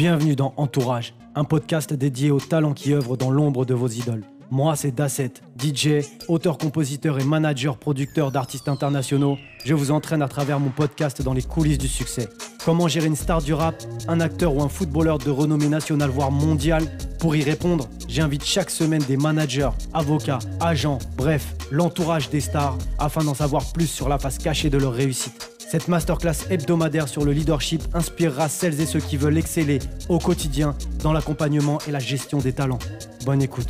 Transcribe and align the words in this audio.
Bienvenue 0.00 0.34
dans 0.34 0.54
Entourage, 0.56 1.12
un 1.34 1.44
podcast 1.44 1.92
dédié 1.92 2.30
aux 2.30 2.40
talents 2.40 2.72
qui 2.72 2.94
œuvrent 2.94 3.18
dans 3.18 3.30
l'ombre 3.30 3.66
de 3.66 3.74
vos 3.74 3.86
idoles. 3.86 4.24
Moi, 4.50 4.74
c'est 4.74 4.92
Dasset, 4.92 5.34
DJ, 5.62 6.06
auteur, 6.26 6.56
compositeur 6.56 7.18
et 7.18 7.24
manager, 7.24 7.76
producteur 7.76 8.32
d'artistes 8.32 8.68
internationaux. 8.68 9.36
Je 9.62 9.74
vous 9.74 9.90
entraîne 9.90 10.22
à 10.22 10.28
travers 10.28 10.58
mon 10.58 10.70
podcast 10.70 11.20
dans 11.20 11.34
les 11.34 11.42
coulisses 11.42 11.76
du 11.76 11.86
succès. 11.86 12.30
Comment 12.64 12.88
gérer 12.88 13.08
une 13.08 13.14
star 13.14 13.42
du 13.42 13.52
rap, 13.52 13.74
un 14.08 14.20
acteur 14.20 14.56
ou 14.56 14.62
un 14.62 14.70
footballeur 14.70 15.18
de 15.18 15.28
renommée 15.28 15.68
nationale 15.68 16.08
voire 16.08 16.30
mondiale? 16.30 16.84
Pour 17.18 17.36
y 17.36 17.42
répondre, 17.42 17.86
j'invite 18.08 18.46
chaque 18.46 18.70
semaine 18.70 19.02
des 19.02 19.18
managers, 19.18 19.68
avocats, 19.92 20.38
agents, 20.60 20.98
bref, 21.18 21.54
l'entourage 21.70 22.30
des 22.30 22.40
stars 22.40 22.78
afin 22.98 23.22
d'en 23.22 23.34
savoir 23.34 23.70
plus 23.74 23.88
sur 23.88 24.08
la 24.08 24.18
face 24.18 24.38
cachée 24.38 24.70
de 24.70 24.78
leur 24.78 24.94
réussite. 24.94 25.49
Cette 25.70 25.86
masterclass 25.86 26.50
hebdomadaire 26.50 27.06
sur 27.06 27.24
le 27.24 27.30
leadership 27.30 27.80
inspirera 27.94 28.48
celles 28.48 28.80
et 28.80 28.86
ceux 28.86 28.98
qui 28.98 29.16
veulent 29.16 29.38
exceller 29.38 29.78
au 30.08 30.18
quotidien 30.18 30.74
dans 31.04 31.12
l'accompagnement 31.12 31.78
et 31.86 31.92
la 31.92 32.00
gestion 32.00 32.38
des 32.38 32.52
talents. 32.52 32.80
Bonne 33.24 33.40
écoute. 33.40 33.68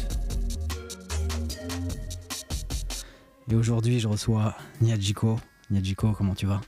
Et 3.51 3.55
aujourd'hui, 3.55 4.01
je 4.01 4.09
reçois 4.09 4.55
Niajiko. 4.81 5.39
Niajiko, 5.71 6.13
comment 6.13 6.35
tu 6.35 6.47
vas? 6.47 6.63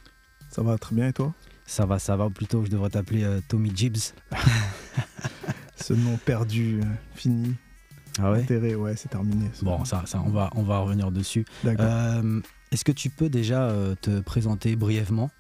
Ça 0.50 0.60
va 0.60 0.76
très 0.76 0.94
bien 0.94 1.08
et 1.08 1.14
toi? 1.14 1.32
Ça 1.64 1.86
va, 1.86 1.98
ça 1.98 2.14
va. 2.14 2.28
Plutôt, 2.28 2.66
je 2.66 2.70
devrais 2.70 2.90
t'appeler 2.90 3.24
euh, 3.24 3.40
Tommy 3.48 3.72
Gibbs. 3.74 4.12
Ce 5.76 5.94
nom 5.94 6.18
perdu, 6.18 6.80
euh, 6.82 6.86
fini. 7.14 7.54
Ah 8.18 8.32
ouais? 8.32 8.42
Enterré, 8.42 8.74
ouais, 8.74 8.96
c'est 8.96 9.08
terminé. 9.08 9.50
ce 9.54 9.64
Bon, 9.64 9.82
ça, 9.86 10.02
ça, 10.04 10.22
on 10.26 10.28
va, 10.28 10.50
on 10.56 10.62
va 10.62 10.80
revenir 10.80 11.10
dessus. 11.10 11.46
D'accord. 11.64 11.86
Euh, 11.88 12.40
Est-ce 12.72 12.86
que 12.86 12.92
tu 12.92 13.10
peux 13.10 13.28
déjà 13.28 13.68
euh, 13.68 13.94
te 14.00 14.20
présenter 14.20 14.76
brièvement? 14.76 15.30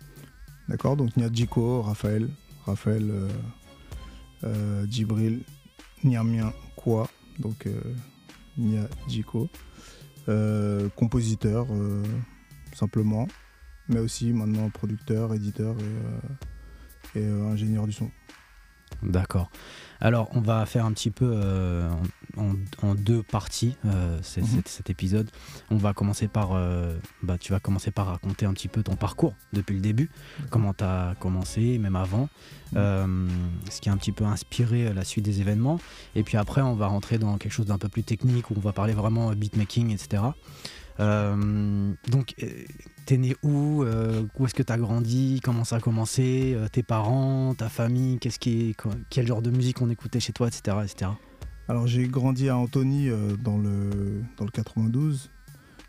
D'accord, 0.68 0.98
donc 0.98 1.16
Nyadjiko, 1.16 1.80
Raphaël, 1.80 2.28
Raphaël, 2.66 3.10
euh, 3.10 3.28
euh, 4.44 4.86
Djibril, 4.86 5.40
Niamien 6.04 6.52
Kwa, 6.76 7.08
donc 7.38 7.66
euh, 7.66 7.80
Nyadjiko, 8.58 9.48
euh, 10.28 10.90
compositeur 10.90 11.68
simplement, 12.74 13.26
mais 13.88 13.98
aussi 13.98 14.34
maintenant 14.34 14.68
producteur, 14.68 15.32
éditeur 15.32 15.74
et, 17.14 17.20
et, 17.20 17.26
ingénieur 17.26 17.86
du 17.86 17.92
son. 17.92 18.10
D'accord. 19.02 19.50
Alors, 20.00 20.28
on 20.34 20.40
va 20.40 20.66
faire 20.66 20.84
un 20.84 20.92
petit 20.92 21.10
peu 21.10 21.30
euh, 21.34 21.88
en, 22.36 22.94
deux 22.94 23.22
parties 23.22 23.76
euh, 23.86 24.16
Mhm. 24.18 24.22
cet, 24.22 24.68
cet 24.68 24.90
épisode. 24.90 25.30
On 25.70 25.76
va 25.76 25.92
commencer 25.92 26.28
par, 26.28 26.50
euh, 26.52 26.96
bah, 27.22 27.38
tu 27.38 27.52
vas 27.52 27.60
commencer 27.60 27.90
par 27.90 28.06
raconter 28.06 28.46
un 28.46 28.52
petit 28.52 28.68
peu 28.68 28.82
ton 28.82 28.96
parcours 28.96 29.34
depuis 29.52 29.74
le 29.74 29.80
début, 29.80 30.10
comment 30.50 30.74
tu 30.74 30.84
as 30.84 31.14
commencé, 31.20 31.78
même 31.78 31.96
avant, 31.96 32.28
euh, 32.76 33.28
ce 33.70 33.80
qui 33.80 33.88
a 33.88 33.92
un 33.92 33.96
petit 33.96 34.12
peu 34.12 34.24
inspiré 34.24 34.92
la 34.92 35.04
suite 35.04 35.24
des 35.24 35.40
événements. 35.40 35.78
Et 36.14 36.22
puis 36.22 36.36
après, 36.36 36.62
on 36.62 36.74
va 36.74 36.86
rentrer 36.86 37.18
dans 37.18 37.36
quelque 37.38 37.52
chose 37.52 37.66
d'un 37.66 37.78
peu 37.78 37.88
plus 37.88 38.02
technique 38.02 38.50
où 38.50 38.54
on 38.56 38.60
va 38.60 38.72
parler 38.72 38.94
vraiment 38.94 39.32
beatmaking, 39.32 39.90
etc. 39.90 40.22
Donc, 40.98 42.34
t'es 43.06 43.16
né 43.16 43.34
où 43.42 43.84
Où 43.84 44.46
est-ce 44.46 44.54
que 44.54 44.62
t'as 44.62 44.76
grandi 44.76 45.40
Comment 45.42 45.64
ça 45.64 45.76
a 45.76 45.80
commencé 45.80 46.56
Tes 46.70 46.82
parents, 46.82 47.54
ta 47.54 47.68
famille 47.68 48.18
Qu'est-ce 48.18 48.38
qui 48.38 48.70
est, 48.70 48.76
Quel 49.10 49.26
genre 49.26 49.42
de 49.42 49.50
musique 49.50 49.80
on 49.82 49.90
écoutait 49.90 50.20
chez 50.20 50.32
toi, 50.32 50.46
etc. 50.48 50.76
etc. 50.84 51.10
Alors 51.72 51.86
j'ai 51.86 52.06
grandi 52.06 52.50
à 52.50 52.56
Antony 52.58 53.08
euh, 53.08 53.34
dans, 53.42 53.56
le, 53.56 53.88
dans 54.36 54.44
le 54.44 54.50
92. 54.50 55.30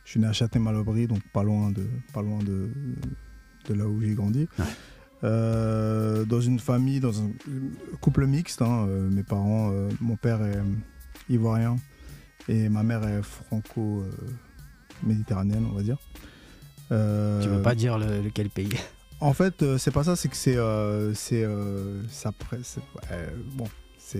Je 0.05 0.11
suis 0.11 0.17
né 0.21 0.27
à 0.27 0.31
Châtenay-Malabry, 0.31 1.07
donc 1.07 1.19
pas 1.33 1.43
loin 1.43 1.71
de, 1.71 1.85
pas 2.13 2.21
loin 2.21 2.39
de, 2.41 2.69
de 3.67 3.73
là 3.73 3.85
où 3.85 3.99
j'ai 4.01 4.13
grandi. 4.13 4.47
Ouais. 4.57 4.63
Euh, 5.25 6.23
dans 6.23 6.39
une 6.39 6.59
famille, 6.59 7.01
dans 7.01 7.21
un 7.21 7.31
couple 7.99 8.25
mixte. 8.27 8.61
hein, 8.61 8.85
euh, 8.87 9.09
mes 9.09 9.23
parents, 9.23 9.71
euh, 9.73 9.89
mon 9.99 10.15
père 10.15 10.41
est 10.45 10.55
euh, 10.55 10.63
ivoirien 11.29 11.75
et 12.47 12.69
ma 12.69 12.83
mère 12.83 13.05
est 13.05 13.21
franco-méditerranéenne, 13.21 15.66
on 15.69 15.75
va 15.75 15.83
dire. 15.83 15.97
Euh, 16.93 17.43
Tu 17.43 17.49
veux 17.49 17.61
pas 17.61 17.75
dire 17.75 17.97
le- 17.99 18.22
lequel 18.22 18.49
pays? 18.49 18.72
en 19.19 19.33
fait, 19.33 19.63
euh, 19.63 19.77
c'est 19.77 19.91
pas 19.91 20.05
ça, 20.05 20.16
c'est 20.16 20.29
que 20.29 20.38
c'est. 20.38 20.55
euh, 20.55 21.13
c'est, 21.13 21.43
euh, 21.43 22.01
bon, 22.03 22.07
c'est- 22.63 22.79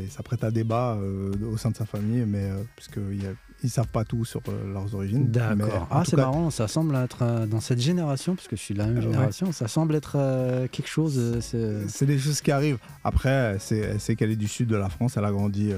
ça 0.10 0.24
prête 0.24 0.44
à 0.44 0.50
débat 0.52 0.96
euh, 1.00 1.32
au 1.52 1.58
sein 1.58 1.70
de 1.70 1.76
sa 1.76 1.86
famille, 1.86 2.24
mais 2.26 2.46
euh, 2.50 2.64
puisqu'ils 2.76 3.36
ils 3.64 3.70
savent 3.70 3.88
pas 3.88 4.04
tout 4.04 4.26
sur 4.26 4.42
euh, 4.48 4.74
leurs 4.74 4.94
origines. 4.96 5.30
D'accord. 5.30 5.88
Ah, 5.92 6.04
c'est 6.06 6.16
cas, 6.16 6.24
marrant, 6.24 6.50
ça 6.50 6.68
semble 6.68 6.96
être 6.96 7.22
euh, 7.22 7.46
dans 7.46 7.60
cette 7.60 7.80
génération, 7.80 8.36
parce 8.36 8.48
que 8.48 8.56
je 8.56 8.62
suis 8.62 8.74
de 8.74 8.80
la 8.80 8.88
même 8.88 9.02
génération, 9.02 9.52
ça 9.52 9.68
semble 9.68 9.96
être 9.96 10.16
euh, 10.18 10.68
quelque 10.72 10.88
chose. 10.90 11.40
c'est- 11.42 12.06
des 12.06 12.18
choses 12.18 12.42
qui 12.42 12.52
arrivent. 12.52 12.80
Après, 13.04 13.58
c'est 13.60 13.78
elle 13.78 14.00
sait 14.00 14.16
qu'elle 14.16 14.32
est 14.32 14.36
du 14.38 14.48
sud 14.48 14.68
de 14.70 14.76
la 14.76 14.90
France. 14.90 15.16
Elle 15.18 15.26
a 15.26 15.32
grandi. 15.32 15.72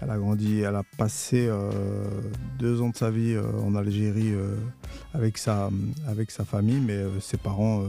elle 0.00 0.10
a 0.10 0.16
grandi. 0.16 0.60
Elle 0.60 0.74
a 0.76 0.82
passé 0.96 1.48
deux 2.58 2.80
ans 2.80 2.88
de 2.90 2.96
sa 2.96 3.10
vie 3.10 3.36
en 3.64 3.74
Algérie 3.74 4.32
avec 5.12 5.38
sa 5.38 5.70
avec 6.08 6.30
sa 6.30 6.44
famille, 6.44 6.80
mais 6.80 7.00
ses 7.20 7.36
parents 7.36 7.82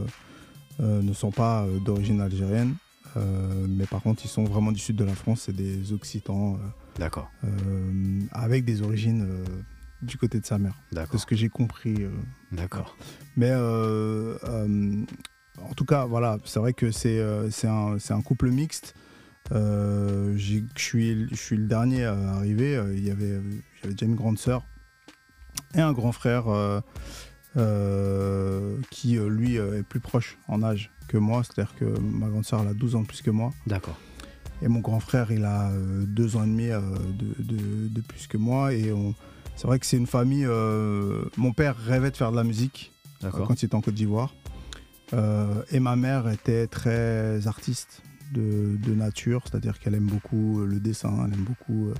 ne 0.80 1.12
sont 1.12 1.30
pas 1.32 1.66
d'origine 1.84 2.20
algérienne. 2.20 2.74
Euh, 3.16 3.66
mais 3.68 3.86
par 3.86 4.02
contre, 4.02 4.24
ils 4.24 4.28
sont 4.28 4.44
vraiment 4.44 4.72
du 4.72 4.78
sud 4.80 4.96
de 4.96 5.04
la 5.04 5.14
France. 5.14 5.42
C'est 5.46 5.56
des 5.56 5.92
Occitans 5.92 6.54
euh, 6.54 6.58
D'accord. 6.98 7.30
euh, 7.44 8.20
avec 8.32 8.64
des 8.64 8.82
origines 8.82 9.26
du 10.02 10.16
côté 10.16 10.40
de 10.40 10.46
sa 10.46 10.58
mère. 10.58 10.74
C'est 10.90 10.96
D'accord. 10.96 11.20
ce 11.20 11.26
que 11.26 11.36
j'ai 11.36 11.48
compris. 11.48 12.02
euh, 12.02 12.10
D'accord. 12.52 12.96
mais 13.36 13.50
euh, 13.50 14.36
euh, 14.44 15.04
en 15.58 15.74
tout 15.74 15.84
cas, 15.84 16.04
voilà, 16.04 16.38
c'est 16.44 16.58
vrai 16.58 16.72
que 16.72 16.90
c'est 16.90 17.18
un, 17.18 18.22
couple 18.22 18.50
mixte. 18.50 18.94
Je 19.50 20.60
suis, 20.76 21.14
le 21.14 21.66
dernier 21.66 22.04
à 22.04 22.14
arriver. 22.34 22.80
Il 22.92 23.04
y 23.04 23.10
avait, 23.10 23.40
j'avais 23.80 23.94
déjà 23.94 24.06
une 24.06 24.16
grande 24.16 24.38
sœur 24.38 24.64
et 25.74 25.80
un 25.80 25.92
grand 25.92 26.12
frère 26.12 26.44
qui, 28.90 29.18
lui, 29.18 29.56
est 29.56 29.82
plus 29.82 30.00
proche 30.00 30.38
en 30.46 30.62
âge 30.62 30.90
que 31.06 31.16
moi. 31.18 31.42
C'est-à-dire 31.44 31.74
que 31.76 31.84
ma 31.98 32.28
grande 32.28 32.44
sœur, 32.44 32.60
elle 32.62 32.68
a 32.68 32.74
12 32.74 32.94
ans 32.96 33.02
de 33.02 33.06
plus 33.06 33.22
que 33.22 33.30
moi. 33.30 33.52
D'accord. 33.66 33.98
Et 34.62 34.68
mon 34.68 34.80
grand 34.80 35.00
frère, 35.00 35.30
il 35.32 35.44
a 35.44 35.70
euh, 35.70 36.04
deux 36.06 36.36
ans 36.36 36.44
et 36.44 36.46
demi 36.46 36.68
euh, 36.70 36.80
de, 37.18 37.42
de- 37.56 37.88
de 37.88 38.00
plus 38.00 38.26
que 38.26 38.36
moi. 38.38 38.72
Et 38.72 38.92
on- 38.92 39.14
c'est 39.56 39.66
vrai 39.66 39.78
que 39.78 39.86
c'est 39.86 39.96
une 39.98 40.06
famille. 40.06 40.44
euh, 40.46 41.24
mon 41.36 41.52
père 41.52 41.76
rêvait 41.76 42.10
de 42.10 42.16
faire 42.16 42.30
de 42.32 42.36
la 42.36 42.44
musique 42.44 42.92
quand 43.46 43.62
il 43.62 43.66
était 43.66 43.74
en 43.74 43.80
Côte 43.80 43.94
d'Ivoire. 43.94 44.34
Euh, 45.14 45.62
et 45.70 45.78
ma 45.80 45.94
mère 45.96 46.28
était 46.28 46.66
très 46.66 47.46
artiste 47.46 48.02
de, 48.32 48.76
de 48.76 48.94
nature, 48.94 49.42
c'est-à-dire 49.44 49.78
qu'elle 49.78 49.94
aime 49.94 50.06
beaucoup 50.06 50.64
le 50.64 50.80
dessin, 50.80 51.24
elle 51.26 51.34
aime 51.34 51.44
beaucoup 51.44 51.88
euh, 51.90 51.94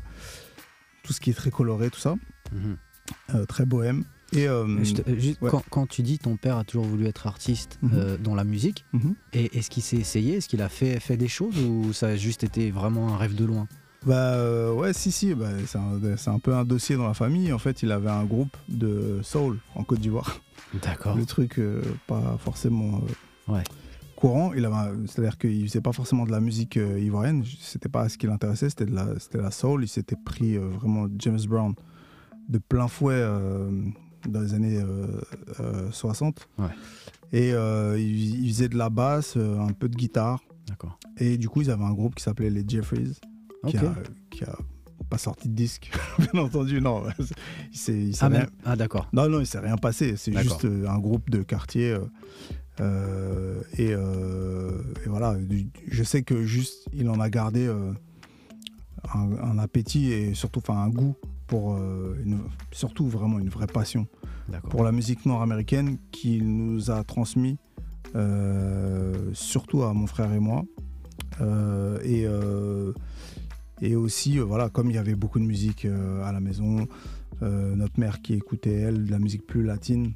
tout 1.05 1.13
ce 1.13 1.21
qui 1.21 1.31
est 1.31 1.35
très 1.35 1.51
coloré, 1.51 1.89
tout 1.91 2.01
ça, 2.01 2.17
Mhm. 2.53 3.47
Très 3.47 3.65
bohème. 3.65 4.05
Et 4.33 4.49
euh, 4.49 4.65
te- 4.83 5.09
euh, 5.11 5.19
juste, 5.19 5.41
ouais. 5.41 5.51
quand, 5.51 5.63
quand 5.71 5.87
tu 5.87 6.03
dis 6.03 6.19
ton 6.19 6.37
père 6.37 6.57
a 6.57 6.65
toujours 6.65 6.85
voulu 6.85 7.07
être 7.07 7.27
artiste 7.27 7.79
Mhm. 7.83 7.91
euh, 7.95 8.17
dans 8.19 8.35
la 8.35 8.45
musique, 8.45 8.85
mhm. 8.93 9.15
et 9.33 9.57
est-ce 9.57 9.71
qu'il 9.71 9.83
s'est 9.83 9.97
essayé? 9.99 10.35
Est-ce 10.37 10.49
qu'il 10.49 10.63
a 10.63 10.69
fait, 10.69 10.99
fait 11.01 11.17
des 11.17 11.29
choses 11.29 11.57
ou 11.63 11.93
ça 11.93 12.09
a 12.09 12.17
juste 12.17 12.43
été 12.45 12.71
vraiment 12.71 13.15
un 13.15 13.17
rêve 13.17 13.35
de 13.35 13.45
loin? 13.45 13.69
Bah 14.05 14.35
euh, 14.35 14.73
ouais, 14.73 14.93
si, 14.93 15.11
si, 15.11 15.35
bah, 15.35 15.49
c'est 15.67 16.29
un, 16.29 16.39
peu 16.39 16.55
un 16.55 16.65
dossier 16.65 16.97
dans 16.97 17.07
la 17.07 17.15
famille. 17.15 17.53
En 17.53 17.59
fait, 17.59 17.83
il 17.83 17.91
avait 17.91 18.11
un 18.11 18.25
groupe 18.25 18.57
de 18.69 19.21
soul 19.23 19.59
en 19.75 19.83
Côte 19.85 20.01
d'Ivoire. 20.01 20.41
D'accord. 20.83 21.17
Le 21.17 21.25
truc 21.25 21.59
euh, 21.59 21.83
pas 22.07 22.37
forcément 22.39 23.01
euh, 23.49 23.53
Ouais. 23.53 23.63
courant. 24.17 24.53
Il 24.55 24.65
avait, 24.65 24.75
un- 24.77 25.07
c'est-à-dire 25.07 25.39
qu'il 25.39 25.67
faisait 25.69 25.81
pas 25.81 25.93
forcément 25.93 26.25
de 26.25 26.31
la 26.33 26.41
musique 26.41 26.77
euh, 26.77 26.99
ivoirienne. 27.01 27.45
C'était 27.61 27.89
pas 27.89 28.09
ce 28.09 28.17
qui 28.19 28.27
l'intéressait. 28.27 28.69
C'était 28.71 28.87
de 28.87 28.95
la, 28.95 29.51
soul. 29.51 29.85
Il 29.85 29.89
s'était 29.89 30.17
pris 30.25 30.57
euh, 30.57 30.69
vraiment 30.69 31.07
James 31.19 31.41
Brown 31.49 31.75
de 32.49 32.59
plein 32.59 32.87
fouet 32.87 33.15
euh, 33.17 33.71
dans 34.29 34.41
les 34.41 34.55
années 34.55 34.79
euh, 34.79 35.07
euh, 35.61 35.91
60. 35.91 36.49
Ouais. 36.59 36.67
Et 37.33 37.53
euh, 37.53 37.99
il, 37.99 38.45
il 38.45 38.49
faisait 38.53 38.69
de 38.69 38.77
la 38.79 38.89
basse, 38.91 39.35
euh, 39.37 39.59
un 39.59 39.73
peu 39.73 39.89
de 39.89 39.97
guitare. 39.97 40.41
D'accord. 40.69 40.99
Et 41.19 41.37
du 41.39 41.49
coup, 41.49 41.63
ils 41.63 41.71
avaient 41.71 41.85
un 41.85 41.93
groupe 41.93 42.15
qui 42.15 42.23
s'appelait 42.23 42.51
les 42.51 42.65
Jeffries, 42.67 43.19
qui, 43.67 43.77
a, 43.79 43.95
qui 44.31 44.45
a 44.45 44.57
pas 45.09 45.19
sorti 45.19 45.49
de 45.49 45.55
disque, 45.55 45.91
bien 46.19 46.41
entendu. 46.43 46.81
Non, 46.81 47.05
il 47.73 47.79
s'est, 47.79 47.99
il 47.99 48.15
s'est 48.17 48.25
Ah, 48.25 48.29
rien- 48.29 48.47
ah, 48.65 48.77
d'accord. 48.77 49.09
non, 49.13 49.29
non, 49.29 49.41
il 49.41 49.47
s'est 49.47 49.59
rien 49.61 49.77
passé. 49.77 50.17
C'est 50.17 50.31
D'accord. 50.33 50.53
juste 50.61 50.65
euh, 50.65 50.89
un 50.89 50.99
groupe 50.99 51.31
de 51.31 51.43
quartier. 51.43 51.91
euh, 51.93 52.01
euh, 52.81 53.63
et, 53.79 53.93
euh, 53.95 54.83
et 55.05 55.09
voilà, 55.09 55.37
je 55.89 56.03
sais 56.05 56.23
que 56.23 56.43
juste, 56.45 56.87
il 56.93 57.09
en 57.09 57.21
a 57.21 57.31
gardé 57.31 57.67
euh, 57.67 57.93
un, 59.15 59.33
un 59.43 59.59
appétit 59.59 60.13
et 60.13 60.35
surtout 60.35 60.61
enfin, 60.61 60.79
un 60.81 60.89
goût 60.91 61.15
pour, 61.47 61.75
euh, 61.75 62.17
une- 62.25 62.41
surtout 62.73 63.09
vraiment 63.09 63.39
une 63.39 63.49
vraie 63.49 63.67
passion. 63.69 64.07
Pour 64.71 64.85
la 64.85 64.93
musique 64.93 65.27
nord-américaine 65.27 65.99
qu'il 66.13 66.47
nous 66.49 66.91
a 66.91 67.05
transmis, 67.05 67.59
euh, 68.15 69.31
surtout 69.33 69.83
à 69.83 69.93
mon 69.93 70.07
frère 70.07 70.33
et 70.33 70.41
moi. 70.41 70.65
Euh, 71.41 71.99
et, 72.03 72.25
euh, 72.27 72.93
et 73.83 73.97
aussi, 73.97 74.39
voilà, 74.39 74.69
comme 74.69 74.91
il 74.91 74.95
y 74.95 74.99
avait 74.99 75.15
beaucoup 75.15 75.39
de 75.39 75.45
musique 75.45 75.87
à 76.25 76.33
la 76.33 76.41
maison, 76.41 76.87
notre 77.43 78.01
mère 78.01 78.23
qui 78.23 78.35
écoutait, 78.35 78.75
elle, 78.75 79.05
de 79.05 79.11
la 79.11 79.19
musique 79.19 79.47
plus 79.47 79.63
latine, 79.63 80.15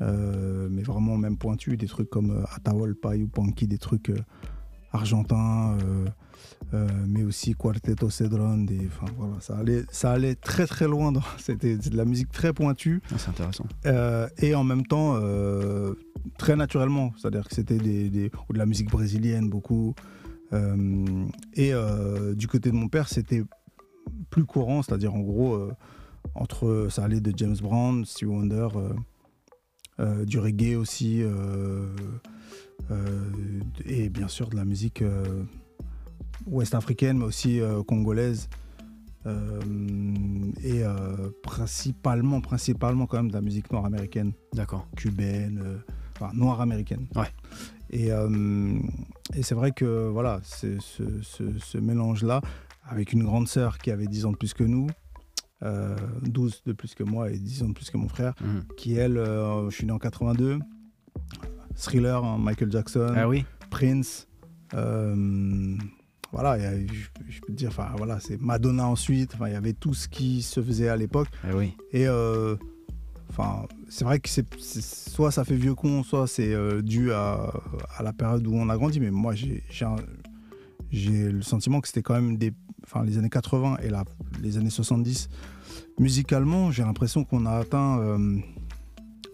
mais 0.00 0.82
vraiment 0.82 1.16
même 1.16 1.36
pointue, 1.36 1.76
des 1.76 1.86
trucs 1.86 2.10
comme 2.10 2.30
euh, 2.30 2.44
Atahualpa 2.54 3.16
ou 3.16 3.28
Panky, 3.28 3.66
des 3.66 3.78
trucs 3.78 4.10
euh, 4.10 4.22
argentin, 6.72 6.94
mais 7.08 7.22
aussi 7.24 7.54
Quarteto 7.54 8.10
Cedron. 8.10 8.66
Enfin 8.86 9.12
voilà, 9.16 9.34
ça 9.40 9.56
allait, 9.58 9.84
ça 9.90 10.12
allait 10.12 10.34
très 10.34 10.66
très 10.66 10.86
loin. 10.86 11.12
C'était 11.38 11.76
de 11.76 11.96
la 11.96 12.04
musique 12.04 12.30
très 12.30 12.52
pointue. 12.52 13.02
Ah, 13.10 13.16
c'est 13.18 13.30
intéressant. 13.30 13.66
et 14.38 14.54
en 14.54 14.64
même 14.64 14.86
temps, 14.86 15.20
très 16.38 16.56
naturellement. 16.56 17.12
C'est-à-dire 17.18 17.48
que 17.48 17.54
c'était 17.54 17.78
des, 17.78 18.10
des, 18.10 18.30
ou 18.48 18.52
de 18.52 18.58
la 18.58 18.66
musique 18.66 18.90
brésilienne 18.90 19.48
beaucoup. 19.48 19.94
et 20.52 21.72
du 22.34 22.48
côté 22.48 22.70
de 22.70 22.76
mon 22.76 22.88
père, 22.88 23.08
c'était 23.08 23.44
plus 24.30 24.44
courant, 24.44 24.82
c'est-à-dire 24.82 25.14
en 25.14 25.20
gros, 25.20 25.70
entre 26.34 26.88
ça 26.90 27.04
allait 27.04 27.20
de 27.20 27.32
James 27.36 27.56
Brown, 27.60 28.04
Stevie 28.04 28.30
Wonder. 28.30 28.68
Euh, 29.98 30.26
du 30.26 30.38
reggae 30.38 30.76
aussi, 30.76 31.22
euh, 31.22 31.86
euh, 32.90 33.30
et 33.86 34.10
bien 34.10 34.28
sûr 34.28 34.50
de 34.50 34.56
la 34.56 34.66
musique 34.66 35.02
ouest-africaine, 36.46 37.18
mais 37.18 37.24
aussi 37.24 37.60
congolaise. 37.86 38.48
et 39.26 40.82
principalement, 41.42 42.40
principalement 42.40 43.06
quand 43.06 43.18
même 43.18 43.28
de 43.28 43.34
la 43.34 43.40
musique 43.40 43.70
noire 43.72 43.84
américaine. 43.84 44.32
D'accord. 44.54 44.86
Cubaine, 44.96 45.80
enfin 46.14 46.30
noire 46.34 46.60
américaine. 46.60 47.06
Ouais. 47.14 47.32
Et, 47.90 48.08
et 49.34 49.42
c'est 49.42 49.54
vrai 49.54 49.72
que 49.72 50.08
voilà, 50.08 50.40
ce, 50.42 50.78
ce 50.80 51.78
mélange-là, 51.78 52.40
avec 52.88 53.12
une 53.12 53.24
grande 53.24 53.48
sœur 53.48 53.78
qui 53.78 53.90
avait 53.90 54.06
10 54.06 54.26
ans 54.26 54.32
de 54.32 54.36
plus 54.36 54.54
que 54.54 54.64
nous, 54.64 54.88
12 55.60 55.64
euh, 55.64 56.70
de 56.70 56.72
plus 56.72 56.94
que 56.94 57.02
moi 57.02 57.30
et 57.30 57.38
10 57.38 57.62
ans 57.62 57.68
de 57.68 57.72
plus 57.72 57.90
que 57.90 57.96
mon 57.96 58.08
frère, 58.08 58.34
mhm. 58.40 58.64
qui 58.76 58.94
elle, 58.94 59.16
euh, 59.16 59.70
je 59.70 59.74
suis 59.74 59.86
né 59.86 59.92
en 59.92 59.98
82, 59.98 60.58
Thriller, 61.74 62.24
hein, 62.24 62.38
Michael 62.38 62.70
Jackson, 62.70 63.12
ah 63.16 63.28
oui. 63.28 63.44
Prince, 63.70 64.28
euh, 64.74 65.76
voilà, 66.36 66.58
je, 66.58 67.40
peux 67.40 67.52
te 67.52 67.52
dire, 67.52 67.68
enfin 67.68 67.88
voilà, 67.96 68.20
c'est 68.20 68.40
Madonna 68.40 68.86
ensuite, 68.86 69.34
il 69.40 69.52
y 69.52 69.56
avait 69.56 69.72
tout 69.72 69.94
ce 69.94 70.08
qui 70.08 70.42
se 70.42 70.62
faisait 70.62 70.88
à 70.88 70.96
l'époque. 70.96 71.28
Ah 71.42 71.48
oui. 71.54 71.74
Et 71.92 72.06
enfin, 73.30 73.66
c'est 73.88 74.04
vrai 74.04 74.20
que 74.20 74.28
c'est 74.28 74.46
soit 74.60 75.30
ça 75.30 75.44
fait 75.44 75.56
vieux 75.56 75.74
con, 75.74 76.02
soit 76.02 76.26
c'est 76.26 76.54
dû 76.82 77.12
à, 77.12 77.52
à, 77.96 78.02
la 78.02 78.12
période 78.12 78.46
où 78.46 78.54
on 78.54 78.68
a 78.68 78.76
grandi, 78.76 79.00
mais 79.00 79.10
moi 79.10 79.34
j'ai 79.34 79.62
le 80.92 81.42
sentiment 81.42 81.80
que 81.80 81.88
c'était 81.88 82.02
quand 82.02 82.14
même 82.14 82.36
des 82.36 82.52
enfin 82.86 83.04
les 83.04 83.18
années 83.18 83.30
80 83.30 83.78
et 83.82 83.90
la, 83.90 84.04
les 84.40 84.58
années 84.58 84.70
70, 84.70 85.28
musicalement, 85.98 86.70
j'ai 86.70 86.82
l'impression 86.82 87.24
qu'on 87.24 87.46
a 87.46 87.52
atteint 87.52 87.98
euh, 87.98 88.38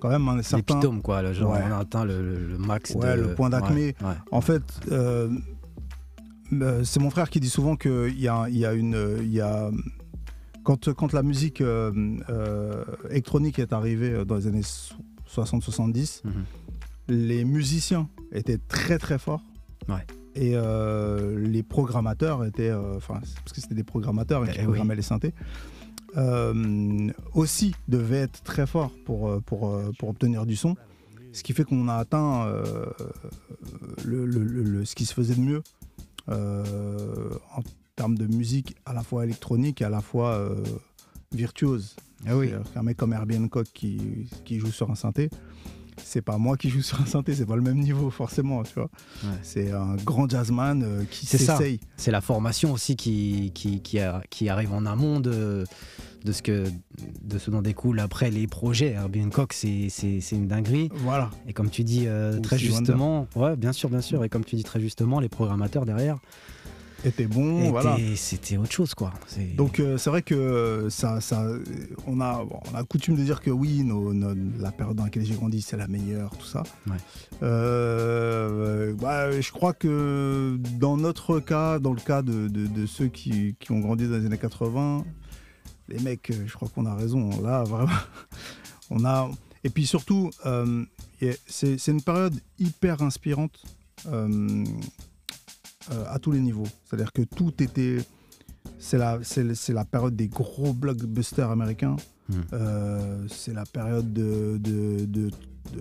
quand 0.00 0.08
même 0.08 0.28
un 0.28 0.42
certain... 0.42 0.74
L'épitome, 0.74 1.02
quoi, 1.02 1.22
le 1.22 1.32
genre, 1.32 1.50
on 1.50 1.72
a 1.72 1.78
atteint 1.78 2.04
le, 2.04 2.56
max 2.58 2.94
ouais, 2.94 3.16
le 3.16 3.34
point 3.34 3.50
d'acmé. 3.50 3.94
En 4.30 4.40
fait, 4.40 4.62
euh, 4.90 5.28
euh, 5.28 5.38
c'est 6.84 7.00
mon 7.00 7.10
frère 7.10 7.30
qui 7.30 7.40
dit 7.40 7.50
souvent 7.50 7.76
qu'il 7.76 8.18
y 8.18 8.28
a, 8.28 8.48
y 8.48 8.64
a 8.64 8.72
une... 8.72 9.18
Y 9.22 9.40
a, 9.40 9.70
quand, 10.62 10.92
quand 10.92 11.12
la 11.12 11.22
musique 11.22 11.62
électronique 13.10 13.58
est 13.58 13.72
arrivée 13.72 14.24
dans 14.24 14.36
les 14.36 14.46
années 14.46 14.62
60-70, 15.28 16.22
mhm. 16.24 16.32
les 17.08 17.44
musiciens 17.44 18.08
étaient 18.32 18.58
très 18.58 18.98
très 18.98 19.18
forts. 19.18 19.42
Ouais. 19.88 20.06
Et 20.34 20.52
euh, 20.54 21.38
les 21.38 21.62
programmateurs 21.62 22.44
étaient, 22.44 22.70
euh, 22.70 22.96
enfin, 22.96 23.14
parce 23.14 23.52
que 23.54 23.60
c'était 23.60 23.74
des 23.74 23.84
programmateurs 23.84 24.48
qui 24.48 24.58
eh 24.60 24.62
programmaient 24.62 24.96
les 24.96 25.02
synthés, 25.02 25.34
euh, 26.16 27.10
aussi 27.34 27.74
devaient 27.88 28.22
être 28.22 28.42
très 28.42 28.66
forts 28.66 28.92
pour, 29.04 29.42
pour, 29.42 29.78
pour 29.98 30.08
obtenir 30.08 30.46
du 30.46 30.56
son. 30.56 30.76
Ce 31.32 31.42
qui 31.42 31.52
fait 31.54 31.64
qu'on 31.64 31.88
a 31.88 31.94
atteint 31.94 32.46
le, 34.04 34.26
le, 34.26 34.84
ce 34.84 34.94
qui 34.94 35.06
se 35.06 35.14
faisait 35.14 35.34
de 35.34 35.40
mieux 35.40 35.62
en 36.28 37.62
termes 37.96 38.16
de 38.16 38.26
musique 38.26 38.76
à 38.86 38.92
la 38.92 39.02
fois 39.02 39.24
électronique 39.24 39.82
et 39.82 39.84
à 39.84 39.90
la 39.90 40.00
fois 40.00 40.48
virtuose. 41.32 41.96
Ah 42.26 42.36
oui. 42.36 42.52
Un 42.76 42.82
mec 42.82 42.96
comme 42.96 43.12
Herbie 43.12 43.36
Hancock 43.36 43.66
qui, 43.72 44.28
qui 44.44 44.60
joue 44.60 44.70
sur 44.70 44.90
un 44.90 44.94
synthé, 44.94 45.30
c'est 46.04 46.22
pas 46.22 46.38
moi 46.38 46.56
qui 46.56 46.70
joue 46.70 46.82
sur 46.82 47.00
un 47.00 47.06
synthé, 47.06 47.34
c'est 47.34 47.46
pas 47.46 47.56
le 47.56 47.62
même 47.62 47.78
niveau 47.78 48.10
forcément, 48.10 48.62
tu 48.62 48.74
vois. 48.74 48.90
C'est 49.42 49.70
un 49.72 49.96
grand 49.96 50.28
jazzman 50.28 50.82
euh, 50.82 51.04
qui 51.10 51.26
s'essaye. 51.26 51.80
C'est 51.96 52.10
la 52.10 52.20
formation 52.20 52.72
aussi 52.72 52.96
qui, 52.96 53.52
qui, 53.54 53.80
qui, 53.80 54.48
arrive 54.48 54.72
en 54.72 54.86
amont 54.86 55.20
de, 55.20 55.64
de, 56.24 56.32
ce 56.32 56.42
que, 56.42 56.64
de 57.22 57.38
ce 57.38 57.50
dont 57.50 57.62
découlent 57.62 58.00
après 58.00 58.30
les 58.30 58.46
projets. 58.46 58.92
Herbie 58.92 59.22
Hancock, 59.22 59.52
c'est 59.52 59.88
une 60.32 60.48
dinguerie. 60.48 60.90
Voilà. 60.96 61.30
Et 61.46 61.52
comme 61.52 61.70
tu 61.70 61.84
dis 61.84 62.04
euh, 62.06 62.40
très 62.40 62.58
justement, 62.58 63.26
ouais, 63.36 63.56
bien 63.56 63.72
sûr, 63.72 63.88
bien 63.88 64.00
sûr, 64.00 64.24
et 64.24 64.28
comme 64.28 64.44
tu 64.44 64.56
dis 64.56 64.64
très 64.64 64.80
justement, 64.80 65.20
les 65.20 65.28
programmateurs 65.28 65.86
derrière, 65.86 66.18
était 67.04 67.26
bon. 67.26 67.70
voilà. 67.70 67.96
C'était 68.16 68.56
autre 68.56 68.72
chose, 68.72 68.94
quoi. 68.94 69.12
Donc 69.56 69.80
euh, 69.80 69.98
c'est 69.98 70.10
vrai 70.10 70.22
que 70.22 70.88
ça, 70.90 71.20
ça, 71.20 71.46
on 72.06 72.20
a, 72.20 72.44
on 72.72 72.76
a 72.76 72.84
coutume 72.84 73.16
de 73.16 73.22
dire 73.22 73.40
que 73.40 73.50
oui, 73.50 73.84
la 74.58 74.72
période 74.72 74.96
dans 74.96 75.04
laquelle 75.04 75.24
j'ai 75.24 75.34
grandi, 75.34 75.62
c'est 75.62 75.76
la 75.76 75.88
meilleure, 75.88 76.36
tout 76.36 76.46
ça. 76.46 76.62
Euh, 77.42 78.94
bah, 78.94 79.40
je 79.40 79.50
crois 79.50 79.72
que 79.72 80.58
dans 80.78 80.96
notre 80.96 81.40
cas, 81.40 81.78
dans 81.78 81.92
le 81.92 82.00
cas 82.00 82.22
de, 82.22 82.48
de, 82.48 82.86
ceux 82.86 83.08
qui, 83.08 83.56
qui, 83.58 83.72
ont 83.72 83.80
grandi 83.80 84.08
dans 84.08 84.16
les 84.16 84.26
années 84.26 84.38
80, 84.38 85.04
les 85.88 86.00
mecs, 86.00 86.30
euh, 86.30 86.44
je 86.46 86.54
crois 86.54 86.68
qu'on 86.68 86.86
a 86.86 86.94
raison. 86.94 87.30
Là, 87.42 87.64
vraiment, 87.64 87.90
on 88.90 89.04
a. 89.04 89.30
Et 89.64 89.70
puis 89.70 89.86
surtout, 89.86 90.30
c'est 91.46 91.88
une 91.88 92.02
période 92.02 92.34
hyper 92.58 93.02
inspirante. 93.02 93.62
Euh, 94.08 94.64
à 96.08 96.18
tous 96.18 96.32
les 96.32 96.40
niveaux. 96.40 96.66
C'est-à-dire 96.84 97.12
que 97.12 97.22
tout 97.22 97.62
était. 97.62 97.98
C'est 98.78 98.98
la, 98.98 99.18
c'est, 99.22 99.72
la 99.72 99.84
période 99.84 100.14
des 100.14 100.28
gros 100.28 100.72
blockbusters 100.72 101.50
américains. 101.50 101.96
Hmm. 102.28 102.40
Euh, 102.52 103.26
c'est 103.28 103.54
la 103.54 103.64
période 103.64 104.12
de. 104.12 104.58
de, 104.58 105.04
de, 105.06 105.30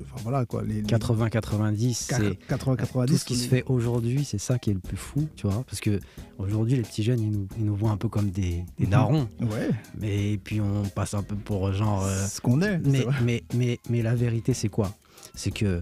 enfin, 0.03 0.21
voilà 0.23 0.45
quoi. 0.45 0.63
Les, 0.63 0.81
80-90, 0.83 1.93
c'est. 1.93 2.39
80-90. 2.49 3.05
Tout 3.07 3.17
ce 3.17 3.25
qui 3.25 3.35
se 3.35 3.47
fait 3.47 3.63
aujourd'hui, 3.67 4.25
c'est 4.25 4.37
ça 4.37 4.57
qui 4.59 4.71
est 4.71 4.73
le 4.73 4.79
plus 4.79 4.97
fou, 4.97 5.27
tu 5.35 5.47
vois. 5.47 5.63
Parce 5.63 5.79
que 5.79 5.99
aujourd'hui, 6.37 6.77
les 6.77 6.83
petits 6.83 7.03
jeunes, 7.03 7.19
ils 7.19 7.31
nous, 7.31 7.47
ils 7.57 7.65
nous 7.65 7.75
voient 7.75 7.91
un 7.91 7.97
peu 7.97 8.09
comme 8.09 8.31
des, 8.31 8.65
des 8.77 8.85
mhm. 8.85 8.89
darons. 8.89 9.29
Ouais. 9.39 9.69
Mais 9.99 10.39
puis 10.43 10.61
on 10.61 10.83
passe 10.83 11.13
un 11.13 11.23
peu 11.23 11.35
pour 11.35 11.71
genre. 11.73 12.03
Euh, 12.03 12.25
Ce 12.27 12.41
qu'on 12.41 12.61
est. 12.61 12.79
Mais, 12.79 13.05
mais, 13.23 13.43
mais, 13.55 13.79
mais 13.89 14.01
la 14.01 14.15
vérité, 14.15 14.53
c'est 14.53 14.69
quoi? 14.69 14.95
C'est 15.35 15.51
que 15.51 15.81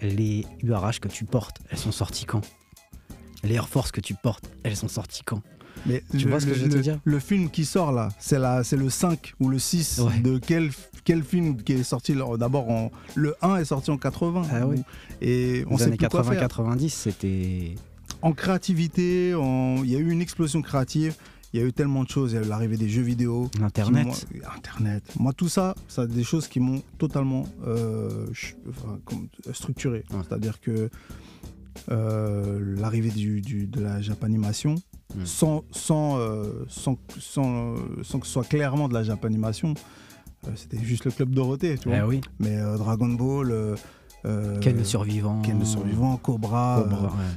les 0.00 0.46
URH 0.62 1.00
que 1.00 1.08
tu 1.08 1.24
portes, 1.24 1.58
elles 1.70 1.78
sont 1.78 1.92
sorties 1.92 2.24
quand? 2.24 2.42
Les 3.42 3.54
Air 3.54 3.68
Force 3.68 3.90
que 3.92 4.00
tu 4.00 4.14
portes, 4.14 4.50
elles 4.62 4.76
sont 4.76 4.88
sorties 4.88 5.22
quand? 5.24 5.42
Mais 5.86 6.02
tu 6.16 6.28
vois 6.28 6.40
ce 6.40 6.46
que 6.46 6.54
je 6.54 6.64
veux 6.64 6.68
te 6.68 6.78
dire? 6.78 6.98
Le 7.04 7.18
film 7.18 7.50
qui 7.50 7.64
sort 7.64 7.92
là, 7.92 8.10
c'est 8.18 8.38
c'est 8.64 8.76
le 8.76 8.90
5 8.90 9.34
ou 9.40 9.48
le 9.48 9.58
6 9.58 10.02
de 10.22 10.38
quel, 10.38 10.70
quel 11.04 11.22
film 11.22 11.62
qui 11.62 11.72
est 11.72 11.82
sorti 11.82 12.14
D'abord, 12.38 12.90
le 13.14 13.34
1 13.42 13.56
est 13.56 13.64
sorti 13.64 13.90
en 13.90 13.96
80. 13.96 14.42
Ah 14.52 14.66
oui. 14.66 14.82
Et 15.20 15.64
on 15.68 15.76
Les 15.76 15.84
années 15.84 15.96
80-90, 15.96 16.88
c'était. 16.90 17.74
En 18.22 18.32
créativité, 18.32 19.30
il 19.30 19.90
y 19.90 19.96
a 19.96 19.98
eu 19.98 20.10
une 20.10 20.20
explosion 20.20 20.60
créative. 20.62 21.14
Il 21.52 21.58
y 21.58 21.62
a 21.62 21.66
eu 21.66 21.72
tellement 21.72 22.04
de 22.04 22.08
choses. 22.08 22.32
Il 22.32 22.36
y 22.36 22.38
a 22.38 22.42
eu 22.42 22.48
l'arrivée 22.48 22.76
des 22.76 22.88
jeux 22.88 23.02
vidéo. 23.02 23.50
Internet. 23.60 24.26
Internet. 24.56 25.02
Moi, 25.18 25.32
tout 25.32 25.48
ça, 25.48 25.74
c'est 25.88 26.06
des 26.06 26.22
choses 26.22 26.46
qui 26.46 26.60
m'ont 26.60 26.82
totalement 26.98 27.44
euh, 27.66 28.26
structuré. 29.52 30.04
C'est-à-dire 30.28 30.60
que 30.60 30.90
euh, 31.90 32.76
l'arrivée 32.78 33.10
de 33.10 33.80
la 33.80 34.00
Japanimation, 34.00 34.74
hmm. 35.14 35.24
sans, 35.24 35.64
sans, 35.70 36.18
euh, 36.18 36.64
sans, 36.68 36.98
sans, 37.18 37.74
sans, 38.02 38.18
que 38.20 38.26
ce 38.26 38.32
soit 38.32 38.48
clairement 38.48 38.88
de 38.88 38.94
la 38.94 39.02
Japanimation. 39.02 39.74
Euh, 40.46 40.50
c'était 40.54 40.78
juste 40.78 41.04
le 41.04 41.10
club 41.10 41.30
Dorothée, 41.30 41.78
tu 41.78 41.88
vois. 41.88 41.98
Eh 41.98 42.02
oui. 42.02 42.20
Mais 42.38 42.58
Dragon 42.78 43.08
Ball. 43.08 43.76
Ken 44.60 44.76
le 44.76 44.84
survivant. 44.84 45.40
Ken 45.42 45.58
le 45.58 45.64
survivant, 45.64 46.16
Cobra, 46.16 46.86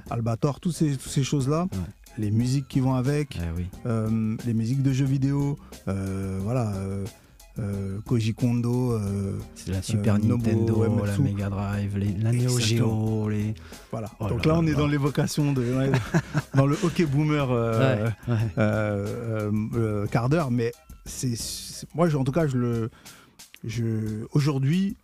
Albator, 0.09 0.59
toutes 0.59 0.75
ces, 0.75 0.97
toutes 0.97 1.11
ces 1.11 1.23
choses-là. 1.23 1.67
Les 2.19 2.29
musiques 2.29 2.67
qui 2.67 2.79
vont 2.79 2.93
avec, 2.93 3.39
eh 3.41 3.57
oui. 3.57 3.67
les 4.45 4.53
musiques 4.53 4.83
de 4.83 4.91
jeux 4.91 5.05
vidéo, 5.05 5.57
voilà. 5.85 6.73
Euh, 7.59 7.99
Koji 8.05 8.33
Kondo. 8.33 8.93
Euh, 8.93 9.37
c'est 9.55 9.71
la 9.71 9.81
Super 9.81 10.17
Nintendo, 10.17 10.85
la 11.05 11.17
Mega 11.19 11.49
Drive, 11.49 11.97
la 12.21 12.31
Neo 12.31 12.59
Geo. 12.59 13.29
Les... 13.29 13.53
Voilà. 13.91 14.09
Oh 14.19 14.27
Donc 14.27 14.45
là, 14.45 14.55
on 14.57 14.65
est 14.65 14.73
dans 14.73 14.87
l'évocation, 14.87 15.53
de, 15.53 15.63
dans 16.55 16.65
le 16.65 16.77
hockey 16.83 17.05
boomer 17.05 17.47
euh, 18.57 20.07
quart 20.07 20.29
d'heure. 20.29 20.49
Mais 20.49 20.71
c'est, 21.05 21.35
moi, 21.93 22.13
en 22.15 22.23
tout 22.23 22.31
cas, 22.31 22.47
je 22.47 22.57
le, 22.57 22.89
je, 23.63 24.25
aujourd'hui, 24.31 24.97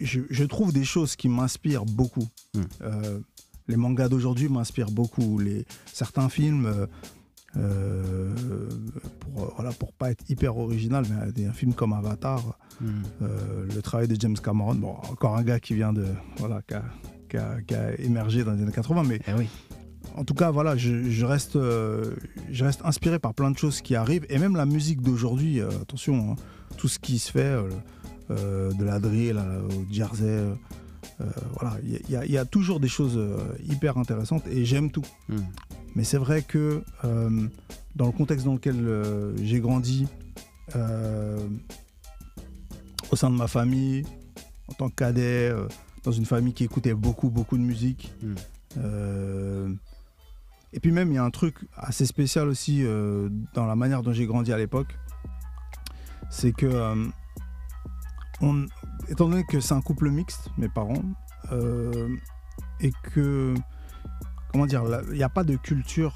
je, 0.00 0.20
je, 0.28 0.44
trouve 0.44 0.72
des 0.72 0.84
choses 0.84 1.16
qui 1.16 1.30
m'inspirent 1.30 1.86
beaucoup. 1.86 2.28
Hmm. 2.54 2.62
les 3.68 3.76
mangas 3.76 4.10
d'aujourd'hui 4.10 4.50
m'inspirent 4.50 4.90
beaucoup. 4.90 5.38
Les, 5.38 5.64
certains 5.86 6.28
films 6.28 6.86
euh, 7.56 8.34
pour, 9.20 9.52
voilà, 9.56 9.70
pour 9.72 9.92
pas 9.92 10.10
être 10.10 10.28
hyper 10.28 10.56
original, 10.56 11.04
mais 11.36 11.46
un 11.46 11.52
film 11.52 11.72
comme 11.74 11.92
Avatar, 11.92 12.40
hmm. 12.80 12.86
euh, 13.22 13.66
le 13.74 13.82
travail 13.82 14.08
de 14.08 14.16
James 14.20 14.36
Cameron, 14.42 14.74
bon, 14.74 14.94
encore 15.10 15.36
un 15.36 15.42
gars 15.42 15.60
qui 15.60 15.74
vient 15.74 15.92
de. 15.92 16.06
Voilà, 16.38 16.62
qui 16.62 16.74
a, 16.74 16.82
qui 17.28 17.36
a, 17.36 17.60
qui 17.62 17.74
a 17.74 17.98
émergé 18.00 18.44
dans 18.44 18.52
les 18.52 18.62
années 18.62 18.72
80. 18.72 19.02
Mais 19.06 19.20
Eh 19.28 19.32
oui. 19.38 19.46
en 20.16 20.24
tout 20.24 20.34
cas, 20.34 20.50
voilà, 20.50 20.76
je, 20.76 21.10
je 21.10 21.24
reste, 21.26 21.56
euh, 21.56 22.14
je 22.50 22.64
reste 22.64 22.80
inspiré 22.84 23.18
par 23.18 23.34
plein 23.34 23.50
de 23.50 23.58
choses 23.58 23.80
qui 23.80 23.94
arrivent. 23.94 24.26
Et 24.28 24.38
même 24.38 24.56
la 24.56 24.66
musique 24.66 25.00
d'aujourd'hui, 25.00 25.60
euh, 25.60 25.68
attention, 25.82 26.32
hein, 26.32 26.36
tout 26.76 26.88
ce 26.88 26.98
qui 26.98 27.18
se 27.18 27.30
fait, 27.30 27.40
euh, 27.40 27.68
euh, 28.30 28.72
de 28.72 28.84
la 28.84 28.98
drill 28.98 29.36
au 29.38 29.92
jersey, 29.92 30.24
euh, 30.24 30.54
euh, 31.20 31.24
voilà, 31.60 31.76
il 31.84 32.10
y, 32.10 32.16
a- 32.16 32.24
y 32.26 32.32
y 32.42 32.46
toujours 32.48 32.80
des 32.80 32.88
choses 32.88 33.16
euh, 33.16 33.36
hyper 33.68 33.98
intéressantes 33.98 34.46
et 34.48 34.64
j'aime 34.64 34.90
tout. 34.90 35.04
Hmm. 35.28 35.36
Mais 35.94 36.04
c'est 36.04 36.18
vrai 36.18 36.42
que 36.42 36.82
euh, 37.04 37.48
dans 37.94 38.06
le 38.06 38.12
contexte 38.12 38.44
dans 38.44 38.54
lequel 38.54 38.76
euh, 38.86 39.36
j'ai 39.42 39.60
grandi, 39.60 40.08
euh, 40.74 41.46
au 43.10 43.16
sein 43.16 43.30
de 43.30 43.36
ma 43.36 43.46
famille, 43.46 44.04
en 44.68 44.72
tant 44.72 44.88
que 44.88 44.94
cadet, 44.94 45.52
dans 46.02 46.12
une 46.12 46.24
famille 46.26 46.52
qui 46.52 46.64
écoutait 46.64 46.94
beaucoup, 46.94 47.30
beaucoup 47.30 47.56
de 47.56 47.62
musique. 47.62 48.12
Mm. 48.22 48.34
euh, 48.78 49.74
et 50.72 50.80
puis 50.80 50.90
même, 50.90 51.12
il 51.12 51.14
y 51.14 51.18
a 51.18 51.24
un 51.24 51.30
truc 51.30 51.54
assez 51.76 52.04
spécial 52.04 52.48
aussi 52.48 52.82
dans 53.54 53.66
la 53.66 53.76
manière 53.76 54.02
dont 54.02 54.12
j'ai 54.12 54.26
grandi 54.26 54.52
à 54.52 54.58
l'époque. 54.58 54.98
C'est 56.30 56.50
que, 56.50 57.06
on- 58.40 58.66
étant 59.08 59.28
donné 59.28 59.44
que 59.44 59.60
c'est 59.60 59.74
un 59.74 59.80
couple 59.80 60.10
mixte, 60.10 60.50
mes 60.58 60.68
parents, 60.68 61.04
et 62.80 62.90
que, 63.04 63.54
comment 64.54 64.66
dire, 64.66 64.84
il 65.10 65.16
n'y 65.16 65.22
a 65.24 65.28
pas 65.28 65.42
de 65.42 65.56
culture 65.56 66.14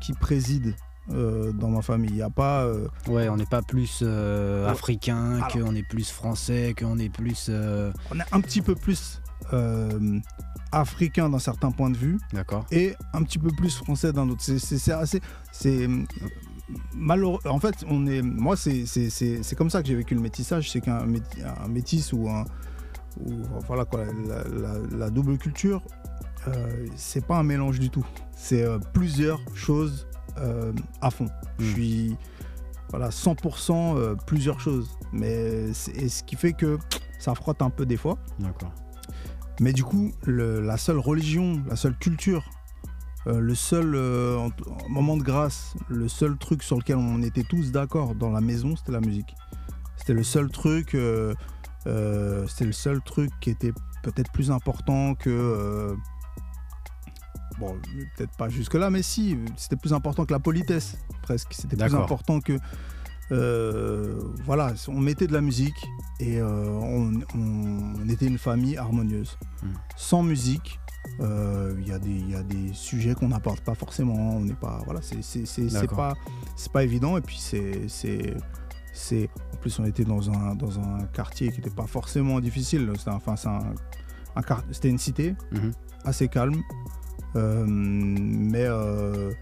qui 0.00 0.14
préside 0.14 0.74
euh, 1.10 1.52
dans 1.52 1.68
ma 1.68 1.82
famille. 1.82 2.08
Il 2.10 2.16
n'y 2.16 2.22
a 2.22 2.30
pas... 2.30 2.62
euh, 2.64 2.88
Ouais, 3.08 3.28
on 3.28 3.36
n'est 3.36 3.44
pas 3.44 3.60
plus 3.60 4.00
euh, 4.02 4.64
Ouais. 4.64 4.70
africain, 4.70 5.34
Alors- 5.34 5.48
qu'on 5.52 5.74
est 5.74 5.82
plus 5.86 6.10
français, 6.10 6.74
qu'on 6.78 6.98
est 6.98 7.10
plus. 7.10 7.50
on 7.50 8.18
est 8.18 8.32
un 8.32 8.40
petit 8.40 8.62
peu 8.62 8.74
plus 8.74 9.20
africain 10.72 11.28
d'un 11.28 11.38
certain 11.38 11.70
point 11.70 11.90
de 11.90 11.96
vue 11.98 12.18
D'accord. 12.32 12.66
et 12.72 12.94
un 13.12 13.22
petit 13.22 13.38
peu 13.38 13.50
plus 13.50 13.76
français 13.76 14.12
d'un 14.14 14.28
autre. 14.30 14.40
C'est- 14.42 14.58
C'est 14.58 14.78
c'est 14.78 14.92
assez. 14.92 15.20
C'est. 15.52 15.86
Malheureux. 16.94 17.40
En 17.44 17.58
fait, 17.60 17.84
on 17.88 18.06
est. 18.06 18.22
Moi, 18.22 18.56
c'est 18.56 19.54
comme 19.56 19.68
ça 19.70 19.82
que 19.82 19.88
j'ai 19.88 19.94
vécu 19.94 20.14
le 20.14 20.20
métissage. 20.22 20.70
C'est 20.70 20.80
qu'un 20.80 21.04
métis, 21.04 21.44
un 21.62 21.68
métis 21.68 22.12
ou 22.14 22.28
un. 22.30 22.44
ou- 23.20 23.42
voilà 23.68 23.84
quoi, 23.84 24.04
la, 24.04 24.42
la- 24.48 24.78
la 24.98 25.10
double 25.10 25.36
culture, 25.38 25.82
c'est 26.96 27.24
pas 27.26 27.36
un 27.38 27.42
mélange 27.42 27.78
du 27.78 27.90
tout. 27.90 28.06
C'est 28.36 28.62
euh, 28.62 28.78
plusieurs 28.92 29.40
choses 29.54 30.06
euh, 30.38 30.72
à 31.00 31.10
fond. 31.10 31.26
Je 31.58 31.64
Mm. 31.70 31.72
suis. 31.74 32.16
Voilà, 32.90 33.10
100% 33.10 33.96
euh, 33.96 34.14
plusieurs 34.26 34.60
choses. 34.60 34.88
Mais 35.12 35.70
et 35.94 36.08
ce 36.08 36.22
qui 36.22 36.36
fait 36.36 36.52
que 36.52 36.78
ça 37.18 37.34
frotte 37.34 37.62
un 37.62 37.70
peu 37.70 37.86
des 37.86 37.96
fois. 37.96 38.18
D'accord. 38.38 38.72
Mais 39.60 39.72
du 39.72 39.84
coup, 39.84 40.12
le- 40.26 40.60
la 40.60 40.76
seule 40.76 40.98
religion, 40.98 41.62
la 41.68 41.76
seule 41.76 41.96
culture, 41.96 42.44
euh, 43.26 43.38
le 43.40 43.54
seul 43.54 43.94
euh, 43.94 44.36
en- 44.36 44.48
en 44.84 44.88
moment 44.88 45.16
de 45.16 45.22
grâce, 45.22 45.74
le 45.88 46.08
seul 46.08 46.36
truc 46.36 46.62
sur 46.62 46.76
lequel 46.76 46.96
on 46.96 47.22
était 47.22 47.42
tous 47.44 47.72
d'accord 47.72 48.14
dans 48.14 48.30
la 48.30 48.40
maison, 48.40 48.76
c'était 48.76 48.92
la 48.92 49.00
musique. 49.00 49.34
C'était 49.96 50.12
le 50.14 50.24
seul 50.24 50.50
truc, 50.50 50.94
euh, 50.94 51.34
euh, 51.86 52.46
c'était 52.48 52.66
le 52.66 52.72
seul 52.72 53.00
truc 53.00 53.30
qui 53.40 53.50
était 53.50 53.72
peut-être 54.02 54.30
plus 54.32 54.50
important 54.50 55.14
que, 55.14 55.30
euh, 55.30 55.94
bon, 57.58 57.76
peut-être 58.16 58.36
pas 58.36 58.48
jusque 58.48 58.74
là, 58.74 58.90
mais 58.90 59.02
si, 59.02 59.36
c'était 59.56 59.76
plus 59.76 59.92
important 59.92 60.24
que 60.26 60.32
la 60.32 60.40
politesse, 60.40 60.96
presque. 61.22 61.52
C'était 61.52 61.76
plus 61.76 61.94
important 61.94 62.40
que, 62.40 62.58
euh, 63.32 64.20
voilà, 64.44 64.74
on 64.88 65.00
mettait 65.00 65.26
de 65.26 65.32
la 65.32 65.40
musique 65.40 65.86
et 66.20 66.38
euh, 66.40 66.68
on, 66.68 67.12
était 68.08 68.26
une 68.26 68.38
famille 68.38 68.76
harmonieuse. 68.76 69.38
Mm. 69.62 69.66
Sans 69.96 70.22
musique, 70.22 70.78
euh, 71.20 71.74
il 71.80 71.88
y, 71.88 71.92
a 71.92 71.98
des- 71.98 72.10
il 72.10 72.30
y 72.30 72.34
a 72.34 72.42
des 72.42 72.72
sujets 72.72 73.14
qu'on 73.14 73.28
n'apporte 73.28 73.60
pas 73.60 73.74
forcément. 73.74 74.36
On 74.36 74.40
n'est 74.40 74.52
pas, 74.54 74.80
voilà, 74.84 75.00
c'est 75.02 75.22
pas, 75.96 76.14
c'est 76.56 76.72
pas 76.72 76.84
évident. 76.84 77.16
Et 77.16 77.20
puis 77.22 77.38
c'est, 77.38 77.88
c'est, 77.88 79.28
en 79.52 79.56
plus 79.56 79.78
on 79.78 79.84
était 79.84 80.04
dans 80.04 80.30
un, 80.30 80.54
dans 80.54 80.78
un 80.78 81.04
quartier 81.12 81.50
qui 81.50 81.58
n'était 81.58 81.74
pas 81.74 81.86
forcément 81.86 82.40
difficile. 82.40 82.90
C'était, 82.98 83.10
enfin, 83.10 83.34
un, 83.50 83.74
une 84.88 84.98
cité 84.98 85.34
Mhm. 85.52 85.72
assez 86.04 86.28
calme, 86.28 86.60
mais 87.34 88.64
euh, 88.66 89.32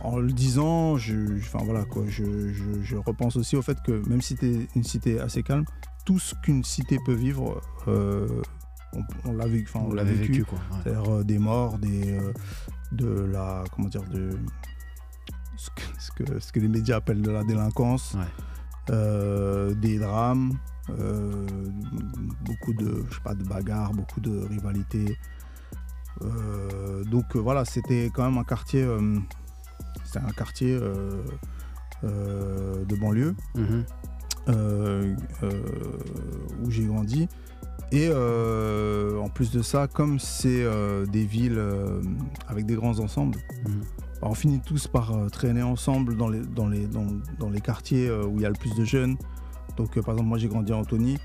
en 0.00 0.18
le 0.18 0.32
disant, 0.32 0.96
je, 0.96 1.38
enfin 1.38 1.60
voilà 1.64 1.84
quoi, 1.84 2.04
je, 2.06 2.52
je- 2.52 2.82
je 2.82 2.96
repense 2.96 3.36
aussi 3.36 3.56
au 3.56 3.62
fait 3.62 3.78
que 3.82 4.06
même 4.08 4.20
si 4.20 4.34
c'était 4.36 4.68
une 4.76 4.84
cité 4.84 5.18
assez 5.20 5.42
calme, 5.42 5.64
tout 6.04 6.18
ce 6.18 6.34
qu'une 6.42 6.62
cité 6.64 6.98
peut 7.04 7.14
vivre, 7.14 7.60
euh, 7.88 8.26
on, 8.94 9.02
on 9.24 9.32
l'a 9.32 9.46
vécu, 9.46 9.66
enfin 9.68 9.84
On 9.84 9.90
on 9.90 9.94
l'a 9.94 10.04
l'avait 10.04 10.16
vécu, 10.16 10.32
vécu, 10.32 10.44
quoi. 10.44 10.58
ouais. 10.58 10.80
c'est-à-dire 10.84 11.12
euh, 11.12 11.24
des 11.24 11.38
morts, 11.38 11.78
des, 11.78 12.18
euh, 12.18 12.32
de 12.92 13.08
la, 13.32 13.64
comment 13.74 13.88
dire, 13.88 14.04
de 14.04 14.30
ce 15.56 15.70
que, 15.70 15.82
ce 15.98 16.10
que, 16.12 16.38
ce 16.40 16.52
que 16.52 16.60
les 16.60 16.68
médias 16.68 16.96
appellent 16.96 17.20
de 17.22 17.30
la 17.30 17.42
délinquance, 17.44 18.14
Ouais. 18.14 18.24
euh, 18.90 19.74
des 19.74 19.98
drames, 19.98 20.52
euh, 20.90 21.44
beaucoup 22.46 22.72
de, 22.72 23.04
je 23.10 23.14
sais 23.16 23.20
pas, 23.22 23.34
de 23.34 23.42
bagarres, 23.44 23.92
beaucoup 23.92 24.20
de 24.20 24.38
rivalités. 24.46 25.16
Euh, 26.24 27.04
donc 27.04 27.36
euh, 27.36 27.38
voilà, 27.38 27.64
c'était 27.64 28.10
quand 28.12 28.24
même 28.24 28.38
un 28.38 28.44
quartier, 28.44 28.82
euh, 28.82 29.18
c'était 30.04 30.24
un 30.24 30.30
quartier 30.32 30.78
de 32.02 32.94
banlieue 33.00 33.34
Mhm. 33.56 33.84
où 36.64 36.70
j'ai 36.70 36.84
grandi. 36.84 37.28
Et 37.90 38.08
euh, 38.10 39.18
en 39.18 39.28
plus 39.30 39.50
de 39.50 39.62
ça, 39.62 39.86
comme 39.86 40.18
c'est 40.18 40.62
euh, 40.62 41.06
des 41.06 41.24
villes 41.24 41.56
euh, 41.58 42.02
avec 42.46 42.66
des 42.66 42.74
grands 42.74 42.98
ensembles, 42.98 43.38
Mhm. 43.66 43.80
bah, 44.20 44.28
on 44.30 44.34
finit 44.34 44.60
tous 44.60 44.86
par 44.88 45.12
traîner 45.32 45.62
ensemble 45.62 46.16
dans 46.16 46.28
les, 46.28 46.40
dans 46.40 46.68
les, 46.68 46.86
dans, 46.86 47.06
dans 47.38 47.48
les 47.50 47.60
quartiers 47.60 48.10
où 48.10 48.36
il 48.36 48.42
y 48.42 48.46
a 48.46 48.50
le 48.50 48.54
plus 48.58 48.74
de 48.74 48.84
jeunes. 48.84 49.16
Donc 49.76 49.98
par 50.00 50.14
exemple, 50.14 50.28
moi 50.28 50.38
j'ai 50.38 50.48
grandi 50.48 50.72
à 50.72 50.76
Antony. 50.76 51.18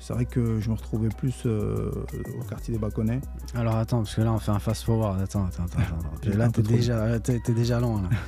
C'est 0.00 0.14
vrai 0.14 0.24
que 0.24 0.60
je 0.60 0.70
me 0.70 0.74
retrouvais 0.74 1.10
plus 1.10 1.42
euh, 1.44 1.92
au 2.38 2.42
quartier 2.44 2.72
des 2.72 2.80
Baconnais. 2.80 3.20
Alors 3.54 3.76
attends, 3.76 3.98
parce 3.98 4.14
que 4.14 4.22
là 4.22 4.32
on 4.32 4.38
fait 4.38 4.50
un 4.50 4.58
fast 4.58 4.84
forward. 4.84 5.20
Attends, 5.20 5.44
attends, 5.44 5.64
attends. 5.64 5.78
attends. 5.78 6.30
Là 6.38 6.48
t'es 6.48 6.62
déjà, 6.62 7.20
t'es, 7.20 7.38
t'es 7.38 7.52
déjà 7.52 7.78
loin. 7.78 8.02
Là. 8.02 8.08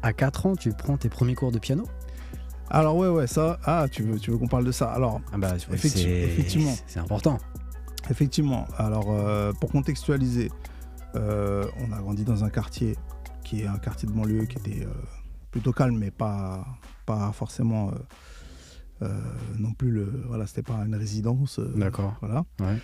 À 0.00 0.12
4 0.12 0.46
ans, 0.46 0.54
tu 0.54 0.70
prends 0.70 0.96
tes 0.96 1.08
premiers 1.08 1.34
cours 1.34 1.50
de 1.50 1.58
piano? 1.58 1.84
Alors 2.70 2.96
ouais, 2.96 3.08
ouais, 3.08 3.26
ça, 3.26 3.58
ah, 3.64 3.86
tu 3.90 4.04
veux, 4.04 4.20
tu 4.20 4.30
veux 4.30 4.38
qu'on 4.38 4.46
parle 4.46 4.64
de 4.64 4.70
ça? 4.70 4.92
Alors, 4.92 5.20
ah 5.32 5.38
bah, 5.38 5.56
effectivement. 5.56 6.72
C'est 6.86 7.00
important. 7.00 7.38
Effectivement. 8.08 8.66
Alors, 8.76 9.06
euh, 9.10 9.52
pour 9.60 9.72
contextualiser, 9.72 10.52
euh, 11.16 11.64
on 11.80 11.92
a 11.92 11.98
grandi 11.98 12.22
dans 12.22 12.44
un 12.44 12.48
quartier 12.48 12.96
qui 13.42 13.62
est 13.62 13.66
un 13.66 13.78
quartier 13.78 14.08
de 14.08 14.12
banlieue 14.12 14.44
qui 14.44 14.58
était 14.58 14.86
plutôt 15.50 15.72
calme, 15.72 15.98
mais 15.98 16.12
pas, 16.12 16.64
pas 17.04 17.32
forcément 17.32 17.90
non 19.58 19.72
plus 19.72 19.90
le. 19.90 20.04
Voilà, 20.26 20.46
c'était 20.46 20.62
pas 20.62 20.74
une 20.86 20.94
résidence. 20.94 21.58
euh, 21.58 21.72
D'accord. 21.76 22.14
Voilà. 22.20 22.44
Ouais. 22.60 22.76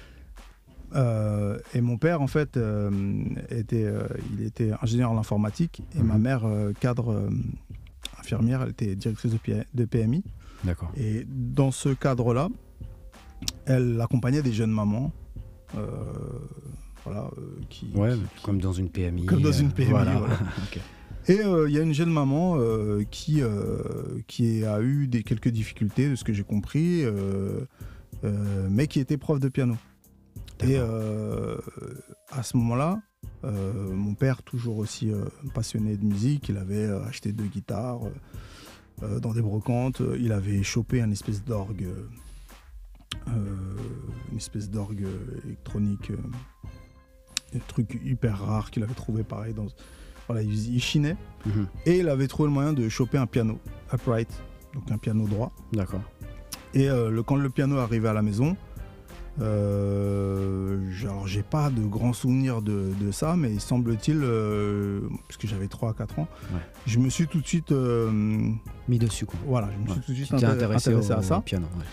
Euh, 0.95 1.59
et 1.75 1.81
mon 1.81 1.97
père, 1.99 2.21
en 2.23 2.27
fait, 2.29 2.57
euh, 2.57 2.91
était, 3.51 3.85
euh, 3.85 4.07
il 4.33 4.45
était 4.45 4.71
ingénieur 4.81 5.11
en 5.11 5.19
informatique 5.19 5.83
et 5.97 5.99
Mhm. 6.01 6.07
ma 6.07 6.19
mère, 6.19 6.45
euh, 6.45 6.73
cadre 6.79 7.11
euh, 7.13 7.31
infirmière, 8.21 8.63
elle 8.63 8.71
était 8.71 8.95
directrice 8.95 9.33
de, 9.75 9.85
PMI. 9.87 10.23
D'accord. 10.63 10.93
Et 10.97 11.27
dans 11.29 11.73
ce 11.73 11.89
cadre-là, 11.89 12.49
elle 13.67 14.01
accompagnait 14.01 14.43
des 14.43 14.53
jeunes 14.53 14.71
mamans. 14.73 15.13
euh, 15.77 15.89
voilà, 17.05 17.29
euh, 17.37 17.59
qui, 17.69 17.91
Ouais, 17.97 18.15
qui- 18.15 18.43
comme 18.45 18.61
dans 18.61 18.73
une 18.73 18.89
PMI. 18.89 19.27
Comme 19.27 19.43
dans 19.43 19.51
une 19.51 19.67
euh, 19.69 19.71
PMI, 19.73 19.91
Voilà. 19.91 20.17
voilà. 20.19 20.39
Et 21.27 21.41
euh, 21.41 21.69
il 21.69 21.75
y 21.75 21.79
a 21.79 21.83
une 21.83 21.95
jeune 21.95 22.11
maman 22.11 22.57
euh, 22.59 23.03
qui, 23.11 23.41
euh, 23.41 23.83
qui 24.27 24.65
a 24.65 24.81
eu 24.83 25.07
des, 25.07 25.23
quelques 25.23 25.49
difficultés, 25.49 26.11
de 26.11 26.17
ce 26.17 26.25
que 26.25 26.35
j'ai 26.35 26.45
compris, 26.45 27.03
euh, 27.03 27.65
euh, 28.25 28.69
mais 28.71 28.89
qui 28.89 29.01
était 29.01 29.17
prof 29.17 29.41
de 29.41 29.49
piano. 29.49 29.77
Et 30.61 30.77
euh, 30.77 31.57
à 32.31 32.43
ce 32.43 32.57
moment-là, 32.59 33.01
euh, 33.45 33.95
mon 33.95 34.15
père, 34.15 34.43
toujours 34.43 34.77
aussi 34.77 35.11
euh, 35.11 35.25
passionné 35.55 35.97
de 35.97 36.05
musique, 36.05 36.51
il 36.51 36.59
avait 36.59 36.87
euh, 36.87 37.03
acheté 37.05 37.33
deux 37.33 37.47
guitares 37.47 38.05
euh, 38.05 38.11
euh, 39.03 39.21
dans 39.21 39.33
des 39.33 39.43
brocantes. 39.43 40.03
Il 40.19 40.33
avait 40.33 40.63
chopé 40.63 41.01
un 41.01 41.11
espèce 41.11 41.43
d'orgue, 41.43 41.85
euh, 41.85 42.07
euh, 43.29 43.77
une 44.31 44.37
espèce 44.37 44.69
d'orgue 44.69 45.07
électronique, 45.47 46.11
euh, 46.11 46.19
un 47.57 47.61
truc 47.67 47.99
hyper 48.05 48.41
rare 48.41 48.71
qu'il 48.71 48.83
avait 48.83 48.95
trouvé 48.95 49.25
pareil 49.25 49.55
dans. 49.55 49.69
Voilà, 50.29 50.43
il, 50.43 50.75
il 50.75 50.81
chinait 50.81 51.17
Mhm. 51.47 51.67
et 51.87 51.99
il 51.99 52.09
avait 52.09 52.27
trouvé 52.27 52.49
le 52.49 52.55
moyen 52.55 52.73
de 52.73 52.89
choper 52.89 53.19
un 53.19 53.27
piano 53.27 53.59
upright, 53.93 54.29
donc 54.75 54.91
un 54.91 54.97
piano 54.99 55.27
droit. 55.27 55.53
D'accord. 55.73 56.01
Et 56.73 56.89
euh, 56.89 57.11
le, 57.11 57.23
quand 57.23 57.37
le 57.37 57.51
piano 57.51 57.77
arrivé 57.79 58.09
à 58.09 58.13
la 58.15 58.23
maison, 58.23 58.57
euh, 59.41 60.79
alors 61.03 61.27
j'ai 61.27 61.43
pas 61.43 61.71
de 61.71 61.83
grands 61.83 62.13
souvenirs 62.13 62.63
de, 62.63 62.91
de 63.01 63.11
ça, 63.13 63.37
mais 63.37 63.59
semble-t-il, 63.59 64.21
euh, 64.23 65.01
puisque 65.29 65.47
j'avais 65.47 65.69
3 65.69 65.91
à 65.91 65.93
4 65.93 66.19
ans, 66.21 66.29
Ouais. 66.53 66.61
je 66.87 66.99
me 66.99 67.09
suis 67.11 67.27
tout 67.27 67.41
de 67.41 67.47
suite, 67.47 67.73
Mis 67.73 68.99
dessus, 68.99 69.27
quoi. 69.27 69.39
voilà, 69.47 69.69
je 69.73 69.79
me 69.83 69.87
suis 69.89 69.95
Ouais. 69.99 70.05
tout 70.07 70.13
de 70.13 70.17
suite 70.17 70.45
intéressé, 70.45 70.95
au, 70.95 71.13
à 71.13 71.23
ça. 71.23 71.39
au 71.39 71.41
piano. 71.43 71.67
ouais. 71.77 71.85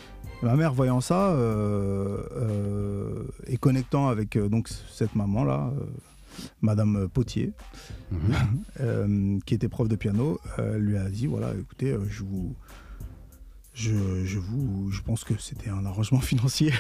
Ma 0.44 0.56
mère 0.56 0.74
voyant 0.74 1.02
ça 1.02 1.36
et 3.48 3.58
connectant 3.58 4.08
avec 4.08 4.38
donc 4.38 4.70
cette 4.92 5.16
maman 5.16 5.44
là, 5.44 5.72
Madame 6.62 7.08
Potier, 7.14 7.54
Euh, 8.80 9.38
qui 9.46 9.54
était 9.54 9.70
prof 9.70 9.88
de 9.88 9.96
piano, 9.96 10.40
euh, 10.60 10.78
lui 10.78 10.98
a 10.98 11.10
dit 11.10 11.28
voilà, 11.28 11.54
écoutez, 11.60 11.92
euh, 11.92 12.04
je 12.10 12.24
vous, 12.24 12.56
je, 13.74 14.26
je 14.26 14.38
vous, 14.40 14.92
je 14.92 15.02
pense 15.02 15.24
que 15.24 15.34
c'était 15.40 15.70
un 15.70 15.86
arrangement 15.86 16.20
financier. 16.32 16.74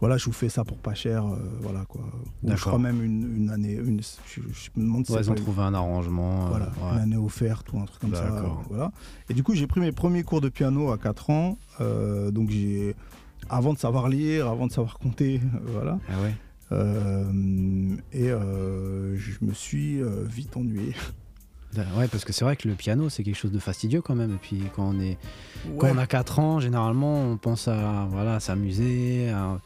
voilà, 0.00 0.16
je 0.16 0.24
vous 0.24 0.32
fais 0.32 0.48
ça 0.48 0.64
pour 0.64 0.78
pas 0.78 0.94
cher, 0.94 1.24
euh, 1.26 1.36
voilà 1.60 1.84
quoi. 1.86 2.02
Ou 2.42 2.50
je 2.50 2.56
crois 2.60 2.78
même 2.78 3.02
une, 3.02 3.36
une 3.36 3.50
année, 3.50 3.74
une, 3.74 4.00
je, 4.00 4.40
je 4.40 4.70
me 4.76 4.82
demande 4.86 5.06
si 5.06 5.12
Ouais, 5.12 5.20
ils 5.20 5.30
ont 5.30 5.34
trouvé 5.34 5.62
un 5.62 5.74
arrangement. 5.74 6.46
voilà, 6.48 6.66
ouais. 6.66 6.92
une 6.94 6.98
année 6.98 7.16
offerte 7.16 7.72
ou 7.72 7.78
un 7.78 7.84
truc 7.84 8.00
comme 8.00 8.14
ça. 8.14 8.24
Euh, 8.24 8.42
voilà. 8.68 8.90
Et 9.30 9.34
du 9.34 9.42
coup, 9.42 9.54
j'ai 9.54 9.66
pris 9.66 9.80
mes 9.80 9.92
premiers 9.92 10.22
cours 10.24 10.40
de 10.40 10.48
piano 10.48 10.90
à 10.90 10.98
4 10.98 11.30
ans. 11.30 11.58
euh, 11.80 12.30
donc, 12.30 12.50
j'ai, 12.50 12.96
avant 13.48 13.72
de 13.72 13.78
savoir 13.78 14.08
lire, 14.08 14.48
avant 14.48 14.66
de 14.66 14.72
savoir 14.72 14.98
compter, 14.98 15.40
voilà. 15.66 15.98
Ah 16.08 16.20
ouais. 16.22 16.34
Euh, 16.72 17.96
et 18.12 18.30
euh, 18.30 19.16
je 19.16 19.32
me 19.44 19.52
suis 19.52 20.00
euh, 20.02 20.24
vite 20.24 20.56
ennuyé. 20.56 20.94
Ouais, 21.96 22.08
parce 22.08 22.24
que 22.24 22.32
c'est 22.32 22.44
vrai 22.44 22.56
que 22.56 22.66
le 22.68 22.74
piano, 22.74 23.10
c'est 23.10 23.22
quelque 23.22 23.36
chose 23.36 23.52
de 23.52 23.58
fastidieux 23.58 24.00
quand 24.00 24.14
même. 24.14 24.32
Et 24.32 24.38
puis 24.38 24.62
quand 24.74 24.94
on, 24.94 24.98
est, 25.00 25.18
quand 25.78 25.88
on 25.94 25.98
a 25.98 26.06
4 26.06 26.38
ans, 26.38 26.58
généralement, 26.58 27.20
on 27.22 27.36
pense 27.36 27.68
à 27.68 28.06
voilà, 28.10 28.40
s'amuser. 28.40 29.28
à- 29.30 29.60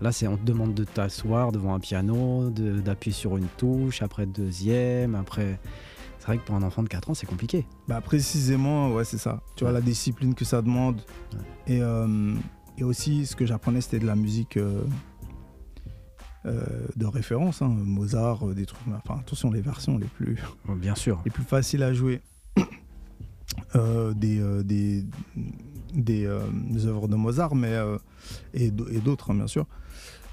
Là, 0.00 0.10
c'est 0.12 0.26
on 0.26 0.36
te 0.36 0.42
demande 0.44 0.74
de 0.74 0.84
t'asseoir 0.84 1.52
devant 1.52 1.72
un 1.74 1.80
piano, 1.80 2.50
d'appuyer 2.50 3.14
sur 3.14 3.36
une 3.38 3.46
touche, 3.56 4.02
après 4.02 4.26
deuxième, 4.26 5.14
après. 5.14 5.58
C'est 6.18 6.26
vrai 6.26 6.38
que 6.38 6.42
pour 6.42 6.56
un 6.56 6.62
enfant 6.62 6.82
de 6.82 6.88
4 6.88 7.10
ans, 7.10 7.14
c'est 7.14 7.26
compliqué. 7.26 7.64
Bah, 7.88 8.00
précisément, 8.00 8.92
ouais, 8.92 9.04
c'est 9.04 9.18
ça. 9.18 9.40
Tu 9.56 9.64
vois, 9.64 9.72
la 9.72 9.80
discipline 9.80 10.34
que 10.34 10.44
ça 10.44 10.60
demande. 10.62 10.96
Ouais. 11.66 11.74
Et, 11.76 11.80
euh, 11.80 12.34
et 12.76 12.82
aussi, 12.84 13.24
ce 13.24 13.36
que 13.36 13.46
j'apprenais, 13.46 13.80
c'était 13.80 14.00
de 14.00 14.06
la 14.06 14.16
musique 14.16 14.56
euh, 14.56 14.82
de 16.44 17.06
référence. 17.06 17.62
hein, 17.62 17.68
Mozart, 17.68 18.46
euh, 18.48 18.54
des 18.54 18.66
trucs. 18.66 18.80
Enfin, 18.88 19.20
attention, 19.20 19.50
les 19.50 19.60
versions 19.62 19.98
les 19.98 20.06
plus. 20.06 20.36
Oh, 20.68 20.74
Bien 20.74 20.94
sûr. 20.94 21.20
les 21.24 21.30
plus 21.30 21.44
faciles 21.44 21.82
à 21.82 21.92
jouer 21.94 22.20
euh, 23.76 24.12
des, 24.14 24.40
euh, 24.40 24.62
des, 24.62 25.04
des, 25.94 26.26
euh, 26.26 26.40
œuvres 26.86 27.08
de 27.08 27.16
Mozart 27.16 27.54
mais, 27.54 27.72
euh, 27.72 27.98
et 28.52 28.70
d'au- 28.70 28.88
et 28.88 28.98
d'autres, 29.00 29.30
hein, 29.30 29.34
bien 29.34 29.46
sûr. 29.46 29.66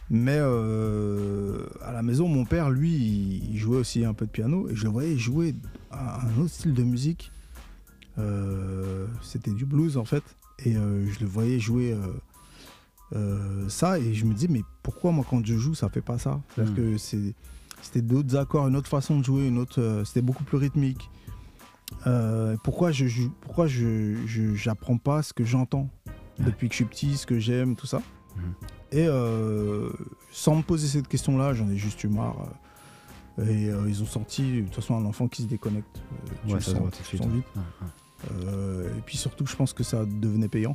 Mais 0.10 0.38
euh, 0.40 1.66
à 1.82 1.94
la 1.94 2.02
maison, 2.04 2.28
mon 2.28 2.44
père, 2.44 2.70
lui, 2.70 2.94
il, 2.94 3.52
il 3.52 3.58
jouait 3.58 3.78
aussi 3.78 4.04
un 4.04 4.14
peu 4.14 4.26
de 4.26 4.32
piano 4.32 4.68
et 4.70 4.76
je 4.76 4.84
le 4.84 4.90
voyais 4.90 5.18
jouer 5.18 5.56
à 5.90 6.26
un 6.26 6.38
autre 6.42 6.50
style 6.54 6.74
de 6.74 6.84
musique. 6.84 7.32
Euh, 8.18 9.08
C'était 9.22 9.52
du 9.52 9.66
blues 9.66 9.96
en 9.98 10.04
fait. 10.06 10.24
Et 10.66 10.76
euh, 10.76 11.08
je 11.10 11.20
le 11.22 11.26
voyais 11.28 11.60
jouer 11.60 11.94
euh, 13.14 13.68
ça 13.70 14.00
et 14.00 14.14
je 14.14 14.26
me 14.26 14.34
dis, 14.34 14.48
mais 14.48 14.62
pourquoi 14.84 15.12
moi 15.12 15.26
quand 15.30 15.46
je 15.46 15.56
joue, 15.58 15.74
ça 15.76 15.90
fait 15.90 16.02
pas 16.02 16.18
ça? 16.18 16.40
C'est-à-dire 16.56 16.74
Mm. 16.74 16.76
que 16.76 16.98
c'est 16.98 17.34
c'était 17.82 18.02
d'autres 18.04 18.36
accords, 18.38 18.68
une 18.68 18.76
autre 18.76 18.88
façon 18.90 19.18
de 19.20 19.26
jouer, 19.26 19.48
une 19.48 19.58
autre, 19.58 19.82
euh, 19.82 20.06
c'était 20.06 20.22
beaucoup 20.22 20.44
plus 20.44 20.58
rythmique. 20.58 21.10
Euh, 22.08 22.56
pourquoi 22.64 22.92
je 22.92 23.08
joue, 23.08 23.32
pourquoi 23.42 23.66
je, 23.68 24.16
j'apprends 24.56 24.98
pas 24.98 25.24
ce 25.24 25.34
que 25.34 25.44
j'entends 25.44 25.90
Ouais. 26.40 26.46
depuis 26.46 26.68
que 26.70 26.74
je 26.74 26.78
suis 26.78 26.86
petit, 26.86 27.18
ce 27.18 27.26
que 27.26 27.40
j'aime, 27.40 27.76
tout 27.76 27.88
ça? 27.88 28.02
Mhm. 28.36 28.54
Et 28.94 29.08
sans 30.32 30.56
me 30.56 30.62
poser 30.62 30.88
cette 30.88 31.08
question-là, 31.08 31.54
j'en 31.54 31.70
ai 31.70 31.78
juste 31.78 32.04
eu 32.04 32.08
marre. 32.08 32.36
Et 33.42 33.70
ils 33.88 34.04
ont 34.04 34.06
senti, 34.06 34.62
de 34.62 34.66
toute 34.66 34.76
façon, 34.76 34.96
un 34.98 35.06
enfant 35.06 35.28
qui 35.28 35.42
se 35.44 35.48
déconnecte. 35.48 36.02
tu 36.46 36.50
Ouais, 36.50 36.56
le 36.56 36.60
ça 36.62 36.72
sens- 36.72 36.92
tu 37.10 37.18
le 37.18 37.24
sens 37.24 37.32
vite. 37.32 37.46
Ouais. 37.56 37.62
Euh, 38.46 38.90
et 38.98 39.02
puis 39.06 39.18
surtout, 39.18 39.46
je 39.48 39.56
pense 39.56 39.74
que 39.74 39.84
ça 39.84 40.06
devenait 40.06 40.48
payant. 40.50 40.74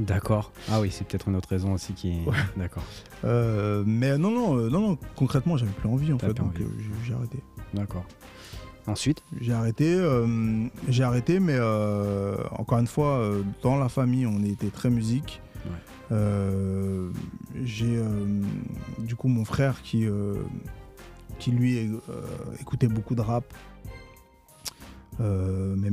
D'accord. 0.00 0.52
Ah 0.70 0.80
oui, 0.80 0.90
c'est 0.90 1.06
peut-être 1.06 1.28
une 1.28 1.36
autre 1.36 1.48
raison 1.48 1.72
aussi 1.72 1.92
qui 1.92 2.10
est. 2.10 2.24
Ouais. 2.28 2.36
D'accord. 2.56 2.82
Euh, 3.24 3.84
mais 3.86 4.18
non, 4.18 4.30
non, 4.30 4.56
euh, 4.58 4.68
non, 4.68 4.80
non, 4.80 4.98
concrètement, 5.14 5.56
j'avais 5.56 5.70
plus 5.72 5.88
envie 5.88 6.12
en 6.12 6.18
fait, 6.18 6.34
donc 6.34 6.58
euh, 6.60 6.64
j'ai- 7.04 7.14
arrêté. 7.14 7.38
D'accord. 7.74 8.04
Ensuite? 8.86 9.22
J'ai 9.40 9.52
arrêté, 9.52 9.94
euh, 9.94 10.66
j'ai 10.88 11.04
arrêté, 11.04 11.40
mais 11.40 11.58
encore 12.58 12.78
une 12.78 12.86
fois, 12.86 13.30
dans 13.62 13.76
la 13.78 13.88
famille, 13.88 14.26
on 14.26 14.42
était 14.44 14.68
très 14.70 14.90
musique. 14.90 15.40
Ouais. 16.10 17.10
J'ai 17.62 18.02
du 18.98 19.16
coup 19.16 19.28
mon 19.28 19.44
frère 19.44 19.80
qui, 19.82 20.06
qui 21.38 21.50
lui 21.52 21.90
écoutait 22.60 22.88
beaucoup 22.88 23.14
de 23.14 23.22
rap. 23.22 23.44
Mais, 25.18 25.90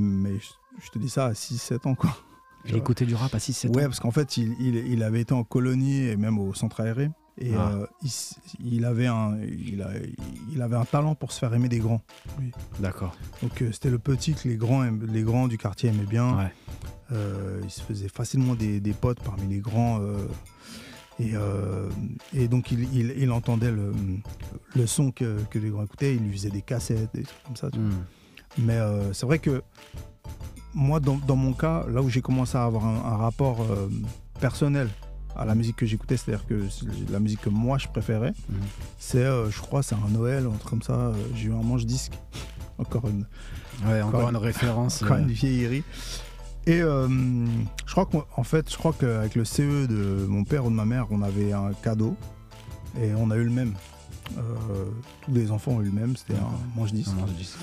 je 0.80 0.90
te 0.90 0.98
dis 1.00 1.10
ça 1.10 1.28
à 1.28 1.32
6-7 1.34 1.88
ans 1.88 1.96
quoi. 1.96 2.18
Il 2.66 2.76
écoutait 2.76 3.06
du 3.06 3.16
rap 3.16 3.34
à 3.34 3.38
6-7 3.40 3.70
Ouais, 3.76 3.84
ans. 3.84 3.88
parce 3.88 4.00
qu'en 4.00 4.12
fait, 4.12 4.38
il, 4.38 4.56
il- 4.60 4.76
il 4.94 5.04
avait 5.04 5.22
été 5.22 5.34
en 5.34 5.44
colonie 5.44 6.04
et 6.04 6.16
même 6.16 6.38
au 6.38 6.54
centre 6.54 6.80
aéré. 6.82 7.10
Et 7.38 7.54
Ah. 7.56 7.72
euh, 7.74 7.88
il, 8.64 8.86
avait 8.86 9.08
un, 9.08 9.38
il, 9.42 9.82
a- 9.82 9.90
il 10.54 10.62
avait 10.62 10.76
un 10.76 10.86
talent 10.86 11.16
pour 11.16 11.32
se 11.32 11.40
faire 11.40 11.54
aimer 11.54 11.70
des 11.70 11.80
grands. 11.80 12.02
D'accord. 12.80 13.16
Donc 13.42 13.62
euh, 13.62 13.72
c'était 13.72 13.90
le 13.90 13.98
petit 14.00 14.34
que 14.34 14.48
les 14.48 14.58
grands, 14.58 14.84
aiment- 14.84 15.08
les 15.12 15.24
grands 15.24 15.48
du 15.48 15.58
quartier 15.58 15.90
aimaient 15.90 16.06
bien. 16.06 16.38
Ouais. 16.38 16.54
Euh, 17.14 17.60
il 17.64 17.70
se 17.72 17.82
faisait 17.82 18.10
facilement 18.10 18.54
des, 18.54 18.80
des 18.80 18.94
potes 18.94 19.22
parmi 19.22 19.48
les 19.48 19.60
grands. 19.60 20.00
et, 21.20 21.34
et 22.34 22.48
donc 22.48 22.72
il, 22.72 23.32
entendait 23.32 23.72
le, 23.72 23.92
le 24.76 24.86
son 24.88 25.12
que, 25.12 25.38
que 25.50 25.58
les 25.60 25.70
grands 25.70 25.84
écoutaient. 25.84 26.16
Il 26.16 26.24
lui 26.24 26.34
faisait 26.34 26.50
des 26.52 26.62
cassettes, 26.62 27.10
des 27.14 27.24
trucs 27.24 27.44
comme 27.44 27.56
ça. 27.56 27.72
tu 27.72 27.80
vois. 27.80 27.90
Hmm. 27.90 28.04
Mais 28.60 28.78
c'est 29.14 29.26
vrai 29.26 29.40
que 29.40 29.62
moi, 30.74 31.00
dans, 31.00 31.18
dans 31.28 31.36
mon 31.36 31.54
cas, 31.54 31.86
là 31.90 32.02
où 32.02 32.10
j'ai 32.10 32.22
commencé 32.22 32.58
à 32.58 32.64
avoir 32.64 32.86
un, 32.86 32.96
un 33.14 33.18
rapport 33.18 33.62
euh, 33.62 33.90
personnel 34.40 34.90
à 35.36 35.46
la 35.46 35.56
musique 35.56 35.78
que 35.78 35.86
j'écoutais, 35.86 36.18
c'est-à-dire 36.18 36.46
que 36.46 36.66
la 37.10 37.20
musique 37.20 37.42
que 37.42 37.50
moi 37.50 37.78
je 37.78 37.88
préférais, 37.88 38.34
Mhm. 38.50 38.58
c'est, 39.00 39.24
euh, 39.24 39.50
je 39.50 39.60
crois, 39.62 39.82
c'est 39.84 39.96
un 39.96 40.10
Noël, 40.10 40.46
un 40.46 40.58
truc 40.58 40.70
comme 40.70 40.82
ça. 40.82 40.94
euh, 40.94 41.14
j'ai 41.36 41.48
eu 41.48 41.54
un 41.54 41.62
manche-disque. 41.64 42.14
Encore 42.78 43.08
une, 43.08 43.26
Ouais, 43.86 44.02
encore 44.02 44.20
Encore 44.20 44.30
une 44.30 44.38
référence. 44.38 45.02
encore 45.04 45.18
une 45.18 45.32
vieillerie. 45.32 45.84
Et 46.68 46.80
je 46.82 47.92
crois 47.92 48.06
qu'en 48.06 48.24
en 48.38 48.44
fait, 48.44 48.72
je 48.72 48.78
crois 48.78 48.94
qu'avec 48.94 49.34
le 49.36 49.44
CE 49.46 49.88
de 49.88 50.26
mon 50.28 50.44
père 50.44 50.66
ou 50.66 50.70
de 50.70 50.76
ma 50.76 50.86
mère, 50.86 51.08
on 51.10 51.22
avait 51.24 51.52
un 51.54 51.72
cadeau 51.82 52.16
et 53.02 53.14
on 53.16 53.32
a 53.32 53.36
eu 53.38 53.44
le 53.44 53.50
même. 53.50 53.74
Tous 55.22 55.32
les 55.34 55.52
enfants 55.52 55.72
ont 55.74 55.82
eu 55.82 55.86
le 55.86 55.92
même, 55.92 56.16
c'était 56.16 56.36
un 56.36 56.50
manche-disque. 56.80 57.12
un 57.18 57.22
manche-disque, 57.22 57.58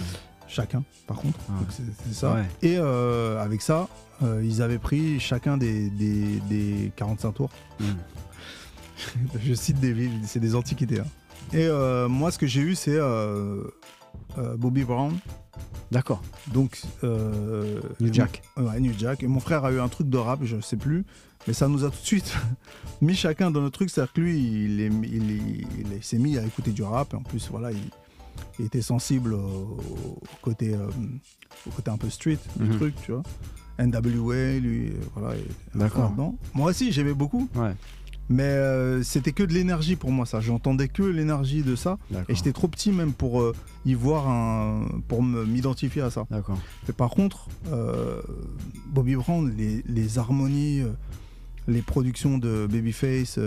Chacun, 0.48 0.82
par 1.06 1.18
contre. 1.18 1.38
Ouais. 1.50 1.84
C'est 2.06 2.14
ça. 2.14 2.34
Ouais. 2.34 2.44
Et 2.62 2.76
euh, 2.78 3.38
avec 3.42 3.60
ça, 3.62 3.86
euh, 4.22 4.42
ils 4.44 4.62
avaient 4.62 4.78
pris 4.78 5.20
chacun 5.20 5.56
des, 5.58 5.90
des, 5.90 6.40
des 6.48 6.92
45 6.96 7.32
tours. 7.32 7.50
Hmm. 7.80 7.84
Je 9.44 9.54
cite 9.54 9.78
des 9.80 9.92
villes, 9.92 10.20
c'est 10.24 10.40
des 10.40 10.54
antiquités. 10.54 11.00
hein. 11.00 11.06
Et 11.52 11.64
euh, 11.66 12.08
moi, 12.08 12.30
ce 12.30 12.38
que 12.38 12.46
j'ai 12.46 12.60
eu, 12.60 12.74
c'est 12.74 12.98
Bobby 14.56 14.84
Brown. 14.84 15.16
D'accord. 15.90 16.22
Donc, 16.52 16.82
New 17.02 18.12
Jack. 18.12 18.42
Ouais, 18.56 18.80
New 18.80 18.92
Jack. 18.98 19.22
Et 19.22 19.26
mon 19.26 19.40
frère 19.40 19.64
a 19.64 19.72
eu 19.72 19.80
un 19.80 19.88
truc 19.88 20.08
de 20.08 20.18
rap, 20.18 20.40
je 20.44 20.60
sais 20.60 20.76
plus. 20.76 21.04
Mais 21.46 21.54
ça 21.54 21.68
nous 21.68 21.84
a 21.84 21.90
tout 21.90 22.00
de 22.00 22.06
suite 22.06 22.34
mis 23.00 23.14
chacun 23.14 23.50
dans 23.50 23.60
notre 23.60 23.74
truc. 23.78 23.88
C'est-à-dire 23.90 24.12
que 24.12 24.20
lui, 24.20 24.38
il, 24.64 24.80
est- 24.80 24.90
il, 25.04 25.30
est- 25.30 25.66
il 25.86 25.92
est- 25.94 26.02
s'est 26.04 26.18
mis 26.18 26.36
à 26.36 26.42
écouter 26.44 26.72
du 26.72 26.82
rap. 26.82 27.14
Et 27.14 27.16
en 27.16 27.22
plus, 27.22 27.48
voilà, 27.50 27.70
il, 27.72 27.78
il 28.58 28.66
était 28.66 28.82
sensible 28.82 29.34
au, 29.34 29.78
au 29.78 30.20
côté, 30.42 30.74
euh, 30.74 30.86
au 31.66 31.70
côté 31.70 31.90
un 31.90 31.96
peu 31.96 32.10
street 32.10 32.38
du 32.56 32.68
Mhm. 32.68 32.76
truc, 32.76 32.94
tu 33.04 33.12
vois. 33.12 33.22
NWA, 33.78 34.58
lui, 34.58 34.88
euh, 34.88 34.92
voilà. 35.14 35.36
D'accord. 35.74 36.12
Moi 36.54 36.70
aussi, 36.70 36.90
j'aimais 36.92 37.14
beaucoup. 37.14 37.48
Ouais. 37.54 37.72
Mais 38.30 38.42
euh, 38.42 39.02
c'était 39.04 39.32
que 39.32 39.42
de 39.42 39.54
l'énergie 39.54 39.96
pour 39.96 40.10
moi, 40.12 40.26
ça. 40.26 40.40
J'entendais 40.40 40.88
que 40.88 41.02
l'énergie 41.02 41.62
de 41.62 41.74
ça. 41.76 41.96
Et 42.28 42.34
j'étais 42.34 42.52
trop 42.52 42.68
petit 42.68 42.92
même 42.92 43.12
pour 43.14 43.40
euh, 43.40 43.54
y 43.86 43.94
voir 43.94 44.28
un. 44.28 44.86
pour 45.08 45.22
m'identifier 45.22 46.02
à 46.02 46.10
ça. 46.10 46.26
D'accord. 46.30 46.58
Mais 46.86 46.92
par 46.92 47.08
contre, 47.10 47.48
euh, 47.72 48.20
Bobby 48.88 49.14
Brown, 49.16 49.50
les, 49.56 49.82
les 49.88 50.18
harmonies, 50.18 50.82
les 51.68 51.80
productions 51.80 52.36
de 52.36 52.66
Babyface 52.70 53.38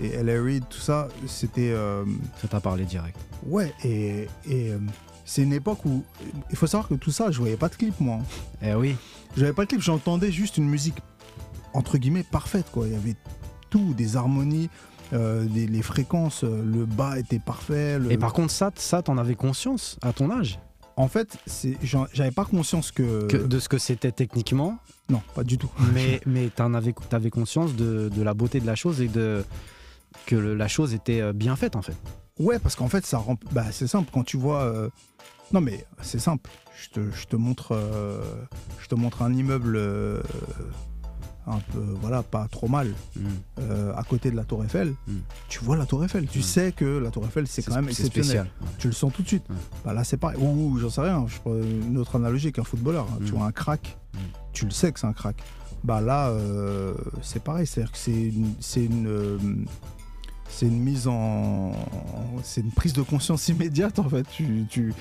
et 0.00 0.08
L.A. 0.14 0.42
Reid, 0.42 0.64
tout 0.68 0.78
ça, 0.80 1.08
c'était. 1.26 1.70
euh, 1.72 2.04
Ça 2.40 2.48
t'a 2.48 2.60
parlé 2.60 2.84
direct. 2.84 3.16
ouais, 3.46 3.72
et, 3.84 4.28
et, 4.48 4.70
euh, 4.70 4.78
c'est 5.24 5.42
une 5.42 5.52
époque 5.52 5.84
où. 5.84 6.04
Il 6.50 6.56
faut 6.56 6.66
savoir 6.66 6.88
que 6.88 6.94
tout 6.94 7.10
ça, 7.10 7.30
je 7.30 7.38
voyais 7.38 7.56
pas 7.56 7.68
de 7.68 7.74
clip, 7.76 7.98
moi. 8.00 8.18
Eh 8.62 8.74
oui. 8.74 8.96
Je 9.34 9.40
voyais 9.40 9.54
pas 9.54 9.64
de 9.64 9.68
clip, 9.68 9.80
j'entendais 9.80 10.30
juste 10.32 10.56
une 10.58 10.68
musique, 10.68 10.96
entre 11.72 11.98
guillemets, 11.98 12.22
parfaite, 12.24 12.66
quoi. 12.72 12.86
Il 12.86 12.92
y 12.92 12.96
avait 12.96 13.16
tout, 13.70 13.94
des 13.94 14.16
harmonies. 14.16 14.70
euh, 15.12 15.46
les 15.54 15.82
fréquences, 15.82 16.42
euh, 16.42 16.62
le 16.64 16.84
bas 16.84 17.16
était 17.18 17.38
parfait. 17.38 17.96
le- 17.98 18.10
Et 18.10 18.18
par 18.18 18.32
contre, 18.32 18.50
ça, 18.52 18.72
ça 18.74 19.02
t'en 19.02 19.18
avais 19.18 19.36
conscience 19.36 19.98
à 20.02 20.12
ton 20.12 20.30
âge? 20.32 20.58
En 20.96 21.06
fait, 21.08 21.36
j'avais 22.12 22.30
pas 22.32 22.44
conscience 22.44 22.90
que... 22.90 23.26
que, 23.28 23.36
de 23.36 23.58
ce 23.60 23.68
que 23.68 23.78
c'était 23.78 24.10
techniquement, 24.10 24.78
Non, 25.10 25.20
pas 25.34 25.44
du 25.44 25.58
tout. 25.58 25.70
mais, 25.94 26.20
mais 26.26 26.48
t'en 26.48 26.72
avais, 26.74 26.92
t'avais 27.08 27.30
conscience 27.30 27.76
de, 27.76 28.08
de 28.08 28.22
la 28.22 28.34
beauté 28.34 28.58
de 28.60 28.66
la 28.66 28.74
chose 28.74 29.00
et 29.00 29.06
de 29.08 29.44
que 30.24 30.36
le- 30.36 30.54
la 30.54 30.68
chose 30.68 30.94
était 30.94 31.20
euh, 31.20 31.32
bien 31.32 31.56
faite 31.56 31.76
en 31.76 31.82
fait. 31.82 31.96
Ouais, 32.38 32.58
parce 32.58 32.74
qu'en 32.76 32.88
fait, 32.88 33.04
ça 33.06 33.18
rend. 33.18 33.36
Bah, 33.52 33.64
c'est 33.72 33.86
simple. 33.86 34.10
Quand 34.12 34.24
tu 34.24 34.36
vois. 34.36 34.62
euh, 34.62 34.88
Non, 35.52 35.60
mais 35.60 35.86
c'est 36.02 36.18
simple. 36.18 36.50
Je 36.82 36.88
te, 36.90 37.10
je 37.12 37.26
te 37.26 37.36
montre. 37.36 37.68
euh, 37.72 38.20
Je 38.82 38.88
te 38.88 38.94
montre 38.94 39.22
un 39.22 39.32
immeuble. 39.32 39.76
euh, 39.76 40.20
un 41.48 41.60
peu, 41.72 41.78
voilà, 42.00 42.24
pas 42.24 42.48
trop 42.50 42.66
mal, 42.66 42.88
Mm. 43.14 43.20
euh, 43.60 43.94
à 43.94 44.02
côté 44.02 44.32
de 44.32 44.36
la 44.36 44.42
Tour 44.42 44.64
Eiffel, 44.64 44.94
Mm. 45.06 45.12
tu 45.48 45.60
vois 45.64 45.76
la 45.76 45.86
Tour 45.86 46.04
Eiffel. 46.04 46.26
Tu 46.26 46.40
Mm. 46.40 46.42
sais 46.42 46.72
que 46.72 46.84
la 46.98 47.12
Tour 47.12 47.24
Eiffel, 47.24 47.46
c'est 47.46 47.62
quand 47.62 47.76
même 47.76 47.84
c'est 47.84 47.90
exceptionnel. 48.06 48.24
spécial. 48.26 48.46
ouais. 48.62 48.68
Tu 48.78 48.88
le 48.88 48.92
sens 48.92 49.12
tout 49.12 49.22
de 49.22 49.28
suite. 49.28 49.44
Bah 49.84 49.92
là, 49.92 50.02
c'est 50.02 50.16
pareil. 50.16 50.38
Ou, 50.40 50.76
j'en 50.80 50.90
sais 50.90 51.02
rien. 51.02 51.24
Je 51.28 51.38
prends 51.38 51.54
une 51.54 51.96
autre 51.98 52.16
analogie 52.16 52.50
qu'un 52.52 52.64
footballeur. 52.64 53.06
hein. 53.12 53.18
Tu 53.24 53.30
vois 53.30 53.46
un 53.46 53.52
crack, 53.52 53.96
tu 54.52 54.64
le 54.64 54.72
sais 54.72 54.90
que 54.90 54.98
c'est 54.98 55.06
un 55.06 55.12
crack. 55.12 55.36
Bah 55.84 56.00
là, 56.00 56.32
c'est 57.22 57.40
pareil. 57.44 57.64
C'est-à-dire 57.68 57.92
que 57.92 57.98
c'est 57.98 58.84
une, 58.84 59.66
c'est 60.48 60.66
une, 60.66 60.80
euh, 60.80 60.84
mise 60.84 61.08
en, 61.08 61.72
c'est 62.42 62.60
une 62.60 62.70
prise 62.72 62.92
de 62.92 63.02
conscience 63.02 63.48
immédiate 63.50 63.98
en 63.98 64.08
fait. 64.08 64.26
Tu, 64.30 64.64
tu 64.68 64.94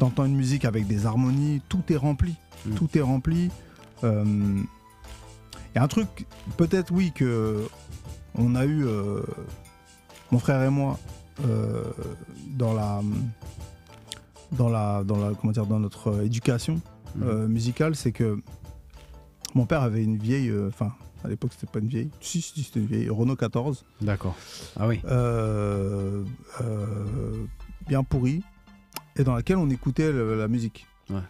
entends 0.00 0.24
une 0.24 0.36
musique 0.36 0.64
avec 0.64 0.86
des 0.86 1.06
harmonies, 1.06 1.60
tout 1.68 1.82
est 1.90 1.96
rempli, 1.96 2.34
Mm. 2.66 2.74
tout 2.76 2.88
est 2.96 3.02
rempli. 3.02 3.50
Euh, 4.04 4.24
Il 4.24 5.76
y 5.76 5.78
a 5.78 5.82
un 5.82 5.88
truc, 5.88 6.26
peut-être 6.56 6.92
oui 6.92 7.12
que 7.14 7.68
on 8.36 8.54
a 8.54 8.64
eu, 8.64 8.84
euh, 8.86 9.20
mon 10.30 10.38
frère 10.38 10.62
et 10.62 10.70
moi, 10.70 10.98
euh, 11.46 11.82
dans 12.56 12.72
la, 12.72 13.02
dans 14.52 14.68
la, 14.68 15.04
dans 15.04 15.16
la, 15.18 15.34
comment 15.34 15.52
dire, 15.52 15.66
dans 15.66 15.78
notre 15.80 16.08
euh, 16.10 16.24
éducation 16.24 16.80
Mm. 17.16 17.22
euh, 17.22 17.46
musicale, 17.48 17.94
c'est 17.94 18.10
que 18.12 18.40
mon 19.54 19.66
père 19.66 19.82
avait 19.82 20.02
une 20.02 20.16
vieille, 20.16 20.48
euh, 20.48 20.66
enfin 20.68 20.92
à 21.24 21.28
l'époque 21.28 21.52
c'était 21.54 21.70
pas 21.70 21.78
une 21.78 21.88
vieille, 21.88 22.10
si, 22.20 22.42
si 22.42 22.62
c'était 22.62 22.80
une 22.80 22.86
vieille 22.86 23.08
Renault 23.08 23.36
14, 23.36 23.84
D'accord. 24.02 24.36
Ah 24.78 24.86
oui. 24.86 25.00
euh, 25.06 26.22
euh, 26.60 27.44
bien 27.88 28.02
pourrie, 28.04 28.42
et 29.16 29.24
dans 29.24 29.34
laquelle 29.34 29.56
on 29.56 29.70
écoutait 29.70 30.12
le- 30.12 30.36
la 30.36 30.48
musique. 30.48 30.86
Ouais. 31.10 31.20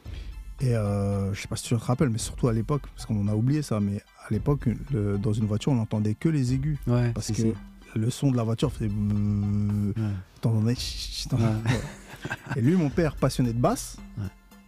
Et 0.61 0.75
euh, 0.77 1.33
je 1.35 1.41
sais 1.41 1.49
pas 1.49 1.57
si 1.57 1.65
tu 1.65 1.75
te 1.77 1.81
rappelles, 1.83 2.11
mais 2.11 2.19
surtout 2.19 2.49
à 2.49 2.53
l'époque, 2.53 2.83
parce 2.95 3.07
qu'on 3.07 3.27
a 3.29 3.35
oublié 3.35 3.63
ça, 3.63 3.81
mais 3.81 4.01
à 4.27 4.33
l'époque, 4.33 4.69
le- 4.93 5.19
dans 5.19 5.33
une 5.33 5.47
voiture, 5.47 5.73
on 5.73 5.77
n'entendait 5.77 6.15
que 6.15 6.29
les 6.29 6.53
aigus, 6.55 6.79
Ouais. 6.87 7.11
parce 7.13 7.27
si, 7.27 7.33
que 7.33 7.39
si. 7.43 7.53
le 7.95 8.11
son 8.11 8.31
de 8.31 8.37
la 8.37 8.43
voiture 8.45 8.73
faisait. 8.73 8.87
Ouais. 8.89 10.03
T'entendais. 10.41 10.75
t'entendais- 11.29 11.45
Ouais. 11.45 11.51
Ouais. 11.51 11.81
Et 12.57 12.61
lui, 12.63 12.75
mon 12.77 12.89
père, 12.91 13.17
passionné 13.17 13.53
de 13.53 13.59
basse, 13.59 13.97
Ouais. 14.19 14.25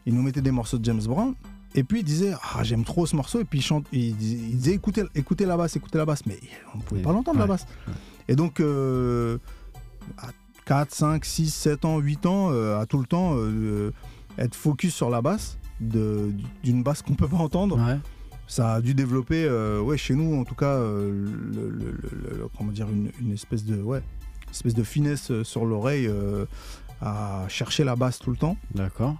il 0.06 0.14
nous 0.14 0.22
mettait 0.22 0.42
des 0.42 0.50
morceaux 0.50 0.78
de 0.78 0.84
James 0.84 1.02
Brown. 1.04 1.34
Et 1.74 1.84
puis 1.84 2.00
il 2.00 2.04
disait 2.04 2.32
ah 2.54 2.62
j'aime 2.62 2.84
trop 2.84 3.04
ce 3.06 3.14
morceau 3.16 3.40
et 3.40 3.44
puis 3.44 3.58
il 3.58 3.62
chante 3.62 3.86
il 3.92 4.16
disait, 4.16 4.36
il 4.50 4.56
disait, 4.56 4.72
écoutez 4.72 5.02
écoutez 5.14 5.44
la 5.44 5.56
basse 5.58 5.76
écoutez 5.76 5.98
la 5.98 6.06
basse 6.06 6.24
mais 6.24 6.38
on 6.74 6.78
ne 6.78 6.82
pouvait 6.82 7.02
pas 7.02 7.12
l'entendre 7.12 7.38
la 7.38 7.46
basse 7.46 7.66
ouais. 7.88 7.94
et 8.28 8.36
donc 8.36 8.60
euh, 8.60 9.36
à 10.16 10.28
4 10.64 10.94
5 10.94 11.24
6 11.24 11.50
7 11.52 11.84
ans 11.84 11.98
8 11.98 12.24
ans 12.26 12.48
euh, 12.50 12.80
à 12.80 12.86
tout 12.86 12.98
le 12.98 13.04
temps 13.06 13.32
euh, 13.36 13.92
être 14.38 14.54
focus 14.54 14.94
sur 14.94 15.10
la 15.10 15.20
basse 15.20 15.58
de- 15.80 16.32
d'une 16.64 16.82
basse 16.82 17.02
qu'on 17.02 17.14
peut 17.14 17.28
pas 17.28 17.36
entendre 17.36 17.76
Ouais. 17.76 17.98
ça 18.46 18.74
a 18.74 18.80
dû 18.80 18.94
développer 18.94 19.46
ouais 19.80 19.98
chez 19.98 20.14
nous 20.14 20.40
en 20.40 20.44
tout 20.44 20.54
cas 20.54 20.78
le, 20.78 21.10
le- 21.52 21.68
le- 21.70 22.38
le- 22.38 22.48
comment 22.56 22.72
dire 22.72 22.88
une, 22.88 23.10
une 23.20 23.32
espèce 23.32 23.64
de 23.64 23.76
ouais 23.82 24.02
une 24.46 24.50
espèce 24.50 24.74
de 24.74 24.82
finesse 24.84 25.30
sur 25.42 25.66
l'oreille 25.66 26.08
à 27.02 27.44
chercher 27.48 27.84
la 27.84 27.96
basse 27.96 28.18
tout 28.18 28.30
le 28.30 28.36
temps 28.38 28.56
D'accord. 28.74 29.16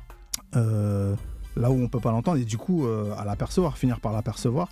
Là 1.57 1.71
où 1.71 1.81
on 1.83 1.89
peut 1.89 2.01
pas 2.01 2.11
l'entendre 2.11 2.39
et 2.39 2.45
du 2.45 2.59
coup 2.59 2.87
euh, 2.87 3.15
à 3.19 3.25
l'apercevoir 3.25 3.77
finir 3.79 4.01
par 4.01 4.13
l'apercevoir 4.13 4.69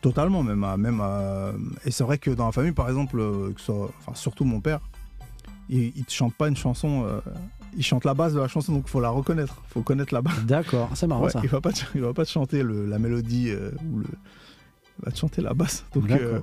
totalement 0.00 0.42
même 0.42 0.64
à- 0.64 0.76
même 0.76 1.00
à- 1.00 1.52
et 1.84 1.90
c'est 1.90 2.04
vrai 2.04 2.18
que 2.18 2.30
dans 2.30 2.46
la 2.46 2.52
famille 2.52 2.72
par 2.72 2.88
exemple 2.88 3.18
euh, 3.20 3.52
que 3.52 3.60
ce 3.60 3.66
soit- 3.66 3.90
enfin 4.00 4.14
surtout 4.14 4.44
mon 4.44 4.60
père 4.60 4.80
il, 5.68 6.04
te 6.04 6.12
chante 6.12 6.34
pas 6.34 6.48
une 6.48 6.56
chanson 6.56 7.04
euh, 7.06 7.20
il 7.76 7.82
chante 7.84 8.04
la 8.04 8.12
base 8.14 8.34
de 8.34 8.40
la 8.40 8.48
chanson 8.48 8.72
donc 8.72 8.84
il 8.86 8.90
faut 8.90 9.00
la 9.00 9.08
reconnaître 9.10 9.62
faut 9.68 9.82
connaître 9.82 10.12
la 10.12 10.20
base 10.22 10.44
D'accord. 10.44 10.90
C'est 10.94 11.06
marrant 11.06 11.24
Ouais, 11.24 11.30
ça. 11.30 11.40
il 11.42 11.48
va 11.48 11.60
pas 11.60 11.72
te, 11.72 11.82
il 11.94 12.02
va 12.02 12.12
pas 12.12 12.24
te 12.24 12.30
chanter 12.30 12.62
le- 12.62 12.84
la 12.86 12.98
mélodie 12.98 13.50
euh, 13.50 13.70
ou 13.90 13.98
le 14.00 14.06
il 14.98 15.04
va 15.06 15.10
te 15.12 15.18
chanter 15.18 15.40
la 15.40 15.54
basse 15.54 15.84
donc 15.94 16.10
euh, 16.10 16.40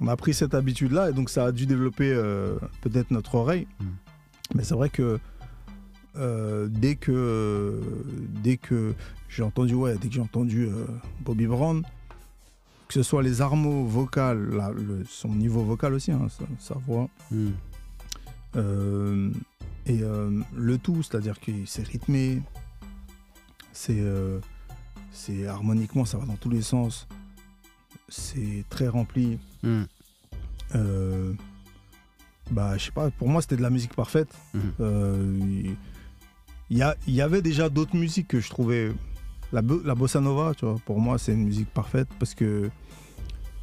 on 0.00 0.06
a 0.06 0.16
pris 0.16 0.32
cette 0.32 0.54
habitude 0.54 0.92
là 0.92 1.10
et 1.10 1.12
donc 1.12 1.28
ça 1.30 1.46
a 1.46 1.52
dû 1.52 1.66
développer 1.66 2.12
peut-être 2.82 3.10
notre 3.10 3.34
oreille 3.34 3.66
Mm. 3.80 3.84
mais 4.54 4.64
c'est 4.64 4.74
vrai 4.74 4.88
que 4.90 5.18
dès 6.68 6.96
que 6.96 7.80
dès 8.42 8.56
que 8.56 8.94
j'ai 9.28 9.42
entendu 9.42 9.74
ouais 9.74 9.96
dès 9.98 10.08
que 10.08 10.14
j'ai 10.14 10.20
entendu 10.20 10.64
euh, 10.66 10.86
Bobby 11.20 11.46
Brown 11.46 11.82
que 12.88 12.94
ce 12.94 13.02
soit 13.02 13.22
les 13.22 13.40
armos 13.42 13.86
vocales 13.86 14.48
la- 14.50 14.70
le- 14.70 15.04
son 15.06 15.28
niveau 15.34 15.62
vocal 15.62 15.92
aussi 15.94 16.10
hein, 16.12 16.26
sa, 16.30 16.44
sa 16.58 16.74
voix 16.80 17.08
Mm. 17.30 17.48
euh, 18.56 19.30
et 19.86 20.02
euh, 20.02 20.40
le 20.54 20.78
tout, 20.78 21.02
c'est-à-dire 21.02 21.40
que 21.40 21.50
c'est 21.66 21.86
rythmé, 21.86 22.42
c'est 23.72 23.98
euh, 24.00 24.38
harmoniquement, 25.46 26.04
ça 26.04 26.18
va 26.18 26.26
dans 26.26 26.36
tous 26.36 26.50
les 26.50 26.60
sens, 26.62 27.06
c'est 28.08 28.64
très 28.70 28.88
rempli. 28.88 29.38
Mm. 29.62 29.82
Euh, 30.74 31.32
bah, 32.50 32.76
je 32.76 32.84
sais 32.84 32.90
pas, 32.90 33.10
pour 33.10 33.28
moi 33.28 33.40
c'était 33.42 33.56
de 33.56 33.62
la 33.62 33.70
musique 33.70 33.94
parfaite. 33.94 34.28
Y, 36.70 36.82
a- 36.82 36.96
il 37.06 37.14
y 37.14 37.22
avait 37.22 37.40
déjà 37.42 37.68
d'autres 37.70 37.96
musiques 37.96 38.28
que 38.28 38.40
je 38.40 38.50
trouvais. 38.50 38.92
La, 39.52 39.62
bo- 39.62 39.80
la 39.84 39.94
bossa 39.94 40.20
nova, 40.20 40.54
tu 40.54 40.66
vois, 40.66 40.76
pour 40.84 41.00
moi 41.00 41.18
c'est 41.18 41.32
une 41.32 41.44
musique 41.44 41.70
parfaite 41.72 42.08
parce 42.18 42.34
que 42.34 42.70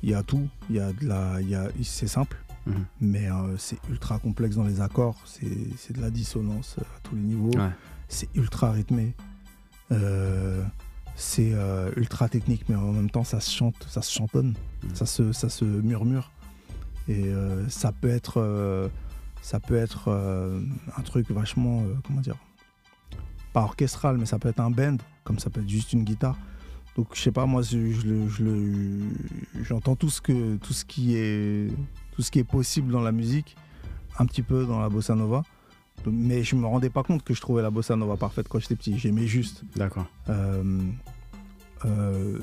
il 0.03 0.09
y 0.09 0.13
a 0.13 0.23
tout, 0.23 0.47
il 0.69 0.75
y 0.77 0.79
a 0.79 0.91
de 0.93 1.05
la, 1.07 1.41
il 1.41 1.49
y 1.49 1.55
a, 1.55 1.67
c'est 1.83 2.07
simple 2.07 2.37
Mhm. 2.67 2.85
mais 2.99 3.29
euh, 3.29 3.55
c'est 3.57 3.77
ultra 3.91 4.17
complexe 4.17 4.55
dans 4.55 4.63
les 4.63 4.81
accords, 4.81 5.17
c'est 5.25 5.93
de 5.93 6.01
la 6.01 6.09
dissonance 6.09 6.77
à 6.79 6.99
tous 7.03 7.13
les 7.15 7.21
niveaux, 7.21 7.55
Ouais. 7.55 7.69
c'est 8.07 8.27
ultra 8.35 8.71
rythmé, 8.71 9.13
euh, 9.91 10.63
c'est 11.15 11.51
euh, 11.53 11.91
ultra 11.95 12.27
technique, 12.27 12.67
mais 12.67 12.73
en 12.75 12.91
même 12.91 13.11
temps 13.11 13.23
ça 13.23 13.39
se 13.39 13.51
chante, 13.55 13.75
ça 13.87 14.01
se 14.01 14.11
chantonne, 14.11 14.55
Mhm. 14.83 14.95
ça, 14.95 15.05
se, 15.05 15.31
ça 15.31 15.49
se 15.49 15.63
murmure, 15.63 16.31
et 17.07 17.27
euh, 17.27 17.69
ça 17.69 17.91
peut 17.91 18.09
être, 18.09 18.37
euh, 18.41 18.89
ça 19.43 19.59
peut 19.59 19.75
être 19.77 20.05
euh, 20.07 20.59
un 20.97 21.01
truc 21.03 21.29
vachement, 21.29 21.83
euh, 21.83 21.93
comment 22.07 22.21
dire, 22.21 22.37
pas 23.53 23.61
orchestral, 23.61 24.17
mais 24.17 24.25
ça 24.25 24.39
peut 24.39 24.49
être 24.49 24.59
un 24.59 24.71
band, 24.71 24.97
comme 25.25 25.39
ça 25.39 25.49
peut 25.49 25.59
être 25.59 25.69
juste 25.69 25.91
une 25.91 26.05
guitare. 26.05 26.37
Donc 26.95 27.07
je 27.13 27.19
sais 27.19 27.31
pas, 27.33 27.45
moi 27.45 27.61
je, 27.61 27.91
je 27.91 29.01
j'entends 29.63 29.97
tout 29.97 30.09
ce 30.09 30.21
que 30.21 30.55
tout 30.57 30.71
ce 30.71 30.85
qui 30.85 31.17
est 31.17 31.69
tout 32.15 32.21
ce 32.21 32.31
qui 32.31 32.39
est 32.39 32.45
possible 32.45 32.93
dans 32.93 33.01
la 33.01 33.11
musique, 33.11 33.57
un 34.17 34.25
petit 34.25 34.41
peu 34.43 34.65
dans 34.65 34.79
la 34.79 34.87
bossa 34.87 35.13
nova. 35.15 35.43
Mais 36.09 36.43
je 36.43 36.55
me 36.55 36.65
rendais 36.65 36.89
pas 36.89 37.03
compte 37.03 37.23
que 37.23 37.33
je 37.33 37.41
trouvais 37.41 37.61
la 37.61 37.71
bossa 37.71 37.95
nova 37.97 38.15
parfaite 38.15 38.47
quand 38.47 38.59
j'étais 38.59 38.75
petit. 38.75 38.97
J'aimais 38.97 39.27
juste. 39.27 39.63
D'accord. 39.75 40.05
Euh, 40.29 40.79
euh, 41.85 42.39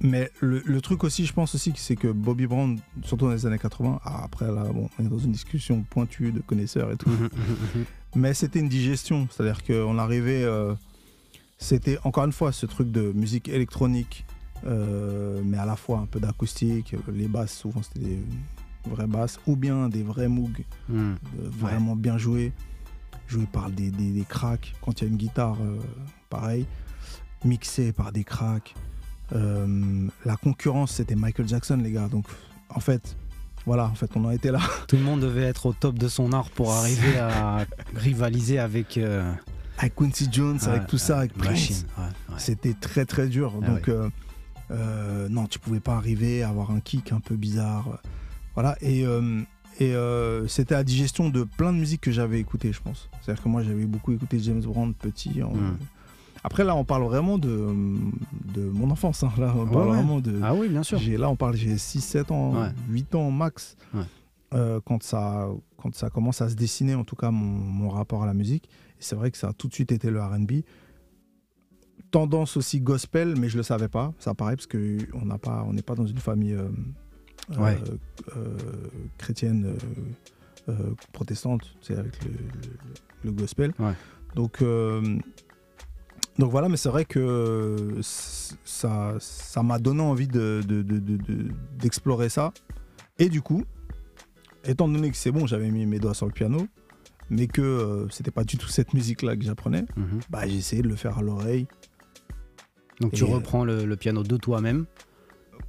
mais 0.00 0.30
le, 0.40 0.62
le 0.64 0.80
truc 0.80 1.04
aussi, 1.04 1.26
je 1.26 1.32
pense 1.34 1.54
aussi, 1.54 1.72
c'est 1.76 1.96
que 1.96 2.08
Bobby 2.08 2.46
Brown, 2.46 2.78
surtout 3.02 3.26
dans 3.26 3.32
les 3.32 3.44
années 3.44 3.58
80, 3.58 4.00
ah, 4.02 4.22
après 4.24 4.46
là, 4.46 4.64
bon, 4.64 4.88
on 4.98 5.04
est 5.04 5.08
dans 5.08 5.18
une 5.18 5.32
discussion 5.32 5.84
pointue 5.90 6.32
de 6.32 6.40
connaisseurs 6.40 6.90
et 6.90 6.96
tout, 6.96 7.10
Mhm, 7.10 7.28
mhm, 7.76 7.84
mais 8.16 8.32
c'était 8.32 8.60
une 8.60 8.68
digestion, 8.70 9.28
c'est-à-dire 9.30 9.62
qu'on 9.62 9.98
arrivait, 9.98 10.42
euh, 10.42 10.74
c'était 11.60 11.98
encore 12.04 12.24
une 12.24 12.32
fois 12.32 12.52
ce 12.52 12.66
truc 12.66 12.90
de 12.90 13.12
musique 13.12 13.48
électronique, 13.48 14.24
euh, 14.66 15.42
mais 15.44 15.58
à 15.58 15.66
la 15.66 15.76
fois 15.76 15.98
un 15.98 16.06
peu 16.06 16.18
d'acoustique, 16.18 16.96
les 17.12 17.28
basses 17.28 17.52
souvent 17.52 17.82
c'était 17.82 18.06
des 18.06 18.22
vraies 18.86 19.06
basses, 19.06 19.38
ou 19.46 19.56
bien 19.56 19.88
des 19.88 20.02
vrais 20.02 20.28
Moog 20.28 20.64
mhm. 20.88 20.98
euh, 20.98 21.48
vraiment 21.50 21.94
bien 21.94 22.16
joués, 22.16 22.52
joués 23.28 23.46
par 23.46 23.70
des, 23.70 23.90
des, 23.90 24.10
des 24.10 24.24
cracks, 24.24 24.74
quand 24.80 25.00
il 25.00 25.04
y 25.04 25.06
a 25.06 25.10
une 25.10 25.18
guitare, 25.18 25.58
euh, 25.60 25.78
pareil, 26.30 26.66
mixé 27.44 27.92
par 27.92 28.10
des 28.10 28.24
cracks. 28.24 28.74
La 29.32 30.36
concurrence 30.42 30.92
c'était 30.94 31.14
Michael 31.14 31.46
Jackson 31.46 31.76
les 31.76 31.92
gars, 31.92 32.08
donc 32.08 32.24
en 32.70 32.80
fait, 32.80 33.16
voilà, 33.66 33.84
en 33.84 33.94
fait 33.94 34.10
on 34.16 34.24
en 34.24 34.30
était 34.30 34.50
là. 34.50 34.60
Tout 34.88 34.96
le 34.96 35.02
monde 35.02 35.20
devait 35.20 35.44
être 35.44 35.66
au 35.66 35.72
top 35.72 35.98
de 35.98 36.08
son 36.08 36.32
art 36.32 36.50
pour 36.50 36.72
arriver 36.80 37.18
à 37.18 37.66
rivaliser 37.94 38.58
avec. 38.58 38.96
euh, 38.96 39.30
Avec 39.80 39.94
Quincy 39.94 40.28
Jones, 40.30 40.58
avec 40.66 40.86
tout 40.86 40.98
ça, 40.98 41.18
avec 41.18 41.32
Prince. 41.32 41.86
C'était 42.38 42.74
très 42.74 43.04
très 43.06 43.28
dur. 43.28 43.54
Ah 43.62 43.66
Donc, 43.66 43.88
euh, 43.88 44.08
euh, 44.70 45.28
non, 45.30 45.46
tu 45.46 45.58
pouvais 45.58 45.80
pas 45.80 45.94
arriver 45.96 46.42
à 46.42 46.50
avoir 46.50 46.70
un 46.70 46.80
kick 46.80 47.12
un 47.12 47.20
peu 47.20 47.34
bizarre. 47.34 47.98
Voilà. 48.54 48.76
Et, 48.82 49.04
euh, 49.06 49.40
et 49.78 49.94
euh, 49.94 50.46
c'était 50.48 50.74
la 50.74 50.84
digestion 50.84 51.30
de 51.30 51.44
plein 51.44 51.72
de 51.72 51.78
musiques 51.78 52.02
que 52.02 52.12
j'avais 52.12 52.38
écoutées, 52.40 52.72
je 52.72 52.80
pense. 52.82 53.08
C'est-à-dire 53.22 53.42
que 53.42 53.48
moi, 53.48 53.62
j'avais 53.62 53.86
beaucoup 53.86 54.12
écouté 54.12 54.38
James 54.40 54.60
Brown 54.60 54.92
petit. 54.94 55.42
en- 55.42 55.50
Mm. 55.54 55.78
Après, 56.42 56.64
là, 56.64 56.74
on 56.74 56.84
parle 56.84 57.02
vraiment 57.04 57.36
de, 57.36 57.74
de 58.54 58.62
mon 58.62 58.90
enfance. 58.90 59.22
hein. 59.24 59.30
Là, 59.38 59.52
on 59.56 59.64
Ouais, 59.64 59.72
parle 59.72 59.88
ouais. 59.88 59.94
vraiment 59.96 60.20
de. 60.20 60.40
Ah 60.42 60.54
oui, 60.54 60.68
bien 60.68 60.82
sûr. 60.82 60.98
J'ai- 60.98 61.16
là, 61.18 61.28
on 61.28 61.36
parle, 61.36 61.54
j'ai 61.56 61.76
6-7 61.76 62.30
ans, 62.32 62.54
Ouais. 62.62 62.68
8 62.88 63.14
ans 63.14 63.30
max. 63.30 63.76
Quand, 64.84 65.02
ça, 65.02 65.48
quand 65.80 65.94
ça 65.94 66.10
commence 66.10 66.40
à 66.42 66.48
se 66.48 66.54
dessiner, 66.54 66.94
en 66.94 67.04
tout 67.04 67.16
cas, 67.16 67.30
mon, 67.30 67.44
mon 67.46 67.88
rapport 67.88 68.22
à 68.22 68.26
la 68.26 68.34
musique. 68.34 68.66
Et 68.98 69.02
c'est 69.02 69.16
vrai 69.16 69.30
que 69.30 69.38
ça 69.38 69.48
a 69.48 69.52
tout 69.52 69.68
de 69.68 69.74
suite 69.74 69.90
été 69.92 70.10
le 70.10 70.20
RB. 70.22 70.52
Tendance 72.10 72.56
aussi 72.56 72.80
gospel, 72.80 73.34
mais 73.38 73.48
je 73.48 73.56
le 73.56 73.62
savais 73.62 73.88
pas. 73.88 74.12
Ça 74.18 74.34
paraît 74.34 74.56
parce 74.56 74.66
qu'on 74.66 75.24
n'a 75.24 75.38
pas, 75.38 75.64
on 75.66 75.72
n'est 75.72 75.82
pas 75.82 75.94
dans 75.94 76.06
une 76.06 76.18
famille 76.18 76.54
euh, 76.54 76.68
Ouais. 77.58 77.78
euh, 77.88 77.96
euh, 78.36 78.56
chrétienne 79.18 79.74
protestante, 81.12 81.74
c'est 81.80 81.96
avec 81.96 82.22
le, 82.24 82.30
le- 82.30 82.38
le 83.24 83.32
gospel. 83.32 83.72
Ouais. 83.80 83.92
Donc, 84.36 84.62
Donc 86.38 86.50
voilà, 86.50 86.68
mais 86.68 86.76
c'est 86.76 86.88
vrai 86.88 87.04
que 87.04 87.98
ça 88.02 89.14
ça 89.18 89.62
m'a 89.62 89.78
donné 89.78 90.00
envie 90.02 90.28
de, 90.28 90.60
d'explorer 91.78 92.28
ça. 92.28 92.52
Et 93.18 93.28
du 93.28 93.42
coup, 93.42 93.64
étant 94.64 94.88
donné 94.88 95.10
que 95.10 95.16
c'est 95.16 95.30
bon, 95.30 95.46
j'avais 95.46 95.70
mis 95.70 95.86
mes 95.86 95.98
doigts 95.98 96.14
sur 96.14 96.26
le 96.26 96.32
piano, 96.32 96.66
mais 97.30 97.46
que 97.46 97.62
euh, 97.62 98.08
c'était 98.10 98.30
pas 98.30 98.44
du 98.44 98.56
tout 98.56 98.68
cette 98.68 98.94
musique-là 98.94 99.36
que 99.36 99.44
j'apprenais, 99.44 99.84
mhm. 99.96 100.20
bah, 100.30 100.46
j'ai 100.46 100.56
essayé 100.56 100.82
de 100.82 100.88
le 100.88 100.96
faire 100.96 101.18
à 101.18 101.22
l'oreille. 101.22 101.66
Donc 103.00 103.12
tu 103.12 103.24
reprends 103.24 103.64
le, 103.64 103.96
piano 103.96 104.22
de 104.22 104.36
toi-même 104.36 104.84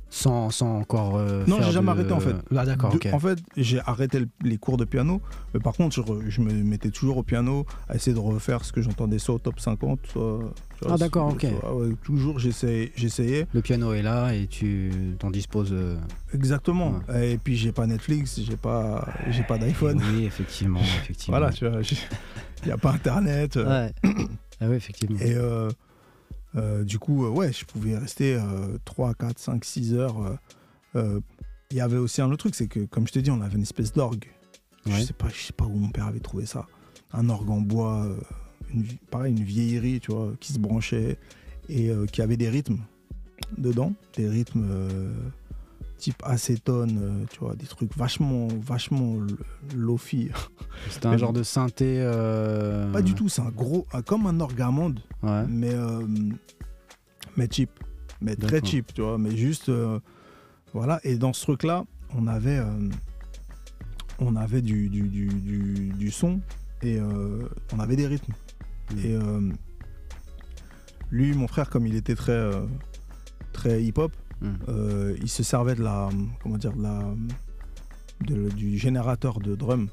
sans, 0.10 0.62
encore. 0.62 1.16
Euh, 1.16 1.46
non, 1.48 1.62
j'ai 1.62 1.72
jamais 1.72 1.92
arrêté 1.92 2.12
en 2.12 2.20
fait. 2.20 2.36
Ah, 2.54 2.66
d'accord, 2.66 2.94
En 3.14 3.20
fait, 3.20 3.40
j'ai 3.56 3.80
arrêté 3.80 4.26
les 4.44 4.58
cours 4.58 4.76
de 4.76 4.84
piano, 4.84 5.22
mais 5.54 5.62
par 5.62 5.74
contre, 5.74 6.04
je, 6.28 6.42
me 6.42 6.52
mettais 6.52 6.90
toujours 6.90 7.18
au 7.18 7.24
piano 7.24 7.66
à 7.88 7.96
essayer 7.96 8.14
de 8.14 8.20
refaire 8.20 8.66
ce 8.66 8.74
que 8.74 8.82
j'entendais 8.82 9.20
soit 9.20 9.36
au 9.36 9.40
top 9.40 9.60
50, 9.60 10.00
soit. 10.08 10.54
Ah, 10.90 10.98
d'accord, 10.98 11.34
ok. 11.34 11.46
toujours, 12.04 12.40
j'essayais. 12.40 13.48
Le 13.54 13.62
piano 13.62 13.94
est 13.94 14.02
là 14.02 14.34
et 14.34 14.48
tu 14.48 15.16
t'en 15.20 15.32
disposes. 15.32 15.74
Euh, 15.74 15.96
Exactement. 16.34 17.00
Et 17.16 17.38
puis, 17.38 17.56
j'ai 17.56 17.72
pas 17.72 17.88
Netflix, 17.88 18.40
j'ai 18.42 18.58
pas, 18.58 19.08
j'ai 19.30 19.44
pas 19.44 19.58
d'iPhone. 19.58 20.02
Oui, 20.14 20.26
effectivement, 20.26 20.80
effectivement. 21.04 21.38
voilà, 21.38 21.54
tu 21.54 21.68
vois, 21.68 21.82
il 21.82 22.66
n'y 22.66 22.72
a 22.72 22.78
pas 22.78 22.92
Internet. 22.92 23.56
Ouais. 23.56 23.94
ah 24.04 24.68
oui, 24.68 24.76
effectivement. 24.76 25.20
Et. 25.20 25.34
Euh, 25.36 25.70
euh, 26.56 26.84
du 26.84 27.00
coup, 27.00 27.26
euh, 27.26 27.30
ouais, 27.30 27.54
je 27.54 27.66
pouvais 27.66 27.98
rester 27.98 28.38
3, 28.86 29.14
4, 29.14 29.40
5, 29.40 29.66
6 29.66 29.94
heures. 29.94 30.38
Euh, 30.96 31.20
il 31.70 31.78
y 31.78 31.82
avait 31.82 31.98
aussi 31.98 32.22
un 32.22 32.28
autre 32.28 32.38
truc, 32.38 32.56
c'est 32.56 32.68
que, 32.68 32.82
comme 32.82 33.08
je 33.08 33.14
te 33.14 33.20
dis, 33.20 33.32
on 33.32 33.42
avait 33.42 33.56
une 33.56 33.62
espèce 33.62 33.94
d'orgue. 33.94 34.26
Je 34.86 35.00
sais 35.02 35.14
pas, 35.14 35.30
je 35.30 35.40
sais 35.40 35.54
pas 35.54 35.66
où 35.66 35.76
mon 35.76 35.90
père 35.90 36.08
avait 36.08 36.20
trouvé 36.20 36.46
ça. 36.46 36.66
Un 37.14 37.30
orgue 37.30 37.50
en 37.50 37.62
bois, 37.62 38.08
une, 38.74 38.86
pareil, 39.10 39.32
une 39.36 39.44
vieillerie, 39.44 40.00
tu 40.00 40.12
vois, 40.12 40.32
qui 40.40 40.54
se 40.54 40.60
branchait 40.60 41.18
et 41.70 41.92
qui 42.12 42.22
avait 42.22 42.38
des 42.38 42.50
rythmes 42.50 42.80
dedans, 43.58 43.94
des 44.16 44.28
rythmes 44.28 44.66
type 46.02 46.22
acétone, 46.26 47.00
euh, 47.00 47.26
tu 47.30 47.40
vois, 47.40 47.56
des 47.56 47.68
trucs 47.68 47.96
vachement, 47.96 48.48
vachement 48.60 49.18
lofi. 49.76 50.30
C'est 50.90 51.06
un 51.06 51.16
genre 51.16 51.32
de 51.32 51.44
synthé. 51.44 51.98
Euh, 52.00 52.92
Pas 52.92 53.04
du 53.04 53.14
tout, 53.14 53.30
c'est 53.30 53.44
un 53.44 53.52
gros, 53.52 53.86
comme 54.08 54.26
un 54.26 54.40
orgamond, 54.40 54.96
mais, 55.22 55.74
euh, 55.74 56.02
mais 57.38 57.48
cheap, 57.50 57.70
mais 58.20 58.36
très 58.36 58.66
cheap, 58.66 58.94
tu 58.96 59.02
vois, 59.02 59.20
mais 59.20 59.38
juste, 59.38 59.72
voilà. 60.74 61.00
Et 61.04 61.18
dans 61.18 61.34
ce 61.34 61.44
truc-là, 61.44 61.86
on 62.18 62.26
avait, 62.26 62.60
on 64.18 64.36
avait 64.36 64.64
du, 64.64 64.90
du, 64.90 65.08
du, 65.08 65.28
du, 65.28 66.12
son 66.12 66.42
et 66.82 67.00
on 67.74 67.80
avait 67.80 67.96
des 67.96 68.08
rythmes. 68.08 68.34
Mm. 68.96 69.06
Et 69.06 69.20
lui, 71.12 71.34
mon 71.34 71.48
frère, 71.48 71.70
comme 71.70 71.88
il 71.88 71.96
était 71.96 72.16
très, 72.16 72.52
très 73.54 73.84
hip-hop, 73.84 74.14
Hmm. 74.42 74.56
Euh, 74.70 75.16
il 75.22 75.30
se 75.30 75.44
servait 75.44 75.76
de 75.76 75.84
la, 75.84 76.10
comment 76.42 76.58
dire, 76.58 76.74
la, 76.76 77.14
du 78.22 78.78
générateur 78.78 79.40
de 79.40 79.56
drum. 79.56 79.90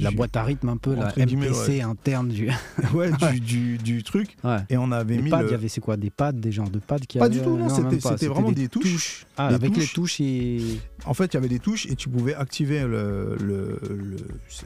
la 0.00 0.10
boîte 0.10 0.36
à 0.36 0.42
rythme 0.42 0.68
un 0.70 0.76
peu, 0.76 0.94
la 0.94 1.12
MPC 1.16 1.80
interne 1.80 2.28
du... 2.30 2.50
ouais, 2.94 3.10
du, 3.40 3.78
du, 3.78 4.02
truc. 4.02 4.36
Et 4.68 4.76
on 4.76 4.90
avait 4.90 5.18
mis 5.18 5.30
pads, 5.30 5.44
il 5.44 5.50
y 5.50 5.54
avait 5.54 5.68
c'est 5.68 5.80
quoi 5.80 5.96
Des 5.96 6.10
pads, 6.10 6.32
des 6.32 6.50
genres 6.50 6.70
de 6.70 6.80
pads 6.80 6.98
qui 6.98 7.18
Pas 7.18 7.28
du 7.28 7.40
tout, 7.40 7.56
non, 7.56 7.68
c'était 7.68 8.26
vraiment 8.26 8.50
des, 8.50 8.68
touches. 8.68 9.24
Ah, 9.36 9.46
avec 9.48 9.76
les 9.76 9.86
touches 9.86 10.20
et... 10.20 10.80
En 11.04 11.14
fait, 11.14 11.26
il 11.26 11.34
y 11.34 11.36
avait 11.36 11.48
des 11.48 11.60
touches 11.60 11.86
et 11.86 11.94
tu 11.94 12.08
pouvais 12.08 12.34
activer 12.34 12.82
le, 12.82 13.36
le, 13.40 13.80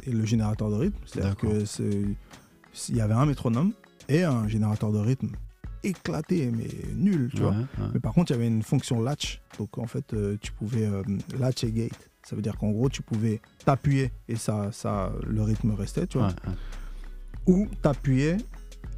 le, 0.07 0.25
générateur 0.25 0.71
de 0.71 0.77
rythme. 0.77 0.99
C'est-à-dire 1.05 1.37
que 1.37 1.65
il 2.89 2.97
y 2.97 3.01
avait 3.01 3.15
un 3.15 3.27
métronome 3.27 3.73
et 4.09 4.23
un 4.23 4.49
générateur 4.49 4.93
de 4.93 4.99
rythme 4.99 5.31
éclaté, 5.85 6.51
mais 6.51 6.69
nul, 6.95 7.31
tu 7.35 7.43
vois. 7.43 7.55
Mais 7.93 8.01
par 8.01 8.13
contre, 8.13 8.33
il 8.33 8.35
y 8.35 8.37
avait 8.39 8.49
une 8.49 8.63
fonction 8.63 9.03
latch. 9.03 9.41
Donc, 9.59 9.79
en 9.79 9.87
fait, 9.87 10.15
euh, 10.15 10.37
tu 10.41 10.53
pouvais 10.53 10.87
euh, 10.87 11.03
latch 11.39 11.65
et 11.65 11.73
gate. 11.73 12.11
Ça 12.23 12.35
veut 12.35 12.43
dire 12.43 12.57
qu'en 12.57 12.71
gros, 12.71 12.89
tu 12.89 13.03
pouvais 13.03 13.41
t'appuyer 13.65 14.11
et 14.29 14.37
ça, 14.37 14.71
ça, 14.73 15.13
le 15.27 15.43
rythme 15.43 15.73
restait, 15.73 16.07
tu 16.07 16.19
vois. 16.19 16.35
Ou 17.47 17.69
t'appuyais 17.83 18.39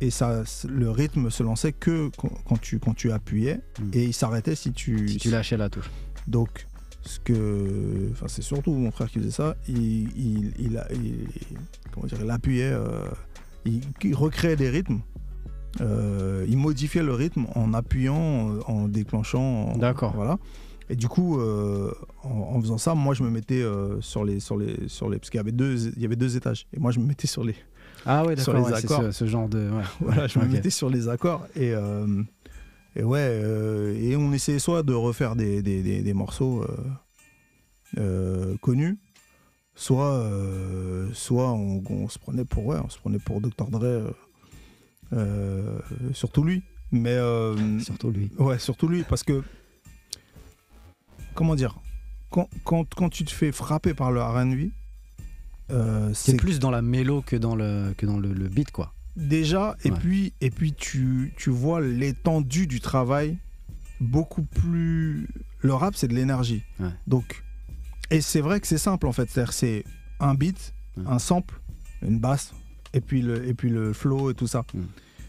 et 0.00 0.10
ça, 0.10 0.44
le 0.68 0.90
rythme 0.90 1.30
se 1.30 1.42
lançait 1.42 1.72
que 1.72 2.10
quand 2.16 2.60
tu, 2.60 2.78
quand 2.78 2.94
tu 2.94 3.10
appuyais 3.10 3.60
hmm. 3.80 3.90
et 3.92 4.04
il 4.04 4.12
s'arrêtait 4.14 4.54
si 4.54 4.72
tu... 4.72 5.08
Si 5.08 5.16
tu 5.16 5.30
lâchais 5.30 5.56
la 5.56 5.68
touche. 5.68 5.90
Donc, 6.28 6.66
ce 7.02 7.18
que... 7.18 8.10
Enfin, 8.12 8.28
c'est 8.28 8.42
surtout 8.42 8.72
mon 8.72 8.92
frère 8.92 9.10
qui 9.10 9.18
faisait 9.18 9.30
ça. 9.32 9.56
Il, 9.66 10.08
il, 10.16 10.52
il, 10.58 10.80
comment 11.92 12.06
dire, 12.06 12.18
il 12.22 12.30
appuyait... 12.30 12.70
Euh, 12.70 13.08
il 13.66 14.14
recréait 14.14 14.56
des 14.56 14.70
rythmes 14.70 15.00
euh, 15.80 16.44
il 16.48 16.56
modifiait 16.56 17.02
le 17.02 17.12
rythme 17.12 17.46
en 17.54 17.74
appuyant, 17.74 18.50
euh, 18.50 18.60
en 18.66 18.88
déclenchant. 18.88 19.76
D'accord. 19.76 20.12
Voilà. 20.14 20.38
Et 20.88 20.96
du 20.96 21.08
coup, 21.08 21.40
euh, 21.40 21.92
en, 22.22 22.60
faisant 22.60 22.78
ça, 22.78 22.94
moi, 22.94 23.14
je 23.14 23.22
me 23.22 23.30
mettais 23.30 23.64
sur 24.00 24.24
les, 24.24 24.38
sur 24.38 24.56
les, 24.56 24.88
sur 24.88 25.10
les, 25.10 25.18
parce 25.18 25.30
qu'il 25.30 25.38
y 25.38 25.40
avait 25.40 25.52
deux, 25.52 25.88
il 25.96 26.02
y 26.02 26.04
avait 26.04 26.16
deux 26.16 26.36
étages. 26.36 26.66
Et 26.72 26.78
moi, 26.78 26.92
je 26.92 27.00
me 27.00 27.06
mettais 27.06 27.26
sur 27.26 27.44
les. 27.44 27.56
Ah 28.04 28.24
ouais, 28.24 28.36
d'accord. 28.36 28.54
Ouais, 28.64 28.80
ce, 28.80 29.10
ce, 29.10 29.26
genre 29.26 29.48
de. 29.48 29.68
voilà, 30.00 30.28
je 30.28 30.38
me 30.38 30.46
mettais 30.46 30.70
sur 30.70 30.88
les 30.88 31.08
accords 31.08 31.46
et. 31.56 31.72
et 32.94 33.02
ouais, 33.02 33.96
et 34.00 34.16
on 34.16 34.32
essayait 34.32 34.60
soit 34.60 34.84
de 34.84 34.94
refaire 34.94 35.34
des, 35.34 35.60
des, 35.60 36.02
des, 36.02 36.14
morceaux 36.14 36.64
connus, 38.60 38.96
soit, 39.76 40.28
soit 41.12 41.52
on, 41.52 41.82
on, 41.88 42.08
se 42.08 42.18
prenait 42.18 42.44
pour 42.44 42.66
ouais, 42.66 42.78
on 42.82 42.88
se 42.88 42.98
prenait 42.98 43.20
pour 43.20 43.40
Dr 43.40 43.70
Dre 43.70 44.12
euh, 45.12 45.78
surtout 46.12 46.44
lui. 46.44 46.62
Mais 46.92 47.10
euh, 47.10 47.80
surtout 47.80 48.10
lui. 48.10 48.30
Ouais, 48.38 48.58
surtout 48.58 48.88
lui, 48.88 49.02
parce 49.02 49.22
que 49.22 49.42
comment 51.34 51.54
dire, 51.54 51.78
quand, 52.30 52.48
quand, 52.64 52.94
quand 52.94 53.08
tu 53.08 53.24
te 53.24 53.32
fais 53.32 53.52
frapper 53.52 53.92
par 53.92 54.12
le 54.12 54.22
R&B, 54.22 54.70
euh, 55.70 56.10
c'est 56.14 56.36
plus 56.36 56.60
dans 56.60 56.70
la 56.70 56.80
mélo 56.80 57.22
que 57.22 57.34
dans 57.34 57.56
le 57.56 57.92
que 57.96 58.06
dans 58.06 58.18
le, 58.18 58.28
beat 58.48 58.70
quoi. 58.70 58.94
Déjà, 59.16 59.76
et 59.84 59.90
puis 59.90 60.32
et 60.40 60.50
puis 60.50 60.74
tu, 60.74 61.32
tu 61.36 61.50
vois 61.50 61.80
l'étendue 61.80 62.66
du 62.66 62.80
travail 62.80 63.38
beaucoup 64.00 64.42
plus. 64.42 65.28
Le 65.60 65.74
rap, 65.74 65.96
c'est 65.96 66.06
de 66.06 66.14
l'énergie. 66.14 66.62
Donc, 67.08 67.42
et 68.10 68.20
c'est 68.20 68.40
vrai 68.40 68.60
que 68.60 68.66
c'est 68.66 68.78
simple 68.78 69.06
en 69.06 69.12
fait. 69.12 69.28
C'est 69.50 69.84
un 70.20 70.34
beat, 70.34 70.74
un 71.06 71.18
sample, 71.18 71.60
une 72.02 72.18
basse, 72.18 72.52
et 72.92 73.00
puis 73.00 73.22
le, 73.22 73.46
et 73.46 73.54
puis 73.54 73.70
le 73.70 73.92
flow 73.92 74.30
et 74.30 74.34
tout 74.34 74.46
ça. 74.46 74.64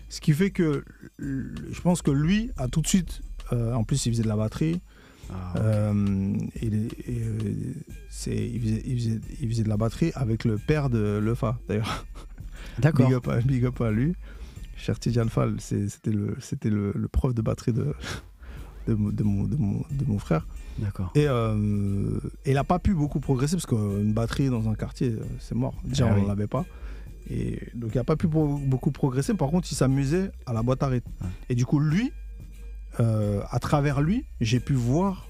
Ce 0.09 0.21
qui 0.21 0.33
fait 0.33 0.51
que 0.51 0.85
je 1.19 1.81
pense 1.81 2.01
que 2.01 2.11
lui 2.11 2.51
a 2.57 2.67
tout 2.67 2.81
de 2.81 2.87
suite, 2.87 3.21
euh, 3.51 3.73
en 3.73 3.83
plus 3.83 4.05
il 4.05 4.11
faisait 4.11 4.23
de 4.23 4.27
la 4.27 4.37
batterie, 4.37 4.81
ah, 5.29 5.53
euh, 5.57 6.37
il, 6.61 6.89
c'est, 8.09 8.35
il, 8.35 9.49
faisait, 9.49 9.63
de 9.63 9.69
la 9.69 9.77
batterie 9.77 10.11
avec 10.15 10.45
le 10.45 10.57
père 10.57 10.89
de 10.89 11.19
Lefa 11.21 11.59
d'ailleurs. 11.67 12.05
D'accord. 12.79 13.07
Big 13.45 13.65
up, 13.65 13.81
à 13.81 13.91
lui. 13.91 14.15
Cher 14.77 14.99
Tijan 14.99 15.27
Fall, 15.27 15.59
c'était, 15.59 16.11
le, 16.11 16.37
c'était 16.39 16.69
le, 16.69 16.93
prof 17.11 17.33
de 17.33 17.41
batterie 17.41 17.73
de, 17.73 17.93
de, 18.87 18.93
mon, 18.93 19.11
de, 19.43 20.05
mon, 20.05 20.19
frère. 20.19 20.47
D'accord. 20.79 21.11
Et, 21.15 21.27
euh, 21.27 22.19
il 22.45 22.53
n'a 22.53 22.63
pas 22.63 22.79
pu 22.79 22.93
beaucoup 22.93 23.19
progresser 23.19 23.55
parce 23.55 23.65
qu'une 23.65 24.13
batterie 24.13 24.49
dans 24.49 24.69
un 24.69 24.75
quartier, 24.75 25.15
c'est 25.39 25.55
mort. 25.55 25.73
Déjà, 25.83 26.07
ah 26.09 26.15
on 26.17 26.23
ne 26.23 26.27
l'avait 26.27 26.47
pas. 26.47 26.65
Et 27.29 27.59
donc 27.73 27.91
il 27.93 27.97
n'a 27.97 28.03
pas 28.03 28.15
pu 28.15 28.27
beaucoup 28.27 28.91
progresser. 28.91 29.33
Par 29.33 29.49
contre, 29.49 29.67
il 29.71 29.75
s'amusait 29.75 30.31
à 30.45 30.53
la 30.53 30.63
boîte 30.63 30.83
à 30.83 30.87
rythme. 30.87 31.11
Et 31.49 31.55
du 31.55 31.65
coup, 31.65 31.79
lui, 31.79 32.11
euh, 32.99 33.41
à 33.49 33.59
travers 33.59 34.01
lui, 34.01 34.25
j'ai 34.41 34.59
pu 34.59 34.73
voir 34.73 35.27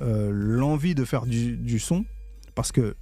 euh, 0.00 0.30
l'envie 0.32 0.94
de 0.94 1.04
faire 1.04 1.26
du, 1.26 1.78
son. 1.78 2.04
Parce 2.54 2.72
que 2.72 2.96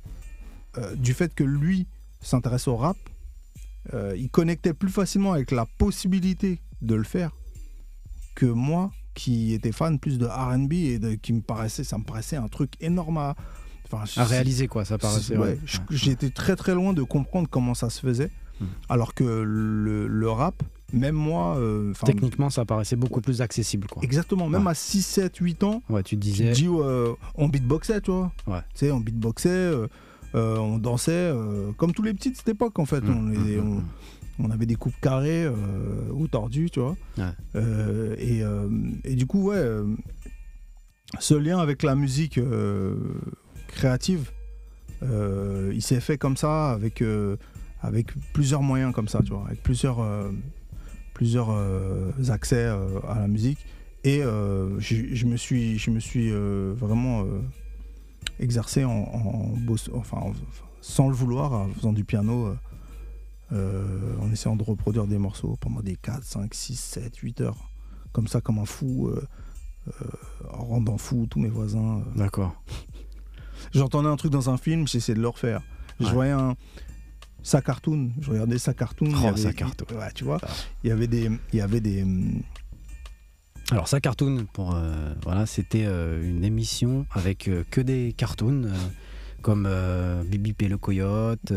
euh, 0.78 0.94
du 0.96 1.14
fait 1.14 1.34
que 1.34 1.44
lui 1.44 1.86
s'intéresse 2.20 2.68
au 2.68 2.76
rap, 2.76 2.96
il 4.16 4.28
connectait 4.30 4.74
plus 4.74 4.90
facilement 4.90 5.32
avec 5.32 5.52
la 5.52 5.64
possibilité 5.64 6.60
de 6.82 6.96
le 6.96 7.04
faire 7.04 7.30
que 8.34 8.46
moi 8.46 8.90
qui 9.16 9.54
étais 9.54 9.72
fan 9.72 9.98
plus 9.98 10.18
de 10.18 10.26
R&B 10.26 10.72
et 10.72 11.18
qui 11.20 11.32
me 11.32 11.40
paraissait 11.40 11.82
ça 11.82 11.98
me 11.98 12.04
paraissait 12.04 12.36
un 12.36 12.46
truc 12.46 12.74
énorme 12.80 13.18
à, 13.18 13.34
à 14.16 14.24
réaliser 14.24 14.68
quoi, 14.68 14.84
ça 14.84 14.98
paraissait. 14.98 15.36
Ouais, 15.36 15.58
J'étais 15.90 16.30
très 16.30 16.56
très 16.56 16.74
loin 16.74 16.92
de 16.92 17.02
comprendre 17.02 17.48
comment 17.50 17.74
ça 17.74 17.90
se 17.90 18.00
faisait, 18.00 18.30
hmm. 18.60 18.66
alors 18.88 19.14
que 19.14 19.24
le, 19.24 20.30
rap, 20.30 20.62
même 20.92 21.14
moi. 21.14 21.56
Euh, 21.56 21.92
Techniquement, 22.04 22.50
ça 22.50 22.64
paraissait 22.64 22.96
beaucoup 22.96 23.20
plus 23.20 23.42
accessible. 23.42 23.86
Quoi. 23.88 24.02
Exactement, 24.02 24.48
même 24.48 24.66
à 24.66 24.74
6, 24.74 25.02
7, 25.02 25.36
8 25.36 25.62
ans. 25.64 25.82
Ouais, 25.88 26.02
tu 26.02 26.16
disais. 26.16 26.52
Tu 26.52 26.62
dis, 26.62 26.68
euh, 26.68 27.12
on 27.36 27.48
beatboxait, 27.48 28.00
tu 28.00 28.10
vois. 28.10 28.32
Ouais. 28.46 28.60
Tu 28.74 28.86
sais, 28.86 28.90
on 28.90 29.00
beatboxait, 29.00 29.48
euh, 29.48 29.88
on 30.34 30.78
dansait, 30.78 31.32
comme 31.76 31.92
tous 31.92 32.02
les 32.02 32.14
petits 32.14 32.30
de 32.30 32.36
cette 32.36 32.48
époque, 32.48 32.78
en 32.78 32.86
fait. 32.86 33.00
Hmm, 33.00 33.32
hmm, 33.32 33.60
on, 33.60 33.82
avait 34.50 34.66
des 34.66 34.74
coupes 34.76 34.98
carrées 35.00 35.46
ou 36.12 36.28
tordues, 36.28 36.70
tu 36.70 36.80
vois. 36.80 36.96
Et, 38.18 38.42
et, 39.04 39.14
du 39.16 39.26
coup, 39.26 39.48
ouais, 39.48 39.62
ce 41.18 41.34
lien 41.34 41.58
avec 41.58 41.82
la 41.82 41.94
musique 41.94 42.38
créative, 43.68 44.30
euh, 45.02 45.72
il 45.74 45.82
s'est 45.82 46.00
fait 46.00 46.18
comme 46.18 46.36
ça 46.36 46.70
avec, 46.72 47.02
euh, 47.02 47.36
avec 47.82 48.08
plusieurs 48.32 48.62
moyens 48.62 48.92
comme 48.94 49.08
ça, 49.08 49.20
tu 49.22 49.32
vois, 49.32 49.44
avec 49.46 49.62
plusieurs, 49.62 50.00
euh, 50.00 50.30
plusieurs 51.14 51.50
euh, 51.50 52.10
accès 52.28 52.64
euh, 52.66 52.98
à 53.08 53.20
la 53.20 53.28
musique. 53.28 53.58
Et 54.04 54.22
euh, 54.22 54.78
je, 54.78 54.96
je 55.14 55.26
me 55.26 55.36
suis, 55.36 55.78
je 55.78 55.90
me 55.90 56.00
suis 56.00 56.30
euh, 56.30 56.72
vraiment 56.76 57.22
euh, 57.22 57.40
exercé 58.38 58.84
en, 58.84 58.90
en 58.92 59.54
boss- 59.66 59.90
enfin, 59.94 60.18
en- 60.18 60.28
enfin, 60.30 60.64
sans 60.80 61.08
le 61.08 61.14
vouloir, 61.14 61.52
en 61.52 61.68
faisant 61.70 61.92
du 61.92 62.04
piano, 62.04 62.54
euh, 63.52 64.16
en 64.20 64.30
essayant 64.32 64.56
de 64.56 64.62
reproduire 64.64 65.06
des 65.06 65.18
morceaux 65.18 65.56
pendant 65.60 65.80
des 65.80 65.96
4, 65.96 66.22
5, 66.24 66.52
6, 66.54 66.76
7, 66.76 67.16
8 67.16 67.40
heures. 67.42 67.70
Comme 68.12 68.28
ça, 68.28 68.40
comme 68.40 68.58
un 68.58 68.64
fou, 68.64 69.08
euh, 69.08 69.22
euh, 69.88 70.06
en 70.52 70.64
rendant 70.64 70.98
fou 70.98 71.26
tous 71.30 71.38
mes 71.38 71.48
voisins. 71.48 72.02
D'accord. 72.16 72.54
J'entendais 73.72 74.08
un 74.08 74.16
truc 74.16 74.32
dans 74.32 74.50
un 74.50 74.56
film, 74.56 74.86
j'essayais 74.88 75.16
de 75.16 75.20
le 75.22 75.28
refaire. 75.28 75.62
Je 76.00 76.06
Ouais. 76.06 76.12
voyais 76.12 76.32
un. 76.32 76.56
Sa 77.42 77.62
cartoon, 77.62 78.10
je 78.20 78.30
regardais 78.30 78.58
sa 78.58 78.74
cartoon. 78.74 79.12
Oh, 79.22 79.26
avait- 79.26 79.40
sa 79.40 79.52
cartoon. 79.52 79.86
Ouais, 79.96 80.10
tu 80.14 80.24
vois, 80.24 80.38
Ah. 80.42 80.48
il 80.82 80.88
y 80.88 80.92
avait 80.92 81.06
des, 81.06 81.30
il 81.52 81.58
y 81.58 81.60
avait 81.60 81.80
des, 81.80 82.02
hum, 82.02 82.42
Alors 83.70 83.88
ça 83.88 84.00
cartoon 84.00 84.46
pour 84.52 84.74
euh, 84.76 85.12
voilà 85.24 85.44
c'était 85.46 85.84
euh, 85.86 86.22
une 86.28 86.44
émission 86.44 87.04
avec 87.10 87.48
euh, 87.48 87.64
que 87.70 87.80
des 87.80 88.12
cartoons 88.16 88.70
comme 89.42 89.68
Bibi 90.28 90.54
et 90.60 90.68
le 90.68 90.78
coyote. 90.78 91.52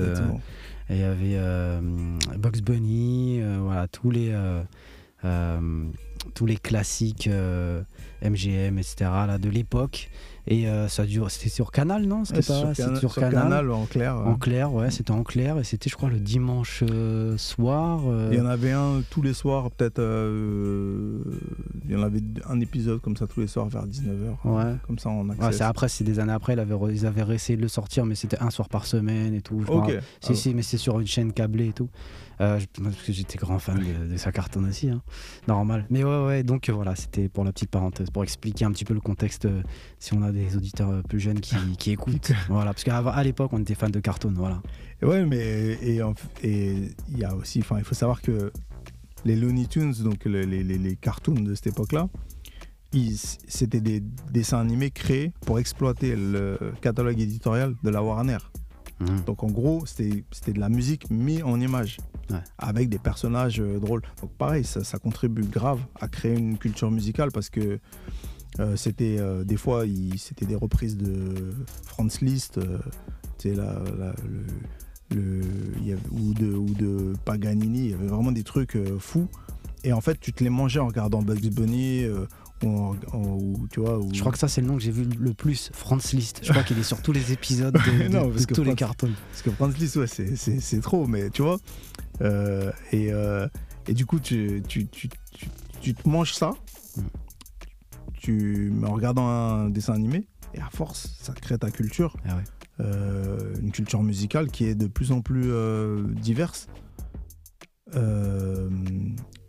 Et 0.90 0.96
il 0.96 1.00
y 1.00 1.04
avait 1.04 1.36
euh, 1.36 1.80
Bugs 2.38 2.62
Bunny 2.64 3.40
euh, 3.42 3.60
voilà 3.62 3.88
tous 3.88 4.10
les 4.10 4.32
euh, 4.32 4.64
tous 6.34 6.46
les 6.46 6.58
classiques 6.58 7.28
euh, 7.28 7.82
MGM 8.22 8.78
etc 8.78 8.96
là 9.28 9.38
de 9.38 9.50
l'époque 9.50 10.10
et 10.48 10.68
euh, 10.68 10.88
ça 10.88 11.06
dure 11.06 11.30
c'était 11.32 11.50
sur 11.50 11.72
Canal 11.72 12.06
non? 12.06 12.26
C'était 12.26 12.42
sur, 12.42 12.74
Cana- 12.74 13.00
sur 13.00 13.12
sur 13.12 13.16
Canal, 13.16 13.34
Canal, 13.44 13.72
en 13.72 13.86
clair. 13.86 14.16
en 14.18 14.36
clair 14.36 14.74
ouais 14.74 14.90
c'était 14.92 15.12
en 15.12 15.24
clair 15.24 15.58
et 15.60 15.64
c'était 15.64 15.90
je 15.90 15.96
crois 15.96 16.10
le 16.10 16.20
dimanche 16.20 16.84
euh, 16.90 17.38
soir 17.38 18.02
Il 18.32 18.38
y 18.38 18.42
en 18.42 18.46
avait 18.48 18.72
un 18.72 19.02
tous 19.10 19.22
les 19.22 19.34
soirs, 19.34 19.70
peut-être. 19.72 20.00
il 21.86 21.92
y 21.92 21.96
en 21.96 22.04
avait 22.04 22.22
un 22.48 22.60
épisode 22.60 23.02
comme 23.02 23.16
ça 23.18 23.28
tous 23.28 23.40
les 23.42 23.48
soirs 23.48 23.68
vers 23.68 23.86
19h. 23.86 24.36
ouais 24.46 24.76
Comme 24.86 25.00
ça 25.00 25.10
en 25.10 25.30
accès. 25.30 25.44
Ouais, 25.46 25.52
c'est 25.54 25.64
après, 25.64 25.90
c'est 25.90 26.04
des 26.04 26.20
années 26.20 26.34
après, 26.34 26.54
ils 26.54 26.60
avaient, 26.60 26.76
ils 26.92 27.06
avaient 27.06 27.34
essayé 27.36 27.58
de 27.58 27.62
le 27.62 27.68
sortir, 27.68 28.06
mais 28.06 28.16
c'était 28.16 28.40
un 28.42 28.50
soir 28.50 28.70
par 28.70 28.86
semaine 28.86 29.34
et 29.34 29.42
tout. 29.42 29.62
je 29.66 29.72
ok. 29.72 29.92
Si, 30.22 30.32
Ah, 30.32 30.36
si, 30.36 30.54
mais 30.54 30.62
c'est 30.62 30.78
sur 30.78 31.00
une 31.00 31.08
chaîne 31.08 31.32
câblée 31.34 31.70
et 31.70 31.74
tout. 31.74 31.90
Euh, 32.42 32.58
parce 32.82 32.96
que 32.96 33.12
j'étais 33.12 33.38
grand 33.38 33.60
fan 33.60 33.78
de, 33.80 34.12
de 34.14 34.18
sa 34.18 34.32
cartonne 34.32 34.70
aussi, 34.70 34.90
hein. 34.90 35.02
normal. 35.50 35.86
Mais 35.90 36.06
ouais, 36.06 36.09
ouais, 36.28 36.44
donc 36.44 36.70
euh, 36.70 36.74
voilà, 36.74 36.96
c'était 36.96 37.30
pour 37.30 37.44
la 37.44 37.52
petite 37.52 37.70
parenthèse, 37.70 38.10
pour 38.10 38.24
expliquer 38.24 38.66
un 38.66 38.72
petit 38.72 38.86
peu 38.86 38.94
le 38.94 39.00
contexte, 39.02 39.46
euh, 39.46 39.62
si 40.00 40.14
on 40.14 40.22
a 40.24 40.32
des 40.32 40.56
auditeurs 40.56 40.90
euh, 40.90 41.02
plus 41.02 41.20
jeunes 41.20 41.40
qui, 41.40 41.56
qui 41.80 41.92
écoutent. 41.92 42.32
voilà, 42.50 42.72
parce 42.74 42.84
qu'à 42.84 42.98
à 42.98 43.24
l'époque, 43.24 43.52
on 43.54 43.60
était 43.62 43.76
fan 43.76 43.92
de 43.92 44.00
cartoon, 44.00 44.34
voilà. 44.36 44.62
Ouais, 45.02 45.26
mais 45.26 45.78
et 45.82 46.00
il 47.12 47.18
y 47.18 47.24
a 47.24 47.36
aussi, 47.36 47.60
enfin, 47.60 47.78
il 47.80 47.84
faut 47.84 47.96
savoir 47.96 48.22
que 48.22 48.52
les 49.26 49.36
Looney 49.36 49.66
Tunes, 49.68 49.94
donc 50.04 50.26
le- 50.26 50.44
les, 50.44 50.64
les- 50.64 50.78
les 50.78 50.96
cartoons 50.96 51.34
de 51.42 51.54
cette 51.56 51.68
époque-là, 51.68 52.08
c'était 53.48 53.82
des 53.82 54.02
dessins 54.32 54.60
animés 54.60 54.90
créés 54.92 55.32
pour 55.46 55.60
exploiter 55.60 56.16
le 56.16 56.58
catalogue 56.82 57.20
éditorial 57.20 57.76
de 57.84 57.90
la 57.90 58.02
Warner. 58.02 58.38
Mhm. 59.00 59.22
Donc 59.26 59.44
en 59.44 59.48
gros, 59.48 59.86
c'était 59.86 60.24
de 60.54 60.60
la 60.60 60.70
musique 60.70 61.10
mis 61.10 61.42
en 61.44 61.60
image, 61.60 61.98
Ouais. 62.30 62.38
avec 62.58 62.90
des 62.90 63.00
personnages 63.00 63.60
euh, 63.62 63.80
drôles. 63.80 64.02
Donc 64.22 64.32
pareil, 64.38 64.64
ça, 64.64 64.84
ça 64.84 65.00
contribue 65.00 65.44
grave 65.44 65.80
à 66.00 66.08
créer 66.08 66.38
une 66.38 66.58
culture 66.58 66.92
musicale 66.92 67.32
parce 67.32 67.50
que 67.50 67.80
euh, 68.60 68.76
c'était 68.76 69.18
euh, 69.20 69.44
des 69.44 69.58
fois, 69.58 69.84
c'était 70.18 70.46
des 70.46 70.56
reprises 70.56 70.98
de 70.98 71.54
Franz 71.86 72.20
Liszt, 72.26 72.60
la- 73.46 73.54
la- 73.98 74.16
le, 75.12 75.16
le- 75.16 75.42
il 75.80 75.88
y 75.88 75.92
avait- 75.94 76.02
ou, 76.12 76.34
de, 76.34 76.52
ou 76.54 76.70
de 76.74 77.14
Paganini, 77.26 77.86
il 77.86 77.92
y 77.92 77.94
avait 77.94 78.08
vraiment 78.08 78.32
des 78.32 78.44
trucs 78.44 78.78
fous. 79.00 79.28
Et 79.86 79.94
en 79.94 80.02
fait, 80.02 80.20
tu 80.20 80.34
te 80.34 80.44
les 80.44 80.50
mangeais 80.50 80.80
en 80.82 80.88
regardant 80.88 81.22
Bugs 81.22 81.50
Bunny, 81.52 82.06
ou, 82.64 82.68
en- 82.70 82.96
en- 83.14 83.38
ou, 83.38 83.68
tu 83.72 83.80
vois. 83.80 83.98
ou- 84.00 84.14
Je 84.14 84.20
crois 84.20 84.32
que 84.32 84.38
ça, 84.38 84.48
c'est 84.48 84.62
le 84.62 84.68
nom 84.68 84.76
que 84.78 84.82
j'ai 84.84 84.92
vu 84.92 85.04
le 85.06 85.34
plus, 85.34 85.70
Franz 85.74 86.14
Liszt. 86.16 86.42
Je 86.44 86.52
crois 86.52 86.64
qu'il 86.64 86.78
est 86.78 86.84
sur 86.84 87.02
tous 87.02 87.12
les 87.12 87.32
épisodes 87.32 87.74
de, 87.74 87.80
de- 88.08 88.08
Non, 88.10 88.28
de 88.28 88.32
parce 88.34 88.46
que 88.46 88.54
tous 88.54 88.64
les 88.64 88.76
cartoons. 88.76 89.12
Parce 89.32 89.42
que 89.42 89.52
Franz 89.52 89.78
Liszt, 89.80 89.96
ouais, 89.98 90.08
c'est- 90.08 90.82
trop, 90.82 91.08
mais 91.08 91.30
tu 91.30 91.42
vois. 91.42 91.58
Euh, 92.22 92.72
et, 92.92 93.12
euh, 93.14 93.48
et 93.88 93.94
du 93.94 94.06
coup, 94.06 94.20
tu, 94.20 94.62
tu, 94.68 94.88
tu, 94.88 95.08
tu, 95.32 95.48
tu 95.82 95.94
te 95.94 96.08
manges 96.10 96.34
ça, 96.34 96.52
Mm. 96.98 97.02
tu, 98.14 98.74
en 98.86 98.92
regardant 98.94 99.28
un 99.28 99.70
dessin 99.70 99.94
animé, 99.94 100.28
et 100.54 100.60
à 100.60 100.70
force, 100.72 101.16
ça 101.22 101.34
crée 101.34 101.58
ta 101.58 101.72
culture, 101.72 102.18
Ah 102.28 102.36
ouais. 102.36 102.44
euh, 102.82 103.56
une 103.62 103.72
culture 103.72 104.04
musicale 104.04 104.50
qui 104.50 104.66
est 104.66 104.76
de 104.76 104.88
plus 104.88 105.12
en 105.12 105.22
plus 105.22 105.50
diverse. 106.16 106.68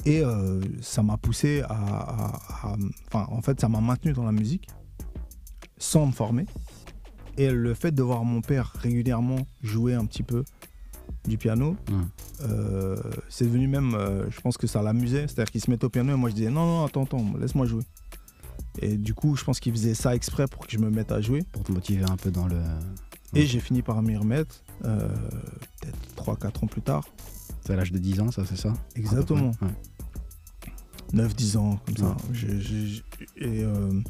Et 0.07 0.23
euh, 0.25 0.61
ça 0.81 1.03
m'a 1.03 1.17
poussé 1.17 1.63
à, 1.69 2.33
Enfin, 3.13 3.27
en 3.31 3.43
fait, 3.43 3.61
ça 3.61 3.69
m'a 3.69 3.81
maintenu 3.81 4.13
dans 4.13 4.25
la 4.25 4.33
musique 4.33 4.69
sans 5.79 6.07
me 6.07 6.13
former. 6.13 6.47
Et 7.37 7.51
le 7.51 7.75
fait 7.75 7.93
de 7.93 8.03
voir 8.03 8.25
mon 8.25 8.41
père 8.41 8.73
régulièrement 8.81 9.47
jouer 9.63 9.95
un 9.95 10.05
petit 10.05 10.23
peu 10.23 10.45
du 11.27 11.37
piano, 11.39 11.77
Mm. 11.91 12.01
euh, 12.43 12.97
c'est 13.29 13.45
devenu 13.45 13.67
même, 13.67 13.95
euh, 13.95 14.31
je 14.31 14.41
pense 14.41 14.57
que 14.57 14.67
ça 14.67 14.83
l'amusait. 14.83 15.27
C'est-à-dire 15.29 15.51
qu'il 15.51 15.61
se 15.61 15.71
mettait 15.71 15.85
au 15.85 15.91
piano 15.91 16.13
et 16.13 16.17
moi 16.17 16.31
je 16.31 16.35
disais 16.35 16.51
non, 16.51 16.67
non, 16.67 16.85
attends, 16.85 17.05
attends, 17.05 17.25
laisse-moi 17.39 17.67
jouer. 17.67 17.83
Et 18.81 18.97
du 18.97 19.15
coup, 19.15 19.37
je 19.37 19.45
pense 19.45 19.59
qu'il 19.61 19.73
faisait 19.73 19.95
ça 19.95 20.15
exprès 20.15 20.47
pour 20.47 20.67
que 20.67 20.73
je 20.73 20.79
me 20.79 20.91
mette 20.91 21.13
à 21.13 21.21
jouer. 21.21 21.43
Pour 21.53 21.63
te 21.65 21.73
motiver 21.73 22.05
un 22.05 22.17
peu 22.17 22.31
dans 22.31 22.47
le. 22.47 22.61
Et 23.35 23.47
j'ai 23.47 23.61
fini 23.61 23.83
par 23.83 24.01
m'y 24.03 24.17
remettre, 24.17 24.63
euh, 24.85 25.09
peut-être 25.81 25.99
3-4 26.17 26.65
ans 26.65 26.67
plus 26.67 26.83
tard. 26.83 27.07
C'est 27.65 27.73
à 27.73 27.77
l'âge 27.77 27.93
de 27.93 27.99
10 27.99 28.21
ans, 28.21 28.31
ça, 28.31 28.45
c'est 28.47 28.57
ça? 28.57 28.73
Exactement. 28.97 29.53
Ouais. 29.63 29.69
9-10 31.13 31.57
ans, 31.57 31.79
comme 31.87 31.97
ça. 31.97 32.17
Et 33.37 33.65
euh, 33.65 34.01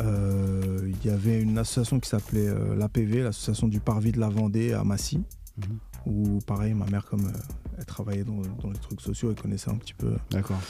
euh, 0.00 0.88
il 1.02 1.06
y 1.08 1.12
avait 1.12 1.40
une 1.40 1.58
association 1.58 1.98
qui 2.00 2.08
s'appelait 2.08 2.48
euh, 2.48 2.76
l'APV, 2.76 3.22
l'association 3.22 3.68
du 3.68 3.80
Parvis 3.80 4.12
de 4.12 4.20
la 4.20 4.28
Vendée 4.28 4.72
à 4.72 4.84
Massy, 4.84 5.22
Mhm. 5.58 5.78
où 6.06 6.38
pareil, 6.46 6.72
ma 6.74 6.86
mère, 6.86 7.04
comme 7.04 7.26
euh, 7.26 7.32
elle 7.76 7.84
travaillait 7.84 8.24
dans, 8.24 8.40
dans 8.62 8.70
les 8.70 8.78
trucs 8.78 9.00
sociaux, 9.00 9.30
elle 9.30 9.40
connaissait 9.40 9.70
un 9.70 9.76
petit 9.76 9.94
peu. 9.94 10.14
D'accord. 10.30 10.60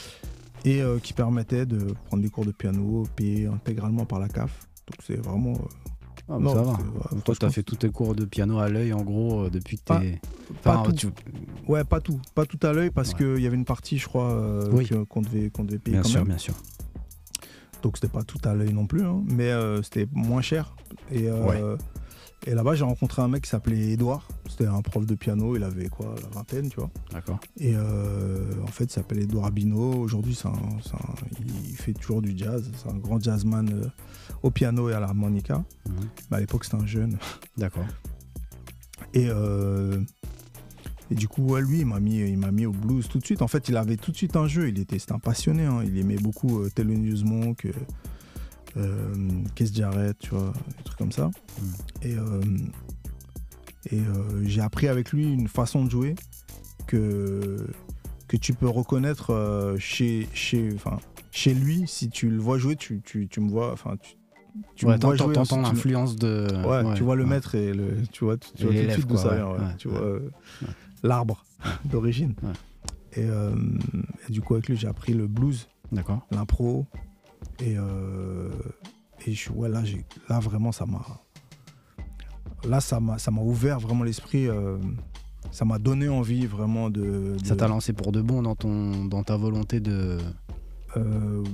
Et 0.64 0.82
qui 1.02 1.14
permettait 1.14 1.64
de 1.64 1.94
prendre 2.06 2.22
des 2.22 2.28
cours 2.28 2.44
de 2.44 2.50
piano 2.52 3.06
payés 3.16 3.46
intégralement 3.46 4.04
par 4.04 4.18
la 4.18 4.28
CAF. 4.28 4.68
Donc 4.86 4.96
c'est 5.06 5.16
vraiment. 5.16 5.54
Ah, 6.32 6.38
non, 6.38 6.54
ça 6.54 6.62
va. 6.62 6.72
ouais, 6.72 7.20
Toi, 7.24 7.34
t'as 7.38 7.50
fait 7.50 7.62
tous 7.64 7.76
tes 7.76 7.90
cours 7.90 8.14
de 8.14 8.24
piano 8.24 8.58
à 8.60 8.68
l'œil, 8.68 8.92
en 8.92 9.02
gros, 9.02 9.42
euh, 9.46 9.50
depuis 9.50 9.78
que 9.78 9.82
t'es. 9.98 10.20
pas 10.62 10.76
Enfin, 10.78 10.92
tu- 10.92 11.08
Ouais, 11.66 11.82
pas 11.84 12.00
tout. 12.00 12.20
Pas 12.34 12.46
tout 12.46 12.58
à 12.64 12.72
l'œil 12.72 12.90
parce 12.90 13.10
Ouais. 13.10 13.16
qu'il 13.34 13.42
y 13.42 13.46
avait 13.46 13.56
une 13.56 13.64
partie, 13.64 13.98
je 13.98 14.06
crois, 14.06 14.30
euh, 14.30 14.68
Oui. 14.72 14.88
qu'on 15.08 15.22
devait, 15.22 15.50
qu'on 15.50 15.64
devait 15.64 15.78
payer 15.78 15.96
Bien 15.96 16.02
quand 16.02 16.08
sûr, 16.08 16.20
même. 16.20 16.28
bien 16.28 16.38
sûr. 16.38 16.54
Donc 17.82 17.96
c'était 17.96 18.12
pas 18.12 18.22
tout 18.22 18.38
à 18.44 18.54
l'œil 18.54 18.72
non 18.74 18.86
plus, 18.86 19.02
hein, 19.02 19.22
mais 19.26 19.50
euh, 19.50 19.82
c'était 19.82 20.06
moins 20.12 20.42
cher. 20.42 20.76
Et, 21.10 21.28
euh, 21.28 21.76
et 22.46 22.54
là-bas, 22.54 22.74
j'ai 22.74 22.84
rencontré 22.84 23.20
un 23.22 23.28
mec 23.28 23.42
qui 23.44 23.50
s'appelait 23.50 23.90
Edouard. 23.90 24.26
C'était 24.48 24.66
un 24.66 24.80
prof 24.82 25.04
de 25.06 25.14
piano, 25.14 25.56
il 25.56 25.62
avait 25.62 25.88
quoi, 25.88 26.14
la 26.22 26.28
vingtaine, 26.30 26.68
tu 26.70 26.76
vois. 26.76 26.90
D'accord. 27.12 27.38
Et 27.58 27.72
euh, 27.76 28.50
en 28.62 28.66
fait, 28.68 28.84
il 28.84 28.90
s'appelle 28.92 29.18
Edouard 29.20 29.46
Abino. 29.46 29.92
Aujourd'hui, 29.94 30.34
c'est 30.34 30.48
un- 30.48 30.78
c'est 30.82 30.94
un- 30.94 31.14
il 31.68 31.76
fait 31.76 31.92
toujours 31.92 32.22
du 32.22 32.32
jazz. 32.36 32.70
C'est 32.74 32.88
un 32.90 32.96
grand 32.96 33.20
jazzman 33.22 33.68
euh, 33.72 33.86
au 34.42 34.50
piano 34.50 34.88
et 34.88 34.94
à 34.94 35.00
l'harmonica. 35.00 35.64
Mhm. 35.88 35.94
Mais 36.30 36.36
à 36.38 36.40
l'époque, 36.40 36.64
c'était 36.64 36.82
un 36.82 36.86
jeune. 36.86 37.18
D'accord. 37.56 37.84
Et, 39.12 39.26
euh, 39.28 40.00
et 41.10 41.14
du 41.14 41.26
coup, 41.28 41.42
ouais, 41.42 41.60
lui, 41.60 41.80
il 41.80 41.86
m'a 41.86 42.00
mis, 42.00 42.18
il 42.20 42.38
m'a 42.38 42.50
mis 42.52 42.66
au 42.66 42.72
blues 42.72 43.08
tout 43.08 43.18
de 43.18 43.24
suite. 43.24 43.42
En 43.42 43.48
fait, 43.48 43.68
il 43.68 43.76
avait 43.76 43.96
tout 43.96 44.12
de 44.12 44.16
suite 44.16 44.36
un 44.36 44.46
jeu. 44.46 44.68
Il 44.68 44.78
était, 44.78 44.98
c'était 44.98 45.12
un 45.12 45.18
passionné. 45.18 45.64
hein. 45.64 45.80
Il 45.84 45.98
aimait 45.98 46.16
beaucoup 46.16 46.60
euh, 46.60 46.70
Thelonious 46.74 47.24
Monk, 47.24 47.66
euh, 48.76 49.14
Keith 49.54 49.74
Jarrett, 49.74 50.18
tu 50.18 50.30
vois, 50.30 50.52
des 50.78 50.84
trucs 50.84 50.98
comme 50.98 51.12
ça. 51.12 51.26
Mm. 51.26 51.64
Et, 52.02 52.14
euh, 52.14 52.40
et 53.90 54.00
euh, 54.00 54.44
j'ai 54.44 54.60
appris 54.60 54.88
avec 54.88 55.12
lui 55.12 55.32
une 55.32 55.48
façon 55.48 55.84
de 55.84 55.90
jouer 55.90 56.14
que 56.86 57.66
que 58.28 58.36
tu 58.36 58.52
peux 58.52 58.68
reconnaître 58.68 59.32
euh, 59.32 59.76
chez 59.78 60.28
chez 60.34 60.76
chez 61.30 61.54
lui 61.54 61.84
si 61.86 62.10
tu 62.10 62.30
le 62.30 62.38
vois 62.38 62.58
jouer 62.58 62.76
tu, 62.76 63.00
tu, 63.04 63.26
tu 63.26 63.40
me 63.40 63.48
vois 63.48 63.72
enfin 63.72 63.96
tu, 64.00 64.16
tu 64.76 64.86
ouais, 64.86 64.98
vois 64.98 65.16
jouer 65.16 65.32
t'entends 65.32 65.62
l'influence 65.62 66.16
de. 66.16 66.46
Ouais, 66.66 66.94
tu 66.94 67.02
vois 67.02 67.16
le 67.16 67.26
maître 67.26 67.54
et 67.54 67.72
le, 67.72 68.02
tu 68.12 68.24
vois, 68.24 68.36
tu, 68.36 68.66
vois 68.66 68.74
tout 68.74 68.86
de 68.86 68.92
suite 68.92 69.06
d'où 69.06 69.16
ça 69.16 69.34
vient, 69.34 69.74
tu 69.78 69.88
vois 69.88 70.18
l'arbre 71.02 71.44
d'origine. 71.84 72.34
Et, 73.16 73.22
et 73.24 74.32
du 74.32 74.40
coup, 74.40 74.54
avec 74.54 74.68
lui, 74.68 74.76
j'ai 74.76 74.86
appris 74.86 75.14
le 75.14 75.26
blues, 75.26 75.68
l'impro. 76.30 76.86
Et, 77.60 77.76
euh, 77.76 78.50
et 79.26 79.32
je, 79.32 79.50
ouais, 79.52 79.68
là, 79.68 79.82
là, 80.28 80.40
vraiment, 80.40 80.72
ça 80.72 80.86
m'a. 80.86 81.02
Là, 82.68 82.80
ça 82.80 83.00
m'a 83.00 83.40
ouvert 83.42 83.80
vraiment 83.80 84.04
l'esprit. 84.04 84.46
euh, 84.48 84.78
ça 85.50 85.64
m'a 85.64 85.78
donné 85.78 86.08
envie 86.08 86.46
vraiment 86.46 86.90
de. 86.90 87.36
Ça 87.44 87.56
t'a 87.56 87.68
lancé 87.68 87.92
pour 87.92 88.12
de 88.12 88.20
bon 88.20 88.42
dans, 88.42 88.54
ton, 88.54 89.04
dans 89.06 89.22
ta 89.22 89.36
volonté 89.36 89.80
de. 89.80 90.18
euh, 90.96 91.44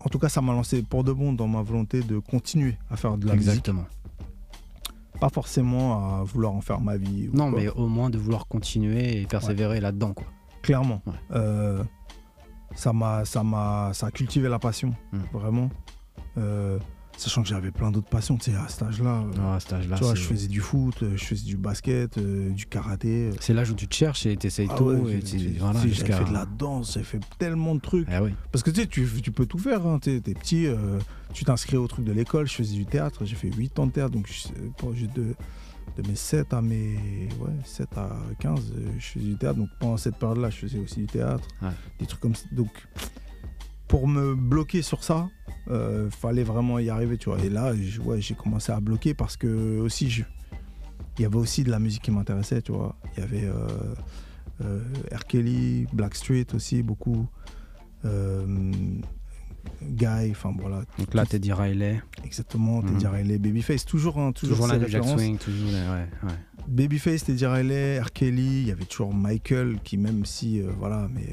en 0.00 0.08
tout 0.08 0.18
cas, 0.18 0.28
ça 0.28 0.40
m'a 0.42 0.52
lancé 0.52 0.82
pour 0.82 1.02
de 1.04 1.12
bon 1.12 1.32
dans 1.32 1.48
ma 1.48 1.62
volonté 1.62 2.02
de 2.02 2.18
continuer 2.18 2.76
à 2.90 2.96
faire 2.96 3.16
de 3.16 3.26
la 3.26 3.34
Exactement. 3.34 3.82
musique. 3.82 5.20
Pas 5.20 5.28
forcément 5.30 6.18
à 6.20 6.24
vouloir 6.24 6.52
en 6.52 6.60
faire 6.60 6.80
ma 6.80 6.96
vie. 6.96 7.30
Non, 7.32 7.50
mais 7.50 7.68
au 7.68 7.86
moins 7.88 8.10
de 8.10 8.18
vouloir 8.18 8.46
continuer 8.46 9.20
et 9.22 9.26
persévérer 9.26 9.80
là-dedans, 9.80 10.12
quoi. 10.12 10.26
clairement. 10.62 11.00
Ouais. 11.06 11.14
Ça 12.74 12.92
m'a, 12.92 13.24
ça 13.24 13.42
m'a, 13.42 13.90
ça 13.94 14.06
a 14.06 14.10
cultivé 14.10 14.48
la 14.48 14.58
passion, 14.58 14.94
Mm. 15.12 15.18
vraiment. 15.32 15.70
Euh, 16.38 16.78
sachant 17.16 17.42
que 17.42 17.48
j'avais 17.48 17.70
plein 17.70 17.92
d'autres 17.92 18.08
passions, 18.08 18.36
tu 18.36 18.50
sais, 18.50 18.56
à 18.56 18.66
cet 18.68 18.82
âge-là. 18.82 19.22
euh, 19.22 19.38
Ouais, 19.50 19.54
à 19.56 19.60
cet 19.60 19.72
âge-là, 19.74 19.96
tu 19.96 20.02
vois, 20.04 20.14
je 20.16 20.22
faisais 20.22 20.48
du 20.48 20.60
foot, 20.60 21.02
euh, 21.04 21.16
je 21.16 21.24
faisais 21.24 21.44
du 21.44 21.56
basket, 21.56 22.18
euh, 22.18 22.50
du 22.50 22.66
karaté. 22.66 23.30
c'est 23.40 23.54
l'âge 23.54 23.70
où 23.70 23.74
tu 23.74 23.86
te 23.86 23.94
cherches 23.94 24.26
et 24.26 24.36
t'essayes 24.36 24.66
Ah 24.70 24.74
tout. 24.76 24.86
ouais, 24.86 25.20
j'ai- 25.24 25.56
voilà, 25.60 25.78
fait 25.78 25.88
de 26.24 26.32
la 26.32 26.44
danse, 26.46 26.94
j'ai 26.94 27.04
fait 27.04 27.20
tellement 27.38 27.76
de 27.76 27.80
trucs. 27.80 28.08
Ah 28.10 28.22
oui. 28.24 28.34
Parce 28.50 28.64
que 28.64 28.70
tu 28.70 28.80
sais, 28.80 28.86
tu, 28.88 29.06
tu 29.22 29.30
peux 29.30 29.46
tout 29.46 29.58
faire. 29.58 29.86
Hein. 29.86 30.00
T'es 30.00 30.20
petit, 30.20 30.66
euh, 30.66 30.98
tu 31.32 31.44
t'inscris 31.44 31.76
au 31.76 31.86
truc 31.86 32.04
de 32.04 32.12
l'école. 32.12 32.48
Je 32.48 32.54
faisais 32.54 32.74
du 32.74 32.84
théâtre. 32.86 33.24
J'ai 33.24 33.36
fait 33.36 33.50
8 33.52 33.78
ans 33.78 33.86
de 33.86 33.92
théâtre. 33.92 34.10
Donc, 34.12 34.26
je- 34.28 35.06
de, 35.06 35.34
de 35.96 36.08
mes 36.08 36.16
7 36.16 36.52
à 36.52 36.60
mes 36.62 37.28
ouais, 37.40 37.52
7 37.64 37.88
à 37.98 38.16
15, 38.40 38.72
euh, 38.76 38.86
je 38.98 39.04
faisais 39.06 39.24
du 39.24 39.36
théâtre. 39.36 39.58
Donc, 39.58 39.68
pendant 39.78 39.96
cette 39.96 40.16
période-là, 40.16 40.50
je 40.50 40.56
faisais 40.56 40.78
aussi 40.78 41.00
du 41.00 41.06
théâtre. 41.06 41.46
Ouais. 41.62 41.68
Des 42.00 42.06
trucs 42.06 42.20
comme 42.20 42.34
ça. 42.34 42.46
Donc, 42.52 42.70
pour 43.88 44.08
me 44.08 44.34
bloquer 44.34 44.82
sur 44.82 45.04
ça, 45.04 45.28
euh, 45.68 46.10
fallait 46.10 46.42
vraiment 46.42 46.78
y 46.80 46.90
arriver, 46.90 47.16
tu 47.16 47.28
vois. 47.30 47.38
Et 47.44 47.48
là, 47.48 47.74
je- 47.76 48.00
ouais, 48.00 48.20
j'ai 48.20 48.34
commencé 48.34 48.72
à 48.72 48.80
bloquer 48.80 49.14
parce 49.14 49.36
que 49.36 49.78
aussi, 49.80 50.10
je- 50.10 50.24
il 51.18 51.22
y 51.22 51.24
avait 51.24 51.36
aussi 51.36 51.62
de 51.62 51.70
la 51.70 51.78
musique 51.78 52.02
qui 52.02 52.10
m'intéressait, 52.10 52.60
tu 52.62 52.72
vois. 52.72 52.96
Il 53.16 53.20
y 53.20 53.22
avait 53.22 53.44
euh, 53.44 53.68
euh, 54.64 54.80
R. 55.14 55.24
Kelly, 55.26 55.86
Blackstreet 55.92 56.46
aussi, 56.54 56.82
beaucoup. 56.82 57.26
Guy, 59.82 60.30
enfin 60.30 60.52
voilà, 60.58 60.82
Donc 60.98 61.12
là, 61.14 61.26
Teddy 61.26 61.52
Riley, 61.52 62.00
exactement. 62.24 62.82
Teddy 62.82 63.06
Riley, 63.06 63.38
Babyface, 63.38 63.84
toujours, 63.84 64.18
hein, 64.18 64.32
toujours, 64.32 64.56
toujours 64.58 64.72
la 64.78 64.86
Jack. 64.86 65.04
Swing, 65.04 65.38
toujours 65.38 65.68
les- 65.68 65.74
ouais, 65.74 66.08
ouais. 66.24 66.34
Babyface, 66.68 67.24
Teddy 67.24 67.44
Riley, 67.46 68.00
R. 68.00 68.12
Kelly, 68.12 68.62
il 68.62 68.68
y 68.68 68.70
avait 68.70 68.84
toujours 68.84 69.12
Michael 69.14 69.78
qui 69.84 69.98
même 69.98 70.24
si, 70.24 70.60
euh, 70.60 70.70
voilà, 70.78 71.08
mais 71.12 71.26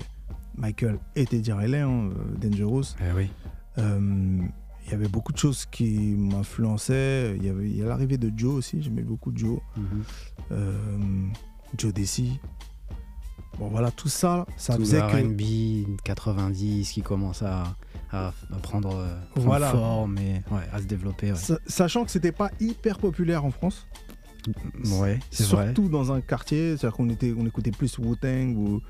Michael 0.58 1.00
et 1.16 1.26
Teddy 1.26 1.52
Riley, 1.54 1.80
hein, 1.80 2.10
euh, 2.12 2.38
Dangerous, 2.50 2.96
Eh 3.00 3.16
oui. 3.16 3.30
Euh, 3.78 4.40
il 4.86 4.92
y 4.92 4.96
avait 4.96 5.08
beaucoup 5.08 5.32
de 5.32 5.38
choses 5.38 5.66
qui 5.66 6.16
m'influençaient. 6.18 7.36
Il 7.38 7.46
y 7.46 7.50
avait 7.50 7.70
il 7.70 7.78
y 7.78 7.82
a 7.82 7.86
l'arrivée 7.86 8.18
de 8.18 8.32
Joe 8.36 8.56
aussi, 8.56 8.82
j'aimais 8.82 9.04
beaucoup 9.04 9.32
Joe. 9.34 9.60
Mhm. 9.78 9.84
Euh, 10.52 10.98
Joe 11.78 11.94
Desi. 11.94 12.40
Bon 13.60 13.68
voilà, 13.70 13.92
tout 13.92 14.10
ça, 14.10 14.46
ça 14.58 14.74
Tout 14.76 14.80
faisait 14.82 15.00
que... 15.00 15.24
R&B 15.86 15.98
90 16.04 16.92
qui 16.92 17.02
commence 17.02 17.44
à, 17.44 17.64
à, 18.12 18.28
à 18.28 18.58
prendre, 18.62 18.96
euh, 18.96 19.16
prendre 19.32 19.46
Voilà. 19.48 19.70
forme 19.72 20.18
et 20.18 20.42
ouais, 20.52 20.62
à 20.74 20.80
se 20.80 20.84
développer. 20.86 21.32
Ouais, 21.32 21.38
Sa- 21.38 21.60
Sachant 21.68 22.04
que 22.06 22.12
c'était 22.12 22.32
pas 22.32 22.52
hyper 22.60 22.98
populaire 22.98 23.46
en 23.46 23.52
France, 23.52 23.88
Ouais, 25.00 25.20
c'est 25.30 25.44
vrai. 25.48 25.66
surtout 25.68 25.88
dans 25.90 26.12
un 26.12 26.20
quartier, 26.22 26.76
c'est-à-dire 26.78 26.94
qu'on 26.98 27.10
était, 27.10 27.34
on 27.38 27.46
écoutait 27.46 27.72
plus 27.72 27.98
Wu-Tang 28.00 28.56
ou 28.58 28.82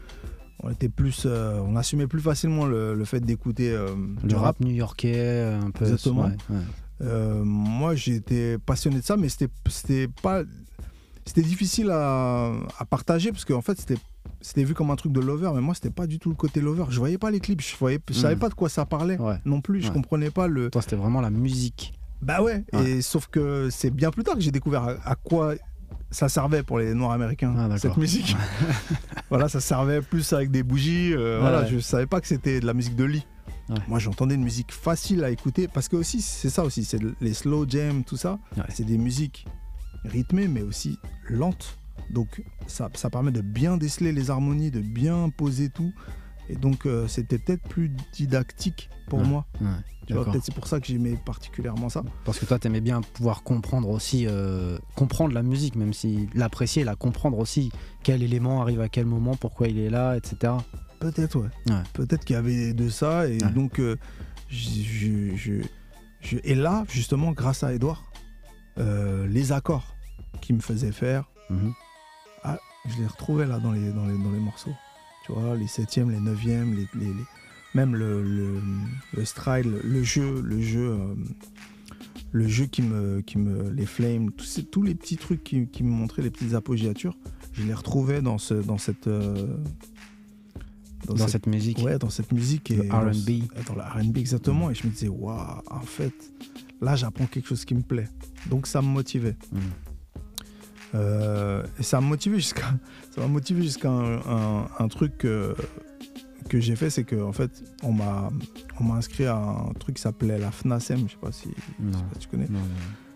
on 0.63 0.69
était 0.69 0.89
plus, 0.89 1.23
euh, 1.25 1.59
on 1.59 1.75
assumait 1.75 2.07
plus 2.07 2.21
facilement 2.21 2.65
le, 2.65 2.93
le 2.95 3.05
fait 3.05 3.19
d'écouter 3.19 3.71
euh, 3.71 3.89
du 4.23 4.35
rap 4.35 4.59
new-yorkais, 4.61 5.13
euh, 5.17 5.59
un 5.61 5.71
peu. 5.71 5.85
Exactement. 5.85 6.25
ouais, 6.27 6.35
ouais. 6.49 7.43
Moi, 7.43 7.95
j'étais 7.95 8.57
passionné 8.59 8.99
de 8.99 9.03
ça, 9.03 9.17
mais 9.17 9.27
c'était 9.27 9.51
c'était 9.67 10.07
pas 10.21 10.43
c'était 11.25 11.41
difficile 11.41 11.89
à, 11.91 12.51
à 12.79 12.85
partager 12.85 13.31
parce 13.31 13.43
qu'en 13.45 13.61
fait, 13.61 13.79
c'était 13.79 13.97
c'était 14.41 14.63
vu 14.63 14.73
comme 14.73 14.91
un 14.91 14.95
truc 14.95 15.11
de 15.11 15.19
lover, 15.19 15.51
mais 15.55 15.61
moi, 15.61 15.73
c'était 15.75 15.89
pas 15.89 16.07
du 16.07 16.19
tout 16.19 16.29
le 16.29 16.35
côté 16.35 16.61
lover. 16.61 16.85
Je 16.89 16.97
voyais 16.99 17.17
pas 17.17 17.31
les 17.31 17.39
clips, 17.39 17.61
je 17.61 17.75
voyais, 17.77 17.99
je 18.09 18.13
savais 18.13 18.35
Mm. 18.35 18.39
pas 18.39 18.49
de 18.49 18.53
quoi 18.55 18.69
ça 18.69 18.85
parlait 18.85 19.17
Ouais. 19.19 19.37
non 19.45 19.61
plus. 19.61 19.81
Je 19.81 19.87
Ouais. 19.87 19.93
comprenais 19.93 20.29
pas 20.31 20.47
le. 20.47 20.69
Toi, 20.69 20.81
c'était 20.81 20.95
vraiment 20.95 21.21
la 21.21 21.29
musique. 21.29 21.93
Bah 22.21 22.41
ouais. 22.41 22.63
Ouais. 22.73 22.89
Et 22.89 23.01
sauf 23.01 23.27
que 23.27 23.69
c'est 23.71 23.89
bien 23.89 24.11
plus 24.11 24.23
tard 24.23 24.35
que 24.35 24.41
j'ai 24.41 24.51
découvert 24.51 24.83
à, 24.83 24.91
à 25.05 25.15
quoi 25.15 25.53
ça 26.11 26.27
servait 26.29 26.61
pour 26.63 26.77
les 26.79 26.93
Noirs 26.93 27.13
américains 27.13 27.53
Ah, 27.57 27.77
cette 27.77 27.97
musique. 27.97 28.35
voilà, 29.29 29.47
ça 29.49 29.59
servait 29.61 30.01
plus 30.01 30.33
avec 30.33 30.51
des 30.51 30.61
bougies. 30.63 31.13
euh, 31.13 31.37
voilà, 31.39 31.65
je 31.65 31.79
savais 31.79 32.05
pas 32.05 32.19
que 32.21 32.27
c'était 32.27 32.59
de 32.59 32.65
la 32.65 32.73
musique 32.73 32.95
de 32.95 33.05
lit. 33.05 33.25
Moi, 33.87 33.99
j'entendais 33.99 34.35
une 34.35 34.43
musique 34.43 34.73
facile 34.73 35.23
à 35.23 35.29
écouter 35.29 35.69
parce 35.69 35.87
que 35.87 35.95
aussi, 35.95 36.21
c'est 36.21 36.49
ça 36.49 36.63
aussi, 36.65 36.83
c'est 36.83 36.99
les 37.21 37.33
slow 37.33 37.65
jams, 37.67 38.03
tout 38.03 38.17
ça. 38.17 38.37
C'est 38.69 38.83
des 38.85 38.97
musiques 38.97 39.45
rythmées, 40.03 40.47
mais 40.49 40.61
aussi 40.61 40.99
lentes. 41.29 41.77
Donc, 42.11 42.43
ça, 42.67 42.89
ça 42.95 43.09
permet 43.09 43.31
de 43.31 43.41
bien 43.41 43.77
déceler 43.77 44.11
les 44.11 44.29
harmonies, 44.29 44.71
de 44.71 44.81
bien 44.81 45.29
poser 45.29 45.69
tout. 45.69 45.93
Et 46.49 46.55
donc, 46.55 46.85
euh, 46.85 47.07
c'était 47.07 47.37
peut-être 47.37 47.63
plus 47.63 47.89
didactique 48.13 48.89
pour 49.07 49.19
Ouais. 49.19 49.25
moi. 49.27 49.45
Ouais, 49.61 49.67
Tu 50.07 50.13
vois, 50.13 50.25
peut-être 50.25 50.43
c'est 50.43 50.53
pour 50.55 50.67
ça 50.67 50.79
que 50.81 50.87
j'aimais 50.87 51.15
particulièrement 51.25 51.87
ça. 51.87 52.03
Parce 52.25 52.39
que 52.39 52.45
toi, 52.45 52.59
t'aimais 52.59 52.81
bien 52.81 53.01
pouvoir 53.01 53.43
comprendre 53.43 53.87
aussi, 53.89 54.25
euh, 54.27 54.77
comprendre 54.95 55.33
la 55.33 55.43
musique, 55.43 55.75
même 55.75 55.93
si 55.93 56.27
l'apprécier, 56.33 56.83
la 56.83 56.95
comprendre 56.95 57.37
aussi. 57.37 57.71
Quel 58.03 58.21
élément 58.23 58.61
arrive 58.61 58.81
à 58.81 58.89
quel 58.89 59.05
moment, 59.05 59.35
pourquoi 59.35 59.67
il 59.69 59.77
est 59.79 59.89
là, 59.89 60.17
etc. 60.17 60.53
Peut-être, 60.99 61.39
ouais. 61.39 61.49
Ouais. 61.69 61.83
Peut-être 61.93 62.25
qu'il 62.25 62.33
y 62.35 62.37
avait 62.39 62.73
de 62.73 62.89
ça. 62.89 63.27
Et 63.27 63.37
donc, 63.37 63.79
euh, 63.79 63.95
je, 64.49 64.57
je- 64.81 65.35
je- 65.35 65.67
je- 66.19 66.37
et 66.43 66.55
là, 66.55 66.83
justement, 66.89 67.31
grâce 67.31 67.63
à 67.63 67.73
Edouard, 67.73 68.03
les 68.77 69.51
accords 69.51 69.95
qu'il 70.41 70.55
me 70.55 70.61
faisait 70.61 70.91
faire, 70.91 71.29
Mhm. 72.45 72.57
je 72.87 72.97
les 72.99 73.07
retrouvais 73.07 73.45
là 73.45 73.59
dans 73.59 73.71
les, 73.71 73.91
dans 73.91 74.05
les, 74.05 74.17
dans 74.17 74.31
les 74.31 74.39
morceaux. 74.39 74.73
Tu 75.25 75.31
vois, 75.33 75.55
les 75.55 75.67
septièmes, 75.67 76.09
les 76.09 76.19
neuvièmes, 76.19 76.73
les, 76.73 76.87
les- 76.99 77.13
les- 77.13 77.25
même 77.73 77.95
le, 77.95 78.21
le, 78.23 78.59
le 79.15 79.25
stride, 79.25 79.65
le, 79.65 79.81
le 79.83 80.03
jeu, 80.03 80.41
le 80.41 80.59
jeu, 80.61 80.89
euh, 80.91 81.13
le 82.33 82.47
jeu 82.47 82.65
qui 82.65 82.81
me, 82.81 83.21
qui 83.21 83.37
me, 83.37 83.69
les 83.71 83.85
flames, 83.85 84.31
tous, 84.31 84.61
tous 84.71 84.81
les 84.83 84.95
petits 84.95 85.17
trucs 85.17 85.43
qui, 85.43 85.67
qui 85.67 85.83
me 85.83 85.89
montraient 85.91 86.21
les 86.23 86.31
petites 86.31 86.53
apogéatures, 86.53 87.15
je 87.53 87.63
les 87.63 87.73
retrouvais 87.73 88.21
dans 88.21 88.37
ce, 88.37 88.55
dans 88.55 88.77
cette, 88.77 89.07
euh, 89.07 89.55
Dans 91.05 91.15
cette 91.27 91.47
musique, 91.47 91.77
ouais, 91.79 91.97
dans 91.97 92.09
cette 92.09 92.31
musique 92.31 92.71
et 92.71 92.89
R&B. 92.89 93.43
dans 93.67 93.75
le 93.75 93.81
R&B 93.81 94.17
exactement. 94.17 94.69
Et 94.71 94.75
je 94.75 94.85
me 94.87 94.91
disais, 94.91 95.07
waouh, 95.07 95.61
en 95.69 95.81
fait, 95.81 96.13
là, 96.81 96.95
j'apprends 96.95 97.25
quelque 97.25 97.47
chose 97.47 97.63
qui 97.65 97.75
me 97.75 97.81
plaît. 97.81 98.07
Donc 98.49 98.67
ça 98.67 98.81
me 98.81 98.87
motivait. 98.87 99.35
Mhm. 99.51 99.61
Euh, 100.95 101.63
et 101.79 101.83
ça 101.83 102.01
m'a 102.01 102.07
motivé 102.07 102.35
jusqu'à 102.37 102.65
ça 103.15 103.21
m'a 103.21 103.27
motivé 103.27 103.61
jusqu'à 103.63 103.89
un, 103.89 104.17
un- 104.19 104.67
un 104.79 104.87
truc 104.89 105.17
que, 105.17 105.55
que 106.49 106.59
j'ai 106.59 106.75
fait 106.75 106.89
c'est 106.89 107.05
que 107.05 107.15
en 107.21 107.31
fait 107.31 107.49
on 107.83 107.93
m'a 107.93 108.29
on 108.79 108.83
m'a 108.83 108.95
inscrit 108.95 109.25
à 109.25 109.35
un 109.37 109.71
truc 109.79 109.95
qui 109.95 110.01
s'appelait 110.01 110.37
la 110.37 110.51
FNASEM 110.51 111.05
je 111.07 111.11
sais 111.13 111.17
pas 111.21 111.31
si, 111.31 111.47
je 111.47 111.85
sais 111.85 111.91
pas 111.91 111.97
si 112.15 112.19
tu 112.19 112.27
connais. 112.27 112.47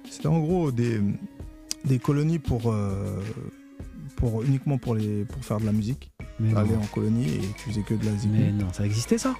C'était 0.09 0.27
en 0.27 0.39
gros 0.39 0.71
des, 0.71 1.01
des 1.83 1.99
colonies 1.99 2.39
pour 2.39 2.71
euh, 2.71 3.19
pour 4.15 4.43
uniquement 4.43 4.77
pour 4.77 4.95
les 4.95 5.25
pour 5.25 5.43
faire 5.43 5.59
de 5.59 5.65
la 5.65 5.73
musique. 5.73 6.11
Mais 6.39 6.51
non. 6.51 6.57
aller 6.59 6.75
en 6.75 6.85
colonie 6.87 7.27
et 7.27 7.41
tu 7.57 7.69
faisais 7.69 7.81
que 7.81 7.93
de 7.93 8.05
la 8.05 8.13
zigouille 8.15 8.39
Mais 8.39 8.51
non, 8.51 8.71
ça 8.73 8.85
existait 8.85 9.17
ça? 9.17 9.35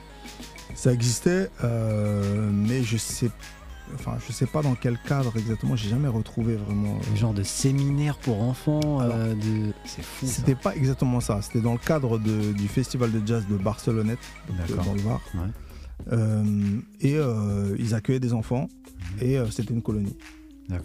Ça 0.75 0.91
existait 0.93 1.49
euh, 1.63 2.49
mais 2.51 2.83
je 2.83 2.95
sais 2.97 3.29
enfin 3.93 4.17
je 4.25 4.31
sais 4.33 4.45
pas 4.47 4.61
dans 4.61 4.75
quel 4.75 4.97
cadre 4.99 5.31
exactement 5.37 5.75
j'ai 5.75 5.89
jamais 5.89 6.07
retrouvé 6.07 6.55
vraiment 6.55 6.95
euh, 6.95 7.13
Un 7.13 7.15
genre 7.15 7.33
de 7.33 7.43
séminaire 7.43 8.17
pour 8.17 8.41
enfants. 8.41 8.99
Alors, 8.99 9.15
euh, 9.15 9.33
de... 9.35 9.73
C'est 9.85 10.03
fou. 10.03 10.25
C'était 10.25 10.55
pas 10.55 10.75
exactement 10.75 11.19
ça. 11.19 11.41
C'était 11.41 11.61
dans 11.61 11.73
le 11.73 11.79
cadre 11.79 12.17
de- 12.17 12.51
du 12.53 12.67
festival 12.67 13.11
de 13.11 13.25
jazz 13.25 13.45
de 13.47 13.57
Barcelonnette, 13.57 14.19
euh, 14.49 14.75
dans 14.75 14.93
le 14.93 15.01
Var. 15.01 15.21
Ouais. 15.35 15.41
Euh, 16.11 16.79
et 17.01 17.15
euh, 17.15 17.75
ils 17.79 17.93
accueillaient 17.93 18.19
des 18.19 18.33
enfants 18.33 18.67
et 19.21 19.37
euh, 19.37 19.49
c'était 19.49 19.73
une 19.73 19.81
colonie. 19.81 20.15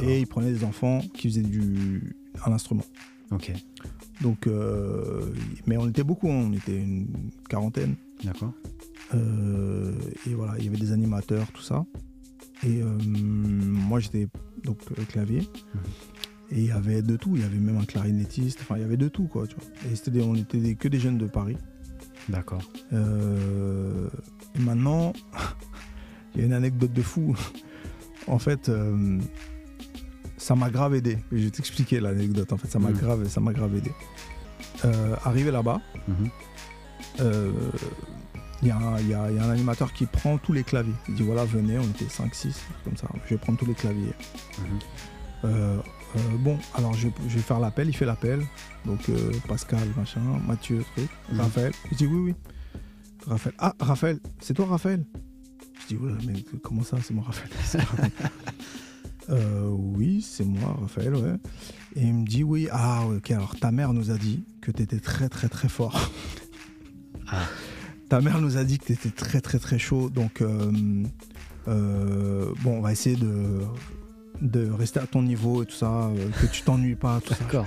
Et 0.01 0.20
ils 0.20 0.26
prenaient 0.26 0.53
des 0.53 0.64
enfants 0.64 1.01
qui 1.14 1.28
faisaient 1.28 1.40
du 1.42 2.14
un 2.44 2.53
instrument. 2.53 2.84
Ok, 3.32 3.53
Donc, 4.20 4.46
euh, 4.46 5.22
mais 5.66 5.76
on 5.76 5.88
était 5.88 6.03
beaucoup, 6.03 6.28
hein. 6.28 6.48
on 6.48 6.53
était 6.53 6.76
une 6.76 7.07
quarantaine. 7.48 7.94
d'accord. 8.24 8.53
Euh, 9.14 9.92
et 10.28 10.34
voilà, 10.34 10.55
il 10.59 10.64
y 10.64 10.68
avait 10.68 10.76
des 10.76 10.92
animateurs, 10.92 11.51
tout 11.53 11.62
ça. 11.62 11.84
Et 12.62 12.82
euh, 12.82 12.98
moi 13.04 14.00
j'étais 14.00 14.28
donc 14.64 14.78
euh, 14.98 15.04
clavier. 15.04 15.48
Et 16.52 16.58
il 16.58 16.66
y 16.66 16.70
avait 16.72 17.00
de 17.02 17.16
tout, 17.16 17.36
il 17.36 17.42
y 17.42 17.44
avait 17.44 17.58
même 17.58 17.78
un 17.78 17.84
clarinettiste, 17.84 18.58
enfin 18.62 18.74
il 18.76 18.82
y 18.82 18.84
avait 18.84 18.96
de 18.96 19.08
tout 19.08 19.24
quoi, 19.28 19.46
tu 19.46 19.54
vois. 19.56 19.64
Et 19.90 20.11
des- 20.11 20.20
on 20.22 20.34
était 20.34 20.58
des- 20.58 20.74
que 20.74 20.88
des 20.88 20.98
jeunes 20.98 21.16
de 21.18 21.26
Paris. 21.26 21.56
D'accord. 22.28 22.62
Euh, 22.92 24.08
et 24.56 24.58
maintenant, 24.58 25.12
il 26.34 26.40
y 26.40 26.42
a 26.42 26.46
une 26.46 26.52
anecdote 26.52 26.92
de 26.92 27.02
fou. 27.02 27.36
en 28.26 28.38
fait, 28.38 28.68
euh, 28.68 29.18
ça 30.36 30.54
m'a 30.56 30.70
grave 30.70 30.94
aidé. 30.94 31.18
Je 31.32 31.36
vais 31.44 31.50
t'expliquer 31.50 32.00
l'anecdote. 32.00 32.52
En 32.52 32.56
fait, 32.56 32.68
ça 32.68 32.78
m'a 32.78 32.90
Mhm. 32.90 32.96
grave, 32.98 33.28
ça 33.28 33.40
m'a 33.40 33.52
grave 33.52 33.76
aidé. 33.76 33.90
Arrivé 35.24 35.50
là-bas, 35.50 35.80
Mhm. 36.08 36.30
Il 38.62 38.68
y, 38.68 38.70
a 38.70 38.76
un- 38.76 38.98
il 39.00 39.08
y 39.08 39.14
a 39.14 39.30
il 39.30 39.36
y 39.36 39.38
a 39.38 39.44
un 39.44 39.50
animateur 39.50 39.92
qui 39.92 40.06
prend 40.06 40.36
tous 40.38 40.52
les 40.52 40.64
claviers. 40.64 40.92
Il 41.08 41.14
dit 41.14 41.22
voilà, 41.22 41.44
venez, 41.44 41.78
on 41.78 41.82
était 41.84 42.04
5-6, 42.08 42.54
comme 42.84 42.96
ça. 42.96 43.08
Je 43.26 43.30
vais 43.34 43.38
prendre 43.38 43.58
tous 43.58 43.66
les 43.66 43.74
claviers. 43.74 44.12
Mhm. 44.58 44.78
Euh, 45.44 45.78
euh, 46.16 46.18
bon, 46.40 46.58
alors 46.74 46.92
je, 46.94 47.08
je 47.28 47.36
vais 47.36 47.40
faire 47.40 47.61
l'appel, 47.61 47.88
il 47.88 47.94
fait 47.96 48.04
l'appel. 48.04 48.44
Donc 48.84 49.08
euh, 49.08 49.30
Pascal, 49.48 49.88
machin, 49.96 50.20
Mathieu, 50.46 50.84
truc, 50.94 51.08
Mhm. 51.32 51.40
Raphaël. 51.40 51.72
Je 51.92 51.96
dis 51.96 52.06
oui, 52.06 52.18
oui. 52.20 52.34
Raphaël. 53.26 53.54
Ah, 53.58 53.74
Raphaël, 53.80 54.18
c'est 54.40 54.54
toi 54.54 54.66
Raphaël? 54.66 55.04
Je 55.82 55.94
dis 55.94 55.96
ouais, 55.96 56.12
mais 56.26 56.44
comment 56.62 56.82
ça, 56.82 56.96
c'est 57.02 57.14
moi 57.14 57.24
Raphaël? 57.26 57.50
Oui, 59.68 60.22
c'est 60.22 60.44
moi 60.44 60.76
Raphaël, 60.80 61.14
ouais. 61.14 61.34
Et 61.94 62.02
il 62.02 62.14
me 62.14 62.26
dit 62.26 62.42
oui, 62.42 62.68
ah 62.72 63.04
ok, 63.06 63.30
alors 63.30 63.54
ta 63.56 63.70
mère 63.70 63.92
nous 63.92 64.11
a 64.11 64.18
dit 64.18 64.42
que 64.61 64.70
tu 64.72 64.82
étais 64.82 64.98
très 64.98 65.28
très 65.28 65.48
très 65.48 65.68
fort. 65.68 66.11
Ah. 67.28 67.44
Ta 68.11 68.20
mère 68.20 68.40
nous 68.40 68.56
a 68.58 68.64
dit 68.64 68.78
que 68.78 68.84
tu 68.86 68.92
étais 68.92 69.08
très 69.11 69.40
très 69.40 69.58
très 69.58 69.78
chaud, 69.78 70.11
donc 70.11 70.42
euh, 70.42 70.70
euh, 71.68 72.52
bon, 72.62 72.78
on 72.78 72.80
va 72.82 72.92
essayer 72.92 73.16
de, 73.16 73.61
de 74.42 74.70
rester 74.70 75.00
à 75.00 75.06
ton 75.06 75.22
niveau 75.22 75.62
et 75.62 75.66
tout 75.66 75.74
ça, 75.76 76.06
euh, 76.08 76.28
que 76.40 76.46
tu 76.46 76.62
t'ennuies 76.62 76.96
pas, 76.96 77.20
tout 77.20 77.32
ça. 77.34 77.40
D'accord. 77.44 77.66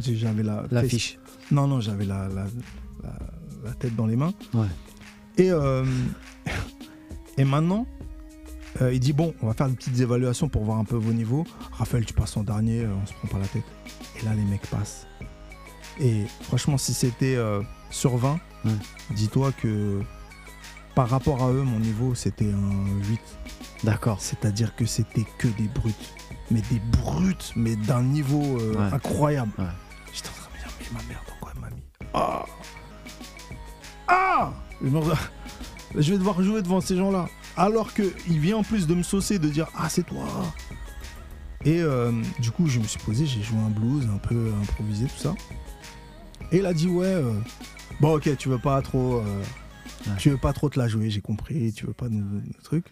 J'avais 0.00 0.42
la, 0.42 0.64
L'affiche. 0.70 1.18
Non, 1.52 1.66
non, 1.68 1.80
j'avais 1.80 2.04
la, 2.04 2.26
la, 2.28 2.44
la- 3.04 3.18
la 3.64 3.72
tête 3.72 3.94
dans 3.96 4.06
les 4.06 4.16
mains. 4.16 4.32
Ouais. 4.54 4.66
Et, 5.38 5.50
et 7.38 7.44
maintenant, 7.44 7.86
il 8.80 9.00
dit 9.00 9.12
bon, 9.12 9.34
on 9.42 9.46
va 9.48 9.54
faire 9.54 9.68
des 9.68 9.74
petites 9.76 9.98
évaluations 10.00 10.48
pour 10.48 10.64
voir 10.64 10.78
un 10.78 10.84
peu 10.84 10.96
vos 10.96 11.12
niveaux. 11.12 11.44
Raphaël, 11.72 12.04
tu 12.06 12.14
passes 12.14 12.36
en 12.36 12.42
dernier, 12.42 12.86
on 12.86 13.04
se 13.06 13.12
prend 13.14 13.28
pas 13.28 13.38
la 13.38 13.46
tête. 13.46 13.64
Et 14.20 14.24
là, 14.24 14.34
les 14.34 14.44
mecs 14.44 14.66
passent. 14.68 15.06
Et 16.00 16.24
franchement, 16.42 16.78
si 16.78 16.94
c'était 16.94 17.36
sur 17.90 18.16
20, 18.16 18.38
Ouais. 18.66 19.14
dis-toi 19.14 19.52
que 19.52 20.00
par 20.94 21.08
rapport 21.08 21.42
à 21.42 21.50
eux, 21.50 21.62
mon 21.62 21.78
niveau, 21.78 22.14
c'était 22.14 22.50
un 22.52 22.86
8. 23.08 23.20
D'accord. 23.84 24.20
C'est-à-dire 24.20 24.74
que 24.74 24.84
c'était 24.86 25.26
que 25.38 25.48
des 25.48 25.68
brutes. 25.68 26.14
Mais 26.50 26.62
des 26.70 26.80
brutes, 26.80 27.52
mais 27.56 27.76
d'un 27.76 28.02
niveau 28.02 28.42
euh, 28.58 28.74
Ouais. 28.74 28.94
incroyable. 28.94 29.52
Ouais. 29.58 29.64
J'étais 30.14 30.28
en 30.28 30.32
train 30.32 30.48
de 30.48 30.54
me 30.54 30.58
dire, 30.58 30.72
mais 30.80 30.98
ma 31.02 31.08
mère, 31.08 31.22
dans 31.28 31.34
quoi 31.40 31.52
elle 31.54 31.60
m'a 31.60 31.70
mis 31.70 31.82
Ah 32.14 32.44
Ah 34.08 34.52
je, 34.82 34.88
me 34.88 35.00
re- 35.00 35.18
je 35.96 36.12
vais 36.12 36.18
devoir 36.18 36.42
jouer 36.42 36.62
devant 36.62 36.80
ces 36.80 36.96
gens-là. 36.96 37.28
Alors 37.56 37.92
qu'il 37.94 38.38
vient 38.40 38.58
en 38.58 38.62
plus 38.62 38.86
de 38.86 38.94
me 38.94 39.02
saucer, 39.02 39.38
de 39.38 39.48
dire, 39.48 39.66
ah, 39.76 39.88
c'est 39.88 40.04
toi. 40.04 40.26
Et 41.64 41.80
euh, 41.80 42.12
du 42.38 42.50
coup, 42.50 42.68
je 42.68 42.78
me 42.78 42.84
suis 42.84 43.00
posé, 43.00 43.26
j'ai 43.26 43.42
joué 43.42 43.58
un 43.58 43.70
blues, 43.70 44.08
un 44.12 44.18
peu 44.18 44.52
improvisé, 44.62 45.06
tout 45.06 45.18
ça. 45.18 45.34
Et 46.52 46.58
il 46.58 46.66
a 46.66 46.72
dit, 46.72 46.86
ouais, 46.88 47.06
euh, 47.06 47.32
bon, 48.00 48.16
ok, 48.16 48.36
tu 48.36 48.48
veux 48.48 48.58
pas 48.58 48.80
trop. 48.82 49.16
euh, 49.16 49.42
Ouais. 50.08 50.12
Tu 50.18 50.30
veux 50.30 50.36
pas 50.36 50.52
trop 50.52 50.68
te 50.68 50.78
la 50.78 50.86
jouer, 50.88 51.10
j'ai 51.10 51.20
compris, 51.20 51.72
tu 51.72 51.86
veux 51.86 51.92
pas 51.92 52.08
nous, 52.08 52.20
nous 52.24 52.42
truc. 52.62 52.84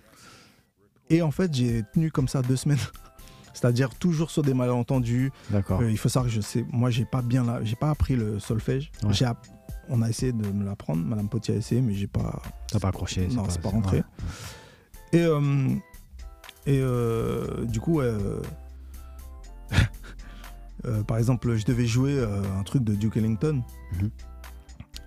Et 1.11 1.23
en 1.23 1.31
fait, 1.31 1.53
j'ai 1.55 1.83
tenu 1.93 2.11
comme 2.11 2.27
ça 2.29 2.41
deux 2.43 2.57
semaines. 2.57 2.79
C'est-à-dire 3.53 3.91
toujours 3.95 4.31
sur 4.33 4.43
des 4.43 4.55
malentendus. 4.55 5.31
D'accord. 5.51 5.81
Euh, 5.81 5.91
il 5.91 5.99
faut 5.99 6.09
savoir 6.09 6.29
que 6.29 6.35
je 6.35 6.41
sais, 6.41 6.65
moi, 6.73 6.91
j'ai 6.91 7.05
pas 7.05 7.23
bien, 7.23 7.45
la- 7.45 7.63
j'ai 7.63 7.77
pas 7.77 7.91
appris 7.91 8.17
le 8.17 8.41
solfège. 8.41 8.91
Ouais. 9.05 9.13
J'ai 9.13 9.27
app- 9.27 9.47
on 9.89 10.03
a 10.03 10.09
essayé 10.09 10.33
de 10.33 10.47
me 10.49 10.65
l'apprendre, 10.65 11.05
Madame 11.05 11.29
Potier 11.29 11.55
a 11.55 11.57
essayé, 11.59 11.81
mais 11.83 11.95
j'ai 11.95 12.07
pas. 12.09 12.43
T'as 12.69 12.81
pas 12.81 12.89
accroché. 12.89 13.29
Non, 13.29 13.45
c'est 13.49 13.61
pas 13.61 13.69
rentré. 13.71 13.99
ouais. 13.99 14.05
Et, 15.13 15.23
euh, 15.23 15.69
et 16.67 16.81
euh, 16.81 17.65
du 17.67 17.79
coup, 17.81 18.01
par 21.07 21.19
exemple, 21.19 21.55
je 21.57 21.65
devais 21.65 21.87
jouer 21.87 22.23
un 22.59 22.63
truc 22.63 22.83
de 22.85 22.95
Duke 22.95 23.17
Ellington. 23.19 23.63
Mhm. 24.01 24.11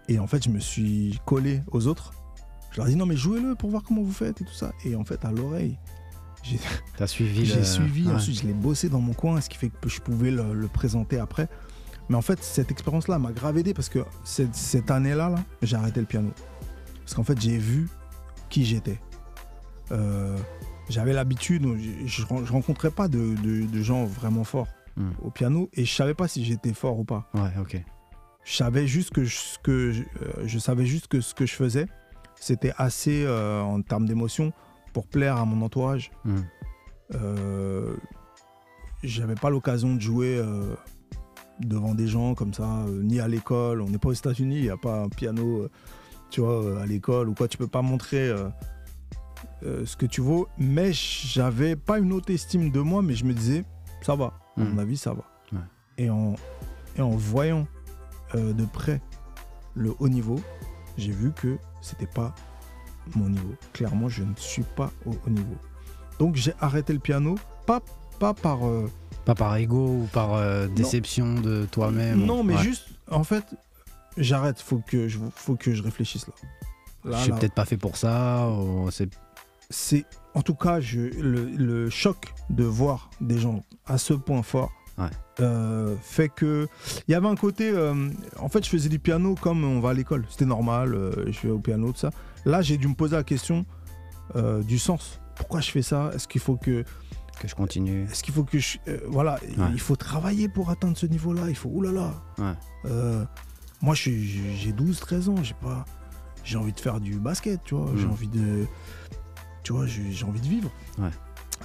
Et 0.09 0.19
en 0.19 0.27
fait, 0.27 0.43
je 0.43 0.49
me 0.49 0.59
suis 0.59 1.19
collé 1.25 1.61
aux 1.71 1.87
autres. 1.87 2.13
Je 2.71 2.77
leur 2.77 2.87
ai 2.87 2.91
dit 2.91 2.95
non, 2.95 3.05
mais 3.05 3.17
jouez-le 3.17 3.55
pour 3.55 3.69
voir 3.69 3.83
comment 3.83 4.01
vous 4.01 4.11
faites 4.11 4.41
et 4.41 4.45
tout 4.45 4.53
ça. 4.53 4.71
Et 4.85 4.95
en 4.95 5.03
fait, 5.03 5.23
à 5.25 5.31
l'oreille, 5.31 5.77
j'ai 6.43 6.57
suivi. 7.07 7.45
j'ai 7.45 7.55
le- 7.57 7.63
suivi. 7.65 8.07
ouais. 8.07 8.13
Ensuite, 8.13 8.41
je 8.41 8.47
l'ai 8.47 8.53
bossé 8.53 8.89
dans 8.89 9.01
mon 9.01 9.13
coin, 9.13 9.41
ce 9.41 9.49
qui 9.49 9.57
fait 9.57 9.69
que 9.69 9.89
je 9.89 9.99
pouvais 10.01 10.31
le, 10.31 10.53
le 10.53 10.67
présenter 10.67 11.19
après. 11.19 11.49
Mais 12.09 12.15
en 12.15 12.21
fait, 12.21 12.41
cette 12.41 12.71
expérience-là 12.71 13.19
m'a 13.19 13.31
grave 13.33 13.57
aidé 13.57 13.73
parce 13.73 13.89
que 13.89 13.99
cette, 14.23 14.55
cette 14.55 14.91
année-là, 14.91 15.29
là, 15.29 15.43
j'ai 15.61 15.75
arrêté 15.75 15.99
le 15.99 16.05
piano. 16.05 16.31
Parce 17.01 17.13
qu'en 17.15 17.23
fait, 17.23 17.39
j'ai 17.41 17.57
vu 17.57 17.89
qui 18.49 18.63
j'étais. 18.65 18.99
Euh, 19.91 20.37
J'avais 20.89 21.11
l'habitude, 21.13 21.65
je, 22.05 22.21
je 22.21 22.51
rencontrais 22.51 22.91
pas 22.91 23.07
de, 23.09 23.35
de- 23.43 23.65
de 23.65 23.81
gens 23.83 24.05
vraiment 24.05 24.43
forts 24.45 24.67
Hmm. 24.95 25.11
au 25.21 25.29
piano 25.29 25.69
et 25.73 25.85
je 25.85 25.93
savais 25.93 26.15
pas 26.15 26.27
si 26.27 26.43
j'étais 26.43 26.73
fort 26.73 26.97
ou 26.97 27.03
pas. 27.03 27.29
Ouais, 27.35 27.51
ok. 27.61 27.79
Je 28.49 28.55
savais 28.55 28.87
juste 28.87 29.11
que, 29.11 29.25
je, 29.25 29.35
ce 29.35 29.59
que 29.59 29.91
je, 29.91 30.03
euh, 30.21 30.43
je 30.45 30.57
savais 30.57 30.85
juste 30.85 31.07
que 31.07 31.19
ce 31.19 31.33
que 31.33 31.45
je 31.45 31.53
faisais, 31.53 31.85
c'était 32.39 32.71
assez 32.77 33.23
euh, 33.25 33.61
en 33.61 33.81
termes 33.81 34.05
d'émotion 34.07 34.53
pour 34.93 35.05
plaire 35.07 35.35
à 35.35 35.43
mon 35.43 35.63
entourage. 35.65 36.11
Hmm. 36.23 36.39
Euh, 37.15 37.95
j'avais 39.03 39.35
pas 39.35 39.49
l'occasion 39.49 39.95
de 39.95 39.99
jouer 40.01 40.37
euh, 40.37 40.73
devant 41.59 41.93
des 41.93 42.07
gens 42.07 42.35
comme 42.35 42.53
ça, 42.53 42.85
ni 42.87 43.19
à 43.19 43.27
l'école. 43.27 43.81
On 43.81 43.89
n'est 43.89 43.97
pas 43.97 44.09
aux 44.09 44.13
États-Unis, 44.13 44.55
il 44.57 44.63
n'y 44.63 44.69
a 44.69 44.77
pas 44.77 45.01
un 45.03 45.09
piano, 45.09 45.67
tu 46.29 46.39
vois, 46.39 46.81
à 46.81 46.85
l'école 46.85 47.27
ou 47.27 47.33
quoi. 47.33 47.49
Tu 47.49 47.57
peux 47.57 47.67
pas 47.67 47.81
montrer 47.81 48.29
euh, 48.29 49.85
ce 49.85 49.97
que 49.97 50.05
tu 50.05 50.21
vaux. 50.21 50.47
Mais 50.57 50.93
j'avais 50.93 51.75
pas 51.75 51.99
une 51.99 52.13
haute 52.13 52.29
estime 52.29 52.71
de 52.71 52.79
moi, 52.79 53.01
mais 53.01 53.13
je 53.13 53.25
me 53.25 53.33
disais, 53.33 53.65
ça 54.01 54.15
va. 54.15 54.25
À 54.55 54.61
Hmm. 54.61 54.69
mon 54.69 54.77
avis, 54.79 54.97
ça 54.97 55.13
va. 55.13 55.23
Ouais. 55.51 55.59
Et, 55.97 56.09
en, 56.09 56.35
et 56.95 57.01
en 57.01 57.09
voyant 57.11 57.67
euh, 58.35 58.53
de 58.53 58.65
près 58.65 59.01
le 59.75 59.93
haut 59.99 60.09
niveau, 60.09 60.39
j'ai 60.97 61.11
vu 61.11 61.31
que 61.31 61.57
c'était 61.81 62.07
pas 62.07 62.33
mon 63.15 63.29
niveau. 63.29 63.53
Clairement, 63.73 64.09
je 64.09 64.23
ne 64.23 64.33
suis 64.35 64.63
pas 64.63 64.91
au 65.05 65.11
haut 65.11 65.29
niveau. 65.29 65.55
Donc 66.19 66.35
j'ai 66.35 66.53
arrêté 66.59 66.93
le 66.93 66.99
piano, 66.99 67.35
pas, 67.65 67.81
pas 68.19 68.33
par... 68.33 68.65
euh, 68.67 68.89
Pas 69.25 69.35
par 69.35 69.55
ego 69.57 70.01
ou 70.03 70.09
par 70.11 70.33
euh, 70.33 70.67
déception 70.67 71.35
de 71.35 71.65
toi-même. 71.71 72.25
non, 72.25 72.43
mais 72.43 72.55
Ouais. 72.55 72.63
juste, 72.63 72.87
en 73.11 73.23
fait, 73.23 73.43
j'arrête, 74.17 74.59
faut 74.61 74.79
que 74.79 75.07
je, 75.07 75.19
faut 75.35 75.55
que 75.55 75.73
je 75.73 75.83
réfléchisse 75.83 76.27
là. 76.27 76.33
Là, 77.05 77.17
Je 77.19 77.23
suis 77.23 77.31
peut-être 77.33 77.53
pas 77.53 77.65
fait 77.65 77.77
pour 77.77 77.95
ça. 77.97 78.49
ou 78.49 78.89
c'est- 78.91 79.09
c'est 79.69 80.05
en 80.33 80.41
tout 80.41 80.55
cas 80.55 80.79
je, 80.79 81.01
le, 81.01 81.45
le 81.45 81.89
choc 81.89 82.33
de 82.49 82.63
voir 82.63 83.09
des 83.21 83.37
gens 83.37 83.63
à 83.85 83.97
ce 83.97 84.13
point 84.13 84.41
fort 84.43 84.71
Ouais. 84.97 85.09
euh, 85.41 85.95
fait 86.01 86.29
que 86.29 86.67
il 87.07 87.11
y 87.11 87.15
avait 87.15 87.27
un 87.27 87.35
côté 87.35 87.69
euh, 87.69 88.09
en 88.39 88.49
fait 88.49 88.65
je 88.65 88.69
faisais 88.69 88.89
du 88.89 88.97
piano 88.97 89.35
comme 89.39 89.63
on 89.63 89.79
va 89.79 89.89
à 89.91 89.93
l'école. 89.93 90.25
C'était 90.29 90.45
normal 90.45 90.95
euh, 90.95 91.11
je 91.27 91.33
fais 91.33 91.49
au 91.49 91.59
piano 91.59 91.91
tout 91.91 91.99
ça. 91.99 92.09
Là 92.45 92.61
j'ai 92.63 92.77
dû 92.77 92.87
me 92.87 92.95
poser 92.95 93.15
la 93.15 93.23
question 93.23 93.65
du 94.67 94.77
sens. 94.79 95.19
Pourquoi 95.35 95.61
je 95.61 95.69
fais 95.71 95.81
ça? 95.81 96.11
Est-ce 96.13 96.27
qu'il 96.27 96.41
faut 96.41 96.57
que 96.57 96.83
que 97.39 97.47
je 97.47 97.53
continue? 97.55 98.05
est-ce 98.11 98.23
qu'il 98.23 98.33
faut 98.33 98.43
que 98.43 98.57
je 98.57 98.77
voilà 99.07 99.39
Ouais. 99.57 99.65
il 99.71 99.79
faut 99.79 99.95
travailler 99.95 100.49
pour 100.49 100.69
atteindre 100.71 100.97
ce 100.97 101.05
niveau 101.05 101.31
là 101.33 101.43
il 101.47 101.55
faut 101.55 101.69
oulala. 101.69 102.13
Ouais. 102.39 102.53
Euh, 102.85 103.23
moi 103.81 103.93
je 103.93 104.01
suis- 104.01 104.27
j'ai 104.27 104.55
j'ai 104.55 104.71
12 104.71 104.99
13 104.99 105.29
ans. 105.29 105.35
J'ai 105.43 105.53
pas 105.61 105.85
j'ai 106.43 106.57
envie 106.57 106.73
de 106.73 106.79
faire 106.79 106.99
du 106.99 107.19
basket 107.19 107.59
tu 107.63 107.75
vois. 107.75 107.91
J'ai 107.95 108.07
envie 108.07 108.27
de 108.29 108.65
tu 109.63 109.73
vois 109.73 109.85
j'ai 109.85 110.25
envie 110.25 110.41
de 110.41 110.47
vivre. 110.47 110.71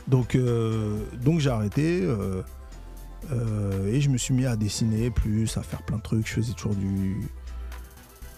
Donc 0.08 0.36
donc 1.22 1.40
j'ai 1.40 1.50
arrêté 1.50 2.02
euh, 3.30 3.86
et 3.92 4.00
je 4.00 4.08
me 4.10 4.18
suis 4.18 4.34
mis 4.34 4.46
à 4.46 4.56
dessiner 4.56 5.10
plus 5.10 5.56
à 5.56 5.62
faire 5.62 5.82
plein 5.82 5.98
de 5.98 6.02
trucs 6.02 6.26
je 6.26 6.32
faisais 6.34 6.52
toujours 6.54 6.74
du 6.74 7.20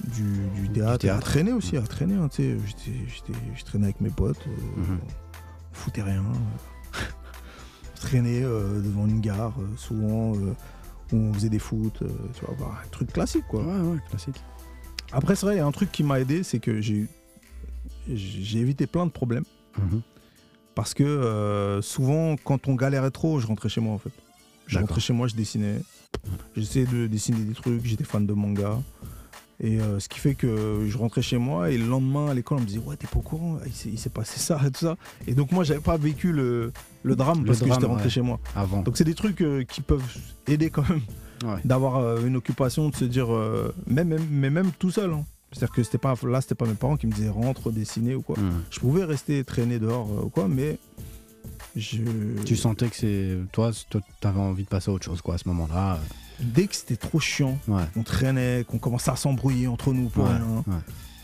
du, 0.08 0.46
du 0.60 0.68
théâtre, 0.68 1.04
et 1.06 1.08
à 1.08 1.18
traîner 1.18 1.52
aussi 1.52 1.76
à 1.76 1.82
traîner 1.82 2.14
hein, 2.14 2.28
j'étais 2.30 2.58
j'étais- 2.66 3.38
je 3.56 3.64
traînais 3.64 3.84
avec 3.86 4.00
mes 4.00 4.10
potes 4.10 4.46
euh, 4.46 4.80
Mhm. 4.80 4.98
on 5.00 5.74
foutait 5.74 6.02
rien 6.02 6.22
on 6.22 7.96
traînait 8.00 8.42
euh, 8.42 8.80
devant 8.82 9.06
une 9.06 9.20
gare 9.20 9.54
euh, 9.58 9.66
souvent 9.76 10.32
où 10.32 11.16
on 11.16 11.32
faisait 11.32 11.48
des 11.48 11.58
foot 11.58 12.02
tu 12.34 12.44
vois 12.44 12.54
bah, 12.58 12.80
un 12.84 12.88
truc 12.88 13.12
classique 13.12 13.44
quoi 13.48 13.62
Ouais, 13.62 13.80
ouais, 13.80 13.98
classique. 14.10 14.42
après, 15.12 15.36
c'est 15.36 15.46
vrai, 15.46 15.54
il 15.54 15.58
y 15.58 15.60
a 15.62 15.66
un 15.66 15.72
truc 15.72 15.90
qui 15.92 16.02
m'a 16.02 16.20
aidé, 16.20 16.42
c'est 16.42 16.58
que 16.58 16.80
j'ai 16.80 17.06
j'ai 18.12 18.58
évité 18.58 18.86
plein 18.86 19.06
de 19.06 19.10
problèmes. 19.10 19.44
Mhm. 19.78 20.02
Parce 20.74 20.92
que 20.92 21.78
souvent, 21.82 22.36
quand 22.36 22.68
on 22.68 22.74
galérait 22.74 23.10
trop, 23.12 23.38
je 23.38 23.46
rentrais 23.46 23.68
chez 23.70 23.80
moi 23.80 23.94
en 23.94 23.98
fait. 23.98 24.10
Je 24.66 24.78
rentrais 24.78 25.00
chez 25.00 25.12
moi, 25.12 25.26
je 25.28 25.34
dessinais. 25.34 25.80
J'essayais 26.56 26.86
de 26.86 27.06
dessiner 27.06 27.40
des 27.44 27.54
trucs, 27.54 27.84
j'étais 27.84 28.04
fan 28.04 28.26
de 28.26 28.32
manga. 28.32 28.80
Et 29.60 29.80
euh, 29.80 30.00
ce 30.00 30.08
qui 30.08 30.18
fait 30.18 30.34
que 30.34 30.84
je 30.88 30.98
rentrais 30.98 31.22
chez 31.22 31.38
moi 31.38 31.70
et 31.70 31.78
le 31.78 31.86
lendemain 31.86 32.28
à 32.28 32.34
l'école, 32.34 32.58
on 32.58 32.60
me 32.62 32.66
disait 32.66 32.80
Ouais, 32.84 32.96
t'es 32.96 33.06
pas 33.06 33.18
au 33.18 33.22
courant, 33.22 33.58
il 33.86 33.98
s'est- 33.98 34.10
passé 34.10 34.38
ça 34.40 34.60
et 34.66 34.70
tout 34.70 34.80
ça. 34.80 34.96
Et 35.26 35.34
donc, 35.34 35.52
moi, 35.52 35.62
j'avais 35.64 35.80
pas 35.80 35.96
vécu 35.96 36.32
le, 36.32 36.72
le 37.02 37.16
drame 37.16 37.40
Le 37.40 37.46
parce 37.46 37.60
que 37.60 37.72
j'étais 37.72 37.86
rentré 37.86 38.04
ouais. 38.04 38.10
chez 38.10 38.20
moi. 38.20 38.40
Avant. 38.56 38.82
Donc, 38.82 38.96
c'est 38.96 39.04
des 39.04 39.14
trucs 39.14 39.40
euh, 39.42 39.62
qui 39.64 39.80
peuvent 39.80 40.02
aider 40.48 40.70
quand 40.70 40.88
même 40.88 41.00
Ouais. 41.44 41.60
d'avoir 41.64 41.96
euh, 41.96 42.24
une 42.24 42.36
occupation, 42.36 42.88
de 42.88 42.96
se 42.96 43.04
dire, 43.04 43.32
euh, 43.34 43.74
même, 43.86 44.08
même- 44.08 44.26
mais 44.30 44.50
même 44.50 44.70
tout 44.78 44.90
seul. 44.90 45.12
hein. 45.12 45.24
C'est-à-dire 45.52 45.74
que 45.74 45.82
c'était 45.82 45.98
pas, 45.98 46.14
là, 46.26 46.40
c'était 46.40 46.54
pas 46.54 46.64
mes 46.66 46.74
parents 46.74 46.96
qui 46.96 47.06
me 47.06 47.12
disaient 47.12 47.28
rentre, 47.28 47.70
dessiner 47.70 48.14
ou 48.14 48.22
quoi. 48.22 48.36
Mhm. 48.38 48.62
Je 48.70 48.80
pouvais 48.80 49.04
rester 49.04 49.44
traîner 49.44 49.78
dehors 49.78 50.08
ou 50.24 50.28
quoi, 50.30 50.48
mais 50.48 50.78
je. 51.76 51.98
Tu 52.44 52.56
sentais 52.56 52.88
que 52.88 52.96
c'est. 52.96 53.36
Toi, 53.52 53.70
t'avais 54.20 54.40
envie 54.40 54.64
de 54.64 54.68
passer 54.68 54.90
à 54.90 54.94
autre 54.94 55.04
chose, 55.04 55.20
quoi, 55.22 55.34
à 55.34 55.38
ce 55.38 55.48
moment-là. 55.48 55.98
Dès 56.40 56.66
que 56.66 56.74
c'était 56.74 56.96
trop 56.96 57.20
chiant, 57.20 57.58
Ouais. 57.68 57.82
on 57.96 58.02
traînait, 58.02 58.64
qu'on 58.66 58.78
commençait 58.78 59.10
à 59.10 59.16
s'embrouiller 59.16 59.68
entre 59.68 59.92
nous 59.92 60.08
pour 60.08 60.24
Ouais, 60.24 60.30
rien, 60.30 60.64
ouais. 60.66 60.74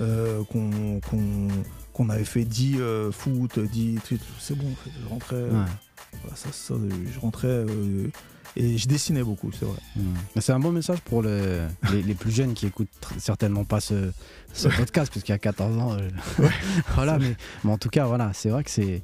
euh, 0.03 0.43
qu'on 0.45 2.09
avait 2.09 2.25
fait 2.25 2.45
10 2.45 2.77
euh, 2.81 3.11
foot, 3.13 3.59
10 3.59 3.97
trucs, 4.05 4.21
c'est 4.39 4.57
bon, 4.57 4.67
je 5.03 5.09
rentrais, 5.09 5.45
ça, 6.35 6.51
ça, 6.53 6.75
je 7.13 7.19
rentrais 7.21 7.49
euh, 7.49 8.09
et 8.57 8.79
je 8.79 8.89
dessinais 8.89 9.23
beaucoup, 9.23 9.51
c'est 9.53 9.65
vrai. 9.65 9.79
Mais 10.35 10.41
C'est 10.41 10.53
un 10.53 10.61
bon 10.61 10.73
message 10.73 11.01
pour 11.01 11.23
le- 11.23 11.67
les, 11.93 12.03
les 12.03 12.15
plus 12.15 12.31
jeunes 12.31 12.55
qui 12.55 12.67
écoutent 12.67 12.89
certainement 13.19 13.65
pas 13.65 13.81
ce, 13.81 14.13
ce 14.53 14.69
podcast, 14.77 15.13
parce 15.13 15.25
qu'il 15.25 15.33
y 15.33 15.37
a 15.37 15.39
14 15.39 15.77
ans. 15.79 15.93
euh, 15.99 16.09
voilà, 16.95 17.19
mais, 17.19 17.37
mais 17.65 17.73
en 17.73 17.79
tout 17.79 17.91
cas, 17.91 18.07
voilà, 18.07 18.31
c'est 18.33 18.49
vrai 18.49 18.65
que 18.65 18.71
c'est 18.71 19.03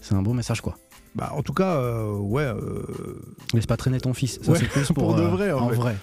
c'est 0.00 0.14
un 0.14 0.22
bon 0.22 0.34
message, 0.34 0.60
quoi. 0.60 0.76
Bah, 1.14 1.32
en 1.34 1.42
tout 1.42 1.52
cas, 1.52 1.76
euh, 1.76 2.12
ouais, 2.16 2.44
euh, 2.44 2.82
Laisse 3.52 3.66
pas 3.66 3.76
traîner 3.76 4.00
ton 4.00 4.14
fils. 4.14 4.38
Ça, 4.42 4.52
Ouais, 4.52 4.58
c'est 4.58 4.68
plus 4.68 4.86
pour, 4.94 4.94
pour 4.94 5.14
de 5.16 5.22
euh, 5.22 5.28
vrai, 5.28 5.52
en 5.52 5.62
En 5.62 5.68
fait. 5.70 5.74
vrai. 5.76 5.96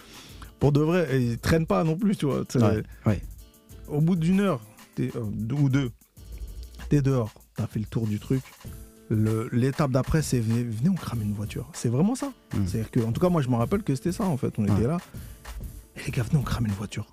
pour 0.59 0.71
de 0.71 0.81
vrai, 0.81 1.21
et 1.21 1.37
traîne 1.37 1.65
pas 1.65 1.83
non 1.83 1.95
plus, 1.97 2.15
tu 2.17 2.25
vois. 2.25 2.43
Ouais, 2.55 2.83
ouais. 3.05 3.21
Au 3.87 4.01
bout 4.01 4.15
d'une 4.15 4.41
heure, 4.41 4.59
euh, 4.99 5.09
ou 5.57 5.69
deux, 5.69 5.91
t'es 6.89 7.01
dehors, 7.01 7.31
t'as 7.55 7.67
fait 7.67 7.79
le 7.79 7.85
tour 7.85 8.05
du 8.07 8.19
truc. 8.19 8.41
L'étape 9.09 9.91
d'après, 9.91 10.21
c'est 10.21 10.39
venez, 10.41 10.89
on 10.89 10.93
crame 10.93 11.21
une 11.21 11.33
voiture. 11.33 11.69
C'est 11.73 11.87
vraiment 11.87 12.15
ça. 12.15 12.33
Mm. 12.53 12.65
C'est-à-dire 12.67 12.91
que, 12.91 12.99
en 12.99 13.13
tout 13.13 13.21
cas, 13.21 13.29
moi, 13.29 13.41
je 13.41 13.47
me 13.47 13.55
rappelle 13.55 13.83
que 13.83 13.95
c'était 13.95 14.11
ça, 14.11 14.25
en 14.25 14.35
fait. 14.35 14.53
On 14.57 14.63
était 14.65 14.87
là. 14.87 14.97
Et 15.95 16.03
les 16.05 16.11
gars, 16.11 16.23
venez, 16.23 16.37
on 16.37 16.43
crame 16.43 16.65
une 16.65 16.73
voiture. 16.73 17.07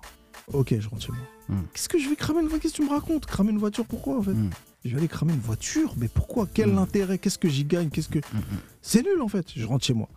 Ok, 0.51 0.75
je 0.77 0.89
rentre 0.89 1.03
chez 1.03 1.13
moi. 1.13 1.21
Mm. 1.57 1.61
Qu'est-ce 1.73 1.87
que 1.87 1.97
je 1.97 2.09
vais 2.09 2.17
cramer 2.17 2.41
une 2.41 2.47
voiture? 2.47 2.61
Qu'est-ce 2.63 2.73
que 2.73 2.81
tu 2.81 2.83
me 2.85 2.89
racontes? 2.93 3.25
Cramer 3.25 3.51
une 3.51 3.57
voiture, 3.59 3.85
pourquoi, 3.85 4.17
en 4.17 4.21
fait? 4.21 4.33
Mm. 4.33 4.49
Je 4.85 4.91
vais 4.91 4.97
aller 4.97 5.07
cramer 5.07 5.33
une 5.33 5.39
voiture, 5.39 5.93
mais 5.97 6.07
pourquoi? 6.07 6.47
Quel 6.53 6.71
Mm. 6.73 6.77
intérêt? 6.77 7.17
Qu'est-ce 7.17 7.39
que 7.39 7.49
j'y 7.49 7.65
gagne? 7.65 7.89
Qu'est-ce 7.89 8.07
que 8.09 8.19
Mm, 8.19 8.37
mm. 8.37 8.43
c'est 8.81 9.01
nul 9.03 9.21
en 9.21 9.27
fait. 9.27 9.47
Je 9.55 9.65
rentre 9.65 9.83
chez 9.85 9.93
moi. 9.95 10.07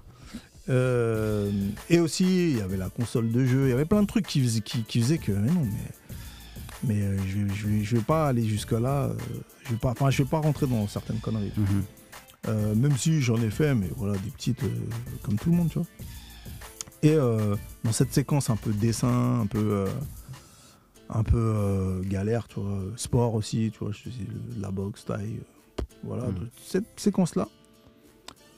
Euh, 0.69 1.51
et 1.89 1.99
aussi, 1.99 2.51
il 2.51 2.59
y 2.59 2.61
avait 2.61 2.77
la 2.77 2.91
console 2.91 3.33
de 3.33 3.47
jeu. 3.47 3.67
Il 3.67 3.71
y 3.71 3.73
avait 3.73 3.87
plein 3.87 4.03
de 4.03 4.07
trucs 4.07 4.27
qui 4.27 4.41
faisaient, 4.43 4.61
qui, 4.61 4.83
qui 4.85 5.01
faisaient 5.01 5.17
que 5.19 5.33
mais 5.33 5.51
non, 5.51 5.63
mais 5.65 5.73
mais 6.85 7.03
euh, 7.03 7.17
je, 7.27 7.39
vais, 7.67 7.83
je, 7.83 7.97
vais, 7.97 8.03
pas 8.03 8.29
aller 8.29 8.47
jusque 8.47 8.73
là. 8.73 9.11
je 9.65 9.71
vais 9.73 9.79
pas, 9.79 9.91
enfin, 9.93 10.11
je 10.11 10.23
vais 10.23 10.29
pas 10.29 10.39
rentrer 10.41 10.67
dans 10.67 10.87
certaines 10.87 11.19
conneries. 11.19 11.51
Euh, 12.47 12.75
même 12.75 12.97
si 12.97 13.21
j'en 13.21 13.37
ai 13.43 13.51
fait, 13.51 13.75
mais 13.75 13.89
voilà, 13.97 14.13
des 14.19 14.31
petites 14.31 14.63
euh, 14.63 14.69
comme 15.23 15.37
tout 15.39 15.51
le 15.51 15.57
monde, 15.57 15.71
tu 15.71 15.79
vois. 15.79 15.89
Et 17.03 17.15
euh, 17.15 17.57
dans 17.85 17.93
cette 17.93 18.13
séquence 18.13 18.49
un 18.51 18.57
peu 18.57 18.73
dessin, 18.73 19.41
un 19.41 19.47
peu, 19.47 19.59
euh, 19.59 19.87
un 21.11 21.23
peu 21.23 21.37
euh, 21.39 22.03
galère, 22.03 22.49
tu 22.49 22.61
vois, 22.61 22.81
sport 22.97 23.35
aussi, 23.35 23.71
tu 23.73 23.79
vois, 23.81 23.93
je 23.93 23.99
faisais 23.99 24.25
le- 24.29 24.61
la 24.61 24.71
boxe, 24.71 25.05
taille, 25.05 25.39
euh, 25.41 25.83
voilà, 26.05 26.27
de- 26.27 26.49
cette 26.65 26.99
séquence-là. 27.01 27.49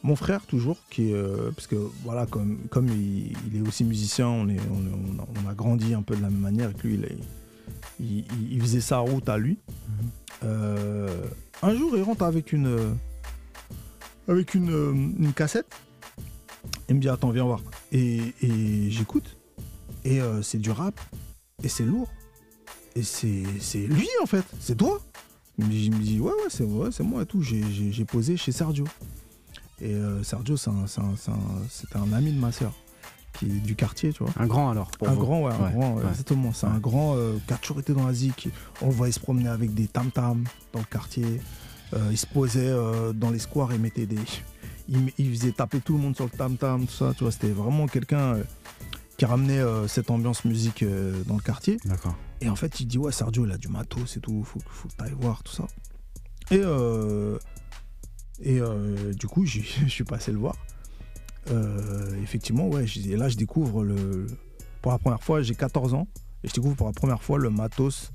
Mon 0.02 0.16
frère, 0.16 0.46
toujours, 0.46 0.78
qui 0.90 1.12
euh, 1.12 1.50
parce 1.52 1.66
que 1.66 1.76
voilà, 2.04 2.26
comme, 2.26 2.58
comme 2.70 2.88
il, 2.88 3.32
il 3.46 3.56
est 3.58 3.66
aussi 3.68 3.84
musicien, 3.84 4.28
on, 4.28 4.48
est, 4.48 4.58
on, 4.70 4.86
est- 4.86 5.26
on 5.44 5.48
a, 5.48 5.54
grandi 5.54 5.92
un 5.94 6.02
peu 6.02 6.16
de 6.16 6.22
la 6.22 6.30
même 6.30 6.40
manière, 6.40 6.70
et 6.70 6.74
que 6.74 6.86
lui, 6.88 6.94
il, 6.94 7.04
est- 7.04 7.18
il, 8.00 8.18
il- 8.18 8.52
il 8.54 8.60
faisait 8.62 8.80
sa 8.80 8.98
route 8.98 9.28
à 9.28 9.36
lui. 9.38 9.58
Euh, 10.42 11.24
un 11.62 11.74
jour, 11.74 11.96
il 11.96 12.02
rentre 12.02 12.22
avec 12.24 12.52
une, 12.52 12.66
euh, 12.66 12.90
avec 14.26 14.54
une, 14.54 14.70
euh, 14.70 14.92
une 14.92 15.32
cassette. 15.34 15.66
Il 16.88 16.96
me 16.96 17.00
dit 17.00 17.08
Attends, 17.08 17.30
viens 17.30 17.44
voir. 17.44 17.60
Et, 17.92 18.34
et 18.42 18.90
j'écoute. 18.90 19.36
Et 20.04 20.20
euh, 20.20 20.40
c'est 20.42 20.58
du 20.58 20.70
rap. 20.70 20.98
Et 21.62 21.68
c'est 21.68 21.84
lourd. 21.84 22.08
Et 22.96 23.02
c'est 23.02 23.86
lui, 23.86 24.08
en 24.22 24.26
fait. 24.26 24.44
C'est 24.60 24.76
toi. 24.76 25.00
Il 25.58 25.66
me 25.66 25.70
dit, 25.70 25.86
il 25.86 25.94
me 25.94 26.00
dit 26.02 26.20
Ouais, 26.20 26.32
ouais, 26.32 26.48
c'est 26.48 26.64
ouais, 26.64 26.88
moi 27.00 27.22
et 27.22 27.26
tout. 27.26 27.42
J'ai- 27.42 28.04
posé 28.04 28.36
chez 28.36 28.52
Sergio. 28.52 28.84
Et 29.80 29.92
euh, 29.94 30.22
Sergio, 30.22 30.56
c'est 30.56 30.70
un- 30.70 30.84
un- 30.98 31.32
un- 31.32 32.02
un, 32.02 32.12
ami 32.12 32.32
de 32.32 32.38
ma 32.38 32.52
soeur. 32.52 32.72
Qui 33.38 33.46
est 33.46 33.48
du 33.60 33.76
quartier, 33.76 34.12
tu 34.12 34.24
vois. 34.24 34.32
Un 34.36 34.46
grand 34.46 34.70
alors. 34.70 34.90
Pour 34.90 35.08
Un 35.08 35.12
vous. 35.14 35.20
grand, 35.20 35.42
ouais, 35.44 35.52
un 35.52 35.66
Ouais, 35.66 35.72
grand, 35.72 35.94
ouais. 35.94 36.04
exactement. 36.10 36.52
C'est 36.52 36.66
un 36.66 36.78
grand 36.78 37.14
euh, 37.16 37.38
qui 37.46 37.52
a 37.54 37.56
toujours 37.58 37.78
été 37.80 37.94
dans 37.94 38.04
la 38.06 38.12
zik. 38.12 38.48
On 38.82 38.86
le 38.86 38.92
voyait 38.92 39.12
se 39.12 39.20
promener 39.20 39.48
avec 39.48 39.72
des 39.72 39.86
tam-tams 39.86 40.44
dans 40.72 40.80
le 40.80 40.84
quartier. 40.84 41.40
Euh, 41.94 42.08
il 42.10 42.16
se 42.18 42.26
posait 42.26 42.72
dans 43.14 43.30
les 43.30 43.38
squares 43.38 43.72
et 43.72 43.78
mettait 43.78 44.06
des. 44.06 44.16
Il, 44.92 45.12
il 45.18 45.30
faisait 45.38 45.52
taper 45.52 45.78
tout 45.78 45.92
le 45.92 46.00
monde 46.00 46.16
sur 46.16 46.24
le 46.24 46.30
tam-tam, 46.30 46.84
tout 46.86 46.92
ça. 46.92 47.12
Tu 47.16 47.22
vois, 47.22 47.30
c'était 47.30 47.50
vraiment 47.50 47.86
quelqu'un 47.86 48.38
qui 49.16 49.24
ramenait 49.24 49.60
cette 49.86 50.10
ambiance 50.10 50.44
musique 50.44 50.84
dans 51.28 51.36
le 51.36 51.40
quartier. 51.42 51.76
D'accord. 51.84 52.16
Et 52.40 52.48
en 52.48 52.56
fait, 52.56 52.80
il 52.80 52.86
dit 52.86 52.98
Ouais, 52.98 53.12
Sergio, 53.12 53.44
il 53.46 53.52
a 53.52 53.58
du 53.58 53.68
matos 53.68 54.16
et 54.16 54.20
tout. 54.20 54.42
Faut, 54.44 54.60
faut 54.66 54.88
t'ailles 54.96 55.14
voir, 55.18 55.42
tout 55.42 55.52
ça. 55.52 55.66
Et, 56.50 56.60
euh, 56.62 57.38
et 58.40 58.60
euh, 58.60 59.12
du 59.12 59.26
coup, 59.26 59.44
je 59.46 59.60
suis 59.60 60.04
passé 60.04 60.32
le 60.32 60.38
voir. 60.38 60.56
Euh, 61.50 62.20
effectivement, 62.22 62.68
ouais, 62.68 62.84
et 63.06 63.16
là, 63.16 63.28
je 63.28 63.36
découvre 63.36 63.84
le. 63.84 64.26
Pour 64.82 64.92
la 64.92 64.98
première 64.98 65.22
fois, 65.22 65.42
j'ai 65.42 65.54
14 65.54 65.94
ans. 65.94 66.06
Et 66.42 66.48
je 66.48 66.54
découvre 66.54 66.74
pour 66.74 66.86
la 66.86 66.92
première 66.94 67.22
fois 67.22 67.38
le 67.38 67.50
matos 67.50 68.12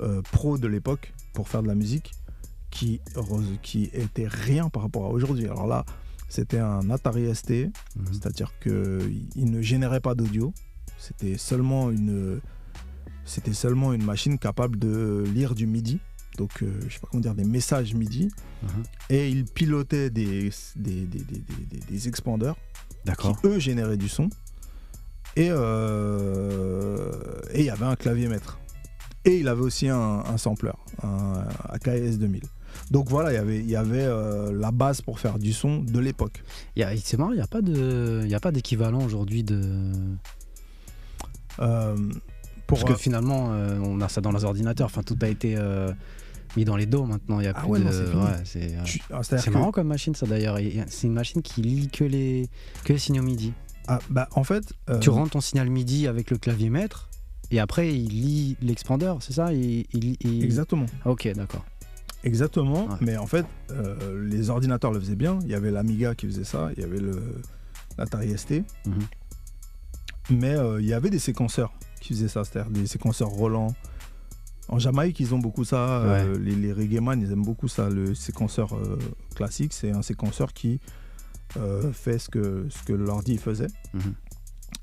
euh, 0.00 0.22
pro 0.32 0.56
de 0.56 0.66
l'époque 0.66 1.12
pour 1.34 1.48
faire 1.48 1.62
de 1.62 1.68
la 1.68 1.74
musique 1.74 2.12
qui, 2.70 3.00
qui 3.62 3.90
était 3.92 4.26
rien 4.26 4.70
par 4.70 4.82
rapport 4.82 5.04
à 5.04 5.08
aujourd'hui. 5.10 5.44
Alors 5.46 5.66
là, 5.66 5.84
c'était 6.30 6.58
un 6.58 6.88
Atari 6.90 7.34
ST, 7.34 7.50
Mhm. 7.50 7.72
c'est-à-dire 8.12 8.52
qu'il 8.60 9.50
ne 9.50 9.60
générait 9.60 10.00
pas 10.00 10.14
d'audio. 10.14 10.52
C'était 10.98 11.36
seulement 11.36 11.90
une, 11.90 12.40
c'était 13.28 13.54
seulement 13.54 13.92
une 13.92 14.04
machine 14.04 14.38
capable 14.38 14.78
de 14.78 15.22
lire 15.34 15.54
du 15.54 15.66
MIDI. 15.66 16.00
Donc, 16.36 16.62
euh, 16.62 16.72
je 16.88 16.94
sais 16.94 17.00
pas 17.00 17.08
comment 17.10 17.20
dire, 17.20 17.34
des 17.34 17.44
messages 17.44 17.94
MIDI. 17.94 18.28
Mhm. 18.62 18.68
Et 19.10 19.28
il 19.28 19.44
pilotait 19.44 20.10
des, 20.10 20.50
des, 20.76 21.04
des, 21.04 21.18
des, 21.24 21.78
des- 21.88 22.08
expandeurs 22.08 22.56
qui, 23.04 23.28
eux, 23.44 23.58
généraient 23.58 23.96
du 23.96 24.08
son. 24.08 24.28
Et 25.36 25.48
euh, 25.50 27.12
et 27.52 27.60
il 27.60 27.64
y 27.66 27.70
avait 27.70 27.84
un 27.86 27.96
clavier 27.96 28.28
maître. 28.28 28.58
Et 29.24 29.38
il 29.38 29.48
avait 29.48 29.62
aussi 29.62 29.88
un, 29.88 29.98
un 30.24 30.38
sampler, 30.38 30.70
un 31.02 31.44
AKS 31.68 32.18
2000. 32.18 32.42
Donc 32.90 33.08
voilà, 33.08 33.32
il 33.32 33.34
y 33.34 33.38
avait, 33.38 33.58
il 33.58 33.68
y 33.68 33.76
avait 33.76 34.04
euh, 34.04 34.52
la 34.58 34.70
base 34.70 35.00
pour 35.00 35.18
faire 35.18 35.38
du 35.38 35.52
son 35.52 35.82
de 35.82 35.98
l'époque. 35.98 36.42
Il 36.76 36.86
C'est 37.02 37.18
marrant, 37.18 37.32
il 37.32 37.36
n'y 37.36 37.42
a 37.42 37.46
pas 37.46 37.60
il 38.24 38.34
a 38.34 38.40
d'équivalent 38.52 39.02
aujourd'hui 39.04 39.42
de. 39.42 39.92
Euh, 42.68 42.74
pour, 42.74 42.78
Parce 42.80 42.92
que 42.92 42.98
finalement, 43.00 43.48
euh, 43.52 43.78
on 43.82 44.00
a 44.02 44.08
ça 44.10 44.20
dans 44.20 44.30
les 44.32 44.44
ordinateurs. 44.44 44.86
Enfin, 44.86 45.02
tout 45.02 45.16
a 45.22 45.28
été 45.28 45.54
euh, 45.56 45.90
mis 46.56 46.64
dans 46.66 46.76
les 46.76 46.84
dos 46.86 47.04
maintenant. 47.06 47.40
Il 47.40 47.44
y 47.44 47.48
a 47.48 47.52
Ah 47.56 47.60
plus 47.62 47.70
ouais, 47.70 47.78
de. 47.78 47.84
non, 47.84 47.90
c'est 48.44 48.58
ouais, 48.58 48.74
euh, 48.76 48.82
tu- 48.84 49.00
ah, 49.10 49.20
que- 49.22 49.50
marrant 49.50 49.72
comme 49.72 49.86
machine, 49.88 50.14
ça 50.14 50.26
d'ailleurs. 50.26 50.58
C'est 50.88 51.06
une 51.06 51.14
machine 51.14 51.40
qui 51.40 51.62
lit 51.62 51.88
que 51.88 52.04
les, 52.04 52.46
que 52.84 52.92
les 52.92 52.98
signaux 52.98 53.22
MIDI. 53.22 53.52
ah, 53.86 54.00
bah, 54.10 54.28
en 54.34 54.44
fait, 54.44 54.64
euh, 54.90 54.98
Tu 54.98 55.08
rentres 55.08 55.30
ton 55.30 55.40
signal 55.40 55.70
MIDI 55.70 56.06
avec 56.08 56.30
le 56.30 56.36
clavier 56.36 56.68
maître. 56.68 57.08
Et 57.50 57.58
après, 57.60 57.94
il 57.94 58.08
lit 58.10 58.56
l'expandeur, 58.60 59.22
c'est 59.22 59.32
ça? 59.32 59.54
Il, 59.54 59.86
il- 59.94 60.16
il- 60.20 60.44
exactement. 60.44 60.84
Ok, 61.06 61.26
d'accord. 61.34 61.64
Exactement, 62.22 62.84
Ouais. 62.86 62.96
mais 63.00 63.16
en 63.16 63.26
fait, 63.26 63.46
euh, 63.70 64.26
les 64.28 64.50
ordinateurs 64.50 64.92
le 64.92 65.00
faisaient 65.00 65.14
bien. 65.16 65.38
Il 65.44 65.48
y 65.48 65.54
avait 65.54 65.70
l'Amiga 65.70 66.14
qui 66.14 66.26
faisait 66.26 66.44
ça, 66.44 66.68
il 66.76 66.82
y 66.82 66.84
avait 66.84 66.98
le 67.00 67.22
l'Atari 67.96 68.36
ST, 68.36 68.62
Mhm. 68.86 68.94
mais 70.30 70.54
euh, 70.54 70.80
il 70.80 70.86
y 70.86 70.92
avait 70.92 71.10
des 71.10 71.18
séquenceurs 71.18 71.72
qui 72.00 72.14
faisaient 72.14 72.28
ça, 72.28 72.44
c'est-à-dire 72.44 72.70
des 72.70 72.86
séquenceurs 72.86 73.28
Roland. 73.28 73.74
En 74.68 74.78
Jamaïque, 74.78 75.18
ils 75.20 75.34
ont 75.34 75.38
beaucoup 75.38 75.64
ça. 75.64 76.02
euh, 76.02 76.38
les, 76.38 76.54
les 76.54 76.72
reggaeman, 76.72 77.20
ils 77.22 77.32
aiment 77.32 77.42
beaucoup 77.44 77.68
ça. 77.68 77.88
Le 77.88 78.14
séquenceur 78.14 78.74
euh, 78.74 78.98
classique, 79.34 79.72
c'est 79.72 79.90
un 79.90 80.02
séquenceur 80.02 80.52
qui 80.52 80.78
euh, 81.56 81.90
fait 81.92 82.18
ce 82.18 82.28
que, 82.28 82.66
ce 82.68 82.82
que 82.82 82.92
l'ordi 82.92 83.38
faisait. 83.38 83.68
Mhm. 83.94 84.14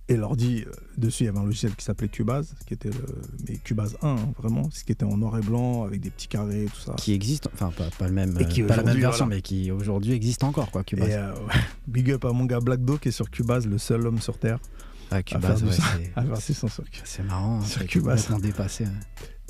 Et 0.07 0.17
l'ordi, 0.17 0.63
dessus, 0.97 1.23
il 1.23 1.25
y 1.27 1.29
avait 1.29 1.39
un 1.39 1.45
logiciel 1.45 1.75
qui 1.75 1.83
s'appelait 1.83 2.07
Cubase, 2.09 2.53
qui 2.67 2.75
était 2.75 2.89
le. 2.89 3.05
Mais 3.47 3.55
Cubase 3.57 3.97
1, 4.03 4.07
hein, 4.07 4.15
vraiment, 4.39 4.69
ce 4.71 4.83
qui 4.83 4.91
était 4.91 5.03
en 5.03 5.17
noir 5.17 5.35
et 5.37 5.41
blanc, 5.41 5.83
avec 5.83 5.99
des 5.99 6.11
petits 6.11 6.27
carrés, 6.27 6.65
tout 6.71 6.79
ça. 6.79 6.93
Qui 6.93 7.13
existe, 7.13 7.47
enfin, 7.53 7.71
pas, 7.75 7.89
pas 7.97 8.07
le 8.07 8.13
même, 8.13 8.35
Et 8.39 8.45
qui 8.45 8.61
pas 8.61 8.75
la 8.77 8.83
même 8.83 8.97
version, 8.99 9.25
voilà. 9.25 9.37
mais 9.37 9.41
qui 9.41 9.71
aujourd'hui 9.71 10.13
existe 10.13 10.43
encore, 10.43 10.69
quoi. 10.69 10.83
Cubase. 10.83 11.09
Et 11.09 11.13
euh, 11.15 11.33
ouais, 11.47 11.53
big 11.87 12.11
up 12.11 12.25
à 12.25 12.31
mon 12.33 12.45
gars 12.45 12.59
Black 12.59 12.83
Dog 12.85 12.99
qui 12.99 13.07
est 13.09 13.11
sur 13.11 13.29
Cubase, 13.31 13.65
le 13.65 13.79
seul 13.79 14.05
homme 14.05 14.19
sur 14.21 14.37
Terre 14.37 14.59
Ah, 15.17 15.39
faire 15.39 15.49
ouais, 15.67 16.11
à 16.15 16.25
faire 16.35 16.41
sur 16.69 16.69
Cubase. 16.85 17.01
c'est 17.05 17.23
marrant. 17.23 17.59
hein, 17.59 17.63
Sur 17.65 17.81
c'est 17.81 17.87
Cubase. 17.87 18.21
complètement 18.23 18.39
dépassé. 18.39 18.85
hein. 18.85 18.93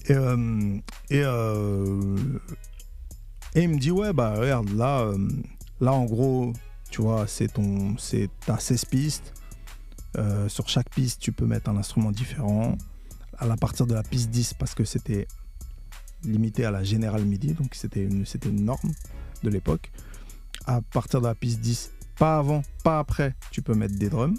Et, 0.07 0.13
euh, 0.13 0.77
et, 1.09 1.21
euh, 1.23 2.15
et 3.55 3.63
il 3.63 3.69
me 3.69 3.79
dit 3.79 3.89
ouais 3.91 4.13
bah 4.13 4.35
regarde 4.37 4.69
là 4.69 4.99
euh, 4.99 5.17
là 5.81 5.93
en 5.93 6.05
gros 6.05 6.53
tu 6.91 7.01
vois 7.01 7.25
c'est 7.27 7.47
ton 7.53 7.97
c'est 7.97 8.29
t'as 8.45 8.59
16 8.59 8.85
pistes 8.85 9.33
sur 10.47 10.69
chaque 10.69 10.89
piste 10.91 11.19
tu 11.21 11.31
peux 11.31 11.45
mettre 11.45 11.69
un 11.69 11.75
instrument 11.77 12.11
différent 12.11 12.77
à 13.37 13.45
la 13.47 13.57
partir 13.57 13.85
de 13.87 13.93
la 13.93 14.03
piste 14.03 14.29
10 14.29 14.53
parce 14.53 14.73
que 14.75 14.85
c'était 14.85 15.27
limité 16.23 16.63
à 16.65 16.71
la 16.71 16.83
générale 16.83 17.25
MIDI 17.25 17.53
donc 17.53 17.73
c'était 17.75 18.03
une 18.03 18.25
c'était 18.25 18.49
une 18.49 18.63
norme 18.63 18.91
de 19.43 19.49
l'époque 19.49 19.91
à 20.67 20.81
partir 20.81 21.19
de 21.21 21.27
la 21.27 21.35
piste 21.35 21.59
10 21.61 21.91
pas 22.17 22.37
avant 22.37 22.61
pas 22.83 22.99
après 22.99 23.35
tu 23.51 23.61
peux 23.61 23.73
mettre 23.73 23.95
des 23.97 24.09
drums 24.09 24.37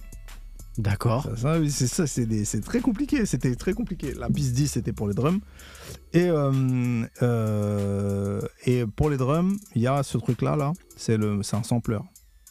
D'accord. 0.78 1.26
c'est 1.68 1.86
ça, 1.86 2.06
c'est 2.06 2.60
très 2.64 2.80
compliqué. 2.80 3.24
C'était 3.24 3.54
très 3.54 3.72
compliqué. 3.72 4.12
La 4.14 4.28
piste 4.28 4.52
10, 4.52 4.68
c'était 4.68 4.92
pour 4.92 5.08
les 5.08 5.14
drums. 5.14 5.40
Et, 6.12 6.28
euh, 6.28 7.04
euh, 7.22 8.40
et 8.64 8.84
pour 8.84 9.10
les 9.10 9.16
drums, 9.16 9.56
il 9.74 9.82
y 9.82 9.86
a 9.86 10.02
ce 10.02 10.18
truc-là, 10.18 10.56
là. 10.56 10.72
C'est 10.96 11.18
un 11.18 11.62
sampler. 11.62 11.98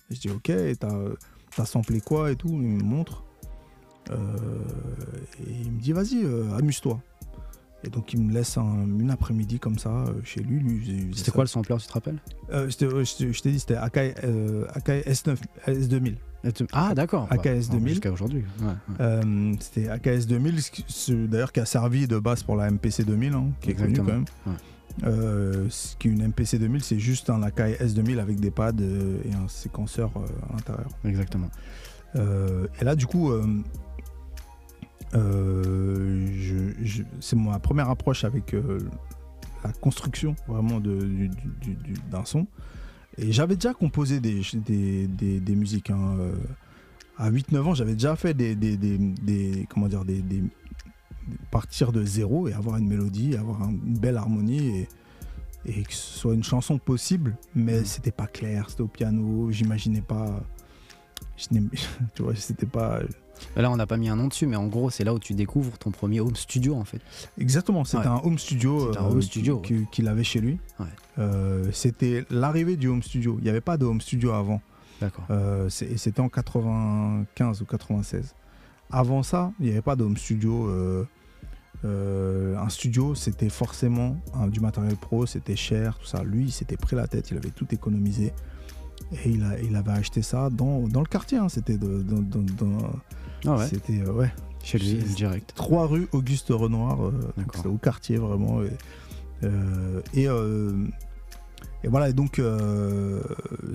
Et 0.10 0.16
je 0.16 0.22
dis, 0.22 0.30
ok, 0.30 0.52
t'as 0.80 1.62
as 1.62 1.66
samplé 1.66 2.02
quoi 2.02 2.32
et 2.32 2.36
tout? 2.36 2.50
Il 2.50 2.68
me 2.68 2.84
montre. 2.84 3.24
Euh, 4.12 4.16
et 5.40 5.52
il 5.64 5.72
me 5.72 5.80
dit, 5.80 5.92
vas-y, 5.92 6.26
amuse-toi. 6.58 7.00
Et 7.86 7.90
donc, 7.90 8.14
il 8.14 8.22
me 8.22 8.34
laisse 8.34 8.58
un- 8.58 8.86
une 9.00 9.12
après-midi 9.12 9.60
comme 9.60 9.78
ça, 9.78 9.90
euh, 9.90 10.14
chez 10.24 10.42
lui. 10.42 11.12
C'était 11.16 11.32
quoi 11.32 11.44
le 11.44 11.48
sampler, 11.48 11.76
tu 11.78 11.88
te 11.88 11.94
rappelles 11.94 12.18
Euh, 12.52 12.70
Je 12.70 13.42
t'ai 13.42 13.52
dit, 13.52 13.60
c'était 13.60 13.76
Akai, 13.76 14.16
Akai 14.74 15.02
S9, 15.06 15.38
S2000. 15.68 16.16
Ah, 16.74 16.94
d'accord. 16.94 17.28
AKS 17.32 17.70
Bah, 17.70 17.74
2000. 17.76 17.90
Jusqu'à 17.94 18.12
aujourd'hui. 18.12 18.44
ouais, 18.62 18.68
ouais. 18.68 18.74
Euh, 19.00 19.54
c'était 19.60 19.90
AKS 19.90 20.28
2000, 20.28 20.62
ce 20.62 20.70
qui- 20.70 20.86
ce- 20.88 21.26
d'ailleurs 21.26 21.52
qui 21.52 21.60
a 21.60 21.66
servi 21.66 22.08
de 22.08 22.20
base 22.20 22.44
pour 22.44 22.56
la 22.56 22.68
MPC 22.70 23.04
2000, 23.04 23.34
hein, 23.34 23.48
qui 23.62 23.72
est 23.72 23.74
connue 23.74 23.96
quand 23.96 24.04
même. 24.04 24.26
Ouais. 24.46 24.54
Euh, 25.06 25.66
ce 25.70 25.96
qui 25.98 26.08
est 26.08 26.12
une 26.12 26.22
MPC 26.22 26.60
2000, 26.60 26.84
c'est 26.84 27.00
juste 27.00 27.30
un 27.32 27.42
AKS 27.44 27.94
2000 27.96 28.20
avec 28.20 28.40
des 28.40 28.52
pads 28.52 28.74
euh, 28.80 29.18
et 29.26 29.34
un 29.34 29.48
séquenceur 29.48 30.12
à 30.50 30.54
l'intérieur. 30.54 30.90
Exactement. 31.04 31.50
Euh, 32.16 32.68
et 32.80 32.86
là, 32.86 32.96
du 32.96 33.08
coup, 33.08 33.32
c'est 37.20 37.36
ma 37.36 37.60
première 37.60 37.90
approche 37.90 38.24
avec 38.24 38.54
euh, 38.54 38.80
la 39.64 39.72
construction 39.74 40.36
vraiment 40.48 40.80
de- 40.80 41.00
du- 41.06 41.30
du- 41.30 41.76
du- 41.76 41.94
d'un 42.12 42.26
son. 42.26 42.48
Et 43.18 43.32
j'avais 43.32 43.56
déjà 43.56 43.74
composé 43.74 44.20
des, 44.20 44.42
des, 44.54 45.08
des- 45.08 45.40
des 45.40 45.56
musiques. 45.56 45.90
hein, 45.90 46.18
euh, 46.20 46.34
à 47.18 47.30
8-9 47.32 47.62
ans, 47.68 47.74
j'avais 47.74 47.94
déjà 47.94 48.16
fait 48.18 48.34
des, 48.34 48.56
des, 48.56 48.76
des- 48.76 48.98
des- 48.98 49.68
comment 49.70 49.88
dire, 49.88 50.04
des, 50.04 50.22
partir 51.50 51.92
de 51.94 52.04
zéro 52.04 52.48
et 52.50 52.54
avoir 52.54 52.76
une 52.78 52.88
mélodie, 52.88 53.36
avoir 53.38 53.62
un- 53.64 53.72
une 53.72 53.98
belle 53.98 54.18
harmonie 54.18 54.80
et, 54.80 54.88
et 55.66 55.84
que 55.84 55.94
ce 55.94 56.20
soit 56.20 56.34
une 56.36 56.44
chanson 56.44 56.78
possible, 56.78 57.38
mais 57.56 57.80
Mhm. 57.80 57.86
c'était 57.86 58.12
pas 58.12 58.28
clair, 58.28 58.70
c'était 58.70 58.82
au 58.84 58.88
piano, 58.88 59.50
j'imaginais 59.52 60.02
pas. 60.02 60.44
tu 62.16 62.22
vois, 62.24 62.36
c'était 62.36 62.66
pas. 62.66 63.00
Là, 63.56 63.70
on 63.72 63.76
n'a 63.78 63.86
pas 63.88 63.98
mis 63.98 64.10
un 64.10 64.16
nom 64.16 64.28
dessus, 64.28 64.48
mais 64.48 64.56
en 64.56 64.68
gros, 64.68 64.90
c'est 64.90 65.04
là 65.04 65.14
où 65.14 65.20
tu 65.20 65.34
découvres 65.34 65.78
ton 65.78 65.92
premier 65.92 66.20
home 66.20 66.36
studio, 66.36 66.76
en 66.76 66.84
fait. 66.86 67.00
Exactement, 67.40 67.84
c'était 67.86 68.08
Ouais. 68.08 68.14
un 68.14 68.22
home 68.24 68.38
studio, 68.38 68.88
C'était 68.88 68.98
un 69.00 69.06
home 69.08 69.22
euh, 69.22 69.84
qu'il 69.92 70.08
avait 70.08 70.24
chez 70.24 70.40
lui. 70.42 70.60
Ouais. 70.80 70.86
Euh, 71.20 71.70
c'était 71.72 72.26
l'arrivée 72.30 72.76
du 72.78 72.88
home 72.88 73.04
studio. 73.04 73.36
Il 73.40 73.44
n'y 73.44 73.50
avait 73.50 73.62
pas 73.62 73.78
de 73.78 73.86
home 73.86 74.02
studio 74.02 74.32
avant. 74.32 74.62
D'accord. 75.02 75.26
Euh, 75.30 75.68
c'est- 75.70 75.98
c'était 75.98 76.22
en 76.22 76.30
95 76.30 77.62
ou 77.62 77.66
96. 77.66 78.34
Avant 78.92 79.24
ça, 79.24 79.52
il 79.60 79.66
n'y 79.66 79.72
avait 79.72 79.82
pas 79.82 79.96
de 79.96 80.04
home 80.04 80.18
studio. 80.18 80.70
un 81.84 82.70
studio, 82.70 83.14
c'était 83.16 83.50
forcément 83.50 84.18
un- 84.34 84.48
du 84.48 84.60
matériel 84.60 84.96
pro, 84.96 85.26
c'était 85.26 85.56
cher, 85.56 85.98
tout 86.00 86.08
ça. 86.08 86.24
Lui, 86.24 86.46
il 86.46 86.52
s'était 86.52 86.78
pris 86.78 86.96
la 86.96 87.08
tête, 87.08 87.30
il 87.32 87.38
avait 87.38 87.52
tout 87.52 87.68
économisé. 87.72 88.34
Et 89.24 89.30
il, 89.30 89.44
a, 89.44 89.60
il 89.60 89.76
avait 89.76 89.92
acheté 89.92 90.22
ça 90.24 90.50
dans, 90.50 90.88
dans 90.88 91.02
le 91.02 91.06
quartier. 91.06 91.38
hein. 91.38 91.48
C'était 91.50 91.78
de- 91.78 92.02
dans, 92.02 92.22
dans- 92.22 92.40
dans- 92.58 92.90
Ah 93.48 93.58
ouais, 93.58 93.68
c'était, 93.68 94.02
euh, 94.02 94.12
ouais, 94.12 94.34
chez 94.64 94.78
lui, 94.78 94.96
direct. 94.96 95.54
3 95.56 95.88
rue 95.88 96.08
Auguste 96.12 96.50
Renoir, 96.50 97.04
euh, 97.06 97.34
au 97.66 97.78
quartier 97.78 98.18
vraiment. 98.18 98.62
Et, 98.64 98.70
euh, 99.44 100.02
et, 100.14 100.24
et 101.84 101.88
voilà, 101.88 102.10
et 102.10 102.14
donc 102.14 102.42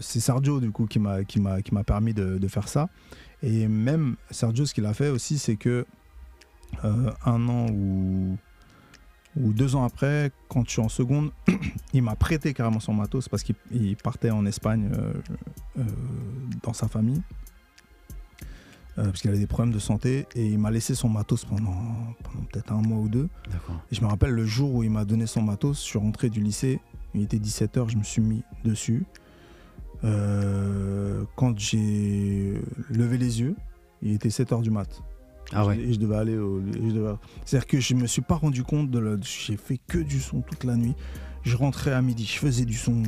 c'est 0.00 0.20
Sergio 0.20 0.60
du 0.60 0.70
coup 0.70 0.86
qui 0.86 0.98
m'a 0.98 1.22
qui 1.24 1.40
m'a 1.40 1.62
qui 1.62 1.74
m'a 1.74 1.84
permis 1.84 2.14
de, 2.14 2.38
de 2.38 2.48
faire 2.48 2.68
ça. 2.68 2.88
Et 3.42 3.68
même 3.68 4.16
Sergio, 4.30 4.66
ce 4.66 4.74
qu'il 4.74 4.86
a 4.86 4.94
fait 4.94 5.08
aussi, 5.08 5.38
c'est 5.38 5.56
que 5.56 5.86
un 6.82 7.48
an 7.48 7.66
ou 7.70 8.36
ou 9.36 9.52
deux 9.52 9.76
ans 9.76 9.84
après, 9.84 10.32
quand 10.48 10.64
je 10.66 10.70
suis 10.72 10.80
en 10.80 10.88
seconde, 10.88 11.30
il 11.92 12.02
m'a 12.02 12.16
prêté 12.16 12.52
carrément 12.52 12.80
son 12.80 12.94
matos 12.94 13.28
parce 13.28 13.42
qu'il 13.42 13.54
il 13.70 13.96
partait 13.96 14.30
en 14.30 14.44
Espagne 14.46 14.90
euh, 14.92 15.12
euh, 15.78 15.82
dans 16.62 16.72
sa 16.72 16.88
famille. 16.88 17.22
Euh, 19.00 19.04
parce 19.04 19.22
qu'il 19.22 19.30
avait 19.30 19.38
des 19.38 19.46
problèmes 19.46 19.72
de 19.72 19.78
santé 19.78 20.26
et 20.36 20.46
il 20.46 20.58
m'a 20.58 20.70
laissé 20.70 20.94
son 20.94 21.08
matos 21.08 21.44
pendant, 21.46 21.72
pendant 22.22 22.44
peut-être 22.52 22.70
un 22.72 22.82
mois 22.82 22.98
ou 22.98 23.08
deux. 23.08 23.28
Et 23.90 23.94
je 23.94 24.02
me 24.02 24.06
rappelle 24.06 24.32
le 24.32 24.44
jour 24.44 24.74
où 24.74 24.82
il 24.82 24.90
m'a 24.90 25.06
donné 25.06 25.26
son 25.26 25.40
matos, 25.40 25.78
je 25.78 25.82
suis 25.84 25.98
rentré 25.98 26.28
du 26.28 26.40
lycée, 26.42 26.80
il 27.14 27.22
était 27.22 27.38
17h, 27.38 27.88
je 27.88 27.96
me 27.96 28.02
suis 28.02 28.20
mis 28.20 28.42
dessus. 28.62 29.04
Euh, 30.04 31.24
quand 31.36 31.58
j'ai 31.58 32.60
levé 32.90 33.18
les 33.18 33.40
yeux, 33.40 33.54
il 34.02 34.12
était 34.12 34.28
7h 34.30 34.62
du 34.62 34.70
mat. 34.70 35.02
Ah 35.52 35.66
ouais. 35.66 35.78
Et 35.78 35.92
je 35.92 35.98
devais 35.98 36.16
aller 36.16 36.38
au. 36.38 36.60
devais- 36.60 37.14
C'est-à-dire 37.44 37.66
que 37.66 37.80
je 37.80 37.94
me 37.94 38.06
suis 38.06 38.22
pas 38.22 38.36
rendu 38.36 38.62
compte 38.62 38.90
de 38.90 38.98
la- 38.98 39.16
J'ai 39.22 39.56
fait 39.56 39.78
que 39.88 39.98
du 39.98 40.20
son 40.20 40.40
toute 40.42 40.64
la 40.64 40.76
nuit. 40.76 40.94
Je 41.42 41.56
rentrais 41.56 41.92
à 41.92 42.00
midi, 42.02 42.24
je 42.24 42.38
faisais 42.38 42.64
du 42.64 42.74
son. 42.74 43.02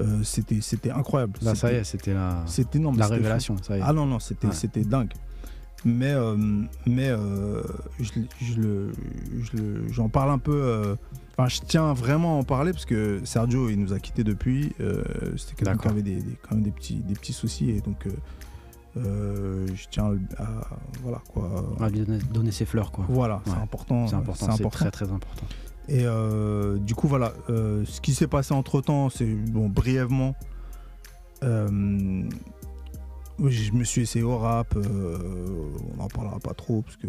Euh, 0.00 0.22
c'était, 0.24 0.60
c'était 0.62 0.90
incroyable. 0.90 1.34
Là, 1.42 1.54
ça 1.54 1.68
y 1.68 1.70
C'était- 1.70 1.80
est, 1.80 1.84
c'était 1.84 2.14
la, 2.14 2.42
C'était 2.46 2.78
énorme. 2.78 2.98
la 2.98 3.06
révélation. 3.08 3.56
Ça 3.62 3.76
y 3.76 3.80
est. 3.80 3.82
Ah 3.84 3.92
non, 3.92 4.06
non, 4.06 4.18
c'était 4.20 4.46
Ouais. 4.46 4.52
c'était 4.54 4.84
dingue. 4.84 5.12
Mais, 5.84 6.12
euh, 6.12 6.36
mais 6.86 7.08
euh, 7.10 7.62
je, 7.98 8.12
je 8.40 8.88
je 9.40 9.88
j'en 9.90 10.08
parle 10.08 10.30
un 10.30 10.38
peu. 10.38 10.54
euh, 10.62 10.94
Enfin, 11.36 11.48
je 11.48 11.60
tiens 11.66 11.92
vraiment 11.94 12.36
à 12.36 12.40
en 12.40 12.44
parler 12.44 12.72
parce 12.72 12.84
que 12.84 13.20
Sergio, 13.24 13.68
il 13.70 13.80
nous 13.80 13.92
a 13.92 13.98
quittés 13.98 14.22
depuis. 14.22 14.74
C'était 15.36 15.54
quelqu'un 15.56 15.76
qui 15.78 15.88
avait 15.88 16.02
des, 16.02 16.16
des- 16.16 16.36
quand 16.42 16.54
même 16.54 16.62
des 16.64 16.70
petits, 16.70 16.96
des 16.96 17.14
petits 17.14 17.32
soucis. 17.32 17.70
Et 17.70 17.80
donc, 17.80 18.06
je 18.94 19.88
tiens 19.90 20.14
à. 20.38 20.46
Voilà, 21.02 21.22
quoi. 21.32 21.74
Va 21.78 21.88
lui 21.88 22.00
donner, 22.04 22.18
donner 22.32 22.50
ses 22.52 22.66
fleurs, 22.66 22.92
quoi. 22.92 23.06
Voilà, 23.08 23.40
c'est 23.46 23.52
important. 23.52 24.06
C'est 24.06 24.14
important, 24.14 24.46
c'est 24.56 24.68
très 24.70 24.90
très 24.90 25.10
important. 25.10 25.46
et 25.88 26.04
du 26.80 26.94
coup, 26.94 27.08
voilà, 27.08 27.32
ce 27.48 28.00
qui 28.02 28.14
s'est 28.14 28.28
passé 28.28 28.52
entre 28.54 28.80
temps, 28.82 29.08
c'est 29.10 29.24
bon, 29.34 29.68
brièvement. 29.68 30.36
Euh, 33.40 33.50
je 33.50 33.72
me 33.72 33.84
suis 33.84 34.02
essayé 34.02 34.24
au 34.24 34.38
rap, 34.38 34.74
euh, 34.76 35.18
on 35.92 35.96
n'en 36.02 36.08
parlera 36.08 36.38
pas 36.40 36.54
trop 36.54 36.82
parce 36.82 36.96
que. 36.96 37.06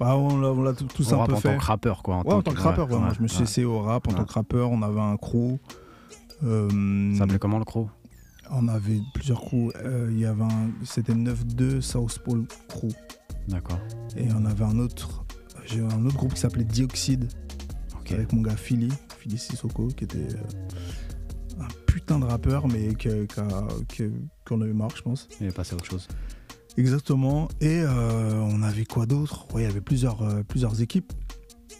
enfin, 0.00 0.14
on 0.14 0.38
l'a- 0.40 0.48
on 0.52 0.62
l'a 0.62 0.72
tout- 0.72 0.84
tous 0.86 1.12
On 1.12 1.22
un 1.22 1.26
peu 1.26 1.34
en 1.34 1.36
fait. 1.40 1.52
tant 1.52 1.58
que 1.58 1.64
rappeur, 1.64 2.02
quoi. 2.02 2.18
ouais, 2.24 2.32
en 2.34 2.42
tant 2.42 2.52
que 2.52 2.60
rappeur, 2.60 2.90
ouais, 2.90 2.98
je 3.16 3.22
me 3.22 3.28
suis 3.28 3.38
ouais. 3.38 3.44
essayé 3.44 3.64
au 3.66 3.80
rap 3.80 4.06
en 4.08 4.10
Ouais. 4.12 4.16
tant 4.18 4.24
que 4.24 4.32
rappeur, 4.32 4.70
on 4.70 4.82
avait 4.82 5.00
un 5.00 5.16
crew. 5.16 5.58
euh, 6.44 7.12
Ça 7.14 7.18
s'appelait 7.20 7.38
comment 7.38 7.58
le 7.58 7.64
croc 7.64 7.88
on 8.52 8.66
avait 8.66 8.98
plusieurs 9.14 9.40
crews. 9.40 9.70
euh, 9.76 10.08
Il 10.10 10.18
y 10.18 10.24
avait 10.26 10.42
un, 10.42 10.70
c'était 10.82 11.14
9-2 11.14 11.80
South 11.80 12.18
Pole 12.18 12.46
Crew. 12.68 12.88
D'accord. 13.46 13.78
Et 14.16 14.26
on 14.36 14.44
avait 14.44 14.64
un 14.64 14.76
autre, 14.80 15.24
j'ai 15.66 15.78
un 15.80 16.04
autre 16.04 16.16
groupe 16.16 16.34
qui 16.34 16.40
s'appelait 16.40 16.64
Dioxide. 16.64 17.28
Ok. 18.00 18.10
avec 18.10 18.32
mon 18.32 18.40
gars 18.42 18.56
Philly, 18.56 18.88
Philly 19.20 19.38
Sissoko, 19.38 19.86
qui 19.96 20.02
était 20.02 20.18
euh, 20.18 20.66
putain 21.90 22.20
de 22.20 22.24
rappeur, 22.24 22.68
mais 22.68 22.90
qu'on 24.46 24.60
a 24.62 24.66
eu 24.66 24.72
marre, 24.72 24.96
je 24.96 25.02
pense. 25.02 25.28
Il 25.40 25.48
est 25.48 25.52
passé 25.52 25.72
à 25.72 25.76
autre 25.76 25.86
chose. 25.86 26.06
Exactement. 26.76 27.48
Et 27.60 27.80
euh, 27.82 28.34
on 28.34 28.62
avait 28.62 28.84
quoi 28.84 29.06
d'autre? 29.06 29.52
Ouais, 29.52 29.62
il 29.62 29.64
y 29.64 29.68
avait 29.68 29.80
plusieurs, 29.80 30.22
euh, 30.22 30.42
plusieurs 30.42 30.80
équipes. 30.80 31.12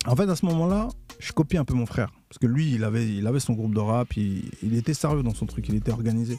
En 0.07 0.17
fait, 0.17 0.29
à 0.29 0.35
ce 0.35 0.45
moment-là, 0.47 0.89
je 1.21 1.33
copiais 1.33 1.61
un 1.61 1.65
peu 1.65 1.75
mon 1.75 1.87
frère. 1.87 2.13
Parce 2.29 2.39
que 2.39 2.47
lui, 2.47 2.75
il 2.75 2.83
avait, 2.83 3.09
il 3.09 3.27
avait 3.27 3.39
son 3.41 3.55
groupe 3.55 3.75
de 3.75 3.81
rap, 3.81 4.17
il, 4.17 4.51
il 4.63 4.75
était 4.75 4.95
sérieux 4.95 5.23
dans 5.23 5.35
son 5.35 5.47
truc, 5.47 5.69
il 5.69 5.77
était 5.77 5.93
organisé. 5.93 6.39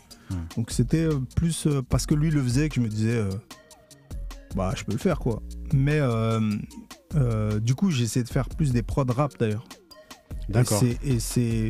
Donc 0.58 0.72
c'était 0.72 1.06
euh, 1.06 1.20
plus 1.36 1.68
parce 1.90 2.06
que 2.06 2.16
lui 2.16 2.30
le 2.30 2.42
faisait 2.42 2.68
que 2.70 2.76
je 2.76 2.82
me 2.82 2.90
disais, 2.90 3.16
euh, 3.16 3.30
bah 4.56 4.74
je 4.76 4.84
peux 4.84 4.92
le 4.92 4.98
faire 4.98 5.20
quoi. 5.20 5.42
Mais 5.74 6.02
du 7.62 7.76
coup, 7.76 7.90
j'ai 7.90 8.04
essayé 8.04 8.24
de 8.24 8.30
faire 8.30 8.50
plus 8.50 8.74
des 8.74 8.84
prods 8.84 9.06
rap 9.08 9.38
d'ailleurs. 9.40 9.66
D'accord. 10.50 10.82
Et 11.04 11.20
c'est 11.20 11.70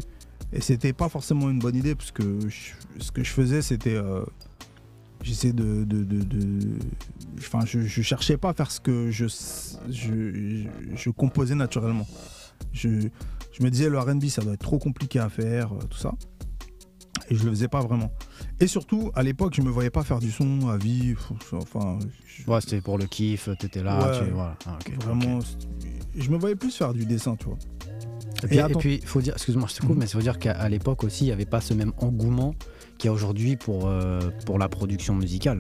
et 0.54 0.62
c'était 0.62 0.94
pas 0.94 1.10
forcément 1.10 1.50
une 1.50 1.60
bonne 1.60 1.76
idée 1.76 1.96
parce 1.96 2.12
que 2.12 2.40
je- 2.50 2.74
ce 3.04 3.12
que 3.12 3.24
je 3.24 3.30
faisais 3.32 3.62
c'était 3.62 3.96
euh, 3.96 4.24
j'essayais 5.24 5.54
de, 5.54 5.84
de, 5.86 6.04
de- 6.04 6.24
de- 6.24 6.80
enfin 7.38 7.60
je, 7.66 7.82
je 7.82 8.02
cherchais 8.02 8.38
pas 8.38 8.50
à 8.50 8.54
faire 8.54 8.72
ce 8.72 8.80
que 8.82 9.12
je 9.12 9.26
je, 9.90 10.66
je, 10.96 11.10
composais 11.10 11.56
naturellement. 11.56 12.08
Je, 12.74 13.08
je 13.52 13.64
me 13.64 13.70
disais 13.70 13.90
le 13.90 14.00
R&B 14.00 14.26
ça 14.26 14.42
doit 14.42 14.54
être 14.54 14.62
trop 14.62 14.80
compliqué 14.80 15.20
à 15.20 15.30
faire 15.30 15.74
euh, 15.74 15.80
tout 15.90 15.98
ça 15.98 16.14
et 17.30 17.36
je 17.36 17.44
le 17.46 17.52
faisais 17.52 17.68
pas 17.68 17.80
vraiment. 17.82 18.12
Et 18.60 18.68
surtout 18.68 19.12
à 19.16 19.24
l'époque 19.24 19.54
je 19.56 19.62
me 19.62 19.70
voyais 19.70 19.90
pas 19.90 20.04
faire 20.04 20.20
du 20.20 20.32
son 20.32 20.68
à 20.70 20.78
vie 20.78 21.16
enfin 21.54 21.98
je- 22.26 22.50
Ouais, 22.52 22.60
c'était 22.62 22.82
pour 22.82 22.98
le 22.98 23.06
kiff, 23.06 23.48
t'étais 23.60 23.84
là, 23.84 24.12
Ouais. 24.12 24.26
tu 24.26 24.32
voilà. 24.32 24.58
Ah, 24.66 24.78
vraiment 25.06 25.40
je 26.16 26.30
me 26.30 26.38
voyais 26.38 26.56
plus 26.56 26.76
faire 26.76 26.94
du 26.94 27.06
dessin 27.06 27.36
tu 27.36 27.46
vois. 27.46 27.58
Et 28.44 28.48
puis, 28.48 28.58
Et 28.58 28.76
puis, 28.76 29.02
faut 29.06 29.22
dire, 29.22 29.34
excuse-moi, 29.34 29.68
je 29.70 29.76
te 29.76 29.82
coupe, 29.82 29.92
Mhm. 29.92 30.00
mais 30.00 30.06
il 30.06 30.10
faut 30.12 30.20
dire 30.20 30.40
qu'à 30.40 30.68
l'époque 30.70 31.04
aussi, 31.04 31.26
il 31.26 31.28
n'y 31.28 31.34
avait 31.34 31.46
pas 31.46 31.62
ce 31.62 31.74
même 31.74 31.94
engouement 31.98 32.56
qu'il 32.98 33.08
y 33.08 33.10
a 33.10 33.14
aujourd'hui 33.14 33.56
pour, 33.56 33.88
euh, 33.88 34.20
pour 34.46 34.58
la 34.60 34.68
production 34.70 35.16
musicale. 35.16 35.60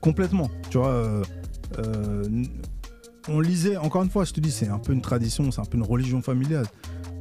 Complètement. 0.00 0.50
Tu 0.70 0.78
vois, 0.78 0.88
euh, 0.88 1.22
euh, 1.78 2.24
on 3.28 3.40
lisait, 3.40 3.76
encore 3.76 4.02
une 4.02 4.10
fois, 4.10 4.24
je 4.24 4.32
te 4.32 4.40
dis, 4.40 4.50
c'est 4.50 4.68
un 4.68 4.78
peu 4.78 4.92
une 4.92 5.00
tradition, 5.00 5.50
c'est 5.50 5.60
un 5.60 5.64
peu 5.64 5.76
une 5.78 5.84
religion 5.84 6.20
familiale. 6.22 6.66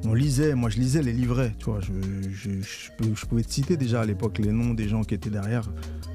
On 0.06 0.14
lisait, 0.14 0.54
moi 0.54 0.70
je 0.70 0.80
lisais 0.80 1.02
les 1.02 1.14
livrets, 1.14 1.56
tu 1.58 1.64
vois, 1.66 1.80
je, 1.80 1.94
je- 2.30 2.60
je 2.60 2.92
peux- 2.98 3.16
je 3.16 3.26
pouvais 3.26 3.42
te 3.44 3.54
citer 3.54 3.78
déjà 3.78 4.02
à 4.02 4.06
l'époque 4.06 4.38
les 4.40 4.52
noms 4.52 4.74
des 4.74 4.90
gens 4.90 5.02
qui 5.06 5.14
étaient 5.16 5.30
derrière, 5.30 5.72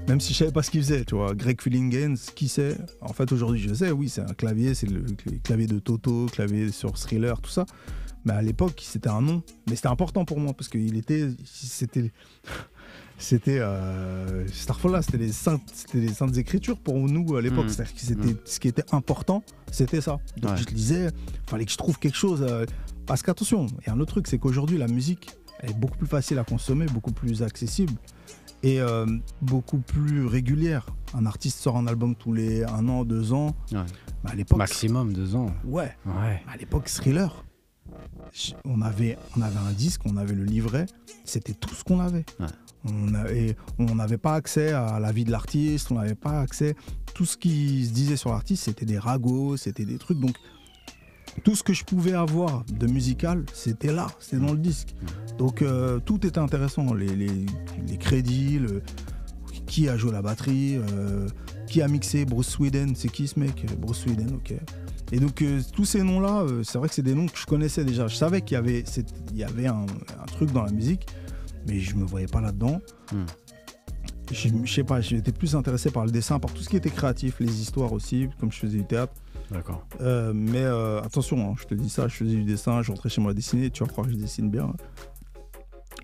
même 0.09 0.21
si 0.21 0.35
je 0.35 0.39
savais 0.41 0.53
pas 0.53 0.63
ce 0.63 0.71
qu'ils 0.71 0.83
faisaient, 0.83 1.07
tu 1.07 1.15
vois. 1.15 1.35
Greg 1.35 1.59
Fillingens, 1.63 2.17
qui 2.35 2.49
c'est 2.49 2.77
En 3.01 3.15
fait, 3.15 3.33
aujourd'hui, 3.33 3.59
je 3.61 3.73
sais, 3.73 3.91
oui, 3.91 4.11
c'est 4.11 4.21
un 4.21 4.35
clavier, 4.35 4.75
c'est 4.75 4.89
le, 4.91 5.01
le 5.01 5.39
clavier 5.43 5.67
de 5.67 5.79
Toto, 5.79 6.27
clavier 6.27 6.71
sur 6.71 6.93
Thriller, 6.99 7.41
tout 7.41 7.49
ça. 7.51 7.65
Mais 8.25 8.33
à 8.33 8.43
l'époque, 8.43 8.81
c'était 8.85 9.09
un 9.09 9.21
nom, 9.23 9.43
mais 9.69 9.77
c'était 9.77 9.89
important 9.89 10.25
pour 10.25 10.39
moi 10.41 10.53
parce 10.53 10.69
qu'il 10.69 10.97
était, 10.97 11.29
c'était, 11.45 12.13
c'était 13.17 13.59
euh, 13.59 14.47
Starfall 14.49 15.03
c'était 15.03 15.19
les 15.19 15.33
saintes, 15.33 15.63
c'était 15.73 15.99
les 15.99 16.09
saintes 16.13 16.37
écritures 16.37 16.79
pour 16.79 16.97
nous 16.97 17.37
à 17.37 17.43
l'époque. 17.43 17.65
Mhm. 17.65 17.69
C'est-à-dire 17.71 17.95
que 17.95 18.01
c'était, 18.01 18.37
ce 18.45 18.61
qui 18.61 18.69
était 18.69 18.85
important, 18.95 19.43
c'était 19.71 20.01
ça. 20.01 20.19
Donc 20.37 20.53
Ouais. 20.53 20.57
je 20.57 20.67
lisais, 20.75 21.11
fallait 21.47 21.65
que 21.65 21.73
je 21.73 21.77
trouve 21.79 21.99
quelque 21.99 22.17
chose. 22.17 22.43
euh, 22.43 22.65
parce 23.07 23.23
qu'attention, 23.23 23.67
il 23.81 23.87
y 23.87 23.91
a 23.91 23.95
un 23.95 24.01
autre 24.01 24.13
truc, 24.13 24.27
c'est 24.27 24.39
qu'aujourd'hui 24.39 24.79
la 24.79 24.87
musique 24.89 25.31
elle 25.61 25.71
est 25.71 25.75
beaucoup 25.79 25.99
plus 25.99 26.07
facile 26.07 26.39
à 26.39 26.45
consommer, 26.45 26.87
beaucoup 26.87 27.11
plus 27.11 27.43
accessible 27.43 27.95
et 28.63 28.81
euh, 28.81 29.07
beaucoup 29.43 29.79
plus 29.79 30.25
régulière. 30.27 30.87
Un 31.15 31.27
artiste 31.27 31.59
sort 31.59 31.77
un 31.77 31.87
album 31.89 32.15
tous 32.15 32.33
les 32.33 32.63
un 32.65 32.89
an, 32.89 33.05
deux 33.05 33.33
ans. 33.33 33.57
Ouais. 33.73 33.79
Bah, 34.23 34.31
à 34.31 34.35
l'époque, 34.37 34.59
Maximum 34.59 35.13
deux 35.13 35.35
ans. 35.35 35.47
ouais. 35.65 35.97
Ouais. 36.07 36.43
À 36.53 36.57
l'époque, 36.57 36.85
Thriller, 36.87 37.45
on 38.65 38.81
avait, 38.83 39.17
on 39.37 39.43
avait 39.43 39.59
un 39.59 39.73
disque, 39.73 40.03
on 40.05 40.17
avait 40.17 40.35
le 40.35 40.45
livret, 40.45 40.87
c'était 41.25 41.55
tout 41.55 41.75
ce 41.75 41.85
qu'on 41.85 42.01
avait. 42.01 42.25
Ouais. 42.41 42.47
On 43.79 43.95
n'avait 43.95 44.19
pas 44.19 44.35
accès 44.35 44.73
à 44.73 44.99
la 45.01 45.13
vie 45.13 45.25
de 45.25 45.31
l'artiste, 45.31 45.91
on 45.91 45.97
n'avait 45.97 46.15
pas 46.15 46.41
accès. 46.41 46.75
Tout 47.15 47.27
ce 47.27 47.37
qui 47.37 47.85
se 47.87 47.93
disait 47.93 48.17
sur 48.17 48.31
l'artiste, 48.31 48.65
c'était 48.65 48.87
des 48.87 48.99
ragots, 48.99 49.57
c'était 49.57 49.85
des 49.85 49.99
trucs. 49.99 50.21
Donc, 50.21 50.37
tout 51.45 51.55
ce 51.55 51.63
que 51.63 51.73
je 51.73 51.85
pouvais 51.85 52.15
avoir 52.15 52.65
de 52.65 52.87
musical, 52.87 53.45
c'était 53.53 53.93
là, 53.93 54.07
c'était 54.21 54.39
dans 54.45 54.53
le 54.53 54.59
disque. 54.59 54.95
Donc, 55.39 55.61
euh, 55.63 55.99
tout 56.01 56.25
était 56.27 56.39
intéressant. 56.39 56.95
Les, 56.95 57.15
les- 57.15 57.47
les 57.87 57.97
crédits, 57.99 58.59
le- 58.59 58.83
qui 59.67 59.89
a 59.89 59.97
joué 59.99 60.13
la 60.13 60.23
batterie, 60.23 60.77
euh, 60.79 61.29
qui 61.67 61.83
a 61.83 61.89
mixé 61.89 62.25
Bruce 62.25 62.49
Sweden, 62.49 62.95
c'est 62.97 63.09
qui 63.11 63.29
ce 63.29 63.39
mec? 63.39 63.67
Bruce 63.79 63.99
Sweden, 63.99 64.35
ok. 64.37 64.55
Et 65.13 65.21
donc, 65.21 65.43
euh, 65.43 65.61
tous 65.73 65.85
ces 65.85 66.03
noms-là, 66.03 66.43
euh, 66.43 66.63
c'est 66.63 66.79
vrai 66.79 66.89
que 66.89 66.95
c'est 66.95 67.03
des 67.03 67.15
noms 67.15 67.27
que 67.27 67.39
je 67.39 67.47
connaissais 67.47 67.85
déjà. 67.85 68.07
Je 68.09 68.17
savais 68.17 68.43
qu'il 68.43 68.55
y 68.55 68.59
avait, 68.59 68.85
il 69.31 69.37
y 69.37 69.45
avait 69.45 69.67
un, 69.67 69.87
un 70.21 70.27
truc 70.27 70.53
dans 70.53 70.63
la 70.63 70.71
musique, 70.71 71.07
mais 71.67 71.81
je 71.81 71.95
me 71.97 72.05
voyais 72.05 72.27
pas 72.27 72.41
là-dedans. 72.41 72.81
Hmm. 73.13 73.25
Je 74.31 74.51
je 74.65 74.73
sais 74.73 74.85
pas, 74.85 75.01
j'étais 75.01 75.33
plus 75.33 75.57
intéressé 75.57 75.91
par 75.91 76.05
le 76.05 76.11
dessin, 76.11 76.39
par 76.39 76.53
tout 76.53 76.63
ce 76.63 76.69
qui 76.69 76.77
était 76.77 76.91
créatif, 76.91 77.37
les 77.41 77.63
histoires 77.63 77.95
aussi, 77.95 78.29
comme 78.39 78.53
je 78.53 78.59
faisais 78.59 78.77
du 78.77 78.85
théâtre. 78.85 79.15
D'accord. 79.51 79.87
Euh, 80.03 80.33
mais 80.35 80.67
attention, 81.03 81.51
hein, 81.51 81.55
je 81.59 81.65
te 81.65 81.75
dis 81.75 81.89
ça, 81.89 82.09
je 82.09 82.17
faisais 82.17 82.37
du 82.37 82.45
dessin, 82.45 82.83
je 82.83 82.91
rentrais 82.91 83.09
chez 83.09 83.23
moi 83.23 83.31
à 83.31 83.35
dessiner, 83.35 83.71
tu 83.71 83.83
vas 83.83 83.89
croire 83.89 84.07
que 84.07 84.13
je 84.13 84.19
dessine 84.19 84.51
bien. 84.51 84.75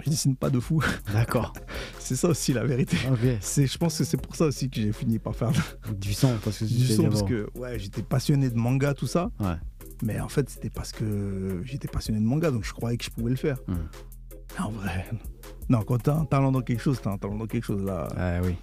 Je 0.05 0.11
dessine 0.11 0.35
pas 0.37 0.51
de 0.51 0.59
fou, 0.61 0.83
D'accord. 1.13 1.53
c'est 2.01 2.17
ça 2.17 2.29
aussi 2.29 2.53
la 2.53 2.65
vérité. 2.65 2.97
Ok. 3.11 3.19
C'est, 3.41 3.67
je 3.67 3.79
pense 3.79 3.97
que 3.99 4.05
c'est 4.05 4.17
pour 4.17 4.35
ça 4.35 4.47
aussi 4.47 4.69
que 4.69 4.81
j'ai 4.81 4.93
fini 4.93 5.19
par 5.19 5.35
faire 5.37 5.51
Du 6.01 6.13
son, 6.15 6.33
parce 6.43 6.59
que 6.59 6.65
du 6.65 6.87
son, 6.87 7.05
parce 7.05 7.23
que 7.23 7.49
ouais, 7.57 7.79
j'étais 7.79 8.03
passionné 8.03 8.51
de 8.51 8.57
manga, 8.57 8.93
tout 8.95 9.07
ça. 9.07 9.31
Ouais. 9.39 9.55
Mais 10.03 10.19
en 10.21 10.29
fait, 10.29 10.51
c'était 10.51 10.71
parce 10.71 10.91
que 10.93 11.63
j'étais 11.65 11.87
passionné 11.89 12.19
de 12.19 12.25
manga, 12.25 12.51
donc 12.51 12.65
je 12.65 12.73
croyais 12.73 12.97
que 12.99 13.05
je 13.05 13.11
pouvais 13.11 13.31
le 13.31 13.37
faire. 13.37 13.59
Mais 13.69 14.61
En 14.61 14.71
vrai, 14.71 15.07
non, 15.69 15.83
quand 15.83 15.99
t'as 16.03 16.15
un 16.17 16.25
talent 16.25 16.51
dans 16.53 16.61
quelque 16.63 16.83
chose, 16.83 17.01
t'as 17.01 17.11
un 17.13 17.19
talent 17.19 17.37
dans 17.37 17.47
quelque 17.47 17.65
chose. 17.65 17.83
Là, 17.85 18.09
Ah 18.17 18.41
oui. 18.43 18.57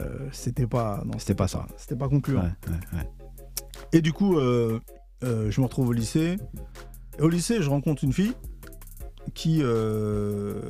euh, 0.00 0.28
c'était 0.32 0.66
pas, 0.66 1.02
non, 1.06 1.18
C'était 1.18 1.34
pas 1.34 1.48
ça. 1.48 1.66
C'était 1.78 1.96
pas 1.96 2.08
concluant. 2.08 2.42
Ouais, 2.42 2.52
ouais, 2.68 2.98
ouais. 2.98 3.08
Et 3.92 4.02
du 4.02 4.12
coup, 4.12 4.38
euh, 4.38 4.78
euh, 5.24 5.50
je 5.50 5.60
me 5.60 5.66
retrouve 5.66 5.88
au 5.88 5.92
lycée. 5.92 6.36
Et 7.18 7.22
au 7.22 7.28
lycée, 7.30 7.62
je 7.62 7.70
rencontre 7.70 8.04
une 8.04 8.12
fille 8.12 8.34
qui, 9.34 9.60
euh, 9.62 10.60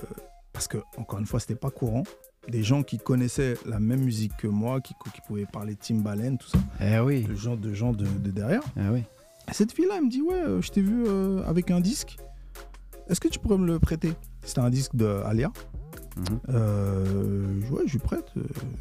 parce 0.53 0.69
que 0.69 0.79
encore 0.97 1.19
une 1.19 1.27
fois, 1.27 1.41
c'était 1.41 1.55
pas 1.55 1.71
courant. 1.71 2.03
Des 2.49 2.63
gens 2.63 2.83
qui 2.85 2.99
connaissaient 2.99 3.57
la 3.67 3.81
même 3.81 4.01
musique 4.03 4.37
que 4.37 4.47
moi, 4.47 4.81
qui, 4.81 4.95
qui 5.13 5.21
pouvaient 5.27 5.47
parler 5.47 5.75
Timbaland, 5.75 6.37
tout 6.37 6.49
ça, 6.49 6.59
Eh 6.81 7.01
oui. 7.01 7.25
le 7.29 7.35
genre 7.35 7.57
de 7.57 7.73
gens 7.75 7.93
de, 7.93 8.05
de 8.07 8.31
derrière. 8.31 8.63
Eh 8.77 8.89
oui. 8.93 9.03
Et 9.49 9.53
cette 9.53 9.73
fille-là, 9.73 9.95
elle 9.99 10.05
me 10.05 10.11
dit 10.11 10.23
Ouais, 10.23 10.35
euh, 10.35 10.63
je 10.63 10.71
t'ai 10.71 10.81
vu 10.81 11.05
euh, 11.07 11.43
avec 11.47 11.71
un 11.71 11.81
disque. 11.81 12.17
Est-ce 13.09 13.21
que 13.21 13.29
tu 13.29 13.39
pourrais 13.41 13.59
me 13.59 13.67
le 13.67 13.79
prêter? 13.79 14.13
C'était 14.45 14.61
un 14.61 14.71
disque 14.71 14.95
de 14.95 15.07
Alia. 15.25 15.53
Mhm. 16.17 16.39
Euh, 16.51 17.61
ouais, 17.71 17.83
je 17.87 17.93
lui 17.93 17.99
prête 17.99 18.33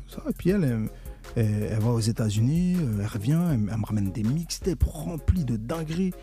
ça. 0.07 0.21
Et 0.30 0.34
puis 0.34 0.51
elle, 0.51 0.63
elle, 0.63 0.89
elle- 1.36 1.69
elle 1.71 1.80
va 1.80 1.89
aux 1.89 1.99
États-Unis, 1.99 2.78
elle 2.99 3.05
revient, 3.07 3.39
elle, 3.51 3.59
elle 3.71 3.78
me 3.80 3.86
ramène 3.86 4.11
des 4.11 4.23
mixtapes 4.23 4.84
remplis 4.84 5.43
de 5.43 5.57
dingueries. 5.57 6.13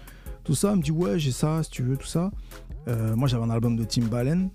Tout 0.45 0.55
ça, 0.55 0.71
elle 0.71 0.79
me 0.79 0.83
dit 0.83 0.91
Ouais, 0.93 1.19
j'ai 1.19 1.33
ça, 1.33 1.63
si 1.65 1.71
tu 1.71 1.83
veux, 1.83 1.97
tout 1.97 2.07
ça. 2.07 2.31
Euh, 2.89 3.15
moi, 3.17 3.29
j'avais 3.29 3.45
un 3.45 3.51
album 3.51 3.77
de 3.77 3.85
Timbaland, 3.85 4.51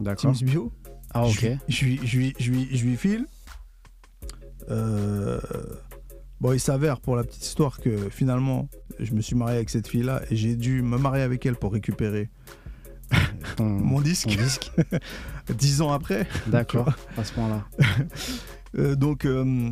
D'accord. 0.00 0.32
Tim's 0.32 0.42
Bio. 0.42 0.72
Ah 1.14 1.26
ok. 1.26 1.46
Je, 1.68 1.84
lui- 1.84 2.96
file. 2.96 3.26
Euh, 4.70 5.40
bon, 6.40 6.52
il 6.52 6.60
s'avère 6.60 7.00
pour 7.00 7.16
la 7.16 7.24
petite 7.24 7.44
histoire 7.44 7.80
que 7.80 8.10
finalement, 8.10 8.68
je 8.98 9.12
me 9.14 9.20
suis 9.20 9.34
marié 9.34 9.56
avec 9.56 9.70
cette 9.70 9.88
fille-là 9.88 10.22
et 10.30 10.36
j'ai 10.36 10.56
dû 10.56 10.82
me 10.82 10.98
marier 10.98 11.22
avec 11.22 11.46
elle 11.46 11.56
pour 11.56 11.72
récupérer 11.72 12.28
Ton, 13.56 13.64
mon 13.64 13.96
ton 13.96 14.02
disque 14.02 14.28
disque. 14.28 14.70
dix 15.56 15.80
ans 15.80 15.92
après. 15.92 16.26
D'accord. 16.48 16.92
À 17.16 17.24
ce 17.24 17.32
point-là. 17.32 17.64
Euh, 18.76 18.94
donc, 18.96 19.24
euh, 19.24 19.70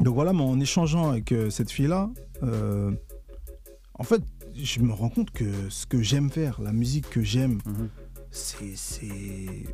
donc 0.00 0.14
voilà, 0.14 0.32
mais 0.32 0.40
en 0.40 0.58
échangeant 0.58 1.10
avec 1.10 1.34
cette 1.50 1.70
fille-là, 1.70 2.08
en 2.42 4.02
fait, 4.02 4.22
je 4.56 4.80
me 4.80 4.92
rends 4.92 5.08
compte 5.08 5.30
que 5.30 5.44
ce 5.68 5.86
que 5.86 6.02
j'aime 6.02 6.30
faire, 6.30 6.60
la 6.60 6.72
musique 6.72 7.08
que 7.10 7.22
j'aime, 7.22 7.58
Mhm. 7.66 7.88
c'est. 8.30 9.04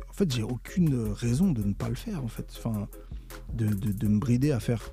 En 0.09 0.13
fait, 0.13 0.31
j'ai 0.33 0.43
aucune 0.43 1.11
raison 1.13 1.51
de 1.51 1.63
ne 1.63 1.73
pas 1.73 1.89
le 1.89 1.95
faire, 1.95 2.23
en 2.23 2.27
fait. 2.27 2.45
Enfin, 2.57 2.87
de, 3.53 3.67
de, 3.67 3.91
de 3.91 4.07
me 4.07 4.19
brider 4.19 4.51
à 4.51 4.59
faire, 4.59 4.89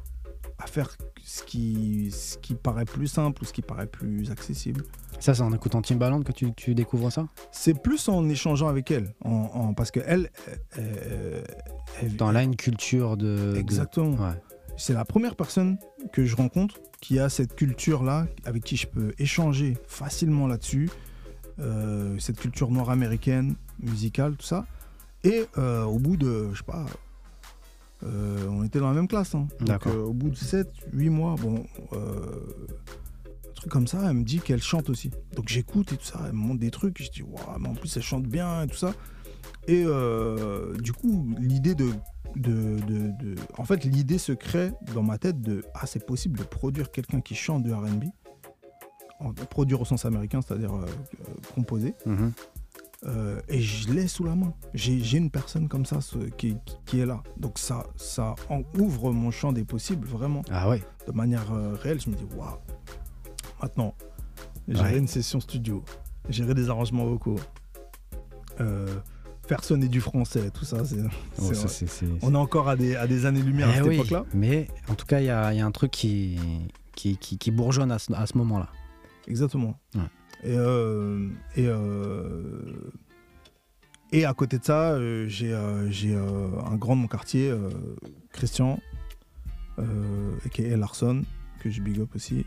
à 0.58 0.66
faire 0.66 0.96
ce, 1.24 1.42
qui, 1.42 2.10
ce 2.12 2.38
qui 2.38 2.54
paraît 2.54 2.84
plus 2.84 3.06
simple 3.08 3.42
ou 3.42 3.44
ce 3.44 3.52
qui 3.52 3.62
paraît 3.62 3.86
plus 3.86 4.30
accessible. 4.30 4.84
Ça, 5.20 5.34
c'est 5.34 5.42
en 5.42 5.52
écoutant 5.52 5.82
Timbaland 5.82 6.22
que 6.22 6.32
tu, 6.32 6.52
tu 6.54 6.74
découvres 6.74 7.10
ça? 7.12 7.26
C'est 7.52 7.74
plus 7.80 8.08
en 8.08 8.28
échangeant 8.28 8.68
avec 8.68 8.90
elle, 8.90 9.14
en, 9.24 9.30
en- 9.30 9.74
parce 9.74 9.90
qu'elle... 9.90 10.30
elle, 10.76 11.42
elle- 12.02 12.16
Dans 12.16 12.30
là, 12.30 12.42
une 12.44 12.56
culture 12.56 13.16
de. 13.16 13.52
de- 13.52 13.56
Exactement. 13.58 14.12
Ouais. 14.16 14.34
C'est 14.78 14.92
la 14.94 15.04
première 15.04 15.34
personne 15.34 15.76
que 16.12 16.24
je 16.24 16.36
rencontre 16.36 16.76
qui 17.00 17.18
a 17.18 17.28
cette 17.28 17.56
culture-là, 17.56 18.26
avec 18.44 18.62
qui 18.62 18.76
je 18.76 18.86
peux 18.86 19.12
échanger 19.18 19.76
facilement 19.88 20.46
là-dessus. 20.46 20.88
Euh, 21.58 22.16
cette 22.20 22.38
culture 22.38 22.70
noire 22.70 22.90
américaine, 22.90 23.56
musicale, 23.80 24.36
tout 24.36 24.46
ça. 24.46 24.66
Et 25.24 25.44
euh, 25.58 25.82
au 25.82 25.98
bout 25.98 26.16
de, 26.16 26.50
je 26.52 26.58
sais 26.58 26.64
pas, 26.64 26.86
euh, 28.04 28.46
on 28.48 28.62
était 28.62 28.78
dans 28.78 28.86
la 28.86 28.94
même 28.94 29.08
classe. 29.08 29.34
hein. 29.34 29.48
Donc, 29.60 29.86
au 29.86 30.12
bout 30.12 30.30
de 30.30 30.36
7, 30.36 30.68
8 30.92 31.10
mois, 31.10 31.34
bon, 31.34 31.66
un 31.92 33.52
truc 33.56 33.72
comme 33.72 33.88
ça, 33.88 33.98
elle 34.04 34.14
me 34.14 34.24
dit 34.24 34.38
qu'elle 34.38 34.62
chante 34.62 34.88
aussi. 34.90 35.10
Donc 35.34 35.48
j'écoute 35.48 35.92
et 35.92 35.96
tout 35.96 36.04
ça, 36.04 36.20
elle 36.26 36.32
me 36.32 36.38
montre 36.38 36.60
des 36.60 36.70
trucs, 36.70 37.00
et 37.00 37.04
je 37.04 37.10
dis, 37.10 37.22
waouh, 37.22 37.58
mais 37.58 37.68
en 37.68 37.74
plus 37.74 37.96
elle 37.96 38.04
chante 38.04 38.26
bien 38.26 38.62
et 38.62 38.68
tout 38.68 38.76
ça. 38.76 38.94
Et 39.66 39.84
du 40.80 40.92
coup, 40.92 41.34
l'idée 41.40 41.74
de, 41.74 41.90
de, 42.36 42.78
de- 42.86 43.10
de- 43.24 43.34
En 43.56 43.64
fait, 43.64 43.84
l'idée 43.84 44.18
se 44.18 44.32
crée 44.32 44.70
dans 44.94 45.02
ma 45.02 45.18
tête 45.18 45.40
de 45.40 45.64
Ah, 45.74 45.86
c'est 45.86 46.04
possible 46.06 46.38
de 46.38 46.44
produire 46.44 46.90
quelqu'un 46.90 47.20
qui 47.20 47.34
chante 47.34 47.62
de 47.62 47.72
RB. 47.72 48.04
Produire 49.50 49.80
au 49.80 49.84
sens 49.84 50.04
américain, 50.04 50.40
c'est-à-dire 50.42 50.72
euh, 50.74 50.84
euh, 50.86 51.34
composer. 51.54 51.94
Mhm. 52.06 52.32
Euh, 53.06 53.40
et 53.48 53.60
je 53.60 53.92
l'ai 53.92 54.06
sous 54.08 54.24
la 54.24 54.34
main. 54.34 54.52
J'ai 54.74 55.00
j'ai 55.00 55.18
une 55.18 55.30
personne 55.30 55.68
comme 55.68 55.86
ça 55.86 56.00
ce- 56.00 56.18
qui, 56.36 56.56
est 56.94 57.06
là. 57.06 57.22
Donc 57.36 57.58
ça, 57.58 57.84
ça 57.96 58.34
en 58.48 58.62
ouvre 58.78 59.12
mon 59.12 59.30
champ 59.30 59.52
des 59.52 59.64
possibles, 59.64 60.06
vraiment, 60.06 60.42
Ah 60.50 60.68
ouais. 60.68 60.82
de 61.06 61.12
manière 61.12 61.52
euh, 61.52 61.74
réelle. 61.74 62.00
Je 62.00 62.10
me 62.10 62.14
dis 62.16 62.26
Waouh 62.36 62.58
Maintenant, 63.62 63.94
Ouais. 64.68 64.98
une 64.98 65.08
session 65.08 65.40
studio, 65.40 65.82
gérer 66.28 66.54
des 66.54 66.68
arrangements 66.70 67.06
vocaux, 67.06 67.40
euh, 68.60 68.98
faire 69.48 69.64
sonner 69.64 69.88
du 69.88 70.00
français, 70.00 70.50
tout 70.50 70.64
ça, 70.64 70.84
c'est. 70.84 70.96
Oh, 71.40 71.50
on 72.22 72.34
est 72.34 72.36
encore 72.36 72.68
à 72.68 72.76
des, 72.76 72.94
à 72.96 73.06
des 73.06 73.24
années-lumière 73.26 73.68
à 73.68 73.72
Eh 73.72 73.76
cette 73.78 73.86
oui, 73.86 73.94
époque-là. 73.96 74.24
Mais 74.34 74.68
en 74.88 74.94
tout 74.94 75.06
cas, 75.06 75.20
il 75.20 75.26
y 75.26 75.30
a, 75.30 75.52
il 75.52 75.58
y 75.58 75.60
a 75.60 75.66
un 75.66 75.70
truc 75.70 75.90
qui, 75.90 76.38
qui, 76.94 77.16
qui, 77.16 77.38
qui 77.38 77.50
bourgeonne 77.50 77.90
à 77.90 77.98
ce, 77.98 78.12
à 78.12 78.26
ce 78.26 78.36
moment-là. 78.38 78.68
Exactement. 79.26 79.78
Ouais. 79.94 80.02
Et, 80.44 80.54
euh, 80.56 81.28
et, 81.56 81.66
euh, 81.66 82.62
et 84.12 84.24
à 84.24 84.32
côté 84.34 84.58
de 84.58 84.64
ça, 84.64 84.92
euh, 84.92 85.26
j'ai 85.28 85.52
un 85.54 86.76
grand 86.76 86.94
de 86.96 87.00
mon 87.02 87.08
quartier, 87.08 87.52
Christian, 88.32 88.78
qui 90.52 90.62
est 90.62 90.76
Larson, 90.76 91.22
que 91.60 91.70
je 91.70 91.80
big 91.82 92.00
up 92.00 92.14
aussi, 92.14 92.44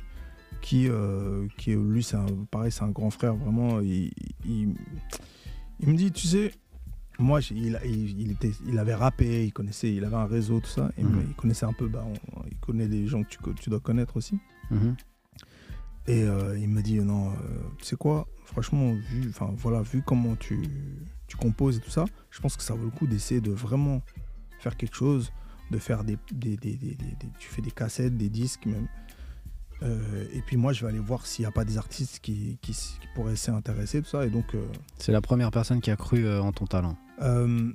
qui, 0.61 0.87
lui, 1.67 2.03
c'est 2.03 2.15
un- 2.17 2.25
pareil, 2.49 2.71
c'est 2.71 2.83
un 2.83 2.89
grand 2.89 3.09
frère, 3.09 3.35
vraiment. 3.35 3.79
Il, 3.81 4.11
il, 4.45 4.73
il 5.79 5.89
me 5.89 5.95
dit, 5.95 6.11
tu 6.11 6.27
sais, 6.27 6.51
moi, 7.21 7.39
il, 7.51 7.79
il, 7.85 8.19
il 8.21 8.31
était, 8.31 8.51
il 8.67 8.77
avait 8.79 8.95
rappé, 8.95 9.45
il 9.45 9.53
connaissait, 9.53 9.93
il 9.93 10.03
avait 10.03 10.15
un 10.15 10.25
réseau, 10.25 10.59
tout 10.59 10.67
ça, 10.69 10.91
et 10.97 11.03
Mhm. 11.03 11.25
il 11.29 11.35
connaissait 11.35 11.65
un 11.65 11.73
peu, 11.73 11.87
bah, 11.87 12.03
on- 12.05 12.43
il 12.49 12.57
connaît 12.57 12.87
des 12.87 13.07
gens 13.07 13.23
que 13.23 13.49
tu, 13.51 13.69
dois 13.69 13.79
connaître 13.79 14.17
aussi. 14.17 14.37
Mhm. 14.69 14.95
Et 16.07 16.23
euh, 16.23 16.57
il 16.57 16.67
me 16.67 16.81
dit 16.81 16.99
non, 16.99 17.29
euh, 17.31 17.35
tu 17.77 17.85
sais 17.85 17.95
quoi, 17.95 18.27
franchement, 18.45 18.93
vu, 18.93 19.29
enfin 19.29 19.53
voilà, 19.55 19.81
vu 19.83 20.01
comment 20.05 20.35
tu, 20.35 20.59
tu 21.27 21.37
composes 21.37 21.77
et 21.77 21.79
tout 21.79 21.91
ça, 21.91 22.05
je 22.31 22.39
pense 22.41 22.57
que 22.57 22.63
ça 22.63 22.73
vaut 22.73 22.85
le 22.85 22.89
coup 22.91 23.05
d'essayer 23.07 23.39
de 23.39 23.51
vraiment 23.51 24.01
faire 24.59 24.75
quelque 24.75 24.95
chose, 24.95 25.31
de 25.69 25.77
faire 25.77 26.03
des, 26.03 26.17
des, 26.31 26.57
des- 26.57 26.75
des- 26.75 26.95
des- 26.95 26.95
des- 26.95 27.29
tu 27.39 27.49
fais 27.49 27.61
des 27.61 27.71
cassettes, 27.71 28.17
des 28.17 28.29
disques 28.29 28.65
même. 28.65 28.87
Euh, 29.83 30.25
et 30.33 30.41
puis 30.41 30.57
moi, 30.57 30.73
je 30.73 30.81
vais 30.85 30.89
aller 30.91 30.99
voir 30.99 31.25
s'il 31.25 31.41
n'y 31.43 31.47
a 31.47 31.51
pas 31.51 31.65
des 31.65 31.77
artistes 31.77 32.19
qui, 32.19 32.59
qui, 32.61 32.71
s- 32.71 32.97
qui 33.01 33.07
pourraient 33.15 33.35
s'y 33.35 33.49
intéresser, 33.49 34.01
tout 34.01 34.09
ça. 34.09 34.25
Et 34.25 34.29
donc, 34.29 34.53
euh, 34.53 34.63
C'est 34.99 35.11
la 35.11 35.21
première 35.21 35.49
personne 35.49 35.81
qui 35.81 35.89
a 35.89 35.95
cru 35.95 36.23
euh, 36.25 36.39
en 36.41 36.51
ton 36.51 36.65
talent. 36.67 36.97
Euh, 37.21 37.71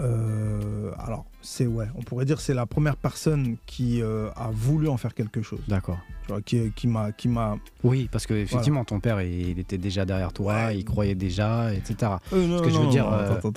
euh, 0.00 0.90
alors, 0.98 1.24
c'est 1.40 1.66
ouais, 1.68 1.86
on 1.94 2.02
pourrait 2.02 2.24
dire 2.24 2.36
que 2.36 2.42
c'est 2.42 2.54
la 2.54 2.66
première 2.66 2.96
personne 2.96 3.56
qui 3.64 4.02
euh, 4.02 4.28
a 4.34 4.50
voulu 4.52 4.88
en 4.88 4.96
faire 4.96 5.14
quelque 5.14 5.40
chose, 5.40 5.60
D'accord. 5.68 5.98
qui, 6.44 6.72
qui 6.72 6.88
m'a, 6.88 7.12
qui 7.12 7.28
m'a, 7.28 7.58
Oui, 7.84 8.08
parce 8.10 8.26
que 8.26 8.34
effectivement, 8.34 8.84
ton 8.84 8.98
père, 8.98 9.22
il, 9.22 9.50
il 9.50 9.58
était 9.60 9.78
déjà 9.78 10.04
derrière 10.04 10.32
toi, 10.32 10.54
Ouais. 10.66 10.78
il 10.78 10.84
croyait 10.84 11.14
déjà, 11.14 11.72
etc. 11.72 12.14
Euh, 12.32 12.46
non, 12.46 12.58
Ce 12.58 12.62
que 12.64 12.70
je 12.70 12.78
veux 12.78 12.84
non, 12.84 12.90
dire, 12.90 13.06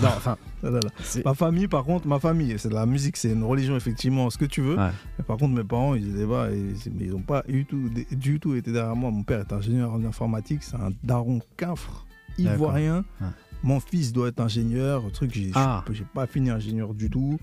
enfin, 0.06 0.38
Ma 1.26 1.34
famille, 1.34 1.68
par 1.68 1.84
contre, 1.86 2.08
ma 2.08 2.20
famille, 2.20 2.54
c'est 2.60 2.70
de 2.70 2.76
la 2.76 2.86
musique, 2.86 3.18
c'est 3.18 3.32
une 3.32 3.44
religion, 3.44 3.76
effectivement, 3.76 4.30
ce 4.30 4.38
que 4.38 4.46
tu 4.46 4.62
veux. 4.62 4.78
Ouais. 4.78 4.92
Mais 5.18 5.24
par 5.26 5.38
contre, 5.38 5.56
mes 5.56 5.64
parents, 5.64 5.96
ils 5.96 6.16
étaient 6.16 6.28
pas, 6.28 6.50
ils 6.52 7.10
n'ont 7.12 7.22
pas 7.22 7.42
du 7.48 7.66
tout, 7.66 7.90
du 8.12 8.40
tout 8.40 8.54
été 8.56 8.72
derrière 8.72 8.96
moi. 8.96 9.10
Mon 9.10 9.24
père 9.24 9.40
est 9.40 9.54
ingénieur 9.54 9.92
en 9.92 10.04
informatique, 10.06 10.62
c'est 10.62 10.76
un 10.76 10.92
daron 11.04 11.40
quinfre. 11.58 12.06
ivoirien. 12.38 13.04
Ouais. 13.20 13.28
Mon 13.64 13.80
fils 13.80 14.14
doit 14.14 14.28
être 14.30 14.40
ingénieur. 14.40 15.04
Truc, 15.12 15.32
j'ai 15.34 15.52
Ah. 15.56 15.84
j'ai 15.92 16.06
pas 16.06 16.28
fini 16.28 16.50
ingénieur 16.50 16.94
du 16.94 17.10
tout. 17.10 17.38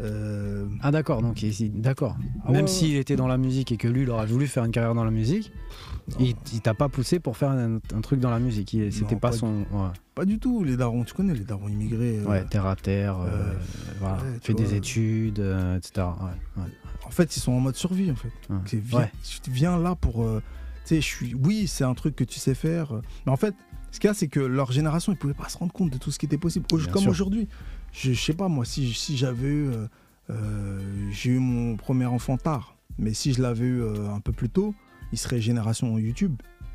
Euh, 0.00 0.66
Ah 0.82 0.90
d'accord, 0.90 1.22
donc 1.22 1.40
il- 1.44 1.80
d'accord. 1.80 2.16
Ah 2.44 2.50
Même 2.50 2.62
ouais, 2.62 2.66
s'il 2.66 2.96
était 2.96 3.14
dans 3.14 3.28
la 3.28 3.38
musique 3.38 3.70
et 3.70 3.76
que 3.76 3.86
lui, 3.86 4.02
il 4.02 4.10
aurait 4.10 4.26
voulu 4.26 4.48
faire 4.48 4.64
une 4.64 4.72
carrière 4.72 4.94
dans 4.94 5.04
la 5.04 5.12
musique, 5.12 5.52
non, 6.10 6.16
il, 6.18 6.34
il 6.52 6.60
t'a 6.60 6.74
pas 6.74 6.88
poussé 6.88 7.20
pour 7.20 7.36
faire 7.36 7.50
un, 7.50 7.76
un 7.76 8.00
truc 8.00 8.18
dans 8.18 8.30
la 8.30 8.40
musique. 8.40 8.72
Il- 8.72 8.92
C'était 8.92 9.14
pas, 9.14 9.30
pas 9.30 9.36
son... 9.36 9.58
Ouais, 9.70 9.88
pas 10.16 10.24
du 10.24 10.40
tout. 10.40 10.64
Les 10.64 10.76
darons, 10.76 11.04
tu 11.04 11.14
connais 11.14 11.32
les 11.34 11.44
darons 11.44 11.68
immigrés. 11.68 12.18
euh, 12.18 12.24
ouais, 12.24 12.44
terre 12.44 12.66
à 12.66 12.74
terre, 12.74 13.20
euh, 13.20 13.28
euh, 13.28 13.54
voilà. 14.00 14.18
des 14.48 14.74
études, 14.74 15.38
etc. 15.76 16.08
En 17.06 17.10
fait, 17.10 17.36
ils 17.36 17.40
sont 17.40 17.52
en 17.52 17.60
mode 17.60 17.76
survie, 17.76 18.10
en 18.10 18.16
fait. 18.16 18.32
viens, 18.80 19.08
viens 19.48 19.78
là 19.78 19.94
pour. 19.94 20.14
tu 20.24 20.88
sais, 20.88 20.96
je 20.96 21.06
suis. 21.06 21.34
Oui, 21.34 21.68
c'est 21.68 21.84
un 21.84 21.94
truc 21.94 22.16
que 22.16 22.24
tu 22.24 22.40
sais 22.40 22.54
faire. 22.54 23.00
Mais 23.26 23.32
en 23.32 23.36
fait, 23.36 23.54
ce 23.94 24.00
qu'il 24.00 24.08
y 24.08 24.10
a, 24.10 24.14
c'est 24.14 24.28
que 24.28 24.40
leur 24.40 24.72
génération, 24.72 25.12
ils 25.12 25.16
pouvaient 25.18 25.34
pas 25.34 25.48
se 25.48 25.56
rendre 25.56 25.72
compte 25.72 25.90
de 25.90 25.98
tout 25.98 26.10
ce 26.10 26.18
qui 26.18 26.26
était 26.26 26.36
possible. 26.38 26.66
Bien 26.68 26.86
Comme 26.92 27.06
aujourd'hui. 27.08 27.48
Je, 27.92 28.12
je 28.12 28.20
sais 28.20 28.34
pas, 28.34 28.48
moi, 28.48 28.64
si, 28.64 28.92
si 28.92 29.16
j'avais 29.16 29.46
eu. 29.46 29.68
euh, 29.68 29.86
euh, 30.30 30.80
J'ai 31.12 31.30
eu 31.30 31.38
mon 31.38 31.76
premier 31.76 32.06
enfant 32.06 32.36
tard. 32.36 32.76
Mais 32.98 33.14
si 33.14 33.32
je 33.32 33.40
l'avais 33.42 33.64
eu 33.66 33.80
euh, 33.82 34.10
un 34.10 34.20
peu 34.20 34.32
plus 34.32 34.48
tôt, 34.48 34.74
il 35.12 35.18
serait 35.18 35.40
génération 35.40 35.96
YouTube. 35.98 36.34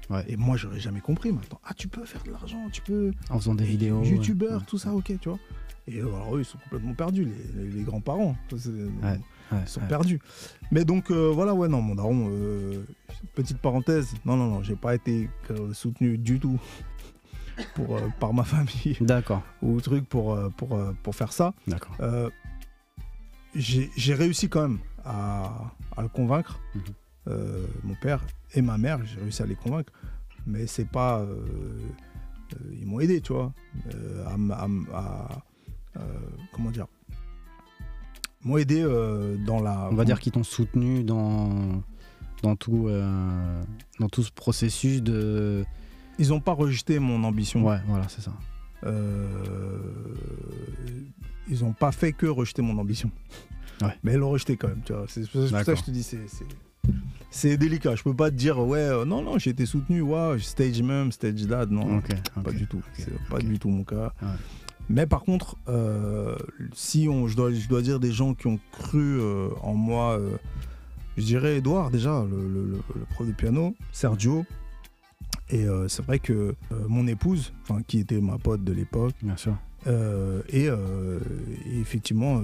Ouais. 0.09 0.23
Et 0.27 0.37
moi, 0.37 0.57
j'aurais 0.57 0.79
jamais 0.79 1.01
compris. 1.01 1.29
Attends, 1.29 1.59
ah, 1.63 1.73
tu 1.73 1.87
peux 1.87 2.03
faire 2.05 2.23
de 2.23 2.31
l'argent, 2.31 2.67
tu 2.71 2.81
peux. 2.81 3.11
En 3.29 3.37
faisant 3.37 3.53
des 3.55 3.63
vidéos. 3.65 4.03
Youtubeur, 4.03 4.59
ouais. 4.59 4.65
tout 4.65 4.77
ça, 4.77 4.93
ok, 4.93 5.13
tu 5.21 5.29
vois. 5.29 5.39
Et 5.87 5.99
alors, 5.99 6.35
eux, 6.35 6.41
ils 6.41 6.45
sont 6.45 6.57
complètement 6.59 6.93
perdus, 6.93 7.25
les, 7.55 7.67
les- 7.69 7.83
grands-parents. 7.83 8.35
Ils 8.51 9.67
sont 9.67 9.81
perdus. 9.89 10.19
Mais 10.71 10.85
donc 10.85 11.09
euh, 11.09 11.31
voilà, 11.33 11.53
ouais, 11.55 11.67
non, 11.67 11.81
mon 11.81 11.95
daron, 11.95 12.29
euh, 12.31 12.83
petite 13.33 13.57
parenthèse, 13.57 14.13
non, 14.25 14.37
non, 14.37 14.47
non, 14.47 14.61
j'ai 14.63 14.75
pas 14.75 14.93
été 14.93 15.29
soutenu 15.73 16.17
du 16.19 16.39
tout 16.39 16.59
pour, 17.75 17.97
euh, 17.97 18.01
par 18.19 18.33
ma 18.33 18.43
famille 18.43 18.97
D'accord, 19.01 19.43
ou 19.61 19.79
truc 19.81 20.07
pour, 20.07 20.33
euh, 20.33 20.49
pour, 20.49 20.75
euh, 20.75 20.93
pour 21.03 21.15
faire 21.15 21.31
ça. 21.33 21.53
d'accord. 21.67 21.95
J'ai 23.55 24.13
réussi 24.13 24.47
quand 24.49 24.61
même 24.61 24.79
à, 25.03 25.71
à 25.97 26.01
le 26.01 26.07
convaincre, 26.09 26.59
Mhm. 26.75 26.83
Mon 27.83 27.93
père 28.01 28.25
et 28.55 28.61
ma 28.63 28.79
mère, 28.79 29.05
j'ai 29.05 29.19
réussi 29.19 29.43
à 29.43 29.45
les 29.45 29.53
convaincre, 29.55 29.93
mais 30.47 30.65
c'est 30.65 30.87
pas. 30.89 31.23
ils 32.71 32.87
m'ont 32.87 32.99
aidé, 32.99 33.21
tu 33.21 33.33
vois, 33.33 33.53
à, 34.25 34.33
m- 34.33 34.51
à 34.57 34.65
m- 34.65 34.87
à- 34.93 35.43
comment 36.51 36.71
dire? 36.71 36.87
Ils 38.43 38.47
m'ont 38.47 38.57
aidé 38.57 38.81
dans 39.45 39.61
la. 39.61 39.89
On 39.91 39.95
va 39.95 40.05
dire 40.05 40.19
qu'ils 40.19 40.31
t'ont 40.31 40.43
soutenu 40.43 41.03
dans, 41.03 41.83
dans, 42.41 42.55
tout, 42.55 42.87
euh, 42.87 43.61
dans 43.99 44.09
tout 44.09 44.23
ce 44.23 44.31
processus 44.31 45.03
de. 45.03 45.65
Ils 46.19 46.29
n'ont 46.29 46.39
pas 46.41 46.53
rejeté 46.53 46.99
mon 46.99 47.23
ambition. 47.23 47.65
Ouais, 47.65 47.79
voilà, 47.87 48.07
c'est 48.09 48.21
ça. 48.21 48.33
Euh, 48.83 49.77
ils 51.49 51.61
n'ont 51.63 51.73
pas 51.73 51.91
fait 51.91 52.11
que 52.13 52.25
rejeter 52.27 52.61
mon 52.61 52.77
ambition. 52.77 53.09
Ouais. 53.81 53.97
Mais 54.03 54.13
ils 54.13 54.17
l'ont 54.19 54.29
rejeté 54.29 54.57
quand 54.57 54.67
même, 54.67 54.81
tu 54.85 54.93
vois. 54.93 55.05
C'est 55.07 55.27
pour 55.29 55.47
ça 55.47 55.63
que 55.63 55.75
je 55.75 55.83
te 55.83 55.91
dis, 55.91 56.03
c'est- 56.03 57.57
délicat, 57.57 57.95
je 57.95 58.03
peux 58.03 58.13
pas 58.15 58.29
te 58.31 58.35
dire 58.35 58.57
ouais 58.59 58.79
euh, 58.79 59.05
non 59.05 59.21
non 59.21 59.37
j'ai 59.37 59.51
été 59.51 59.65
soutenu 59.67 60.01
stage 60.39 60.81
même 60.81 61.11
stage 61.11 61.45
dad 61.45 61.69
non 61.69 62.01
pas 62.43 62.51
du 62.51 62.65
tout 62.65 62.81
c'est 62.93 63.13
pas 63.29 63.37
du 63.39 63.59
tout 63.59 63.69
mon 63.69 63.83
cas 63.83 64.11
Ouais. 64.23 64.27
mais 64.89 65.05
par 65.05 65.21
contre 65.21 65.55
euh, 65.67 66.35
si 66.73 67.07
on 67.07 67.27
je 67.27 67.35
dois 67.35 67.53
je 67.53 67.67
dois 67.67 67.83
dire 67.83 67.99
des 67.99 68.11
gens 68.11 68.33
qui 68.33 68.47
ont 68.47 68.59
cru 68.71 69.19
en 69.61 69.75
moi 69.75 70.19
je 71.17 71.23
dirais 71.23 71.57
Edouard 71.57 71.91
déjà 71.91 72.25
le, 72.27 72.37
le- 72.47 72.65
le- 72.71 72.81
le 72.95 73.05
prof 73.11 73.27
de 73.27 73.33
piano 73.33 73.75
Sergio 73.91 74.43
et 75.49 75.65
euh, 75.65 75.87
c'est 75.87 76.03
vrai 76.05 76.19
que 76.19 76.33
euh, 76.33 76.75
mon 76.87 77.07
épouse 77.07 77.53
qui 77.87 77.99
était 77.99 78.21
ma 78.21 78.37
pote 78.37 78.63
de 78.63 78.71
l'époque 78.73 79.13
Bien 79.21 79.37
sûr. 79.37 79.55
euh, 79.87 80.41
et, 80.49 80.65
et 80.65 81.79
effectivement 81.79 82.41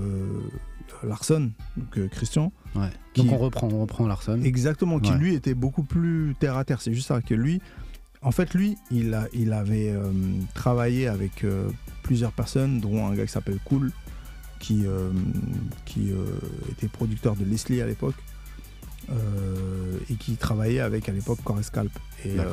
Larson 1.03 1.51
donc 1.78 2.10
Christian 2.10 2.51
Ouais. 2.76 2.89
Qui- 3.14 3.24
Donc 3.24 3.32
on 3.34 3.38
reprend, 3.38 3.70
on 3.72 3.82
reprend 3.82 4.06
Larson. 4.08 4.41
Exactement, 4.43 4.99
qui 4.99 5.12
Ouais. 5.12 5.18
lui 5.18 5.34
était 5.34 5.53
beaucoup 5.53 5.84
plus 5.84 6.36
terre 6.39 6.58
à 6.58 6.66
terre. 6.66 6.82
C'est 6.82 6.93
juste 6.93 7.08
ça 7.08 7.22
que 7.22 7.34
lui, 7.34 7.62
en 8.22 8.32
fait, 8.32 8.53
lui, 8.53 8.76
il, 8.91 9.14
a, 9.14 9.28
il 9.34 9.53
avait 9.53 9.93
travaillé 10.53 11.08
avec 11.08 11.45
plusieurs 12.03 12.34
personnes, 12.34 12.82
dont 12.82 13.08
un 13.08 13.16
gars 13.16 13.26
qui 13.26 13.32
s'appelle 13.32 13.60
Cool, 13.64 13.91
qui, 14.60 14.84
qui 15.86 16.12
était 16.72 16.89
producteur 16.89 17.38
de 17.38 17.45
Leslie 17.45 17.82
à 17.82 17.88
l'époque, 17.88 18.16
euh, 19.10 19.97
et 20.10 20.16
qui 20.16 20.36
travaillait 20.36 20.82
avec 20.82 21.08
à 21.08 21.14
l'époque 21.14 21.39
Corescalp. 21.45 21.91
Et, 22.26 22.38
euh, 22.39 22.43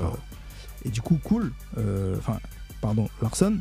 et 0.85 0.91
du 0.91 1.01
coup, 1.03 1.19
Cool, 1.23 1.53
euh, 1.79 2.17
enfin, 2.19 2.39
pardon, 2.81 3.09
Larson, 3.21 3.59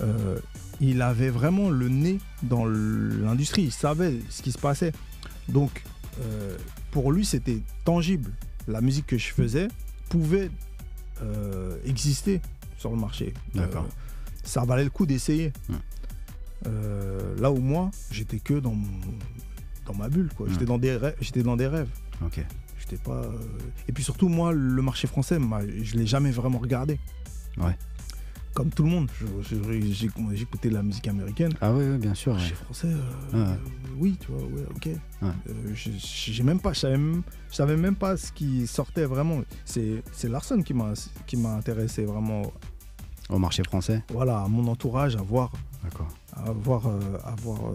euh, 0.00 0.38
il 0.80 1.00
avait 1.02 1.30
vraiment 1.30 1.70
le 1.70 1.88
nez 1.88 2.18
dans 2.42 2.64
l'industrie, 2.66 3.62
il 3.62 3.72
savait 3.72 4.18
ce 4.30 4.42
qui 4.42 4.52
se 4.52 4.58
passait. 4.58 4.92
Donc, 5.48 5.82
euh, 6.20 6.56
pour 6.90 7.12
lui, 7.12 7.24
c'était 7.24 7.60
tangible. 7.84 8.32
La 8.68 8.80
musique 8.80 9.06
que 9.06 9.16
je 9.18 9.28
faisais 9.32 9.68
pouvait 10.08 10.50
exister 11.84 12.40
sur 12.78 12.90
le 12.90 12.96
marché. 12.96 13.32
D'accord. 13.54 13.86
Ça 14.44 14.64
valait 14.64 14.84
le 14.84 14.90
coup 14.90 15.06
d'essayer. 15.06 15.52
Euh, 16.66 17.34
là 17.38 17.50
où 17.52 17.58
moi, 17.58 17.90
j'étais 18.10 18.38
que 18.38 18.54
dans, 18.54 18.74
mon, 18.74 18.88
dans 19.86 19.94
ma 19.94 20.08
bulle. 20.08 20.30
quoi. 20.36 20.46
J'étais 20.50 20.64
dans, 20.64 20.78
des 20.78 20.96
rêves- 20.96 21.16
j'étais 21.20 21.42
dans 21.42 21.56
des 21.56 21.66
rêves. 21.68 21.88
Ok. 22.24 22.40
J'étais 22.88 23.02
pas. 23.02 23.22
euh, 23.24 23.32
Et 23.88 23.92
puis 23.92 24.04
surtout, 24.04 24.28
moi, 24.28 24.52
le 24.52 24.82
marché 24.82 25.06
français, 25.08 25.38
moi, 25.38 25.60
je 25.82 25.96
l'ai 25.96 26.06
jamais 26.06 26.30
vraiment 26.30 26.58
regardé. 26.58 26.98
Ouais. 27.58 27.76
Comme 28.54 28.70
tout 28.70 28.84
le 28.84 28.88
monde. 28.90 29.10
Je- 29.20 29.56
je- 29.56 29.80
j'ai- 29.92 30.10
J'écoutais 30.36 30.70
la 30.70 30.82
musique 30.82 31.08
américaine. 31.08 31.52
Ah 31.60 31.72
oui, 31.72 31.84
oui, 31.90 31.98
bien 31.98 32.14
sûr. 32.14 32.32
Le 32.32 32.38
ouais. 32.38 32.42
marché 32.42 32.54
français, 32.54 32.86
euh, 32.88 33.32
Ouais, 33.32 33.38
ouais. 33.50 33.54
euh, 33.54 33.56
oui, 33.98 34.16
tu 34.20 34.28
vois, 34.32 34.42
ouais, 34.42 34.66
ok. 34.74 34.88
Je- 35.74 35.90
j'ai 36.32 36.42
même 36.42 36.60
pas, 36.60 36.72
je 36.72 36.80
savais 36.80 36.96
même, 36.96 37.22
je 37.50 37.56
savais 37.56 37.76
même 37.76 37.96
pas 37.96 38.16
ce 38.16 38.32
qui 38.32 38.66
sortait 38.66 39.04
vraiment. 39.04 39.40
C'est, 39.64 40.02
c'est 40.12 40.28
Larson 40.28 40.62
qui 40.62 40.72
m'a, 40.74 40.92
qui 41.26 41.36
m'a 41.36 41.54
intéressé 41.54 42.04
vraiment. 42.04 42.52
Au 43.28 43.38
marché 43.40 43.64
français. 43.64 44.04
Voilà, 44.12 44.42
à 44.42 44.46
mon 44.48 44.68
entourage, 44.68 45.16
à 45.16 45.20
voir, 45.22 45.50
D'accord. 45.82 46.06
à 46.32 46.52
voir, 46.52 46.86
euh, 46.86 47.00
à 47.24 47.34
voir 47.34 47.70
euh, 47.70 47.72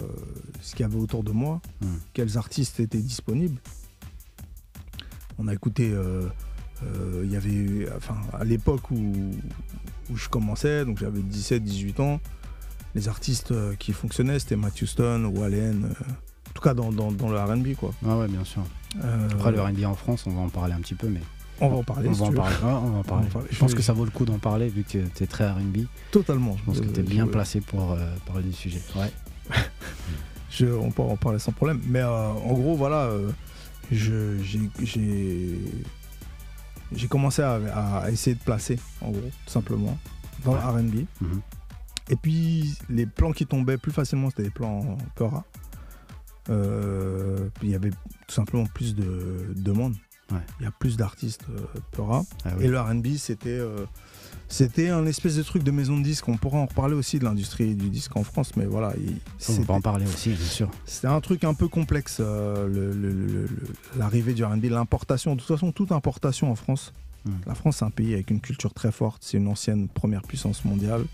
ce 0.62 0.72
qu'il 0.74 0.84
y 0.84 0.86
avait 0.86 0.96
autour 0.98 1.24
de 1.26 1.32
moi, 1.34 1.60
Hmm. 1.82 1.88
quels 2.14 2.38
artistes 2.38 2.80
étaient 2.80 3.02
disponibles. 3.02 3.60
On 5.40 5.48
a 5.48 5.54
écouté, 5.54 5.92
euh, 5.92 6.24
euh, 6.84 7.22
il 7.24 7.32
y 7.32 7.36
avait, 7.36 7.88
enfin, 7.96 8.16
à 8.34 8.44
l'époque 8.44 8.92
où, 8.92 9.14
où 10.10 10.16
je 10.16 10.30
commençais, 10.30 10.86
donc 10.86 11.00
j'avais 11.00 11.20
17-18 11.22 12.02
ans, 12.02 12.20
les 12.96 13.08
artistes 13.08 13.52
euh, 13.52 13.74
qui 13.80 13.94
fonctionnaient, 13.94 14.40
c'était 14.40 14.56
Matthew 14.56 14.86
Stone, 14.86 15.26
Wallen, 15.26 15.86
en 15.86 16.52
tout 16.54 16.62
cas 16.62 16.74
dans, 16.74 16.92
dans, 16.92 17.12
dans 17.12 17.30
le 17.30 17.40
RB, 17.40 17.76
quoi. 17.76 17.92
Ah 18.06 18.18
ouais, 18.18 18.28
bien 18.28 18.44
sûr. 18.44 18.64
Après, 19.32 19.52
le 19.52 19.62
R&B 19.62 19.86
en 19.86 19.96
France, 19.96 20.26
on 20.28 20.32
va 20.32 20.42
en 20.42 20.50
parler 20.50 20.74
un 20.74 20.80
petit 20.82 20.96
peu, 20.96 21.08
mais 21.08 21.22
on 21.62 21.70
va 21.70 21.76
en 21.78 21.84
parler. 21.84 22.10
on 22.10 22.14
si 22.14 22.20
va 22.20 22.26
en 22.28 22.34
parler. 22.34 22.56
On 22.64 22.90
va 22.90 22.98
en 23.00 23.04
parler. 23.04 23.28
Je 23.52 23.58
pense 23.58 23.74
que 23.74 23.82
ça 23.82 23.94
vaut 23.94 24.04
le 24.04 24.12
coup 24.12 24.26
d'en 24.26 24.40
parler 24.40 24.68
vu 24.68 24.84
que 24.84 24.98
tu 24.98 25.24
es 25.24 25.28
très 25.28 25.50
R&B. 25.50 25.86
Totalement. 26.12 26.58
Je 26.58 26.64
pense 26.64 26.82
que 26.82 26.88
tu 26.88 27.00
es 27.00 27.04
bien 27.04 27.26
je- 27.26 27.30
placé 27.32 27.62
pour 27.62 27.92
euh, 27.94 27.98
parler 28.26 28.44
du 28.44 28.54
sujet. 28.54 28.82
Ouais. 28.98 29.12
je- 30.50 30.66
on 30.66 30.92
peut 30.92 31.04
en 31.04 31.16
parler 31.16 31.40
sans 31.40 31.52
problème. 31.54 31.80
Mais 31.88 32.00
euh, 32.02 32.10
en 32.30 32.54
gros, 32.54 32.76
voilà, 32.76 33.04
euh, 33.04 33.30
j'ai- 33.92 35.58
commencé 37.10 37.42
à, 37.42 37.56
à 38.00 38.10
essayer 38.12 38.36
de 38.36 38.42
placer, 38.44 38.80
en 39.02 39.12
gros, 39.12 39.22
tout 39.46 39.52
simplement, 39.52 39.98
dans 40.46 40.54
Ouais. 40.54 40.60
le 40.60 40.90
RB. 40.90 41.06
Mhm. 41.22 41.42
Et 42.10 42.16
puis, 42.16 42.74
les 42.90 43.06
plans 43.06 43.32
qui 43.32 43.46
tombaient 43.46 43.78
plus 43.78 43.92
facilement, 43.92 44.30
c'était 44.30 44.44
les 44.44 44.50
plans 44.50 44.98
Peura. 45.16 45.44
Euh, 46.50 47.50
il 47.62 47.70
y 47.70 47.76
avait 47.76 47.92
tout 47.92 47.98
simplement 48.34 48.66
plus 48.66 48.96
de 48.96 49.54
demandes. 49.56 49.96
Ouais. 50.32 50.40
Il 50.60 50.64
y 50.64 50.68
a 50.68 50.72
plus 50.72 50.98
d'artistes 50.98 51.46
euh, 51.50 51.62
Peura. 51.92 52.24
Ah 52.46 52.50
oui. 52.58 52.66
Et 52.66 52.68
le 52.68 52.80
RB, 52.80 53.06
c'était 53.18 53.50
euh, 53.50 53.86
c'était 54.52 54.90
un 54.90 55.06
espèce 55.06 55.36
de 55.38 55.44
truc 55.44 55.64
de 55.64 55.72
maison 55.72 55.98
de 55.98 56.04
disque. 56.04 56.28
On 56.28 56.38
pourra 56.38 56.60
en 56.60 56.66
reparler 56.66 56.94
aussi 56.96 57.18
de 57.20 57.24
l'industrie 57.24 57.74
du 57.76 57.90
disque 57.90 58.16
en 58.18 58.24
France, 58.24 58.52
mais 58.58 58.66
voilà. 58.66 58.94
il- 58.98 59.18
On 59.50 59.62
va 59.62 59.74
en 59.76 59.82
parler 59.82 60.06
aussi, 60.06 60.30
bien 60.30 60.46
sûr. 60.46 60.70
c'était 60.86 61.08
un 61.08 61.22
truc 61.22 61.44
un 61.44 61.54
peu 61.54 61.68
complexe, 61.68 62.18
euh, 62.20 63.48
l'arrivée 63.98 64.34
du 64.34 64.44
RB, 64.44 64.66
l'importation. 64.66 65.36
De 65.36 65.40
toute 65.40 65.48
façon, 65.48 65.72
toute 65.72 65.92
importation 65.92 66.52
en 66.52 66.56
France. 66.56 66.94
Mm. 67.26 67.32
La 67.48 67.56
France, 67.56 67.78
c'est 67.78 67.86
un 67.86 67.90
pays 67.92 68.14
avec 68.14 68.30
une 68.32 68.42
culture 68.42 68.74
très 68.74 68.92
forte. 68.92 69.22
C'est 69.24 69.38
une 69.38 69.48
ancienne 69.48 69.88
première 69.88 70.24
puissance 70.24 70.66
mondiale. 70.66 71.06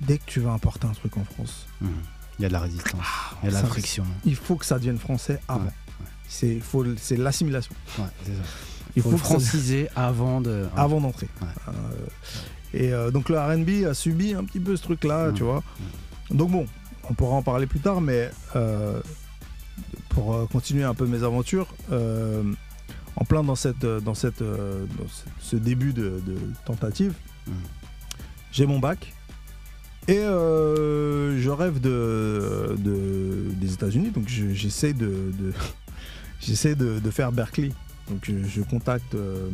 Dès 0.00 0.18
que 0.18 0.24
tu 0.26 0.40
veux 0.40 0.48
importer 0.48 0.86
un 0.86 0.92
truc 0.92 1.16
en 1.16 1.24
France, 1.24 1.66
Mhm. 1.80 1.90
Il 2.38 2.42
y 2.42 2.46
a 2.46 2.48
de 2.48 2.54
la 2.54 2.60
résistance. 2.60 3.00
Il 3.42 3.44
y 3.44 3.48
a 3.48 3.50
de 3.50 3.54
la 3.62 3.68
friction. 3.68 4.04
il 4.24 4.34
faut 4.34 4.56
que 4.56 4.64
ça 4.64 4.78
devienne 4.78 4.96
français 4.98 5.40
avant. 5.46 5.64
Ouais, 5.66 5.70
C'est 6.26 7.16
l'assimilation. 7.18 7.74
Ouais, 7.98 8.04
c'est 8.24 8.32
ça. 8.32 8.42
Il 8.96 9.02
Faut 9.02 9.10
faut, 9.10 9.16
que 9.16 9.22
ça- 9.22 9.28
franciser 9.28 9.88
avant 9.96 10.40
de. 10.40 10.66
avant 10.76 11.00
d'entrer. 11.00 11.28
Ouais. 11.42 11.48
Euh, 11.68 11.72
et 12.72 12.92
euh, 12.92 13.10
donc 13.10 13.28
le 13.28 13.38
RB 13.38 13.86
a 13.88 13.94
subi 13.94 14.34
un 14.34 14.44
petit 14.44 14.60
peu 14.60 14.76
ce 14.76 14.82
truc-là, 14.82 15.32
tu 15.32 15.42
vois. 15.42 15.62
Donc 16.30 16.50
bon, 16.50 16.66
on 17.08 17.14
pourra 17.14 17.34
en 17.36 17.42
parler 17.42 17.66
plus 17.66 17.80
tard, 17.80 18.00
mais 18.00 18.30
euh, 18.56 19.00
pour 20.10 20.48
continuer 20.50 20.84
un 20.84 20.94
peu 20.94 21.06
mes 21.06 21.22
aventures, 21.24 21.66
euh, 21.92 22.42
en 23.16 23.24
plein 23.24 23.42
dans, 23.42 23.56
cette, 23.56 23.84
dans, 23.84 24.14
cette, 24.14 24.42
dans 24.42 25.06
ce- 25.40 25.56
début 25.56 25.92
de, 25.92 26.20
de 26.26 26.36
tentative, 26.64 27.12
j'ai 28.52 28.66
mon 28.66 28.78
bac. 28.78 29.12
Et 30.08 30.16
je 30.18 31.50
rêve 31.50 31.80
de, 31.80 32.76
de- 32.78 33.50
des 33.54 33.72
États-Unis, 33.74 34.10
donc 34.10 34.28
je- 34.28 34.50
j'essaie 34.52 34.92
de, 34.92 35.32
de, 35.38 35.52
de 37.00 37.10
faire 37.10 37.32
Berkeley. 37.32 37.72
Donc 38.10 38.18
je, 38.24 38.42
je 38.44 38.60
contacte 38.62 39.14
euh, 39.14 39.48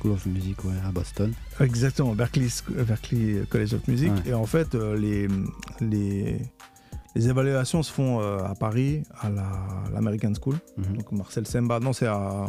School 0.00 0.12
of 0.12 0.24
Music, 0.26 0.64
ouais, 0.64 0.72
à 0.86 0.92
Boston. 0.92 1.32
exactement 1.60 2.14
Berkeley, 2.14 2.46
euh, 2.76 2.84
Berkeley 2.84 3.42
College 3.50 3.74
of 3.74 3.86
Music. 3.88 4.12
Ouais. 4.12 4.30
Et 4.30 4.34
en 4.34 4.46
fait, 4.46 4.74
euh, 4.74 4.96
les, 4.96 5.28
les, 5.80 6.40
les 7.14 7.28
évaluations 7.28 7.82
se 7.82 7.92
font 7.92 8.20
euh, 8.20 8.38
à 8.44 8.54
Paris, 8.54 9.02
à 9.20 9.28
la- 9.30 9.84
l'American 9.92 10.32
School. 10.40 10.56
Mhm, 10.76 10.96
Donc 10.98 11.12
Marcel 11.12 11.46
Semba, 11.46 11.80
non, 11.80 11.92
c'est 11.92 12.06
à, 12.06 12.46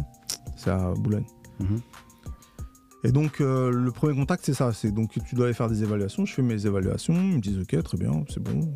Boulogne. 0.98 1.26
mhm. 1.60 1.80
Et 3.04 3.12
donc, 3.12 3.42
euh, 3.42 3.70
le 3.72 3.92
premier 3.92 4.16
contact, 4.16 4.44
c'est 4.46 4.56
ça. 4.56 4.74
C'est 4.74 4.92
donc, 4.92 5.12
tu 5.28 5.36
dois 5.36 5.46
aller 5.46 5.54
faire 5.54 5.70
des 5.70 5.84
évaluations. 5.84 6.26
Je 6.26 6.34
fais 6.34 6.42
mes 6.42 6.66
évaluations. 6.66 7.14
Ils 7.14 7.36
me 7.36 7.40
disent, 7.40 7.60
OK, 7.60 7.82
très 7.84 7.98
bien, 7.98 8.24
c'est 8.28 8.42
bon. 8.42 8.74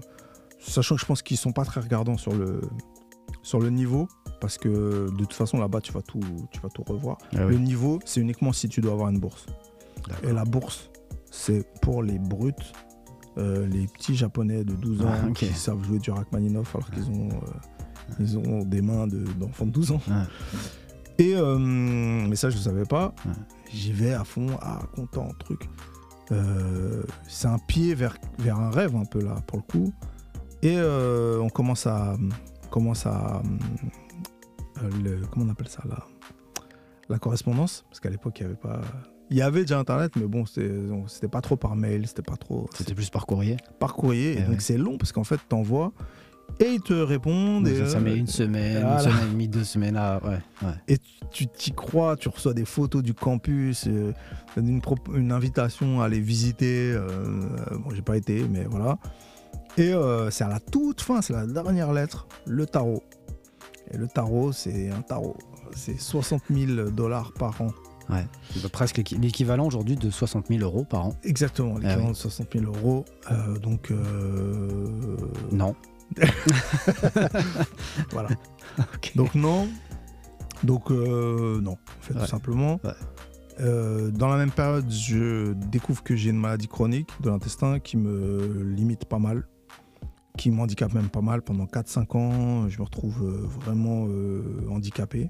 Sachant 0.60 0.96
que 0.96 1.02
je 1.02 1.06
pense 1.08 1.22
qu'ils 1.24 1.38
sont 1.38 1.52
pas 1.52 1.66
très 1.66 1.82
regardants 1.82 2.18
sur 2.18 2.34
le, 2.34 2.62
sur 3.42 3.60
le 3.60 3.70
niveau. 3.70 4.08
Parce 4.40 4.58
que 4.58 5.10
de 5.12 5.18
toute 5.18 5.34
façon, 5.34 5.60
là-bas, 5.60 5.82
tu 5.82 5.92
vas 5.92 6.02
tout, 6.02 6.20
tu 6.52 6.60
vas 6.62 6.70
tout 6.70 6.84
revoir. 6.84 7.18
Ah 7.36 7.46
Le 7.46 7.58
niveau, 7.58 8.00
c'est 8.06 8.20
uniquement 8.22 8.52
si 8.54 8.68
tu 8.70 8.82
dois 8.82 8.94
avoir 8.94 9.10
une 9.10 9.20
bourse. 9.20 9.46
Et 10.24 10.32
la 10.34 10.46
bourse, 10.46 10.90
c'est 11.30 11.64
pour 11.82 12.02
les 12.02 12.18
brutes, 12.18 12.74
euh, 13.38 13.68
les 13.68 13.86
petits 13.88 14.16
japonais 14.16 14.64
de 14.64 14.74
12 14.74 15.02
ans 15.04 15.10
Ah, 15.12 15.28
ok. 15.28 15.34
qui 15.36 15.46
savent 15.54 15.84
jouer 15.84 16.00
du 16.00 16.10
Rachmaninoff 16.10 16.76
alors 16.76 16.90
qu'ils 16.90 17.08
ont, 17.12 17.30
euh, 17.30 18.14
ils 18.20 18.38
ont 18.40 18.64
des 18.64 18.82
mains 18.82 19.06
de- 19.06 19.24
d'enfants 19.40 19.68
de, 19.68 19.72
12 19.72 19.92
ans. 19.92 20.02
Et 21.20 21.36
euh, 21.36 21.58
mais 21.60 22.36
ça, 22.36 22.50
je 22.50 22.58
ne 22.58 22.62
savais 22.64 22.86
pas. 22.86 23.14
J'y 23.72 23.94
vais 23.94 24.14
à 24.14 24.24
fond, 24.24 24.48
ah, 24.60 24.80
content, 24.96 25.28
truc. 25.38 25.70
Euh, 26.32 27.04
c'est 27.28 27.48
un 27.48 27.60
pied 27.60 27.94
vers, 27.94 28.18
vers 28.40 28.58
un 28.60 28.72
rêve 28.72 28.96
un 28.96 29.06
peu 29.06 29.22
là, 29.24 29.36
pour 29.46 29.58
le 29.60 29.64
coup. 29.64 29.94
Et 30.64 30.80
on 30.80 31.50
commence 31.50 31.86
à. 31.86 32.18
Commence 32.72 33.06
à 33.06 33.42
euh, 34.82 34.90
le- 35.04 35.22
comment 35.28 35.46
on 35.46 35.50
appelle 35.50 35.68
ça 35.68 35.84
là 35.88 36.00
La 37.10 37.20
correspondance? 37.20 37.84
Parce 37.90 38.00
qu'à 38.00 38.10
l'époque, 38.10 38.40
il 38.40 38.44
n'y 38.44 38.52
avait 38.52 38.60
pas. 38.60 38.82
Il 39.30 39.38
y 39.38 39.42
avait 39.42 39.62
déjà 39.62 39.80
Internet, 39.80 40.14
mais 40.18 40.26
bon, 40.26 40.46
c'était 40.46 41.28
pas 41.30 41.40
trop 41.42 41.56
par 41.56 41.76
mail, 41.76 42.06
c'était 42.08 42.22
pas 42.22 42.36
trop. 42.36 42.68
C'était 42.74 42.94
plus 42.96 43.10
par 43.10 43.26
courrier. 43.26 43.56
par 43.80 43.94
courrier. 43.94 44.34
Et, 44.34 44.38
Eh 44.40 44.42
donc, 44.42 44.50
ouais. 44.56 44.60
c'est 44.60 44.78
long 44.78 44.98
parce 44.98 45.12
qu'en 45.14 45.24
fait, 45.24 45.40
t'envoies 45.48 45.94
et 46.60 46.66
ils 46.74 46.82
te 46.82 46.94
répondent. 46.94 47.66
et, 47.66 47.86
ça, 47.88 47.98
euh, 47.98 48.02
met 48.02 48.16
une 48.18 48.28
semaine, 48.28 48.82
voilà. 48.82 48.96
une 48.96 49.00
semaine 49.10 49.28
et 49.28 49.32
demie, 49.32 49.48
deux 49.48 49.64
semaines 49.64 49.96
à. 49.96 50.22
Ouais, 50.22 50.40
ouais. 50.64 50.74
et 50.90 50.98
tu- 51.32 51.48
t'y 51.48 51.72
crois, 51.72 52.18
tu 52.18 52.28
reçois 52.28 52.54
des 52.54 52.66
photos 52.66 53.02
du 53.04 53.14
campus, 53.14 53.86
euh, 53.88 54.12
une, 54.58 55.32
invitation 55.32 56.02
à 56.02 56.06
aller 56.06 56.20
visiter. 56.20 56.92
euh, 56.94 57.08
bon, 57.72 57.90
j'ai 57.96 58.02
pas 58.02 58.18
été, 58.18 58.46
mais 58.50 58.66
voilà. 58.66 58.98
Et 59.78 59.94
euh, 59.94 60.30
c'est 60.32 60.44
à 60.44 60.50
la 60.50 60.60
toute 60.60 61.02
fin, 61.02 61.22
c'est 61.22 61.34
la 61.34 61.46
dernière 61.48 61.94
lettre, 61.94 62.28
le 62.46 62.66
tarot. 62.66 63.04
Et 63.92 63.98
le 63.98 64.08
tarot, 64.08 64.52
c'est 64.52 64.90
un 64.90 65.02
tarot. 65.02 65.38
C'est 65.76 66.00
60 66.00 66.42
000 66.50 66.90
dollars 66.92 67.32
par 67.34 67.62
an. 67.62 67.68
ouais. 68.10 68.26
Presque 68.72 68.98
l'équi- 68.98 69.18
l'équivalent 69.18 69.66
aujourd'hui 69.66 69.96
de 69.96 70.10
60 70.10 70.48
000 70.50 70.62
euros 70.62 70.84
par 70.84 71.06
an. 71.08 71.16
Exactement, 71.24 71.76
l'équivalent 71.76 72.02
Ah 72.04 72.08
oui. 72.08 72.12
de 72.12 72.18
60 72.18 72.48
000 72.54 72.66
euros. 72.66 73.06
Euh, 73.32 73.58
donc, 73.58 73.92
euh, 73.92 75.18
Non. 75.52 75.76
voilà. 78.12 78.30
Donc 79.16 79.36
non. 79.36 79.68
Donc 80.64 80.92
euh, 80.92 81.60
non, 81.62 81.72
en 81.74 82.02
fait, 82.02 82.14
Ouais. 82.14 82.20
tout 82.22 82.28
simplement. 82.28 82.80
Ouais. 82.84 82.92
Euh, 83.62 84.12
dans 84.12 84.28
la 84.28 84.38
même 84.38 84.52
période, 84.52 84.90
je 84.92 85.54
découvre 85.54 86.04
que 86.04 86.16
j'ai 86.16 86.30
une 86.30 86.38
maladie 86.40 86.68
chronique 86.68 87.10
de 87.22 87.30
l'intestin 87.30 87.80
qui 87.80 87.98
me 87.98 88.64
limite 88.64 89.06
pas 89.06 89.20
mal, 89.20 89.44
qui 90.38 90.50
m'handicape 90.52 90.94
même 90.94 91.10
pas 91.10 91.22
mal. 91.22 91.42
Pendant 91.42 91.66
4-5 91.66 92.18
ans, 92.18 92.70
je 92.70 92.78
me 92.80 92.84
retrouve 92.84 93.24
euh, 93.24 93.46
vraiment 93.62 94.06
euh, 94.08 94.66
handicapé. 94.70 95.30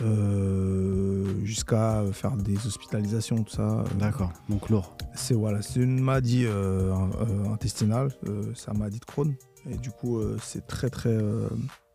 Euh, 0.00 1.44
jusqu'à 1.44 2.02
faire 2.12 2.36
des 2.36 2.54
hospitalisations, 2.66 3.42
tout 3.44 3.52
ça. 3.54 3.84
D'accord. 3.98 4.32
Donc 4.48 4.68
lourd. 4.68 4.96
C'est 5.14 5.34
voilà, 5.34 5.62
c'est 5.62 5.80
une 5.80 6.00
maladie 6.00 6.44
euh, 6.46 6.92
intestinale, 7.52 8.10
euh, 8.28 8.52
c'est 8.54 8.68
la 8.68 8.74
maladie 8.74 8.98
de 8.98 9.04
Crohn. 9.04 9.34
Et 9.70 9.76
du 9.76 9.90
coup, 9.90 10.20
c'est 10.42 10.66
très 10.66 10.90
très 10.90 11.16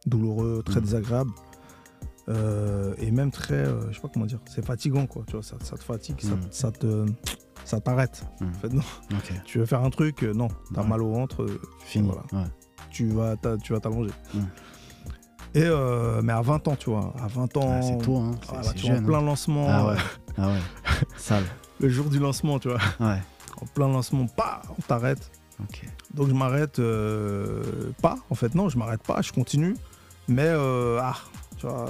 douloureux, 0.08 0.64
très 0.66 0.80
Mhm. 0.80 0.86
désagréable. 0.86 1.32
Et 3.00 3.12
même 3.12 3.32
très, 3.32 3.66
je 3.90 3.96
sais 3.96 4.02
pas 4.02 4.10
comment 4.14 4.26
dire, 4.26 4.40
c'est 4.48 4.66
fatigant 4.66 5.06
quoi, 5.08 5.24
tu 5.28 5.34
vois, 5.34 5.44
ça, 5.44 5.56
ça 5.64 5.76
te 5.78 5.84
fatigue, 5.84 6.20
ça, 6.22 6.32
ça 6.52 6.72
te, 6.72 7.06
ça 7.66 7.80
t'arrête. 7.80 8.24
Mhm. 8.42 8.50
En 8.50 8.54
fait, 8.60 8.74
non, 8.74 8.82
tu 9.46 9.60
veux 9.60 9.66
faire 9.66 9.84
un 9.84 9.90
truc, 9.90 10.24
euh, 10.24 10.34
non, 10.34 10.48
t'as 10.74 10.82
Ouais. 10.82 10.88
mal 10.88 11.02
au 11.02 11.12
ventre, 11.12 11.44
euh, 11.44 11.62
Fini. 11.86 12.08
Voilà. 12.08 12.24
Ouais. 12.44 12.50
tu 12.92 13.08
vas, 13.10 13.36
tu 13.64 13.74
vas 13.74 13.80
t'allonger. 13.80 14.12
Mhm. 14.34 14.48
Et 15.56 15.64
euh, 15.64 16.22
mais 16.22 16.34
à 16.34 16.42
20 16.42 16.68
ans, 16.68 16.76
tu 16.76 16.92
vois, 16.92 17.14
à 17.20 17.28
20 17.28 17.58
ans, 17.58 17.72
Ah, 17.80 17.82
c'est 17.82 17.98
tôt, 17.98 18.18
hein. 18.18 18.32
Tu 18.42 18.48
vois, 18.50 18.60
en 18.60 18.76
jeune. 18.76 19.06
plein 19.06 19.18
hein. 19.18 19.22
lancement, 19.24 19.66
Ah 19.70 19.88
ouais. 19.88 19.96
Ah 20.38 20.48
ouais. 20.50 20.60
Sale. 21.18 21.44
le 21.80 21.90
jour 21.90 22.10
du 22.10 22.20
lancement, 22.20 22.60
tu 22.60 22.70
vois, 22.70 22.78
Ouais. 23.00 23.18
en 23.62 23.66
plein 23.74 23.88
lancement, 23.88 24.28
pas, 24.28 24.62
on 24.78 24.82
t'arrête. 24.82 25.32
Ok. 25.62 25.86
Donc 26.14 26.28
je 26.30 26.34
m'arrête 26.34 26.80
euh, 26.80 27.92
pas, 28.02 28.16
en 28.30 28.36
fait 28.36 28.54
non, 28.56 28.70
je 28.70 28.78
m'arrête 28.78 29.02
pas, 29.04 29.22
je 29.22 29.32
continue, 29.34 29.76
mais 30.28 30.46
euh, 30.46 31.00
ah, 31.02 31.16
tu 31.58 31.66
vois, 31.68 31.86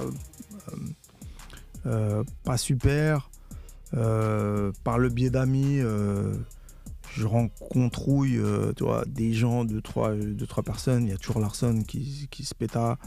pas 2.44 2.56
super. 2.56 3.30
Euh, 3.94 4.72
par 4.84 4.98
le 4.98 5.08
biais 5.08 5.30
d'amis, 5.30 5.80
euh, 5.80 6.34
je 7.16 7.26
rencontrouille, 7.26 8.38
euh, 8.38 8.72
tu 8.76 8.84
vois, 8.84 9.04
des 9.06 9.32
gens, 9.32 9.64
deux 9.64 9.80
trois, 9.80 10.14
deux, 10.14 10.46
trois 10.46 10.62
personnes. 10.62 11.04
Il 11.04 11.10
y 11.10 11.12
a 11.12 11.16
toujours 11.16 11.40
Larson 11.40 11.82
qui, 11.86 12.28
qui 12.30 12.44
se 12.44 12.54
péta. 12.54 12.98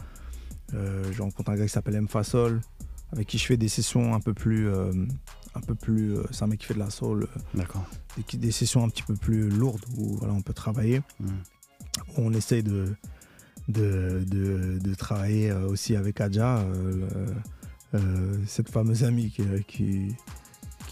Je 0.72 1.22
rencontre 1.22 1.50
un 1.50 1.56
gars 1.56 1.64
qui 1.66 1.72
s'appelle 1.72 1.94
M 1.94 2.08
Fasol, 2.08 2.60
avec 3.12 3.28
qui 3.28 3.38
je 3.38 3.46
fais 3.46 3.56
des 3.56 3.68
sessions 3.68 4.12
un 4.14 4.20
peu 4.20 4.34
plus, 4.34 4.68
un 4.68 5.60
peu 5.64 5.74
plus. 5.76 6.16
c'est 6.32 6.42
un 6.42 6.48
mec 6.48 6.58
qui 6.60 6.66
fait 6.66 6.74
de 6.74 6.80
la 6.80 6.90
soul, 6.90 7.28
D'accord. 7.54 7.84
des, 8.16 8.38
des 8.38 8.50
sessions 8.50 8.82
un 8.82 8.88
petit 8.88 9.04
peu 9.04 9.14
plus 9.14 9.48
lourdes 9.48 9.84
où 9.96 10.16
voilà, 10.16 10.34
on 10.34 10.42
peut 10.42 10.52
travailler 10.54 11.00
Mhm. 11.20 11.28
on 12.16 12.32
essaye 12.32 12.64
de, 12.64 12.86
de, 13.68 14.24
de, 14.26 14.78
de 14.82 14.94
travailler 14.94 15.52
aussi 15.52 15.94
avec 15.94 16.20
Adja, 16.20 16.66
cette 18.48 18.68
fameuse 18.70 19.04
amie 19.04 19.30
qui, 19.30 19.44
qui, 19.68 20.16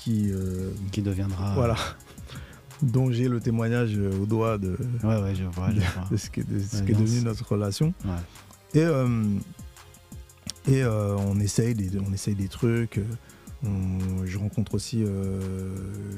qui, 0.03 0.31
euh, 0.33 0.71
Qui 0.91 1.03
deviendra. 1.03 1.55
voilà, 1.55 1.77
dont 2.83 3.11
j'ai 3.13 3.29
le 3.29 3.41
témoignage 3.41 3.93
euh, 3.97 4.11
au 4.21 4.27
doigt 4.27 4.59
de, 4.59 4.77
Ouais, 5.05 5.21
ouais, 5.23 5.35
je 5.35 5.45
vois. 5.45 5.71
Je 5.71 5.81
vois. 5.81 6.09
de 6.11 6.17
ce 6.17 6.31
qui 6.31 6.41
est, 6.41 6.45
de 6.45 6.59
ce 6.59 6.77
Ouais, 6.79 6.85
qui 6.85 6.91
est 6.93 6.95
bien 6.95 7.05
devenu 7.05 7.23
notre 7.23 7.47
relation. 7.49 7.95
Ouais. 8.05 8.11
Et, 8.81 8.83
euh, 8.85 9.25
et 10.67 10.83
euh, 10.83 11.17
on, 11.17 11.39
essaye 11.41 11.75
des, 11.75 11.99
on 11.99 12.13
essaye 12.13 12.35
des 12.35 12.49
trucs. 12.49 12.99
euh, 12.99 13.05
on- 13.65 14.27
je 14.27 14.39
rencontre 14.39 14.75
aussi 14.75 15.03
euh, 15.05 15.41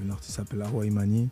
une 0.03 0.11
artiste 0.11 0.30
qui 0.30 0.37
s'appelle 0.37 0.62
Arwa 0.62 0.87
Imani, 0.87 1.28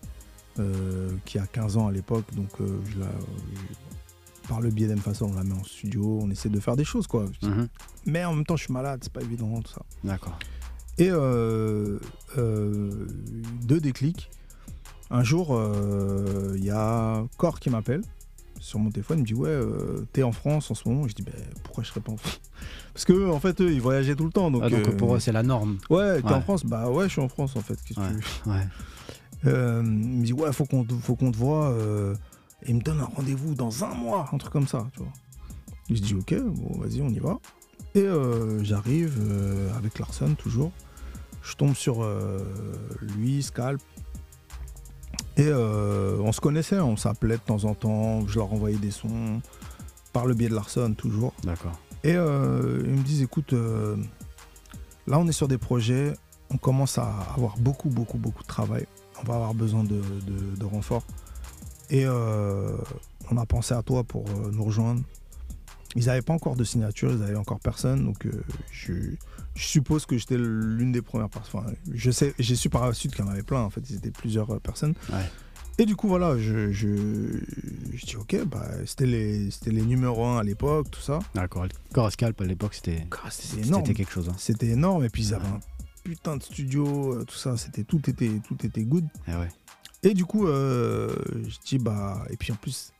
euh, 0.58 1.10
qui 1.24 1.38
a 1.38 1.46
15 1.46 1.76
ans 1.78 1.86
à 1.86 1.92
l'époque. 1.92 2.26
Donc, 2.34 2.50
euh, 2.60 2.66
je 2.92 2.98
la- 3.00 3.06
je- 3.06 4.48
par 4.48 4.60
le 4.60 4.68
biais 4.70 4.88
d'Emfaçon, 4.88 5.30
on 5.32 5.34
la 5.34 5.44
met 5.44 5.54
en 5.54 5.64
studio. 5.64 6.18
On 6.22 6.28
essaie 6.30 6.48
de 6.50 6.60
faire 6.60 6.76
des 6.76 6.84
choses, 6.84 7.06
quoi. 7.06 7.24
Mhm. 7.42 7.68
Mais 8.06 8.24
en 8.24 8.34
même 8.34 8.44
temps, 8.44 8.56
je 8.56 8.64
suis 8.64 8.72
malade, 8.72 9.00
c'est 9.02 9.12
pas 9.12 9.22
évident, 9.22 9.60
tout 9.62 9.72
ça. 9.72 9.82
D'accord. 10.04 10.38
Et 10.98 11.08
euh, 11.10 11.98
euh, 12.38 13.06
deux 13.64 13.80
déclics. 13.80 14.30
Un 15.10 15.24
jour, 15.24 15.48
euh, 15.50 16.54
il 16.56 16.64
y 16.64 16.70
a 16.70 17.24
Cor 17.36 17.60
qui 17.60 17.70
m'appelle 17.70 18.02
sur 18.60 18.78
mon 18.78 18.90
téléphone. 18.90 19.18
Il 19.18 19.22
me 19.22 19.26
dit 19.26 19.34
Ouais, 19.34 19.48
euh, 19.50 20.06
t'es 20.12 20.22
en 20.22 20.32
France 20.32 20.70
en 20.70 20.74
ce 20.74 20.88
moment 20.88 21.06
Je 21.08 21.14
dis 21.14 21.22
ben, 21.22 21.32
Pourquoi 21.64 21.82
je 21.84 21.88
serais 21.88 22.00
pas 22.00 22.12
en 22.12 22.16
France? 22.16 22.40
Parce 22.94 23.04
que 23.04 23.30
en 23.30 23.40
fait, 23.40 23.60
eux, 23.60 23.72
ils 23.72 23.80
voyageaient 23.80 24.14
tout 24.16 24.24
le 24.26 24.30
temps. 24.32 24.50
Donc, 24.50 24.62
Ah, 24.64 24.70
donc 24.70 24.86
euh, 24.88 24.96
pour 24.96 25.14
eux, 25.14 25.20
c'est 25.20 25.32
la 25.32 25.42
norme. 25.42 25.78
Ouais, 25.90 26.20
t'es 26.22 26.28
Ouais. 26.28 26.34
en 26.34 26.40
France? 26.42 26.64
Bah 26.64 26.90
ouais, 26.90 27.04
je 27.04 27.12
suis 27.12 27.20
en 27.22 27.28
France 27.28 27.56
en 27.56 27.60
fait. 27.60 27.76
Qu'est-ce 27.84 28.00
Ouais. 28.00 28.06
Ouais. 28.46 28.66
Euh, 29.46 29.82
Il 29.84 29.90
me 30.18 30.24
dit 30.24 30.32
Ouais, 30.32 30.52
faut 30.52 30.64
qu'on 30.66 30.84
te, 30.84 30.94
faut 30.94 31.16
qu'on 31.16 31.30
te 31.32 31.36
voit. 31.36 31.74
et 32.62 32.70
il 32.70 32.76
me 32.76 32.80
donne 32.82 33.00
un 33.00 33.04
rendez-vous 33.16 33.54
dans 33.54 33.84
un 33.84 33.94
mois, 33.94 34.28
un 34.32 34.38
truc 34.38 34.52
comme 34.52 34.68
ça, 34.68 34.86
tu 34.92 35.00
vois. 35.00 35.12
Je 35.90 36.00
dis 36.00 36.14
Ok, 36.14 36.34
bon, 36.40 36.78
vas-y, 36.80 37.00
on 37.02 37.08
y 37.08 37.18
va. 37.18 37.38
Et 37.94 38.00
euh, 38.00 38.62
j'arrive 38.64 39.18
euh, 39.20 39.74
avec 39.76 39.98
Larson, 39.98 40.34
toujours. 40.34 40.72
Je 41.42 41.54
tombe 41.54 41.74
sur 41.74 42.02
euh, 42.02 42.38
lui, 43.00 43.42
Scalp. 43.42 43.80
Et 45.36 45.50
on 45.52 46.30
se 46.30 46.40
connaissait, 46.40 46.78
on 46.78 46.96
s'appelait 46.96 47.36
de 47.36 47.42
temps 47.42 47.64
en 47.64 47.74
temps. 47.74 48.26
Je 48.26 48.38
leur 48.38 48.52
envoyais 48.52 48.76
des 48.76 48.90
sons 48.90 49.40
par 50.12 50.26
le 50.26 50.34
biais 50.34 50.48
de 50.48 50.54
Larson, 50.54 50.94
toujours. 50.96 51.32
D'accord. 51.42 51.72
Et 52.04 52.16
euh, 52.16 52.82
ils 52.84 52.90
me 52.90 53.02
disent 53.02 53.22
écoute, 53.22 53.52
euh, 53.52 53.96
là 55.06 55.18
on 55.18 55.26
est 55.28 55.32
sur 55.32 55.48
des 55.48 55.58
projets, 55.58 56.14
on 56.50 56.56
commence 56.56 56.98
à 56.98 57.08
avoir 57.34 57.56
beaucoup, 57.58 57.88
beaucoup, 57.88 58.18
beaucoup 58.18 58.42
de 58.42 58.48
travail. 58.48 58.86
On 59.20 59.24
va 59.24 59.34
avoir 59.36 59.54
besoin 59.54 59.84
de, 59.84 60.00
de, 60.26 60.56
de 60.56 60.64
renforts. 60.64 61.04
Et 61.90 62.04
euh, 62.06 62.76
on 63.30 63.36
a 63.36 63.46
pensé 63.46 63.74
à 63.74 63.82
toi 63.82 64.02
pour 64.02 64.24
nous 64.52 64.64
rejoindre. 64.64 65.02
Ils 65.94 66.06
n'avaient 66.06 66.22
pas 66.22 66.32
encore 66.32 66.56
de 66.56 66.64
signature, 66.64 67.10
ils 67.10 67.18
n'avaient 67.18 67.36
encore 67.36 67.60
personne. 67.60 68.04
Donc 68.04 68.24
euh, 68.26 68.30
je, 68.70 68.92
je 69.54 69.66
suppose 69.66 70.06
que 70.06 70.16
j'étais 70.16 70.38
l'une 70.38 70.92
des 70.92 71.02
premières 71.02 71.28
personnes. 71.28 71.60
Enfin, 71.64 71.72
je 71.92 72.10
sais, 72.10 72.34
j'ai 72.38 72.56
su 72.56 72.70
par 72.70 72.86
la 72.86 72.94
suite 72.94 73.14
qu'il 73.14 73.24
y 73.24 73.28
en 73.28 73.30
avait 73.30 73.42
plein. 73.42 73.60
En 73.60 73.70
fait, 73.70 73.82
ils 73.90 73.96
étaient 73.96 74.10
plusieurs 74.10 74.50
euh, 74.54 74.58
personnes. 74.58 74.94
Ouais. 75.12 75.24
Et 75.78 75.86
du 75.86 75.96
coup, 75.96 76.06
voilà, 76.08 76.36
je, 76.38 76.70
je, 76.70 76.86
je 77.94 78.06
dis 78.06 78.16
ok, 78.16 78.44
bah, 78.46 78.66
c'était 78.86 79.06
les, 79.06 79.48
les 79.66 79.82
numéros 79.82 80.24
1 80.24 80.38
à 80.38 80.42
l'époque, 80.42 80.90
tout 80.90 81.00
ça. 81.00 81.18
D'accord. 81.34 81.66
Corascalp 81.92 82.40
à 82.40 82.44
l'époque, 82.44 82.74
c'était 82.74 83.06
C'était 83.30 83.66
énorme. 83.66 83.82
c'était 83.86 83.94
quelque 83.96 84.12
chose. 84.12 84.28
hein. 84.28 84.34
C'était 84.38 84.68
énorme. 84.68 85.04
Et 85.04 85.08
puis, 85.08 85.22
ils 85.28 85.34
avaient 85.34 85.44
Ouais. 85.46 85.50
un 85.54 85.60
putain 86.04 86.36
de 86.36 86.42
studio, 86.42 87.14
euh, 87.14 87.24
tout 87.24 87.36
ça. 87.36 87.56
C'était, 87.56 87.84
tout, 87.84 88.02
était, 88.10 88.32
tout 88.46 88.66
était 88.66 88.82
good. 88.82 89.04
Eh 89.28 89.32
ouais. 89.32 89.48
Et 90.02 90.14
du 90.14 90.24
coup, 90.26 90.46
euh, 90.46 91.14
je 91.48 91.56
dis, 91.64 91.78
bah. 91.78 92.22
Et 92.28 92.36
puis 92.36 92.52
en 92.52 92.56
plus, 92.56 92.91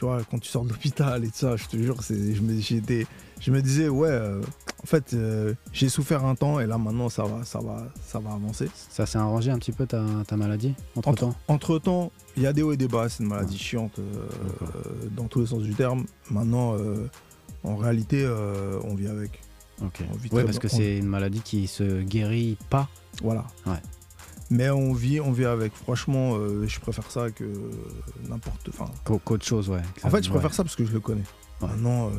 tu 0.00 0.06
vois, 0.06 0.22
quand 0.30 0.38
tu 0.38 0.48
sors 0.48 0.64
de 0.64 0.70
l'hôpital 0.70 1.22
et 1.24 1.26
tout 1.26 1.34
ça, 1.36 1.56
je 1.56 1.66
te 1.66 1.76
jure, 1.76 2.00
je, 2.00 2.40
me, 2.40 2.58
j'étais, 2.58 3.06
je 3.38 3.50
me 3.50 3.60
disais, 3.60 3.90
ouais, 3.90 4.08
euh, 4.08 4.40
en 4.82 4.86
fait, 4.86 5.12
euh, 5.12 5.52
j'ai 5.74 5.90
souffert 5.90 6.24
un 6.24 6.34
temps 6.34 6.58
et 6.58 6.64
là 6.66 6.78
maintenant, 6.78 7.10
ça 7.10 7.24
va, 7.24 7.44
ça 7.44 7.60
va, 7.60 7.86
ça 8.02 8.18
va 8.18 8.30
avancer. 8.32 8.70
Ça 8.88 9.04
s'est 9.04 9.18
arrangé 9.18 9.50
un 9.50 9.58
petit 9.58 9.72
peu 9.72 9.86
ta, 9.86 10.02
ta 10.26 10.38
maladie 10.38 10.74
entre 10.96 11.12
temps 11.12 11.34
Entre 11.48 11.78
temps, 11.78 12.12
il 12.38 12.44
y 12.44 12.46
a 12.46 12.54
des 12.54 12.62
hauts 12.62 12.72
et 12.72 12.78
des 12.78 12.88
bas, 12.88 13.10
c'est 13.10 13.22
une 13.22 13.28
maladie 13.28 13.56
Ouais. 13.56 13.60
chiante 13.60 13.98
euh, 13.98 14.26
dans 15.14 15.26
tous 15.26 15.40
les 15.40 15.46
sens 15.48 15.62
du 15.62 15.74
terme. 15.74 16.06
Maintenant, 16.30 16.76
en 17.62 17.76
réalité, 17.76 18.26
on 18.84 18.94
vit 18.94 19.08
avec. 19.08 19.38
Ok. 19.82 20.02
Très 20.30 20.44
parce 20.44 20.58
que 20.58 20.68
c'est 20.68 20.96
une 20.96 21.08
maladie 21.08 21.42
qui 21.42 21.66
se 21.66 22.00
guérit 22.00 22.56
pas. 22.70 22.88
Voilà. 23.22 23.44
Ouais. 23.66 23.82
Mais 24.50 24.68
on 24.70 24.92
vit, 24.92 25.20
on 25.20 25.30
vit 25.30 25.44
avec. 25.44 25.72
Franchement, 25.74 26.34
euh, 26.34 26.66
je 26.66 26.80
préfère 26.80 27.08
ça 27.10 27.30
que 27.30 27.44
n'importe. 28.28 28.68
Enfin, 28.68 28.90
qu'au- 29.04 29.18
qu'autre 29.18 29.44
chose, 29.46 29.68
ouais. 29.70 29.80
En 30.02 30.10
fait, 30.10 30.22
je 30.24 30.28
Ouais. 30.28 30.34
préfère 30.34 30.52
ça 30.54 30.64
parce 30.64 30.74
que 30.76 30.84
je 30.84 30.92
le 30.92 30.98
connais. 31.00 31.22
Ouais. 31.62 31.68
Maintenant, 31.68 32.08
euh, 32.08 32.12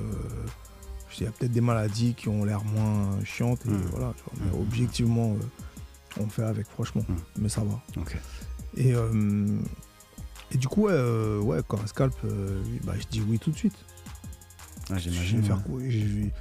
il 1.19 1.25
y 1.25 1.27
a 1.27 1.31
peut-être 1.31 1.51
des 1.51 1.59
maladies 1.61 2.13
qui 2.13 2.29
ont 2.29 2.45
l'air 2.45 2.63
moins 2.63 3.21
chiantes. 3.25 3.65
Et 3.65 3.69
Mm. 3.69 3.81
voilà, 3.91 4.13
tu 4.15 4.23
vois. 4.23 4.45
Mais 4.45 4.57
Mm. 4.57 4.61
objectivement, 4.61 5.33
euh, 5.33 6.21
on 6.23 6.27
fait 6.27 6.43
avec, 6.43 6.67
franchement. 6.67 7.03
Mm. 7.07 7.15
Mais 7.41 7.49
ça 7.49 7.61
va. 7.65 7.81
Et, 8.77 8.93
et 10.53 10.57
du 10.57 10.67
coup, 10.69 10.87
ouais, 10.87 11.59
quand 11.67 11.85
Scalp, 11.87 12.13
euh, 12.23 12.61
bah, 12.85 12.93
je 12.97 13.07
dis 13.07 13.21
oui 13.27 13.39
tout 13.39 13.51
de 13.51 13.57
suite. 13.57 13.75
Ouais, 14.89 14.97
Je 14.99 15.09
J'imagine. 15.09 15.41
ouais. 15.69 15.89
je, 15.91 16.05
vais, 16.05 16.31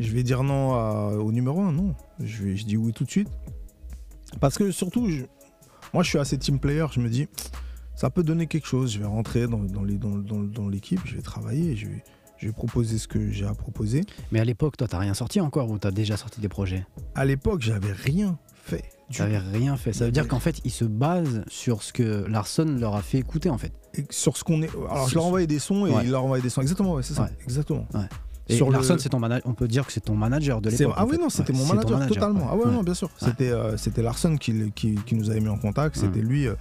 je 0.00 0.12
vais 0.12 0.22
dire 0.22 0.42
non 0.42 0.74
à- 0.74 1.12
au 1.16 1.32
numéro 1.32 1.62
1, 1.62 1.72
non. 1.72 1.94
Je, 2.20 2.42
vais, 2.42 2.56
je 2.56 2.64
dis 2.66 2.76
oui 2.76 2.92
tout 2.92 3.04
de 3.04 3.10
suite. 3.10 3.28
Parce 4.40 4.58
que 4.58 4.70
surtout, 4.70 5.08
je- 5.10 5.24
moi 5.94 6.02
je 6.02 6.08
suis 6.08 6.18
assez 6.18 6.38
team 6.38 6.58
player, 6.58 6.86
je 6.92 7.00
me 7.00 7.08
dis, 7.08 7.28
ça 7.94 8.10
peut 8.10 8.22
donner 8.22 8.46
quelque 8.46 8.66
chose. 8.66 8.92
Je 8.92 8.98
vais 8.98 9.04
rentrer 9.06 9.46
dans, 9.46 9.58
dans 9.58 9.82
les- 9.82 9.98
dans- 9.98 10.18
dans- 10.18 10.42
dans 10.42 10.68
l'équipe, 10.68 11.00
je 11.04 11.16
vais 11.16 11.22
travailler, 11.22 11.76
je 11.76 11.86
vais, 11.88 12.04
je 12.38 12.46
vais 12.46 12.52
proposer 12.52 12.98
ce 12.98 13.08
que 13.08 13.30
j'ai 13.30 13.46
à 13.46 13.54
proposer. 13.54 14.04
Mais 14.30 14.40
à 14.40 14.44
l'époque, 14.44 14.76
toi, 14.76 14.86
t'as 14.86 14.98
rien 14.98 15.14
sorti 15.14 15.40
encore 15.40 15.70
ou 15.70 15.78
t'as 15.78 15.90
déjà 15.90 16.16
sorti 16.16 16.40
des 16.40 16.48
projets? 16.48 16.86
À 17.14 17.24
l'époque, 17.24 17.60
j'avais 17.62 17.92
rien 17.92 18.38
fait. 18.64 18.84
Du 19.10 19.16
T'avais 19.18 19.38
rien 19.38 19.76
fait. 19.78 19.94
Ça 19.94 20.04
veut 20.04 20.12
dire 20.12 20.28
qu'en 20.28 20.38
fait, 20.38 20.60
ils 20.64 20.70
se 20.70 20.84
basent 20.84 21.42
sur 21.48 21.82
ce 21.82 21.94
que 21.94 22.26
Larson 22.28 22.66
leur 22.78 22.94
a 22.94 23.00
fait 23.00 23.16
écouter, 23.18 23.48
en 23.48 23.56
fait. 23.56 23.72
Et 23.94 24.04
sur 24.10 24.36
ce 24.36 24.44
qu'on 24.44 24.60
est. 24.60 24.68
Alors 24.90 25.08
je 25.08 25.14
leur 25.14 25.24
envoyais 25.24 25.46
des 25.46 25.58
sons 25.58 25.86
et 25.86 25.90
Ouais. 25.90 26.04
il 26.04 26.10
leur 26.10 26.24
envoyait 26.24 26.42
des 26.42 26.50
sons. 26.50 26.60
Exactement, 26.60 26.92
ouais, 26.92 27.02
c'est 27.02 27.14
ça. 27.14 27.22
Ouais. 27.24 27.30
Exactement. 27.42 27.86
Et 28.50 28.56
Sur 28.56 28.68
le- 28.68 28.72
Larson, 28.74 28.96
c'est 28.98 29.10
ton 29.10 29.18
manager. 29.18 29.46
On 29.46 29.54
peut 29.54 29.68
dire 29.68 29.86
que 29.86 29.92
c'est 29.92 30.00
ton 30.00 30.14
manager 30.14 30.60
de 30.62 30.70
l'époque. 30.70 30.94
Ah 30.96 31.04
oui, 31.04 31.12
fait. 31.16 31.18
non, 31.22 31.28
c'était 31.28 31.52
Ouais, 31.52 31.58
mon 31.58 31.66
manager, 31.66 32.06
totalement. 32.06 32.40
ouais. 32.40 32.46
Ah 32.50 32.56
ouais, 32.56 32.64
Ouais. 32.64 32.72
non, 32.72 32.82
bien 32.82 32.94
sûr. 32.94 33.10
C'était 33.18 33.50
euh, 33.50 33.76
c'était 33.76 34.00
Larson 34.02 34.36
qui, 34.36 34.72
qui, 34.74 34.94
qui 34.94 35.14
nous 35.14 35.28
avait 35.30 35.40
mis 35.40 35.48
en 35.48 35.58
contact. 35.58 35.96
C'était 35.96 36.20
Mm. 36.22 36.28
lui. 36.28 36.46
euh, 36.48 36.54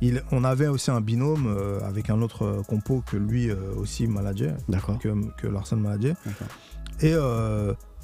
il, 0.00 0.22
on 0.32 0.42
avait 0.44 0.68
aussi 0.68 0.90
un 0.90 1.00
binôme 1.02 1.46
euh, 1.46 1.80
avec 1.86 2.08
un 2.10 2.22
autre 2.22 2.62
compo 2.66 3.02
que 3.06 3.16
lui 3.18 3.50
aussi 3.76 4.06
manageait, 4.06 4.54
D'accord. 4.68 4.98
que, 4.98 5.08
que 5.40 5.46
Larson 5.46 5.76
manageait. 5.76 6.14
Et 7.02 7.14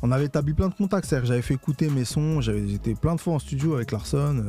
on 0.02 0.10
avait 0.12 0.26
établi 0.26 0.52
plein 0.54 0.68
de 0.68 0.74
contacts. 0.74 1.06
C'est-à-dire 1.06 1.22
que 1.22 1.28
j'avais 1.28 1.42
fait 1.42 1.54
écouter 1.54 1.88
mes 1.88 2.04
sons. 2.04 2.40
J'avais 2.40 2.66
j'étais 2.68 2.94
plein 2.94 3.14
de 3.14 3.20
fois 3.20 3.34
en 3.34 3.38
studio 3.38 3.74
avec 3.74 3.92
Larson, 3.92 4.46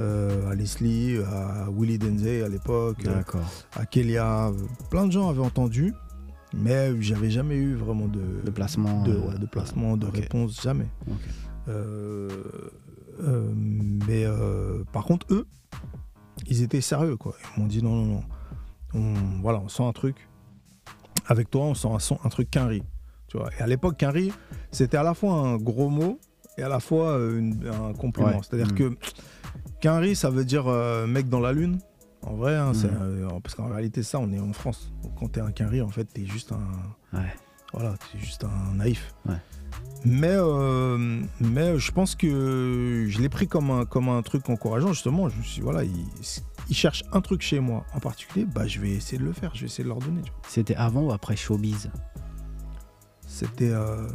euh, 0.00 0.50
à 0.50 0.54
Leslie, 0.54 1.18
à 1.18 1.68
Willie 1.70 1.98
Denze 1.98 2.26
à 2.44 2.48
l'époque, 2.48 2.98
euh, 3.06 3.14
D'accord. 3.14 3.40
à 3.76 3.84
Kelia. 3.86 4.50
Plein 4.90 5.06
de 5.06 5.12
gens 5.12 5.28
avaient 5.28 5.40
entendu. 5.44 5.92
Mais 6.54 7.00
j'avais 7.02 7.30
jamais 7.30 7.56
eu 7.56 7.74
vraiment 7.74 8.06
de, 8.08 8.40
De 8.44 8.50
placement. 8.50 9.02
de, 9.02 9.12
euh, 9.12 9.18
ouais, 9.20 9.38
de 9.38 9.46
placement, 9.46 9.96
de 9.96 10.06
ok. 10.06 10.14
réponse, 10.16 10.62
jamais. 10.62 10.86
Euh, 11.68 12.28
euh, 13.20 13.52
mais 13.54 14.24
euh, 14.24 14.82
par 14.92 15.04
contre, 15.04 15.26
eux, 15.30 15.46
ils 16.46 16.62
étaient 16.62 16.80
sérieux, 16.80 17.16
quoi. 17.16 17.34
Ils 17.56 17.60
m'ont 17.60 17.66
dit 17.68 17.82
non, 17.82 17.94
non, 17.94 18.06
non. 18.06 18.22
On, 18.94 19.40
voilà, 19.42 19.58
on 19.60 19.68
sent 19.68 19.82
un 19.84 19.92
truc. 19.92 20.28
Avec 21.26 21.50
toi, 21.50 21.64
on 21.64 21.74
sent 21.74 21.88
un, 21.88 21.98
son, 21.98 22.18
un 22.24 22.28
truc 22.30 22.50
quinri. 22.50 22.82
Tu 23.26 23.36
vois. 23.36 23.50
Et 23.58 23.62
à 23.62 23.66
l'époque, 23.66 23.98
quinri, 23.98 24.32
c'était 24.70 24.96
à 24.96 25.02
la 25.02 25.12
fois 25.12 25.34
un 25.34 25.56
gros 25.56 25.90
mot 25.90 26.18
et 26.56 26.62
à 26.62 26.68
la 26.70 26.80
fois 26.80 27.10
euh, 27.10 27.38
une- 27.38 27.66
un 27.68 27.92
compliment. 27.92 28.28
Ouais. 28.28 28.40
C'est-à-dire 28.40 28.72
Mm. 28.72 28.74
que 28.76 28.96
quinri, 29.82 30.16
ça 30.16 30.30
veut 30.30 30.46
dire 30.46 30.66
euh, 30.68 31.06
mec 31.06 31.28
dans 31.28 31.40
la 31.40 31.52
lune. 31.52 31.78
En 32.22 32.34
vrai, 32.34 32.56
hein, 32.56 32.72
Mm. 32.72 32.86
euh, 33.00 33.28
parce 33.42 33.54
qu'en 33.54 33.68
réalité, 33.68 34.02
ça, 34.02 34.18
on 34.18 34.30
est 34.32 34.40
en 34.40 34.52
France. 34.52 34.92
Donc, 35.02 35.14
quand 35.18 35.28
t'es 35.28 35.40
un 35.40 35.52
quinri, 35.52 35.80
en 35.82 35.88
fait, 35.88 36.04
t'es 36.04 36.26
juste 36.26 36.52
un, 36.52 37.16
Ouais. 37.18 37.32
voilà, 37.72 37.94
c'est 38.12 38.18
juste 38.18 38.44
un 38.44 38.74
naïf. 38.74 39.14
Ouais. 39.26 39.36
Mais, 40.04 40.30
euh, 40.32 41.22
mais 41.40 41.78
je 41.78 41.92
pense 41.92 42.14
que 42.14 43.06
je 43.08 43.20
l'ai 43.20 43.28
pris 43.28 43.48
comme 43.48 43.70
un, 43.70 43.84
comme 43.84 44.08
un 44.08 44.22
truc 44.22 44.48
encourageant, 44.48 44.92
justement. 44.92 45.28
Je 45.28 45.36
me 45.38 45.42
suis 45.42 45.54
dit, 45.56 45.60
voilà, 45.60 45.84
ils, 45.84 46.06
ils 46.68 46.74
cherchent 46.76 47.04
un 47.12 47.20
truc 47.20 47.42
chez 47.42 47.60
moi 47.60 47.84
en 47.94 48.00
particulier, 48.00 48.44
bah, 48.46 48.66
je 48.66 48.80
vais 48.80 48.90
essayer 48.90 49.18
de 49.18 49.24
le 49.24 49.32
faire, 49.32 49.54
je 49.54 49.60
vais 49.60 49.66
essayer 49.66 49.84
de 49.84 49.88
leur 49.88 49.98
donner. 49.98 50.22
C'était 50.48 50.76
avant 50.76 51.02
ou 51.02 51.12
après 51.12 51.36
Showbiz? 51.36 51.90
C'était, 53.26 53.70
euh, 53.72 54.08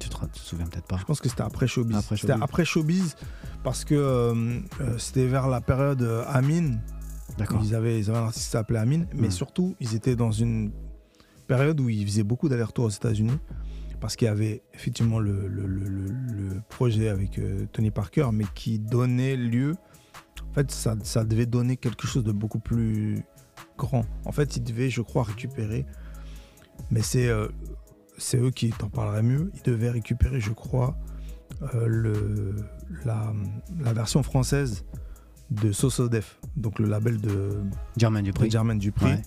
Tu 0.00 0.08
te, 0.08 0.16
tu 0.16 0.28
te 0.30 0.38
souviens 0.38 0.66
peut-être 0.66 0.86
pas 0.86 0.96
je 0.96 1.04
pense 1.04 1.20
que 1.20 1.28
c'était 1.28 1.42
après 1.42 1.66
Showbiz. 1.66 1.96
Après 1.96 2.16
c'était 2.16 2.28
Showbiz. 2.32 2.42
après 2.44 2.64
Showbiz 2.64 3.16
parce 3.62 3.84
que 3.84 3.94
euh, 3.94 4.58
euh, 4.80 4.98
c'était 4.98 5.26
vers 5.26 5.48
la 5.48 5.60
période 5.60 6.02
euh, 6.02 6.24
Amine. 6.26 6.80
D'accord. 7.38 7.60
Ils 7.64 7.74
avaient, 7.74 7.98
ils 7.98 8.10
avaient 8.10 8.18
un 8.18 8.24
artiste 8.24 8.46
qui 8.46 8.50
s'appelait 8.50 8.78
Amine, 8.78 9.06
mais 9.14 9.28
Mm. 9.28 9.32
surtout, 9.32 9.76
ils 9.80 9.94
étaient 9.94 10.16
dans 10.16 10.32
une 10.32 10.72
période 11.46 11.80
où 11.80 11.88
ils 11.88 12.04
faisaient 12.06 12.22
beaucoup 12.22 12.48
d'allers-retours 12.48 12.84
aux 12.86 12.90
États-Unis 12.90 13.38
parce 14.00 14.16
qu'il 14.16 14.26
y 14.26 14.28
avait 14.28 14.62
effectivement 14.72 15.18
le, 15.18 15.46
le- 15.48 15.66
le- 15.66 15.88
le- 15.88 16.48
le 16.54 16.60
projet 16.68 17.08
avec 17.08 17.38
euh, 17.38 17.66
Tony 17.72 17.90
Parker, 17.90 18.28
mais 18.32 18.44
qui 18.54 18.78
donnait 18.78 19.36
lieu. 19.36 19.74
En 20.50 20.54
fait, 20.54 20.70
ça, 20.70 20.96
ça 21.02 21.24
devait 21.24 21.46
donner 21.46 21.76
quelque 21.76 22.06
chose 22.06 22.24
de 22.24 22.32
beaucoup 22.32 22.60
plus 22.60 23.22
grand. 23.76 24.06
En 24.24 24.32
fait, 24.32 24.56
ils 24.56 24.62
devaient, 24.64 24.88
je 24.90 25.02
crois, 25.02 25.22
récupérer. 25.24 25.84
Mais 26.90 27.02
c'est 27.02 27.28
euh, 27.28 27.48
c'est 28.16 28.38
eux 28.38 28.50
qui 28.50 28.70
t'en 28.70 28.88
parleraient 28.88 29.22
mieux. 29.22 29.50
Ils 29.54 29.62
devaient 29.62 29.90
récupérer, 29.90 30.40
je 30.40 30.50
crois, 30.52 30.96
le, 31.86 32.54
la, 33.04 33.32
la 33.80 33.92
version 33.92 34.22
française 34.22 34.84
de 35.50 35.72
Sosodef, 35.72 36.38
donc 36.56 36.78
le 36.78 36.86
label 36.86 37.20
de, 37.20 37.60
Germaine 37.96 38.24
de 38.24 38.30
Dupri. 38.30 38.50
Jermaine 38.50 38.78
Dupri. 38.78 39.06
Ouais. 39.06 39.22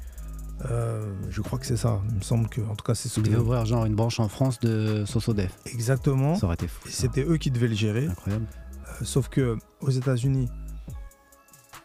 Euh, 0.71 1.11
je 1.29 1.41
crois 1.41 1.59
que 1.59 1.65
c'est 1.65 1.75
ça. 1.77 1.99
Il 2.09 2.15
me 2.15 2.21
semble 2.21 2.47
que, 2.47 2.61
en 2.61 2.75
tout 2.75 2.85
cas, 2.85 2.95
c'est 2.95 3.09
ce 3.09 3.19
Ils 3.19 3.23
devaient 3.23 3.37
ouvrir 3.37 3.65
genre 3.65 3.85
une 3.85 3.95
branche 3.95 4.19
en 4.19 4.29
France 4.29 4.59
de 4.61 5.03
Sosodef. 5.05 5.57
Exactement. 5.65 6.35
Ça 6.35 6.45
aurait 6.45 6.53
été 6.53 6.67
fou. 6.67 6.87
C'était 6.89 7.23
eux 7.25 7.37
qui 7.37 7.51
devaient 7.51 7.67
le 7.67 7.75
gérer. 7.75 8.07
incroyable. 8.07 8.45
Euh, 8.87 9.03
sauf 9.03 9.27
que 9.27 9.57
aux 9.81 9.89
États-Unis, 9.89 10.47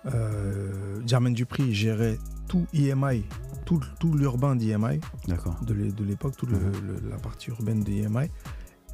euh, 0.06 1.00
Jermaine 1.06 1.34
Dupri 1.34 1.74
gérait 1.74 2.18
tout 2.46 2.66
EMI, 2.72 3.24
tout, 3.64 3.80
tout 3.98 4.14
l'urbain 4.14 4.56
d'EMI 4.56 5.00
D'accord. 5.26 5.56
de 5.64 5.74
l'é- 5.74 5.92
de 5.92 6.04
l'époque, 6.04 6.36
toute 6.36 6.50
le- 6.50 6.58
Mhm. 6.58 6.72
le- 7.02 7.10
la 7.10 7.16
partie 7.16 7.50
urbaine 7.50 7.82
de 7.82 7.90
EMI. 7.90 8.30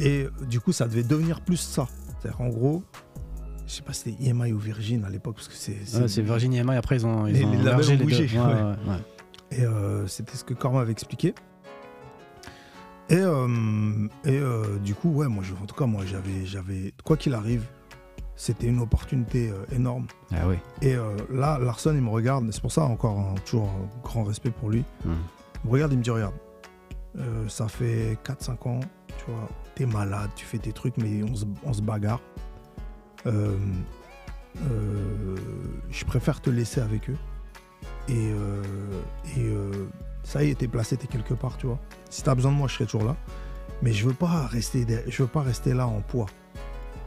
Et 0.01 0.25
euh, 0.25 0.31
du 0.47 0.61
coup, 0.61 0.73
ça 0.73 0.87
devait 0.87 1.03
devenir 1.05 1.41
plus 1.41 1.57
ça. 1.57 1.87
C'est-à-dire, 2.21 2.41
en 2.41 2.49
gros, 2.49 2.83
je 3.67 3.73
sais 3.73 3.83
pas 3.83 3.93
si 3.93 4.11
c'était 4.11 4.25
EMI 4.31 4.53
ou 4.53 4.59
Virgin 4.59 5.05
à 5.05 5.11
l'époque, 5.11 5.37
parce 5.37 5.49
que 5.49 5.55
c'est. 5.55 5.77
Ouais, 6.01 6.09
C'est 6.09 6.23
Virgin 6.23 6.53
et 6.53 6.59
EMI, 6.59 6.77
après 6.77 6.97
ils 6.97 7.07
ont, 7.07 7.27
ils 7.27 7.35
Les- 7.35 7.45
ont 7.45 7.51
les 7.51 7.57
labels 7.59 7.73
mergé 7.75 7.95
ont 7.95 7.99
les 7.99 8.05
bougé, 8.05 8.27
deux. 8.27 8.39
Ouais, 8.39 8.45
ouais. 8.47 8.53
ouais, 8.53 8.69
ouais. 8.89 9.57
Et 9.59 9.65
euh, 9.65 10.07
c'était 10.07 10.37
ce 10.37 10.43
que 10.45 10.55
Corma 10.55 10.81
avait 10.81 10.93
expliqué. 10.93 11.35
Et, 13.11 13.17
euh, 13.17 14.09
et 14.25 14.39
euh, 14.39 14.79
du 14.79 14.95
coup, 14.95 15.11
ouais, 15.11 15.29
moi, 15.29 15.45
je- 15.45 15.53
en 15.55 15.67
tout 15.67 15.75
cas, 15.75 15.85
moi, 15.87 16.05
j'avais, 16.07 16.47
j'avais, 16.47 16.95
quoi 17.05 17.17
qu'il 17.17 17.35
arrive, 17.35 17.65
c'était 18.35 18.67
une 18.67 18.81
opportunité 18.81 19.53
énorme. 19.71 20.07
Ah 20.33 20.49
oui. 20.49 20.57
Et 20.83 20.97
là, 21.31 21.59
Larson, 21.61 21.93
il 21.95 22.01
me 22.01 22.09
regarde, 22.09 22.49
c'est 22.51 22.61
pour 22.63 22.73
ça 22.73 22.83
encore 22.83 23.19
un- 23.19 23.35
toujours 23.47 23.69
un 23.69 24.01
grand 24.03 24.25
respect 24.25 24.51
pour 24.51 24.71
lui. 24.71 24.85
Mhm. 25.05 25.15
Il 25.65 25.69
me 25.69 25.73
regarde, 25.73 25.93
il 25.93 25.99
me 25.99 26.03
dit 26.03 26.11
Regarde, 26.11 26.35
ça 27.49 27.69
fait 27.69 28.19
4-5 28.25 28.67
ans, 28.67 28.81
tu 29.19 29.25
vois, 29.31 29.49
t'es 29.75 29.87
malade, 29.87 30.31
tu 30.37 30.45
fais 30.45 30.59
tes 30.59 30.73
trucs, 30.73 30.97
mais 30.97 31.23
on 31.23 31.73
se, 31.73 31.83
bagarre. 31.83 32.21
Euh, 33.27 33.57
euh, 34.63 35.37
je 35.91 36.05
préfère 36.05 36.41
te 36.41 36.51
laisser 36.51 36.81
avec 36.81 37.11
eux. 37.11 37.17
Et, 38.09 38.33
euh, 38.33 38.63
et 39.37 39.53
ça 40.23 40.45
y 40.45 40.51
est, 40.51 40.55
t'es 40.55 40.69
placé, 40.69 40.97
t'es 40.97 41.07
quelque 41.07 41.35
part, 41.35 41.57
tu 41.57 41.67
vois. 41.67 41.79
Si 42.11 42.23
t'as 42.23 42.35
besoin 42.35 42.53
de 42.53 42.57
moi, 42.57 42.69
je 42.69 42.75
serai 42.75 42.85
toujours 42.85 43.05
là. 43.05 43.17
Mais 43.83 43.93
je 43.93 44.07
veux 44.07 44.15
pas 44.15 44.47
rester, 44.47 44.87
je 45.09 45.23
veux 45.23 45.29
pas 45.29 45.43
rester 45.43 45.75
là 45.75 45.87
en 45.87 46.01
poids, 46.01 46.27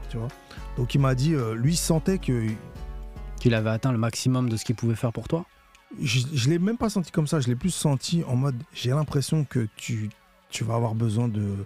tu 0.10 0.18
vois. 0.18 0.28
Donc 0.76 0.94
il 0.94 1.02
m'a 1.02 1.16
dit, 1.16 1.36
lui 1.56 1.74
il 1.74 1.78
sentait 1.78 2.20
que 2.20 2.48
Qu'il 3.40 3.54
avait 3.54 3.70
atteint 3.70 3.92
le 3.92 3.98
maximum 3.98 4.50
de 4.50 4.58
ce 4.58 4.66
qu'il 4.66 4.76
pouvait 4.76 4.96
faire 4.96 5.14
pour 5.14 5.28
toi? 5.28 5.46
Je, 6.02 6.20
je 6.34 6.50
l'ai 6.50 6.60
même 6.60 6.78
pas 6.78 6.90
senti 6.90 7.12
comme 7.12 7.28
ça, 7.28 7.40
je 7.40 7.48
l'ai 7.48 7.56
plus 7.56 7.70
senti 7.70 8.24
en 8.28 8.36
mode 8.36 8.62
j'ai 8.74 8.90
l'impression 8.90 9.46
que 9.46 9.68
tu, 9.78 10.10
tu 10.50 10.66
vas 10.66 10.76
avoir 10.76 10.94
besoin 10.94 11.30
de, 11.30 11.66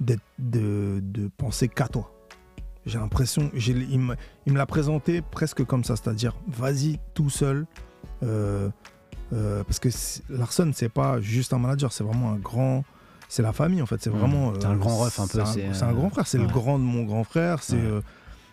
de, 0.00 1.00
de 1.02 1.28
penser 1.36 1.68
qu'à 1.68 1.88
toi. 1.88 2.12
J'ai 2.86 2.98
l'impression, 2.98 3.50
il 3.54 3.98
me, 4.00 4.14
l'a 4.46 4.66
présenté 4.66 5.20
presque 5.20 5.64
comme 5.64 5.84
ça, 5.84 5.96
c'est-à-dire 5.96 6.34
vas-y 6.48 6.98
tout 7.14 7.30
seul, 7.30 7.66
Euh, 8.22 8.68
euh, 9.32 9.62
parce 9.64 9.78
que 9.78 9.88
Larson, 10.30 10.70
c'est 10.74 10.88
pas 10.88 11.20
juste 11.20 11.52
un 11.52 11.58
manager, 11.58 11.92
c'est 11.92 12.02
vraiment 12.04 12.32
un 12.32 12.36
grand. 12.38 12.84
C'est 13.28 13.42
la 13.42 13.52
famille 13.52 13.80
en 13.82 13.86
fait, 13.86 14.02
c'est 14.02 14.10
Mhm. 14.10 14.16
vraiment. 14.18 14.52
C'est 14.58 14.66
un 14.66 14.72
euh, 14.72 14.76
grand 14.76 14.98
ref 14.98 15.20
un 15.20 15.26
peu, 15.26 15.40
C'est 15.44 15.82
un, 15.84 15.90
euh, 15.90 15.92
grand 15.92 16.10
frère, 16.10 16.26
c'est 16.26 16.38
le 16.38 16.46
grand 16.46 16.78
de 16.78 16.84
mon 16.84 17.04
grand 17.04 17.24
frère, 17.24 17.62
c'est 17.62 17.76
Ouais. 17.76 17.82
euh, 17.82 18.00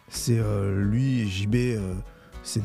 c'est 0.10 0.38
euh, 0.40 0.84
lui 0.84 1.22
et 1.22 1.26
JB, 1.28 1.56
euh, 1.56 1.94
c'est 2.44 2.62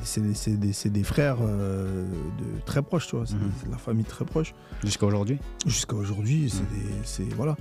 des, 0.58 0.90
des 0.90 1.02
frères 1.04 1.38
euh, 1.40 2.04
de, 2.38 2.60
très 2.66 2.82
proches, 2.82 3.06
tu 3.08 3.16
vois, 3.16 3.26
c'est 3.26 3.34
Mhm. 3.34 3.50
c'est 3.58 3.66
de 3.66 3.72
la 3.72 3.78
famille 3.78 4.04
très 4.04 4.24
proche. 4.24 4.52
Jusqu'à 4.84 5.06
aujourd'hui 5.06 5.38
Jusqu'à 5.66 5.96
aujourd'hui, 5.96 6.50
c'est 6.50 6.68
des- 6.70 7.00
c'est 7.04 7.34
voilà. 7.34 7.56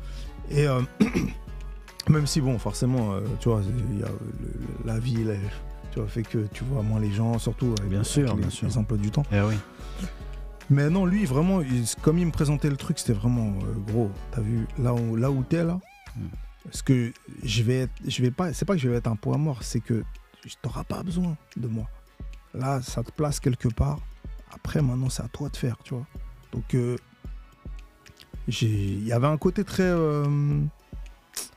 Et 0.49 0.67
euh, 0.67 0.81
même 2.09 2.27
si 2.27 2.41
bon, 2.41 2.57
forcément, 2.59 3.13
euh, 3.13 3.21
tu 3.39 3.49
vois, 3.49 3.61
y 3.97 4.03
a 4.03 4.07
le- 4.07 4.85
la 4.85 4.99
vie, 4.99 5.23
la- 5.23 5.35
tu 5.91 5.99
vois, 5.99 6.07
fait 6.07 6.23
que 6.23 6.47
tu 6.53 6.63
vois 6.63 6.81
moins 6.83 6.99
les 6.99 7.11
gens, 7.11 7.37
surtout 7.39 7.73
avec, 7.79 7.89
Bien 7.89 7.99
avec 7.99 8.07
sûr, 8.11 8.35
les, 8.35 8.41
bien 8.41 8.49
sûr. 8.49 8.67
les 8.67 8.77
emplois 8.77 8.97
du 8.97 9.11
temps. 9.11 9.23
Eh 9.31 9.41
oui. 9.41 9.55
Mais 10.69 10.89
non, 10.89 11.05
lui, 11.05 11.25
vraiment, 11.25 11.61
il- 11.61 11.85
comme 12.01 12.17
il 12.17 12.25
me 12.25 12.31
présentait 12.31 12.69
le 12.69 12.77
truc, 12.77 12.97
c'était 12.99 13.13
vraiment 13.13 13.53
euh, 13.63 13.73
gros. 13.91 14.09
T'as 14.31 14.41
vu, 14.41 14.67
là 14.79 14.93
où, 14.93 15.15
là 15.15 15.29
où 15.31 15.43
t'es, 15.43 15.63
là, 15.63 15.79
Mm. 16.15 16.25
parce 16.65 16.81
que 16.81 17.11
je 17.43 17.63
vais 17.63 17.79
être, 17.81 17.93
je 18.07 18.21
vais 18.21 18.31
pas, 18.31 18.51
c'est 18.53 18.65
pas 18.65 18.73
que 18.73 18.79
je 18.81 18.89
vais 18.89 18.95
être 18.97 19.07
un 19.07 19.15
point 19.15 19.37
mort, 19.37 19.63
c'est 19.63 19.79
que 19.81 20.03
tu 20.41 20.49
n'auras 20.63 20.83
pas 20.83 21.03
besoin 21.03 21.35
de 21.57 21.67
moi. 21.67 21.85
Là, 22.53 22.81
ça 22.81 23.03
te 23.03 23.11
place 23.11 23.39
quelque 23.39 23.67
part. 23.69 23.99
Après, 24.53 24.81
maintenant, 24.81 25.09
c'est 25.09 25.23
à 25.23 25.27
toi 25.29 25.47
de 25.49 25.55
faire, 25.55 25.77
tu 25.83 25.93
vois. 25.93 26.05
Donc, 26.51 26.73
euh, 26.75 26.97
il 28.47 29.05
y 29.07 29.13
avait 29.13 29.27
un 29.27 29.37
côté 29.37 29.63
très, 29.63 29.83
euh, 29.83 30.25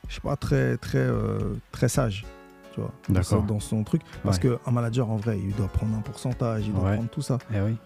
je 0.08 0.14
sais 0.14 0.20
pas, 0.20 0.36
très, 0.36 0.76
très, 0.76 0.98
euh, 0.98 1.54
très 1.72 1.88
sage, 1.88 2.24
tu 2.72 2.80
vois, 2.80 2.92
dans 3.08 3.14
D'accord. 3.14 3.40
son- 3.40 3.46
dans 3.46 3.60
son 3.60 3.84
truc. 3.84 4.02
Parce 4.22 4.38
Ouais. 4.38 4.56
qu'un 4.64 4.70
manager, 4.70 5.10
en 5.10 5.16
vrai, 5.16 5.38
il 5.38 5.54
doit 5.54 5.68
prendre 5.68 5.96
un 5.96 6.00
pourcentage, 6.00 6.64
il 6.66 6.72
doit 6.72 6.84
Ouais. 6.84 6.94
prendre 6.94 7.10
tout 7.10 7.22
ça. 7.22 7.38
Eh 7.52 7.60
oui. 7.60 7.76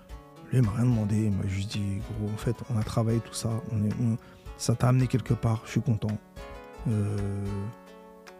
Lui, 0.52 0.58
il 0.58 0.62
m'a 0.62 0.72
rien 0.72 0.84
demandé. 0.86 1.16
Il 1.24 1.32
m'a 1.32 1.46
juste 1.46 1.72
dit, 1.72 1.98
gros, 2.18 2.32
en 2.32 2.36
fait, 2.38 2.56
on 2.74 2.78
a 2.78 2.82
travaillé 2.82 3.20
tout 3.20 3.34
ça. 3.34 3.50
On 3.72 3.84
est, 3.84 3.92
on- 4.02 4.16
ça 4.56 4.74
t'a 4.74 4.88
amené 4.88 5.06
quelque 5.06 5.34
part. 5.34 5.60
Je 5.66 5.72
suis 5.72 5.80
content. 5.82 6.16
Euh, 6.88 7.16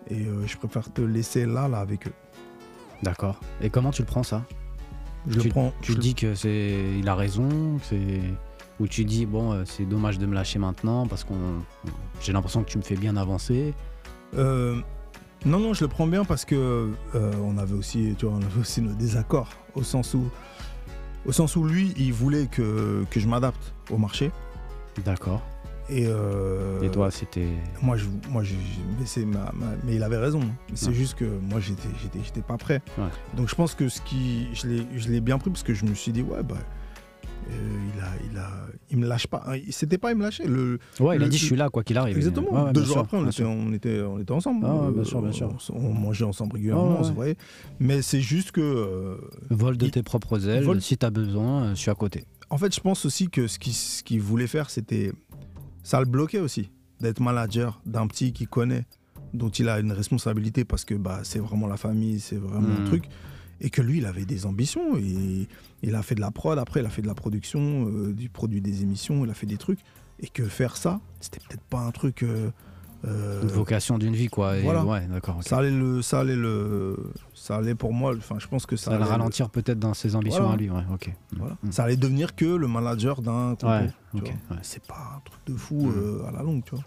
et 0.08 0.24
euh, 0.26 0.46
je 0.46 0.56
préfère 0.56 0.90
te 0.92 1.02
laisser 1.02 1.44
là, 1.44 1.68
là, 1.68 1.80
avec 1.80 2.06
eux. 2.08 2.12
D'accord. 3.02 3.38
Et 3.60 3.68
comment 3.70 3.90
tu 3.90 4.02
le 4.02 4.06
prends 4.06 4.22
ça? 4.22 4.42
Je 5.26 5.38
le 5.40 5.50
prends. 5.50 5.72
Tu 5.82 5.92
je 5.92 5.92
te 5.92 5.98
le- 5.98 6.02
dis 6.02 6.14
que 6.14 6.34
c'est 6.34 6.98
il 6.98 7.06
a 7.08 7.14
raison, 7.14 7.78
c'est 7.82 8.20
ou 8.80 8.86
tu 8.86 9.04
dis 9.04 9.26
bon 9.26 9.52
euh, 9.52 9.62
c'est 9.66 9.84
dommage 9.84 10.18
de 10.18 10.26
me 10.26 10.34
lâcher 10.34 10.58
maintenant 10.58 11.06
parce 11.06 11.24
qu'on 11.24 11.36
j'ai 12.20 12.32
l'impression 12.32 12.62
que 12.62 12.68
tu 12.70 12.78
me 12.78 12.82
fais 12.82 12.96
bien 12.96 13.16
avancer. 13.16 13.74
Euh, 14.36 14.80
non, 15.46 15.58
non, 15.60 15.72
je 15.72 15.84
le 15.84 15.88
prends 15.88 16.06
bien 16.06 16.24
parce 16.24 16.44
que 16.44 16.90
euh, 17.14 17.32
on 17.44 17.58
avait 17.58 17.74
aussi, 17.74 18.14
tu 18.18 18.26
vois, 18.26 18.34
on 18.34 18.42
avait 18.42 18.60
aussi 18.60 18.82
nos 18.82 18.92
désaccords 18.92 19.50
au 19.74 19.82
sens 19.84 20.14
où, 20.14 20.24
au 21.26 21.32
sens 21.32 21.54
où 21.56 21.64
lui, 21.64 21.94
il 21.96 22.12
voulait 22.12 22.46
que, 22.46 23.04
que 23.10 23.20
je 23.20 23.28
m'adapte 23.28 23.72
au 23.90 23.98
marché. 23.98 24.30
D'accord. 25.04 25.40
Et, 25.90 26.04
euh, 26.06 26.82
Et 26.82 26.90
toi 26.90 27.10
c'était 27.10 27.48
Moi, 27.80 27.96
je, 27.96 28.06
moi, 28.28 28.42
je, 28.42 28.54
mais, 28.98 29.06
c'est 29.06 29.24
ma- 29.24 29.50
ma- 29.54 29.74
mais 29.84 29.94
il 29.94 30.02
avait 30.02 30.18
raison. 30.18 30.40
C'est 30.74 30.88
Ouais. 30.88 30.92
juste 30.94 31.14
que 31.14 31.24
moi, 31.24 31.60
j'étais, 31.60 31.88
j'étais, 32.02 32.18
j'étais 32.22 32.42
pas 32.42 32.58
prêt. 32.58 32.82
Ouais. 32.98 33.04
Donc, 33.36 33.48
je 33.48 33.54
pense 33.54 33.74
que 33.74 33.88
ce 33.88 34.00
qui, 34.02 34.48
je 34.54 34.66
l'ai, 34.66 34.86
je 34.96 35.08
l'ai 35.08 35.20
bien 35.20 35.38
pris 35.38 35.50
parce 35.50 35.62
que 35.62 35.72
je 35.72 35.84
me 35.86 35.94
suis 35.94 36.12
dit, 36.12 36.20
ouais, 36.22 36.42
bah, 36.42 36.56
il 37.48 38.00
a, 38.00 38.06
il 38.32 38.38
a, 38.38 38.50
il 38.90 38.98
me 38.98 39.06
lâche 39.06 39.26
pas. 39.26 39.44
C'était 39.70 39.98
pas, 39.98 40.12
il 40.12 40.16
me 40.18 40.22
lâchait. 40.22 40.46
Le, 40.46 40.78
Ouais, 41.00 41.16
il 41.16 41.22
a 41.22 41.28
dit 41.28 41.38
je 41.38 41.44
suis 41.44 41.56
là 41.56 41.68
quoi 41.70 41.82
qu'il 41.84 41.96
arrive. 41.98 42.16
exactement. 42.16 42.52
Ouais, 42.52 42.62
ouais, 42.66 42.72
Deux 42.72 42.82
jours 42.84 42.92
sûr, 42.94 43.00
après, 43.02 43.16
on 43.16 43.26
était, 43.28 43.44
on 43.44 43.72
était, 43.72 44.00
on 44.02 44.18
était 44.18 44.32
ensemble. 44.32 44.64
Ah 44.68 44.74
ouais, 44.74 44.92
bien 44.92 45.02
Euh, 45.02 45.04
sûr, 45.04 45.22
bien 45.22 45.32
sûr. 45.32 45.54
On, 45.72 45.76
on 45.76 45.92
mangeait 45.94 46.24
ensemble 46.24 46.54
régulièrement, 46.54 46.98
on 47.00 47.04
se 47.04 47.12
voyait. 47.12 47.36
Mais 47.80 48.02
c'est 48.02 48.20
juste 48.20 48.52
que, 48.52 48.60
euh, 48.60 49.16
Vol 49.50 49.76
de 49.76 49.86
il- 49.86 49.90
tes 49.90 50.02
propres 50.02 50.48
ailes. 50.48 50.64
Vol- 50.64 50.80
Si 50.80 50.96
t'as 50.96 51.10
besoin, 51.10 51.64
euh, 51.64 51.70
je 51.70 51.80
suis 51.80 51.90
à 51.90 51.94
côté. 51.94 52.24
En 52.50 52.56
fait, 52.58 52.74
je 52.74 52.80
pense 52.80 53.04
aussi 53.04 53.28
que 53.28 53.46
ce 53.46 53.58
qu'il 53.58 53.74
ce 53.74 54.02
voulait 54.18 54.46
faire, 54.46 54.70
c'était. 54.70 55.12
Ça 55.82 56.00
le 56.00 56.06
bloquait 56.06 56.40
aussi, 56.40 56.70
d'être 57.00 57.20
manager 57.20 57.80
d'un 57.86 58.06
petit 58.06 58.32
qui 58.32 58.46
connaît, 58.46 58.84
dont 59.34 59.48
il 59.50 59.68
a 59.68 59.78
une 59.80 59.92
responsabilité 59.92 60.64
parce 60.64 60.84
que 60.84 60.94
bah, 60.94 61.20
c'est 61.22 61.38
vraiment 61.38 61.66
la 61.66 61.76
famille, 61.76 62.20
c'est 62.20 62.36
vraiment 62.36 62.68
Mhm. 62.68 62.82
un 62.82 62.84
truc. 62.84 63.04
Et 63.60 63.70
que 63.70 63.82
lui, 63.82 63.98
il 63.98 64.06
avait 64.06 64.24
des 64.24 64.46
ambitions. 64.46 64.96
Et 64.96 65.48
il 65.82 65.94
a 65.94 66.02
fait 66.02 66.14
de 66.14 66.20
la 66.20 66.30
prod, 66.30 66.58
après, 66.58 66.80
il 66.80 66.86
a 66.86 66.90
fait 66.90 67.02
de 67.02 67.06
la 67.08 67.14
production, 67.14 67.86
euh, 67.88 68.12
du 68.12 68.28
produit 68.28 68.60
des 68.60 68.82
émissions, 68.82 69.24
il 69.24 69.30
a 69.30 69.34
fait 69.34 69.46
des 69.46 69.56
trucs. 69.58 69.80
Et 70.20 70.28
que 70.28 70.44
faire 70.44 70.76
ça, 70.76 71.00
c'était 71.20 71.40
peut-être 71.40 71.62
pas 71.62 71.80
un 71.80 71.90
truc. 71.90 72.22
euh, 72.22 72.50
euh, 73.04 73.42
Une 73.42 73.48
vocation 73.48 73.96
d'une 73.98 74.14
vie 74.16 74.26
quoi. 74.26 74.56
Et 74.58 74.62
voilà. 74.62 74.84
Ouais, 74.84 75.06
d'accord. 75.06 75.40
ça 75.44 75.58
allait 75.58 75.70
le, 75.70 76.02
ça 76.02 76.18
allait 76.18 76.34
le, 76.34 76.96
ça 77.32 77.56
allait 77.58 77.76
pour 77.76 77.92
moi. 77.92 78.16
Enfin, 78.16 78.36
je 78.40 78.48
pense 78.48 78.66
que 78.66 78.74
ça, 78.74 78.86
Ça 78.86 78.90
va 78.90 78.96
le 78.96 79.02
allait 79.04 79.12
ralentir 79.12 79.50
peut-être 79.50 79.78
dans 79.78 79.94
ses 79.94 80.16
ambitions 80.16 80.40
Voilà. 80.42 80.54
à 80.54 80.56
lui. 80.56 80.68
Ouais, 80.70 80.82
ok. 80.92 81.12
voilà. 81.36 81.56
Mm. 81.62 81.70
Ça 81.70 81.84
allait 81.84 81.96
devenir 81.96 82.34
que 82.34 82.44
le 82.44 82.66
manager 82.66 83.22
d'un. 83.22 83.50
Ouais, 83.62 83.90
tu 84.12 84.18
ok. 84.18 84.22
vois. 84.48 84.56
ouais. 84.56 84.62
c'est 84.62 84.82
pas 84.84 85.14
un 85.16 85.20
truc 85.24 85.40
de 85.46 85.54
fou 85.54 85.86
Mm. 85.86 85.92
euh, 85.96 86.26
à 86.28 86.32
la 86.32 86.42
longue, 86.42 86.64
tu 86.64 86.74
vois. 86.74 86.84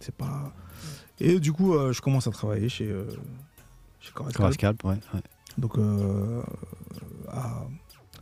C'est 0.00 0.14
pas. 0.14 0.52
Et 1.20 1.40
du 1.40 1.52
coup, 1.54 1.74
euh, 1.74 1.92
je 1.94 2.02
commence 2.02 2.26
à 2.26 2.30
travailler 2.30 2.68
chez, 2.68 2.86
euh, 2.90 3.06
chez 4.00 4.12
ouais. 4.20 4.90
Donc 5.58 5.76
euh, 5.76 6.42
à 7.28 7.66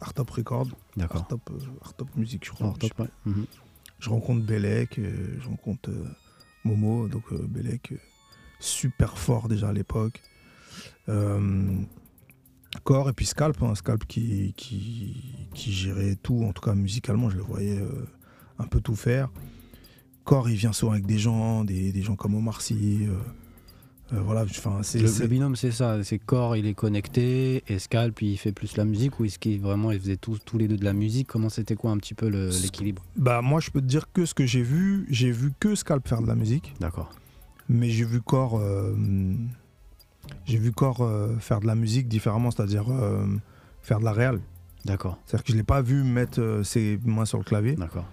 Artop 0.00 0.30
Record, 0.30 0.68
D'accord. 0.96 1.22
Artop, 1.22 1.50
euh, 1.50 1.58
Artop 1.82 2.08
Music, 2.16 2.44
je 2.44 2.50
crois. 2.50 2.74
Ouais. 2.98 3.08
Mhm. 3.24 3.46
Je 3.98 4.10
rencontre 4.10 4.44
Belek, 4.44 4.98
euh, 4.98 5.38
je 5.40 5.48
rencontre 5.48 5.90
Momo, 6.64 7.08
donc 7.08 7.32
Belek, 7.32 7.94
super 8.58 9.16
fort 9.16 9.48
déjà 9.48 9.68
à 9.68 9.72
l'époque. 9.72 10.22
Core 12.84 13.08
et 13.08 13.12
puis 13.14 13.24
Scalp, 13.24 13.62
hein, 13.62 13.74
Scalp 13.74 14.04
qui, 14.06 14.52
qui, 14.56 15.48
qui 15.54 15.72
gérait 15.72 16.16
tout, 16.16 16.44
en 16.44 16.52
tout 16.52 16.60
cas 16.62 16.74
musicalement, 16.74 17.30
je 17.30 17.36
le 17.36 17.42
voyais 17.42 17.80
un 18.58 18.66
peu 18.66 18.80
tout 18.80 18.96
faire. 18.96 19.30
Core, 20.24 20.50
il 20.50 20.56
vient 20.56 20.72
souvent 20.72 20.92
avec 20.92 21.06
des 21.06 21.18
gens, 21.18 21.64
des, 21.64 21.92
des 21.92 22.02
gens 22.02 22.16
comme 22.16 22.34
Omar 22.34 22.60
Sy. 22.60 23.08
Euh, 24.12 24.20
voilà, 24.20 24.42
enfin, 24.42 24.80
c'est. 24.82 25.00
Le, 25.00 25.26
binôme, 25.26 25.56
c'est 25.56 25.72
ça. 25.72 26.02
C'est 26.04 26.18
corps, 26.18 26.56
il 26.56 26.66
est 26.66 26.74
connecté, 26.74 27.64
et 27.66 27.78
Scalp, 27.78 28.22
il 28.22 28.36
fait 28.36 28.52
plus 28.52 28.76
la 28.76 28.84
musique, 28.84 29.18
ou 29.18 29.24
est-ce 29.24 29.38
qu'il 29.38 29.60
vraiment, 29.60 29.90
ils 29.90 30.00
faisaient 30.00 30.16
tous, 30.16 30.38
tous 30.44 30.58
les 30.58 30.68
deux 30.68 30.76
de 30.76 30.84
la 30.84 30.92
musique? 30.92 31.26
Comment 31.26 31.48
c'était 31.48 31.74
quoi 31.74 31.90
un 31.90 31.98
petit 31.98 32.14
peu 32.14 32.28
l'équilibre? 32.28 33.02
Bah, 33.16 33.42
moi, 33.42 33.60
je 33.60 33.70
peux 33.70 33.80
te 33.80 33.86
dire 33.86 34.12
que 34.12 34.24
ce 34.24 34.34
que 34.34 34.46
j'ai 34.46 34.62
vu, 34.62 35.06
j'ai 35.10 35.32
vu 35.32 35.52
que 35.58 35.74
Scalp 35.74 36.06
faire 36.06 36.22
de 36.22 36.28
la 36.28 36.36
musique. 36.36 36.74
D'accord. 36.80 37.12
mais 37.68 37.90
j'ai 37.90 38.04
vu 38.04 38.20
Core 38.20 38.60
euh, 38.60 38.94
j'ai 40.44 40.58
vu 40.58 40.70
Core 40.70 41.02
euh, 41.02 41.36
faire 41.40 41.58
de 41.58 41.66
la 41.66 41.74
musique 41.74 42.06
différemment 42.06 42.52
c'est-à-dire 42.52 42.86
faire 43.82 43.98
de 43.98 44.04
la 44.04 44.12
réal 44.12 44.40
D'accord. 44.84 45.18
c'est-à-dire 45.26 45.44
que 45.44 45.52
je 45.52 45.56
l'ai 45.56 45.64
pas 45.64 45.82
vu 45.82 46.04
mettre 46.04 46.60
ses 46.62 47.00
mains 47.04 47.24
sur 47.24 47.38
le 47.38 47.44
clavier 47.44 47.74
D'accord. 47.74 48.06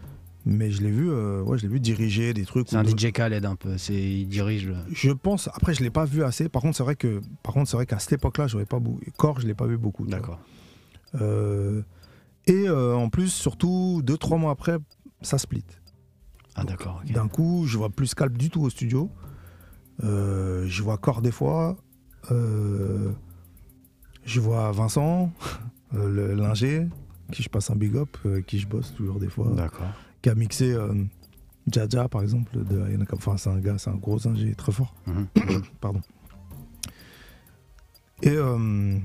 Mais 0.45 0.71
je 0.71 0.81
l'ai 0.81 0.91
vu 0.91 1.09
euh, 1.09 1.41
ouais 1.41 1.57
je 1.57 1.63
l'ai 1.63 1.69
vu 1.69 1.79
diriger 1.79 2.33
des 2.33 2.45
trucs 2.45 2.67
C'est 2.69 2.75
un 2.75 2.83
de- 2.83 2.89
DJ 2.89 3.11
Khaled 3.11 3.45
un 3.45 3.55
peu. 3.55 3.77
C'est, 3.77 3.93
il 3.93 4.27
dirige 4.27 4.67
le. 4.67 4.75
je 4.91 5.11
pense 5.11 5.49
après 5.53 5.73
je 5.73 5.81
l'ai 5.83 5.89
pas 5.89 6.05
vu 6.05 6.23
assez 6.23 6.49
par 6.49 6.61
contre 6.61 6.77
c'est 6.77 6.83
vrai 6.83 6.95
que 6.95 7.21
par 7.43 7.53
contre 7.53 7.69
c'est 7.69 7.77
vrai 7.77 7.85
qu'à 7.85 7.99
cette 7.99 8.13
époque-là 8.13 8.47
j'aurais 8.47 8.65
pas 8.65 8.79
beaucoup 8.79 8.99
Core 9.17 9.39
je 9.39 9.47
l'ai 9.47 9.53
pas 9.53 9.67
vu 9.67 9.77
beaucoup. 9.77 10.05
D'accord. 10.05 10.39
Euh, 11.21 11.81
et 12.47 12.67
euh, 12.67 12.95
en 12.95 13.09
plus 13.09 13.29
surtout 13.29 14.01
deux 14.03 14.17
trois 14.17 14.37
mois 14.37 14.51
après 14.51 14.77
ça 15.21 15.37
split 15.37 15.63
Ah 16.55 16.63
d'accord. 16.65 17.01
D'un 17.13 17.27
coup, 17.29 17.63
je 17.65 17.77
vois 17.77 17.89
plus 17.89 18.07
Scalp 18.07 18.37
du 18.37 18.49
tout 18.49 18.61
au 18.61 18.69
studio. 18.69 19.09
Je 20.01 20.83
vois 20.83 20.97
Core 20.97 21.21
des 21.21 21.31
fois. 21.31 21.77
Je 22.29 23.13
vois 24.39 24.71
Vincent, 24.71 25.31
le 25.93 26.33
lingé, 26.33 26.87
qui 27.31 27.43
je 27.43 27.49
passe 27.49 27.69
un 27.69 27.75
big 27.75 27.95
up, 27.95 28.17
qui 28.47 28.59
je 28.59 28.67
bosse 28.67 28.93
toujours 28.95 29.19
des 29.19 29.29
fois, 29.29 29.51
D'accord. 29.55 29.87
Qui 30.23 30.29
a 30.29 30.35
mixé 30.35 30.73
euh, 30.73 30.93
Jaja 31.67 32.07
par 32.07 32.23
exemple. 32.23 32.51
De 32.57 32.81
Enfin, 33.11 33.37
c'est 33.37 33.49
un 33.49 33.59
gars, 33.59 33.77
c'est 33.77 33.91
un 33.91 33.95
gros 33.95 34.25
ingé 34.27 34.55
très 34.55 34.71
fort. 34.71 34.95
Mhm. 35.05 35.27
Pardon. 35.81 36.01
Et 38.23 38.29
euh, 38.29 38.97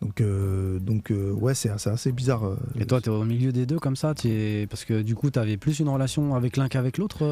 donc, 0.00 0.20
euh, 0.20 0.78
donc 0.78 1.10
euh, 1.10 1.32
ouais, 1.32 1.54
c'est 1.54 1.68
assez, 1.68 1.90
assez 1.90 2.12
bizarre. 2.12 2.56
Et 2.78 2.86
toi, 2.86 3.00
t'es 3.00 3.10
au 3.10 3.24
milieu 3.24 3.50
des 3.50 3.66
deux 3.66 3.80
comme 3.80 3.96
ça 3.96 4.14
Parce 4.14 4.84
que 4.84 5.02
du 5.02 5.16
coup, 5.16 5.30
t'avais 5.30 5.56
plus 5.56 5.80
une 5.80 5.88
relation 5.88 6.36
avec 6.36 6.56
l'un 6.56 6.68
qu'avec 6.68 6.96
l'autre 6.96 7.24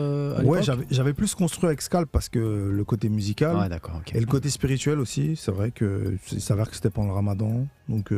ouais, 0.42 0.60
j'avais 0.90 1.14
plus 1.14 1.36
construit 1.36 1.68
avec 1.68 1.80
Scalp 1.80 2.10
parce 2.10 2.28
que 2.28 2.70
le 2.72 2.84
côté 2.84 3.08
musical. 3.08 3.56
Ouais. 3.56 3.68
Et 4.12 4.20
le 4.20 4.26
côté 4.26 4.50
spirituel 4.50 4.98
aussi, 4.98 5.36
c'est 5.36 5.52
vrai 5.52 5.70
que 5.70 6.16
il 6.32 6.40
s'avère 6.40 6.68
que 6.68 6.74
c'était 6.74 6.90
pendant 6.90 7.08
le 7.08 7.14
ramadan, 7.14 7.66
donc 7.88 8.12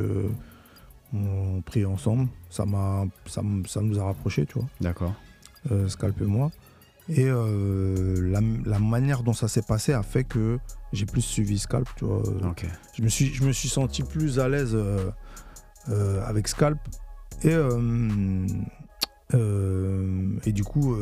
on 1.12 1.62
priait 1.62 1.84
ensemble. 1.84 2.28
Ça, 2.50 2.64
m'a, 2.66 3.04
ça, 3.26 3.42
ça 3.66 3.80
nous 3.80 3.98
a 3.98 4.04
rapprochés, 4.04 4.46
tu 4.46 4.58
vois, 4.58 4.68
D'accord. 4.80 5.14
euh, 5.70 5.88
Scalp 5.88 6.20
et 6.20 6.24
moi. 6.26 6.50
Et 7.08 7.26
euh, 7.26 8.30
la, 8.30 8.40
la 8.64 8.78
manière 8.78 9.22
dont 9.24 9.32
ça 9.32 9.48
s'est 9.48 9.62
passé 9.62 9.92
a 9.92 10.02
fait 10.04 10.22
que 10.24 10.58
j'ai 10.92 11.06
plus 11.06 11.22
suivi 11.22 11.58
Scalp, 11.58 11.88
tu 11.96 12.04
vois. 12.04 12.22
Ok. 12.48 12.66
Je 12.96 13.02
me 13.02 13.08
suis, 13.08 13.34
je 13.34 13.42
me 13.42 13.52
suis 13.52 13.68
senti 13.68 14.02
plus 14.04 14.38
à 14.38 14.48
l'aise 14.48 14.74
euh, 14.74 15.10
avec 16.24 16.46
Scalp. 16.46 16.78
Et, 17.42 17.56
et 20.44 20.52
du 20.52 20.62
coup, 20.64 20.96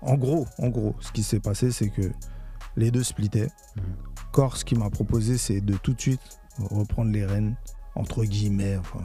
en 0.00 0.16
gros, 0.16 0.46
en 0.58 0.68
gros, 0.68 0.96
ce 1.00 1.12
qui 1.12 1.22
s'est 1.22 1.40
passé, 1.40 1.70
c'est 1.70 1.90
que 1.90 2.10
les 2.76 2.90
deux 2.90 3.02
splittaient. 3.02 3.48
Core, 4.32 4.56
ce 4.56 4.64
qu'il 4.64 4.78
m'a 4.78 4.90
proposé, 4.90 5.38
c'est 5.38 5.60
de 5.60 5.74
tout 5.74 5.92
de 5.92 6.00
suite 6.00 6.20
reprendre 6.58 7.10
les 7.12 7.24
rênes, 7.24 7.56
entre 7.98 8.24
guillemets. 8.24 8.76
Enfin, 8.78 9.00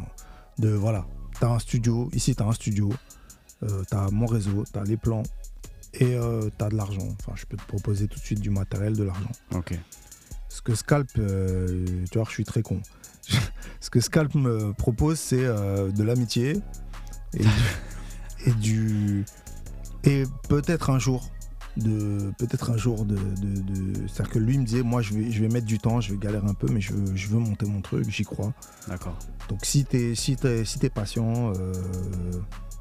de 0.59 0.69
voilà, 0.69 1.05
t'as 1.41 1.49
un 1.49 1.59
studio, 1.59 2.09
ici 2.13 2.33
t'as 2.35 2.45
un 2.45 2.53
studio, 2.53 2.89
euh, 3.63 3.83
t'as 3.89 4.09
mon 4.11 4.25
réseau, 4.27 4.63
t'as 4.71 4.83
les 4.85 4.95
plans 4.97 5.23
et 5.95 6.15
euh, 6.15 6.49
t'as 6.57 6.69
de 6.69 6.75
l'argent. 6.75 7.07
Enfin, 7.19 7.33
je 7.35 7.45
peux 7.45 7.57
te 7.57 7.65
proposer 7.67 8.07
tout 8.07 8.19
de 8.19 8.23
suite 8.23 8.39
du 8.39 8.49
matériel, 8.49 8.93
de 8.95 9.03
l'argent. 9.03 9.31
Ok. 9.53 9.77
Ce 10.49 10.61
que 10.61 10.75
Scalp, 10.75 11.09
euh, 11.17 11.85
tu 12.11 12.17
vois, 12.17 12.27
je 12.27 12.33
suis 12.33 12.43
très 12.45 12.61
con. 12.61 12.79
Ce 13.79 13.89
que 13.89 13.99
Scalp 13.99 14.33
me 14.35 14.71
propose, 14.73 15.19
c'est 15.19 15.43
euh, 15.43 15.91
de 15.91 16.03
l'amitié 16.03 16.59
et 18.45 18.51
du- 18.61 19.25
et 20.03 20.23
peut-être 20.49 20.89
un 20.89 20.99
jour 20.99 21.29
de 21.77 22.31
peut-être 22.37 22.69
un 22.71 22.77
jour 22.77 23.03
de, 23.05 23.15
de- 23.15 23.61
de- 23.61 24.07
c'est-à-dire 24.07 24.33
que 24.33 24.39
lui 24.39 24.57
me 24.59 24.63
disait 24.65 24.83
moi 24.83 25.01
je 25.01 25.13
vais 25.13 25.31
je 25.31 25.41
vais 25.41 25.49
mettre 25.49 25.65
du 25.65 25.79
temps 25.79 25.99
je 26.01 26.11
vais 26.11 26.17
galérer 26.17 26.47
un 26.47 26.53
peu 26.53 26.67
mais 26.71 26.79
je 26.81 26.93
veux, 26.93 27.15
je 27.15 27.27
veux 27.29 27.39
monter 27.39 27.65
mon 27.65 27.81
truc 27.81 28.07
j'y 28.09 28.23
crois 28.23 28.53
D'accord. 28.87 29.17
donc 29.49 29.65
si 29.65 29.83
t'es 29.85 30.13
si 30.13 30.35
t'es 30.35 30.65
si 30.65 30.77
t'es 30.79 30.89
patient 30.91 31.51
euh, 31.57 31.73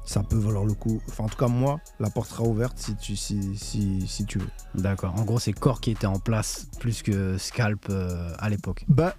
ça 0.05 0.21
peut 0.21 0.37
valoir 0.37 0.65
le 0.65 0.73
coup 0.73 1.01
enfin 1.09 1.23
en 1.23 1.27
tout 1.29 1.37
cas 1.37 1.47
moi 1.47 1.79
la 1.99 2.09
porte 2.09 2.29
sera 2.29 2.43
ouverte 2.43 2.77
si 2.77 2.95
tu 2.95 3.15
si, 3.15 3.55
si, 3.57 4.05
si 4.07 4.25
tu 4.25 4.37
veux 4.39 4.49
D'accord. 4.75 5.13
En 5.17 5.23
gros, 5.23 5.39
c'est 5.39 5.53
Core 5.53 5.79
qui 5.81 5.91
était 5.91 6.07
en 6.07 6.19
place 6.19 6.67
plus 6.79 7.01
que 7.03 7.37
Scalp 7.37 7.85
euh, 7.89 8.33
à 8.37 8.49
l'époque. 8.49 8.85
bah 8.87 9.15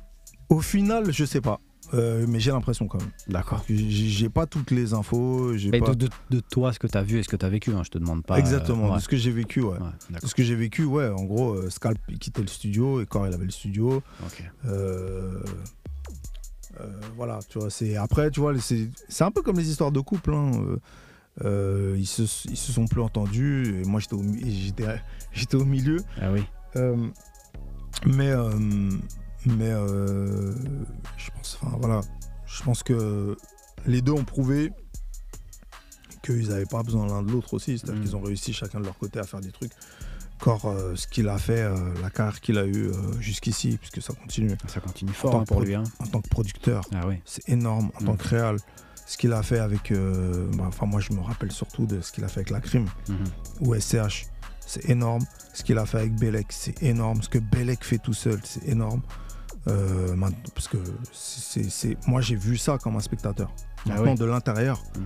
au 0.51 0.61
final 0.61 1.11
je 1.13 1.25
sais 1.25 1.41
pas 1.41 1.59
Euh, 1.93 2.25
mais 2.29 2.41
j'ai 2.41 2.51
l'impression 2.51 2.87
quand 2.89 2.99
même 2.99 3.11
D'accord. 3.29 3.63
J'ai 3.69 4.29
pas 4.31 4.47
toutes 4.47 4.71
les 4.71 4.95
infos 4.95 5.53
Mais 5.71 5.81
pas 5.81 5.91
de, 5.95 6.07
de- 6.07 6.11
de 6.31 6.41
toi, 6.41 6.73
ce 6.73 6.79
que 6.79 6.87
tu 6.87 6.97
as 6.97 7.03
vu 7.03 7.19
et 7.19 7.23
ce 7.23 7.29
que 7.29 7.37
tu 7.37 7.45
as 7.45 7.49
vécu, 7.51 7.73
hein, 7.73 7.83
je 7.85 7.91
te 7.91 7.99
demande 7.99 8.25
pas. 8.25 8.35
euh, 8.37 8.39
exactement 8.39 8.89
ouais. 8.91 8.97
de 8.97 9.01
ce 9.03 9.09
que 9.09 9.17
j'ai 9.17 9.31
vécu 9.31 9.61
ouais 9.61 9.73
Ouais, 9.73 9.79
De 10.09 10.15
d'accord. 10.15 10.29
ce 10.31 10.35
que 10.35 10.43
j'ai 10.43 10.55
vécu, 10.55 10.85
ouais, 10.85 11.09
en 11.09 11.25
gros, 11.25 11.53
euh, 11.55 11.69
Scalp 11.71 11.99
il 12.09 12.19
quittait 12.19 12.41
le 12.41 12.49
studio 12.49 13.01
et 13.03 13.07
Core 13.07 13.27
il 13.29 13.35
avait 13.35 13.45
le 13.45 13.51
studio. 13.51 14.03
Ok. 14.25 14.43
Euh, 14.67 15.43
euh, 16.81 16.87
voilà, 17.17 17.39
tu 17.49 17.59
vois, 17.59 17.71
c'est 17.71 17.97
après, 17.97 18.31
tu 18.31 18.41
vois, 18.41 18.53
c'est 18.59 19.23
un 19.25 19.31
peu 19.31 19.43
comme 19.43 19.57
les 19.59 19.69
histoires 19.71 19.93
de 19.93 20.01
couple. 20.01 20.33
hein, 20.35 20.51
euh, 20.55 20.77
euh, 21.45 21.95
ils, 21.99 22.07
se, 22.07 22.23
ils 22.49 22.57
se 22.57 22.71
sont 22.73 22.87
plus 22.87 23.01
entendus 23.01 23.81
et 23.83 23.85
moi 23.85 23.99
j'étais 24.01 24.15
au, 24.15 24.23
j'étais, 25.33 25.57
au 25.57 25.65
milieu. 25.65 25.99
Ah 26.21 26.31
oui. 26.33 26.43
Euh, 26.77 26.97
mais 28.07 28.31
euh, 28.31 28.51
mais 29.47 29.71
euh, 29.71 30.53
je 31.17 31.31
pense, 31.31 31.59
enfin 31.63 31.77
voilà, 31.79 32.01
je 32.47 32.63
pense 32.63 32.83
que 32.83 33.37
les 33.87 34.01
deux 34.03 34.13
ont 34.13 34.25
prouvé 34.25 34.73
qu'ils 36.23 36.49
n'avaient 36.49 36.65
pas 36.67 36.83
besoin 36.83 37.07
l'un 37.07 37.23
de 37.23 37.31
l'autre 37.31 37.55
aussi, 37.55 37.79
c'est-à-dire 37.79 38.01
Mm. 38.01 38.05
qu'ils 38.05 38.17
ont 38.17 38.23
réussi 38.23 38.53
chacun 38.53 38.81
de 38.81 38.85
leur 38.87 38.97
côté 38.97 39.19
à 39.19 39.25
faire 39.25 39.41
des 39.41 39.53
trucs. 39.53 39.73
Core, 40.41 40.67
euh, 40.67 40.97
ce 40.97 41.07
qu'il 41.07 41.29
a 41.29 41.39
fait, 41.39 41.61
euh, 41.63 41.77
la 42.03 42.11
carrière 42.11 42.41
qu'il 42.41 42.59
a 42.59 42.65
eue 42.65 42.89
euh, 42.89 42.93
jusqu'ici, 43.21 43.79
puisque 43.79 44.03
ça 44.03 44.15
continue 44.15 44.57
Ça 44.67 44.81
continue 44.81 45.13
fort 45.13 45.37
hein, 45.37 45.45
pour 45.47 45.61
lui. 45.61 45.75
Hein. 45.75 45.85
en 46.01 46.07
tant 46.07 46.21
que 46.21 46.29
producteur, 46.29 46.83
Ah 46.95 47.07
oui. 47.07 47.17
c'est 47.25 47.49
énorme 47.49 47.91
en 47.99 48.03
Mm. 48.03 48.07
tant 48.07 48.17
que 48.17 48.29
réal. 48.29 48.57
Ce 49.07 49.19
qu'il 49.19 49.33
a 49.35 49.43
fait 49.43 49.59
avec, 49.59 49.93
bah, 49.93 50.65
enfin 50.67 50.87
moi 50.87 50.99
je 50.99 51.13
me 51.13 51.21
rappelle 51.21 51.53
surtout 51.53 51.85
de 51.85 52.01
ce 52.01 52.11
qu'il 52.11 52.25
a 52.25 52.29
fait 52.29 52.41
avec 52.41 52.49
la 52.51 52.61
crime 52.63 52.87
Mhm. 53.11 53.17
ou 53.61 53.75
SCH, 53.75 54.25
c'est 54.67 54.89
énorme. 54.89 55.23
Ce 55.53 55.63
qu'il 55.63 55.77
a 55.77 55.85
fait 55.85 55.99
avec 55.99 56.15
Belek, 56.19 56.47
c'est 56.51 56.83
énorme. 56.83 57.23
Ce 57.23 57.29
que 57.29 57.39
Belek 57.39 57.85
fait 57.85 57.99
tout 57.99 58.15
seul, 58.15 58.41
c'est 58.45 58.67
énorme. 58.67 59.03
Euh, 59.69 60.15
parce 60.55 60.69
que 60.69 60.77
c'est, 61.13 61.97
moi 62.07 62.21
j'ai 62.21 62.37
vu 62.37 62.57
ça 62.59 62.77
comme 62.79 62.97
un 62.97 63.01
spectateur. 63.01 63.51
Ah 63.87 63.91
Maintenant 63.91 64.13
oui. 64.13 64.19
de 64.19 64.25
l'intérieur, 64.27 64.83
Mm. 64.97 65.01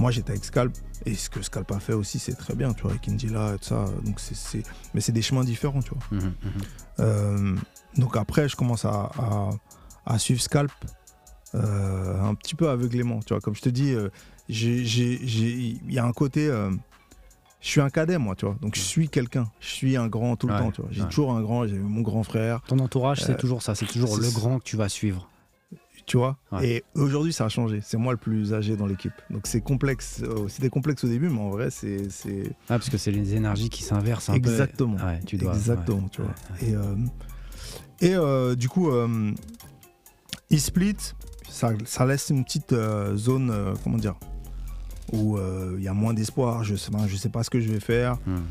moi 0.00 0.10
j'étais 0.10 0.30
avec 0.32 0.44
Scalp 0.44 0.74
et 1.06 1.14
ce 1.14 1.28
que 1.28 1.42
Scalp 1.42 1.70
a 1.72 1.78
fait 1.80 1.92
aussi 1.92 2.18
c'est 2.18 2.34
très 2.34 2.54
bien, 2.54 2.72
tu 2.72 2.82
vois, 2.82 2.92
avec 2.92 3.06
Indila 3.08 3.54
et 3.54 3.58
tout 3.58 3.64
ça. 3.66 3.84
Donc 4.04 4.18
c'est, 4.20 4.62
mais 4.94 5.00
c'est 5.02 5.12
des 5.12 5.22
chemins 5.22 5.44
différents, 5.44 5.80
tu 5.82 5.90
vois. 5.90 6.18
Mhm, 6.18 6.24
mhm. 6.26 6.32
Euh, 7.00 7.56
donc 7.96 8.16
après, 8.16 8.48
je 8.48 8.56
commence 8.56 8.84
à, 8.84 9.10
à- 9.18 9.50
à 10.06 10.18
suivre 10.18 10.40
Scalp 10.40 10.72
euh, 11.54 12.20
un 12.22 12.34
petit 12.34 12.54
peu 12.54 12.68
aveuglément. 12.70 13.20
Tu 13.20 13.34
vois, 13.34 13.40
comme 13.40 13.54
je 13.54 13.62
te 13.62 13.68
dis, 13.68 13.94
il 14.48 15.92
y 15.92 15.98
a 15.98 16.04
un 16.04 16.12
côté. 16.12 16.50
Je 17.60 17.68
suis 17.68 17.80
un 17.80 17.90
cadet, 17.90 18.18
moi, 18.18 18.34
tu 18.36 18.46
vois. 18.46 18.56
Donc 18.60 18.74
je 18.76 18.80
suis 18.80 19.08
quelqu'un. 19.08 19.50
Je 19.60 19.68
suis 19.68 19.96
un 19.96 20.06
grand 20.08 20.36
tout 20.36 20.46
le 20.46 20.52
Ouais, 20.54 20.58
temps, 20.60 20.70
tu 20.70 20.80
vois. 20.82 20.90
J'ai 20.92 21.02
ouais. 21.02 21.08
toujours 21.08 21.32
un 21.32 21.40
grand. 21.42 21.66
J'ai 21.66 21.78
mon 21.78 22.02
grand 22.02 22.22
frère, 22.22 22.60
Ton 22.66 22.78
entourage, 22.78 23.20
c'est 23.22 23.32
Euh, 23.32 23.36
toujours 23.36 23.62
ça. 23.62 23.74
C'est 23.74 23.86
toujours 23.86 24.16
le 24.16 24.30
grand 24.30 24.58
que 24.58 24.64
tu 24.64 24.76
vas 24.76 24.88
suivre. 24.88 25.28
tu 26.06 26.16
vois? 26.16 26.38
Ouais. 26.52 26.66
Et 26.66 26.84
aujourd'hui, 26.94 27.34
ça 27.34 27.44
a 27.44 27.48
changé. 27.50 27.80
C'est 27.84 27.98
moi 27.98 28.12
le 28.14 28.18
plus 28.18 28.54
âgé 28.54 28.76
dans 28.76 28.86
l'équipe. 28.86 29.12
Donc 29.28 29.46
c'est 29.46 29.60
complexe. 29.60 30.22
Euh, 30.22 30.48
C'était 30.48 30.70
complexe 30.70 31.04
au 31.04 31.08
début, 31.08 31.28
mais 31.28 31.38
en 31.40 31.50
vrai, 31.50 31.70
c'est. 31.70 32.08
c'est- 32.10 32.50
Ah, 32.70 32.78
parce 32.78 32.88
que 32.88 32.96
c'est 32.96 33.10
les 33.10 33.34
énergies 33.34 33.68
qui 33.68 33.82
s'inversent 33.82 34.30
un 34.30 34.34
Exactement. 34.34 34.96
peu. 34.96 35.04
Ouais, 35.04 35.20
tu 35.26 35.36
dois. 35.36 35.52
Exactement, 35.54 35.98
ouais, 36.04 36.08
tu 36.10 36.22
vois. 36.22 36.30
ouais, 36.30 36.68
Et, 36.70 36.74
euh, 36.74 36.94
et 38.00 38.14
euh, 38.14 38.54
du 38.54 38.68
coup, 38.70 38.90
euh, 38.90 39.32
il 40.50 40.60
split, 40.60 40.96
ça, 41.50 41.72
ça 41.84 42.06
laisse 42.06 42.30
une 42.30 42.44
petite 42.44 42.72
euh, 42.72 43.16
zone, 43.16 43.50
euh, 43.50 43.74
comment 43.84 43.98
dire, 43.98 44.14
où 45.12 45.36
euh, 45.36 45.74
il 45.78 45.84
y 45.84 45.88
a 45.88 45.94
moins 45.94 46.14
d'espoir. 46.14 46.64
Je 46.64 46.74
sais, 46.76 46.90
enfin, 46.94 47.06
je 47.06 47.16
sais 47.16 47.28
pas 47.28 47.42
ce 47.42 47.50
que 47.50 47.60
je 47.60 47.68
vais 47.70 47.80
faire. 47.80 48.18
Mhm. 48.26 48.42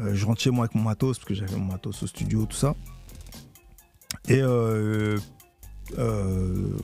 Euh, 0.00 0.14
je 0.14 0.26
rentre 0.26 0.40
chez 0.40 0.50
moi 0.50 0.64
avec 0.66 0.74
mon 0.74 0.82
matos, 0.82 1.18
parce 1.18 1.28
que 1.28 1.34
j'avais 1.34 1.56
mon 1.56 1.64
matos 1.64 2.02
au 2.02 2.06
studio, 2.06 2.46
tout 2.46 2.56
ça. 2.56 2.74
Et 4.28 4.40
euh, 4.42 5.18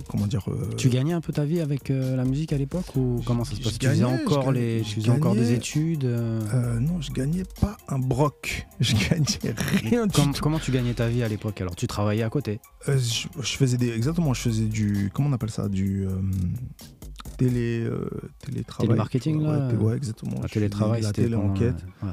comment 0.09 0.26
dire 0.26 0.43
euh, 0.48 0.70
Tu 0.78 0.89
gagnais 0.89 1.12
un 1.12 1.20
peu 1.20 1.32
ta 1.32 1.44
vie 1.44 1.60
avec 1.60 1.90
euh, 1.90 2.16
la 2.16 2.24
musique 2.24 2.55
à 2.55 2.56
l'époque 2.56 2.97
ou 2.97 3.20
comment 3.26 3.44
ça 3.44 3.55
se 3.55 3.60
passe? 3.60 3.78
Tu 3.78 3.86
faisais 3.86 4.02
encore 4.05 4.51
les, 4.51 4.81
tu 4.81 4.94
faisais 4.94 5.10
encore 5.10 5.35
des 5.35 5.52
études. 5.52 6.05
Non, 6.05 7.01
je 7.01 7.12
gagnais 7.12 7.44
pas 7.60 7.76
un 7.89 7.98
broc. 7.98 8.66
Je 8.81 8.94
gagnais 8.94 9.55
rien 9.82 10.06
du 10.06 10.12
com- 10.16 10.32
tout. 10.32 10.40
comment 10.43 10.59
tu 10.59 10.70
gagnais 10.72 10.94
ta 10.94 11.06
vie 11.09 11.22
à 11.22 11.28
l'époque? 11.28 11.60
Alors 11.60 11.76
tu 11.76 11.86
travaillais 11.86 12.22
à 12.22 12.31
côté? 12.31 12.60
Je, 12.89 13.28
je 13.40 13.56
faisais 13.56 13.76
des 13.76 13.90
exactement 13.90 14.32
je 14.35 14.40
faisais 14.40 14.64
du 14.66 15.10
comment 15.12 15.28
on 15.28 15.32
appelle 15.35 15.51
ça? 15.51 15.68
Du 15.68 16.06
télé 17.36 17.84
euh, 17.84 18.09
télétravail 18.44 18.88
Télémarketing, 18.88 19.42
là 19.42 19.66
ouais, 19.66 19.70
té- 19.70 19.76
ouais, 19.76 19.96
exactement 19.96 20.40
Le 20.42 20.48
Je 20.48 20.52
télétravail, 20.55 21.02
c'était 21.02 21.28
la 21.28 21.36
pendant, 21.36 21.55
téléenquête 21.55 21.84
euh, 22.02 22.06
ouais. 22.06 22.12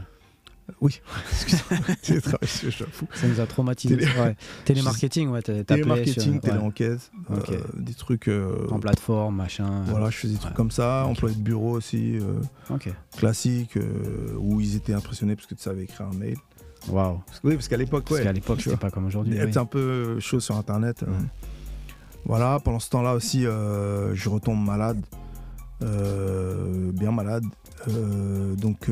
oui 0.81 1.01
télétravail 2.01 2.47
fou 2.91 3.07
Ça 3.13 3.27
nous 3.27 3.39
a 3.39 3.45
traumatisé. 3.45 3.97
Télé- 3.97 4.07
Ouais. 4.19 4.35
Télémarketing, 4.65 5.29
ouais. 5.29 5.41
t'as- 5.41 5.63
télémarketing 5.63 6.21
sur- 6.23 6.33
ouais, 6.33 6.39
téléenquête 6.39 7.11
euh, 7.29 7.35
Ok. 7.37 7.57
des 7.77 7.93
trucs 7.93 8.27
euh, 8.27 8.67
en 8.71 8.79
plateforme, 8.79 9.35
machin. 9.35 9.83
voilà 9.87 10.09
je 10.09 10.17
faisais 10.17 10.33
des 10.33 10.39
trucs 10.39 10.51
Ouais. 10.51 10.55
comme 10.57 10.71
ça 10.71 11.03
Ok. 11.05 11.11
employé 11.11 11.35
de 11.35 11.41
bureau 11.41 11.71
aussi 11.71 12.17
euh, 12.19 12.77
classique 13.17 13.77
euh, 13.77 14.35
où 14.39 14.61
ils 14.61 14.75
étaient 14.75 14.93
impressionnés 14.93 15.35
parce 15.35 15.47
que 15.47 15.55
tu 15.55 15.61
savais 15.61 15.83
écrire 15.83 16.07
un 16.07 16.15
mail 16.17 16.37
Waouh. 16.89 17.21
Parce 17.27 17.41
oui 17.43 17.53
parce 17.53 17.67
qu'à 17.67 17.77
l'époque 17.77 18.05
Parce 18.05 18.17
ouais 18.21 18.23
qu'à 18.25 18.33
l'époque, 18.33 18.57
c'était 18.57 18.71
vois. 18.71 18.79
pas 18.79 18.89
comme 18.89 19.05
aujourd'hui. 19.05 19.37
être 19.37 19.55
oui. 19.55 19.57
un 19.61 19.65
peu 19.65 20.19
chaud 20.19 20.39
sur 20.39 20.55
internet. 20.57 21.03
euh. 21.03 21.11
Voilà, 22.25 22.59
pendant 22.59 22.79
ce 22.79 22.89
temps-là 22.89 23.13
aussi, 23.13 23.45
euh, 23.45 24.13
je 24.15 24.29
retombe 24.29 24.63
malade, 24.63 25.03
euh, 25.81 26.91
bien 26.91 27.11
malade. 27.11 27.45
Euh, 27.87 28.55
donc, 28.55 28.89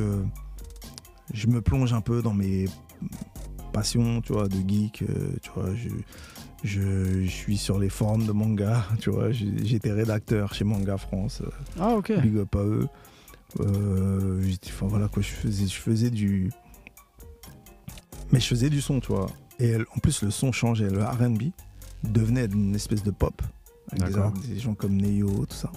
je 1.33 1.47
me 1.47 1.61
plonge 1.61 1.93
un 1.93 2.01
peu 2.01 2.21
dans 2.21 2.33
mes 2.33 2.65
passions, 3.71 4.21
tu 4.21 4.33
vois, 4.33 4.47
de 4.47 4.57
geek. 4.67 5.03
tu 5.41 5.49
vois, 5.55 5.69
je, 5.75 5.89
je, 6.63 7.23
je 7.23 7.29
suis 7.29 7.57
sur 7.57 7.77
les 7.77 7.89
forums 7.89 8.25
de 8.25 8.31
manga, 8.31 8.83
tu 8.99 9.11
vois. 9.11 9.31
J'étais 9.31 9.91
rédacteur 9.91 10.53
chez 10.53 10.63
Manga 10.63 10.97
France. 10.97 11.43
Ah, 11.79 11.93
ok. 11.95 12.11
Big 12.21 12.37
up 12.37 12.55
à 12.55 12.63
eux. 12.63 12.87
Enfin 13.59 14.87
voilà 14.87 15.07
quoi, 15.07 15.23
je 15.23 15.29
faisais, 15.29 15.67
je 15.67 15.79
faisais 15.79 16.09
du. 16.09 16.51
Mais 18.31 18.39
je 18.39 18.47
faisais 18.47 18.69
du 18.69 18.81
son, 18.81 18.99
tu 18.99 19.07
vois. 19.07 19.27
Et 19.59 19.75
en 19.75 19.99
plus, 20.01 20.23
le 20.23 20.31
son 20.31 20.51
changeait. 20.51 20.89
Le 20.89 21.03
RB 21.03 21.51
devenait 22.03 22.45
une 22.45 22.75
espèce 22.75 23.03
de 23.03 23.11
pop. 23.11 23.41
Avec 23.91 24.13
des, 24.47 24.59
gens 24.59 24.75
comme 24.75 24.95
Neo, 25.01 25.45
tout 25.47 25.55
ça. 25.55 25.71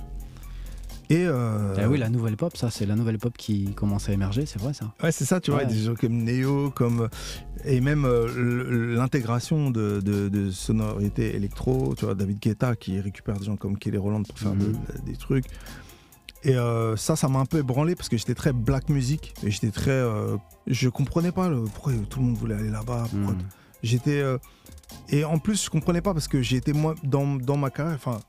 Et. 1.09 1.25
euh, 1.27 1.75
Ah 1.79 1.89
oui, 1.89 1.99
la 1.99 2.09
nouvelle 2.11 2.37
pop, 2.37 2.57
ça, 2.57 2.71
c'est 2.71 2.85
la 2.87 2.95
nouvelle 2.95 3.19
pop 3.19 3.35
qui 3.37 3.73
commence 3.75 4.09
à 4.09 4.13
émerger, 4.13 4.45
c'est 4.47 4.61
vrai 4.61 4.73
ça. 4.75 4.93
Ouais, 5.03 5.13
c'est 5.13 5.25
ça, 5.25 5.41
tu 5.41 5.51
vois, 5.51 5.65
des 5.65 5.79
gens 5.79 5.95
comme 5.95 6.23
Neo, 6.23 6.71
comme 6.71 7.09
et 7.65 7.81
même 7.81 8.05
euh, 8.05 8.95
l'intégration 8.95 9.71
de, 9.71 10.01
de, 10.01 10.29
de 10.29 10.51
sonorités 10.51 11.35
électro, 11.35 11.95
tu 11.97 12.05
vois, 12.05 12.15
David 12.15 12.39
Guetta 12.39 12.77
qui 12.77 13.01
récupère 13.01 13.39
des 13.39 13.47
gens 13.47 13.57
comme 13.57 13.79
Kelly 13.79 13.97
Roland 13.99 14.23
pour 14.23 14.39
faire 14.39 14.55
Mhm. 14.55 14.73
de- 14.73 15.11
des 15.11 15.17
trucs. 15.17 15.47
Et 16.45 16.57
euh, 16.57 16.97
ça, 16.97 17.15
ça 17.17 17.29
m'a 17.29 17.39
un 17.39 17.47
peu 17.47 17.59
ébranlé 17.59 17.95
parce 17.95 18.09
que 18.09 18.17
j'étais 18.17 18.35
très 18.35 18.53
black 18.53 18.89
music 18.89 19.33
et 19.47 19.51
j'étais 19.51 19.71
très, 19.71 19.91
euh, 19.93 20.37
je 20.67 20.89
comprenais 20.89 21.31
pas 21.33 21.49
le, 21.49 21.63
pourquoi 21.65 21.93
tout 22.11 22.19
le 22.21 22.27
monde 22.27 22.37
voulait 22.37 22.57
aller 22.57 22.71
là-bas. 22.71 23.05
pourquoi- 23.11 23.35
Hmm. 23.35 23.39
J'étais 23.83 24.21
euh, 24.21 24.39
et 25.09 25.25
en 25.25 25.39
plus 25.39 25.65
je 25.65 25.71
comprenais 25.71 26.01
pas 26.01 26.13
parce 26.15 26.29
que 26.29 26.43
j'étais 26.43 26.73
moi 26.73 26.95
dans, 27.05 27.37
dans 27.37 27.57
ma 27.57 27.71
carrière, 27.71 27.95
enfin 27.97 28.21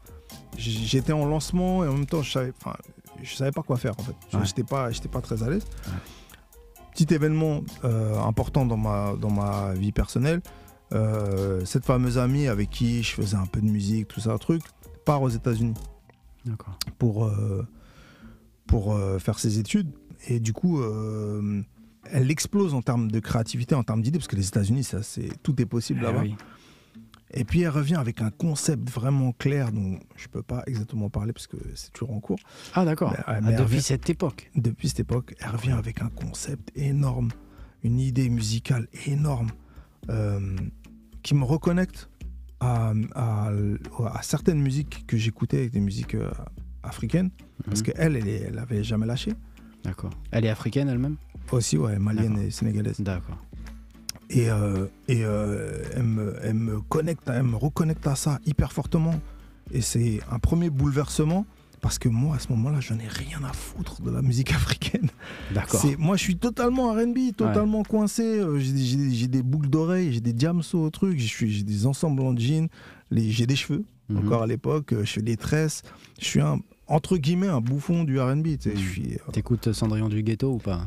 j'étais 0.58 1.14
en 1.14 1.26
lancement 1.26 1.84
et 1.84 1.88
en 1.88 1.94
même 1.94 2.06
temps 2.06 2.22
je 2.22 2.32
savais, 2.32 2.54
enfin 2.62 2.76
je 3.22 3.36
savais 3.36 3.52
pas 3.52 3.62
quoi 3.64 3.78
faire 3.78 3.94
en 4.00 4.04
fait. 4.04 4.16
Je- 4.32 4.38
Ouais. 4.38 4.46
J'étais 4.46 4.64
pas, 4.64 4.92
j'étais 4.92 5.10
pas 5.10 5.22
très 5.22 5.44
à 5.44 5.50
l'aise. 5.50 5.66
Petit 6.94 7.14
événement 7.14 7.62
euh, 7.86 8.20
important 8.20 8.66
dans 8.66 8.78
ma 8.78 9.16
dans 9.20 9.32
ma 9.32 9.74
vie 9.74 9.92
personnelle, 9.92 10.42
euh, 10.92 11.66
cette 11.66 11.86
fameuse 11.86 12.18
amie 12.20 12.48
avec 12.48 12.70
qui 12.70 13.02
je 13.02 13.14
faisais 13.14 13.36
un 13.38 13.48
peu 13.48 13.62
de 13.62 13.66
musique, 13.68 14.08
tout 14.08 14.20
ça, 14.20 14.38
truc, 14.38 14.62
part 15.06 15.22
aux 15.24 15.30
États-Unis 15.30 15.74
pour, 17.00 17.26
euh, 17.26 17.66
pour 18.68 18.96
faire 19.20 19.40
ses 19.40 19.58
études. 19.60 19.90
Et 20.28 20.40
du 20.40 20.54
coup, 20.54 20.82
euh, 20.82 21.62
elle 22.12 22.30
explose 22.32 22.74
en 22.74 22.82
termes 22.82 23.10
de 23.12 23.20
créativité, 23.20 23.76
en 23.76 23.84
termes 23.84 24.02
d'idées, 24.02 24.20
parce 24.20 24.28
que 24.28 24.36
les 24.36 24.48
États-Unis, 24.48 24.84
ça, 24.84 25.04
c'est 25.04 25.30
tout 25.44 25.60
est 25.62 25.66
possible 25.66 26.00
Ah 26.04 26.08
là-bas. 26.12 26.22
oui. 26.24 26.36
Et 27.36 27.46
puis 27.46 27.62
elle 27.62 27.70
revient 27.70 27.96
avec 27.96 28.22
un 28.22 28.30
concept 28.30 28.88
vraiment 28.92 29.32
clair 29.32 29.72
dont 29.72 29.98
je 30.16 30.28
peux 30.28 30.44
pas 30.44 30.62
exactement 30.68 31.10
parler 31.10 31.34
parce 31.34 31.48
que 31.48 31.58
c'est 31.74 31.92
toujours 31.92 32.14
en 32.14 32.20
cours. 32.20 32.38
Ah 32.76 32.86
d'accord. 32.86 33.16
Ah, 33.26 33.38
elle 33.40 33.46
depuis 33.46 33.64
revient- 33.64 33.82
cette 33.82 34.08
époque. 34.10 34.52
depuis 34.56 34.90
cette 34.90 35.00
époque, 35.00 35.34
elle 35.40 35.50
revient 35.50 35.72
avec 35.72 36.04
un 36.04 36.10
concept 36.10 36.72
énorme, 36.76 37.30
une 37.84 38.00
idée 38.00 38.30
musicale 38.30 38.88
énorme, 39.08 39.50
euh, 40.10 40.56
qui 41.24 41.34
me 41.34 41.44
reconnecte 41.44 42.08
à, 42.60 42.94
à- 43.16 43.50
à 44.14 44.22
certaines 44.22 44.62
musiques 44.62 45.06
que 45.08 45.18
j'écoutais, 45.18 45.70
des 45.70 45.80
musiques 45.80 46.14
euh, 46.14 46.30
africaines, 46.84 47.32
parce 47.66 47.80
Mhm. 47.80 47.86
qu'elle, 47.94 48.16
elle, 48.18 48.28
elle 48.28 48.60
avait 48.60 48.84
jamais 48.84 49.08
lâché. 49.08 49.34
D'accord. 49.84 50.12
Elle 50.32 50.46
est 50.46 50.50
africaine 50.50 50.90
elle-même? 50.90 51.16
Aussi, 51.52 51.78
ouais, 51.78 52.00
malienne 52.00 52.38
et 52.40 52.52
sénégalaise. 52.52 53.00
D'accord. 53.00 53.38
Et, 54.30 54.50
euh, 54.50 54.88
et 55.08 55.24
euh, 55.24 55.84
elle, 55.96 56.04
me, 56.04 56.36
elle 56.42 56.54
me 56.56 56.82
connecte, 56.82 57.24
elle 57.28 57.44
me 57.44 57.56
reconnecte 57.58 58.08
à 58.08 58.16
ça 58.16 58.40
hyper 58.46 58.72
fortement. 58.72 59.14
Et 59.72 59.82
c'est 59.82 60.20
un 60.32 60.40
premier 60.40 60.70
bouleversement. 60.70 61.46
Parce 61.82 62.00
que 62.00 62.08
moi, 62.08 62.38
à 62.38 62.40
ce 62.40 62.48
moment-là, 62.54 62.80
j'en 62.80 62.98
ai 62.98 63.10
rien 63.10 63.44
à 63.44 63.52
foutre 63.52 64.02
de 64.02 64.10
la 64.10 64.22
musique 64.22 64.52
africaine. 64.54 65.10
D'accord. 65.54 65.82
C'est- 65.82 65.98
Moi, 65.98 66.16
je 66.16 66.24
suis 66.24 66.38
totalement 66.38 66.94
RB, 66.94 67.36
totalement 67.36 67.84
coincé. 67.84 68.24
Euh, 68.40 68.58
J'ai 68.58 69.28
des- 69.28 69.44
boucles 69.44 69.68
d'oreilles, 69.70 70.14
j'ai 70.14 70.22
des 70.22 70.32
diamsos 70.32 70.76
au 70.82 70.90
truc, 70.90 71.20
j'ai 71.20 71.62
des 71.64 71.86
ensembles 71.86 72.22
en 72.22 72.38
jean, 72.38 72.70
les- 73.12 73.30
j'ai 73.32 73.46
des 73.46 73.58
cheveux, 73.58 73.84
Mhm. 74.08 74.18
encore 74.20 74.44
à 74.44 74.48
l'époque, 74.48 74.96
je 74.98 75.04
fais 75.12 75.22
des 75.22 75.36
tresses. 75.36 75.82
Je 76.22 76.26
suis 76.26 76.40
un, 76.40 76.60
entre 76.94 77.18
guillemets, 77.18 77.48
un 77.48 77.60
bouffon 77.62 78.04
du 78.04 78.20
RB. 78.20 78.48
suis, 78.76 79.16
euh, 79.16 79.32
T'écoutes 79.32 79.74
Cendrillon 79.74 80.10
du 80.10 80.22
ghetto 80.22 80.54
ou 80.54 80.58
pas? 80.60 80.86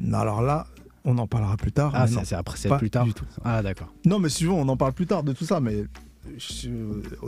Non, 0.00 0.18
alors 0.18 0.42
là, 0.42 0.66
on 1.04 1.16
en 1.16 1.26
parlera 1.26 1.56
plus 1.56 1.72
tard. 1.72 1.92
Ah, 1.94 2.06
c'est 2.06 2.34
après, 2.34 2.58
c'est 2.58 2.68
pas 2.68 2.78
plus 2.78 2.90
tard. 2.90 3.04
du 3.06 3.14
tout. 3.14 3.24
Ah 3.42 3.62
d'accord. 3.62 3.92
Non, 4.04 4.18
mais 4.18 4.28
si 4.28 4.38
tu 4.38 4.44
veux, 4.44 4.52
on 4.52 4.68
en 4.68 4.76
parle 4.76 4.92
plus 4.92 5.06
tard 5.06 5.22
de 5.22 5.32
tout 5.32 5.46
ça, 5.46 5.60
mais 5.60 5.84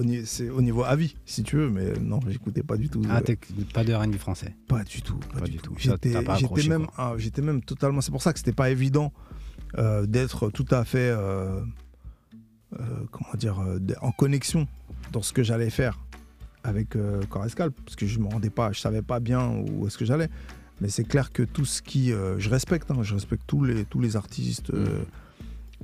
ni- 0.05 0.27
c'est 0.27 0.51
au 0.51 0.61
niveau 0.61 0.85
avis, 0.85 1.17
si 1.25 1.43
tu 1.43 1.57
veux, 1.57 1.71
mais 1.71 1.95
non, 2.01 2.21
j'écoutais 2.29 2.63
pas 2.63 2.77
du 2.77 2.91
tout. 2.91 3.03
Ah, 3.09 3.23
euh, 3.27 3.35
pas 3.73 3.83
de 3.83 3.95
R&B 3.95 4.17
français? 4.17 4.55
Pas 4.69 4.85
du 4.85 5.01
tout, 5.01 5.17
pas, 5.33 5.41
Pas 5.41 5.47
du, 5.47 5.57
tout. 5.57 5.75
J'étais 5.79 6.11
même, 6.69 6.87
ah, 6.99 7.15
totalement. 7.67 8.03
C'est 8.03 8.13
pour 8.13 8.23
ça 8.23 8.35
que 8.35 8.39
c'était 8.39 8.53
pas 8.53 8.69
évident 8.69 9.11
euh, 9.79 10.05
d'être 10.05 10.51
tout 10.51 10.67
à 10.71 10.85
fait, 10.85 10.99
euh, 11.11 11.61
euh, 12.79 12.85
comment 13.11 13.35
dire, 13.39 13.59
euh, 13.61 13.79
en 14.03 14.13
connexion 14.13 14.69
dans 15.13 15.23
ce 15.23 15.33
que 15.33 15.43
j'allais 15.43 15.71
faire 15.71 15.99
avec 16.65 16.97
euh, 16.97 17.23
Corescal, 17.29 17.71
parce 17.73 17.97
que 17.97 18.07
je 18.07 18.19
me 18.19 18.27
rendais 18.29 18.51
pas, 18.51 18.73
je 18.73 18.81
savais 18.81 19.03
pas 19.03 19.21
bien 19.21 19.49
où 19.51 19.87
est-ce 19.87 19.99
que 19.99 20.05
j'allais. 20.05 20.29
Mais 20.81 20.89
c'est 20.89 21.05
clair 21.05 21.31
que 21.33 21.43
tout 21.43 21.65
ce 21.65 21.81
qui, 21.83 22.13
euh, 22.13 22.39
je 22.39 22.49
respecte, 22.51 22.91
hein, 22.91 23.03
je 23.03 23.15
respecte 23.15 23.43
tous 23.47 23.63
les 23.65 23.85
tous 23.85 24.01
les 24.01 24.17
artistes, 24.17 24.71
euh, 24.71 25.03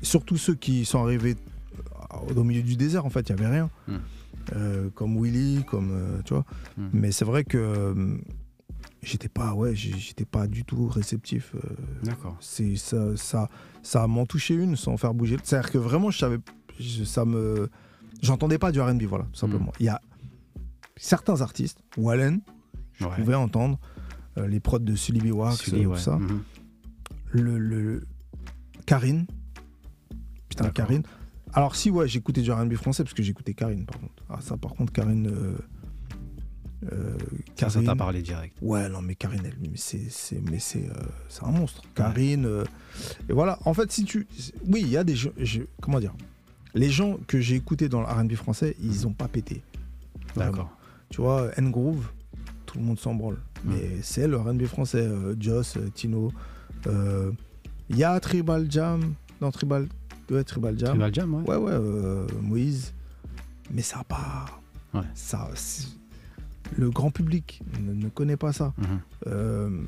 surtout 0.03 0.37
ceux 0.37 0.55
qui 0.55 0.85
sont 0.85 1.03
arrivés 1.03 1.37
euh, 2.15 2.35
au 2.35 2.45
milieu 2.45 2.63
du 2.63 2.77
désert. 2.77 3.07
En 3.07 3.11
fait, 3.11 3.29
il 3.29 3.31
y 3.31 3.33
avait 3.33 3.47
rien. 3.49 3.71
Mm. 3.87 3.97
Comme 4.95 5.23
Willy, 5.23 5.63
comme 5.67 6.23
tu 6.25 6.33
vois. 6.33 6.47
Mm. 6.79 6.89
Mais 6.95 7.13
c'est 7.13 7.27
vrai 7.27 7.45
que 7.45 8.19
j'étais 9.03 9.29
pas, 9.29 9.53
ouais, 9.53 9.75
j'étais 9.77 10.25
pas 10.25 10.47
du 10.47 10.65
tout 10.65 10.89
réceptif. 10.89 11.55
D'accord. 12.03 12.37
c'est 12.41 12.77
ça, 12.77 13.15
ça, 13.17 13.49
ça 13.83 14.07
m'en 14.07 14.25
touchait 14.25 14.55
une 14.55 14.75
sans 14.75 14.97
faire 14.97 15.13
bouger. 15.13 15.37
C'est-à-dire 15.45 15.71
que 15.71 15.77
vraiment, 15.79 16.11
je 16.11 16.19
savais, 16.19 16.39
je- 16.81 17.05
ça 17.05 17.27
me, 17.27 17.69
j'entendais 18.23 18.57
pas 18.59 18.73
du 18.73 18.81
R&B, 18.81 19.03
voilà, 19.03 19.25
tout 19.33 19.39
simplement. 19.39 19.71
Il 19.81 19.87
y 19.87 19.91
a 19.91 20.01
certains 20.99 21.41
artistes, 21.41 21.79
Wallen, 21.97 22.41
je 22.95 23.05
Ouais. 23.07 23.15
pouvais 23.17 23.35
entendre 23.35 23.79
euh, 24.37 24.47
les 24.47 24.61
prods 24.61 24.79
de 24.79 24.95
Sully 24.95 25.21
B. 25.21 25.33
Wax, 25.35 25.63
Sully, 25.63 25.87
ouais. 25.87 25.97
tout 25.97 26.03
ça. 26.03 26.17
Mhm. 26.17 26.43
Le, 27.33 27.59
le- 27.59 28.07
Karine, 28.87 29.27
putain. 30.49 30.71
Karine. 30.71 31.03
Alors 31.53 31.77
si 31.77 31.91
ouais, 31.91 32.09
j'écoutais 32.09 32.43
du 32.43 32.51
R&B 32.53 32.75
français 32.75 33.03
parce 33.05 33.15
que 33.15 33.23
j'écoutais 33.23 33.55
Karine 33.55 33.85
par 33.87 33.99
contre. 34.01 34.23
Ah 34.29 34.39
ça 34.41 34.57
par 34.57 34.75
contre 34.75 34.93
Karine. 34.93 35.27
euh, 35.29 35.59
euh, 36.93 37.17
Ça, 37.57 37.69
ça 37.71 37.81
t'a 37.81 37.87
Karine- 37.87 37.99
parlé 37.99 38.23
direct. 38.23 38.57
Ouais, 38.63 38.89
non, 38.89 39.03
mais 39.03 39.15
Karine, 39.15 39.43
elle, 39.45 39.57
mais 39.61 39.71
c'est, 39.77 40.09
c'est, 40.11 40.41
mais 40.51 40.59
c'est, 40.61 40.89
euh, 40.89 40.95
c'est 41.29 41.45
un 41.45 41.51
monstre. 41.51 41.83
Karine, 41.95 42.47
euh, 42.47 42.65
et 43.29 43.33
voilà. 43.33 43.59
En 43.65 43.75
fait, 43.75 43.91
si 43.91 44.05
tu, 44.05 44.27
oui, 44.67 44.81
il 44.83 44.89
y 44.89 44.97
a 44.97 45.03
des 45.05 45.17
gens, 45.17 45.31
comment 45.83 45.99
dire, 46.01 46.15
les 46.75 46.89
gens 46.91 47.19
que 47.27 47.41
j'ai 47.41 47.57
écoutés 47.57 47.89
dans 47.89 48.01
le 48.01 48.07
R&B 48.07 48.35
français, 48.35 48.77
ils 48.81 49.07
ont 49.07 49.13
pas 49.13 49.27
pété. 49.29 49.63
D'accord. 50.37 50.71
Tu 51.11 51.21
vois, 51.21 51.51
N 51.57 51.71
Groove, 51.71 52.07
tout 52.67 52.79
le 52.79 52.85
monde 52.85 52.99
s'en 52.99 53.15
branle. 53.15 53.39
Mm. 53.65 53.71
Mais 53.71 53.89
c'est 54.03 54.29
le 54.29 54.37
R&B 54.37 54.65
français. 54.65 54.99
euh, 55.03 55.35
Joss, 55.39 55.77
euh, 55.77 55.89
Tino, 55.95 56.33
euh, 56.87 57.33
il 57.89 57.97
y 57.97 58.05
a 58.05 58.19
Tribal 58.21 58.71
Jam, 58.71 59.15
non 59.41 59.51
Tribal, 59.51 59.89
ouais, 60.31 60.45
Tribal 60.45 60.79
Jam. 60.79 60.91
Tribal 60.91 61.15
Jam, 61.15 61.35
ouais. 61.35 61.43
Ouais, 61.43 61.57
ouais, 61.57 61.73
euh, 61.73 62.27
Moïse. 62.43 62.93
Mais 63.71 63.83
ça 63.83 64.05
pas. 64.05 64.47
Ouais. 64.95 65.01
Ça, 65.15 65.51
le 66.77 66.91
grand 66.91 67.11
public 67.11 67.61
ne, 67.81 67.93
ne 67.95 68.09
connaît 68.09 68.37
pas 68.37 68.53
ça. 68.53 68.73
Mhm. 68.79 69.01
Euh, 69.27 69.83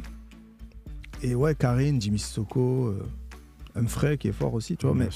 et 1.22 1.34
ouais, 1.34 1.54
Karine, 1.54 2.00
Jimmy 2.00 2.18
Sissoko, 2.18 2.88
euh, 2.88 3.02
Humphrey 3.74 4.18
qui 4.18 4.28
est 4.28 4.32
fort 4.32 4.54
aussi, 4.54 4.76
tu 4.76 4.86
vois. 4.86 4.94
Mais... 4.94 5.08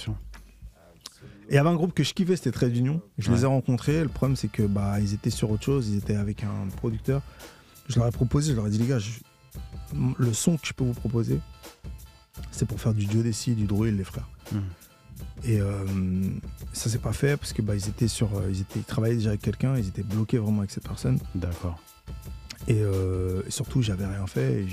Et 1.48 1.52
il 1.52 1.54
y 1.54 1.58
avait 1.58 1.68
un 1.68 1.74
groupe 1.74 1.92
que 1.94 2.02
je 2.04 2.14
kiffais, 2.14 2.36
c'était 2.36 2.50
Trade 2.52 2.76
Union. 2.76 3.00
Je 3.18 3.30
Ouais. 3.30 3.36
les 3.36 3.42
ai 3.42 3.46
rencontrés. 3.46 4.02
Le 4.02 4.08
problème, 4.08 4.36
c'est 4.36 4.48
que 4.48 4.62
bah, 4.62 4.98
ils 5.00 5.12
étaient 5.14 5.30
sur 5.30 5.50
autre 5.50 5.64
chose. 5.64 5.88
Ils 5.88 5.98
étaient 5.98 6.16
avec 6.16 6.42
un 6.44 6.68
producteur. 6.76 7.22
Je 7.88 7.98
leur 7.98 8.08
ai 8.08 8.10
proposé, 8.12 8.52
je 8.52 8.56
leur 8.56 8.66
ai 8.66 8.70
dit, 8.70 8.78
les 8.78 8.86
gars, 8.86 8.98
je- 8.98 9.20
le 10.18 10.32
son 10.32 10.56
que 10.56 10.66
je 10.66 10.72
peux 10.72 10.84
vous 10.84 10.94
proposer, 10.94 11.38
c'est 12.50 12.66
pour 12.66 12.80
faire 12.80 12.94
du 12.94 13.08
Jodeci, 13.10 13.54
du 13.54 13.64
Drill, 13.66 13.96
les 13.96 14.04
frères. 14.04 14.28
Mhm. 14.52 14.62
Et 15.44 15.60
euh, 15.60 15.84
ça 16.72 16.88
s'est 16.88 16.98
pas 16.98 17.12
fait 17.12 17.36
parce 17.36 17.52
que 17.52 17.60
bah, 17.60 17.74
ils 17.76 17.88
étaient 17.88 18.08
sur, 18.08 18.34
euh, 18.36 18.48
ils 18.50 18.62
étaient, 18.62 18.78
ils 18.80 18.84
travaillaient 18.84 19.16
déjà 19.16 19.28
avec 19.30 19.42
quelqu'un, 19.42 19.76
ils 19.76 19.86
étaient 19.88 20.02
bloqués 20.02 20.38
vraiment 20.38 20.60
avec 20.60 20.70
cette 20.70 20.84
personne. 20.88 21.18
D'accord. 21.34 21.78
Et, 22.66 22.78
euh, 22.80 23.42
et 23.46 23.50
surtout, 23.50 23.82
j'avais 23.82 24.06
rien 24.06 24.26
fait. 24.26 24.62
et 24.62 24.66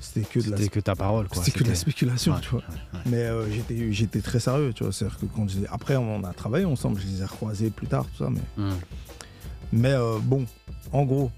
C'était 0.00 0.26
que 0.28 0.40
de 0.40 0.50
la, 0.50 0.68
que 0.68 0.80
ta 0.80 0.94
parole, 0.96 1.28
quoi. 1.28 1.42
c'était 1.42 1.58
que 1.58 1.64
de 1.64 1.68
la 1.70 1.74
spéculation, 1.74 2.34
Ouais, 2.34 2.40
tu 2.40 2.48
vois. 2.50 2.60
ouais, 2.60 2.74
ouais. 2.94 3.00
Mais 3.06 3.16
euh, 3.24 3.50
j'étais, 3.50 3.92
j'étais 3.92 4.20
très 4.20 4.40
sérieux, 4.40 4.72
tu 4.72 4.82
vois. 4.84 4.92
C'est-à-dire 4.92 5.18
que 5.18 5.26
quand 5.26 5.48
je 5.48 5.58
après, 5.70 5.96
on 5.96 6.24
a 6.24 6.32
travaillé 6.32 6.64
ensemble, 6.64 7.00
je 7.00 7.06
les 7.06 7.20
ai 7.20 7.24
recroisés 7.24 7.70
plus 7.70 7.86
tard, 7.86 8.06
tout 8.16 8.24
ça. 8.24 8.30
Mais, 8.30 8.40
Mhm. 8.64 8.74
mais 9.72 9.92
euh, 9.92 10.18
bon, 10.20 10.46
en 10.92 11.04
gros, 11.04 11.30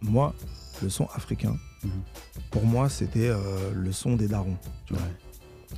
moi, 0.00 0.34
le 0.82 0.88
son 0.88 1.06
africain, 1.14 1.56
Mhm. 1.84 1.90
pour 2.50 2.64
moi, 2.64 2.88
c'était 2.88 3.28
euh, 3.28 3.72
le 3.74 3.92
son 3.92 4.16
des 4.16 4.28
darons. 4.28 4.56
tu 4.86 4.94
vois. 4.94 5.02
Ouais. 5.02 5.08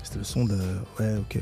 C'était 0.03 0.19
le 0.19 0.25
son 0.25 0.45
de. 0.45 0.59
Ouais, 1.01 1.17
ok. 1.19 1.39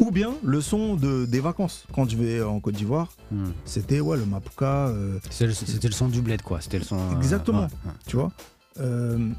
Ou 0.00 0.10
bien 0.10 0.34
le 0.42 0.60
son 0.60 0.96
de, 0.96 1.24
des 1.24 1.38
vacances. 1.38 1.84
Quand 1.94 2.10
je 2.10 2.16
vais 2.16 2.42
en 2.42 2.58
Côte 2.58 2.74
d'Ivoire, 2.74 3.12
Mhm. 3.30 3.52
c'était 3.64 4.00
ouais, 4.00 4.16
le 4.16 4.26
Mapuka, 4.26 4.90
C'était 5.30 5.46
le, 5.86 5.92
son 5.92 6.08
du 6.08 6.20
bled, 6.20 6.42
quoi. 6.42 6.60
C'était 6.60 6.78
le 6.78 6.84
son. 6.84 6.98
Exactement. 7.16 7.68
tu 8.06 8.16
vois. 8.16 8.32
Euh, 8.80 9.30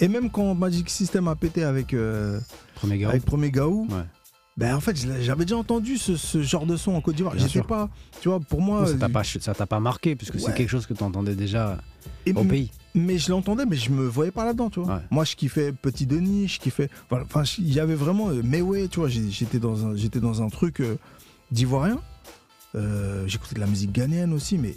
et 0.00 0.08
même 0.08 0.30
quand 0.30 0.54
Magic 0.54 0.88
System 0.90 1.28
a 1.28 1.36
pété 1.36 1.62
avec, 1.64 1.94
euh, 1.94 2.40
Premier 2.74 2.98
gars. 2.98 3.08
avec 3.10 3.24
Premier 3.24 3.50
Gaou, 3.50 3.86
Ouais. 3.90 4.02
ben 4.56 4.74
en 4.76 4.80
fait, 4.80 4.96
j'avais 5.22 5.44
déjà 5.44 5.56
entendu 5.56 5.96
ce, 5.98 6.16
ce 6.16 6.42
genre 6.42 6.66
de 6.66 6.76
son 6.76 6.92
en 6.94 7.00
Côte 7.00 7.16
d'Ivoire. 7.16 7.34
J'étais 7.38 7.62
pas, 7.62 7.88
tu 8.20 8.28
vois, 8.28 8.40
pour 8.40 8.60
moi. 8.62 8.86
ça 8.86 8.94
t'a 8.94 9.06
euh, 9.06 9.08
pas, 9.08 9.22
ça 9.24 9.54
t'a 9.54 9.66
pas 9.66 9.80
marqué, 9.80 10.16
puisque 10.16 10.38
c'est 10.40 10.46
Ouais. 10.48 10.54
quelque 10.54 10.68
chose 10.70 10.86
que 10.86 10.94
tu 10.94 11.02
entendais 11.04 11.34
déjà 11.34 11.78
et- 12.26 12.32
au 12.32 12.44
pays. 12.44 12.70
Mais 12.94 13.18
je 13.18 13.30
l'entendais, 13.30 13.66
mais 13.66 13.76
je 13.76 13.90
me 13.90 14.04
voyais 14.08 14.32
pas 14.32 14.44
là-dedans, 14.44 14.68
tu 14.68 14.80
vois. 14.80 14.96
Ouais. 14.96 15.00
Moi, 15.12 15.24
je 15.24 15.36
kiffais 15.36 15.70
Petit 15.72 16.06
Denis, 16.06 16.48
je 16.48 16.58
kiffais. 16.58 16.90
Enfin, 17.10 17.44
il 17.58 17.72
y 17.72 17.78
avait 17.78 17.94
vraiment. 17.94 18.30
euh, 18.30 18.40
Mais 18.44 18.62
ouais, 18.62 18.88
tu 18.88 18.98
vois, 18.98 19.08
j'étais 19.08 19.60
dans 19.60 19.86
un, 19.86 19.94
j'étais 19.94 20.18
dans 20.18 20.42
un 20.42 20.48
truc 20.48 20.80
euh, 20.80 20.96
d'ivoirien. 21.52 22.00
J'écoutais 23.26 23.54
de 23.56 23.60
la 23.60 23.66
musique 23.66 23.92
ghanéenne 23.92 24.32
aussi, 24.32 24.56
mais, 24.58 24.74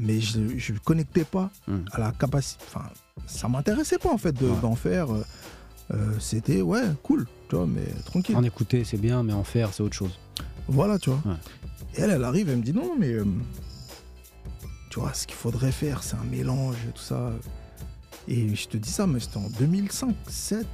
mais 0.00 0.20
je 0.20 0.72
ne 0.72 0.78
connectais 0.78 1.24
pas 1.24 1.50
Mm. 1.68 1.76
à 1.92 2.00
la 2.00 2.12
capacité. 2.12 2.64
Enfin, 2.66 2.86
ça 3.26 3.46
m'intéressait 3.48 3.98
pas 3.98 4.10
en 4.12 4.18
fait 4.18 4.32
de- 4.32 4.46
Ouais. 4.48 4.60
d'en 4.62 4.74
faire. 4.74 5.12
euh, 5.14 5.22
euh, 5.94 6.14
C'était 6.18 6.62
ouais, 6.62 6.82
cool, 7.02 7.26
tu 7.48 7.56
vois, 7.56 7.66
mais 7.66 7.84
tranquille. 8.06 8.36
En 8.36 8.42
écouter, 8.42 8.82
c'est 8.84 8.96
bien, 8.96 9.22
mais 9.22 9.32
en 9.32 9.44
faire, 9.44 9.72
c'est 9.74 9.82
autre 9.82 9.96
chose. 9.96 10.18
Voilà, 10.68 10.98
tu 10.98 11.10
vois. 11.10 11.20
Ouais. 11.24 11.38
Et 11.96 12.00
elle, 12.00 12.10
elle 12.10 12.24
arrive, 12.24 12.48
elle 12.48 12.58
me 12.58 12.62
dit 12.62 12.72
non, 12.72 12.94
mais 12.98 13.12
euh, 13.12 13.24
tu 14.90 15.00
vois, 15.00 15.12
ce 15.14 15.26
qu'il 15.26 15.36
faudrait 15.36 15.72
faire, 15.72 16.02
c'est 16.02 16.16
un 16.16 16.24
mélange, 16.24 16.76
tout 16.94 17.02
ça. 17.02 17.32
Et 18.28 18.54
je 18.54 18.68
te 18.68 18.76
dis 18.76 18.90
ça, 18.90 19.06
mais 19.06 19.20
c'était 19.20 19.38
en 19.38 19.48
2005, 19.58 20.14
7, 20.28 20.66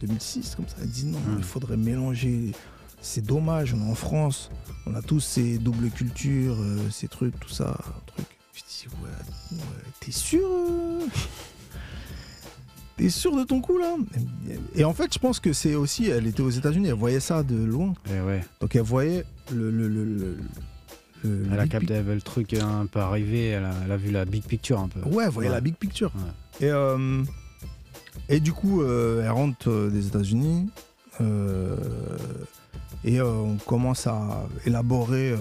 2006, 0.00 0.54
comme 0.56 0.66
ça. 0.68 0.76
Elle 0.82 0.88
dit 0.88 1.06
non, 1.06 1.18
Mm. 1.18 1.34
il 1.38 1.44
faudrait 1.44 1.76
mélanger. 1.76 2.52
C'est 3.00 3.24
dommage, 3.24 3.72
on 3.74 3.86
est 3.86 3.90
en 3.90 3.94
France, 3.94 4.50
on 4.86 4.94
a 4.94 5.02
tous 5.02 5.20
ces 5.20 5.58
doubles 5.58 5.90
cultures, 5.90 6.56
euh, 6.58 6.78
ces 6.90 7.06
trucs, 7.08 7.38
tout 7.38 7.48
ça, 7.50 7.76
truc. 8.06 8.26
Je 8.56 8.62
dis 8.62 8.86
ouais, 9.02 9.58
ouais, 9.58 9.82
t'es 10.00 10.10
sûr 10.12 10.40
euh 10.48 11.00
T'es 12.96 13.10
sûr 13.10 13.36
de 13.36 13.44
ton 13.44 13.60
coup 13.60 13.76
là? 13.76 13.94
Et 14.74 14.82
en 14.84 14.94
fait, 14.94 15.12
je 15.12 15.18
pense 15.18 15.38
que 15.38 15.52
c'est 15.52 15.74
aussi, 15.74 16.08
elle 16.08 16.26
était 16.26 16.40
aux 16.40 16.48
États-Unis, 16.48 16.88
elle 16.88 16.94
voyait 16.94 17.20
ça 17.20 17.42
de 17.42 17.54
loin. 17.54 17.92
Et 18.10 18.20
ouais. 18.22 18.42
Donc 18.62 18.74
elle 18.74 18.80
voyait 18.82 19.24
le. 19.52 19.70
le, 19.70 19.88
le, 19.88 20.04
le- 20.04 20.38
le- 21.24 21.46
Elle 21.52 21.60
a 21.60 21.66
capté, 21.68 22.00
le 22.02 22.20
truc 22.22 22.54
un 22.54 22.86
peu 22.86 23.00
arrivé, 23.00 23.48
elle 23.48 23.64
a, 23.66 23.74
elle 23.84 23.92
a 23.92 23.96
vu 23.98 24.10
la 24.12 24.24
big 24.24 24.44
picture 24.44 24.80
un 24.80 24.88
peu. 24.88 25.00
Ouais, 25.10 25.24
elle 25.24 25.30
voyait 25.30 25.50
Ouais. 25.50 25.54
la 25.56 25.60
big 25.60 25.74
picture. 25.74 26.10
Ouais. 26.14 26.66
Et, 26.66 26.70
euh, 26.70 27.22
et 28.30 28.40
du 28.40 28.52
coup, 28.54 28.80
euh, 28.82 29.22
elle 29.24 29.30
rentre 29.30 29.90
des 29.90 30.06
États-Unis. 30.06 30.70
euh, 31.20 31.76
Et 33.04 33.20
on 33.20 33.56
commence 33.66 34.06
à 34.06 34.46
élaborer. 34.64 35.34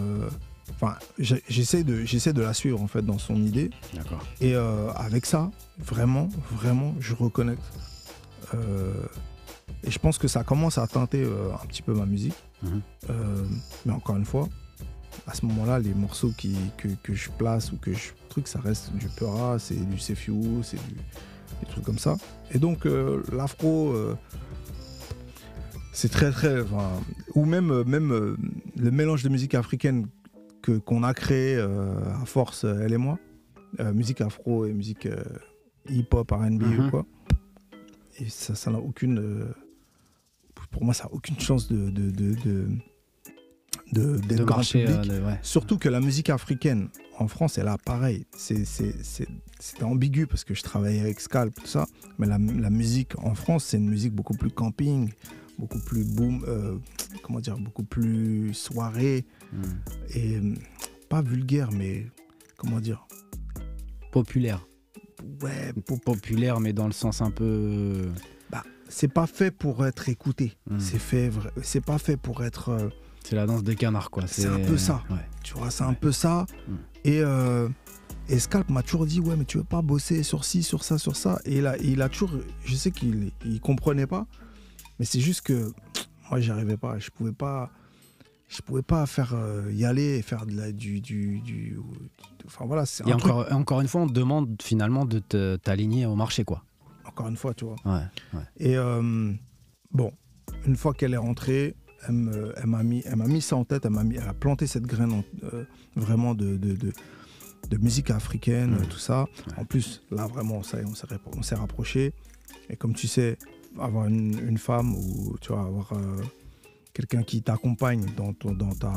Enfin, 0.75 0.95
j'essaie 1.17 1.83
de, 1.83 2.03
j'essaie 2.03 2.33
de 2.33 2.41
la 2.41 2.53
suivre 2.53 2.81
en 2.81 2.87
fait 2.87 3.01
dans 3.01 3.17
son 3.17 3.35
idée. 3.35 3.69
D'accord. 3.93 4.21
Et 4.41 4.55
euh, 4.55 4.91
avec 4.93 5.25
ça, 5.25 5.49
vraiment, 5.79 6.27
vraiment, 6.51 6.93
je 6.99 7.13
reconnecte. 7.13 7.63
Euh, 8.53 8.93
et 9.83 9.91
je 9.91 9.99
pense 9.99 10.17
que 10.17 10.27
ça 10.27 10.43
commence 10.43 10.77
à 10.77 10.85
teinter 10.87 11.23
euh, 11.23 11.53
un 11.53 11.65
petit 11.65 11.81
peu 11.81 11.93
ma 11.93 12.05
musique. 12.05 12.35
Mhm. 12.61 12.81
Mais 13.85 13.93
encore 13.93 14.17
une 14.17 14.25
fois, 14.25 14.49
à 15.27 15.33
ce 15.33 15.45
moment-là, 15.45 15.79
les 15.79 15.93
morceaux 15.93 16.33
qui, 16.37 16.55
que, 16.77 16.89
que 17.03 17.13
je 17.13 17.29
place 17.29 17.71
ou 17.71 17.77
que 17.77 17.93
je 17.93 18.09
truc, 18.27 18.47
ça 18.47 18.59
reste 18.59 18.91
du 18.95 19.07
Peura, 19.07 19.59
c'est 19.59 19.75
du 19.75 19.97
Sefiu, 19.97 20.61
c'est 20.63 20.83
du, 20.87 20.95
des 21.61 21.67
trucs 21.69 21.85
comme 21.85 21.99
ça. 21.99 22.17
Et 22.51 22.59
donc, 22.59 22.85
l'afro, 23.31 23.95
c'est 25.93 26.09
très, 26.09 26.31
très. 26.31 26.61
enfin, 26.61 26.89
ou 27.33 27.45
même, 27.45 27.83
même 27.83 28.35
le 28.75 28.91
mélange 28.91 29.23
de 29.23 29.29
musique 29.29 29.55
africaine 29.55 30.07
que, 30.65 30.77
qu'on 30.79 31.03
a 31.03 31.13
créé 31.13 31.55
euh, 31.55 31.93
à 32.21 32.25
force, 32.25 32.65
euh, 32.65 32.79
elle 32.81 32.93
et 32.93 32.97
moi, 32.97 33.19
euh, 33.79 33.93
musique 33.93 34.21
afro 34.21 34.65
et 34.65 34.73
musique 34.73 35.07
hip-hop, 35.89 36.31
RB 36.31 36.61
Mhm. 36.63 36.87
ou 36.87 36.89
quoi. 36.89 37.05
Et 38.19 38.29
ça, 38.29 38.55
ça 38.55 38.71
n'a 38.71 38.79
aucune. 38.79 39.45
pour 40.71 40.83
moi, 40.83 40.93
ça 40.93 41.03
n'a 41.05 41.13
aucune 41.13 41.39
chance 41.39 41.67
de. 41.71 41.89
de, 41.89 42.09
de, 42.11 42.33
de, 42.43 42.67
de- 43.93 44.17
d'être 44.17 44.39
De 44.39 44.43
grand 44.43 44.57
marcher. 44.57 44.85
public. 44.85 45.11
euh, 45.11 45.19
de- 45.19 45.25
ouais. 45.25 45.39
Surtout 45.43 45.77
que 45.77 45.87
la 45.89 45.99
musique 46.01 46.29
africaine 46.29 46.89
en 47.19 47.27
France, 47.27 47.57
elle 47.57 47.67
a 47.67 47.77
pareil. 47.77 48.25
C'est, 48.35 48.65
c'était 48.65 49.83
ambigu 49.83 50.25
parce 50.27 50.43
que 50.43 50.53
je 50.55 50.63
travaillais 50.63 51.01
avec 51.01 51.19
Scalp, 51.19 51.53
tout 51.55 51.67
ça. 51.67 51.85
Mais 52.17 52.25
la, 52.27 52.37
la 52.39 52.69
musique 52.69 53.13
en 53.19 53.35
France, 53.35 53.65
c'est 53.65 53.77
une 53.77 53.89
musique 53.89 54.13
beaucoup 54.13 54.35
plus 54.35 54.49
camping, 54.49 55.11
beaucoup 55.57 55.79
plus 55.79 56.03
boom, 56.05 56.43
euh, 56.47 56.77
comment 57.23 57.39
dire, 57.39 57.57
beaucoup 57.57 57.83
plus 57.83 58.53
soirée 58.53 59.25
Mm. 59.53 59.61
et 60.15 60.35
euh, 60.37 60.53
pas 61.09 61.21
vulgaire, 61.21 61.71
mais 61.71 62.07
comment 62.57 62.79
dire, 62.79 63.07
Populaire. 64.11 64.65
ouais, 65.41 65.73
Po- 65.85 65.97
Populaire, 65.97 66.59
mais 66.59 66.73
dans 66.73 66.87
le 66.87 66.93
sens 66.93 67.21
un 67.21 67.31
peu. 67.31 68.09
c'est 68.87 69.07
pas 69.07 69.25
fait 69.25 69.49
pour 69.51 69.85
être 69.87 70.09
écouté. 70.09 70.53
Mm. 70.69 70.79
C'est 70.79 70.99
fait, 70.99 71.31
c'est 71.63 71.83
pas 71.83 71.97
fait 71.97 72.17
pour 72.17 72.43
être. 72.43 72.69
euh, 72.69 72.89
C'est 73.23 73.35
la 73.35 73.45
danse 73.47 73.63
des 73.63 73.75
canards, 73.75 74.11
quoi. 74.11 74.27
C'est 74.27 74.45
un 74.45 74.59
peu 74.59 74.77
ça. 74.77 75.03
Ouais. 75.09 75.17
Tu 75.43 75.53
vois, 75.55 75.71
c'est 75.71 75.83
un 75.83 75.93
peu 75.95 76.11
ça. 76.11 76.45
Mm. 76.67 76.73
Et, 77.05 77.19
euh, 77.21 77.67
et 78.29 78.37
Scalp 78.39 78.69
m'a 78.69 78.83
toujours 78.83 79.05
dit, 79.07 79.19
ouais, 79.19 79.35
mais 79.35 79.45
tu 79.45 79.57
veux 79.57 79.63
pas 79.63 79.81
bosser 79.81 80.21
sur 80.23 80.45
ci, 80.45 80.61
sur 80.63 80.83
ça, 80.83 80.97
sur 80.99 81.15
ça. 81.15 81.39
Et 81.45 81.57
il 81.57 81.67
a, 81.67 81.77
il 81.79 82.01
a 82.03 82.09
toujours, 82.09 82.31
je 82.63 82.75
sais 82.75 82.91
qu'il 82.91 83.31
il 83.43 83.59
comprenait 83.59 84.07
pas, 84.07 84.27
mais 84.99 85.05
c'est 85.05 85.19
juste 85.19 85.41
que 85.41 85.71
moi, 86.29 86.39
j'y 86.39 86.51
arrivais 86.51 86.77
pas. 86.77 86.97
Je 86.99 87.09
pouvais 87.11 87.31
pas, 87.31 87.71
je 88.47 88.61
pouvais 88.61 88.81
pas 88.81 89.05
faire 89.05 89.33
euh, 89.33 89.71
y 89.73 89.85
aller 89.85 90.17
et 90.17 90.21
faire 90.21 90.45
de 90.45 90.55
la, 90.55 90.71
du, 90.71 91.01
du, 91.01 91.39
du- 91.39 91.77
enfin 92.45 92.65
voilà, 92.65 92.85
c'est 92.85 93.05
Et 93.07 93.11
un 93.11 93.17
truc. 93.17 93.31
encore, 93.31 93.51
encore 93.53 93.81
une 93.81 93.87
fois, 93.87 94.01
on 94.01 94.07
te 94.07 94.13
demande 94.13 94.59
finalement 94.61 95.05
de 95.05 95.19
te- 95.19 95.55
t'aligner 95.57 96.05
au 96.05 96.15
marché, 96.15 96.43
quoi. 96.43 96.63
Encore 97.05 97.27
une 97.27 97.37
fois, 97.37 97.53
tu 97.53 97.65
vois. 97.65 97.75
Ouais, 97.85 98.01
ouais. 98.33 98.43
Et 98.57 98.75
euh, 98.77 99.31
bon, 99.91 100.11
une 100.65 100.75
fois 100.75 100.93
qu'elle 100.93 101.13
est 101.13 101.17
rentrée, 101.17 101.75
elle 102.07 102.13
m'a 102.65 102.83
mis, 102.83 103.01
elle 103.05 103.15
mis 103.17 103.41
ça 103.41 103.55
en 103.55 103.63
tête, 103.65 103.85
elle, 103.85 103.91
m'a 103.91 104.03
mis, 104.03 104.15
elle 104.15 104.27
a 104.27 104.33
planté 104.33 104.67
cette 104.67 104.83
graine 104.85 105.11
en- 105.11 105.23
euh, 105.53 105.63
vraiment 105.95 106.35
de, 106.35 106.57
de, 106.57 106.75
de, 106.75 106.91
de 107.69 107.77
musique 107.77 108.11
africaine, 108.11 108.77
euh, 108.79 108.85
tout 108.89 108.99
ça. 108.99 109.23
Ouais. 109.47 109.53
En 109.57 109.65
plus, 109.65 110.03
là 110.11 110.27
vraiment, 110.27 110.61
ça 110.63 110.77
on 111.35 111.41
s'est 111.41 111.55
rapprochés. 111.55 112.13
Et 112.69 112.75
comme 112.75 112.93
tu 112.93 113.07
sais, 113.07 113.37
avoir 113.79 114.07
une, 114.07 114.37
une 114.47 114.57
femme 114.57 114.95
ou 114.95 115.35
tu 115.41 115.49
vois, 115.51 115.61
avoir 115.65 115.93
euh, 115.93 116.21
quelqu'un 116.93 117.23
qui 117.23 117.41
t'accompagne 117.41 118.05
dans, 118.15 118.33
ton- 118.33 118.53
dans, 118.53 118.73
ta, 118.73 118.93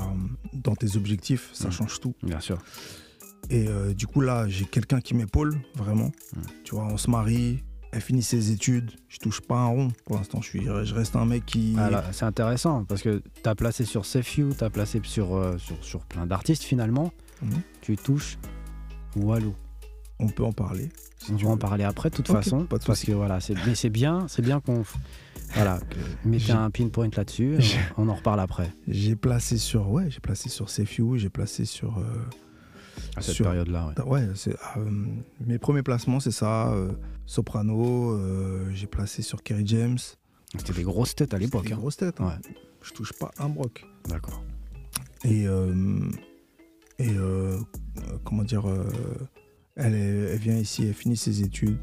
dans 0.52 0.74
tes 0.76 0.96
objectifs, 0.96 1.50
ça 1.52 1.66
Mhm. 1.66 1.72
change 1.72 2.00
tout. 2.00 2.14
Bien 2.22 2.40
sûr. 2.40 2.58
Et 3.50 3.66
euh, 3.68 3.94
du 3.94 4.06
coup, 4.06 4.20
là, 4.20 4.46
j'ai 4.48 4.64
quelqu'un 4.64 5.00
qui 5.00 5.14
m'épaule, 5.14 5.58
vraiment. 5.74 6.10
Mm. 6.36 6.40
Tu 6.64 6.74
vois, 6.74 6.84
on 6.84 6.96
se 6.96 7.08
marie, 7.10 7.62
elle 7.92 8.00
finit 8.02 8.22
ses 8.22 8.50
études, 8.50 8.90
je 9.08 9.18
touche 9.18 9.40
pas 9.40 9.56
un 9.56 9.66
rond. 9.66 9.88
Pour 10.04 10.16
l'instant, 10.16 10.40
je, 10.42 10.48
suis, 10.48 10.64
je 10.64 10.94
reste 10.94 11.16
un 11.16 11.24
mec 11.24 11.46
qui. 11.46 11.74
Ah, 11.78 11.88
là, 11.88 12.04
c'est 12.12 12.24
intéressant 12.26 12.84
parce 12.84 13.00
que 13.02 13.22
tu 13.42 13.48
as 13.48 13.54
placé 13.54 13.84
sur 13.84 14.04
Sefiu, 14.04 14.50
tu 14.58 14.64
as 14.64 14.70
placé 14.70 15.00
sur, 15.04 15.34
euh, 15.36 15.56
sur, 15.58 15.82
sur 15.82 16.00
plein 16.04 16.26
d'artistes 16.26 16.62
finalement. 16.64 17.12
Mhm. 17.42 17.60
Tu 17.80 17.96
touches 17.96 18.36
Walou. 19.16 19.54
On 20.20 20.28
peut 20.28 20.44
en 20.44 20.52
parler. 20.52 20.88
si 21.18 21.32
On 21.32 21.36
va 21.36 21.48
en 21.50 21.56
parler 21.56 21.84
après 21.84 22.10
de 22.10 22.16
toute 22.16 22.26
façon. 22.28 22.64
pas 22.64 22.78
de 22.78 22.84
parce 22.84 23.04
que 23.04 23.12
voilà, 23.12 23.40
c'est, 23.40 23.54
mais 23.66 23.74
c'est 23.74 23.90
bien, 23.90 24.26
c'est 24.28 24.42
bien 24.42 24.60
qu'on. 24.60 24.82
Voilà, 25.54 25.80
mettez 26.24 26.52
un 26.52 26.70
pinpoint 26.70 27.08
là-dessus, 27.16 27.56
on 27.96 28.08
en 28.08 28.14
reparle 28.14 28.40
après, 28.40 28.70
J'ai 28.88 29.16
placé 29.16 29.56
sur. 29.58 29.88
Ouais, 29.90 30.10
j'ai 30.10 30.20
placé 30.20 30.48
sur 30.48 30.68
Sefiu, 30.70 31.18
j'ai 31.18 31.28
placé 31.30 31.64
sur. 31.64 31.98
euh, 31.98 32.02
à 33.16 33.22
cette 33.22 33.38
période-là. 33.38 33.92
ouais. 33.98 34.02
ouais, 34.04 34.28
c'est, 34.34 34.56
euh, 34.76 34.90
mes 35.46 35.58
premiers 35.58 35.82
placements, 35.84 36.18
c'est 36.20 36.32
ça. 36.32 36.72
euh, 36.72 36.90
Soprano, 37.26 38.18
j'ai 38.72 38.86
placé 38.86 39.22
sur 39.22 39.42
Kerry 39.42 39.66
James. 39.66 39.98
C'était 40.56 40.72
des 40.72 40.82
grosses 40.82 41.14
têtes 41.14 41.34
à 41.34 41.38
l'époque. 41.38 41.66
Des 41.66 41.74
hein. 41.74 41.76
grosses 41.76 41.98
têtes. 41.98 42.20
hein. 42.20 42.26
Ouais. 42.44 42.52
Je 42.82 42.92
touche 42.92 43.12
pas 43.12 43.30
un 43.38 43.48
broc. 43.50 43.84
D'accord. 44.08 44.42
Et, 45.24 45.46
euh, 45.46 46.00
et 46.98 47.10
euh, 47.10 47.58
comment 48.24 48.44
dire, 48.44 48.64
elle, 49.78 49.94
est- 49.94 50.32
elle 50.32 50.38
vient 50.38 50.56
ici, 50.56 50.84
elle 50.86 50.94
finit 50.94 51.16
ses 51.16 51.42
études. 51.42 51.78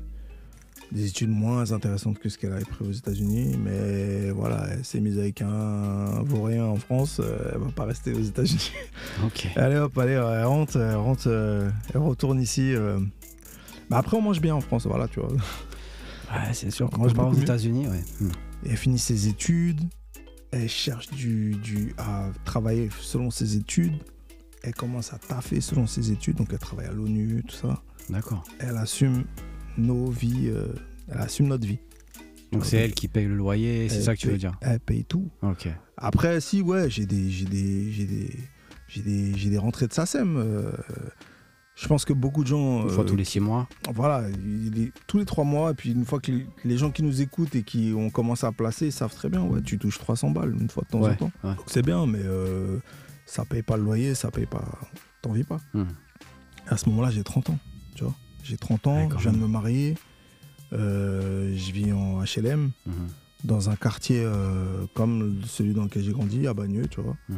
Des 0.91 1.07
études 1.07 1.29
moins 1.31 1.71
intéressantes 1.71 2.19
que 2.19 2.29
ce 2.29 2.37
qu'elle 2.37 2.53
avait 2.53 2.63
prévu 2.63 2.91
aux 2.91 2.93
États-Unis, 2.93 3.57
mais 3.57 4.29
voilà, 4.29 4.67
elle 4.71 4.85
s'est 4.85 4.99
mise 4.99 5.17
avec 5.17 5.41
un 5.41 6.21
vaurien 6.23 6.65
en 6.65 6.75
France, 6.75 7.19
euh, 7.23 7.53
elle 7.53 7.59
va 7.59 7.71
pas 7.71 7.85
rester 7.85 8.13
aux 8.13 8.21
États-Unis. 8.21 8.71
Ok. 9.25 9.47
allez 9.55 9.77
hop, 9.77 9.97
allez, 9.97 10.11
elle 10.13 10.45
rentre, 10.45 10.77
elle, 10.77 10.95
rentre, 10.95 11.23
euh, 11.27 11.71
elle 11.91 12.01
retourne 12.01 12.39
ici. 12.39 12.73
euh. 12.75 12.99
Bah 13.89 13.97
après, 13.97 14.15
on 14.15 14.21
mange 14.21 14.39
bien 14.39 14.53
en 14.53 14.61
France, 14.61 14.85
voilà, 14.85 15.07
tu 15.07 15.19
vois. 15.19 15.29
Ouais, 15.31 16.53
c'est 16.53 16.69
sûr. 16.71 16.87
On 16.99 17.07
je 17.09 17.15
part 17.15 17.29
aux. 17.29 17.33
États-Unis, 17.33 17.87
ouais. 17.87 18.03
Hmm. 18.21 18.29
Elle 18.67 18.77
finit 18.77 18.99
ses 18.99 19.27
études, 19.27 19.81
elle 20.51 20.69
cherche 20.69 21.09
du, 21.09 21.55
du, 21.55 21.93
à 21.97 22.29
travailler 22.45 22.89
selon 22.99 23.31
ses 23.31 23.57
études, 23.57 23.93
elle 24.65 24.73
commence 24.75 25.13
à 25.13 25.17
taffer 25.17 25.61
selon 25.61 25.87
ses 25.87 26.11
études, 26.11 26.37
donc 26.37 26.49
elle 26.51 26.59
travaille 26.59 26.87
à 26.87 26.91
l'ONU, 26.91 27.43
tout 27.47 27.55
ça. 27.55 27.81
D'accord. 28.09 28.43
Elle 28.59 28.77
assume 28.77 29.23
nos 29.77 30.07
vies, 30.09 30.47
euh, 30.49 30.67
elle 31.09 31.19
assume 31.21 31.47
notre 31.47 31.65
vie. 31.67 31.79
Donc 32.51 32.61
Ok. 32.61 32.67
c'est 32.67 32.77
elle 32.77 32.93
qui 32.93 33.07
paye 33.07 33.25
le 33.25 33.35
loyer, 33.35 33.89
c'est 33.89 34.01
ça 34.01 34.15
que 34.15 34.19
tu 34.21 34.27
veux 34.29 34.37
dire? 34.37 34.53
Elle 34.61 34.79
paye 34.79 35.03
tout. 35.03 35.29
Ok. 35.41 35.67
Après, 35.97 36.39
si, 36.41 36.61
ouais, 36.61 36.89
j'ai 36.89 37.05
des, 37.05 37.29
j'ai 37.29 37.45
des, 37.45 37.91
j'ai 37.91 38.05
des, 38.05 38.29
j'ai 38.87 39.01
des, 39.01 39.37
j'ai 39.37 39.49
des 39.49 39.57
rentrées 39.57 39.87
de 39.87 39.93
SACEM. 39.93 40.37
euh, 40.37 40.71
je 41.75 41.87
pense 41.89 42.05
que 42.05 42.13
beaucoup 42.13 42.43
de 42.43 42.47
gens. 42.47 42.83
Une 42.83 42.89
fois 42.89 43.03
euh, 43.03 43.07
tous 43.07 43.17
les 43.17 43.25
six 43.25 43.41
mois? 43.41 43.67
Voilà, 43.93 44.23
tous 45.07 45.17
les 45.17 45.25
trois 45.25 45.43
mois, 45.43 45.71
et 45.71 45.73
puis 45.73 45.91
une 45.91 46.05
fois 46.05 46.19
que 46.21 46.31
les, 46.63 46.77
gens 46.77 46.89
qui 46.89 47.03
nous 47.03 47.21
écoutent 47.21 47.53
et 47.55 47.63
qui 47.63 47.93
ont 47.93 48.09
commencé 48.09 48.45
à 48.45 48.53
placer, 48.53 48.85
ils 48.85 48.91
savent 48.93 49.13
très 49.13 49.27
bien, 49.27 49.41
ouais, 49.43 49.61
tu 49.61 49.77
touches 49.77 49.99
300 49.99 50.29
balles 50.31 50.55
une 50.57 50.69
fois 50.69 50.83
de 50.83 50.89
temps 50.89 51.01
Ouais, 51.01 51.11
en 51.11 51.15
temps. 51.15 51.31
ouais. 51.43 51.55
Donc 51.55 51.65
c'est 51.67 51.81
bien, 51.85 52.05
mais 52.05 52.21
euh, 52.23 52.77
ça 53.25 53.45
paye 53.45 53.61
pas 53.63 53.77
le 53.77 53.83
loyer, 53.83 54.15
ça 54.15 54.31
paye 54.31 54.45
pas. 54.45 54.63
T'en 55.21 55.31
vis 55.31 55.43
pas. 55.43 55.59
Hmm. 55.73 55.83
À 56.67 56.77
ce 56.77 56.89
moment-là, 56.89 57.09
j'ai 57.11 57.23
30 57.23 57.49
ans, 57.51 57.59
tu 57.95 58.03
vois. 58.03 58.15
J'ai 58.43 58.57
30 58.57 58.87
ans, 58.87 59.07
Ouais, 59.07 59.09
je 59.17 59.23
viens 59.23 59.33
de 59.33 59.37
me 59.37 59.47
marier, 59.47 59.95
euh, 60.73 61.55
je 61.55 61.71
vis 61.71 61.91
en 61.93 62.21
HLM, 62.23 62.71
Mhm, 62.85 62.93
dans 63.43 63.69
un 63.69 63.75
quartier 63.75 64.21
euh, 64.23 64.85
comme 64.93 65.41
celui 65.45 65.73
dans 65.73 65.83
lequel 65.83 66.03
j'ai 66.03 66.11
grandi, 66.11 66.45
à 66.47 66.53
Bagneux, 66.53 66.87
tu 66.87 67.01
vois. 67.01 67.17
mhm. 67.29 67.37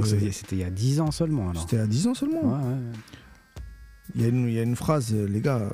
Euh, 0.00 0.30
c'était 0.32 0.56
il 0.56 0.58
y 0.58 0.64
a 0.64 0.70
10 0.70 1.00
ans 1.00 1.10
seulement 1.10 1.48
alors. 1.50 1.62
C'était 1.62 1.78
à 1.78 1.86
10 1.86 2.08
ans 2.08 2.14
seulement. 2.14 2.42
Ouais, 2.42 2.62
ouais, 2.62 2.74
ouais. 2.74 2.98
Il 4.14 4.20
y, 4.22 4.24
a 4.24 4.28
une- 4.28 4.46
il 4.48 4.52
y 4.54 4.58
a 4.58 4.62
une 4.62 4.76
phrase, 4.76 5.14
les 5.14 5.40
gars, 5.40 5.70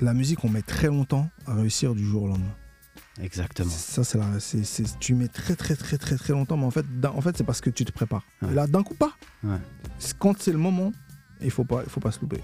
la 0.00 0.14
musique, 0.14 0.44
on 0.44 0.48
met 0.48 0.62
très 0.62 0.86
longtemps 0.88 1.28
à 1.46 1.54
réussir 1.54 1.94
du 1.94 2.04
jour 2.04 2.22
au 2.24 2.28
lendemain. 2.28 2.54
Exactement. 3.20 3.70
Ça, 3.70 4.04
c'est 4.40 4.64
c'est- 4.64 4.98
tu 4.98 5.14
mets 5.14 5.28
très, 5.28 5.56
très, 5.56 5.74
très, 5.76 5.96
très, 5.98 6.16
très 6.16 6.32
longtemps, 6.32 6.56
mais 6.56 6.66
en 6.66 6.70
fait, 6.70 6.84
en 7.06 7.20
fait 7.20 7.36
c'est 7.36 7.44
parce 7.44 7.60
que 7.60 7.70
tu 7.70 7.84
te 7.84 7.92
prépares. 7.92 8.24
Ouais. 8.42 8.52
Là, 8.54 8.66
d'un 8.66 8.82
coup, 8.82 8.94
pas. 8.94 9.12
Ouais. 9.42 9.56
Quand 10.18 10.38
c'est 10.40 10.52
le 10.52 10.58
moment, 10.58 10.92
il 11.40 11.50
faut 11.50 11.64
pas, 11.64 11.82
il 11.84 11.90
faut 11.90 12.00
pas 12.00 12.12
se 12.12 12.20
louper. 12.20 12.40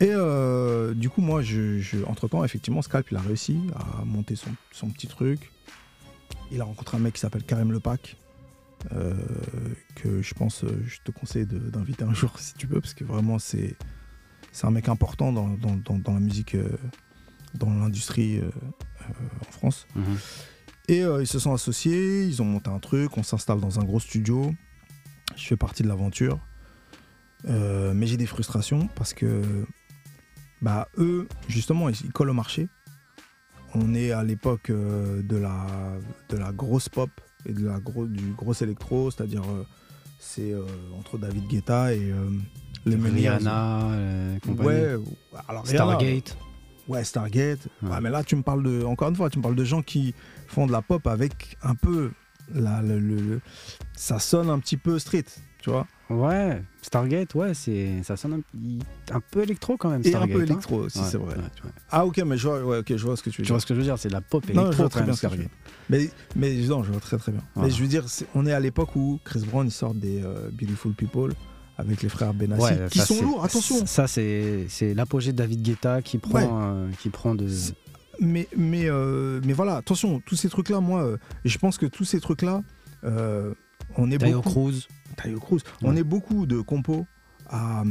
Et 0.00 0.10
euh, 0.10 0.94
du 0.94 1.08
coup, 1.10 1.20
moi, 1.20 1.42
je, 1.42 1.78
je- 1.78 2.02
entre-temps, 2.04 2.44
effectivement, 2.44 2.82
Scalp, 2.82 3.08
il 3.12 3.16
a 3.16 3.20
réussi 3.20 3.60
à 3.76 4.04
monter 4.04 4.34
son, 4.34 4.50
son 4.72 4.88
petit 4.90 5.06
truc. 5.06 5.52
Il 6.50 6.60
a 6.60 6.64
rencontré 6.64 6.96
un 6.96 7.00
mec 7.00 7.14
qui 7.14 7.20
s'appelle 7.20 7.44
Karim 7.44 7.70
Lepac, 7.72 8.16
euh, 8.92 9.14
que 9.94 10.22
je 10.22 10.34
pense, 10.34 10.64
euh, 10.64 10.82
je 10.86 10.98
te 11.04 11.12
conseille 11.12 11.46
d'inviter 11.46 12.02
un 12.04 12.14
jour 12.14 12.32
si 12.40 12.54
tu 12.54 12.66
peux, 12.66 12.80
parce 12.80 12.94
que 12.94 13.04
vraiment, 13.04 13.38
c'est, 13.38 13.76
c'est 14.50 14.66
un 14.66 14.70
mec 14.72 14.88
important 14.88 15.32
dans, 15.32 15.48
dans- 15.50 15.76
dans- 15.76 15.98
dans 15.98 16.14
la 16.14 16.20
musique, 16.20 16.56
euh, 16.56 16.68
dans 17.54 17.72
l'industrie 17.72 18.38
euh, 18.38 18.50
euh, 19.02 19.48
en 19.48 19.52
France. 19.52 19.86
Mhm. 19.94 20.18
Et 20.88 21.02
euh, 21.02 21.22
ils 21.22 21.26
se 21.26 21.38
sont 21.38 21.54
associés, 21.54 22.24
ils 22.24 22.42
ont 22.42 22.44
monté 22.44 22.70
un 22.70 22.78
truc, 22.78 23.16
on 23.16 23.22
s'installe 23.22 23.60
dans 23.60 23.78
un 23.78 23.84
gros 23.84 24.00
studio. 24.00 24.52
Je 25.36 25.46
fais 25.46 25.56
partie 25.56 25.82
de 25.82 25.88
l'aventure. 25.88 26.38
Mais 27.44 28.06
j'ai 28.06 28.16
des 28.16 28.26
frustrations 28.26 28.88
parce 28.94 29.14
que 29.14 29.42
bah, 30.60 30.88
eux, 30.98 31.26
justement, 31.48 31.88
ils, 31.88 32.12
collent 32.12 32.30
au 32.30 32.34
marché. 32.34 32.68
On 33.74 33.94
est 33.94 34.12
à 34.12 34.22
l'époque 34.22 34.70
de, 34.70 35.36
la, 35.36 35.66
de 36.28 36.36
la 36.36 36.52
grosse 36.52 36.88
pop 36.88 37.10
et 37.44 37.52
de 37.52 37.66
la 37.66 37.80
gros, 37.80 38.06
du 38.06 38.32
gros 38.32 38.52
électro, 38.52 39.10
c'est-à-dire 39.10 39.42
c'est 40.22 40.52
euh, 40.52 40.64
entre 40.96 41.18
David 41.18 41.46
Guetta 41.48 41.92
et 41.92 42.10
euh, 42.10 42.30
les. 42.86 42.96
Rihanna, 42.96 43.90
euh, 43.90 44.38
compagnie. 44.38 44.68
Ouais, 44.68 44.96
alors 45.48 45.64
Rihanna, 45.64 45.84
Stargate. 45.84 46.36
Ouais, 46.88 47.04
Stargate. 47.04 47.60
Ouais. 47.82 47.90
Ouais, 47.90 48.00
mais 48.00 48.10
là, 48.10 48.24
tu 48.24 48.36
me 48.36 48.42
parles 48.42 48.62
de, 48.62 48.82
encore 48.84 49.08
une 49.08 49.16
fois, 49.16 49.30
tu 49.30 49.38
me 49.38 49.42
parles 49.42 49.54
de 49.56 49.64
gens 49.64 49.82
qui 49.82 50.14
font 50.48 50.66
de 50.66 50.72
la 50.72 50.82
pop 50.82 51.06
avec 51.06 51.56
un 51.62 51.74
peu, 51.74 52.10
la, 52.54 52.82
le, 52.82 52.98
le- 52.98 53.16
le- 53.16 53.40
ça 53.96 54.18
sonne 54.18 54.50
un 54.50 54.58
petit 54.58 54.76
peu 54.76 54.98
street, 54.98 55.24
tu 55.60 55.70
vois, 55.70 55.86
Ouais, 56.10 56.62
Stargate, 56.82 57.34
ouais, 57.36 57.54
c'est, 57.54 58.02
ça 58.02 58.16
sonne 58.18 58.42
un, 59.10 59.14
un 59.14 59.20
peu 59.30 59.42
électro 59.44 59.78
quand 59.78 59.88
même. 59.88 60.02
et 60.04 60.08
un 60.08 60.10
Stargate, 60.10 60.36
peu 60.36 60.40
hein. 60.42 60.46
électro 60.46 60.76
aussi, 60.80 60.98
Ouais, 60.98 61.04
c'est 61.10 61.16
vrai. 61.16 61.36
Ah 61.90 62.04
ok, 62.04 62.18
mais 62.26 62.36
je 62.36 62.48
vois, 62.48 62.62
ouais, 62.62 62.78
ok, 62.78 62.96
je 62.96 63.04
vois 63.06 63.16
ce 63.16 63.22
que 63.22 63.30
tu 63.30 63.36
veux 63.40 63.44
Tu 63.44 63.46
dire. 63.46 63.54
vois 63.54 63.60
ce 63.60 63.64
que 63.66 63.72
je 63.74 63.78
veux 63.78 63.84
dire, 63.86 63.98
c'est 63.98 64.08
de 64.08 64.12
la 64.12 64.20
pop 64.20 64.44
Non, 64.48 64.50
électro 64.50 64.72
je 64.72 64.76
vois 64.78 64.88
très 64.90 65.02
bien 65.04 65.12
tu 65.12 65.18
Stargate. 65.18 65.48
Mais, 65.88 66.10
mais 66.36 66.52
non, 66.66 66.82
je 66.82 66.90
vois 66.90 67.00
très 67.00 67.16
très 67.16 67.32
bien. 67.32 67.40
Voilà. 67.54 67.68
Mais 67.68 67.74
je 67.74 67.80
veux 67.80 67.88
dire, 67.88 68.04
on 68.34 68.44
est 68.44 68.52
à 68.52 68.60
l'époque 68.60 68.94
où 68.96 69.20
Chris 69.24 69.42
Brown 69.50 69.66
il 69.66 69.70
sort 69.70 69.94
des 69.94 70.22
euh, 70.22 70.50
Beautiful 70.52 70.92
People 70.92 71.32
avec 71.78 72.02
les 72.02 72.08
frères 72.08 72.34
Benassi, 72.34 72.62
Ouais, 72.62 72.86
qui 72.90 72.98
ça, 72.98 73.06
sont 73.06 73.22
lourds, 73.22 73.44
attention. 73.44 73.86
Ça, 73.86 74.06
c'est, 74.06 74.66
l'apogée 74.94 75.32
de 75.32 75.38
David 75.38 75.62
Guetta 75.62 76.02
qui 76.02 76.18
prend, 76.18 76.38
Ouais. 76.38 76.48
euh, 76.50 76.90
qui 77.00 77.08
prend 77.10 77.34
de. 77.34 77.48
Mais, 78.20 78.46
mais, 78.56 78.84
euh, 78.88 79.40
mais 79.44 79.52
voilà, 79.54 79.76
attention, 79.76 80.20
tous 80.24 80.36
ces 80.36 80.48
trucs-là, 80.48 80.80
moi, 80.80 81.02
euh, 81.02 81.16
je 81.44 81.56
pense 81.58 81.78
que 81.78 81.86
tous 81.86 82.04
ces 82.04 82.20
trucs-là, 82.20 82.62
on 83.96 84.10
est 84.10 84.18
Tayo 84.18 84.36
beaucoup... 84.42 84.50
Cruz. 84.50 84.88
Tayo 85.16 85.38
Cruz. 85.40 85.60
On 85.82 85.96
est 85.96 86.04
beaucoup 86.04 86.46
de 86.46 86.60
compos 86.60 87.06
à, 87.48 87.82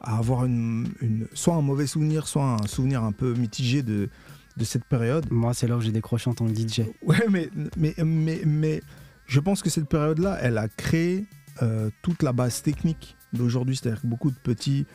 à 0.00 0.18
avoir 0.18 0.44
une, 0.44 0.88
une- 1.00 1.26
soit 1.34 1.54
un 1.54 1.62
mauvais 1.62 1.86
souvenir, 1.86 2.26
soit 2.28 2.44
un 2.62 2.66
souvenir 2.66 3.02
un 3.02 3.12
peu 3.12 3.32
mitigé 3.34 3.82
de, 3.82 4.08
de 4.56 4.64
cette 4.64 4.84
période. 4.84 5.26
Moi, 5.30 5.54
c'est 5.54 5.66
là 5.66 5.76
où 5.76 5.80
j'ai 5.80 5.92
décroché 5.92 6.28
en 6.30 6.34
tant 6.34 6.46
que 6.46 6.52
DJ. 6.54 6.82
Ouais, 7.02 7.24
mais, 7.30 7.48
mais, 7.76 7.94
mais, 8.04 8.42
mais 8.44 8.82
je 9.26 9.40
pense 9.40 9.62
que 9.62 9.70
cette 9.70 9.88
période-là, 9.88 10.38
elle 10.42 10.58
a 10.58 10.68
créé 10.68 11.26
euh, 11.62 11.90
toute 12.02 12.22
la 12.22 12.32
base 12.32 12.62
technique 12.62 13.16
d'aujourd'hui. 13.32 13.76
C'est-à-dire 13.76 14.02
que 14.02 14.06
beaucoup 14.06 14.30
de 14.30 14.36
petits 14.36 14.86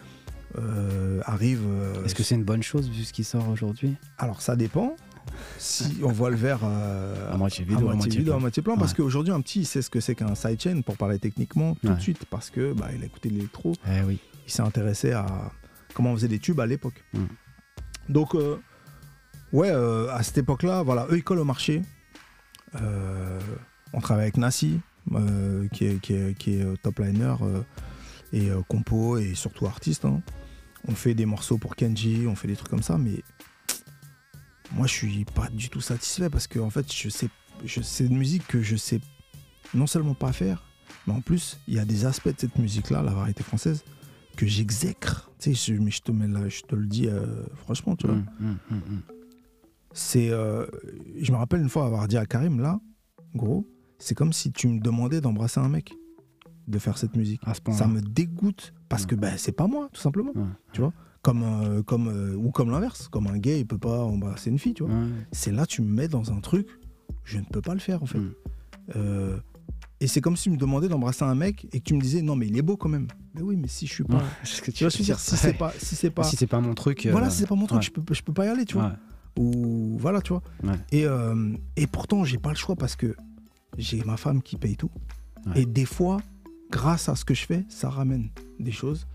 euh, 0.57 1.21
arrivent. 1.25 1.65
euh, 1.67 2.03
Est-ce 2.05 2.15
que 2.15 2.23
c'est 2.23 2.35
une 2.35 2.43
bonne 2.43 2.63
chose 2.63 2.89
vu 2.89 3.03
ce 3.03 3.13
qui 3.13 3.23
sort 3.23 3.47
aujourd'hui? 3.49 3.95
Alors, 4.17 4.41
ça 4.41 4.55
dépend. 4.55 4.95
Si 5.59 5.97
on 6.03 6.11
voit 6.11 6.31
le 6.31 6.35
verre 6.37 6.61
euh, 6.63 7.31
À 7.33 7.37
moitié 7.37 7.63
vide 7.63 7.75
ou 7.75 7.89
à 7.89 7.93
moitié 7.93 7.95
moitié 7.97 8.19
vide 8.19 8.29
ou 8.29 8.31
à 8.31 8.35
plein 8.35 8.41
moitié 8.41 8.63
plein, 8.63 8.77
parce 8.77 8.93
qu'aujourd'hui, 8.95 9.31
un 9.31 9.41
petit, 9.41 9.59
il 9.61 9.65
sait 9.65 9.81
ce 9.83 9.89
que 9.91 9.99
c'est 9.99 10.15
qu'un 10.15 10.33
sidechain 10.33 10.81
pour 10.81 10.97
parler 10.97 11.19
techniquement 11.19 11.75
tout 11.75 11.87
Ouais. 11.87 11.95
de 11.95 11.99
suite, 12.01 12.25
parce 12.29 12.49
que 12.49 12.73
bah, 12.73 12.87
il 12.95 13.03
a 13.03 13.05
écouté 13.05 13.29
l'électro. 13.29 13.73
Eh 13.87 14.01
oui. 14.07 14.19
il 14.47 14.51
s'est 14.51 14.63
intéressé 14.63 15.11
à 15.11 15.27
comment 15.93 16.11
on 16.11 16.15
faisait 16.15 16.27
des 16.29 16.39
tubes 16.39 16.59
à 16.59 16.65
l'époque. 16.65 17.03
Mm. 17.13 17.25
Donc, 18.09 18.33
euh, 18.33 18.57
ouais, 19.53 19.69
euh, 19.69 20.11
à 20.11 20.23
cette 20.23 20.39
époque-là, 20.39 20.81
voilà, 20.81 21.05
eux, 21.11 21.17
ils 21.17 21.23
collent 21.23 21.39
au 21.39 21.45
marché. 21.45 21.83
Euh, 22.81 23.39
on 23.93 24.01
travaille 24.01 24.23
avec 24.23 24.37
Nassi, 24.37 24.79
qui 25.73 25.85
est, 25.85 25.99
qui 26.01 26.13
est, 26.13 26.37
qui 26.37 26.55
est, 26.55 26.63
euh, 26.63 26.75
top 26.81 26.99
liner 26.99 27.35
euh, 27.41 27.61
et 28.31 28.49
euh, 28.49 28.61
compo 28.67 29.17
et 29.17 29.33
surtout 29.35 29.65
artiste. 29.65 30.05
hein. 30.05 30.21
On 30.87 30.93
fait 30.93 31.13
des 31.13 31.25
morceaux 31.25 31.57
pour 31.57 31.75
Kenji, 31.75 32.25
on 32.27 32.35
fait 32.35 32.47
des 32.47 32.55
trucs 32.55 32.69
comme 32.69 32.83
ça, 32.83 32.97
mais 32.97 33.23
moi, 34.71 34.87
je 34.87 34.93
suis 34.93 35.25
pas 35.25 35.49
du 35.49 35.69
tout 35.69 35.81
satisfait 35.81 36.29
parce 36.29 36.47
que, 36.47 36.59
en 36.59 36.69
fait, 36.69 36.91
je 36.93 37.09
sais, 37.09 37.29
je, 37.65 37.81
c'est 37.81 38.05
une 38.05 38.17
musique 38.17 38.45
que 38.47 38.61
je 38.61 38.75
sais 38.75 39.01
non 39.73 39.87
seulement 39.87 40.13
pas 40.13 40.31
faire, 40.31 40.63
mais 41.07 41.13
en 41.13 41.21
plus, 41.21 41.59
il 41.67 41.73
y 41.73 41.79
a 41.79 41.85
des 41.85 42.05
aspects 42.05 42.29
de 42.29 42.39
cette 42.39 42.57
musique-là, 42.57 43.01
la 43.01 43.13
variété 43.13 43.43
française, 43.43 43.83
que 44.37 44.45
j'exècre. 44.45 45.31
Tu 45.39 45.55
sais, 45.55 45.73
je, 45.75 45.79
mais 45.81 45.91
je 45.91 46.01
te, 46.01 46.11
mets 46.11 46.27
là, 46.27 46.47
je 46.47 46.61
te 46.61 46.75
le 46.75 46.85
dis 46.85 47.07
euh, 47.07 47.43
franchement, 47.55 47.95
tu 47.95 48.07
vois. 48.07 48.15
Hum, 48.15 48.25
hum, 48.39 48.57
hum. 48.71 49.01
C'est, 49.91 50.29
euh, 50.29 50.65
je 51.19 51.31
me 51.31 51.37
rappelle 51.37 51.61
une 51.61 51.69
fois 51.69 51.85
avoir 51.85 52.07
dit 52.07 52.17
à 52.17 52.25
Karim, 52.25 52.59
là, 52.59 52.79
gros, 53.35 53.67
c'est 53.99 54.15
comme 54.15 54.33
si 54.33 54.51
tu 54.51 54.67
me 54.67 54.79
demandais 54.79 55.21
d'embrasser 55.21 55.59
un 55.59 55.69
mec, 55.69 55.93
de 56.67 56.79
faire 56.79 56.97
cette 56.97 57.15
musique. 57.15 57.41
À 57.45 57.53
ce 57.53 57.61
point 57.61 57.75
Ça 57.75 57.87
me 57.87 58.01
dégoûte 58.01 58.73
parce 58.87 59.05
que 59.05 59.15
ben, 59.15 59.35
c'est 59.37 59.51
pas 59.51 59.67
moi, 59.67 59.89
tout 59.91 60.01
simplement. 60.01 60.31
Ouais. 60.33 60.43
Tu 60.71 60.81
vois? 60.81 60.93
Comme, 61.21 61.43
euh, 61.43 61.83
comme, 61.83 62.07
euh, 62.07 62.35
Ou 62.35 62.51
comme 62.51 62.71
l'inverse, 62.71 63.09
comme 63.09 63.27
un 63.27 63.37
gay, 63.37 63.59
il 63.59 63.67
peut 63.67 63.77
pas 63.77 63.99
embrasser 63.99 64.49
une 64.49 64.59
fille, 64.59 64.73
tu 64.73 64.83
vois. 64.83 64.95
C'est 65.31 65.51
là, 65.51 65.65
tu 65.65 65.81
me 65.81 65.91
mets 65.91 66.07
dans 66.07 66.31
un 66.31 66.39
truc, 66.39 66.67
je 67.25 67.39
ne 67.39 67.43
peux 67.43 67.61
pas 67.61 67.73
le 67.73 67.79
faire, 67.79 68.01
en 68.01 68.05
fait. 68.05 68.19
Mm. 68.19 68.33
Euh, 68.95 69.37
et 69.99 70.07
c'est 70.07 70.21
comme 70.21 70.37
si 70.37 70.43
tu 70.43 70.51
me 70.51 70.57
demandais 70.57 70.87
d'embrasser 70.87 71.23
un 71.23 71.35
mec 71.35 71.67
et 71.73 71.79
que 71.79 71.83
tu 71.83 71.93
me 71.93 71.99
disais, 71.99 72.21
non, 72.21 72.37
mais 72.37 72.47
il 72.47 72.57
est 72.57 72.61
beau 72.61 72.77
quand 72.77 72.87
même. 72.87 73.07
Mais 73.35 73.41
oui, 73.41 73.57
mais 73.57 73.67
si 73.67 73.85
je 73.85 73.93
suis 73.93 74.03
pas. 74.05 74.23
Tu 74.43 74.49
ce 74.49 74.61
que 74.61 74.71
je 74.71 74.85
veux 74.85 75.03
dire, 75.03 75.19
si 75.19 75.35
c'est 75.35 75.53
pas, 75.53 75.73
si 75.77 75.95
c'est 75.95 76.09
pas, 76.09 76.23
Si 76.23 76.37
c'est 76.37 76.47
pas 76.47 76.61
mon 76.61 76.73
truc. 76.73 77.05
voilà, 77.11 77.29
si 77.29 77.39
c'est 77.39 77.47
pas 77.47 77.55
mon 77.55 77.67
truc, 77.67 77.81
je 77.81 77.91
peux, 77.91 78.01
je 78.13 78.21
peux 78.23 78.33
pas 78.33 78.45
y 78.45 78.47
aller, 78.47 78.65
tu 78.65 78.75
vois. 78.75 78.93
Ou 79.37 79.97
voilà, 79.99 80.21
tu 80.21 80.33
vois. 80.33 80.41
Et, 80.91 81.05
et 81.75 81.87
pourtant, 81.87 82.23
j'ai 82.23 82.37
pas 82.37 82.49
le 82.49 82.55
choix 82.55 82.77
parce 82.77 82.95
que 82.95 83.15
j'ai 83.77 84.03
ma 84.03 84.17
femme 84.17 84.41
qui 84.41 84.57
paye 84.57 84.75
tout. 84.75 84.91
Ouais. 85.45 85.61
Et 85.61 85.65
des 85.65 85.85
fois, 85.85 86.19
grâce 86.71 87.09
à 87.09 87.15
ce 87.15 87.25
que 87.25 87.33
je 87.33 87.45
fais, 87.45 87.65
ça 87.69 87.89
ramène 87.89 88.29
des 88.59 88.71
choses 88.71 89.07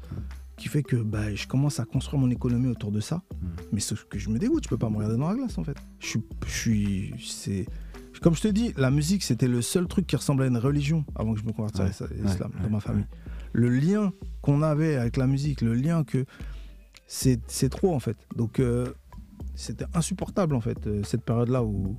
qui 0.56 0.68
fait 0.68 0.82
que 0.82 0.96
bah, 0.96 1.34
je 1.34 1.46
commence 1.46 1.80
à 1.80 1.84
construire 1.84 2.20
mon 2.20 2.30
économie 2.30 2.68
autour 2.68 2.92
de 2.92 3.00
ça. 3.00 3.16
Mm. 3.16 3.46
Mais 3.72 3.80
ce 3.80 3.94
que 3.94 4.18
je 4.18 4.30
me 4.30 4.38
dégoûte, 4.38 4.64
je 4.64 4.68
peux 4.68 4.78
pas 4.78 4.88
me 4.88 4.96
regarder 4.96 5.16
dans 5.16 5.28
la 5.28 5.34
glace 5.34 5.58
en 5.58 5.64
fait. 5.64 5.76
Je 5.98 6.06
suis, 6.06 6.22
je 6.46 6.52
suis, 6.52 7.14
c'est, 7.20 7.66
comme 8.22 8.34
je 8.34 8.42
te 8.42 8.48
dis, 8.48 8.72
la 8.76 8.90
musique 8.90 9.22
c'était 9.22 9.48
le 9.48 9.62
seul 9.62 9.86
truc 9.86 10.06
qui 10.06 10.16
ressemblait 10.16 10.46
à 10.46 10.48
une 10.48 10.58
religion 10.58 11.04
avant 11.16 11.34
que 11.34 11.40
je 11.40 11.44
me 11.44 11.52
convertisse 11.52 12.02
à 12.02 12.06
l'islam 12.06 12.52
ouais, 12.54 12.62
dans 12.62 12.70
ma 12.70 12.80
famille. 12.80 13.06
Le 13.52 13.68
lien 13.68 14.12
qu'on 14.42 14.62
avait 14.62 14.96
avec 14.96 15.16
la 15.16 15.26
musique, 15.26 15.60
le 15.60 15.74
lien 15.74 16.04
que 16.04 16.24
c'est, 17.06 17.68
trop 17.68 17.94
en 17.94 18.00
fait. 18.00 18.16
Donc 18.36 18.60
euh, 18.60 18.86
c'était 19.54 19.86
insupportable 19.94 20.54
en 20.54 20.60
fait 20.60 20.86
euh, 20.86 21.02
cette 21.04 21.22
période-là 21.24 21.62
où 21.62 21.96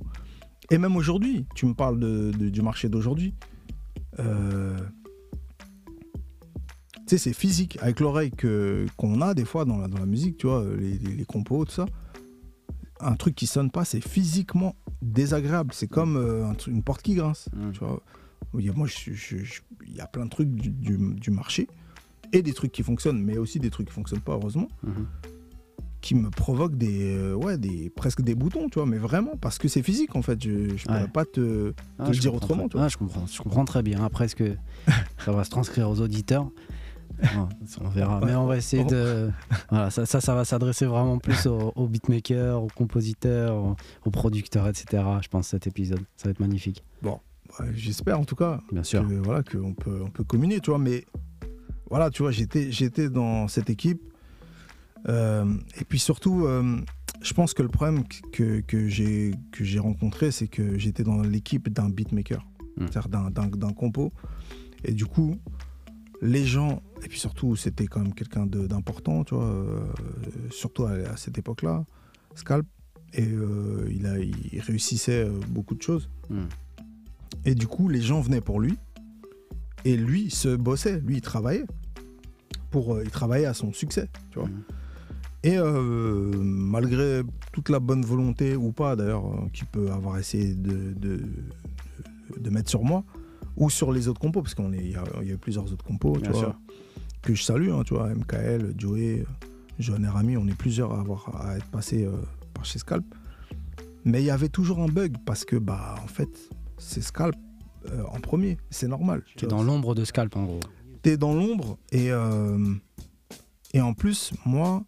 et 0.70 0.78
même 0.78 0.96
aujourd'hui, 0.96 1.46
tu 1.54 1.66
me 1.66 1.74
parles 1.74 1.98
de, 2.00 2.30
de- 2.32 2.48
du 2.48 2.62
marché 2.62 2.88
d'aujourd'hui. 2.88 3.34
Euh, 4.18 4.76
tu 7.06 7.10
sais, 7.10 7.18
c'est 7.18 7.32
physique, 7.32 7.78
avec 7.80 8.00
l'oreille 8.00 8.32
que, 8.32 8.86
qu'on 8.96 9.20
a 9.20 9.34
des 9.34 9.44
fois 9.44 9.64
dans 9.64 9.78
la, 9.78 9.86
dans 9.88 9.98
la 9.98 10.06
musique, 10.06 10.38
tu 10.38 10.46
vois, 10.48 10.64
les, 10.78 10.98
les, 10.98 11.14
les 11.14 11.24
compos, 11.24 11.64
tout 11.64 11.72
ça. 11.72 11.86
Un 12.98 13.14
truc 13.14 13.34
qui 13.34 13.46
sonne 13.46 13.70
pas, 13.70 13.84
c'est 13.84 14.00
physiquement 14.00 14.74
désagréable. 15.02 15.72
C'est 15.72 15.86
comme 15.86 16.16
euh, 16.16 16.46
un 16.48 16.54
truc- 16.54 16.74
une 16.74 16.82
porte 16.82 17.02
qui 17.02 17.14
grince, 17.14 17.48
Mm. 17.54 17.70
tu 17.72 17.78
vois. 17.80 18.02
Il 18.58 18.64
y 18.64 18.70
a, 18.70 18.72
moi, 18.72 18.88
il 19.86 19.94
y 19.94 20.00
a 20.00 20.06
plein 20.06 20.24
de 20.24 20.30
trucs 20.30 20.48
du, 20.48 20.70
du- 20.70 21.14
du 21.14 21.30
marché 21.30 21.68
et 22.32 22.42
des 22.42 22.52
trucs 22.54 22.72
qui 22.72 22.82
fonctionnent, 22.82 23.22
mais 23.22 23.38
aussi 23.38 23.60
des 23.60 23.70
trucs 23.70 23.86
qui 23.88 23.92
fonctionnent 23.94 24.20
pas, 24.20 24.32
heureusement, 24.32 24.68
Mhm. 24.82 25.06
Qui 26.06 26.14
me 26.14 26.30
provoquent 26.30 26.76
des, 26.76 27.16
euh, 27.16 27.34
ouais, 27.34 27.58
des, 27.58 27.90
presque 27.90 28.20
des 28.22 28.36
boutons, 28.36 28.68
tu 28.68 28.78
vois, 28.78 28.86
mais 28.86 28.96
vraiment, 28.96 29.32
parce 29.40 29.58
que 29.58 29.66
c'est 29.66 29.82
physique, 29.82 30.14
en 30.14 30.22
fait. 30.22 30.40
Je, 30.40 30.76
je 30.76 30.84
pourrais 30.84 31.08
pas 31.08 31.24
te... 31.24 31.72
Ah, 31.98 32.08
le 32.08 32.16
dire 32.16 32.32
autrement, 32.32 32.62
très- 32.64 32.68
tu 32.68 32.76
vois. 32.76 32.86
ah, 32.86 32.88
je 32.88 32.96
comprends, 32.96 33.26
je 33.26 33.42
comprends 33.42 33.64
très 33.64 33.82
bien. 33.82 34.04
Après, 34.04 34.26
est-ce 34.26 34.36
que 34.36 34.56
ça 35.24 35.32
va 35.32 35.42
se 35.42 35.50
transcrire 35.50 35.90
aux 35.90 36.00
auditeurs 36.00 36.48
Bon, 37.34 37.48
On 37.80 37.88
verra. 37.88 38.20
Mais 38.24 38.36
on 38.36 38.46
va 38.46 38.56
essayer 38.56 38.84
de. 38.84 39.30
Voilà, 39.70 39.90
ça, 39.90 40.06
ça, 40.06 40.20
ça 40.20 40.34
va 40.34 40.44
s'adresser 40.44 40.86
vraiment 40.86 41.18
plus 41.18 41.46
aux, 41.46 41.72
aux 41.74 41.88
beatmakers, 41.88 42.62
aux 42.62 42.68
compositeurs, 42.68 43.56
aux, 43.56 43.74
aux 44.04 44.10
producteurs, 44.10 44.68
etc. 44.68 45.02
Je 45.22 45.28
pense 45.28 45.48
cet 45.48 45.66
épisode. 45.66 46.00
Ça 46.16 46.26
va 46.28 46.30
être 46.30 46.40
magnifique. 46.40 46.84
Ouais, 47.02 47.66
J'espère, 47.74 48.20
en 48.20 48.24
tout 48.24 48.36
cas, 48.36 48.60
Bien 48.70 48.82
que, 48.82 48.86
sûr. 48.86 49.04
voilà, 49.24 49.42
qu'on 49.42 49.72
peut, 49.74 50.02
on 50.04 50.10
peut 50.10 50.24
communier, 50.24 50.60
tu 50.60 50.70
vois, 50.70 50.78
mais 50.78 51.04
voilà, 51.90 52.10
tu 52.10 52.22
vois, 52.22 52.30
j'étais, 52.32 52.70
j'étais 52.70 53.08
dans 53.08 53.48
cette 53.48 53.70
équipe. 53.70 54.02
Euh, 55.08 55.54
et 55.80 55.84
puis 55.84 55.98
surtout, 55.98 56.46
euh, 56.46 56.78
je 57.22 57.34
pense 57.34 57.54
que 57.54 57.62
le 57.62 57.68
problème 57.68 58.04
que, 58.32 58.60
que 58.60 58.88
j'ai, 58.88 59.32
que 59.52 59.64
j'ai 59.64 59.78
rencontré, 59.78 60.30
c'est 60.30 60.48
que 60.48 60.78
j'étais 60.78 61.04
dans 61.04 61.22
l'équipe 61.22 61.68
d'un 61.68 61.88
beatmaker, 61.88 62.44
Mm. 62.76 62.86
c'est-à-dire 62.90 63.30
d'un, 63.30 63.72
compo. 63.72 64.12
Et 64.84 64.92
du 64.92 65.06
coup, 65.06 65.36
les 66.20 66.44
gens, 66.44 66.82
et 67.02 67.08
puis 67.08 67.18
surtout, 67.18 67.56
c'était 67.56 67.86
quand 67.86 68.00
même 68.00 68.14
quelqu'un 68.14 68.46
d'important, 68.46 69.24
tu 69.24 69.34
vois, 69.34 69.44
euh, 69.44 69.84
surtout 70.50 70.84
à, 70.84 70.92
à 70.92 71.16
cette 71.16 71.38
époque-là, 71.38 71.84
Scalp. 72.34 72.66
Et 73.14 73.26
euh, 73.26 73.88
il, 73.90 74.06
a, 74.06 74.18
il 74.18 74.60
réussissait 74.60 75.24
euh, 75.24 75.40
beaucoup 75.48 75.74
de 75.74 75.82
choses. 75.82 76.10
Mm. 76.28 76.42
Et 77.44 77.54
du 77.54 77.66
coup, 77.66 77.88
les 77.88 78.00
gens 78.00 78.20
venaient 78.20 78.40
pour 78.40 78.60
lui. 78.60 78.76
Et 79.84 79.96
lui, 79.96 80.30
se 80.30 80.54
bossait. 80.56 81.00
Lui, 81.00 81.16
il 81.16 81.20
travaillait. 81.20 81.66
Pour, 82.70 83.00
il 83.00 83.10
travaillait 83.10 83.46
à 83.46 83.54
son 83.54 83.72
succès, 83.72 84.10
tu 84.30 84.40
vois. 84.40 84.48
Mhm. 84.48 84.62
Et 85.46 85.56
euh, 85.58 86.32
malgré 86.42 87.22
toute 87.52 87.68
la 87.68 87.78
bonne 87.78 88.04
volonté, 88.04 88.56
ou 88.56 88.72
pas 88.72 88.96
d'ailleurs, 88.96 89.26
euh, 89.26 89.48
qu'il 89.52 89.66
peut 89.66 89.92
avoir 89.92 90.18
essayé 90.18 90.54
de, 90.54 90.92
de, 90.92 91.20
de 92.36 92.50
mettre 92.50 92.68
sur 92.68 92.82
moi, 92.82 93.04
ou 93.56 93.70
sur 93.70 93.92
les 93.92 94.08
autres 94.08 94.18
compos, 94.20 94.42
parce 94.42 94.56
qu'il 94.56 94.90
y, 94.90 94.96
a 94.96 95.04
y 95.22 95.30
a 95.30 95.34
eu 95.34 95.38
plusieurs 95.38 95.72
autres 95.72 95.84
compos, 95.84 96.18
tu 96.20 96.30
vois, 96.30 96.58
que 97.22 97.32
je 97.32 97.44
salue, 97.44 97.70
hein, 97.70 97.82
tu 97.86 97.94
vois, 97.94 98.12
MKL, 98.12 98.74
Joey, 98.76 99.24
Johan 99.78 100.02
et 100.02 100.08
Rami, 100.08 100.36
on 100.36 100.48
est 100.48 100.58
plusieurs 100.58 100.92
à, 100.92 100.98
avoir, 101.00 101.40
à 101.40 101.56
être 101.56 101.66
passés 101.66 102.04
euh, 102.04 102.10
par 102.52 102.64
chez 102.64 102.80
Scalp. 102.80 103.04
Mais 104.04 104.22
il 104.22 104.26
y 104.26 104.30
avait 104.30 104.48
toujours 104.48 104.80
un 104.80 104.88
bug, 104.88 105.14
parce 105.26 105.44
que, 105.44 105.54
bah, 105.54 105.94
en 106.02 106.08
fait, 106.08 106.50
c'est 106.76 107.02
Scalp 107.02 107.36
euh, 107.92 108.02
en 108.12 108.18
premier, 108.18 108.58
c'est 108.70 108.88
normal. 108.88 109.22
tu 109.26 109.36
Tu 109.36 109.44
es 109.44 109.48
vois. 109.48 109.58
dans 109.58 109.62
l'ombre 109.64 109.94
de 109.94 110.04
Scalp, 110.04 110.34
en 110.34 110.44
gros. 110.44 110.60
T'es 111.02 111.16
dans 111.16 111.34
l'ombre, 111.34 111.78
et, 111.92 112.10
euh, 112.10 112.74
et 113.74 113.80
en 113.80 113.94
plus, 113.94 114.32
moi, 114.44 114.82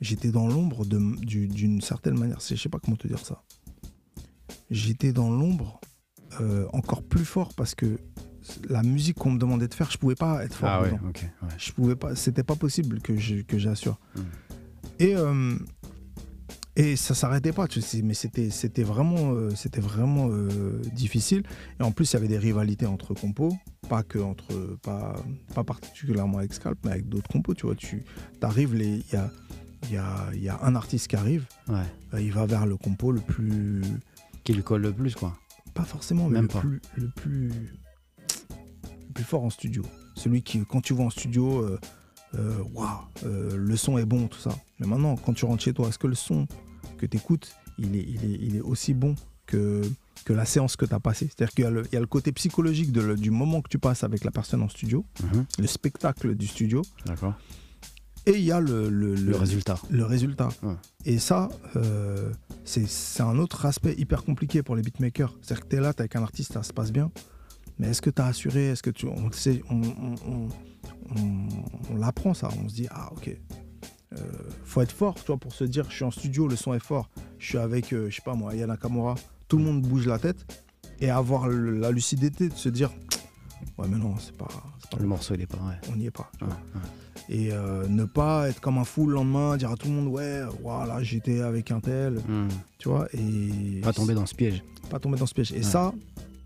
j'étais 0.00 0.30
dans 0.30 0.46
l'ombre 0.48 0.84
du- 0.86 1.48
d'une 1.48 1.80
certaine 1.80 2.18
manière. 2.18 2.38
Je 2.40 2.54
sais 2.54 2.68
pas 2.68 2.78
comment 2.78 2.96
te 2.96 3.08
dire 3.08 3.18
ça. 3.24 3.42
J'étais 4.70 5.12
dans 5.12 5.30
l'ombre 5.30 5.80
euh, 6.40 6.66
encore 6.72 7.02
plus 7.02 7.24
fort 7.24 7.54
parce 7.54 7.74
que 7.74 7.98
la 8.68 8.82
musique 8.82 9.16
qu'on 9.16 9.30
me 9.32 9.38
demandait 9.38 9.68
de 9.68 9.74
faire, 9.74 9.90
je 9.90 9.98
pouvais 9.98 10.14
pas 10.14 10.44
être 10.44 10.54
fort 10.54 10.68
Ah 10.70 10.82
ouais, 10.82 10.92
dedans. 10.92 11.08
ok. 11.08 11.22
ouais. 11.42 11.48
Je 11.58 11.72
pouvais 11.72 11.96
pas, 11.96 12.14
c'était 12.14 12.42
pas 12.42 12.54
possible 12.56 13.00
que 13.00 13.16
j'assure. 13.58 13.98
Mm. 14.16 14.20
Et 15.00 15.14
euh, 15.16 15.54
et 16.76 16.94
ça 16.96 17.14
s'arrêtait 17.14 17.52
pas, 17.52 17.66
tu 17.66 17.80
sais, 17.80 18.02
mais 18.02 18.14
c'était 18.14 18.50
c'était 18.50 18.84
vraiment 18.84 19.32
euh, 19.32 19.50
c'était 19.56 19.80
vraiment 19.80 20.28
euh, 20.30 20.80
difficile. 20.94 21.42
Et 21.80 21.82
en 21.82 21.90
plus, 21.92 22.12
il 22.12 22.14
y 22.14 22.16
avait 22.16 22.28
des 22.28 22.38
rivalités 22.38 22.86
entre 22.86 23.14
compos, 23.14 23.52
pas 23.88 24.02
que 24.02 24.18
entre 24.18 24.76
pas 24.82 25.16
pas 25.54 25.64
particulièrement 25.64 26.38
avec 26.38 26.52
Scalp, 26.52 26.78
mais 26.84 26.92
avec 26.92 27.08
d'autres 27.08 27.28
compos. 27.28 27.54
Tu 27.54 27.66
vois, 27.66 27.74
tu 27.74 28.04
arrives 28.42 28.74
les 28.74 28.98
il 28.98 29.12
y 29.12 29.16
a 29.16 29.30
il 29.84 29.92
y 29.92 29.96
a, 29.96 30.28
il 30.34 30.42
y 30.42 30.48
a 30.48 30.58
un 30.62 30.74
artiste 30.74 31.08
qui 31.08 31.16
arrive, 31.16 31.46
Ouais. 31.68 31.82
euh, 32.14 32.20
il 32.20 32.32
va 32.32 32.46
vers 32.46 32.66
le 32.66 32.76
compo 32.76 33.12
le 33.12 33.20
plus 33.20 33.82
Qui 34.44 34.52
lui 34.54 34.62
colle 34.62 34.82
le 34.82 34.92
plus, 34.92 35.14
quoi. 35.14 35.36
pas 35.74 35.84
forcément, 35.84 36.26
mais 36.28 36.34
Même 36.34 36.42
le 36.42 36.48
pas. 36.48 36.60
plus 36.60 36.80
le 36.96 37.08
plus 37.10 37.48
le 37.48 39.12
plus 39.14 39.24
fort 39.24 39.42
en 39.44 39.50
studio. 39.50 39.82
Celui 40.14 40.42
qui 40.42 40.60
quand 40.68 40.80
tu 40.80 40.94
vas 40.94 41.04
en 41.04 41.10
studio 41.10 41.62
euh, 41.62 41.78
euh, 42.34 42.62
waouh, 42.74 42.98
euh, 43.24 43.56
le 43.56 43.76
son 43.76 43.98
est 43.98 44.04
bon, 44.04 44.28
tout 44.28 44.38
ça. 44.38 44.50
Mais 44.80 44.86
maintenant, 44.86 45.16
quand 45.16 45.32
tu 45.32 45.44
rentres 45.44 45.62
chez 45.62 45.72
toi, 45.72 45.88
est-ce 45.88 45.98
que 45.98 46.06
le 46.06 46.14
son 46.14 46.46
que 46.98 47.06
tu 47.06 47.16
écoutes, 47.16 47.54
il 47.78 47.96
est, 47.96 48.02
il, 48.02 48.24
est, 48.24 48.38
il 48.40 48.56
est 48.56 48.60
aussi 48.60 48.92
bon 48.94 49.14
que, 49.46 49.82
que 50.24 50.32
la 50.32 50.44
séance 50.44 50.76
que 50.76 50.84
tu 50.84 50.94
as 50.94 51.00
passée? 51.00 51.26
C'est-à-dire 51.28 51.54
qu'il 51.54 51.64
y, 51.64 51.66
a 51.66 51.70
le- 51.70 51.84
il 51.86 51.94
y 51.94 51.96
a 51.96 52.00
le 52.00 52.06
côté 52.06 52.32
psychologique 52.32 52.92
de 52.92 53.00
le- 53.00 53.16
du 53.16 53.30
moment 53.30 53.62
que 53.62 53.68
tu 53.68 53.78
passes 53.78 54.04
avec 54.04 54.24
la 54.24 54.30
personne 54.30 54.62
en 54.62 54.68
studio, 54.68 55.04
Mhm. 55.22 55.46
le 55.58 55.66
spectacle 55.66 56.34
du 56.34 56.46
studio, 56.46 56.82
D'accord. 57.06 57.34
Et 58.28 58.38
il 58.38 58.44
y 58.44 58.52
a 58.52 58.60
le, 58.60 58.88
le, 58.88 59.14
Le 59.14 59.36
résultat. 59.36 59.78
le 59.90 60.04
résultat. 60.04 60.48
Ouais. 60.62 60.74
Et 61.04 61.18
ça, 61.18 61.48
euh, 61.76 62.30
c'est 62.64 63.22
un 63.22 63.38
autre 63.38 63.66
aspect 63.66 63.94
hyper 63.98 64.22
compliqué 64.24 64.62
pour 64.62 64.76
les 64.76 64.82
beatmakers. 64.82 65.34
C'est-à-dire 65.42 65.64
que 65.64 65.70
tu 65.70 65.76
es 65.76 65.80
là, 65.80 65.92
tu 65.94 66.00
avec 66.00 66.14
un 66.16 66.22
artiste, 66.22 66.52
ça 66.52 66.62
se 66.62 66.72
passe 66.72 66.92
bien. 66.92 67.10
Mais 67.78 67.88
est-ce 67.88 68.02
que 68.02 68.10
tu 68.10 68.20
as 68.22 68.26
assuré? 68.26 68.68
Est-ce 68.68 68.82
que 68.82 68.90
tu. 68.90 69.06
On, 69.06 69.30
sait- 69.32 69.62
on, 69.70 69.80
on, 69.82 70.14
on- 70.26 70.48
on- 71.16 71.48
on 71.90 71.96
l'apprend 71.96 72.34
ça. 72.34 72.48
On 72.62 72.68
se 72.68 72.74
dit, 72.74 72.86
ah 72.90 73.10
ok. 73.12 73.36
Euh, 74.14 74.16
faut 74.64 74.80
être 74.80 74.92
fort, 74.92 75.14
tu 75.16 75.26
vois, 75.26 75.36
pour 75.36 75.52
se 75.52 75.64
dire, 75.64 75.84
je 75.90 75.94
suis 75.96 76.04
en 76.04 76.10
studio, 76.10 76.48
le 76.48 76.56
son 76.56 76.72
est 76.74 76.78
fort. 76.82 77.10
Je 77.38 77.46
suis 77.46 77.58
avec, 77.58 77.92
euh, 77.92 78.08
je 78.10 78.16
sais 78.16 78.22
pas 78.24 78.34
moi, 78.34 78.54
Yana 78.54 78.76
Kamura. 78.76 79.14
Tout 79.48 79.58
le 79.58 79.64
monde 79.64 79.82
bouge 79.82 80.06
la 80.06 80.18
tête. 80.18 80.44
Et 81.00 81.10
avoir 81.10 81.46
le- 81.48 81.78
la 81.78 81.90
lucidité 81.92 82.48
de 82.48 82.54
se 82.54 82.68
dire, 82.68 82.90
ouais, 83.78 83.86
mais 83.88 83.96
non, 83.98 84.16
c'est 84.18 84.36
pas. 84.36 84.48
pas 84.90 84.98
Le 84.98 85.06
morceau, 85.06 85.34
il 85.34 85.42
est 85.42 85.46
pas. 85.46 85.58
Ouais. 85.58 85.78
on 85.92 85.96
n'y 85.96 86.06
est 86.06 86.10
pas. 86.10 86.30
tu 86.38 86.44
Ouais, 86.44 86.50
vois 86.50 86.58
ouais. 86.82 86.88
Et 87.28 87.52
euh, 87.52 87.86
ne 87.88 88.04
pas 88.04 88.48
être 88.48 88.60
comme 88.60 88.78
un 88.78 88.84
fou 88.84 89.06
le 89.06 89.14
lendemain, 89.14 89.56
dire 89.56 89.70
à 89.70 89.76
tout 89.76 89.88
le 89.88 89.94
monde 89.94 90.08
ouais, 90.08 90.42
voilà, 90.62 91.02
j'étais 91.02 91.40
avec 91.40 91.70
un 91.70 91.80
tel, 91.80 92.14
Mhm. 92.28 92.48
tu 92.78 92.88
vois, 92.88 93.06
et 93.12 93.80
Pas 93.82 93.92
tomber 93.92 94.14
dans 94.14 94.26
ce 94.26 94.34
piège. 94.34 94.62
pas 94.90 94.98
tomber 94.98 95.18
dans 95.18 95.26
ce 95.26 95.34
piège. 95.34 95.52
Et 95.52 95.56
Ouais. 95.56 95.62
ça, 95.62 95.92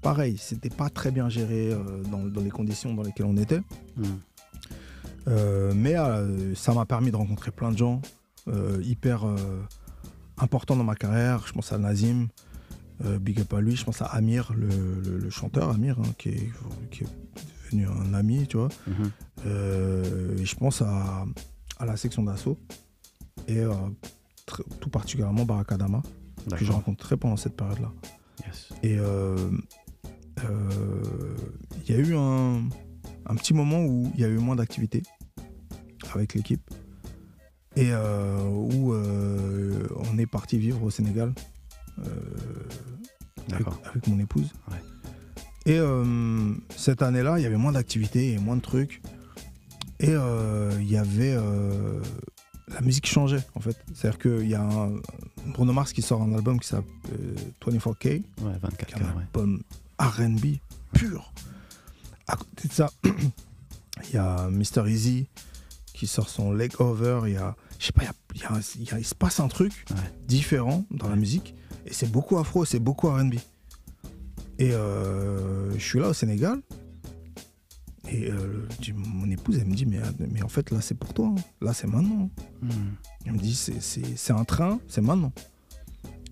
pareil, 0.00 0.36
c'était 0.38 0.70
pas 0.70 0.88
très 0.90 1.10
bien 1.12 1.28
géré 1.28 1.72
euh, 1.72 2.02
dans, 2.10 2.24
dans 2.24 2.40
les 2.40 2.50
conditions 2.50 2.94
dans 2.94 3.02
lesquelles 3.02 3.26
on 3.26 3.36
était, 3.36 3.60
Mhm. 3.96 4.04
Euh, 5.28 5.72
mais 5.76 5.94
ça 6.56 6.74
m'a 6.74 6.84
permis 6.84 7.12
de 7.12 7.16
rencontrer 7.16 7.52
plein 7.52 7.70
de 7.70 7.78
gens 7.78 8.02
hyper 8.82 9.24
importants 10.38 10.74
dans 10.74 10.82
ma 10.82 10.96
carrière. 10.96 11.44
Je 11.46 11.52
pense 11.52 11.72
à 11.72 11.78
Nazim, 11.78 12.26
big 13.20 13.38
up 13.40 13.52
à 13.54 13.60
lui. 13.60 13.76
Je 13.76 13.84
pense 13.84 14.02
à 14.02 14.06
Amir, 14.06 14.52
le, 14.56 14.66
le- 15.04 15.18
le 15.18 15.30
chanteur 15.30 15.70
Amir, 15.70 15.98
hein, 16.00 16.09
qui, 16.18 16.30
est, 16.30 16.50
qui 16.90 17.04
est 17.04 17.09
devenu 17.77 17.86
un 17.89 18.15
ami, 18.15 18.47
tu 18.47 18.57
vois. 18.57 18.69
Mhm. 18.86 19.11
Euh, 19.47 20.36
je 20.44 20.55
pense 20.55 20.82
à, 20.82 21.24
à 21.78 21.86
la 21.86 21.97
section 21.97 22.23
d'assaut 22.23 22.59
et 23.49 23.59
euh, 23.59 23.73
tout 24.81 24.90
particulièrement 24.90 25.44
Barakadama, 25.44 26.03
que 26.44 26.51
D'accord. 26.51 26.77
rencontré 26.77 27.16
pendant 27.16 27.36
cette 27.36 27.57
période-là. 27.57 27.93
Yes. 28.47 28.69
Et 28.82 28.99
euh, 28.99 29.51
il 31.86 31.94
y 31.94 31.94
a 31.94 31.99
eu 31.99 32.15
un, 32.15 32.69
un 33.27 33.35
petit 33.36 33.55
moment 33.55 33.85
où 33.85 34.11
il 34.15 34.20
y 34.20 34.24
a 34.24 34.28
eu 34.28 34.39
moins 34.39 34.57
d'activité 34.57 35.03
avec 36.15 36.35
l'équipe 36.35 36.70
et 37.77 37.90
euh, 37.93 38.43
où 38.44 38.93
euh, 38.93 39.86
on 39.97 40.19
est 40.19 40.27
parti 40.27 40.59
vivre 40.59 40.82
au 40.82 40.90
Sénégal 40.90 41.32
euh, 42.01 42.05
avec, 43.53 44.07
mon 44.09 44.19
épouse. 44.19 44.53
Ouais. 44.70 44.77
Et 45.66 45.78
euh, 45.78 46.55
cette 46.76 47.02
année-là, 47.02 47.39
il 47.39 47.43
y 47.43 47.47
avait 47.47 47.56
moins 47.56 47.72
d'activités 47.72 48.32
et 48.32 48.39
moins 48.39 48.56
de 48.56 48.62
trucs. 48.62 49.01
Et 50.01 50.10
euh, 50.10 50.72
il 50.80 50.90
y 50.90 50.97
avait. 50.97 51.34
euh, 51.36 52.01
la 52.68 52.80
musique 52.80 53.06
changeait 53.06 53.44
en 53.55 53.60
fait. 53.60 53.76
C'est-à-dire 53.94 54.18
qu'il 54.18 54.48
y 54.48 54.55
a 54.55 54.62
un, 54.62 54.93
Bruno 55.52 55.72
Mars 55.72 55.93
qui 55.93 56.01
sort 56.02 56.22
un 56.22 56.32
album 56.34 56.59
qui 56.59 56.68
s'appelle 56.68 56.90
euh, 57.12 57.34
24K, 57.70 58.09
Ouais, 58.09 58.22
qui 58.55 58.60
24 58.62 58.90
est 58.90 58.94
un 59.02 59.06
ouais. 59.16 59.22
album 59.22 59.62
RB 59.98 60.56
pur. 60.94 61.32
À 62.26 62.36
côté 62.36 62.68
de 62.68 62.72
ça, 62.72 62.90
il 63.05 64.14
y 64.14 64.16
a 64.16 64.48
Mr. 64.51 64.89
Easy 64.89 65.26
qui 65.93 66.06
sort 66.06 66.28
son 66.28 66.52
Leg 66.52 66.72
Over. 66.80 67.20
Il 67.26 67.34
y 67.34 67.36
a. 67.36 67.55
Je 67.78 67.86
sais 67.86 67.93
pas, 67.93 68.02
il 68.02 68.06
y 68.06 68.09
a- 68.09 68.14
il 68.34 68.40
y 68.40 68.44
a 68.44 68.52
un- 68.52 68.60
il 68.78 68.84
y 68.84 68.90
a- 68.94 68.98
il 68.98 69.05
se 69.05 69.14
passe 69.14 69.39
un 69.40 69.48
truc 69.48 69.84
Ouais. 69.90 69.97
différent 70.26 70.84
dans 70.90 71.09
la 71.09 71.16
musique. 71.16 71.55
Et 71.86 71.93
c'est 71.93 72.10
beaucoup 72.10 72.39
afro, 72.39 72.64
c'est 72.64 72.78
beaucoup 72.78 73.09
RB. 73.09 73.34
Et 74.59 74.73
euh, 74.73 75.73
je 75.74 75.79
suis 75.85 75.99
là 75.99 76.09
au 76.11 76.12
Sénégal. 76.12 76.61
Et 78.11 78.31
euh, 78.31 78.66
mon 78.95 79.31
épouse, 79.31 79.59
elle 79.59 79.66
me 79.69 79.74
dit, 79.74 79.87
mais, 79.87 79.99
mais 80.31 80.43
en 80.43 80.49
fait, 80.49 80.70
là, 80.70 80.81
c'est 80.81 80.95
pour 80.97 81.15
toi. 81.15 81.29
hein. 81.29 81.43
Là, 81.61 81.73
c'est 81.73 81.87
maintenant. 81.87 82.31
Mhm. 82.61 82.70
Elle 83.27 83.33
me 83.33 83.39
dit, 83.39 83.55
c'est- 83.55 83.81
un 84.33 84.45
train, 84.45 84.81
c'est 84.89 85.01
maintenant. 85.01 85.33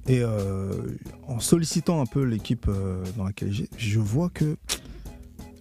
Et 0.06 0.20
euh, 0.22 0.96
en 1.28 1.40
sollicitant 1.40 2.00
un 2.00 2.06
peu 2.06 2.22
l'équipe 2.24 2.68
dans 3.16 3.24
laquelle 3.24 3.52
j'ai, 3.52 3.68
je 3.76 4.00
vois 4.00 4.28
que 4.30 4.56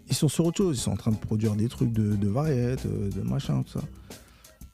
ils 0.07 0.15
sont 0.15 0.27
sur 0.27 0.45
autre 0.45 0.57
chose. 0.57 0.77
Ils 0.77 0.81
sont 0.81 0.91
en 0.91 0.97
train 0.97 1.11
de 1.11 1.17
produire 1.17 1.55
des 1.55 1.67
trucs 1.69 1.93
de, 1.93 2.15
de 2.15 2.27
de, 2.77 3.09
de 3.11 3.21
machin, 3.21 3.61
tout 3.63 3.79
ça. 3.79 3.85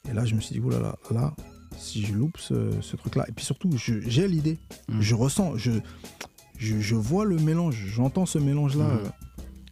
Et 0.08 0.14
là, 0.14 0.24
je 0.24 0.34
me 0.34 0.40
suis 0.40 0.54
dit, 0.54 0.60
oulala, 0.60 0.96
là, 1.10 1.20
là, 1.20 1.34
si 1.76 2.02
je 2.04 2.14
loupe 2.14 2.38
ce, 2.38 2.70
ce 2.80 2.96
truc-là. 2.96 3.26
Et 3.28 3.32
puis 3.32 3.44
surtout, 3.44 3.70
j'ai 3.76 4.26
l'idée. 4.28 4.58
Mhm. 4.88 5.00
Je 5.02 5.14
ressens, 5.14 5.56
je, 5.58 5.72
je, 6.58 6.78
je 6.80 6.94
vois 6.94 7.24
le 7.24 7.36
mélange, 7.36 7.76
j'entends 7.88 8.26
ce 8.26 8.38
mélange-là. 8.38 8.84
Mhm. 8.88 9.00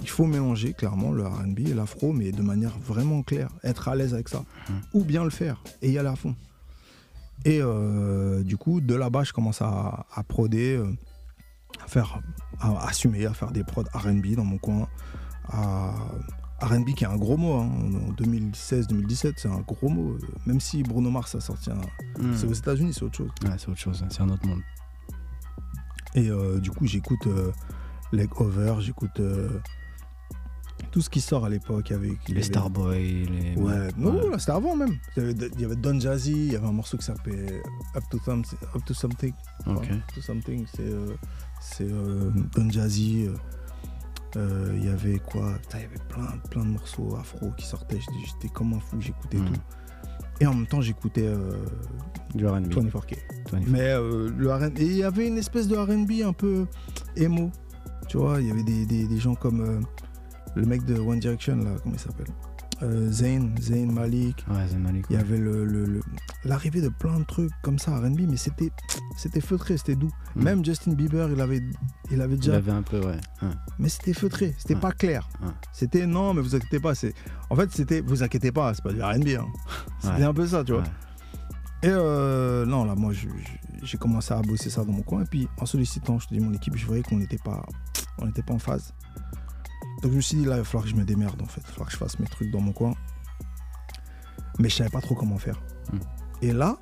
Il 0.01 0.09
faut 0.09 0.27
mélanger 0.27 0.73
clairement 0.75 1.13
le 1.13 1.27
RB 1.27 1.61
et 1.61 1.75
l'afro, 1.75 2.13
mais 2.13 2.31
de 2.33 2.43
manière 2.43 2.77
vraiment 2.79 3.23
claire, 3.23 3.49
être 3.63 3.89
à 3.89 3.95
l'aise 3.95 4.13
avec 4.13 4.29
ça, 4.29 4.45
Mhm. 4.69 4.81
ou 4.93 5.05
bien 5.05 5.25
le 5.25 5.31
faire 5.31 5.63
et 5.83 5.91
y 5.91 5.99
aller 5.99 6.09
à 6.09 6.17
fond. 6.17 6.35
Et 7.45 7.59
euh, 7.61 8.43
du 8.43 8.57
coup, 8.57 8.81
de 8.81 8.95
là-bas, 8.95 9.25
je 9.25 9.33
commence 9.33 9.61
à, 9.63 10.07
à 10.15 10.23
proder, 10.23 10.77
euh, 10.77 10.87
à 11.83 11.89
faire, 11.89 12.21
à 12.61 12.87
assumer, 12.89 13.27
à 13.27 13.35
faire 13.35 13.51
des 13.51 13.65
prods 13.65 13.85
RB 13.95 14.35
dans 14.37 14.45
mon 14.45 14.59
coin. 14.59 14.89
À, 15.49 15.95
RB 16.61 16.95
qui 16.95 17.05
est 17.05 17.09
un 17.09 17.17
gros 17.17 17.37
mot, 17.37 17.55
hein, 17.59 17.69
en 18.09 18.13
2016-2017, 18.13 19.35
c'est 19.37 19.49
un 19.49 19.61
gros 19.61 19.89
mot. 19.89 20.17
Même 20.47 20.61
si 20.61 20.83
Bruno 20.83 21.11
Mars 21.11 21.35
a 21.35 21.41
sorti 21.41 21.71
un. 21.71 22.23
Mhm. 22.23 22.35
C'est 22.37 22.47
aux 22.47 22.53
États-Unis, 22.55 22.93
c'est 22.95 23.03
autre 23.03 23.17
chose. 23.17 23.31
Ouais, 23.45 23.51
c'est 23.59 23.69
autre 23.69 23.79
chose, 23.81 24.03
c'est 24.09 24.21
un 24.23 24.29
autre 24.31 24.47
monde. 24.47 24.61
Et 26.15 26.31
euh, 26.31 26.59
du 26.61 26.71
coup, 26.71 26.87
j'écoute 26.87 27.27
euh, 27.27 27.51
Leg 28.13 28.29
Over, 28.41 28.77
j'écoute 28.81 29.19
euh, 29.21 29.49
tout 30.91 31.01
ce 31.01 31.11
qui 31.11 31.21
sort 31.21 31.45
à 31.45 31.49
l'époque 31.49 31.91
avec 31.91 32.29
Les 32.29 32.35
avait- 32.35 32.43
Starboy, 32.43 33.25
les. 33.27 33.57
Ouais, 33.57 33.89
non, 33.97 34.17
Ouais. 34.23 34.31
là, 34.31 34.39
c'était 34.39 34.53
avant 34.53 34.77
même. 34.77 34.97
Il 35.17 35.23
y, 35.23 35.27
avait, 35.27 35.51
il 35.55 35.61
y 35.61 35.65
avait 35.65 35.77
Don 35.77 35.99
Jazzy, 35.99 36.33
il 36.33 36.53
y 36.53 36.57
avait 36.57 36.67
un 36.69 36.73
morceau 36.73 36.97
qui 36.97 37.05
s'appelait 37.05 37.63
Up 37.97 38.05
to, 38.11 38.19
Something- 38.21 38.59
Up 38.75 38.85
to 38.85 38.95
Something. 38.95 39.33
Up 39.67 39.83
to 40.15 40.21
Something, 40.21 40.67
c'est 41.61 41.89
Don 41.89 42.71
Jazzy. 42.71 43.29
Il 44.37 44.85
y 44.85 44.89
avait 44.89 45.19
quoi? 45.21 45.55
Il 45.75 45.81
y 45.81 45.85
avait 45.85 45.95
plein, 46.09 46.27
plein 46.51 46.65
de 46.65 46.71
morceaux 46.71 47.17
afro 47.17 47.51
qui 47.57 47.67
sortaient. 47.67 48.01
J'étais- 48.27 48.53
comme 48.53 48.75
un 48.75 48.81
fou, 48.81 49.01
j'écoutais 49.01 49.39
Mhm. 49.39 49.47
tout. 49.53 49.61
Et 50.41 50.47
en 50.47 50.55
même 50.55 50.67
temps, 50.67 50.81
j'écoutais 50.81 51.27
euh, 51.27 51.53
Du 52.35 52.47
RB. 52.47 52.67
24K. 52.67 53.17
24. 53.53 53.69
Mais 53.69 53.81
euh, 53.91 54.31
le 54.37 54.53
R&B, 54.53 54.79
et 54.79 54.85
il 54.85 54.97
y 54.97 55.03
avait 55.05 55.29
une 55.29 55.39
espèce 55.39 55.69
de 55.69 55.77
RB 55.77 56.27
un 56.27 56.33
peu 56.33 56.67
émo. 57.17 57.51
Tu 58.09 58.17
vois, 58.19 58.41
il 58.41 58.49
y 58.49 58.51
avait 58.51 58.63
des, 58.65 58.85
des- 58.87 59.07
des 59.07 59.19
gens 59.19 59.35
comme 59.35 59.61
euh, 59.61 59.81
le 60.57 60.67
mec 60.67 60.85
de 60.85 60.99
One 60.99 61.21
Direction, 61.21 61.57
là, 61.57 61.71
comment 61.83 61.95
il 61.95 62.01
s'appelle? 62.01 62.27
Euh, 62.83 63.11
Zayn, 63.11 63.55
Zayn 63.61 63.91
Malik. 63.93 64.45
Ouais, 64.51 64.67
Zayn 64.69 64.81
Malik. 64.81 65.07
Il 65.09 65.15
y 65.15 65.17
ouais. 65.17 65.23
avait 65.23 65.39
le- 65.39 65.65
le- 65.65 65.85
le- 65.87 66.01
l'arrivée 66.45 66.81
de 66.81 66.89
plein 66.89 67.21
de 67.21 67.25
trucs 67.25 67.53
comme 67.63 67.79
ça, 67.79 67.97
RB, 67.99 68.21
mais 68.29 68.37
c'était, 68.37 68.71
c'était 69.17 69.41
feutré, 69.41 69.77
c'était 69.77 69.95
doux. 69.95 70.11
Mhm. 70.35 70.43
Même 70.45 70.65
Justin 70.65 70.93
Bieber, 70.95 71.31
il 71.31 71.41
avait, 71.41 71.63
il 72.11 72.21
avait 72.21 72.35
Il 72.35 72.41
déjà. 72.41 72.57
avait 72.57 72.73
un 72.73 72.83
peu, 72.83 73.01
ouais. 73.01 73.19
Mais 73.79 73.89
c'était 73.89 74.13
feutré, 74.13 74.55
c'était 74.59 74.75
pas 74.77 74.91
clair. 74.93 75.29
C'était 75.73 76.07
non, 76.07 76.35
mais 76.35 76.43
vous 76.43 76.55
inquiétez 76.57 76.81
pas. 76.81 76.95
C'est... 76.95 77.15
En 77.49 77.57
fait, 77.57 77.71
c'était 77.73 78.01
vous 78.01 78.23
inquiétez 78.23 78.51
pas, 78.53 78.75
c'est 78.75 78.83
pas 78.83 78.93
du 78.93 79.03
RB. 79.03 79.29
Hein. 79.39 79.47
C'était 80.01 80.15
Ouais. 80.17 80.23
un 80.25 80.35
peu 80.35 80.47
ça, 80.47 80.65
tu 80.65 80.73
vois. 80.73 80.83
Et 81.83 81.89
euh, 81.91 82.65
non, 82.67 82.85
là, 82.85 82.95
moi, 82.95 83.13
j'ai 83.83 83.99
commencé 83.99 84.33
à 84.35 84.41
bosser 84.43 84.71
ça 84.71 84.85
dans 84.85 84.93
mon 84.93 85.03
coin. 85.03 85.23
Et 85.23 85.27
puis, 85.27 85.49
en 85.61 85.67
sollicitant, 85.67 86.19
je 86.19 86.27
te 86.27 86.35
dis, 86.35 86.41
mon 86.41 86.53
équipe, 86.55 86.77
je 86.77 86.87
voyais 86.87 87.03
qu'on 87.03 87.19
n'était 87.19 87.39
pas, 87.39 87.65
on 88.19 88.31
pas 88.31 88.55
en 88.55 88.59
phase. 88.59 88.93
Donc, 90.05 90.13
je 90.13 90.17
me 90.17 90.21
suis 90.21 90.37
dit, 90.37 90.45
là, 90.45 90.57
il 90.57 90.59
va 90.59 90.65
falloir 90.65 90.85
que 90.85 90.91
je 90.91 90.97
me 90.97 91.05
démerde, 91.05 91.41
en 91.41 91.47
fait. 91.47 91.61
Il 91.63 91.67
va 91.67 91.71
falloir 91.71 91.87
que 91.87 91.93
je 91.95 91.97
fasse 91.99 92.19
mes 92.19 92.27
trucs 92.27 92.51
dans 92.51 92.61
mon 92.61 92.73
coin. 92.73 92.95
Mais 94.59 94.69
je 94.69 94.77
savais 94.77 94.91
pas 94.91 95.01
trop 95.01 95.15
comment 95.15 95.39
faire. 95.39 95.61
Hmm. 95.93 95.99
Et 96.43 96.53
là, 96.53 96.77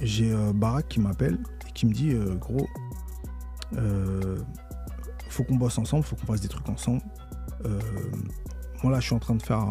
j'ai 0.00 0.32
euh, 0.32 0.52
Barak 0.52 0.88
qui 0.88 1.00
m'appelle 1.00 1.38
et 1.68 1.72
qui 1.72 1.84
me 1.86 1.92
dit, 1.92 2.12
euh, 2.12 2.36
gros, 2.36 2.66
euh, 3.76 4.38
faut 5.28 5.42
qu'on 5.42 5.56
bosse 5.56 5.78
ensemble, 5.78 6.04
faut 6.04 6.14
qu'on 6.14 6.26
fasse 6.26 6.40
des 6.40 6.48
trucs 6.48 6.68
ensemble. 6.68 7.02
Moi 8.82 8.92
là, 8.92 9.00
je 9.00 9.06
suis 9.06 9.14
en 9.14 9.18
train 9.18 9.34
de 9.34 9.42
faire 9.42 9.64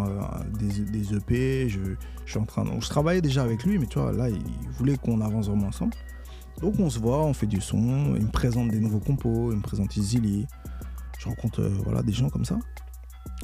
des, 0.59 0.79
des 0.85 1.13
EP, 1.13 1.69
je, 1.69 1.79
je 2.25 2.31
suis 2.31 2.39
en 2.39 2.45
train, 2.45 2.63
de- 2.65 2.81
je 2.81 2.89
travaillais 2.89 3.21
déjà 3.21 3.43
avec 3.43 3.63
lui, 3.63 3.77
mais 3.77 3.85
tu 3.85 3.99
vois, 3.99 4.11
là, 4.11 4.27
il 4.27 4.41
voulait 4.71 4.97
qu'on 4.97 5.21
avance 5.21 5.47
vraiment 5.47 5.67
ensemble. 5.67 5.93
Donc 6.61 6.79
on 6.79 6.89
se 6.89 6.97
voit, 6.97 7.23
on 7.23 7.33
fait 7.33 7.45
du 7.45 7.61
son, 7.61 8.15
il 8.15 8.23
me 8.25 8.31
présente 8.31 8.69
des 8.69 8.79
nouveaux 8.79 8.99
compos, 8.99 9.51
il 9.51 9.57
me 9.57 9.61
présente 9.61 9.95
Izili, 9.95 10.47
je 11.23 11.29
rencontre 11.29 11.61
euh, 11.61 11.69
voilà 11.83 12.01
des 12.03 12.11
gens 12.13 12.29
comme 12.29 12.45
ça. 12.45 12.57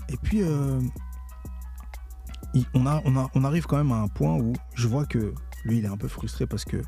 Et 0.10 0.18
puis 0.18 0.42
euh, 0.44 0.80
il- 2.54 2.66
on, 2.74 2.86
a, 2.86 3.02
on, 3.06 3.16
a, 3.18 3.30
on 3.36 3.44
arrive 3.44 3.66
quand 3.66 3.78
même 3.78 3.92
à 3.92 3.98
un 3.98 4.08
point 4.08 4.36
où 4.36 4.54
je 4.76 4.88
vois 4.88 5.06
que 5.06 5.34
lui, 5.66 5.78
il 5.80 5.86
est 5.86 5.90
un 5.90 5.98
peu 5.98 6.08
frustré 6.08 6.46
parce 6.48 6.66
que 6.66 6.82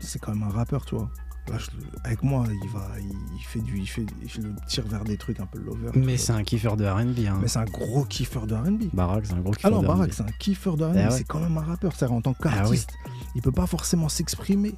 c'est 0.00 0.18
quand 0.18 0.32
même 0.34 0.42
un 0.42 0.50
rappeur, 0.50 0.84
tu 0.84 0.94
vois. 0.96 1.10
Là, 1.48 1.56
je 1.58 1.66
avec 2.04 2.22
moi, 2.22 2.44
il 2.62 2.68
va, 2.70 2.86
il, 3.00 3.42
fait 3.44 3.60
du, 3.60 3.78
il 3.78 3.86
fait, 3.86 4.06
il 4.36 4.42
le 4.44 4.54
tire 4.68 4.86
vers 4.86 5.02
des 5.04 5.16
trucs 5.16 5.40
un 5.40 5.46
peu 5.46 5.58
lover. 5.58 5.90
Mais 5.94 6.16
c'est 6.16 6.32
un 6.32 6.44
kiffeur 6.44 6.76
de 6.76 6.86
RB. 6.86 7.26
Hein. 7.26 7.38
mais 7.40 7.48
c'est 7.48 7.58
un 7.58 7.64
gros 7.64 8.04
kiffeur 8.04 8.46
de 8.46 8.54
R&B. 8.54 8.84
Barak, 8.92 9.26
c'est 9.26 9.32
un 9.34 9.40
gros 9.40 9.52
Ah 9.52 9.56
kiffeur 9.56 9.70
non, 9.72 9.82
de 9.82 9.86
Barak, 9.86 10.12
c'est 10.12 10.22
un 10.22 10.32
kiffeur 10.38 10.76
de 10.76 10.84
R&B, 10.84 10.92
Eh 10.96 10.98
ouais. 11.04 11.10
c'est 11.10 11.24
quand 11.24 11.40
même 11.40 11.56
un 11.58 11.62
rappeur. 11.62 11.92
C'est-à-dire 11.94 12.14
en 12.16 12.20
tant 12.20 12.34
Ah 12.42 12.48
oui. 12.48 12.52
qu'artiste, 12.54 12.92
il 13.34 13.42
peut 13.42 13.50
pas 13.52 13.66
forcément 13.66 14.08
s'exprimer 14.08 14.76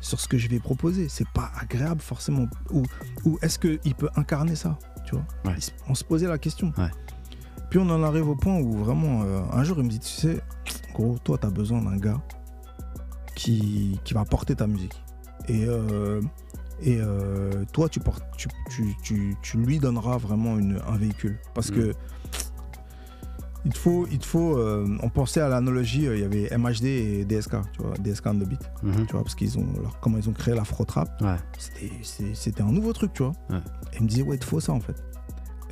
sur 0.00 0.20
ce 0.20 0.28
que 0.28 0.38
je 0.38 0.48
vais 0.48 0.58
proposer. 0.60 1.08
C'est 1.08 1.28
pas 1.30 1.50
agréable 1.58 2.00
forcément. 2.00 2.46
Ou, 2.70 2.82
ou 3.24 3.38
est-ce 3.42 3.58
qu'il 3.58 3.94
peut 3.94 4.08
incarner 4.16 4.54
ça 4.56 4.78
Tu 5.06 5.14
vois? 5.14 5.24
Ouais. 5.44 5.56
On 5.88 5.94
se 5.94 6.04
posait 6.04 6.26
la 6.28 6.38
question. 6.38 6.72
Ouais. 6.78 6.90
Puis 7.70 7.78
on 7.78 7.88
en 7.90 8.02
arrive 8.02 8.28
au 8.28 8.36
point 8.36 8.56
où 8.58 8.72
vraiment, 8.84 9.22
euh, 9.24 9.40
un 9.52 9.64
jour, 9.64 9.78
il 9.78 9.84
me 9.84 9.88
dit, 9.90 9.98
tu 9.98 10.08
sais, 10.08 10.40
gros, 10.94 11.16
toi, 11.24 11.38
tu 11.38 11.46
as 11.46 11.50
besoin 11.50 11.82
d'un 11.82 11.96
gars 11.96 12.20
qui, 13.34 13.98
qui 14.04 14.14
va 14.14 14.24
porter 14.24 14.54
ta 14.54 14.66
musique. 14.66 15.02
Et, 15.48 15.64
euh, 15.66 16.20
et 16.80 16.98
euh, 17.00 17.64
toi, 17.72 17.88
tu, 17.88 18.00
portes, 18.00 18.22
tu, 18.36 18.48
tu, 18.70 18.94
tu, 19.02 19.36
tu 19.42 19.56
lui 19.58 19.78
donneras 19.78 20.16
vraiment 20.18 20.58
une- 20.58 20.80
un 20.86 20.96
véhicule. 20.96 21.38
Parce 21.54 21.70
Mm. 21.70 21.74
que 21.74 21.92
il 23.64 23.72
te 23.72 23.78
faut, 23.78 24.06
il 24.10 24.18
te 24.18 24.26
faut 24.26 24.58
euh, 24.58 24.86
on 25.02 25.08
pensait 25.08 25.40
à 25.40 25.48
l'analogie, 25.48 26.06
euh, 26.06 26.16
il 26.16 26.20
y 26.20 26.24
avait 26.24 26.56
MHD 26.56 26.84
et 26.84 27.24
DSK, 27.24 27.56
tu 27.72 27.82
vois, 27.82 27.94
DSK 27.98 28.26
on 28.26 28.34
the 28.38 28.48
beat, 28.48 28.60
Mhm. 28.82 29.06
tu 29.06 29.12
vois, 29.12 29.22
parce 29.22 29.34
qu'ils 29.34 29.58
ont, 29.58 29.66
alors, 29.78 29.98
comment 30.00 30.18
ils 30.18 30.28
ont 30.28 30.32
créé 30.34 30.54
l'afro 30.54 30.84
trap, 30.84 31.08
Ouais. 31.22 31.36
c'était, 32.02 32.62
un 32.62 32.72
nouveau 32.72 32.92
truc, 32.92 33.12
tu 33.14 33.22
vois. 33.22 33.32
Ouais. 33.50 33.56
Et 33.92 33.96
il 33.98 34.02
me 34.02 34.08
disait, 34.08 34.22
ouais, 34.22 34.36
il 34.36 34.38
te 34.38 34.44
faut 34.44 34.60
ça 34.60 34.72
en 34.72 34.80
fait. 34.80 35.02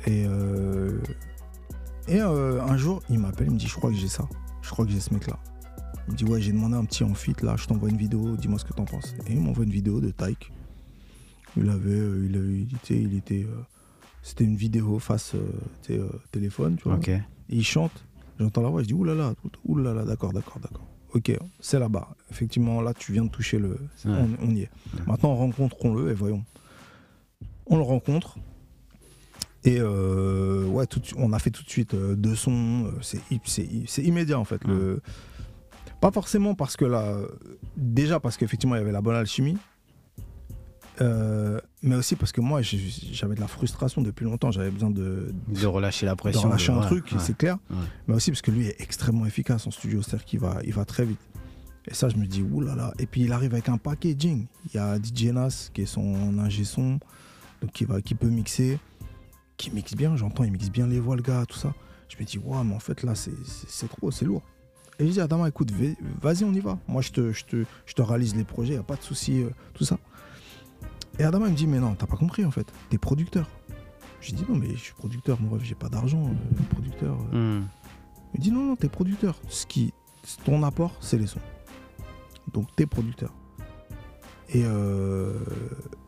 Et, 0.07 0.25
euh, 0.27 0.99
et 2.07 2.19
un 2.19 2.77
jour, 2.77 3.01
il 3.09 3.19
m'appelle, 3.19 3.47
il 3.47 3.53
me 3.53 3.59
dit, 3.59 3.67
je 3.67 3.75
crois 3.75 3.89
que 3.91 3.95
j'ai 3.95 4.07
ça, 4.09 4.27
je 4.61 4.69
crois 4.71 4.85
que 4.85 4.91
j'ai 4.91 4.99
ce 4.99 5.13
mec-là. 5.13 5.37
Il 6.07 6.13
me 6.13 6.17
dit, 6.17 6.25
ouais, 6.25 6.41
j'ai 6.41 6.51
demandé 6.51 6.75
un 6.75 6.83
petit 6.85 7.03
fit 7.15 7.35
là, 7.43 7.55
je 7.57 7.65
t'envoie 7.67 7.89
une 7.89 7.97
vidéo, 7.97 8.35
dis-moi 8.35 8.59
ce 8.59 8.65
que 8.65 8.73
t'en 8.73 8.83
penses. 8.85 9.15
Et 9.27 9.33
il 9.33 9.39
m'envoie 9.39 9.63
une 9.63 9.71
vidéo 9.71 10.01
de 10.01 10.09
Tyke. 10.09 10.51
Il 11.55 11.69
avait, 11.69 11.91
il, 12.25 12.35
avait- 12.35 12.61
il 12.61 12.75
était, 12.75 12.99
il 13.01 13.15
était, 13.15 13.47
c'était 14.23 14.43
une 14.43 14.55
vidéo 14.55 14.97
face 14.99 15.35
téléphone, 16.31 16.75
tu 16.77 16.83
vois. 16.85 16.95
Et 17.53 17.57
il 17.57 17.63
chante, 17.63 18.03
j'entends 18.39 18.63
la 18.63 18.69
voix, 18.69 18.81
je 18.81 18.87
dis 18.87 18.93
oulala, 18.95 19.35
oulala, 19.63 20.05
d'accord, 20.05 20.33
d'accord, 20.33 20.57
d'accord. 20.59 20.87
Ok, 21.13 21.31
c'est 21.59 21.77
là-bas. 21.77 22.15
Effectivement, 22.31 22.81
là, 22.81 22.95
tu 22.95 23.11
viens 23.13 23.25
de 23.25 23.29
toucher 23.29 23.59
le. 23.59 23.69
Ouais. 23.69 23.77
On, 24.05 24.29
on 24.41 24.55
y 24.55 24.61
est. 24.61 24.71
Maintenant, 25.05 25.35
rencontrons-le 25.35 26.09
et 26.09 26.15
voyons. 26.15 26.43
On 27.67 27.77
le 27.77 27.83
rencontre. 27.83 28.39
Et 29.63 29.77
euh, 29.79 30.65
ouais, 30.65 30.87
tout 30.87 30.99
on 31.15 31.31
a 31.31 31.37
fait 31.37 31.51
tout 31.51 31.61
de 31.63 31.69
suite 31.69 31.93
euh, 31.93 32.15
deux 32.15 32.35
sons. 32.35 32.87
euh, 32.87 33.17
C'est 33.85 34.03
immédiat 34.03 34.39
en 34.39 34.45
fait. 34.45 34.63
Le... 34.65 35.01
Pas 36.01 36.09
forcément 36.11 36.55
parce 36.55 36.75
que 36.75 36.85
là. 36.85 37.19
Déjà 37.77 38.19
parce 38.19 38.35
qu'effectivement, 38.35 38.73
il 38.75 38.79
y 38.79 38.81
avait 38.81 38.91
la 38.91 39.01
bonne 39.01 39.15
alchimie. 39.15 39.57
Euh, 41.01 41.59
mais 41.81 41.95
aussi 41.95 42.15
parce 42.15 42.31
que 42.31 42.41
moi, 42.41 42.61
j'avais 42.61 43.35
de 43.35 43.39
la 43.41 43.47
frustration 43.47 44.01
depuis 44.01 44.25
longtemps. 44.25 44.51
J'avais 44.51 44.69
besoin 44.69 44.91
de, 44.91 45.33
De 45.47 45.65
relâcher 45.65 46.05
la 46.05 46.13
de 46.13 46.17
pression. 46.17 46.43
relâcher 46.49 46.71
de- 46.71 46.77
un 46.77 46.81
ouais, 46.81 46.85
truc, 46.87 47.05
ouais. 47.11 47.17
c'est 47.19 47.37
clair. 47.37 47.57
Ouais. 47.69 47.77
Mais 48.07 48.15
aussi 48.15 48.31
parce 48.31 48.41
que 48.41 48.51
lui 48.51 48.67
est 48.67 48.79
extrêmement 48.79 49.25
efficace 49.25 49.65
en 49.67 49.71
studio, 49.71 50.01
c'est-à-dire 50.01 50.25
qu'il 50.25 50.39
va, 50.39 50.59
il 50.63 50.73
va 50.73 50.85
très 50.85 51.05
vite. 51.05 51.19
Et 51.87 51.93
ça, 51.93 52.09
je 52.09 52.15
me 52.15 52.25
dis, 52.25 52.41
oulala. 52.41 52.93
Et 52.99 53.05
puis 53.07 53.21
il 53.21 53.31
arrive 53.33 53.53
avec 53.53 53.69
un 53.69 53.77
packaging. 53.77 54.45
Il 54.67 54.75
y 54.75 54.77
a 54.79 54.97
DJ 54.97 55.25
Nas 55.33 55.69
qui 55.73 55.81
est 55.81 55.85
son 55.85 56.37
ingé 56.39 56.63
son, 56.63 56.99
donc 57.61 57.71
qui, 57.73 57.85
va, 57.85 58.01
qui 58.01 58.15
peut 58.15 58.29
mixer, 58.29 58.79
qui 59.57 59.71
mixe 59.71 59.93
bien, 59.95 60.15
j'entends, 60.15 60.43
il 60.43 60.51
mixe 60.51 60.69
bien 60.69 60.87
les 60.87 60.99
voix, 60.99 61.15
le 61.15 61.21
gars, 61.23 61.43
tout 61.47 61.57
ça. 61.57 61.73
Je 62.07 62.17
me 62.17 62.23
dis, 62.23 62.37
waouh, 62.37 62.63
mais 62.63 62.75
en 62.75 62.79
fait 62.79 63.01
là, 63.03 63.15
c'est- 63.15 63.87
trop, 63.87 64.11
c'est 64.11 64.25
lourd. 64.25 64.43
Et 64.99 65.07
je 65.07 65.11
dis, 65.11 65.19
Adama, 65.21 65.47
écoute, 65.49 65.71
vas-y, 66.21 66.43
on 66.43 66.53
y 66.53 66.59
va. 66.59 66.77
Moi, 66.87 67.01
je 67.01 67.09
te, 67.11 67.33
je 67.33 67.43
te, 67.45 67.65
je 67.87 67.93
te 67.95 68.01
réalise 68.03 68.35
les 68.35 68.43
projets, 68.43 68.75
il 68.75 68.79
a 68.79 68.83
pas 68.83 68.95
de 68.95 69.01
souci, 69.01 69.41
euh, 69.41 69.49
tout 69.73 69.83
ça. 69.83 69.97
Et 71.19 71.23
Adama, 71.23 71.47
il 71.47 71.51
me 71.51 71.57
dit, 71.57 71.67
mais 71.67 71.79
non, 71.79 71.95
t'as 71.95 72.07
pas 72.07 72.17
compris 72.17 72.43
en 72.45 72.51
fait, 72.51 72.71
t'es 72.89 72.97
producteur. 72.97 73.47
Je 74.21 74.33
dis, 74.33 74.45
non, 74.49 74.55
mais 74.55 74.69
je 74.71 74.77
suis 74.79 74.93
producteur, 74.93 75.39
mon 75.41 75.49
rêve, 75.51 75.63
j'ai 75.63 75.75
pas 75.75 75.89
d'argent, 75.89 76.23
euh, 76.27 76.63
producteur. 76.71 77.17
euh. 77.33 77.59
Hmm. 77.61 77.67
Il 78.33 78.39
me 78.39 78.43
dit 78.43 78.51
non, 78.51 78.65
non, 78.65 78.75
t'es 78.75 78.89
producteur. 78.89 79.35
Ce 79.47 79.65
qui, 79.67 79.93
ton 80.45 80.63
apport, 80.63 80.95
c'est 81.01 81.17
les 81.19 81.27
sons. 81.27 81.39
Donc 82.51 82.67
t'es 82.75 82.85
producteur. 82.87 83.31
Et, 84.49 84.63
euh, 84.65 85.39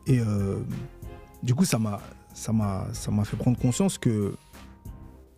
et 0.06 0.18
euh, 0.20 0.58
du 1.42 1.54
coup, 1.54 1.64
ça 1.64 1.78
m'a, 1.78 2.00
ça 2.34 2.52
m'a, 2.52 2.88
ça 2.92 3.10
m'a 3.12 3.24
fait 3.24 3.36
prendre 3.36 3.58
conscience 3.58 3.96
que 3.98 4.34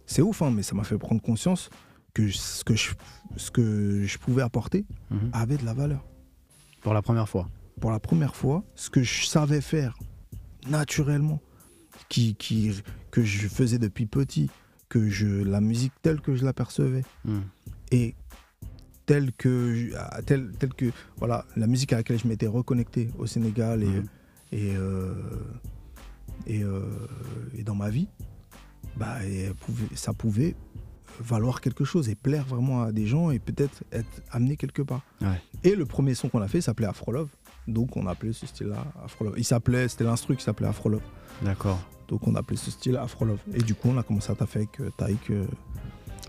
c'est 0.07 0.23
ouf, 0.23 0.40
hein, 0.40 0.51
mais 0.51 0.62
ça 0.62 0.74
m'a 0.74 0.85
fait 0.85 0.97
prendre 0.99 1.20
conscience 1.20 1.69
que 2.15 2.28
ce 2.31 2.65
que 2.65 2.74
je, 2.74 2.93
ce 3.36 3.51
que 3.51 4.05
je 4.05 4.19
pouvais 4.19 4.43
apporter 4.43 4.86
Mhm. 5.11 5.31
avait 5.35 5.57
de 5.59 5.65
la 5.66 5.74
valeur. 5.74 6.05
Pour 6.81 6.95
la 6.95 7.03
première 7.03 7.28
fois. 7.28 7.49
Pour 7.81 7.91
la 7.91 8.01
première 8.01 8.35
fois, 8.35 8.65
ce 8.75 8.91
que 8.91 9.03
je 9.03 9.27
savais 9.27 9.61
faire 9.61 9.97
naturellement, 10.69 11.41
qui, 12.09 12.35
qui, 12.35 12.83
que 13.11 13.23
je 13.23 13.49
faisais 13.49 13.79
depuis 13.79 14.07
petit, 14.07 14.51
que 14.89 15.09
je, 15.09 15.27
la 15.27 15.61
musique 15.61 15.93
telle 16.03 16.21
que 16.21 16.35
je 16.35 16.45
l'apercevais, 16.45 17.05
Hmm. 17.25 17.41
et 17.93 18.15
telle 19.07 19.33
que, 19.33 19.95
à- 19.97 20.23
telle, 20.23 20.53
telle 20.59 20.75
que 20.75 20.87
voilà, 21.19 21.47
la 21.57 21.67
musique 21.67 21.93
à 21.93 21.97
laquelle 21.97 22.19
je 22.19 22.27
m'étais 22.29 22.47
reconnecté 22.47 23.11
au 23.19 23.27
Sénégal 23.27 23.83
et, 23.83 23.87
Mhm. 23.87 24.07
et, 24.53 24.77
euh, 24.77 25.15
et, 26.47 26.63
euh, 26.63 26.83
et 27.57 27.63
dans 27.63 27.75
ma 27.75 27.91
vie, 27.91 28.09
bah, 28.97 29.25
et 29.25 29.43
elle 29.45 29.55
pouvait- 29.55 29.95
ça 29.95 30.13
pouvait 30.13 30.55
valoir 31.21 31.61
quelque 31.61 31.85
chose 31.85 32.09
et 32.09 32.15
plaire 32.15 32.45
vraiment 32.47 32.83
à 32.83 32.93
des 32.93 33.07
gens 33.07 33.31
et 33.31 33.39
peut-être 33.39 33.83
être 33.93 34.23
amené 34.31 34.57
quelque 34.57 34.83
part. 34.83 35.03
Ouais. 35.21 35.41
Et 35.65 35.75
le 35.75 35.85
premier 35.87 36.15
son 36.15 36.29
qu'on 36.29 36.41
a 36.43 36.49
fait 36.49 36.61
s'appelait 36.61 36.87
Afrolove. 36.87 37.29
Donc 37.69 37.97
on 37.97 38.07
a 38.07 38.11
appelé 38.12 38.32
ce 38.32 38.47
style-là 38.47 38.85
Afrolove. 39.05 39.35
Il 39.36 39.45
s'appelait, 39.45 39.86
c'était 39.89 40.05
l'instru 40.05 40.35
qui 40.36 40.43
s'appelait 40.43 40.66
Afrolove. 40.69 41.03
D'accord. 41.43 41.78
Donc 42.09 42.27
on 42.27 42.35
a 42.35 42.40
appelé 42.40 42.57
ce 42.57 42.70
style 42.70 42.97
Afrolove. 42.97 43.39
Et 43.55 43.62
du 43.62 43.74
coup 43.74 43.89
on 43.90 43.99
a 43.99 44.03
commencé 44.03 44.32
à 44.32 44.35
taffer 44.35 44.61
avec 44.61 44.81
euh, 44.81 44.90
Taïk. 44.97 45.31
euh, 45.31 45.45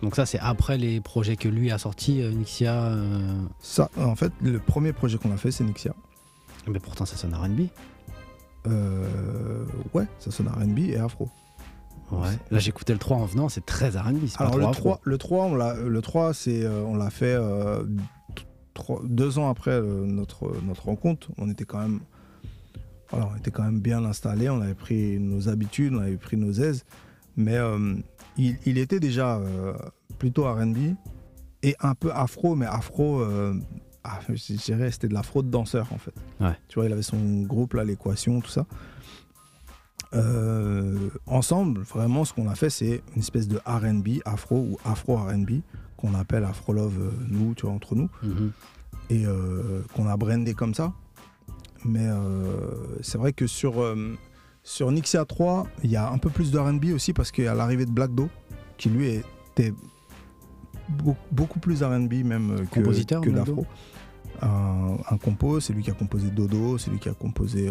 Donc 0.01 0.15
ça, 0.15 0.25
c'est 0.25 0.39
après 0.39 0.77
les 0.77 0.99
projets 1.01 1.37
que 1.37 1.47
lui 1.49 1.71
a 1.71 1.77
sortis, 1.77 2.21
euh, 2.21 2.31
Nixia. 2.31 2.73
euh, 2.75 3.41
Ça, 3.61 3.89
en 3.97 4.15
fait, 4.15 4.31
le 4.41 4.59
premier 4.59 4.93
projet 4.93 5.17
qu'on 5.17 5.31
a 5.31 5.37
fait, 5.37 5.51
c'est 5.51 5.63
Nixia. 5.63 5.93
Mais 6.67 6.79
pourtant, 6.79 7.05
ça 7.05 7.15
sonne 7.15 7.33
R&B. 7.33 7.61
Euh, 8.67 9.65
ouais, 9.93 10.05
ça 10.19 10.31
sonne 10.31 10.49
RB 10.49 10.79
et 10.79 10.97
afro. 10.97 11.29
Ouais. 12.11 12.27
Là, 12.51 12.59
j'écoutais 12.59 12.93
le 12.93 12.99
3 12.99 13.17
en 13.17 13.25
venant, 13.25 13.49
c'est 13.49 13.65
très 13.65 13.89
R&B. 13.89 14.25
pas 14.37 14.43
Alors 14.43 14.57
le 14.57 14.65
afro. 14.65 14.73
3, 14.89 14.99
le 15.03 15.17
3, 15.17 15.45
on 15.45 15.55
l'a, 15.55 15.75
le 15.75 16.01
3 16.01 16.33
c'est, 16.33 16.63
euh, 16.65 16.83
on 16.85 16.95
l'a 16.95 17.09
fait 17.09 17.35
trois- 18.73 19.01
deux 19.03 19.37
ans 19.39 19.49
après 19.49 19.71
euh, 19.71 20.05
notre, 20.05 20.51
notre 20.63 20.85
rencontre. 20.85 21.29
On 21.37 21.49
était 21.49 21.65
quand 21.65 21.79
même, 21.79 21.99
voilà, 23.09 23.29
on 23.33 23.37
était 23.37 23.51
quand 23.51 23.63
même 23.63 23.79
bien 23.79 24.03
installés. 24.05 24.49
On 24.49 24.61
avait 24.61 24.73
pris 24.75 25.19
nos 25.19 25.49
habitudes, 25.49 25.93
on 25.93 25.99
avait 25.99 26.17
pris 26.17 26.37
nos 26.37 26.51
aises. 26.51 26.85
Mais 27.37 27.57
euh, 27.57 27.95
il, 28.37 28.57
il 28.65 28.77
était 28.77 28.99
déjà 28.99 29.37
euh, 29.37 29.73
plutôt 30.17 30.43
R&B 30.51 30.95
et 31.63 31.75
un 31.81 31.95
peu 31.95 32.11
afro, 32.13 32.55
mais 32.55 32.65
afro. 32.65 33.23
ah, 34.03 34.19
je 34.29 34.53
dirais 34.53 34.91
c'était 34.91 35.07
de 35.09 35.13
l'afro 35.13 35.43
de 35.43 35.49
danseur 35.49 35.87
en 35.93 35.97
fait. 35.97 36.13
Ouais. 36.39 36.55
Tu 36.67 36.75
vois, 36.75 36.85
il 36.85 36.93
avait 36.93 37.01
son 37.01 37.41
groupe 37.43 37.73
là, 37.73 37.83
l'équation, 37.83 38.39
tout 38.41 38.49
ça. 38.49 38.65
Euh, 40.15 41.09
ensemble, 41.27 41.81
vraiment, 41.81 42.25
ce 42.25 42.33
qu'on 42.33 42.47
a 42.49 42.55
fait, 42.55 42.69
c'est 42.69 43.03
une 43.15 43.19
espèce 43.21 43.47
de 43.47 43.57
RB, 43.65 44.21
afro 44.25 44.57
ou 44.57 44.77
afro 44.83 45.17
RB, 45.17 45.61
qu'on 45.99 46.13
appelle 46.15 46.45
Afro 46.45 46.71
Love, 46.71 46.97
euh, 46.97 47.11
nous, 47.27 47.53
tu 47.55 47.65
vois, 47.65 47.75
entre 47.75 47.93
nous, 47.93 48.09
Mhm. 48.23 48.51
et 49.09 49.25
euh, 49.25 49.81
qu'on 49.93 50.07
a 50.07 50.15
brandé 50.15 50.53
comme 50.53 50.73
ça. 50.73 50.93
Mais 51.83 52.05
euh, 52.07 52.55
c'est 53.01 53.17
vrai 53.17 53.33
que 53.33 53.47
sur, 53.47 53.73
sur 54.63 54.91
Nixia 54.93 55.25
3, 55.25 55.67
il 55.83 55.91
y 55.91 55.97
a 55.97 56.09
un 56.09 56.17
peu 56.17 56.29
plus 56.29 56.51
de 56.51 56.57
RB 56.57 56.93
aussi, 56.95 57.11
parce 57.11 57.31
qu'il 57.31 57.43
y 57.43 57.47
a 57.47 57.53
l'arrivée 57.53 57.85
de 57.85 57.91
Black 57.91 58.15
Do, 58.15 58.29
qui 58.77 58.89
lui 58.89 59.07
était 59.09 59.73
beau- 60.87 61.17
beaucoup 61.31 61.59
plus 61.59 61.83
RB 61.83 62.23
même 62.23 62.65
que, 62.71 62.75
Compositeur, 62.79 63.21
que 63.21 63.29
d'afro. 63.29 63.65
Un, 64.41 64.95
un 65.09 65.17
compo, 65.17 65.59
c'est 65.59 65.73
lui 65.73 65.83
qui 65.83 65.91
a 65.91 65.93
composé 65.93 66.29
Dodo, 66.29 66.77
c'est 66.77 66.91
lui 66.91 66.99
qui 66.99 67.09
a 67.09 67.13
composé 67.13 67.69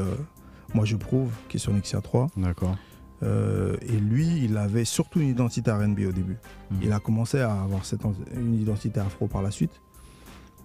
Moi 0.75 0.85
je 0.85 0.97
prouve, 0.97 1.31
qui 1.49 1.57
est 1.57 1.61
sur 1.61 1.73
Nixia 1.73 2.03
3. 2.03 2.27
D'accord. 2.37 2.77
Euh, 3.23 3.77
et 3.83 3.97
lui, 3.99 4.45
il 4.45 4.57
avait 4.57 4.85
surtout 4.85 5.21
une 5.21 5.29
identité 5.29 5.71
RB 5.73 6.01
au 6.09 6.13
début. 6.13 6.37
Mhm. 6.71 6.79
Il 6.83 6.93
a 6.93 7.01
commencé 7.01 7.41
à 7.41 7.53
avoir 7.63 7.85
cette, 7.85 8.03
une 8.37 8.55
identité 8.55 9.01
afro 9.01 9.27
par 9.27 9.43
la 9.43 9.51
suite. 9.51 9.81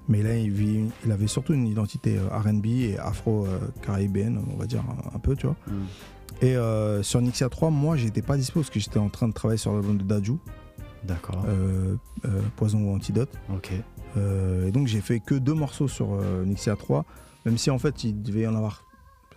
Mais 0.10 0.22
là, 0.22 0.36
il, 0.38 0.52
vit- 0.52 0.90
il 1.06 1.12
avait 1.12 1.28
surtout 1.28 1.54
une 1.54 1.66
identité 1.66 2.18
euh, 2.18 2.28
RB 2.38 2.66
et 2.66 2.98
afro-caribéenne, 3.00 4.44
on 4.54 4.58
va 4.58 4.66
dire 4.66 4.82
un, 4.82 5.16
un 5.16 5.20
peu, 5.20 5.36
tu 5.36 5.48
vois. 5.48 5.56
Mhm. 5.68 5.86
Et 6.42 6.56
euh, 6.56 7.04
sur 7.04 7.22
Nixia 7.22 7.50
3, 7.50 7.70
moi, 7.70 7.96
j'étais 7.96 8.22
pas 8.22 8.38
dispo 8.38 8.60
parce 8.60 8.70
que 8.70 8.80
j'étais 8.80 9.00
en 9.00 9.10
train 9.10 9.28
de 9.28 9.34
travailler 9.34 9.58
sur 9.58 9.74
l'album 9.74 9.98
de 9.98 10.04
Daju, 10.04 10.38
D'accord. 11.04 11.44
euh, 11.48 11.96
euh, 12.26 12.42
Poison 12.56 12.80
ou 12.84 12.94
Antidote. 12.96 13.32
ok. 13.54 13.72
Euh, 14.18 14.68
et 14.68 14.72
donc, 14.72 14.88
j'ai 14.88 15.02
fait 15.02 15.20
que 15.20 15.36
deux 15.36 15.54
morceaux 15.56 15.88
sur 15.88 16.14
euh, 16.14 16.44
Nixia 16.46 16.76
3, 16.76 17.06
même 17.46 17.58
si 17.58 17.70
en 17.72 17.80
fait, 17.80 18.04
il 18.04 18.22
devait 18.22 18.42
y 18.42 18.48
en 18.48 18.56
avoir 18.56 18.84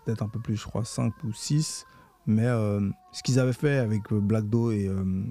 peut-être 0.04 0.22
un 0.22 0.28
peu 0.28 0.38
plus, 0.38 0.56
je 0.56 0.64
crois, 0.64 0.84
5 0.84 1.12
ou 1.24 1.32
6. 1.32 1.86
Mais 2.26 2.46
euh, 2.46 2.80
ce 3.12 3.22
qu'ils 3.22 3.38
avaient 3.38 3.52
fait 3.52 3.78
avec 3.78 4.12
euh, 4.12 4.20
Black 4.20 4.48
Do 4.48 4.70
et, 4.72 4.88
euh, 4.88 5.22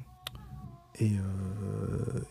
et, 1.00 1.12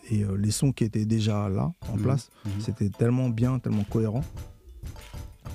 et 0.09 0.25
les 0.37 0.51
sons 0.51 0.71
qui 0.71 0.83
étaient 0.85 1.05
déjà 1.05 1.49
là, 1.49 1.71
en 1.89 1.97
Mhm. 1.97 2.01
place, 2.01 2.29
Mhm. 2.45 2.51
c'était 2.61 2.89
tellement 2.89 3.29
bien, 3.29 3.59
tellement 3.59 3.83
cohérent 3.83 4.23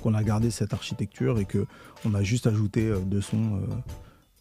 qu'on 0.01 0.13
a 0.15 0.23
gardé 0.23 0.49
cette 0.49 0.73
architecture 0.73 1.37
et 1.39 1.45
que 1.45 1.65
on 2.05 2.13
a 2.15 2.23
juste 2.23 2.47
ajouté 2.47 2.91
deux 3.05 3.21
sons, 3.21 3.57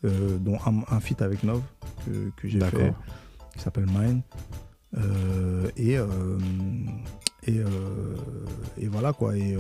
euh, 0.04 0.08
euh, 0.08 0.38
dont 0.38 0.56
un, 0.64 0.82
un 0.94 1.00
feat 1.00 1.20
avec 1.20 1.42
Nov 1.42 1.60
que, 2.06 2.30
que 2.36 2.48
j'ai 2.48 2.60
fait, 2.60 2.94
qui 3.54 3.58
s'appelle 3.60 3.86
Mine. 3.86 4.22
Euh, 4.96 5.68
et, 5.76 5.96
et, 7.46 7.60
et 8.78 8.88
voilà 8.88 9.12
quoi. 9.12 9.36
Et 9.36 9.56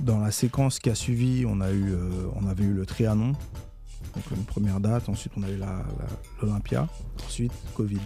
dans 0.00 0.18
la 0.18 0.30
séquence 0.30 0.78
qui 0.78 0.90
a 0.90 0.94
suivi, 0.94 1.44
on, 1.46 1.60
a 1.60 1.70
eu, 1.70 1.92
euh, 1.92 2.26
on 2.40 2.48
avait 2.48 2.64
eu 2.64 2.72
le 2.72 2.86
Trianon, 2.86 3.32
donc 4.14 4.24
une 4.36 4.44
première 4.44 4.80
date. 4.80 5.08
Ensuite, 5.08 5.32
on 5.36 5.42
a 5.42 5.50
eu 5.50 5.60
l'Olympia. 6.40 6.88
Ensuite, 7.26 7.52
Covid. 7.74 8.00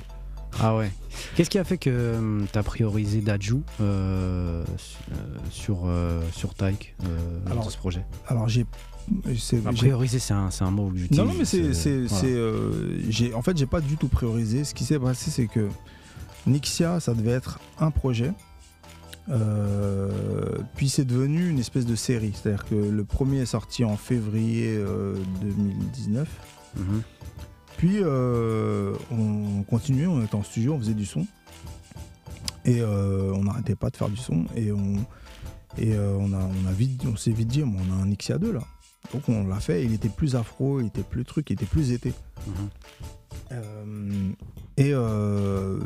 Ah 0.60 0.76
ouais. 0.76 0.90
Qu'est-ce 1.34 1.50
qui 1.50 1.58
a 1.58 1.64
fait 1.64 1.78
que 1.78 2.44
tu 2.50 2.58
as 2.58 2.62
priorisé 2.62 3.20
Daju 3.20 3.62
euh, 3.80 4.64
euh, 4.64 5.14
sur, 5.50 5.82
euh, 5.84 6.22
sur 6.32 6.54
Taïk 6.54 6.94
Alors, 7.46 7.64
dans 7.64 7.70
ce 7.70 7.76
projet? 7.78 8.04
Alors, 8.28 8.48
j'ai. 8.48 8.64
Bah, 9.08 9.70
Prioriser, 9.76 10.18
c'est 10.18 10.34
un, 10.34 10.48
un 10.60 10.70
mot 10.70 10.90
que 10.90 10.98
j'utilise. 10.98 11.20
Non, 11.20 11.26
non, 11.26 11.34
mais 11.38 11.44
c'est, 11.44 12.06
voilà. 12.06 13.36
en 13.36 13.42
fait, 13.42 13.56
j'ai 13.56 13.66
pas 13.66 13.80
du 13.80 13.96
tout 13.96 14.08
priorisé. 14.08 14.64
Ce 14.64 14.74
qui 14.74 14.82
s'est 14.82 14.98
passé, 14.98 15.30
c'est 15.30 15.46
que 15.46 15.68
Nixia, 16.46 16.98
ça 16.98 17.14
devait 17.14 17.30
être 17.32 17.60
un 17.78 17.92
projet. 17.92 18.32
Euh, 19.28 20.10
puis 20.76 20.88
c'est 20.88 21.04
devenu 21.04 21.48
une 21.48 21.58
espèce 21.58 21.86
de 21.86 21.96
série. 21.96 22.32
C'est-à-dire 22.34 22.64
que 22.64 22.74
le 22.74 23.04
premier 23.04 23.40
est 23.40 23.46
sorti 23.46 23.84
en 23.84 23.96
février 23.96 24.76
euh, 24.76 25.14
2019. 25.40 26.28
Mhm. 26.76 27.02
Puis 27.76 27.98
euh, 28.00 28.94
on 29.10 29.62
continuait, 29.64 30.06
on 30.06 30.22
était 30.24 30.34
en 30.34 30.42
studio, 30.42 30.74
on 30.74 30.78
faisait 30.78 30.94
du 30.94 31.06
son. 31.06 31.26
Et 32.64 32.80
euh, 32.80 33.32
on 33.34 33.44
n'arrêtait 33.44 33.76
pas 33.76 33.90
de 33.90 33.96
faire 33.96 34.08
du 34.08 34.16
son. 34.16 34.44
Et 34.56 34.72
on, 34.72 34.96
et, 35.78 35.94
euh, 35.94 36.16
on, 36.18 36.32
a, 36.32 36.38
on, 36.38 36.68
a 36.68 36.72
vite, 36.72 37.02
on 37.06 37.16
s'est 37.16 37.32
vite 37.32 37.48
dit, 37.48 37.62
on 37.62 37.92
a 37.92 38.02
un 38.02 38.06
Nixia 38.06 38.38
2 38.38 38.52
là. 38.52 38.62
Donc 39.12 39.28
on 39.28 39.46
l'a 39.46 39.60
fait, 39.60 39.84
il 39.84 39.92
était 39.92 40.08
plus 40.08 40.34
afro, 40.34 40.80
il 40.80 40.86
était 40.86 41.02
plus 41.02 41.24
truc, 41.24 41.50
il 41.50 41.52
était 41.54 41.66
plus 41.66 41.92
été. 41.92 42.12
Mhm. 42.46 42.54
Euh, 43.52 44.32
et 44.76 44.90
euh, 44.92 45.78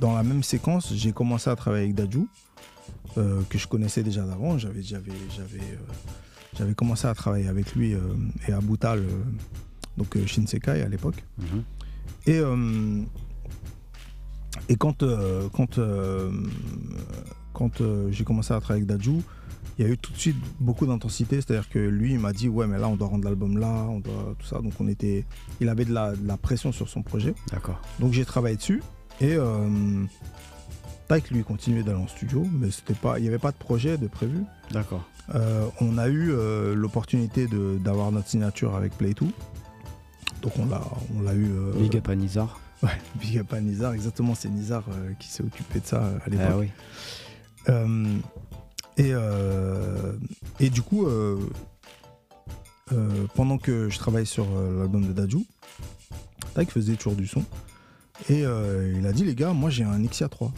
dans 0.00 0.14
la 0.14 0.22
même 0.22 0.42
séquence, 0.42 0.94
j'ai 0.94 1.12
commencé 1.12 1.50
à 1.50 1.56
travailler 1.56 1.84
avec 1.84 1.94
Daju, 1.94 2.28
euh, 3.16 3.42
que 3.48 3.58
je 3.58 3.66
connaissais 3.66 4.02
déjà 4.02 4.22
d'avant. 4.22 4.58
J'avais, 4.58 4.82
j'avais, 4.82 5.12
j'avais, 5.34 5.60
euh, 5.60 5.92
j'avais 6.56 6.74
commencé 6.74 7.06
à 7.06 7.14
travailler 7.14 7.48
avec 7.48 7.74
lui 7.74 7.94
euh, 7.94 8.00
et 8.46 8.52
à 8.52 8.60
Boutal, 8.60 9.02
donc 9.96 10.16
Shinsekai 10.26 10.82
à 10.82 10.88
l'époque. 10.88 11.24
Mhm. 11.38 11.62
Et, 12.26 12.40
et 14.68 14.76
quand, 14.76 15.02
quand, 15.52 15.80
quand 17.54 17.82
j'ai 18.10 18.24
commencé 18.24 18.52
à 18.52 18.60
travailler 18.60 18.84
avec 18.84 18.98
Daju, 18.98 19.22
il 19.78 19.86
y 19.86 19.88
a 19.88 19.92
eu 19.92 19.96
tout 19.96 20.12
de 20.12 20.18
suite 20.18 20.36
beaucoup 20.60 20.86
d'intensité. 20.86 21.36
C'est-à-dire 21.36 21.70
que 21.70 21.78
lui, 21.78 22.12
il 22.12 22.18
m'a 22.18 22.32
dit 22.32 22.48
Ouais, 22.48 22.66
mais 22.66 22.78
là, 22.78 22.88
on 22.88 22.96
doit 22.96 23.08
rendre 23.08 23.24
l'album 23.24 23.56
là, 23.56 23.86
on 23.88 24.00
doit 24.00 24.34
tout 24.38 24.46
ça. 24.46 24.60
Donc, 24.60 24.74
on 24.80 24.88
était, 24.88 25.24
il 25.60 25.68
avait 25.70 25.86
de 25.86 25.94
la, 25.94 26.14
de 26.14 26.26
la 26.26 26.36
pression 26.36 26.72
sur 26.72 26.88
son 26.88 27.02
projet. 27.02 27.34
D'accord. 27.50 27.80
Donc, 27.98 28.12
j'ai 28.12 28.26
travaillé 28.26 28.56
dessus. 28.56 28.82
Et 29.20 29.36
euh, 31.10 31.14
Taïk, 31.20 31.30
lui, 31.30 31.42
continuait 31.44 31.82
d'aller 31.82 31.98
en 31.98 32.08
studio, 32.08 32.46
mais 32.52 32.70
c'était 32.70 32.94
pas, 32.94 33.18
il 33.18 33.22
n'y 33.22 33.28
avait 33.28 33.38
pas 33.38 33.52
de 33.52 33.56
projet 33.56 33.96
de 33.98 34.06
prévu. 34.06 34.42
D'accord. 34.70 35.04
Euh, 35.34 35.66
on 35.80 35.98
a 35.98 36.08
eu 36.08 36.30
euh, 36.32 36.74
l'opportunité 36.74 37.46
d'avoir 37.80 38.12
notre 38.12 38.28
signature 38.28 38.74
avec 38.76 38.92
Play2. 38.98 39.24
Donc, 40.42 40.52
on 40.58 40.66
l'a, 40.66 40.82
on 41.16 41.22
l'a 41.22 41.34
eu. 41.34 41.46
euh, 41.50 41.72
Big 41.78 41.96
up 41.96 42.08
à 42.08 42.14
Nizar. 42.14 42.60
Ouais, 42.82 42.90
big 43.20 43.38
up 43.38 43.52
à 43.52 43.60
Nizar, 43.60 43.92
exactement, 43.92 44.34
c'est 44.34 44.48
Nizar 44.48 44.84
euh, 44.90 45.12
qui 45.18 45.28
s'est 45.28 45.42
occupé 45.42 45.80
de 45.80 45.86
ça 45.86 46.10
à 46.24 46.28
l'époque. 46.28 46.46
Ah 46.50 46.58
oui. 46.58 46.68
Et, 48.98 49.12
et 50.60 50.70
du 50.70 50.82
coup, 50.82 51.06
pendant 53.34 53.58
que 53.58 53.88
je 53.90 53.98
travaillais 53.98 54.24
sur 54.26 54.46
l'album 54.78 55.06
de 55.06 55.12
Daju, 55.12 55.44
Taïk 56.54 56.70
faisait 56.72 56.96
toujours 56.96 57.14
du 57.14 57.26
son. 57.26 57.44
Et 58.28 58.44
euh, 58.44 58.92
il 58.98 59.06
a 59.06 59.12
dit, 59.12 59.24
les 59.24 59.34
gars, 59.36 59.52
moi 59.52 59.70
j'ai 59.70 59.84
un 59.84 60.02
Xia 60.04 60.28
3. 60.28 60.50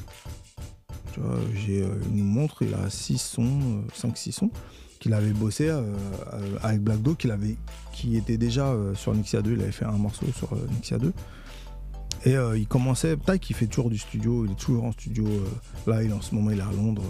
J'ai, 1.54 1.82
euh, 1.82 1.88
nous 2.12 2.24
montre, 2.24 2.62
il 2.62 2.74
a 2.74 2.88
6 2.88 3.18
sons, 3.18 3.82
5-6 3.94 4.32
sons, 4.32 4.50
qu'il 4.98 5.14
avait 5.14 5.32
bossé 5.32 5.68
euh, 5.68 5.82
euh, 6.34 6.58
avec 6.62 6.80
Black 6.82 7.02
Dog, 7.02 7.16
avait, 7.30 7.56
qui 7.92 8.16
était 8.16 8.36
déjà 8.36 8.66
euh, 8.66 8.94
sur 8.94 9.14
Nixia 9.14 9.42
2, 9.42 9.52
il 9.52 9.62
avait 9.62 9.72
fait 9.72 9.86
un 9.86 9.92
morceau 9.92 10.26
sur 10.36 10.52
euh, 10.52 10.66
Nixia 10.72 10.98
2. 10.98 11.12
Et 12.26 12.36
euh, 12.36 12.58
il 12.58 12.66
commençait, 12.66 13.16
Taïk 13.16 13.48
il 13.48 13.56
fait 13.56 13.66
toujours 13.66 13.88
du 13.88 13.96
studio, 13.96 14.44
il 14.44 14.52
est 14.52 14.56
toujours 14.56 14.84
en 14.84 14.92
studio. 14.92 15.26
euh, 15.26 15.90
là, 15.90 16.02
il, 16.02 16.12
en 16.12 16.20
ce 16.20 16.34
moment, 16.34 16.50
il 16.50 16.58
est 16.58 16.62
à 16.62 16.72
Londres. 16.72 17.02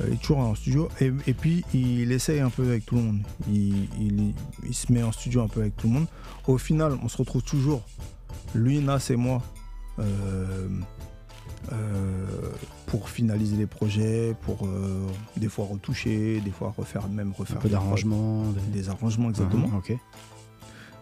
Euh, 0.00 0.06
il 0.08 0.14
est 0.14 0.20
toujours 0.20 0.38
en 0.38 0.54
studio. 0.56 0.88
Et, 1.00 1.34
puis, 1.34 1.64
il 1.72 2.10
essaye 2.10 2.40
un 2.40 2.50
peu 2.50 2.64
avec 2.64 2.84
tout 2.84 2.96
le 2.96 3.02
monde. 3.02 3.20
Il, 3.48 4.34
se 4.72 4.92
met 4.92 5.04
en 5.04 5.12
studio 5.12 5.42
un 5.42 5.48
peu 5.48 5.60
avec 5.60 5.76
tout 5.76 5.86
le 5.86 5.94
monde. 5.94 6.06
Au 6.48 6.58
final, 6.58 6.98
on 7.02 7.08
se 7.08 7.16
retrouve 7.16 7.42
toujours, 7.42 7.82
lui, 8.54 8.80
Nas 8.80 9.06
et 9.10 9.16
moi, 9.16 9.40
euh, 10.00 10.02
euh, 10.02 10.68
pour 12.86 13.08
finaliser 13.08 13.56
les 13.56 13.66
projets, 13.66 14.34
pour 14.42 14.66
euh, 14.66 15.06
des 15.36 15.48
fois 15.48 15.66
retoucher, 15.66 16.40
des 16.40 16.50
fois 16.50 16.74
refaire, 16.76 17.08
même 17.08 17.32
refaire 17.36 17.56
Un 17.56 17.60
peu 17.60 17.68
des 17.68 17.74
prods, 17.74 17.84
d'arrangement. 17.84 18.42
des- 18.52 18.80
Des 18.82 18.88
arrangements, 18.88 19.28
exactement. 19.30 19.68
Ok. 19.76 19.92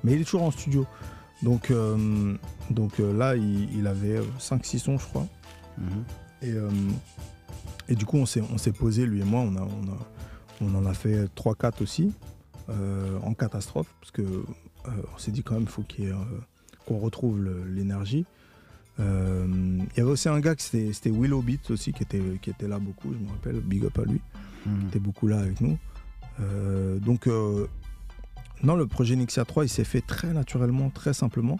Mais 0.04 0.12
il 0.14 0.20
est 0.20 0.24
toujours 0.24 0.42
en 0.42 0.50
studio. 0.50 0.86
Donc, 1.42 1.70
euh, 1.70 2.34
donc 2.70 3.00
euh, 3.00 3.12
là, 3.16 3.36
il, 3.36 3.76
il 3.76 3.86
avait 3.86 4.20
5-6 4.38 4.78
sons, 4.78 4.98
je 4.98 5.06
crois. 5.06 5.26
Mhm. 5.78 6.04
Et, 6.42 6.50
euh, 6.52 6.70
et 7.88 7.94
du 7.94 8.04
coup, 8.06 8.16
on 8.18 8.26
s'est, 8.26 8.42
on 8.52 8.58
s'est 8.58 8.72
posé, 8.72 9.06
lui 9.06 9.20
et 9.20 9.24
moi, 9.24 9.40
on, 9.40 9.56
a, 9.56 9.60
on, 9.62 9.64
a- 9.92 10.06
on 10.60 10.74
en 10.76 10.86
a 10.86 10.94
fait 10.94 11.26
3-4 11.36 11.82
aussi, 11.82 12.12
euh, 12.68 13.18
en 13.24 13.34
catastrophe, 13.34 13.88
parce 14.00 14.12
que 14.12 14.22
euh, 14.22 14.44
on 15.14 15.18
s'est 15.18 15.30
dit 15.32 15.42
quand 15.42 15.54
même, 15.54 15.66
faut 15.66 15.82
qu'il 15.82 16.08
euh, 16.10 16.14
qu'on 16.86 16.98
retrouve 16.98 17.40
le- 17.40 17.64
l'énergie. 18.98 19.00
Euh, 19.00 19.84
Il 19.94 19.98
y 19.98 20.00
avait 20.00 20.10
aussi 20.10 20.28
un 20.28 20.40
gars, 20.40 20.54
qui 20.54 20.64
c'était, 20.64 21.10
Willow 21.10 21.42
Beat 21.42 21.70
aussi, 21.70 21.92
qui 21.92 22.02
était, 22.02 22.22
qui 22.40 22.50
était 22.50 22.68
là 22.68 22.78
beaucoup, 22.78 23.12
je 23.12 23.18
me 23.18 23.28
rappelle, 23.28 23.60
big 23.60 23.84
up 23.84 23.98
à 23.98 24.04
lui, 24.04 24.20
Mhm. 24.66 24.88
était 24.88 24.98
beaucoup 25.00 25.26
là 25.26 25.38
avec 25.40 25.60
nous. 25.60 25.78
Euh, 26.40 26.98
donc, 26.98 27.26
euh, 27.26 27.66
non, 28.62 28.76
le 28.76 28.86
projet 28.86 29.16
Nixia 29.16 29.44
3, 29.44 29.64
il 29.64 29.68
s'est 29.68 29.84
fait 29.84 30.00
très 30.02 30.32
naturellement, 30.32 30.90
très 30.90 31.12
simplement. 31.14 31.58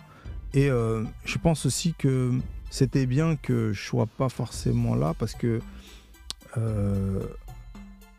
Et 0.55 0.69
je 0.69 1.39
pense 1.39 1.65
aussi 1.65 1.95
que 1.95 2.31
c'était 2.71 3.07
bien 3.07 3.37
que 3.37 3.73
je 3.73 3.83
sois 3.83 4.07
pas 4.07 4.29
forcément 4.29 4.95
là 4.95 5.15
parce 5.19 5.35
que 5.35 5.61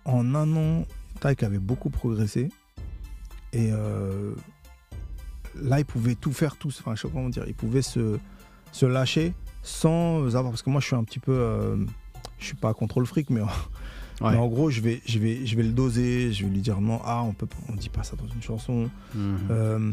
en 0.06 0.36
un 0.36 0.56
an, 0.56 0.86
Taïk 1.20 1.44
avait 1.44 1.60
beaucoup 1.60 1.92
progressé. 1.92 2.50
Et 3.54 3.70
là, 5.62 5.80
il 5.80 5.86
pouvait 5.86 6.16
tout 6.16 6.34
faire, 6.34 6.56
tout, 6.58 6.70
enfin, 6.70 6.96
je 6.96 7.02
sais 7.04 7.08
pas 7.08 7.14
comment 7.14 7.30
dire, 7.30 7.46
il 7.48 7.54
pouvait 7.54 7.84
se, 7.84 8.18
se 8.74 8.86
lâcher 8.86 9.34
sans 9.62 10.36
avoir. 10.36 10.52
Parce 10.52 10.62
que 10.62 10.70
moi, 10.70 10.82
je 10.82 10.88
suis 10.88 10.96
un 10.98 11.04
petit 11.06 11.20
peu. 11.20 11.32
euh, 11.32 11.78
je 12.40 12.46
suis 12.46 12.56
pas 12.58 12.74
contre 12.74 13.00
le 13.00 13.06
fric, 13.06 13.30
mais 13.30 13.40
Ouais. 13.42 14.32
mais 14.32 14.38
en 14.38 14.48
gros, 14.48 14.70
je 14.70 14.82
vais, 14.82 15.02
je, 15.06 15.18
vais, 15.20 15.46
je 15.46 15.56
vais 15.56 15.64
le 15.64 15.72
doser, 15.72 16.32
je 16.34 16.44
vais 16.44 16.50
lui 16.52 16.60
dire 16.62 16.80
non, 16.82 17.00
ah, 17.06 17.24
on 17.24 17.32
peut, 17.34 17.48
on 17.70 17.74
dit 17.76 17.90
pas 17.90 18.04
ça 18.04 18.16
dans 18.18 18.28
une 18.28 18.42
chanson. 18.42 18.90
Mhm. 19.16 19.38
Euh, 19.50 19.92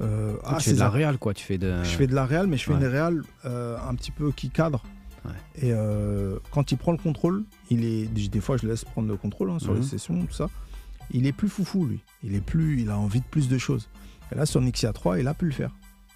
euh, 0.00 0.36
Ah, 0.44 0.54
tu 0.56 0.64
fais 0.64 0.70
c'est 0.70 0.74
de 0.76 0.80
la 0.80 0.88
réal, 0.90 1.18
quoi. 1.18 1.34
Tu 1.34 1.44
fais 1.44 1.58
de. 1.58 1.82
Je 1.84 1.90
fais 1.90 2.06
de 2.06 2.14
la 2.14 2.24
réal, 2.24 2.46
mais 2.46 2.56
je 2.56 2.64
fais 2.64 2.72
Ouais. 2.72 2.80
une 2.80 2.86
réal 2.86 3.22
euh, 3.44 3.76
un 3.86 3.94
petit 3.94 4.10
peu 4.10 4.32
qui 4.32 4.48
cadre. 4.50 4.82
Ouais. 5.26 5.32
Et 5.56 5.72
euh, 5.74 6.38
quand 6.50 6.72
il 6.72 6.78
prend 6.78 6.92
le 6.92 6.98
contrôle, 6.98 7.44
il 7.68 7.84
est, 7.84 8.06
des 8.06 8.40
fois 8.40 8.56
je 8.56 8.66
laisse 8.66 8.84
prendre 8.84 9.08
le 9.08 9.16
contrôle 9.18 9.50
hein, 9.50 9.58
sur 9.58 9.74
les 9.74 9.80
Mhm. 9.80 9.84
sessions, 9.86 10.24
tout 10.26 10.32
ça. 10.34 10.46
Il 11.10 11.26
est 11.26 11.32
plus 11.32 11.48
foufou 11.50 11.84
lui. 11.86 12.00
Il 12.22 12.34
est 12.34 12.40
plus, 12.40 12.80
il 12.80 12.88
a 12.90 12.96
envie 12.98 13.20
de 13.20 13.26
plus 13.26 13.48
de 13.48 13.58
choses. 13.58 13.88
Et 14.32 14.34
là 14.36 14.46
sur 14.46 14.60
Nixia 14.62 14.92
3, 14.94 15.18
il 15.20 15.28
a 15.28 15.34
pu 15.34 15.44
le 15.44 15.52
faire. 15.52 15.70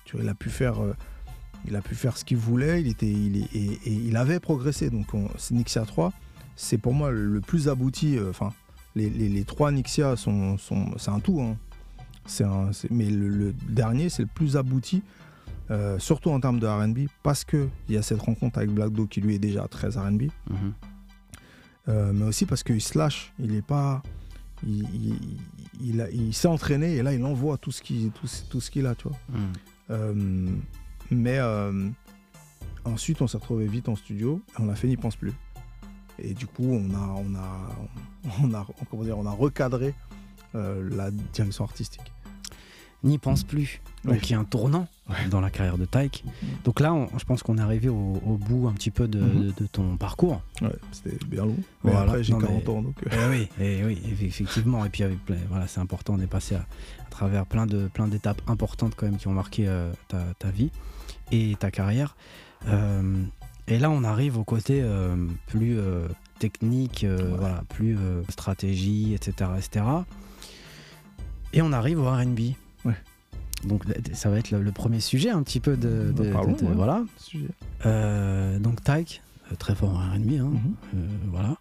Tu 0.06 0.16
vois, 0.16 0.24
il 0.24 0.28
a 0.30 0.34
pu 0.34 0.48
faire, 0.48 0.82
euh, 0.82 0.94
il 1.66 1.76
a 1.76 1.82
pu 1.82 1.94
faire 1.94 2.16
ce 2.16 2.24
qu'il 2.24 2.36
voulait. 2.36 2.80
Il 2.80 2.88
était, 2.88 3.10
il 3.10 3.36
et, 3.38 3.78
et 3.84 3.92
il 3.92 4.16
avait 4.16 4.40
progressé. 4.40 4.90
Donc 4.90 5.14
on- 5.14 5.28
Nixia 5.50 5.84
3, 5.84 6.12
c'est 6.56 6.78
pour 6.78 6.94
moi 6.94 7.10
le 7.10 7.40
plus 7.40 7.68
abouti. 7.68 8.16
euh, 8.18 8.30
Enfin, 8.30 8.52
les, 8.94 9.10
les- 9.10 9.28
les 9.28 9.44
trois 9.44 9.72
Nixia 9.72 10.16
sont, 10.16 10.56
sont 10.58 10.86
c'est 10.98 11.10
un 11.10 11.20
tout. 11.20 11.40
hein. 11.40 11.56
C'est 12.26 12.44
un, 12.44 12.72
c'est- 12.72 12.90
mais 12.90 13.10
le, 13.10 13.28
le 13.28 13.52
dernier, 13.68 14.08
c'est 14.08 14.22
le 14.22 14.28
plus 14.34 14.56
abouti. 14.56 15.02
euh, 15.70 15.98
surtout 15.98 16.28
en 16.30 16.38
termes 16.40 16.60
de 16.60 16.66
RB, 16.66 17.08
parce 17.22 17.42
qu'il 17.42 17.68
y 17.88 17.96
a 17.96 18.02
cette 18.02 18.20
rencontre 18.20 18.58
avec 18.58 18.70
Black 18.70 18.92
Dog 18.92 19.08
qui 19.08 19.22
lui 19.22 19.34
est 19.34 19.38
déjà 19.38 19.66
très 19.66 19.96
RB, 19.96 20.24
Mhm. 20.50 20.72
euh, 21.88 22.12
mais 22.14 22.24
aussi 22.26 22.44
parce 22.46 22.62
qu'il 22.62 22.82
se 22.82 22.98
lâche. 22.98 23.32
Il 23.38 23.54
est 23.54 23.62
pas. 23.66 24.02
Il, 24.66 24.80
il- 24.94 25.38
il, 25.82 26.00
a- 26.02 26.10
il 26.10 26.34
s'est 26.34 26.48
entraîné 26.48 26.96
et 26.96 27.02
là, 27.02 27.14
il 27.14 27.24
envoie 27.24 27.56
tout 27.56 27.72
ce 27.72 27.80
qu'il 27.82 28.10
tout, 28.10 28.26
ce- 28.26 28.44
tout 28.44 28.60
ce 28.60 28.70
qu'il 28.70 28.86
a, 28.86 28.94
tu 28.94 29.08
vois. 29.08 29.16
Mhm. 29.30 29.52
Euh, 29.90 30.46
mais 31.14 31.38
euh, 31.38 31.88
ensuite, 32.84 33.22
on 33.22 33.26
s'est 33.26 33.38
retrouvé 33.38 33.66
vite 33.66 33.88
en 33.88 33.96
studio 33.96 34.40
et 34.58 34.62
on 34.62 34.68
a 34.68 34.74
fait 34.74 34.88
N'y 34.88 34.96
pense 34.96 35.16
plus. 35.16 35.32
Et 36.18 36.34
du 36.34 36.46
coup, 36.46 36.64
on 36.70 36.94
a, 36.94 37.14
on 37.16 37.34
a, 37.34 37.70
on 38.42 38.54
a, 38.54 38.66
comment 38.90 39.02
dire, 39.04 39.18
on 39.18 39.26
a 39.26 39.30
recadré 39.32 39.94
euh, 40.54 40.88
la 40.94 41.10
direction 41.10 41.64
artistique. 41.64 42.12
N'y 43.02 43.18
pense 43.18 43.42
plus. 43.44 43.82
Donc 44.06 44.30
il 44.30 44.32
y 44.32 44.34
a 44.34 44.38
un 44.38 44.44
tournant 44.44 44.86
dans 45.30 45.42
la 45.42 45.50
carrière 45.50 45.76
de 45.76 45.84
Taïk. 45.84 46.24
Donc 46.64 46.80
là, 46.80 46.94
on- 46.94 47.08
je 47.18 47.24
pense 47.26 47.42
qu'on 47.42 47.58
est 47.58 47.60
arrivé 47.60 47.90
au, 47.90 47.94
au 48.24 48.38
bout 48.38 48.66
un 48.66 48.72
petit 48.72 48.90
peu 48.90 49.08
de, 49.08 49.20
Mhm. 49.20 49.40
de- 49.42 49.50
de 49.50 49.66
ton 49.66 49.98
parcours. 49.98 50.40
Ouais, 50.62 50.72
c'était 50.90 51.22
bien 51.26 51.44
long. 51.44 51.56
Mais 51.84 51.90
Voilà. 51.90 52.00
après, 52.00 52.24
j'ai 52.24 52.32
Non, 52.32 52.38
mais- 52.38 52.46
40 52.46 52.68
ans, 52.70 52.80
donc. 52.82 52.94
euh, 53.06 53.10
Eh 53.12 53.30
oui, 53.30 53.48
eh 53.60 53.84
oui, 53.84 54.00
eff- 54.06 54.24
effectivement. 54.24 54.86
Et 54.86 54.88
puis 54.88 55.02
avec 55.02 55.18
voilà, 55.50 55.66
c'est 55.66 55.80
important. 55.80 56.14
On 56.14 56.20
est 56.20 56.26
passé 56.26 56.54
à, 56.54 56.60
à 56.60 57.10
travers 57.10 57.44
plein 57.44 57.66
de 57.66 57.88
plein 57.88 58.08
d'étapes 58.08 58.40
importantes 58.46 58.94
quand 58.96 59.04
même 59.04 59.18
qui 59.18 59.28
ont 59.28 59.34
marqué 59.34 59.68
euh, 59.68 59.92
ta, 60.08 60.22
ta 60.38 60.48
vie 60.50 60.70
et 61.32 61.56
ta 61.58 61.70
carrière. 61.70 62.16
Euh, 62.68 63.22
et 63.66 63.78
là, 63.78 63.90
on 63.90 64.04
arrive 64.04 64.36
au 64.38 64.44
côté 64.44 64.80
euh, 64.82 65.16
plus 65.46 65.78
euh, 65.78 66.08
technique, 66.38 67.06
Ouais. 67.08 67.16
voilà, 67.38 67.62
plus 67.68 67.96
stratégie, 68.28 69.14
etc., 69.14 69.50
etc. 69.58 69.84
Et 71.52 71.62
on 71.62 71.72
arrive 71.72 72.00
au 72.00 72.10
R&B. 72.10 72.40
Ouais. 72.84 72.94
Donc 73.64 73.84
ça 74.12 74.28
va 74.28 74.38
être 74.38 74.50
le, 74.50 74.60
le 74.62 74.72
premier 74.72 75.00
sujet 75.00 75.30
un 75.30 75.42
petit 75.42 75.60
peu 75.60 75.76
de, 75.76 76.12
Bah, 76.14 76.24
de- 76.24 76.32
parlons, 76.32 76.52
de- 76.52 76.58
de- 76.60 76.64
ouais. 76.66 76.74
voilà. 76.74 77.02
sujet. 77.16 77.48
Euh, 77.86 78.58
donc 78.58 78.82
Tyke, 78.82 79.22
très 79.58 79.74
fort 79.74 79.90
en 79.90 79.98
R&B, 79.98 80.32
hein, 80.40 80.50
Mhm. 80.52 80.74
euh, 80.96 81.06
voilà. 81.28 81.56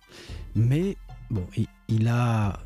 Mais 0.56 0.98
bon, 1.30 1.46
il, 1.56 1.68
il 1.88 2.08
a, 2.08 2.60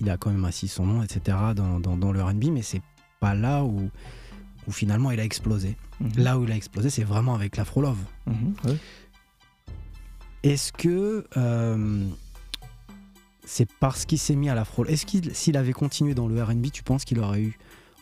il 0.00 0.08
a 0.08 0.16
quand 0.16 0.30
même 0.30 0.44
assis 0.44 0.68
son 0.68 0.86
nom, 0.86 1.02
etc. 1.02 1.36
dans, 1.54 1.80
dans, 1.80 1.96
dans 1.96 2.12
le 2.12 2.22
R&B, 2.22 2.44
mais 2.52 2.62
c'est 2.62 2.82
pas 3.20 3.34
là 3.34 3.62
où, 3.64 3.90
où 4.66 4.72
finalement 4.72 5.10
il 5.10 5.20
a 5.20 5.24
explosé. 5.24 5.76
Mhm. 6.00 6.12
Là 6.16 6.38
où 6.38 6.44
il 6.44 6.52
a 6.52 6.56
explosé, 6.56 6.90
c'est 6.90 7.04
vraiment 7.04 7.34
avec 7.34 7.56
l'Afro 7.56 7.80
Love. 7.82 7.98
Mhm, 8.26 8.54
ouais. 8.66 8.76
Est-ce 10.42 10.72
que 10.72 11.24
euh, 11.36 12.06
c'est 13.44 13.68
parce 13.80 14.04
qu'il 14.04 14.18
s'est 14.18 14.36
mis 14.36 14.48
à 14.48 14.54
l'Afro 14.54 14.84
Est-ce 14.86 15.06
qu'il 15.06 15.34
s'il 15.34 15.56
avait 15.56 15.72
continué 15.72 16.14
dans 16.14 16.28
le 16.28 16.42
R&B, 16.42 16.70
tu 16.72 16.82
penses 16.82 17.04
qu'il 17.04 17.18
aurait 17.20 17.40
eu 17.40 17.58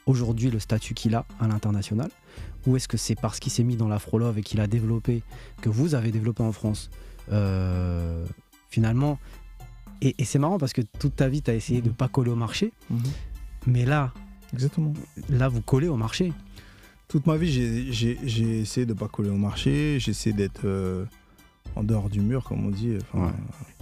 aujourd'hui 0.06 0.50
le 0.50 0.58
statut 0.58 0.94
qu'il 0.94 1.14
a 1.14 1.24
à 1.40 1.48
l'international? 1.48 2.10
Ou 2.66 2.76
est-ce 2.76 2.88
que 2.88 2.96
c'est 2.96 3.14
parce 3.14 3.38
qu'il 3.40 3.52
s'est 3.52 3.62
mis 3.64 3.76
dans 3.76 3.88
l'Afro 3.88 4.18
Love 4.18 4.38
et 4.38 4.42
qu'il 4.42 4.60
a 4.60 4.66
développé, 4.66 5.22
que 5.62 5.68
vous 5.68 5.94
avez 5.94 6.10
développé 6.10 6.42
en 6.42 6.52
France, 6.52 6.90
euh, 7.30 8.26
finalement? 8.70 9.18
Et, 10.00 10.14
et 10.18 10.24
c'est 10.24 10.38
marrant 10.38 10.58
parce 10.58 10.72
que 10.72 10.82
toute 10.82 11.16
ta 11.16 11.28
vie, 11.28 11.40
tu 11.42 11.50
as 11.50 11.54
essayé 11.54 11.80
de 11.80 11.90
pas 11.90 12.08
coller 12.08 12.30
au 12.30 12.36
marché, 12.36 12.72
Mhm. 12.90 13.02
mais 13.68 13.84
là, 13.86 14.12
Exactement. 14.52 14.92
là, 15.30 15.48
vous 15.48 15.60
collez 15.62 15.88
au 15.88 15.96
marché. 15.96 16.32
Toute 17.08 17.26
ma 17.26 17.36
vie, 17.36 17.50
j'ai- 17.92 18.60
essayé 18.60 18.86
de 18.86 18.92
pas 18.94 19.08
coller 19.08 19.30
au 19.30 19.36
marché, 19.36 19.98
j'ai 20.00 20.10
essayé 20.10 20.34
d'être 20.34 20.64
euh, 20.64 21.04
en 21.76 21.84
dehors 21.84 22.08
du 22.08 22.20
mur, 22.20 22.44
comme 22.44 22.66
on 22.66 22.70
dit. 22.70 22.96
Enfin, 23.12 23.26
Ouais. 23.26 23.32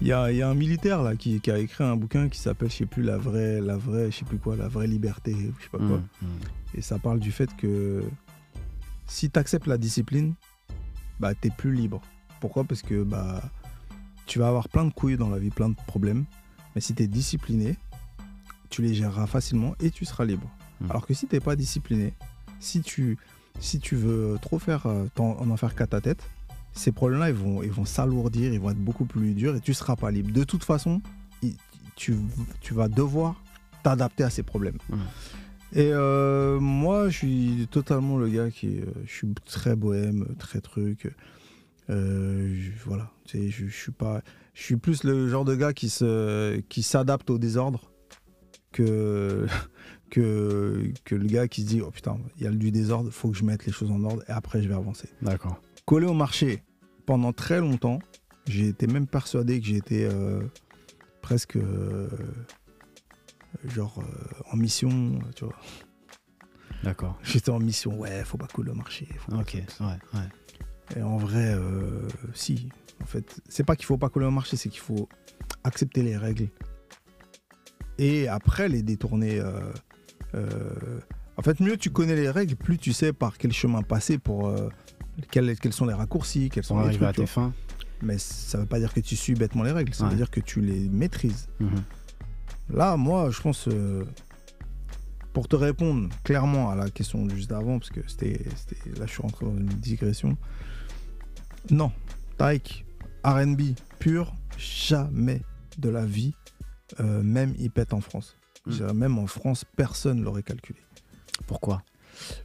Il 0.01 0.07
y, 0.09 0.13
a, 0.13 0.33
y 0.33 0.43
a 0.43 0.49
un 0.49 0.55
militaire 0.55 1.03
là 1.03 1.15
qui, 1.17 1.41
qui 1.41 1.51
a 1.51 1.59
écrit 1.59 1.85
un 1.85 1.97
bouquin 1.97 2.29
qui 2.29 2.39
s'appelle, 2.39 2.71
je 2.71 2.77
sais 2.79 2.87
plus, 2.87 3.03
la 3.03 3.17
vraie, 3.19 3.61
la 3.61 3.77
vraie, 3.77 4.11
je 4.11 4.19
sais 4.19 4.25
plus 4.25 4.39
quoi, 4.39 4.57
la 4.57 4.69
vraie 4.69 4.87
liberté, 4.89 5.33
je 5.59 5.63
sais 5.65 5.71
pas 5.71 5.79
quoi. 5.79 5.99
Mmh, 5.99 6.09
mmh. 6.27 6.27
Et 6.75 6.83
ça 6.83 6.99
parle 6.99 7.21
du 7.21 7.31
fait 7.33 7.55
que 7.57 8.03
si 9.07 9.31
tu 9.31 9.39
acceptes 9.39 9.67
la 9.67 9.79
discipline, 9.79 10.35
bah 11.21 11.35
t'es 11.35 11.51
plus 11.51 11.73
libre. 11.73 12.01
Pourquoi? 12.41 12.65
Parce 12.65 12.83
que 12.83 13.03
bah 13.05 13.43
tu 14.27 14.39
vas 14.41 14.49
avoir 14.49 14.69
plein 14.69 14.85
de 14.85 14.93
couilles 14.93 15.17
dans 15.17 15.29
la 15.31 15.39
vie, 15.39 15.51
plein 15.51 15.69
de 15.69 15.77
problèmes. 15.87 16.25
Mais 16.75 16.81
si 16.81 16.95
tu 16.95 17.03
es 17.03 17.07
discipliné, 17.07 17.77
tu 18.71 18.83
les 18.83 18.95
géreras 18.95 19.27
facilement 19.27 19.75
et 19.81 19.91
tu 19.91 20.05
seras 20.05 20.25
libre. 20.25 20.49
Mm. 20.81 20.91
Alors 20.91 21.07
que 21.07 21.15
si 21.15 21.27
t'es 21.27 21.41
pas 21.41 21.55
discipliné, 21.55 22.15
si 22.63 22.81
tu, 22.81 23.19
si 23.61 23.79
tu 23.81 23.97
veux 23.97 24.39
trop 24.41 24.59
faire, 24.59 24.87
euh, 24.87 25.07
en, 25.19 25.51
en 25.51 25.57
faire 25.57 25.75
qu'à 25.75 25.87
ta 25.87 26.01
tête, 26.01 26.23
ces 26.73 26.93
problèmes-là, 26.93 27.29
ils 27.29 27.35
vont, 27.35 27.63
ils 27.63 27.71
vont 27.71 27.85
s'alourdir, 27.85 28.53
ils 28.53 28.61
vont 28.61 28.71
être 28.71 28.79
beaucoup 28.79 29.05
plus 29.05 29.35
durs 29.35 29.55
et 29.57 29.61
tu 29.61 29.75
seras 29.75 29.97
pas 29.97 30.11
libre. 30.11 30.33
De 30.33 30.45
toute 30.45 30.65
façon, 30.65 31.03
tu, 31.97 32.17
tu 32.61 32.73
vas 32.75 32.89
devoir 32.89 33.43
t'adapter 33.83 34.25
à 34.25 34.31
ces 34.31 34.43
problèmes. 34.43 34.79
Et 35.75 35.91
euh, 35.93 36.61
moi, 36.61 37.09
je 37.11 37.17
suis 37.19 37.69
totalement 37.71 38.17
le 38.17 38.29
gars 38.29 38.51
qui. 38.51 38.79
euh, 38.81 38.85
je 39.07 39.13
suis 39.13 39.29
très 39.45 39.75
bohème, 39.77 40.27
très 40.39 40.61
truc. 40.61 41.15
Euh, 41.91 42.55
je- 42.55 42.71
voilà. 42.87 43.11
Je, 43.33 43.49
je 43.51 43.67
suis 43.69 43.93
pas. 43.93 44.23
Je 44.55 44.63
suis 44.63 44.77
plus 44.77 45.03
le 45.05 45.29
genre 45.29 45.45
de 45.47 45.55
gars 45.55 45.73
qui 45.73 45.89
se, 45.89 46.61
qui 46.69 46.83
s'adapte 46.83 47.31
au 47.31 47.39
désordre 47.39 47.91
que, 48.71 49.47
que, 50.13 50.93
que 51.07 51.15
le 51.15 51.27
gars 51.27 51.49
qui 51.49 51.63
se 51.63 51.67
dit 51.67 51.81
Oh 51.81 51.91
putain, 51.91 52.19
il 52.37 52.45
y 52.45 52.47
a 52.47 52.51
du 52.51 52.71
désordre, 52.71 53.11
faut 53.11 53.31
que 53.31 53.37
je 53.39 53.45
mette 53.45 53.65
les 53.65 53.73
choses 53.73 53.91
en 53.91 54.05
ordre 54.05 54.23
et 54.29 54.31
après 54.33 54.63
je 54.63 54.69
vais 54.69 54.75
avancer. 54.75 55.09
D'accord. 55.23 55.59
Collé 55.87 56.07
au 56.07 56.13
marché 56.13 56.63
pendant 57.07 57.33
très 57.33 57.61
longtemps, 57.61 57.99
j'ai 58.47 58.69
été 58.69 58.87
même 58.87 59.07
persuadé 59.07 59.59
que 59.59 59.67
j'étais 59.67 60.05
euh, 60.05 60.43
presque. 61.23 61.57
euh, 61.57 62.09
genre 63.65 64.01
euh, 64.01 64.53
en 64.53 64.57
mission, 64.57 65.19
tu 65.35 65.45
vois. 65.47 65.57
D'accord. 66.85 67.19
J'étais 67.23 67.51
en 67.51 67.61
mission, 67.61 67.97
ouais, 67.99 68.25
faut 68.25 68.37
pas 68.39 68.49
coller 68.49 68.71
au 68.71 68.75
marché. 68.75 69.07
faut 69.19 69.33
Ok, 69.37 69.55
ouais, 69.55 69.87
ouais. 70.15 70.97
Et 70.99 71.03
en 71.03 71.17
vrai, 71.17 71.57
si. 72.35 72.69
En 73.01 73.07
fait, 73.07 73.41
c'est 73.49 73.65
pas 73.65 73.77
qu'il 73.77 73.87
faut 73.87 73.99
pas 73.99 74.09
coller 74.09 74.27
au 74.27 74.31
marché, 74.33 74.57
c'est 74.57 74.69
qu'il 74.69 74.81
faut 74.81 75.09
accepter 75.65 76.03
les 76.03 76.17
règles. 76.17 76.49
Et 77.99 78.27
après 78.29 78.69
les 78.69 78.83
détourner. 78.83 79.39
euh, 79.41 79.73
En 80.35 81.43
fait, 81.43 81.61
mieux 81.61 81.77
tu 81.77 81.91
connais 81.91 82.15
les 82.15 82.31
règles, 82.31 82.57
plus 82.57 82.79
tu 82.79 82.93
sais 82.93 83.13
par 83.13 83.39
quel 83.39 83.53
chemin 83.53 83.83
passer 83.83 84.19
pour. 84.19 84.49
euh, 84.49 84.69
quels, 85.31 85.59
quels 85.59 85.73
sont 85.73 85.87
les 85.87 85.95
raccourcis, 85.95 86.49
quels 86.51 86.65
sont 86.65 86.81
les 86.81 86.89
à 86.89 86.99
trucs. 86.99 87.15
tu 87.17 87.21
tes 87.23 87.27
fins. 87.27 87.53
Mais 88.03 88.19
ça 88.19 88.59
veut 88.59 88.67
pas 88.67 88.79
dire 88.79 88.93
que 88.93 89.01
tu 89.01 89.15
suis 89.15 89.35
bêtement 89.35 89.63
les 89.63 89.73
règles, 89.73 89.95
ça 89.95 90.05
Ouais. 90.05 90.11
veut 90.11 90.17
dire 90.17 90.31
que 90.31 90.41
tu 90.41 90.61
les 90.61 90.89
maîtrises. 90.89 91.49
Mhm. 91.61 91.83
Là, 92.71 92.97
moi, 92.97 93.31
je 93.31 93.41
pense, 93.41 93.69
euh, 93.69 94.05
pour 95.33 95.49
te 95.49 95.57
répondre 95.57 96.09
clairement 96.25 96.71
à 96.71 96.75
la 96.75 96.91
question 96.91 97.29
juste 97.29 97.53
avant, 97.53 97.79
parce 97.79 97.91
que 97.91 98.01
c'était, 98.09 98.45
c'était- 98.57 98.99
là, 98.99 99.07
je 99.07 99.13
suis 99.13 99.23
rentré 99.23 99.45
dans 99.47 99.53
une 99.57 99.67
digression. 99.67 100.37
Non, 101.71 101.93
Tyke, 102.39 102.85
RB 103.25 103.75
pur, 103.99 104.35
jamais 104.59 105.43
de 105.79 105.89
la 105.89 106.05
vie, 106.05 106.35
euh, 107.01 107.23
même 107.23 107.55
il 107.59 107.71
pète 107.71 107.93
en 107.95 108.01
France. 108.01 108.37
Mm. 108.67 108.93
même 108.93 109.19
en 109.19 109.27
France, 109.27 109.65
personne 109.77 110.19
ne 110.21 110.25
l'aurait 110.25 110.43
calculé. 110.43 110.79
Pourquoi? 111.47 111.83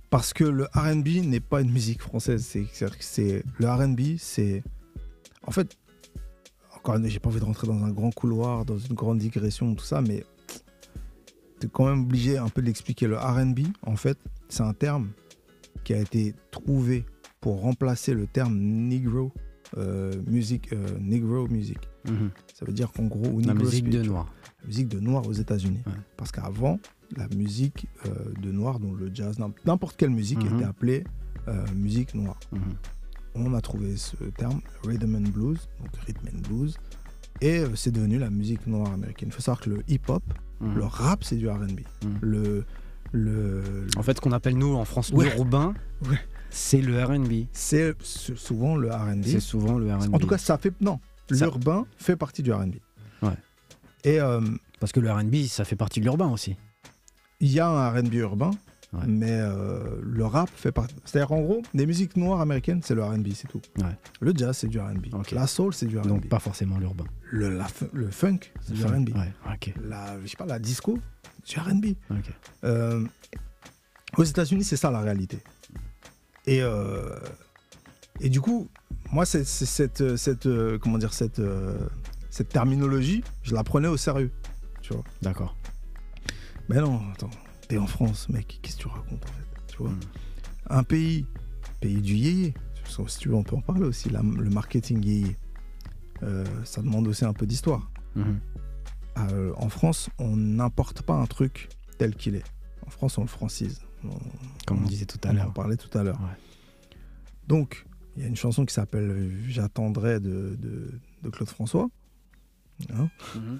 Parce 0.10 0.34
que 0.34 0.44
le 0.44 0.68
RB 0.74 1.24
n'est 1.26 1.40
pas 1.40 1.62
une 1.62 1.72
musique 1.72 2.02
française. 2.02 2.46
C'est- 3.00 3.44
le 3.60 3.68
RB, 3.70 4.18
c'est. 4.18 4.64
En 5.46 5.52
fait, 5.52 5.78
encore 6.76 6.96
une 6.96 7.02
fois, 7.02 7.10
j'ai 7.10 7.20
pas 7.20 7.30
envie 7.30 7.40
de 7.40 7.46
rentrer 7.46 7.68
dans 7.68 7.84
un 7.84 7.92
grand 7.92 8.12
couloir, 8.12 8.66
dans 8.66 8.78
une 8.78 8.96
grande 8.96 9.20
digression, 9.20 9.76
tout 9.76 9.84
ça, 9.86 10.02
mais 10.02 10.24
t'es 11.60 11.68
quand 11.68 11.86
même 11.88 12.02
obligé 12.04 12.38
un 12.38 12.50
peu 12.50 12.62
de 12.62 12.68
l'expliquer. 12.68 13.08
Le 13.08 13.18
RB, 13.18 13.60
en 13.84 13.96
fait, 13.96 14.18
c'est 14.50 14.64
un 14.64 14.74
terme 14.74 15.10
qui 15.84 15.94
a 15.94 16.00
été 16.00 16.34
trouvé 16.52 17.06
pour 17.42 17.62
remplacer 17.62 18.14
le 18.14 18.26
terme 18.28 18.58
Negro 18.58 19.32
euh, 19.78 20.14
music, 20.26 20.72
euh, 20.72 20.98
Negro 21.00 21.48
music. 21.50 21.78
Mhm. 22.06 22.32
Ça 22.58 22.66
veut 22.66 22.74
dire 22.74 22.92
qu'en 22.92 23.04
gros, 23.04 23.28
ou 23.30 23.40
La 23.42 23.54
musique 23.54 23.88
de 23.90 24.02
noir. 24.02 24.26
la 24.62 24.68
musique 24.68 24.88
de 24.88 25.00
noir 25.00 25.28
aux 25.28 25.34
États-Unis. 25.34 25.82
Ouais. 25.86 25.94
Parce 26.18 26.32
qu'avant, 26.32 26.80
la 27.16 27.28
musique 27.30 27.86
euh, 28.08 28.10
de 28.42 28.52
noir, 28.52 28.80
dont 28.80 28.94
le 28.94 29.12
jazz, 29.14 29.38
n'im- 29.38 29.54
n'importe 29.66 29.96
quelle 29.96 30.10
musique 30.10 30.44
Mhm. 30.44 30.56
était 30.56 30.66
appelée 30.66 31.04
euh, 31.48 31.64
musique 31.76 32.16
noire. 32.16 32.40
Mhm. 32.52 32.62
On 33.36 33.54
a 33.54 33.62
trouvé 33.62 33.96
ce 33.96 34.16
terme, 34.38 34.60
rhythm 34.84 35.16
and 35.16 35.30
blues, 35.30 35.70
donc 35.80 35.96
rhythm 36.08 36.28
and 36.36 36.40
blues, 36.50 36.78
et 37.42 37.60
euh, 37.60 37.76
c'est 37.76 37.92
devenu 37.92 38.18
la 38.18 38.32
musique 38.32 38.66
noire 38.66 38.92
américaine. 38.92 39.30
Il 39.30 39.34
faut 39.36 39.42
savoir 39.42 39.62
que 39.62 39.70
le 39.70 39.84
hip-hop, 39.88 40.24
Mhm. 40.60 40.76
le 40.76 40.84
rap, 40.86 41.24
c'est 41.24 41.36
du 41.36 41.48
R&B. 41.48 41.82
Le, 42.22 42.66
le, 43.12 43.86
En 43.98 44.02
fait, 44.04 44.18
ce 44.18 44.22
qu'on 44.22 44.32
appelle 44.32 44.58
nous 44.58 44.74
en 44.74 44.84
France 44.84 45.12
Ouais. 45.12 45.26
l'urbain, 45.32 45.74
Ouais. 46.10 46.18
c'est 46.50 46.82
le 46.82 47.02
R&B. 47.04 47.46
c'est 47.52 47.96
souvent 48.36 48.76
le 48.76 48.90
R&B. 48.92 49.24
C'est 49.24 49.40
souvent 49.40 49.78
le 49.78 49.94
R&B. 49.94 50.14
En 50.16 50.18
tout 50.20 50.28
cas, 50.28 50.38
ça 50.40 50.58
fait 50.58 50.74
non. 50.82 51.00
L'urbain 51.30 51.86
fait 51.98 52.16
partie 52.16 52.44
du 52.44 52.52
R&B. 52.54 52.76
Ouais. 53.22 53.30
Et 54.04 54.20
euh, 54.20 54.42
parce 54.80 54.92
que 54.92 55.00
le 55.00 55.12
R&B, 55.12 55.46
ça 55.48 55.66
fait 55.66 55.76
partie 55.76 56.00
de 56.00 56.06
l'urbain 56.06 56.30
aussi. 56.30 56.56
il 57.40 57.50
y 57.52 57.60
a 57.60 57.68
un 57.68 57.90
R&B 57.92 58.14
urbain, 58.16 58.52
Ouais. 58.94 59.02
mais 59.06 59.32
euh, 59.34 60.00
le 60.02 60.26
rap 60.26 60.50
fait 60.56 60.72
partie. 60.72 60.96
C'est-à-dire 61.04 61.34
en 61.34 61.42
gros, 61.42 61.62
des 61.74 61.86
musiques 61.86 62.16
noires 62.16 62.40
américaines, 62.40 62.82
c'est 62.82 62.96
le 62.96 63.04
R&B, 63.04 63.28
c'est 63.36 63.50
tout. 63.50 63.62
Ouais. 63.80 63.98
Le 64.22 64.32
jazz, 64.34 64.56
c'est 64.58 64.68
du 64.68 64.80
R&B. 64.80 65.08
La 65.34 65.46
soul, 65.46 65.74
c'est 65.74 65.88
du 65.88 65.98
R&B. 66.00 66.08
Donc 66.08 66.30
pas 66.30 66.40
forcément 66.40 66.78
l'urbain. 66.80 67.04
Le, 67.30 67.50
la 67.50 67.68
le 67.92 68.10
funk, 68.10 68.40
c'est 68.62 68.74
du 68.74 68.86
R&B. 68.86 69.10
La, 69.84 70.18
je 70.22 70.28
sais 70.28 70.38
pas, 70.38 70.46
la 70.46 70.58
disco, 70.60 70.98
c'est 71.44 71.56
du 71.56 71.60
R&B. 71.60 71.86
ok. 72.12 72.32
Euh, 72.64 73.06
aux 74.16 74.24
États-Unis, 74.24 74.64
c'est 74.64 74.78
ça 74.78 74.90
la 74.90 75.02
réalité. 75.02 75.40
Et, 76.46 76.62
euh, 76.62 77.20
et 78.22 78.30
du 78.30 78.40
coup, 78.40 78.70
moi, 79.12 79.26
c'est, 79.26 79.44
c'est 79.46 79.66
cette, 79.66 80.16
cette, 80.18 80.46
euh, 80.46 80.78
comment 80.80 80.98
dire, 80.98 81.14
cette, 81.14 81.40
euh, 81.40 81.78
cette 82.30 82.50
terminologie, 82.50 83.24
je 83.44 83.54
la 83.54 83.64
prenais 83.64 83.88
au 83.88 83.98
sérieux. 83.98 84.32
Tu 84.82 84.94
vois. 84.94 85.04
D'accord. 85.22 85.56
Mais 86.70 86.78
non, 86.82 87.02
attends, 87.14 87.30
t'es 87.68 87.78
en 87.78 87.88
France, 87.88 88.30
mec, 88.30 88.60
qu'est-ce 88.62 88.78
que 88.78 88.82
tu 88.84 88.88
racontes 88.88 89.24
en 89.24 89.28
fait 89.28 89.46
Tu 89.68 89.78
vois 89.78 89.90
Mm. 89.92 90.00
Un 90.70 90.84
pays, 90.84 91.26
pays 91.80 92.02
du 92.02 92.16
yéyé, 92.16 92.54
si 93.08 93.18
tu 93.20 93.30
veux, 93.30 93.36
on 93.36 93.44
peut 93.44 93.56
en 93.56 93.62
parler 93.62 93.84
aussi, 93.86 94.10
la- 94.10 94.22
le 94.22 94.50
marketing 94.50 95.04
yéyé. 95.04 95.38
Euh, 96.24 96.44
ça 96.66 96.82
demande 96.82 97.08
aussi 97.08 97.24
un 97.26 97.34
peu 97.34 97.46
d'histoire. 97.46 97.90
Euh, 99.18 99.54
en 99.58 99.70
France, 99.70 100.10
on 100.20 100.36
n'importe 100.36 101.02
pas 101.04 101.14
un 101.16 101.26
truc 101.26 101.70
tel 101.98 102.16
qu'il 102.16 102.36
est. 102.36 102.44
En 102.86 102.90
France, 102.90 103.18
on 103.18 103.22
le 103.22 103.28
francise. 103.28 103.82
On- 104.04 104.10
Comme 104.66 104.84
on 104.84 104.88
disait 104.88 105.06
tout 105.06 105.20
à 105.24 105.30
on 105.32 105.34
l'heure. 105.34 105.54
parlait 105.54 105.78
tout 105.78 105.96
à 105.98 106.04
l'heure. 106.04 106.20
Ouais. 106.20 106.38
Donc, 107.48 107.86
il 108.18 108.24
y 108.24 108.26
a 108.26 108.28
une 108.30 108.36
chanson 108.36 108.66
qui 108.66 108.74
s'appelle 108.74 109.10
euh, 109.10 109.32
J'attendrai 109.48 110.20
de, 110.20 110.58
de- 110.60 111.00
de 111.24 111.30
Claude 111.30 111.50
François, 111.50 111.88
hein, 112.94 113.10
Mhm. 113.36 113.60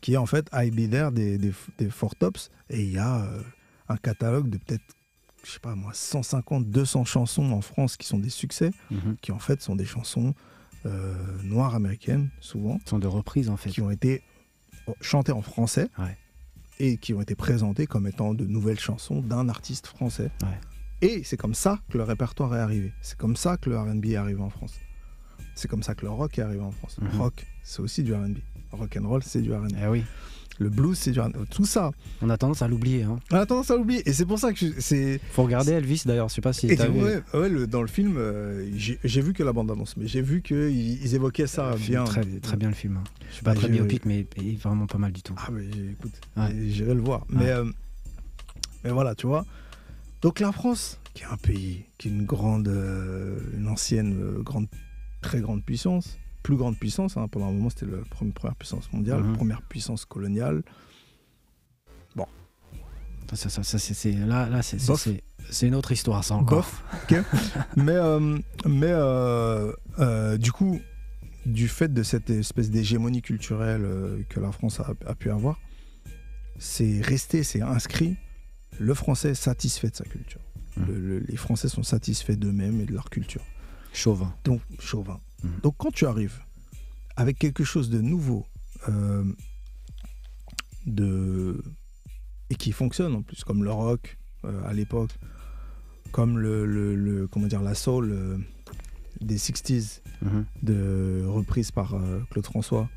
qui 0.00 0.14
est 0.14 0.16
en 0.16 0.26
fait 0.26 0.48
I 0.52 0.70
Be 0.70 0.90
There 0.90 1.10
des, 1.12 1.38
des, 1.38 1.52
des 1.78 1.90
Four 1.90 2.14
Tops. 2.16 2.50
Et 2.70 2.82
il 2.82 2.90
y 2.90 2.98
a 2.98 3.22
euh, 3.24 3.42
un 3.88 3.96
catalogue 3.96 4.48
de 4.50 4.58
peut-être, 4.58 4.84
je 5.44 5.50
sais 5.52 5.60
pas 5.60 5.74
moi, 5.74 5.92
150, 5.94 6.68
200 6.70 7.04
chansons 7.04 7.50
en 7.52 7.60
France 7.60 7.96
qui 7.96 8.06
sont 8.06 8.18
des 8.18 8.30
succès, 8.30 8.70
Mhm. 8.90 9.16
qui 9.20 9.32
en 9.32 9.38
fait 9.38 9.62
sont 9.62 9.76
des 9.76 9.84
chansons 9.86 10.34
euh, 10.86 11.14
noires 11.44 11.74
américaines, 11.74 12.28
souvent, 12.40 12.78
Ce 12.84 12.90
sont 12.90 12.98
de 12.98 13.06
reprises 13.06 13.48
en 13.48 13.56
fait. 13.56 13.70
qui 13.70 13.80
ont 13.80 13.90
été 13.90 14.22
chantées 15.00 15.32
en 15.32 15.40
français. 15.40 15.88
Ouais. 15.98 16.18
Et 16.80 16.96
qui 16.98 17.14
ont 17.14 17.22
été 17.22 17.34
présentées 17.36 17.86
comme 17.86 18.06
étant 18.08 18.34
de 18.34 18.44
nouvelles 18.46 18.80
chansons 18.80 19.22
d'un 19.22 19.48
artiste 19.48 19.86
français. 19.86 20.30
Ouais. 20.42 20.60
Et 21.02 21.22
c'est 21.24 21.36
comme 21.36 21.54
ça 21.54 21.78
que 21.90 21.98
le 21.98 22.04
répertoire 22.04 22.54
est 22.56 22.60
arrivé. 22.60 22.92
C'est 23.02 23.16
comme 23.18 23.36
ça 23.36 23.56
que 23.56 23.68
le 23.70 23.78
RB 23.78 24.06
est 24.06 24.16
arrivé 24.16 24.40
en 24.40 24.50
France. 24.50 24.74
C'est 25.54 25.68
comme 25.68 25.82
ça 25.82 25.94
que 25.94 26.02
le 26.02 26.10
rock 26.10 26.38
est 26.38 26.42
arrivé 26.42 26.62
en 26.62 26.70
France. 26.72 26.96
Mhm. 27.00 27.20
Rock, 27.20 27.46
c'est 27.62 27.80
aussi 27.80 28.02
du 28.02 28.14
RB. 28.14 28.38
Rock 28.72 28.96
and 29.00 29.08
roll, 29.08 29.22
c'est 29.22 29.40
du 29.42 29.52
RB. 29.52 29.68
Eh 29.82 29.86
oui, 29.86 30.02
Le 30.58 30.68
blues, 30.68 30.96
c'est 30.96 31.10
du 31.10 31.20
RB. 31.20 31.32
Tout 31.50 31.64
ça, 31.66 31.90
on 32.22 32.30
a 32.30 32.36
tendance 32.38 32.62
à 32.62 32.68
l'oublier. 32.68 33.02
Hein. 33.02 33.18
on 33.32 33.36
a 33.36 33.44
tendance 33.46 33.70
à 33.70 33.76
l'oublier. 33.76 34.08
Et 34.08 34.12
c'est 34.12 34.24
pour 34.24 34.38
ça 34.38 34.52
que 34.52 34.80
c'est. 34.80 35.20
Faut 35.32 35.42
regarder 35.44 35.72
Elvis 35.72 36.02
d'ailleurs, 36.06 36.28
je 36.28 36.34
sais 36.34 36.40
pas 36.40 36.52
si 36.52 36.68
Et 36.68 36.76
t'as 36.76 36.88
vu. 36.88 37.02
ouais, 37.02 37.22
ouais, 37.34 37.48
le- 37.48 37.66
dans 37.66 37.82
le 37.82 37.88
film, 37.88 38.14
euh, 38.16 38.68
j'ai 38.76 39.20
vu 39.20 39.32
que 39.32 39.42
la 39.42 39.52
bande-annonce, 39.52 39.96
mais 39.96 40.06
j'ai 40.06 40.22
vu 40.22 40.42
qu'ils 40.42 40.70
ils 41.02 41.14
évoquaient 41.14 41.46
ça 41.48 41.74
bien. 41.76 42.04
Très, 42.04 42.24
très 42.40 42.56
bien 42.56 42.68
le 42.68 42.74
film. 42.74 42.96
hein. 42.98 43.04
Je 43.30 43.34
suis 43.34 43.44
pas 43.44 43.52
Bah, 43.54 43.60
très 43.60 43.68
biopic, 43.68 44.06
mais 44.06 44.26
il 44.38 44.54
est 44.54 44.62
vraiment 44.62 44.86
pas 44.86 44.98
mal 44.98 45.12
du 45.12 45.22
tout. 45.22 45.34
Ah, 45.36 45.50
mais 45.52 45.64
écoute, 45.92 46.12
Ouais. 46.36 46.54
j'irai 46.68 46.94
le 46.94 47.00
voir. 47.02 47.26
Mais, 47.28 47.50
euh, 47.50 47.64
mais 48.84 48.90
voilà, 48.90 49.14
tu 49.16 49.26
vois. 49.26 49.44
Donc 50.24 50.40
la 50.40 50.52
France, 50.52 50.98
qui 51.12 51.22
est 51.22 51.26
un 51.26 51.36
pays, 51.36 51.84
qui 51.98 52.08
est 52.08 52.10
une 52.10 52.24
grande, 52.24 52.66
euh, 52.68 53.38
une 53.58 53.68
ancienne, 53.68 54.16
euh, 54.18 54.42
grande, 54.42 54.68
très 55.20 55.42
grande 55.42 55.62
puissance, 55.62 56.18
plus 56.42 56.56
grande 56.56 56.78
puissance, 56.78 57.18
hein, 57.18 57.28
pendant 57.28 57.48
un 57.48 57.52
moment 57.52 57.68
c'était 57.68 57.84
la 57.84 57.98
première, 58.08 58.54
puissance 58.56 58.90
mondiale, 58.94 59.22
Mhm. 59.22 59.36
première 59.36 59.60
puissance 59.60 60.06
coloniale. 60.06 60.62
Ça, 63.30 63.36
ça, 63.36 63.50
ça, 63.50 63.62
ça, 63.64 63.78
c'est, 63.78 64.12
là, 64.12 64.48
là 64.48 64.62
c'est, 64.62 64.78
c'est, 65.50 65.66
une 65.66 65.74
autre 65.74 65.92
histoire, 65.92 66.22
ça 66.24 66.36
encore. 66.36 66.58
Bof, 66.58 66.84
mais 67.76 67.92
euh, 67.96 68.38
mais 68.66 70.38
du 70.38 70.52
coup, 70.52 70.80
du 71.44 71.68
fait 71.68 71.92
de 71.92 72.02
cette 72.02 72.30
espèce 72.30 72.70
d'hégémonie 72.70 73.20
culturelle 73.22 74.24
que 74.30 74.40
la 74.40 74.52
France 74.52 74.80
a, 74.80 74.92
a 75.06 75.14
pu 75.14 75.30
avoir, 75.30 75.58
c'est 76.58 77.00
resté, 77.02 77.42
c'est 77.42 77.60
inscrit. 77.60 78.16
Le 78.78 78.94
français 78.94 79.30
est 79.30 79.34
satisfait 79.34 79.90
de 79.90 79.96
sa 79.96 80.04
culture. 80.04 80.40
Le- 80.76 80.98
le- 80.98 81.18
les 81.20 81.36
Français 81.36 81.68
sont 81.68 81.84
satisfaits 81.84 82.32
d'eux-mêmes 82.32 82.80
et 82.80 82.84
de 82.86 82.92
leur 82.92 83.08
culture. 83.10 83.42
Chauvin. 83.92 84.34
Donc, 84.44 84.60
chauvin. 84.80 85.20
Mhm. 85.44 85.50
Donc, 85.62 85.74
quand 85.78 85.92
tu 85.92 86.04
arrives 86.06 86.40
avec 87.16 87.38
quelque 87.38 87.62
chose 87.62 87.90
de 87.90 88.00
nouveau, 88.00 88.44
euh, 88.88 89.24
de 90.86 91.62
et 92.50 92.56
qui 92.56 92.72
fonctionne 92.72 93.14
en 93.14 93.22
plus, 93.22 93.44
comme 93.44 93.64
le 93.64 93.70
rock 93.70 94.18
euh, 94.44 94.62
à 94.68 94.72
l'époque, 94.74 95.10
comme 96.12 96.38
le, 96.38 97.26
comment 97.30 97.46
dire 97.46 97.62
la 97.62 97.74
soul 97.74 98.10
euh, 98.12 98.36
des 99.20 99.38
60s 99.38 100.00
Mhm. 100.22 100.44
de 100.62 101.24
reprise 101.26 101.70
par 101.70 101.94
Claude 102.30 102.46
François, 102.46 102.88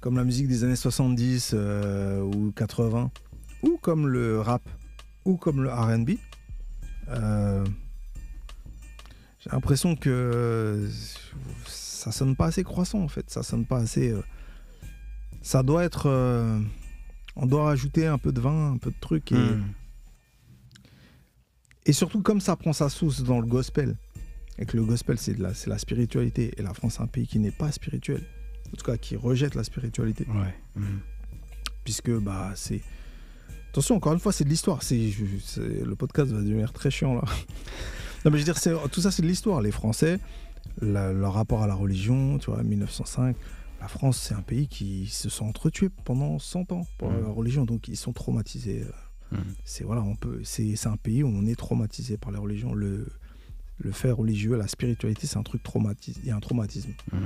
comme 0.00 0.16
la 0.16 0.24
musique 0.24 0.48
des 0.48 0.64
années 0.64 0.74
70 0.76 1.52
euh, 1.54 2.20
ou 2.22 2.50
80, 2.52 3.10
ou 3.64 3.78
comme 3.78 4.06
le 4.08 4.40
rap, 4.40 4.62
ou 5.24 5.36
comme 5.36 5.62
le 5.62 5.70
RB. 5.72 6.10
euh, 7.08 7.64
J'ai 9.40 9.50
l'impression 9.50 9.96
que 9.96 10.88
ça 11.66 12.12
sonne 12.12 12.36
pas 12.36 12.46
assez 12.46 12.64
croissant 12.64 13.00
en 13.02 13.08
fait, 13.08 13.30
ça 13.30 13.42
sonne 13.42 13.64
pas 13.66 13.78
assez. 13.78 14.10
euh, 14.10 14.22
ça 15.42 15.62
doit 15.62 15.84
être. 15.84 16.06
euh, 16.08 16.60
on 17.36 17.46
doit 17.46 17.64
rajouter 17.64 18.06
un 18.06 18.18
peu 18.18 18.32
de 18.32 18.40
vin, 18.40 18.72
un 18.72 18.78
peu 18.78 18.90
de 18.90 19.00
truc 19.00 19.32
et. 19.32 19.34
Mhm. 19.36 19.64
Et 21.86 21.92
surtout, 21.92 22.22
comme 22.22 22.40
ça 22.40 22.56
prend 22.56 22.72
sa 22.72 22.88
source 22.88 23.22
dans 23.22 23.40
le 23.40 23.46
gospel, 23.46 23.96
et 24.58 24.64
que 24.64 24.74
le 24.78 24.84
gospel, 24.86 25.18
c'est 25.18 25.34
de 25.34 25.42
la, 25.42 25.52
c'est 25.52 25.68
la 25.68 25.76
spiritualité, 25.76 26.54
et 26.56 26.62
la 26.62 26.72
France, 26.72 26.94
c'est 26.96 27.02
un 27.02 27.06
pays 27.06 27.26
qui 27.26 27.38
n'est 27.38 27.50
pas 27.50 27.70
spirituel, 27.72 28.22
en 28.72 28.76
tout 28.76 28.86
cas 28.86 28.96
qui 28.96 29.16
rejette 29.16 29.54
la 29.54 29.64
spiritualité, 29.64 30.26
Ouais. 30.28 30.54
Mhm. 30.76 31.00
puisque 31.84 32.10
bah, 32.10 32.52
c'est. 32.54 32.80
Attention, 33.74 33.96
encore 33.96 34.12
une 34.12 34.20
fois, 34.20 34.32
c'est 34.32 34.44
de 34.44 34.48
l'histoire. 34.50 34.78
Le 34.88 35.94
podcast 35.94 36.30
va 36.30 36.40
devenir 36.40 36.72
très 36.72 36.92
chiant 36.92 37.14
là. 37.16 37.22
non, 38.24 38.30
mais 38.30 38.38
je 38.38 38.44
veux 38.46 38.52
dire, 38.52 38.88
tout 38.88 39.00
ça, 39.00 39.10
c'est 39.10 39.22
de 39.22 39.26
l'histoire. 39.26 39.60
Les 39.62 39.72
Français, 39.72 40.20
la- 40.80 41.12
leur 41.12 41.32
rapport 41.34 41.60
à 41.60 41.66
la 41.66 41.74
religion, 41.74 42.38
tu 42.38 42.52
vois, 42.52 42.62
1905. 42.62 43.34
La 43.80 43.88
France, 43.88 44.16
c'est 44.18 44.34
un 44.34 44.42
pays 44.42 44.68
qui 44.68 45.08
se 45.08 45.28
sont 45.28 45.46
entretués 45.46 45.88
pendant 46.04 46.38
100 46.38 46.70
ans 46.70 46.86
pour 46.98 47.10
Mhm. 47.10 47.22
la 47.22 47.28
religion, 47.30 47.64
donc 47.64 47.88
ils 47.88 47.96
sont 47.96 48.12
traumatisés. 48.12 48.82
euh, 49.32 49.36
Mhm. 49.38 49.42
c'est 49.64 49.82
voilà, 49.82 50.02
on 50.02 50.14
peut, 50.14 50.38
c'est, 50.44 50.86
un 50.86 50.96
pays 50.96 51.24
où 51.24 51.26
on 51.26 51.44
est 51.44 51.56
traumatisé 51.56 52.16
par 52.16 52.30
les 52.30 52.38
religions. 52.38 52.74
Le, 52.74 53.08
le 53.78 53.90
fait 53.90 54.12
religieux, 54.12 54.56
la 54.56 54.68
spiritualité, 54.68 55.26
c'est 55.26 55.36
un 55.38 55.42
truc 55.42 55.64
traumatisé. 55.64 56.20
Il 56.22 56.28
y 56.28 56.30
a 56.30 56.36
un 56.36 56.40
traumatisme. 56.40 56.90
Mhm. 57.12 57.18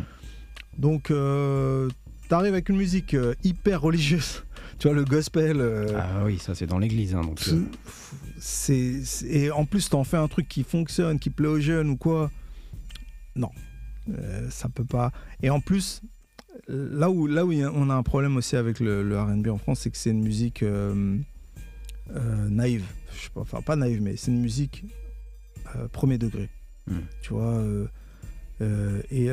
Donc, 0.79 1.11
euh, 1.11 1.91
t'arrives 2.31 2.55
avec 2.55 2.71
une 2.71 2.79
musique 2.79 3.13
euh, 3.13 3.35
hyper 3.45 3.83
religieuse. 3.83 4.45
Tu 4.79 4.89
vois, 4.89 4.97
le 4.97 5.05
gospel. 5.05 5.61
euh, 5.61 5.87
Ah 6.01 6.25
oui, 6.25 6.39
ça 6.39 6.55
c'est 6.55 6.67
dans 6.67 6.79
l'église. 6.79 7.15
hein, 7.15 7.23
donc, 7.23 7.41
euh, 7.49 7.63
c'est, 8.39 9.03
c'est- 9.05 9.27
et 9.27 9.51
en 9.51 9.65
plus, 9.65 9.89
t'en 9.89 10.05
fais 10.05 10.17
un 10.17 10.29
truc 10.29 10.49
qui 10.49 10.63
fonctionne, 10.65 11.19
qui 11.19 11.31
plaît 11.31 11.49
aux 11.49 11.61
jeunes 11.61 11.91
ou 11.91 11.97
quoi. 11.97 12.31
Non, 13.37 13.51
Euh, 14.11 14.49
ça 14.51 14.69
peut 14.71 14.85
pas. 14.87 15.13
Et 15.43 15.51
en 15.51 15.61
plus, 15.61 16.01
là 16.69 17.11
où, 17.11 17.27
là 17.27 17.45
où 17.45 17.51
a- 17.51 17.71
on 17.75 17.91
a 17.91 17.95
un 17.95 18.03
problème 18.03 18.37
aussi 18.39 18.57
avec 18.57 18.81
le, 18.81 19.03
le 19.03 19.21
RB 19.21 19.49
en 19.49 19.59
France, 19.59 19.81
c'est 19.81 19.91
que 19.91 19.99
c'est 19.99 20.11
une 20.11 20.23
musique 20.23 20.63
euh, 20.63 21.19
naïve. 22.49 22.85
Je 23.15 23.25
sais 23.25 23.31
pas, 23.35 23.41
enfin, 23.43 23.61
pas 23.61 23.77
naïve, 23.77 24.01
mais 24.01 24.17
c'est 24.17 24.31
une 24.31 24.41
musique 24.41 24.85
premier 25.93 26.17
degré. 26.19 26.49
Mm. 26.87 26.97
Tu 27.21 27.35
vois. 27.35 27.63
et 29.11 29.29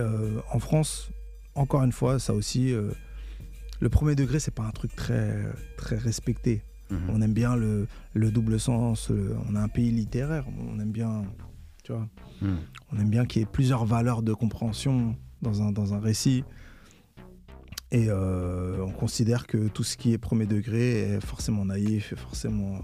en 0.51 0.59
France, 0.59 1.09
encore 1.55 1.84
une 1.84 1.91
fois, 1.93 2.19
ça 2.19 2.34
aussi. 2.34 2.73
Le 3.80 3.89
premier 3.89 4.15
degré, 4.15 4.39
c'est 4.39 4.53
pas 4.53 4.64
un 4.64 4.72
truc 4.72 4.95
très, 4.95 5.43
très 5.77 5.97
respecté. 5.97 6.64
mhm. 6.89 7.10
On 7.10 7.22
aime 7.22 7.34
bien 7.34 7.56
le, 7.56 7.88
le 8.14 8.31
double 8.31 8.60
sens. 8.60 9.10
le- 9.10 9.35
on 9.49 9.56
a 9.56 9.61
un 9.61 9.68
pays 9.68 9.91
littéraire. 9.91 10.45
On 10.60 10.80
aime 10.80 10.91
bien, 10.91 11.23
tu 11.84 11.91
vois, 11.91 12.07
Mhm. 12.41 12.57
on 12.91 12.99
aime 12.99 13.10
bien 13.10 13.26
qu'il 13.26 13.41
y 13.41 13.43
ait 13.43 13.47
plusieurs 13.52 13.85
valeurs 13.85 14.22
de 14.22 14.34
compréhension 14.34 15.15
dans 15.41 15.61
un, 15.61 15.72
dans 15.72 15.93
un 15.93 15.99
récit. 15.99 16.43
Et 17.91 18.07
euh, 18.10 18.84
on 18.84 18.91
considère 18.91 19.45
que 19.47 19.68
tout 19.68 19.84
ce 19.84 19.95
qui 19.95 20.11
est 20.14 20.18
premier 20.18 20.45
degré 20.47 21.14
est 21.15 21.22
forcément 21.26 21.65
naïf, 21.65 22.14
est 22.14 22.18
forcément. 22.19 22.80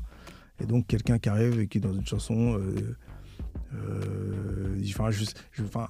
Et 0.60 0.66
donc 0.66 0.86
quelqu'un 0.88 1.18
qui 1.18 1.28
arrive 1.30 1.60
et 1.60 1.68
qui 1.68 1.80
dans 1.80 1.92
une 1.94 2.06
chanson, 2.06 2.58
euh, 2.60 2.96
euh, 3.74 4.76
il- 4.80 4.90
enfin, 4.92 5.10
je- 5.12 5.26
je- 5.52 5.64
enfin, 5.64 5.88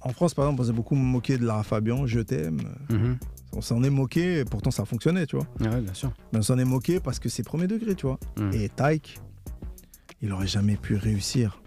en 0.00 0.10
France 0.10 0.34
par 0.34 0.46
exemple, 0.46 0.62
on 0.62 0.64
s'est 0.66 0.72
beaucoup 0.72 0.94
moqué 0.94 1.38
de 1.38 1.44
Lara 1.46 1.62
Fabian, 1.62 2.06
Je 2.06 2.20
t'aime. 2.20 2.60
Mhm. 2.90 3.18
On 3.54 3.60
s'en 3.62 3.82
est 3.82 3.90
moqué, 3.90 4.44
pourtant 4.44 4.70
ça 4.70 4.84
fonctionnait, 4.84 5.26
tu 5.26 5.36
vois. 5.36 5.46
Ouais, 5.60 5.80
bien 5.80 5.94
sûr. 5.94 6.12
Mais 6.32 6.38
on 6.38 6.42
s'en 6.42 6.58
est 6.58 6.64
moqué 6.66 7.00
parce 7.00 7.18
que 7.18 7.28
c'est 7.30 7.42
premier 7.42 7.66
degré, 7.66 7.94
tu 7.94 8.06
vois. 8.06 8.18
Mhm. 8.38 8.52
Et 8.52 8.68
Tyke, 8.68 9.18
il 10.20 10.32
aurait 10.32 10.46
jamais 10.46 10.76
pu 10.76 10.96
réussir. 10.96 11.60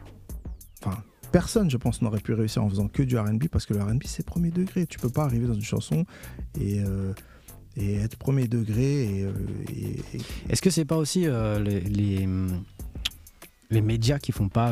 Enfin, 0.85 0.97
personne, 1.31 1.69
je 1.71 1.77
pense, 1.77 2.01
n'aurait 2.01 2.19
pu 2.21 2.33
réussir 2.33 2.63
en 2.63 2.69
faisant 2.69 2.87
que 2.87 3.01
du 3.03 3.17
RB 3.17 3.47
parce 3.51 3.65
que 3.65 3.73
le 3.73 3.81
RB, 3.81 4.03
c'est 4.05 4.25
premier 4.25 4.51
degré. 4.51 4.85
Tu 4.85 4.99
peux 4.99 5.09
pas 5.09 5.23
arriver 5.23 5.47
dans 5.47 5.53
une 5.55 5.63
chanson 5.63 6.05
et, 6.59 6.81
euh, 6.85 7.13
et 7.75 7.95
être 7.95 8.15
premier 8.17 8.47
degré. 8.47 9.03
Et, 9.19 9.23
euh, 9.23 9.31
et- 9.69 9.99
et- 10.17 10.21
Est-ce 10.49 10.61
que 10.61 10.69
c'est 10.69 10.85
pas 10.85 10.97
aussi 10.97 11.25
euh, 11.27 11.59
les, 11.59 11.79
les, 11.81 12.27
les 13.71 13.81
médias 13.81 14.19
qui 14.19 14.31
font 14.31 14.49
pas 14.49 14.71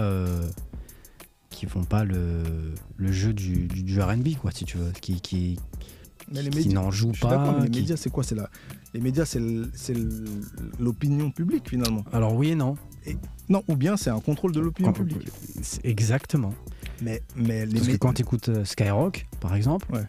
qui 1.49 1.65
font 1.65 1.84
pas 1.84 2.03
le, 2.03 2.43
le 2.97 3.11
jeu 3.11 3.34
du, 3.34 3.67
du, 3.67 3.84
du 3.84 4.01
R&B 4.01 4.35
quoi 4.39 4.51
si 4.51 4.65
tu 4.65 4.77
veux 4.77 4.91
qui 4.91 5.19
qui, 5.21 5.57
Mais 6.31 6.41
les 6.43 6.49
qui 6.51 6.69
n'en 6.69 6.91
jouent 6.91 7.11
pas 7.19 7.51
mais 7.53 7.63
les 7.65 7.69
qui- 7.71 7.80
médias, 7.81 7.97
c'est 7.97 8.09
quoi? 8.09 8.23
C'est 8.23 8.35
la... 8.35 8.49
Les 8.93 8.99
médias, 9.01 9.26
c'est 9.26 9.39
l'opinion 10.80 11.30
publique, 11.31 11.69
finalement. 11.69 12.03
alors 12.11 12.34
oui 12.35 12.49
et 12.49 12.55
non 12.55 12.76
Non, 13.49 13.63
ou 13.67 13.76
bien 13.76 13.97
c'est 13.97 14.09
un 14.09 14.19
contrôle 14.19 14.51
de 14.51 14.59
l'opinion 14.59 14.93
publique. 14.93 15.27
exactement 15.84 16.53
Mais, 17.01 17.21
mais 17.35 17.65
les 17.65 17.73
parce 17.76 17.88
que 17.88 17.97
quand 17.97 18.13
tu 18.13 18.21
écoutes 18.21 18.63
Skyrock 18.65 19.27
par 19.39 19.55
exemple 19.55 19.88
Ouais. 19.93 20.03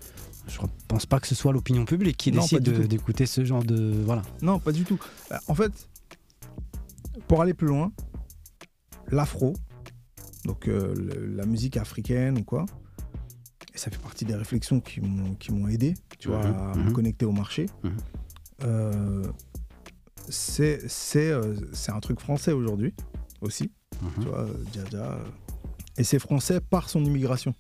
je 0.49 0.59
pense 0.89 1.07
pas 1.07 1.21
que 1.21 1.27
ce 1.27 1.35
soit 1.35 1.53
l'opinion 1.53 1.85
publique 1.85 2.17
qui 2.17 2.33
Non, 2.33 2.41
décide 2.43 2.63
d'écouter 2.87 3.27
ce 3.27 3.45
genre 3.45 3.63
de 3.65 3.93
voilà 4.05 4.23
Non, 4.43 4.59
pas 4.59 4.73
du 4.73 4.85
tout. 4.85 4.99
Euh, 5.33 5.37
En 5.49 5.55
fait, 5.55 5.73
pour 7.29 7.43
aller 7.43 7.55
plus 7.55 7.69
loin, 7.69 7.93
l'afro, 9.09 9.55
donc 10.45 10.69
euh, 10.69 10.95
le- 10.95 11.27
la 11.37 11.47
musique 11.47 11.77
africaine 11.77 12.39
ou 12.39 12.45
quoi, 12.45 12.65
et 13.75 13.79
ça 13.79 13.91
fait 13.91 13.99
partie 14.01 14.25
des 14.25 14.35
réflexions 14.35 14.81
qui 14.81 15.01
m'ont 15.01 15.35
qui 15.35 15.53
m'ont 15.53 15.69
aidé, 15.69 15.95
tu 16.19 16.29
vois, 16.29 16.45
Mhm, 16.47 16.55
à 16.57 16.75
me 16.77 16.85
mhm. 16.85 16.93
connecter 16.93 17.25
au 17.27 17.33
marché. 17.33 17.67
Mhm. 17.85 17.97
Euh, 18.65 19.25
c'est 20.29 20.81
c'est 20.89 21.31
euh, 21.31 21.55
c'est 21.73 21.93
un 21.93 22.01
truc 22.01 22.21
français 22.21 22.53
aujourd'hui 22.53 22.95
aussi, 23.41 23.71
tu 24.21 24.27
vois, 24.27 24.47
Jaja. 24.75 25.19
et 25.97 26.05
c'est 26.05 26.19
français 26.19 26.61
par 26.61 26.89
son 26.89 27.05
immigration. 27.05 27.55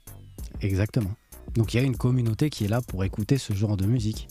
Exactement. 0.61 1.11
Donc 1.55 1.75
il 1.75 1.79
y 1.79 1.81
a 1.81 1.83
une 1.83 1.97
communauté 1.97 2.51
qui 2.51 2.65
est 2.65 2.69
là 2.69 2.81
pour 2.81 3.03
écouter 3.05 3.39
ce 3.39 3.53
genre 3.55 3.77
de 3.77 3.87
musique. 3.87 4.29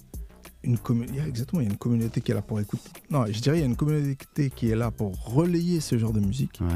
Une 0.63 0.77
exactement, 1.25 1.61
il 1.61 1.65
y 1.65 1.69
a 1.69 1.71
une 1.71 1.77
communauté 1.77 2.21
qui 2.21 2.31
est 2.31 2.35
là 2.35 2.41
pour 2.41 2.59
écouter. 2.59 2.89
Non, 3.09 3.25
je 3.25 3.39
dirais 3.39 3.57
il 3.57 3.61
y 3.61 3.63
a 3.63 3.65
une 3.65 3.75
communauté 3.77 4.49
qui 4.49 4.69
est 4.69 4.75
là 4.75 4.91
pour 4.91 5.11
relayer 5.33 5.79
ce 5.79 5.97
genre 5.97 6.13
de 6.13 6.19
musique. 6.19 6.59
Ouais. 6.61 6.67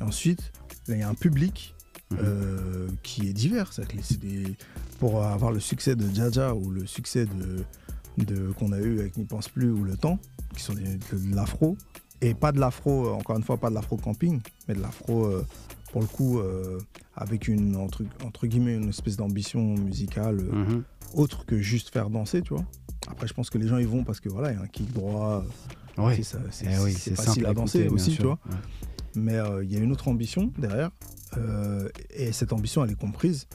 Et 0.00 0.02
ensuite, 0.04 0.52
là, 0.88 0.94
il 0.96 1.00
y 1.00 1.02
a 1.02 1.08
un 1.08 1.14
public 1.14 1.74
Mhm. 2.10 2.18
euh, 2.22 2.88
qui 3.02 3.28
est 3.28 3.32
divers. 3.32 3.70
Que 3.70 4.16
des- 4.16 4.56
Pour 5.00 5.22
avoir 5.24 5.52
le 5.52 5.60
succès 5.60 5.96
de 5.96 6.06
Jaja 6.14 6.54
ou 6.54 6.70
le 6.70 6.86
succès 6.86 7.26
de, 7.26 8.24
de... 8.24 8.52
qu'on 8.52 8.72
a 8.72 8.78
eu 8.78 9.00
avec 9.00 9.16
N'y 9.16 9.24
pense 9.24 9.48
plus 9.48 9.70
ou 9.70 9.84
Le 9.84 9.96
Temps, 9.96 10.18
qui 10.54 10.62
sont 10.62 10.74
des- 10.74 10.82
de, 10.96 11.34
l'afro, 11.34 11.76
et 12.20 12.34
pas 12.34 12.52
de 12.52 12.60
l'afro, 12.60 13.06
euh, 13.08 13.12
encore 13.12 13.36
une 13.36 13.42
fois, 13.42 13.56
pas 13.56 13.70
de 13.70 13.74
l'afro 13.74 13.96
camping, 13.96 14.40
mais 14.68 14.74
de 14.74 14.80
l'afro, 14.80 15.26
euh, 15.26 15.44
pour 15.92 16.00
le 16.02 16.06
coup, 16.06 16.38
euh, 16.38 16.78
avec 17.16 17.48
une, 17.48 17.76
entre, 17.76 18.02
entre 18.24 18.46
guillemets, 18.46 18.74
une 18.76 18.88
espèce 18.90 19.16
d'ambition 19.16 19.60
musicale 19.76 20.36
Mhm. 20.42 20.82
autre 21.14 21.44
que 21.46 21.58
juste 21.58 21.90
faire 21.90 22.10
danser, 22.10 22.42
tu 22.42 22.54
vois. 22.54 22.64
Après, 23.08 23.26
je 23.26 23.34
pense 23.34 23.50
que 23.50 23.58
les 23.58 23.66
gens 23.68 23.78
y 23.78 23.84
vont 23.84 24.04
parce 24.04 24.20
que 24.20 24.28
voilà, 24.28 24.52
il 24.52 24.56
y 24.56 24.58
a 24.58 24.62
un 24.62 24.66
kick 24.68 24.92
droit, 24.92 25.44
Ouais. 25.98 26.20
c'est 26.22 26.38
Eh 26.66 26.78
oui, 26.82 26.92
c'est 26.92 27.14
facile 27.14 27.46
à 27.46 27.54
danser 27.54 27.80
écouter, 27.80 27.94
aussi, 27.94 28.16
tu 28.16 28.22
vois. 28.22 28.38
Ouais. 28.48 28.56
Mais 29.14 29.36
euh, 29.36 29.62
il 29.64 29.72
y 29.72 29.76
a 29.76 29.80
une 29.80 29.92
autre 29.92 30.08
ambition 30.08 30.52
derrière. 30.58 30.90
euh, 31.36 31.88
et 32.10 32.30
cette 32.32 32.52
ambition, 32.52 32.84
elle 32.84 32.92
est 32.92 33.00
comprise 33.00 33.48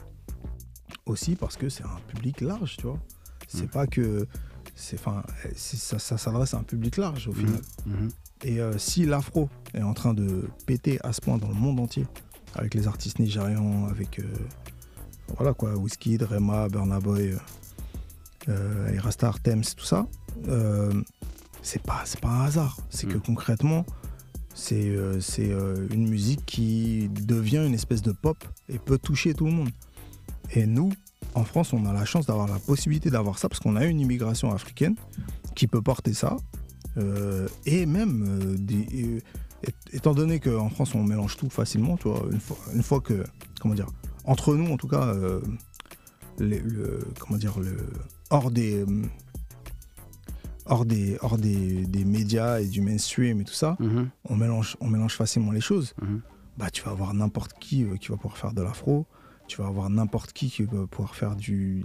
aussi 1.06 1.34
parce 1.34 1.56
que 1.56 1.68
c'est 1.70 1.84
un 1.84 1.98
public 2.08 2.40
large, 2.42 2.76
tu 2.76 2.86
vois. 2.86 2.98
C'est 3.48 3.64
Mm. 3.64 3.68
pas 3.70 3.86
que. 3.86 4.26
c'est- 4.74 4.98
ça, 5.76 5.98
ça 5.98 6.16
s'adresse 6.18 6.54
à 6.54 6.58
un 6.58 6.62
public 6.62 6.96
large 6.96 7.28
au 7.28 7.32
final. 7.32 7.60
Mhm. 7.86 8.08
Et 8.44 8.60
euh, 8.60 8.78
si 8.78 9.04
l'afro 9.04 9.48
est 9.74 9.82
en 9.82 9.92
train 9.94 10.14
de 10.14 10.48
péter 10.66 10.98
à 11.04 11.12
ce 11.12 11.20
point 11.20 11.36
dans 11.38 11.48
le 11.48 11.54
monde 11.54 11.80
entier, 11.80 12.06
avec 12.54 12.74
les 12.74 12.86
artistes 12.88 13.18
nigérians, 13.18 13.86
avec. 13.88 14.18
euh, 14.20 14.24
voilà 15.36 15.52
quoi, 15.54 15.76
Wizkid, 15.76 16.22
Rema, 16.22 16.68
Burna 16.68 16.98
Boy, 17.00 17.36
euh, 18.48 18.92
et 18.92 18.98
Rasta 18.98 19.28
Artems, 19.28 19.62
tout 19.76 19.84
ça, 19.84 20.06
c'est 21.62 21.82
pas, 21.82 22.04
pas 22.20 22.28
un 22.28 22.44
hasard. 22.46 22.76
C'est 22.90 23.06
que 23.06 23.16
Mm. 23.18 23.22
concrètement, 23.22 23.84
c'est 24.54 24.88
euh, 24.88 25.20
euh, 25.38 25.88
une 25.90 26.08
musique 26.08 26.44
qui 26.44 27.08
devient 27.08 27.64
une 27.66 27.74
espèce 27.74 28.02
de 28.02 28.12
pop 28.12 28.36
et 28.68 28.78
peut 28.78 28.98
toucher 28.98 29.34
tout 29.34 29.46
le 29.46 29.52
monde. 29.52 29.70
Et 30.52 30.66
nous, 30.66 30.90
en 31.34 31.44
France, 31.44 31.72
on 31.72 31.86
a 31.86 31.92
la 31.92 32.04
chance 32.04 32.26
d'avoir 32.26 32.48
la 32.48 32.58
possibilité 32.58 33.10
d'avoir 33.10 33.38
ça 33.38 33.48
parce 33.48 33.60
qu'on 33.60 33.76
a 33.76 33.84
une 33.84 34.00
immigration 34.00 34.52
africaine 34.52 34.96
qui 35.54 35.66
peut 35.66 35.82
porter 35.82 36.12
ça. 36.12 36.36
Euh, 36.96 37.46
et 37.66 37.86
même, 37.86 38.58
étant 39.92 40.14
donné 40.14 40.40
qu'en 40.40 40.68
France, 40.70 40.94
on 40.94 41.04
mélange 41.04 41.36
tout 41.36 41.50
facilement, 41.50 41.96
tu 41.96 42.08
vois, 42.08 42.24
une 42.74 42.82
fois, 42.82 43.00
que, 43.00 43.22
comment 43.60 43.74
dire, 43.74 43.86
entre 44.24 44.56
nous, 44.56 44.72
en 44.72 44.76
tout 44.76 44.88
cas, 44.88 45.14
le, 46.38 46.98
comment 47.20 47.38
dire, 47.38 47.60
le, 47.60 47.76
hors 48.30 48.50
des, 48.50 48.84
hors 50.70 50.86
des, 50.86 51.18
hors 51.20 51.36
des, 51.36 51.84
des 51.86 52.04
médias 52.04 52.60
et 52.60 52.66
du 52.66 52.80
mainstream 52.80 53.40
et 53.40 53.44
tout 53.44 53.52
ça, 53.52 53.76
Mhm. 53.80 54.08
on 54.24 54.36
mélange, 54.36 54.76
on 54.80 54.88
mélange 54.88 55.14
facilement 55.14 55.52
les 55.52 55.60
choses. 55.60 55.94
Mhm. 56.00 56.20
Bah, 56.56 56.70
tu 56.70 56.82
vas 56.82 56.92
avoir 56.92 57.12
n'importe 57.14 57.52
qui 57.60 57.84
euh, 57.84 57.96
qui 57.96 58.08
va 58.08 58.16
pouvoir 58.16 58.36
faire 58.38 58.52
de 58.52 58.62
l'afro, 58.62 59.06
tu 59.48 59.60
vas 59.60 59.66
avoir 59.68 59.90
n'importe 59.90 60.32
qui 60.32 60.48
qui 60.50 60.62
va 60.62 60.86
pouvoir 60.86 61.14
faire 61.14 61.34
du, 61.36 61.82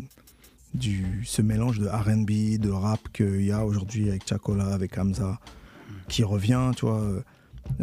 du, 0.73 1.23
ce 1.25 1.41
mélange 1.41 1.79
de 1.79 1.87
RB, 1.87 2.59
de 2.61 2.69
rap 2.69 2.99
qu'il 3.13 3.43
y 3.45 3.51
a 3.51 3.65
aujourd'hui 3.65 4.09
avec 4.09 4.27
Chakola, 4.27 4.67
avec 4.73 4.97
Hamza, 4.97 5.39
qui 6.07 6.23
revient, 6.23 6.71
tu 6.75 6.85
vois. 6.85 7.01
euh, 7.01 7.21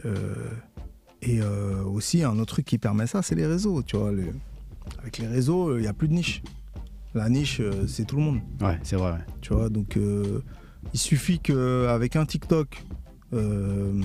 euh, 0.06 0.34
et 1.22 1.40
euh, 1.40 1.82
aussi, 1.84 2.22
un 2.24 2.38
autre 2.38 2.54
truc 2.54 2.66
qui 2.66 2.78
permet 2.78 3.06
ça, 3.06 3.22
c'est 3.22 3.34
les 3.34 3.46
réseaux, 3.46 3.82
tu 3.82 3.96
vois. 3.96 4.12
le- 4.12 4.34
avec 5.00 5.18
les 5.18 5.26
réseaux, 5.28 5.76
il 5.78 5.82
n'y 5.82 5.86
a 5.86 5.92
plus 5.92 6.08
de 6.08 6.14
niche. 6.14 6.42
La 7.14 7.28
niche, 7.28 7.60
c'est 7.86 8.04
tout 8.06 8.16
le 8.16 8.22
monde. 8.22 8.40
Ouais, 8.60 8.78
c'est 8.82 8.96
vrai. 8.96 9.12
ouais. 9.12 9.18
Tu 9.40 9.52
vois, 9.54 9.68
donc 9.68 9.96
il 10.92 10.98
suffit 10.98 11.38
qu'avec 11.40 12.16
un 12.16 12.26
TikTok, 12.26 12.84
euh, 13.32 14.00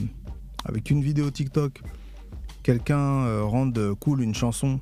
avec 0.65 0.89
une 0.89 1.01
vidéo 1.01 1.29
TikTok, 1.31 1.81
quelqu'un 2.63 2.99
euh, 3.25 3.43
rende 3.43 3.93
cool 3.99 4.21
une 4.21 4.35
chanson 4.35 4.79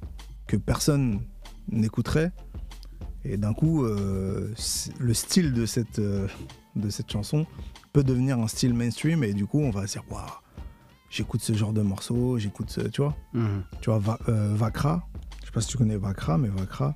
que 0.47 0.57
personne 0.57 1.21
n'écouterait, 1.71 2.31
et 3.23 3.37
d'un 3.37 3.53
coup, 3.53 3.83
euh, 3.85 4.53
le 4.99 5.13
style 5.13 5.53
de 5.53 5.65
cette, 5.65 5.99
euh, 5.99 6.27
de 6.75 6.89
cette 6.89 7.11
chanson 7.11 7.45
peut 7.93 8.03
devenir 8.03 8.39
un 8.39 8.47
style 8.47 8.73
mainstream, 8.73 9.23
et 9.23 9.33
du 9.33 9.45
coup, 9.47 9.61
on 9.61 9.71
va 9.71 9.87
se 9.87 9.93
dire, 9.93 10.03
waouh, 10.11 10.21
j'écoute 11.09 11.41
ce 11.41 11.53
genre 11.53 11.73
de 11.73 11.81
morceau, 11.81 12.37
j'écoute, 12.37 12.69
ce- 12.69 12.81
tu 12.81 13.01
vois. 13.01 13.15
Mhm. 13.33 13.63
Tu 13.81 13.89
vois, 13.89 13.99
Va- 13.99 14.19
Vakra, 14.27 15.07
je 15.41 15.45
sais 15.47 15.51
pas 15.51 15.61
si 15.61 15.67
tu 15.69 15.77
connais 15.77 15.97
Vakra, 15.97 16.37
mais 16.37 16.49
Vakra, 16.49 16.95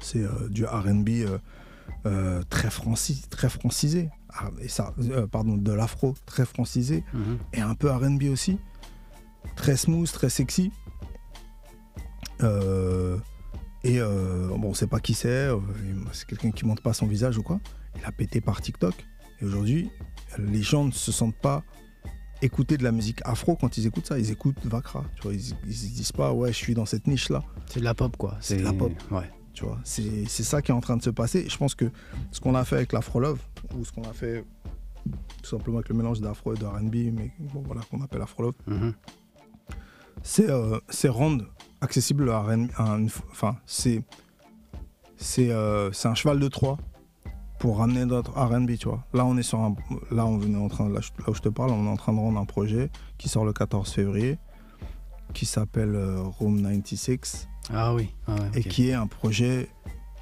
c'est 0.00 0.24
du 0.50 0.64
RB 0.64 1.08
euh, 2.06 2.42
très, 2.50 2.68
franci- 2.68 3.28
très 3.28 3.48
francisé. 3.48 4.10
Ah, 4.34 4.50
et 4.60 4.68
ça, 4.68 4.94
euh, 4.98 5.26
pardon, 5.26 5.56
de 5.56 5.72
l'afro 5.72 6.14
très 6.26 6.44
francisé, 6.46 7.04
Mhm. 7.12 7.38
et 7.52 7.60
un 7.60 7.74
peu 7.74 7.90
RB 7.90 8.24
aussi. 8.30 8.58
Très 9.56 9.76
smooth, 9.76 10.10
très 10.10 10.30
sexy. 10.30 10.72
Euh, 12.42 13.18
et 13.84 13.98
bon, 14.00 14.68
on 14.68 14.74
sait 14.74 14.86
pas 14.86 15.00
qui 15.00 15.14
c'est, 15.14 15.48
c'est 16.12 16.26
quelqu'un 16.26 16.50
qui 16.50 16.64
montre 16.66 16.82
pas 16.82 16.92
son 16.92 17.06
visage 17.06 17.38
ou 17.38 17.42
quoi. 17.42 17.60
Il 17.98 18.04
a 18.04 18.12
pété 18.12 18.40
par 18.40 18.60
TikTok. 18.60 18.94
Et 19.40 19.44
aujourd'hui, 19.44 19.90
les 20.38 20.62
gens 20.62 20.84
ne 20.84 20.92
se 20.92 21.12
sentent 21.12 21.36
pas 21.36 21.62
écouter 22.40 22.76
de 22.76 22.84
la 22.84 22.92
musique 22.92 23.20
afro 23.24 23.54
quand 23.56 23.76
ils 23.76 23.86
écoutent 23.86 24.06
ça. 24.06 24.18
Ils 24.18 24.30
écoutent 24.30 24.64
Vakra. 24.64 25.04
Tu 25.16 25.22
vois, 25.22 25.34
ils, 25.34 25.54
ils 25.66 25.74
se 25.76 25.86
disent 25.86 26.12
pas, 26.12 26.32
ouais, 26.32 26.52
je 26.52 26.56
suis 26.56 26.74
dans 26.74 26.86
cette 26.86 27.06
niche-là. 27.06 27.42
C'est 27.66 27.80
de 27.80 27.84
la 27.84 27.94
pop, 27.94 28.16
quoi. 28.16 28.36
C'est 28.40 28.56
de 28.56 28.62
la 28.64 28.72
pop. 28.72 28.92
Ouais. 29.10 29.30
Tu 29.62 29.68
vois, 29.68 29.78
c'est 29.84 30.24
c'est 30.26 30.42
ça 30.42 30.60
qui 30.60 30.72
est 30.72 30.74
en 30.74 30.80
train 30.80 30.96
de 30.96 31.02
se 31.02 31.10
passer. 31.10 31.48
Je 31.48 31.56
pense 31.56 31.76
que 31.76 31.84
ce 32.32 32.40
qu'on 32.40 32.56
a 32.56 32.64
fait 32.64 32.74
avec 32.74 32.92
l'Afro 32.92 33.20
Love, 33.20 33.38
ou 33.78 33.84
ce 33.84 33.92
qu'on 33.92 34.02
a 34.02 34.12
fait 34.12 34.44
tout 35.40 35.48
simplement 35.50 35.76
avec 35.78 35.88
le 35.88 35.94
mélange 35.94 36.20
d'Afro 36.20 36.54
et 36.54 36.56
de 36.58 36.64
RB, 36.64 37.12
mais 37.12 37.30
bon, 37.38 37.62
voilà, 37.64 37.80
qu'on 37.88 38.02
appelle 38.02 38.22
Afro 38.22 38.42
Love, 38.42 38.54
Mhm. 38.66 38.92
c'est 40.24 40.50
euh, 40.50 40.80
c'est 40.88 41.08
rendre 41.08 41.44
accessible 41.80 42.24
le 42.24 42.34
RB. 42.34 42.70
à 42.76 42.82
une- 42.96 43.08
Enfin, 43.30 43.56
c'est 43.64 44.02
c'est 45.16 45.50
euh, 45.52 45.92
c'est 45.92 46.08
un 46.08 46.14
cheval 46.16 46.40
de 46.40 46.48
Troie 46.48 46.76
pour 47.60 47.78
ramener 47.78 48.04
notre 48.04 48.32
RB, 48.32 48.76
tu 48.76 48.88
vois. 48.88 49.04
Là, 49.14 49.24
on 49.24 49.36
est 49.36 49.44
sur 49.44 49.60
un. 49.60 49.76
Là, 50.10 50.26
on 50.26 50.40
est 50.40 50.56
en 50.56 50.66
train, 50.68 50.88
là 50.88 50.98
où 51.28 51.34
je 51.34 51.40
te 51.40 51.48
parle, 51.48 51.70
on 51.70 51.86
est 51.86 51.88
en 51.88 51.96
train 51.96 52.12
de 52.12 52.18
rendre 52.18 52.40
un 52.40 52.44
projet 52.46 52.90
qui 53.16 53.28
sort 53.28 53.44
le 53.44 53.52
14 53.52 53.92
février, 53.92 54.38
qui 55.32 55.46
s'appelle 55.46 55.94
euh, 55.94 56.20
Room 56.22 56.62
96, 56.62 57.48
Ah 57.72 57.94
oui. 57.94 58.10
Ah 58.26 58.34
ouais, 58.34 58.50
et 58.54 58.62
qui 58.64 58.88
est 58.88 58.94
un 58.94 59.06
projet 59.06 59.68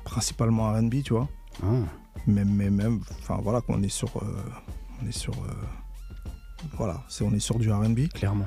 principalement 0.04 0.72
RB, 0.72 1.02
tu 1.04 1.12
vois. 1.12 1.28
Ah. 1.62 1.66
mais, 2.26 2.44
mais 2.44 2.70
même 2.70 3.00
enfin 3.20 3.38
voilà 3.42 3.60
qu'on 3.60 3.82
est 3.82 3.88
sur 3.88 4.16
euh, 4.18 4.42
on 5.02 5.06
est 5.08 5.12
sur 5.12 5.32
euh, 5.34 5.52
voilà 6.76 7.02
c'est 7.08 7.24
on 7.24 7.32
est 7.32 7.40
sur 7.40 7.58
du 7.58 7.70
R&B 7.70 8.08
Clairement. 8.14 8.46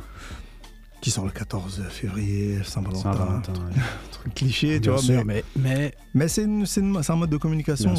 qui 1.01 1.11
sort 1.11 1.25
le 1.25 1.31
14 1.31 1.83
février 1.89 2.63
Saint-Valentin 2.63 3.13
Saint-Valentin. 3.13 3.53
ouais. 3.53 3.81
truc 4.11 4.33
cliché 4.33 4.79
tu 4.81 4.89
vois 4.89 4.99
sûr, 4.99 5.25
mais, 5.25 5.43
mais, 5.55 5.93
mais 6.13 6.27
c'est 6.27 6.43
un 6.45 7.15
mode 7.15 7.29
de 7.29 7.37
communication 7.37 7.95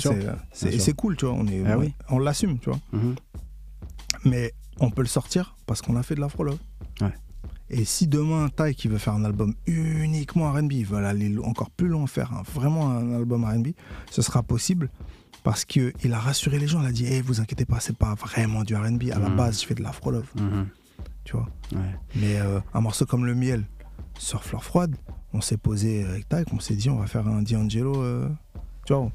c'est 0.52 0.74
et 0.74 0.92
cool 0.94 1.16
tu 1.16 1.26
vois 1.26 1.34
on 1.34 1.46
est 1.46 1.62
Ah 1.66 1.76
on, 1.76 1.80
oui. 1.80 1.92
on 2.08 2.18
l'assume 2.18 2.58
tu 2.58 2.70
vois 2.70 2.78
Mhm. 2.92 3.14
mais 4.24 4.52
on 4.80 4.90
peut 4.90 5.02
le 5.02 5.08
sortir 5.08 5.54
parce 5.66 5.82
qu'on 5.82 5.96
a 5.96 6.02
fait 6.02 6.14
de 6.14 6.20
l'afro 6.20 6.44
love 6.44 6.54
Ouais. 6.54 6.58
Et 7.70 7.84
si 7.84 8.06
demain 8.06 8.48
Ty 8.48 8.74
qui 8.74 8.88
veut 8.88 8.98
faire 8.98 9.14
un 9.14 9.24
album 9.24 9.54
uniquement 9.66 10.52
R&B 10.52 10.72
il 10.72 10.86
veut 10.86 11.04
aller 11.04 11.34
encore 11.38 11.70
plus 11.70 11.88
loin 11.88 12.06
faire 12.06 12.32
un- 12.32 12.42
vraiment 12.42 12.90
un 12.90 13.14
album 13.14 13.44
R&B 13.44 13.68
ce 14.10 14.22
sera 14.22 14.42
possible 14.42 14.90
parce 15.42 15.64
que 15.64 15.92
il 16.04 16.12
a 16.12 16.18
rassuré 16.18 16.58
les 16.58 16.66
gens 16.66 16.80
il 16.82 16.86
a 16.86 16.92
dit 16.92 17.06
hey, 17.06 17.20
vous 17.22 17.40
inquiétez 17.40 17.64
pas 17.64 17.80
c'est 17.80 17.96
pas 17.96 18.14
vraiment 18.14 18.64
du 18.64 18.74
R&B 18.76 19.04
à 19.12 19.18
la 19.18 19.28
Mhm. 19.30 19.36
base 19.36 19.60
je 19.62 19.66
fais 19.66 19.74
de 19.74 19.82
l'afro 19.82 20.10
love 20.10 20.28
Mhm. 20.36 20.66
tu 21.24 21.32
vois 21.36 21.48
Ouais. 21.72 21.94
mais 22.16 22.38
euh, 22.40 22.60
un 22.74 22.80
morceau 22.80 23.06
comme 23.06 23.24
le 23.24 23.34
miel 23.34 23.64
sur 24.18 24.44
Fleur 24.44 24.62
Froide 24.62 24.96
on 25.32 25.40
s'est 25.40 25.56
posé 25.56 26.04
avec 26.04 26.28
Ty 26.28 26.44
on 26.52 26.60
s'est 26.60 26.76
dit 26.76 26.90
on 26.90 26.96
va 26.98 27.06
faire 27.06 27.26
un 27.26 27.42
D'Angelo 27.42 28.02
euh, 28.02 28.28
tu 28.86 28.92
vois 28.92 29.10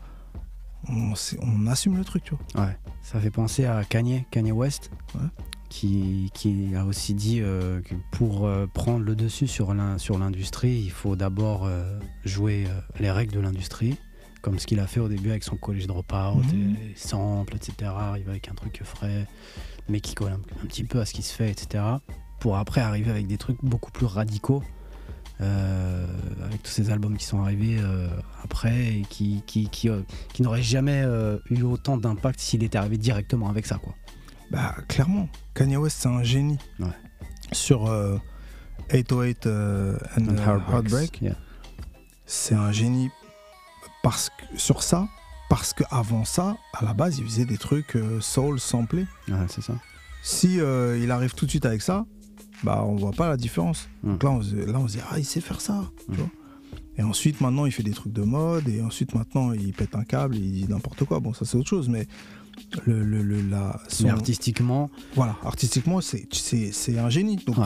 on 0.87 1.67
assume 1.67 1.97
le 1.97 2.03
truc 2.05 2.23
tu 2.23 2.35
vois 2.53 2.65
Ouais, 2.65 2.77
ça 3.03 3.19
fait 3.19 3.29
penser 3.31 3.65
à 3.65 3.83
Kanye, 3.83 4.25
Kanye 4.31 4.51
West, 4.53 4.91
Ouais. 5.13 5.21
Qui, 5.69 6.31
qui 6.33 6.73
a 6.75 6.83
aussi 6.85 7.13
dit 7.13 7.39
euh, 7.41 7.81
que 7.81 7.93
pour 8.11 8.45
euh, 8.47 8.65
prendre 8.67 9.05
le 9.05 9.15
dessus 9.15 9.47
sur 9.47 9.73
l'in- 9.73 9.97
sur 9.97 10.17
l'industrie, 10.17 10.79
il 10.83 10.91
faut 10.91 11.15
d'abord 11.15 11.65
euh, 11.65 11.99
jouer 12.25 12.65
les 12.99 13.11
règles 13.11 13.33
de 13.35 13.39
l'industrie, 13.39 13.95
comme 14.41 14.57
ce 14.59 14.65
qu'il 14.67 14.79
a 14.79 14.87
fait 14.87 14.99
au 14.99 15.07
début 15.07 15.29
avec 15.29 15.43
son 15.43 15.55
collège 15.57 15.85
dropout, 15.87 16.43
Mhm. 16.53 16.75
et 16.75 16.93
samples, 16.95 17.55
etc. 17.55 17.91
Arrive 17.95 18.29
avec 18.29 18.49
un 18.49 18.53
truc 18.55 18.81
frais, 18.83 19.27
mais 19.87 19.99
qui 20.01 20.15
colle 20.15 20.31
un, 20.33 20.41
un 20.63 20.65
petit 20.67 20.83
peu 20.83 20.99
à 20.99 21.05
ce 21.05 21.13
qui 21.13 21.21
se 21.21 21.33
fait, 21.33 21.49
etc. 21.51 21.83
Pour 22.39 22.57
après 22.57 22.81
arriver 22.81 23.11
avec 23.11 23.27
des 23.27 23.37
trucs 23.37 23.63
beaucoup 23.63 23.91
plus 23.91 24.05
radicaux, 24.05 24.63
avec 25.39 26.63
tous 26.63 26.71
ces 26.71 26.89
albums 26.89 27.15
qui 27.17 27.25
sont 27.25 27.41
arrivés 27.41 27.77
après 28.43 28.95
et 28.95 29.01
qui, 29.09 29.41
qui, 29.45 29.69
qui, 29.69 29.89
qui 30.33 30.41
n'auraient 30.41 30.61
jamais 30.63 31.05
eu 31.49 31.61
autant 31.63 31.97
d'impact 31.97 32.39
s'il 32.39 32.63
était 32.63 32.77
arrivé 32.77 32.97
directement 32.97 33.49
avec 33.49 33.65
ça, 33.65 33.77
quoi. 33.77 33.95
Bah, 34.51 34.75
clairement, 34.87 35.29
Kanye 35.53 35.77
West, 35.77 35.97
c'est 36.01 36.09
un 36.09 36.23
génie. 36.23 36.57
Ouais. 36.79 36.87
Sur 37.51 37.87
euh, 37.87 38.17
808 38.93 39.45
euh, 39.47 39.97
and, 40.17 40.21
And 40.23 40.27
euh, 40.29 40.37
Heartbreaks, 40.37 40.73
Heartbreak, 40.73 41.21
yeah. 41.21 41.35
c'est 42.25 42.55
un 42.55 42.71
génie 42.71 43.09
parce 44.03 44.29
que, 44.29 44.57
sur 44.59 44.81
ça, 44.83 45.07
parce 45.49 45.73
qu'avant 45.73 46.25
ça, 46.25 46.57
à 46.73 46.85
la 46.85 46.93
base, 46.93 47.17
il 47.19 47.25
faisait 47.25 47.45
des 47.45 47.57
trucs 47.57 47.95
euh, 47.95 48.19
soul 48.21 48.59
samplés. 48.59 49.05
Ouais, 49.27 49.35
c'est 49.49 49.61
ça. 49.61 49.73
Si 50.21 50.59
euh, 50.59 50.99
il 51.01 51.11
arrive 51.11 51.33
tout 51.33 51.45
de 51.45 51.49
suite 51.49 51.65
avec 51.65 51.81
ça, 51.81 52.05
bah 52.63 52.83
on 52.85 52.95
voit 52.95 53.11
pas 53.11 53.29
la 53.29 53.37
différence. 53.37 53.87
Mm. 54.03 54.11
Donc 54.11 54.23
là 54.23 54.29
on, 54.31 54.41
se, 54.41 54.55
là, 54.55 54.79
on 54.79 54.87
se 54.87 54.97
dit, 54.97 55.03
ah, 55.11 55.17
il 55.19 55.25
sait 55.25 55.41
faire 55.41 55.61
ça. 55.61 55.83
tu 56.05 56.11
Mm. 56.11 56.15
vois. 56.15 56.29
Et 56.97 57.03
ensuite, 57.03 57.39
maintenant, 57.39 57.65
il 57.65 57.71
fait 57.71 57.81
des 57.83 57.93
trucs 57.93 58.11
de 58.11 58.23
mode. 58.23 58.67
Et 58.67 58.81
ensuite, 58.81 59.15
maintenant, 59.15 59.53
il 59.53 59.71
pète 59.71 59.95
un 59.95 60.03
câble, 60.03 60.35
il 60.35 60.51
dit 60.51 60.67
n'importe 60.67 61.05
quoi. 61.05 61.21
Bon, 61.21 61.31
ça, 61.33 61.45
c'est 61.45 61.55
autre 61.55 61.69
chose. 61.69 61.87
Mais 61.87 62.07
le, 62.85 63.03
le, 63.03 63.21
le- 63.23 63.41
la, 63.41 63.79
son- 63.87 64.05
Mais 64.05 64.09
artistiquement, 64.11 64.89
voilà, 65.15 65.35
artistiquement, 65.43 65.99
c'est, 66.01 66.27
un 66.97 67.09
génie. 67.09 67.37
Donc, 67.37 67.57
Ouais. 67.57 67.65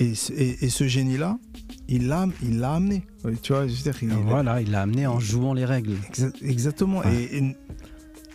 et, 0.00 0.12
et, 0.36 0.64
et 0.64 0.68
ce 0.68 0.86
génie-là, 0.86 1.38
il 1.88 2.08
l'a, 2.08 2.26
il 2.42 2.58
l'a 2.58 2.74
amené. 2.74 3.04
Tu 3.42 3.52
vois, 3.52 3.66
je 3.66 3.74
veux 3.74 3.82
dire, 3.82 3.96
il- 4.02 4.08
voilà, 4.10 4.60
il 4.60 4.70
l'a 4.70 4.82
amené 4.82 5.06
en 5.06 5.18
jouant 5.20 5.54
les 5.54 5.64
règles. 5.64 5.94
Exa- 6.12 6.32
Exactement. 6.42 6.98
Ouais. 7.00 7.14
Et, 7.32 7.38
et 7.38 7.56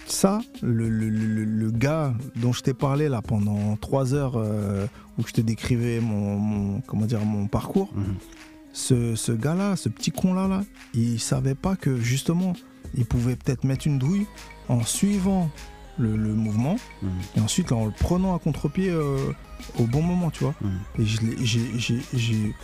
ça, 0.08 0.42
le, 0.62 0.90
le- 0.90 1.10
le- 1.10 1.46
le 1.46 1.72
gars 1.72 2.14
dont 2.36 2.52
je 2.54 2.62
t'ai 2.62 2.74
parlé 2.74 3.08
là 3.10 3.22
pendant 3.22 3.76
trois 3.78 4.14
heures, 4.14 4.34
euh, 4.36 4.86
où 5.18 5.24
je 5.26 5.32
te 5.34 5.42
décrivais 5.42 6.00
mon, 6.02 6.38
mon- 6.38 6.82
comment 6.82 7.06
dire, 7.06 7.24
mon 7.24 7.48
parcours, 7.48 7.90
Mhm. 7.96 8.16
ce, 8.74 9.16
ce 9.16 9.32
gars-là, 9.32 9.76
ce 9.76 9.90
petit 9.90 10.12
con-là, 10.12 10.48
là, 10.48 10.64
il 10.94 11.20
savait 11.20 11.56
pas 11.56 11.76
que 11.76 11.98
justement, 11.98 12.54
il 12.96 13.06
pouvait 13.06 13.36
peut-être 13.38 13.64
mettre 13.64 13.88
une 13.88 14.00
douille 14.00 14.26
en 14.68 14.84
suivant 14.84 15.50
le, 16.02 16.18
le 16.18 16.34
mouvement 16.34 16.76
Mhm. 17.02 17.10
et 17.38 17.40
ensuite 17.40 17.72
en 17.72 17.86
le 17.86 17.92
prenant 17.92 18.36
à 18.36 18.40
contre-pied 18.40 18.90
euh, 18.90 19.18
au 19.80 19.86
bon 19.86 20.02
moment, 20.02 20.30
tu 20.32 20.44
vois. 20.44 20.56
Mhm. 20.62 20.80
Et 21.00 21.06
je 21.06 21.22
l'ai- 21.22 21.46
j'ai- 21.46 21.80
j'ai- 21.80 22.02
j'ai- 22.14 22.56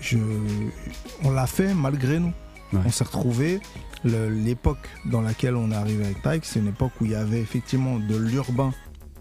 je- 0.00 0.18
on 1.24 1.30
l'a 1.30 1.46
fait 1.46 1.74
malgré 1.74 2.18
nous. 2.20 2.32
Ouais. 2.72 2.80
On 2.86 2.90
s'est 2.90 3.04
retrouvés. 3.04 3.60
le- 4.04 4.28
L'époque 4.28 4.88
dans 5.04 5.20
laquelle 5.20 5.54
on 5.54 5.70
est 5.70 5.76
arrivé 5.76 6.04
avec 6.04 6.22
Tyke, 6.22 6.44
c'est 6.44 6.58
une 6.58 6.66
époque 6.68 6.90
où 7.00 7.04
il 7.04 7.12
y 7.12 7.14
avait 7.14 7.40
effectivement 7.40 8.00
de 8.00 8.16
l'urbain 8.16 8.72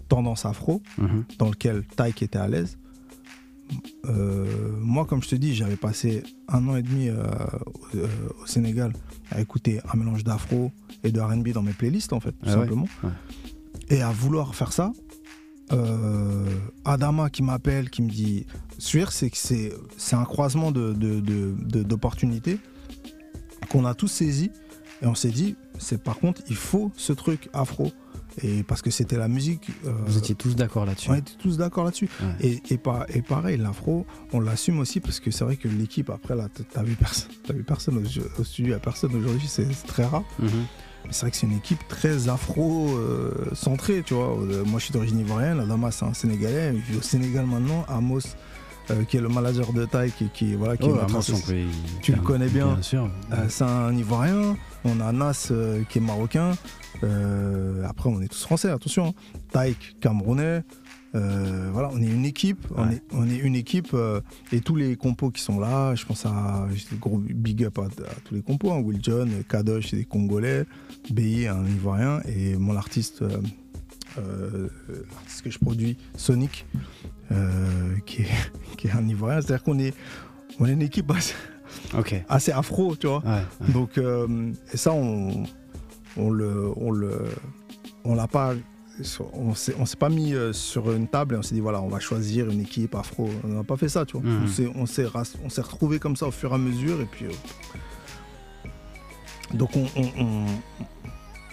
tendance 0.10 0.44
afro, 0.46 0.82
Mhm. 0.98 1.24
dans 1.38 1.50
lequel 1.50 1.84
Tyke 1.96 2.24
était 2.24 2.40
à 2.40 2.48
l'aise. 2.48 2.80
Euh, 4.06 4.76
moi, 4.80 5.06
comme 5.06 5.22
je 5.24 5.30
te 5.30 5.36
dis, 5.36 5.54
j'avais 5.56 5.76
passé 5.76 6.24
un 6.50 6.68
an 6.68 6.76
et 6.76 6.82
demi 6.82 7.10
euh, 7.10 7.24
au, 7.94 7.98
euh, 7.98 8.08
au 8.42 8.46
Sénégal 8.48 8.92
à 9.32 9.42
écouter 9.42 9.80
un 9.92 9.98
mélange 9.98 10.24
d'afro 10.24 10.72
et 11.04 11.12
de 11.12 11.20
RB 11.20 11.50
dans 11.50 11.62
mes 11.64 11.74
playlists, 11.74 12.14
en 12.14 12.20
fait, 12.20 12.32
tout 12.32 12.38
Ah 12.48 12.52
simplement. 12.52 12.88
Ouais. 13.04 13.10
Et 13.90 14.02
à 14.02 14.12
vouloir 14.12 14.54
faire 14.56 14.74
ça, 14.74 14.92
euh, 15.72 16.46
Adama 16.86 17.30
qui 17.30 17.44
m'appelle, 17.44 17.90
qui 17.90 18.02
me 18.02 18.10
dit. 18.10 18.46
Sûr, 18.78 19.12
c'est 19.12 19.30
que 19.30 19.38
c'est 19.38 20.16
un 20.16 20.26
croisement 20.26 20.72
de- 20.72 20.94
de- 20.94 21.20
de- 21.20 21.56
de- 21.60 21.84
d'opportunités 21.84 22.60
qu'on 23.70 23.86
a 23.86 23.94
tous 23.94 24.08
saisi 24.08 24.52
et 25.02 25.06
on 25.06 25.16
s'est 25.16 25.30
dit, 25.30 25.56
c'est 25.78 26.02
par 26.02 26.18
contre, 26.18 26.42
il 26.50 26.56
faut 26.56 26.92
ce 26.98 27.14
truc 27.14 27.50
afro. 27.54 27.92
Et 28.44 28.64
parce 28.64 28.82
que 28.82 28.90
c'était 28.92 29.18
la 29.18 29.28
musique. 29.28 29.70
euh, 29.86 29.92
Vous 30.06 30.18
étiez 30.18 30.36
tous 30.36 30.56
d'accord 30.56 30.86
là-dessus. 30.86 31.10
on 31.12 31.16
était 31.16 31.34
tous 31.40 31.58
d'accord 31.58 31.84
là-dessus. 31.86 32.10
Ouais. 32.22 32.48
Et, 32.48 32.74
et, 32.74 32.78
pa- 32.78 33.06
et 33.14 33.22
pareil, 33.22 33.58
l'afro, 33.58 34.06
on 34.34 34.40
l'assume 34.40 34.80
aussi 34.80 35.00
parce 35.00 35.20
que 35.20 35.32
c'est 35.32 35.44
vrai 35.44 35.58
que 35.58 35.68
l'équipe, 35.68 36.10
après, 36.10 36.36
là, 36.36 36.48
t'as 36.74 36.84
vu 36.84 36.96
personne, 36.96 37.30
t'as 37.46 37.54
vu 37.54 37.64
personne 37.64 37.98
au, 37.98 38.42
au 38.42 38.44
studio, 38.44 38.76
a 38.76 38.80
personne 38.80 39.14
aujourd'hui, 39.16 39.48
c'est 39.48 39.68
très 39.86 40.06
rare. 40.06 40.24
Mais 40.40 41.14
c'est 41.14 41.22
vrai 41.22 41.32
que 41.32 41.38
c'est 41.38 41.48
une 41.48 41.58
équipe 41.58 41.86
très 41.88 42.30
afro-centrée, 42.30 44.04
tu 44.06 44.14
vois. 44.14 44.38
Euh, 44.38 44.64
moi, 44.66 44.80
je 44.80 44.86
suis 44.86 44.94
d'origine 44.94 45.20
ivoirienne, 45.20 45.60
Adama, 45.60 45.92
c'est 45.92 46.06
un 46.06 46.14
Sénégalais, 46.14 46.72
il 46.74 46.82
vit 46.82 46.98
au 46.98 47.02
Sénégal 47.02 47.46
maintenant. 47.46 47.86
Amos, 47.88 48.20
euh, 48.90 49.04
qui 49.04 49.18
est 49.18 49.22
le 49.22 49.30
manager 49.30 49.74
de 49.74 49.86
taille, 49.86 50.12
qui, 50.12 50.30
qui, 50.30 50.56
voilà, 50.56 50.78
qui 50.78 50.88
est 50.88 50.92
Oh, 50.92 51.00
Amos, 51.00 51.22
peut 51.46 51.56
y- 51.58 51.68
Tu 52.02 52.14
le 52.14 52.22
connais 52.22 52.48
bien. 52.50 52.74
Bien 52.74 52.82
sûr. 52.82 53.10
euh, 53.32 53.46
c'est 53.50 53.64
un 53.64 53.96
Ivoirien. 53.96 54.56
On 54.84 55.00
a 55.00 55.12
Nas 55.12 55.50
euh, 55.52 55.84
qui 55.90 56.00
est 56.00 56.02
marocain. 56.02 56.52
Euh, 57.04 57.84
après, 57.88 58.10
on 58.10 58.22
est 58.22 58.28
tous 58.28 58.44
français, 58.44 58.70
attention. 58.70 59.08
hein. 59.08 59.14
Taïk, 59.52 59.98
camerounais. 60.00 60.64
Euh, 61.14 61.70
voilà, 61.74 61.90
on 61.92 62.02
est 62.02 62.08
une 62.08 62.26
équipe. 62.26 62.66
On, 62.76 62.90
est, 62.90 63.02
on 63.12 63.30
est 63.30 63.36
une 63.38 63.56
équipe. 63.56 63.90
euh, 63.94 64.22
et 64.54 64.62
tous 64.62 64.76
les 64.76 64.96
compos 64.96 65.30
qui 65.30 65.42
sont 65.42 65.60
là, 65.60 65.94
je 65.96 66.06
pense 66.06 66.26
à. 66.26 66.68
Gros 67.00 67.18
big 67.18 67.64
up 67.66 67.80
à, 67.80 67.84
à 67.84 68.16
tous 68.24 68.36
les 68.36 68.42
compos. 68.42 68.72
hein. 68.72 68.80
Will 68.80 69.00
John, 69.02 69.30
Kadosh, 69.50 69.90
c'est 69.90 69.98
des 69.98 70.06
Congolais. 70.06 70.66
BI, 71.10 71.48
un 71.48 71.66
Ivoirien. 71.66 72.22
Et 72.28 72.56
mon 72.56 72.76
artiste. 72.78 73.24
euh, 73.24 74.68
l'artiste 75.14 75.42
que 75.42 75.50
je 75.52 75.60
produis, 75.60 75.98
Sonic, 76.16 76.66
qui, 78.06 78.22
est, 78.22 78.28
qui 78.78 78.88
est 78.88 78.92
un 78.92 79.08
Ivoirien. 79.08 79.42
C'est-à-dire 79.42 79.64
qu'on 79.64 79.80
est, 79.80 79.94
on 80.60 80.66
est 80.66 80.74
une 80.74 80.82
équipe 80.82 81.12
assez, 82.30 82.52
afro, 82.52 82.96
tu 82.96 83.08
vois. 83.08 83.24
Ouais, 83.26 83.42
ouais. 83.68 83.74
Donc, 83.74 83.98
et 83.98 84.78
ça, 84.78 84.94
on, 84.94 85.44
on 86.18 86.30
le, 86.30 86.72
on 86.76 86.92
le, 86.92 87.26
on 88.04 88.16
l'a 88.16 88.28
pas, 88.28 88.54
on 89.34 89.56
s'est, 89.56 89.74
on 89.80 89.86
s'est 89.86 89.96
pas 89.98 90.10
mis 90.10 90.34
euh, 90.34 90.54
sur 90.54 90.92
une 90.92 91.08
table 91.08 91.36
et 91.36 91.38
on 91.38 91.42
s'est 91.42 91.56
dit 91.56 91.62
voilà, 91.62 91.82
on 91.82 91.88
va 91.88 92.00
choisir 92.00 92.50
une 92.50 92.62
équipe 92.62 92.94
afro. 92.96 93.30
On 93.44 93.48
n'a 93.48 93.64
pas 93.64 93.78
fait 93.78 93.90
ça, 93.90 94.06
tu 94.06 94.18
vois. 94.18 94.30
Mhm. 94.30 94.44
On 94.44 94.48
s'est, 94.48 94.72
on 94.76 94.86
s'est, 94.86 95.06
ras- 95.06 95.38
on 95.44 95.50
s'est 95.50 95.62
retrouvé 95.62 96.00
comme 96.00 96.16
ça 96.16 96.28
au 96.28 96.32
fur 96.32 96.52
et 96.52 96.56
à 96.56 96.58
mesure 96.58 97.00
et 97.02 97.06
puis. 97.06 97.26
euh, 97.26 97.30
donc, 99.54 99.76
on, 99.76 99.86
on- 99.98 100.12
on- 100.24 100.46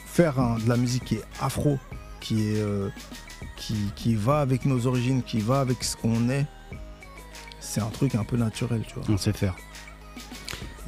faire 0.07 0.35
de 0.63 0.69
la 0.69 0.77
musique 0.77 1.05
qui 1.05 1.15
est 1.17 1.25
afro, 1.41 1.79
qui 2.21 2.49
est, 2.51 2.59
euh, 2.59 2.89
qui, 3.57 3.75
qui 3.95 4.15
va 4.17 4.41
avec 4.41 4.65
nos 4.67 4.87
origines, 4.87 5.23
qui 5.23 5.39
va 5.41 5.61
avec 5.61 5.83
ce 5.85 5.97
qu'on 5.97 6.29
est. 6.29 6.47
C'est 7.61 7.81
un 7.81 7.91
truc 7.91 8.15
un 8.15 8.25
peu 8.25 8.37
naturel, 8.37 8.83
tu 8.87 8.95
vois. 8.95 9.05
On 9.09 9.17
sait 9.19 9.33
faire. 9.33 9.55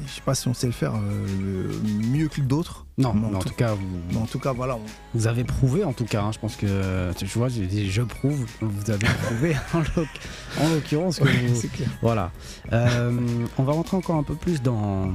Je 0.05 0.09
sais 0.11 0.21
pas 0.21 0.35
si 0.35 0.47
on 0.47 0.53
sait 0.53 0.65
le 0.67 0.73
faire 0.73 0.93
euh, 0.95 1.71
mieux 2.11 2.27
que 2.27 2.41
d'autres. 2.41 2.85
Non, 3.01 3.13
Mais 3.13 3.35
en 3.35 3.39
tout- 3.39 3.49
tout 3.49 3.55
cas, 3.55 3.73
vous, 3.73 4.19
en 4.19 4.25
tout 4.25 4.39
cas, 4.39 4.51
voilà. 4.53 4.75
on- 4.75 4.81
vous 5.13 5.27
avez 5.27 5.43
prouvé, 5.43 5.83
en 5.83 5.93
tout 5.93 6.05
cas. 6.05 6.21
hein, 6.23 6.31
je 6.31 6.39
pense 6.39 6.55
que, 6.55 7.11
tu 7.13 7.25
vois, 7.25 7.47
j'ai 7.49 7.65
dit 7.67 7.89
je 7.89 8.01
prouve. 8.01 8.45
Vous 8.61 8.91
avez 8.91 9.05
prouvé, 9.23 9.55
en 9.73 9.79
l'oc- 9.79 10.19
en 10.59 10.69
l'occurrence, 10.69 11.19
que 11.19 11.23
vous, 11.47 11.55
c'est 11.55 11.71
clair. 11.71 11.89
Voilà. 12.01 12.31
Euh, 12.71 13.11
on 13.57 13.63
va 13.63 13.73
rentrer 13.73 13.97
encore 13.97 14.15
un 14.17 14.23
peu 14.23 14.35
plus 14.35 14.61
dans, 14.61 15.09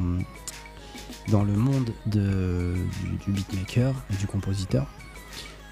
dans 1.29 1.43
le 1.45 1.53
monde 1.53 1.91
de, 2.07 2.75
du, 3.03 3.11
du 3.27 3.31
beatmaker 3.33 3.95
et 4.13 4.17
du 4.17 4.27
compositeur. 4.27 4.87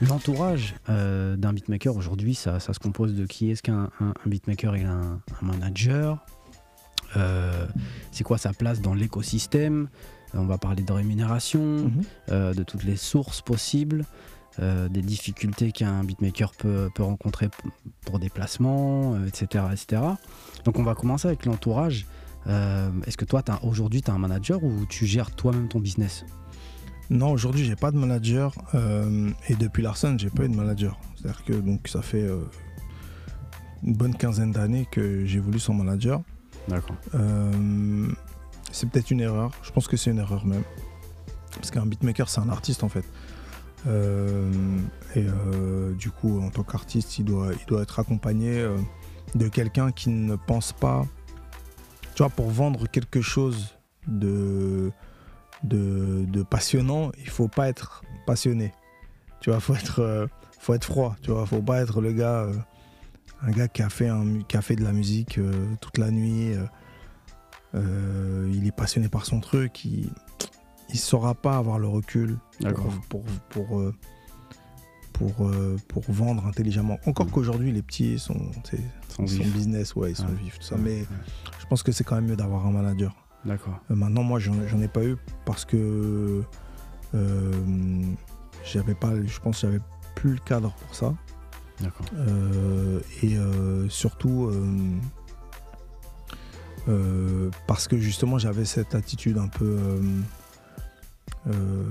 L'entourage 0.00 0.74
euh, 0.88 1.36
d'un 1.36 1.52
beatmaker 1.52 1.96
aujourd'hui, 1.96 2.34
ça, 2.34 2.58
ça 2.60 2.72
se 2.74 2.78
compose 2.80 3.14
de 3.14 3.26
qui? 3.26 3.50
Est-ce 3.50 3.62
qu'un 3.62 3.90
un, 4.00 4.08
un 4.08 4.14
beatmaker 4.28 4.74
a 4.74 4.76
un, 4.78 5.20
un 5.40 5.46
manager? 5.46 6.18
Euh, 7.16 7.66
C'est 8.10 8.24
quoi 8.24 8.36
sa 8.38 8.52
place 8.52 8.80
dans 8.80 8.92
l'écosystème? 8.94 9.88
On 10.36 10.46
va 10.46 10.58
parler 10.58 10.82
de 10.82 10.92
rémunération, 10.92 11.60
Mhm. 11.60 12.02
euh, 12.30 12.54
de 12.54 12.62
toutes 12.62 12.84
les 12.84 12.96
sources 12.96 13.40
possibles, 13.40 14.04
euh, 14.60 14.88
des 14.88 15.02
difficultés 15.02 15.72
qu'un 15.72 16.04
beatmaker 16.04 16.52
peut, 16.52 16.88
peut 16.94 17.02
rencontrer 17.02 17.48
pour 18.06 18.18
des 18.18 18.28
placements, 18.30 19.14
euh, 19.14 19.26
etc., 19.26 19.64
etc. 19.72 20.02
Donc 20.64 20.78
on 20.78 20.82
va 20.84 20.94
commencer 20.94 21.28
avec 21.28 21.44
l'entourage. 21.46 22.06
Euh, 22.46 22.90
Est-ce 23.06 23.16
que 23.16 23.24
toi, 23.24 23.42
aujourd'hui, 23.62 24.02
tu 24.02 24.10
as 24.10 24.14
un 24.14 24.18
manager 24.18 24.62
ou 24.62 24.84
tu 24.88 25.06
gères 25.06 25.30
toi-même 25.34 25.68
ton 25.68 25.80
business? 25.80 26.24
Non, 27.10 27.30
aujourd'hui, 27.32 27.64
j'ai 27.64 27.76
pas 27.76 27.90
de 27.90 27.96
manager. 27.96 28.54
euh, 28.74 29.30
et 29.48 29.54
depuis 29.56 29.82
Larson, 29.82 30.16
j'ai 30.18 30.30
pas 30.30 30.44
eu 30.44 30.48
de 30.48 30.54
manager. 30.56 30.98
C'est-à-dire 31.16 31.44
que 31.44 31.52
donc, 31.54 31.88
ça 31.88 32.02
fait 32.02 32.22
euh, 32.22 32.40
une 33.82 33.94
bonne 33.94 34.14
quinzaine 34.14 34.52
d'années 34.52 34.86
que 34.90 35.24
j'ai 35.24 35.38
voulu 35.40 35.58
son 35.58 35.74
manager. 35.74 36.22
D'accord. 36.68 36.96
C'est 38.74 38.90
peut-être 38.90 39.12
une 39.12 39.20
erreur. 39.20 39.52
Je 39.62 39.70
pense 39.70 39.86
que 39.86 39.96
c'est 39.96 40.10
une 40.10 40.18
erreur 40.18 40.44
même. 40.44 40.64
Parce 41.54 41.70
qu'un 41.70 41.86
beatmaker, 41.86 42.28
c'est 42.28 42.40
un 42.40 42.48
artiste 42.48 42.82
en 42.82 42.88
fait. 42.88 43.04
Euh, 43.86 44.50
et 45.14 45.24
euh, 45.24 45.94
du 45.94 46.10
coup, 46.10 46.40
en 46.40 46.50
tant 46.50 46.64
qu'artiste, 46.64 47.18
il 47.20 47.24
doit, 47.24 47.52
être 47.80 48.00
accompagné 48.00 48.58
euh, 48.58 48.76
de 49.36 49.46
quelqu'un 49.46 49.92
qui 49.92 50.10
ne 50.10 50.34
pense 50.34 50.72
pas. 50.72 51.06
Tu 52.16 52.24
vois, 52.24 52.30
pour 52.30 52.50
vendre 52.50 52.88
quelque 52.88 53.20
chose 53.20 53.76
de, 54.08 54.90
passionnant, 56.50 57.12
il 57.18 57.30
faut 57.30 57.48
pas 57.48 57.68
être 57.68 58.02
passionné. 58.26 58.72
Tu 59.40 59.50
vois, 59.50 59.60
faut 59.60 59.74
faut 60.58 60.74
être 60.74 60.84
froid. 60.84 61.14
Tu 61.22 61.30
vois, 61.30 61.46
faut 61.46 61.62
pas 61.62 61.80
être 61.80 62.00
le 62.00 62.10
gars, 62.10 62.48
un 63.42 63.50
gars 63.52 63.68
qui 63.68 63.82
a 63.82 63.88
fait, 63.88 64.08
un, 64.08 64.40
qui 64.48 64.56
a 64.56 64.62
fait 64.62 64.74
de 64.74 64.82
la 64.82 64.92
musique 64.92 65.38
toute 65.80 65.98
la 65.98 66.10
nuit. 66.10 66.56
Euh, 67.74 68.50
il 68.54 68.66
est 68.66 68.72
passionné 68.76 69.08
par 69.08 69.24
son 69.26 69.40
truc. 69.40 69.84
Il, 69.84 70.10
il 70.90 70.98
saura 70.98 71.34
pas 71.34 71.56
avoir 71.56 71.78
le 71.78 71.88
recul 71.88 72.38
pour, 72.74 72.92
pour, 73.08 73.24
pour, 73.50 73.80
euh, 73.80 73.94
pour, 75.12 75.46
euh, 75.48 75.76
pour 75.88 76.02
vendre 76.08 76.46
intelligemment. 76.46 76.98
Encore 77.06 77.26
Mm. 77.26 77.30
qu'aujourd'hui, 77.30 77.72
les 77.72 77.82
petits 77.82 78.18
sont, 78.18 78.36
vif. 79.20 79.52
business, 79.52 79.94
ouais, 79.96 80.10
ils 80.12 80.16
sont 80.16 80.26
Ouais. 80.26 80.34
vifs, 80.42 80.58
tout 80.58 80.64
ça. 80.64 80.74
Ouais, 80.76 80.80
Mais 80.82 81.00
ouais. 81.00 81.06
je 81.60 81.66
pense 81.66 81.82
que 81.82 81.92
c'est 81.92 82.04
quand 82.04 82.16
même 82.16 82.26
mieux 82.26 82.36
d'avoir 82.36 82.66
un 82.66 82.70
manager. 82.70 83.14
D'accord. 83.44 83.80
Euh, 83.90 83.94
maintenant, 83.94 84.22
moi, 84.22 84.38
j'en 84.38 84.80
ai 84.80 84.88
pas 84.88 85.04
eu 85.04 85.16
parce 85.44 85.64
que 85.64 86.42
euh, 87.14 87.52
j'avais 88.64 88.94
pas, 88.94 89.12
je 89.24 89.38
pense, 89.40 89.60
que 89.60 89.66
j'avais 89.66 89.80
plus 90.14 90.32
le 90.32 90.38
cadre 90.38 90.72
pour 90.74 90.94
ça. 90.94 91.14
D'accord. 91.80 92.06
Euh, 92.14 93.00
et 93.22 93.36
surtout 93.88 94.50
euh, 96.88 97.50
parce 97.66 97.88
que 97.88 97.96
justement 97.98 98.38
j'avais 98.38 98.64
cette 98.64 98.94
attitude 98.94 99.38
un 99.38 99.48
peu 99.48 99.64
euh, 99.78 100.02
euh, 101.48 101.84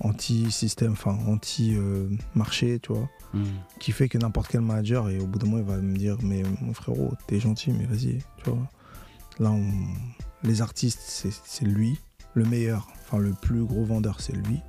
anti-système, 0.00 0.92
enfin 0.92 1.16
anti-marché, 1.26 2.78
tu 2.80 2.92
vois, 2.92 3.08
Hmm. 3.34 3.44
qui 3.80 3.92
fait 3.92 4.08
que 4.08 4.18
n'importe 4.18 4.48
quel 4.50 4.60
manager, 4.60 5.08
et 5.10 5.18
au 5.18 5.26
bout 5.26 5.38
d'un 5.38 5.46
moment, 5.48 5.58
il 5.58 5.64
va 5.68 5.76
me 5.78 5.96
dire 5.96 6.16
Mais 6.22 6.42
mon 6.60 6.72
frérot, 6.72 7.12
t'es 7.26 7.40
gentil, 7.40 7.72
mais 7.72 7.84
vas-y, 7.86 8.18
tu 8.42 8.50
vois. 8.50 8.68
Là, 9.38 9.50
on- 9.50 9.72
les 10.42 10.62
artistes, 10.62 11.00
c'est 11.44 11.64
lui, 11.64 11.98
le 12.34 12.44
meilleur, 12.44 12.88
enfin 13.02 13.18
le 13.18 13.32
plus 13.32 13.64
gros 13.64 13.84
vendeur, 13.84 14.20
c'est 14.20 14.32
lui. 14.36 14.60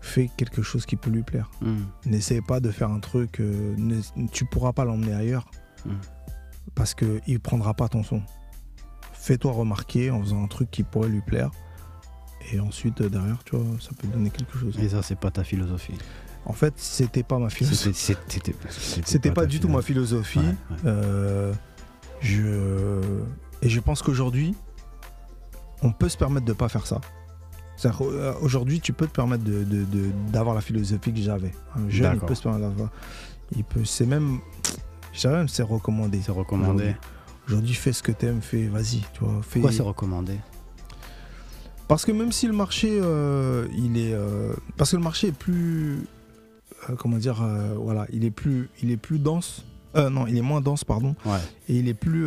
Fais 0.00 0.30
quelque 0.36 0.62
chose 0.62 0.86
qui 0.86 0.96
peut 0.96 1.10
lui 1.10 1.22
plaire. 1.22 1.50
Hmm. 1.60 1.82
N'essaie 2.06 2.40
pas 2.40 2.60
de 2.60 2.70
faire 2.70 2.90
un 2.90 3.00
truc, 3.00 3.40
euh, 3.40 3.74
ne- 3.76 4.26
tu 4.32 4.44
pourras 4.44 4.72
pas 4.72 4.84
l'emmener 4.84 5.12
ailleurs 5.14 5.46
Mm. 5.86 5.90
Parce 6.74 6.94
qu'il 6.94 7.20
ne 7.28 7.38
prendra 7.38 7.74
pas 7.74 7.88
ton 7.88 8.02
son. 8.02 8.22
Fais-toi 9.12 9.52
remarquer 9.52 10.10
en 10.10 10.20
faisant 10.20 10.42
un 10.44 10.48
truc 10.48 10.70
qui 10.70 10.82
pourrait 10.82 11.08
lui 11.08 11.20
plaire 11.22 11.50
et 12.52 12.60
ensuite 12.60 13.00
euh, 13.00 13.08
derrière, 13.08 13.42
tu 13.44 13.56
vois, 13.56 13.64
ça 13.80 13.90
peut 13.98 14.06
donner 14.08 14.30
quelque 14.30 14.58
chose. 14.58 14.78
Et 14.78 14.88
ça, 14.90 15.02
c'est 15.02 15.18
pas 15.18 15.30
ta 15.30 15.44
philosophie. 15.44 15.94
En 16.46 16.52
fait, 16.52 16.74
c'était 16.76 17.22
pas 17.22 17.38
ma 17.38 17.48
philosophie. 17.48 17.94
C'était- 19.02 19.30
pas 19.30 19.42
ta 19.42 19.46
du 19.46 19.60
tout 19.60 19.68
ma 19.68 19.80
philosophie. 19.82 20.40
Ouais, 20.40 20.44
ouais. 20.46 20.76
Euh, 20.84 21.52
je... 22.20 23.00
Et 23.62 23.68
je 23.70 23.80
pense 23.80 24.02
qu'aujourd'hui, 24.02 24.54
on 25.82 25.90
peut 25.92 26.10
se 26.10 26.18
permettre 26.18 26.44
de 26.44 26.52
pas 26.52 26.68
faire 26.68 26.86
ça. 26.86 27.00
Euh, 27.86 28.34
Aujourd'hui, 28.42 28.80
tu 28.80 28.92
peux 28.92 29.06
te 29.06 29.12
permettre 29.12 29.42
de- 29.44 29.64
de- 29.64 29.84
de- 29.84 30.10
d'avoir 30.30 30.54
la 30.54 30.60
philosophie 30.60 31.12
que 31.14 31.20
j'avais. 31.20 31.52
Un 31.76 31.88
jeune, 31.88 32.04
il 32.14 32.20
peut 32.26 32.34
se 32.34 32.42
permettre 32.42 32.68
d'avoir. 32.68 32.90
Il 33.56 33.64
peut, 33.64 33.84
c'est 33.84 34.06
même, 34.06 34.38
je 35.14 35.20
dirais 35.20 35.34
même, 35.36 35.48
c'est 35.48 35.62
recommandé. 35.62 36.20
C'est 36.24 36.32
recommandé. 36.32 36.94
Aujourd'hui. 37.48 37.74
Fais 37.74 37.92
ce 37.92 38.02
que 38.02 38.12
t'aimes, 38.12 38.40
fais, 38.42 38.66
vas-y, 38.68 39.00
tu 39.12 39.20
vois. 39.20 39.40
Fais... 39.42 39.60
Pourquoi 39.60 39.72
c'est 39.72 39.82
recommandé? 39.82 40.38
Parce 41.88 42.04
que 42.06 42.12
même 42.12 42.32
si 42.32 42.46
le 42.46 42.54
marché, 42.54 42.88
euh, 43.02 43.66
il 43.76 43.98
est, 43.98 44.14
euh, 44.14 44.54
parce 44.76 44.90
que 44.92 44.96
le 44.96 45.02
marché 45.02 45.28
est 45.28 45.32
plus, 45.32 45.98
euh, 46.88 46.94
comment 46.96 47.18
dire, 47.18 47.46
voilà, 47.76 48.06
il 48.12 48.24
est 48.24 48.30
plus, 48.30 48.70
il 48.82 48.90
est 48.90 48.96
plus 48.96 49.18
dense. 49.18 49.64
Euh, 49.96 50.10
non, 50.10 50.26
il 50.26 50.36
est 50.36 50.42
moins 50.42 50.60
dense, 50.60 50.82
pardon, 50.82 51.14
Ouais. 51.24 51.38
et 51.68 51.76
il 51.76 51.86
est 51.88 51.94
plus, 51.94 52.26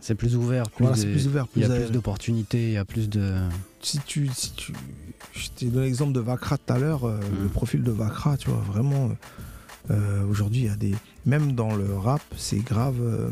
C'est 0.00 0.16
plus 0.16 0.34
ouvert. 0.34 0.68
Plus 0.70 0.84
voilà, 0.86 0.96
de- 0.96 1.02
c'est 1.02 1.10
plus 1.12 1.28
ouvert, 1.28 1.46
Il 1.54 1.62
y 1.62 1.64
a 1.64 1.68
plus 1.68 1.92
d'opportunités, 1.92 2.62
il 2.68 2.72
y 2.72 2.76
a 2.78 2.84
plus 2.84 3.08
de. 3.08 3.32
si 3.80 4.00
tu, 4.06 4.28
si 4.34 4.52
tu, 4.54 4.72
je 5.32 5.50
t'ai 5.50 5.66
donné 5.66 5.84
l'exemple 5.86 6.12
de 6.12 6.18
Vakra 6.20 6.56
tout 6.58 6.72
à 6.72 6.78
l'heure, 6.78 7.06
le 7.06 7.48
profil 7.48 7.82
de 7.84 7.92
Vakra, 7.92 8.36
tu 8.38 8.48
vois, 8.50 8.58
vraiment, 8.66 9.10
euh, 9.90 10.24
aujourd'hui, 10.28 10.62
il 10.62 10.66
y 10.66 10.70
a 10.70 10.74
des, 10.76 10.94
même 11.26 11.52
dans 11.52 11.74
le 11.74 11.96
rap, 11.96 12.22
c'est 12.36 12.58
grave 12.60 12.96
euh, 13.00 13.30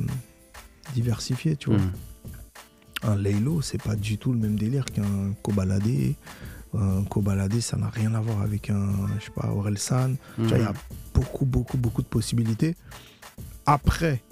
diversifié, 0.94 1.56
tu 1.56 1.70
vois. 1.70 1.78
Hmm. 1.78 1.92
Un 3.02 3.16
Laylo, 3.16 3.60
c'est 3.62 3.80
pas 3.82 3.94
du 3.96 4.18
tout 4.18 4.32
le 4.32 4.38
même 4.38 4.56
délire 4.56 4.84
qu'un 4.86 5.32
Kobalade. 5.42 6.14
Un 6.74 7.04
Kobalade, 7.04 7.60
ça 7.60 7.76
n'a 7.76 7.88
rien 7.88 8.12
à 8.14 8.20
voir 8.20 8.42
avec 8.42 8.70
un, 8.70 8.90
je 9.18 9.26
sais 9.26 9.30
pas, 9.30 9.48
Orelsan. 9.48 10.14
Tu 10.36 10.42
vois, 10.42 10.58
il 10.58 10.64
y 10.64 10.66
a 10.66 10.72
Hmm. 10.72 10.76
beaucoup, 11.14 11.44
beaucoup, 11.46 11.76
beaucoup 11.78 12.02
de 12.02 12.06
possibilités. 12.08 12.76
Après, 13.66 14.22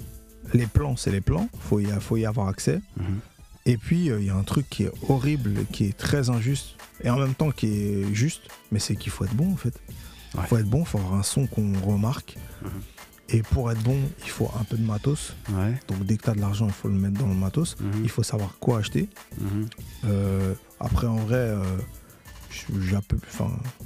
les 0.55 0.67
plans, 0.67 0.97
c'est 0.97 1.11
les 1.11 1.21
plans, 1.21 1.49
faut 1.61 1.81
y, 1.81 1.87
faut 2.01 2.17
y 2.17 2.27
avoir 2.27 2.49
accès. 2.49 2.81
Mhm. 2.97 3.19
Et 3.67 3.77
puis, 3.77 4.11
euh, 4.11 4.21
il 4.21 4.27
y 4.27 4.31
a 4.31 4.35
un 4.37 4.45
truc 4.45 4.69
qui 4.71 4.85
est 4.85 4.93
horrible, 5.09 5.67
qui 5.73 5.87
est 5.87 5.97
très 5.97 6.31
injuste, 6.31 6.77
et 7.03 7.11
en 7.11 7.19
même 7.19 7.35
temps 7.35 7.51
qui 7.51 7.67
est 7.67 8.15
juste, 8.15 8.43
mais 8.71 8.79
c'est 8.79 8.95
qu'il 8.97 9.11
faut 9.11 9.25
être 9.25 9.35
bon 9.35 9.53
en 9.53 9.57
fait. 9.57 9.75
Il 10.35 10.41
Ouais. 10.41 10.47
faut 10.47 10.57
être 10.59 10.69
bon, 10.69 10.81
il 10.81 10.87
faut 10.87 10.99
avoir 10.99 11.15
un 11.15 11.23
son 11.25 11.47
qu'on 11.47 11.73
remarque. 11.81 12.37
Mhm. 12.63 12.71
Et 13.29 13.43
pour 13.43 13.71
être 13.73 13.83
bon, 13.83 13.99
il 14.25 14.31
faut 14.31 14.49
un 14.59 14.63
peu 14.65 14.77
de 14.77 14.85
matos. 14.85 15.35
Ouais. 15.51 15.75
Donc 15.89 16.05
dès 16.07 16.17
que 16.17 16.23
tu 16.25 16.31
as 16.31 16.35
de 16.35 16.41
l'argent, 16.41 16.67
il 16.67 16.73
faut 16.73 16.89
le 16.89 16.95
mettre 16.95 17.19
dans 17.19 17.27
le 17.27 17.35
matos. 17.35 17.77
Mhm. 17.81 18.03
Il 18.05 18.09
faut 18.11 18.23
savoir 18.23 18.57
quoi 18.61 18.79
acheter. 18.79 19.09
Mhm. 19.41 19.67
Euh, 20.05 20.55
après, 20.79 21.09
en 21.09 21.17
vrai, 21.17 21.35
euh, 21.37 21.63
je, 22.51 22.97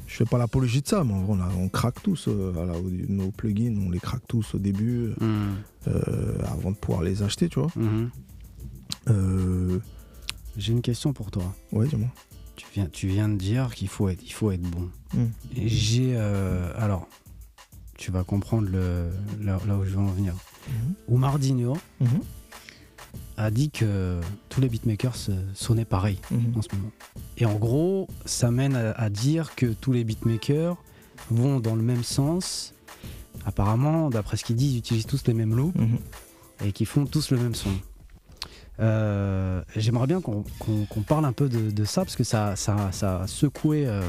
fais 0.06 0.24
pas 0.26 0.36
l'apologie 0.38 0.82
de 0.82 0.86
ça, 0.88 1.04
mais 1.04 1.14
en 1.14 1.22
vrai, 1.22 1.38
on, 1.38 1.42
a- 1.42 1.54
on 1.58 1.68
craque 1.70 2.02
tous. 2.02 2.28
euh, 2.28 2.50
voilà, 2.54 2.74
nos 3.08 3.30
plugins, 3.30 3.74
on 3.80 3.90
les 3.90 3.98
craque 3.98 4.26
tous 4.28 4.54
au 4.54 4.58
début, 4.58 5.14
Mhm. 5.20 5.54
euh, 5.88 6.38
avant 6.52 6.70
de 6.72 6.76
pouvoir 6.76 7.02
les 7.02 7.22
acheter, 7.22 7.48
tu 7.48 7.60
vois. 7.60 7.70
Mhm. 7.76 8.10
J'ai 10.56 10.72
une 10.72 10.82
question 10.82 11.12
pour 11.12 11.30
toi. 11.30 11.54
ouais, 11.72 11.86
dis-moi. 11.86 12.08
Tu 12.56 12.66
viens, 12.74 12.86
tu 12.92 13.06
viens 13.06 13.28
de 13.30 13.36
dire 13.36 13.74
qu'il 13.74 13.88
faut 13.88 14.08
être, 14.10 14.22
il 14.22 14.32
faut 14.32 14.50
être 14.50 14.60
bon. 14.60 14.90
Mm. 15.14 15.26
Et 15.56 15.68
j'ai. 15.68 16.16
alors, 16.76 17.08
tu 18.00 18.10
vas 18.10 18.24
comprendre 18.24 18.66
le, 18.70 19.10
là, 19.44 19.58
là 19.68 19.76
où 19.76 19.84
je 19.84 19.90
veux 19.90 19.98
en 19.98 20.06
venir. 20.06 20.34
Oumar 21.06 21.38
Digno 21.38 21.76
Mhm. 22.00 22.08
a 23.36 23.50
dit 23.50 23.70
que 23.70 24.20
tous 24.48 24.60
les 24.62 24.68
beatmakers 24.70 25.16
sonnaient 25.54 25.84
pareil 25.84 26.18
Mhm. 26.30 26.54
en 26.56 26.62
ce 26.62 26.68
moment. 26.74 26.90
Et 27.36 27.44
en 27.44 27.54
gros, 27.56 28.08
ça 28.24 28.50
mène 28.50 28.74
à, 28.74 28.92
à 28.92 29.10
dire 29.10 29.54
que 29.54 29.66
tous 29.66 29.92
les 29.92 30.04
beatmakers 30.04 30.76
vont 31.30 31.60
dans 31.60 31.76
le 31.76 31.82
même 31.82 32.02
sens. 32.02 32.72
Apparemment, 33.44 34.08
d'après 34.08 34.36
ce 34.38 34.44
qu'il 34.44 34.56
dit, 34.56 34.70
ils 34.72 34.78
utilisent 34.78 35.06
tous 35.06 35.26
les 35.26 35.34
mêmes 35.34 35.54
loops 35.54 35.78
Mhm. 35.78 35.98
et 36.64 36.72
qui 36.72 36.86
font 36.86 37.04
tous 37.04 37.30
le 37.30 37.36
même 37.36 37.54
son. 37.54 37.70
Euh, 38.80 39.62
J'aimerais 39.76 40.06
bien 40.06 40.22
qu'on 40.22 40.42
parle 41.06 41.26
un 41.26 41.32
peu 41.34 41.50
de, 41.50 41.70
de 41.70 41.84
ça 41.84 42.02
parce 42.02 42.16
que 42.16 42.24
ça, 42.24 42.56
ça, 42.56 42.92
ça 42.92 43.20
a 43.22 43.26
secoué 43.26 43.86
euh, 43.86 44.00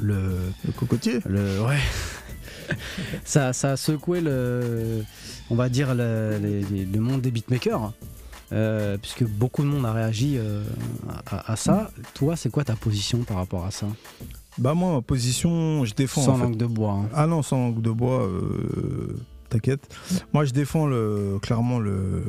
le, 0.00 0.38
Le 0.64 0.72
cocotier 0.72 1.20
le 1.26 1.60
ouais. 1.62 1.76
ça, 3.24 3.52
ça 3.52 3.72
a 3.72 3.76
secoué 3.76 4.20
le, 4.20 5.04
on 5.50 5.54
va 5.54 5.68
dire 5.68 5.94
le, 5.94 6.38
les- 6.40 6.62
les- 6.62 6.84
le 6.84 7.00
monde 7.00 7.20
des 7.20 7.30
beatmakers, 7.30 7.92
euh, 8.52 8.96
puisque 8.98 9.24
beaucoup 9.24 9.62
de 9.62 9.68
monde 9.68 9.84
a 9.86 9.92
réagi 9.92 10.36
euh, 10.38 10.62
à, 11.26 11.56
ça. 11.56 11.90
Toi, 12.14 12.36
c'est 12.36 12.50
quoi 12.50 12.64
ta 12.64 12.76
position 12.76 13.18
par 13.24 13.36
rapport 13.38 13.64
à 13.64 13.70
ça? 13.70 13.86
Bah 14.58 14.74
moi, 14.74 14.92
ma 14.94 15.02
position, 15.02 15.84
je 15.84 15.94
défends. 15.94 16.22
Sans 16.22 16.32
en 16.32 16.36
fait. 16.36 16.42
langue 16.44 16.56
de 16.56 16.66
bois. 16.66 16.92
hein. 16.92 17.08
Ah 17.14 17.26
non, 17.26 17.42
sans 17.42 17.56
langue 17.58 17.80
de 17.82 17.90
bois, 17.90 18.22
euh, 18.26 19.16
t'inquiète. 19.50 19.94
Moi, 20.32 20.44
je 20.44 20.52
défends 20.52 20.86
le, 20.86 21.38
clairement 21.40 21.78
le, 21.78 22.24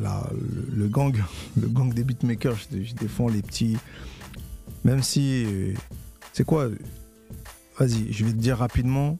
la- 0.00 0.30
le, 0.32 0.76
le 0.84 0.88
gang, 0.88 1.14
le 1.60 1.68
gang 1.68 1.92
des 1.92 2.02
beatmakers. 2.04 2.56
Je, 2.72 2.82
je 2.82 2.94
défends 2.94 3.28
les 3.28 3.42
petits. 3.42 3.76
Même 4.84 5.02
si. 5.02 5.46
C'est 6.32 6.44
quoi? 6.44 6.68
Vas-y, 7.78 8.12
je 8.12 8.24
vais 8.24 8.32
te 8.32 8.36
dire 8.38 8.56
rapidement 8.58 9.18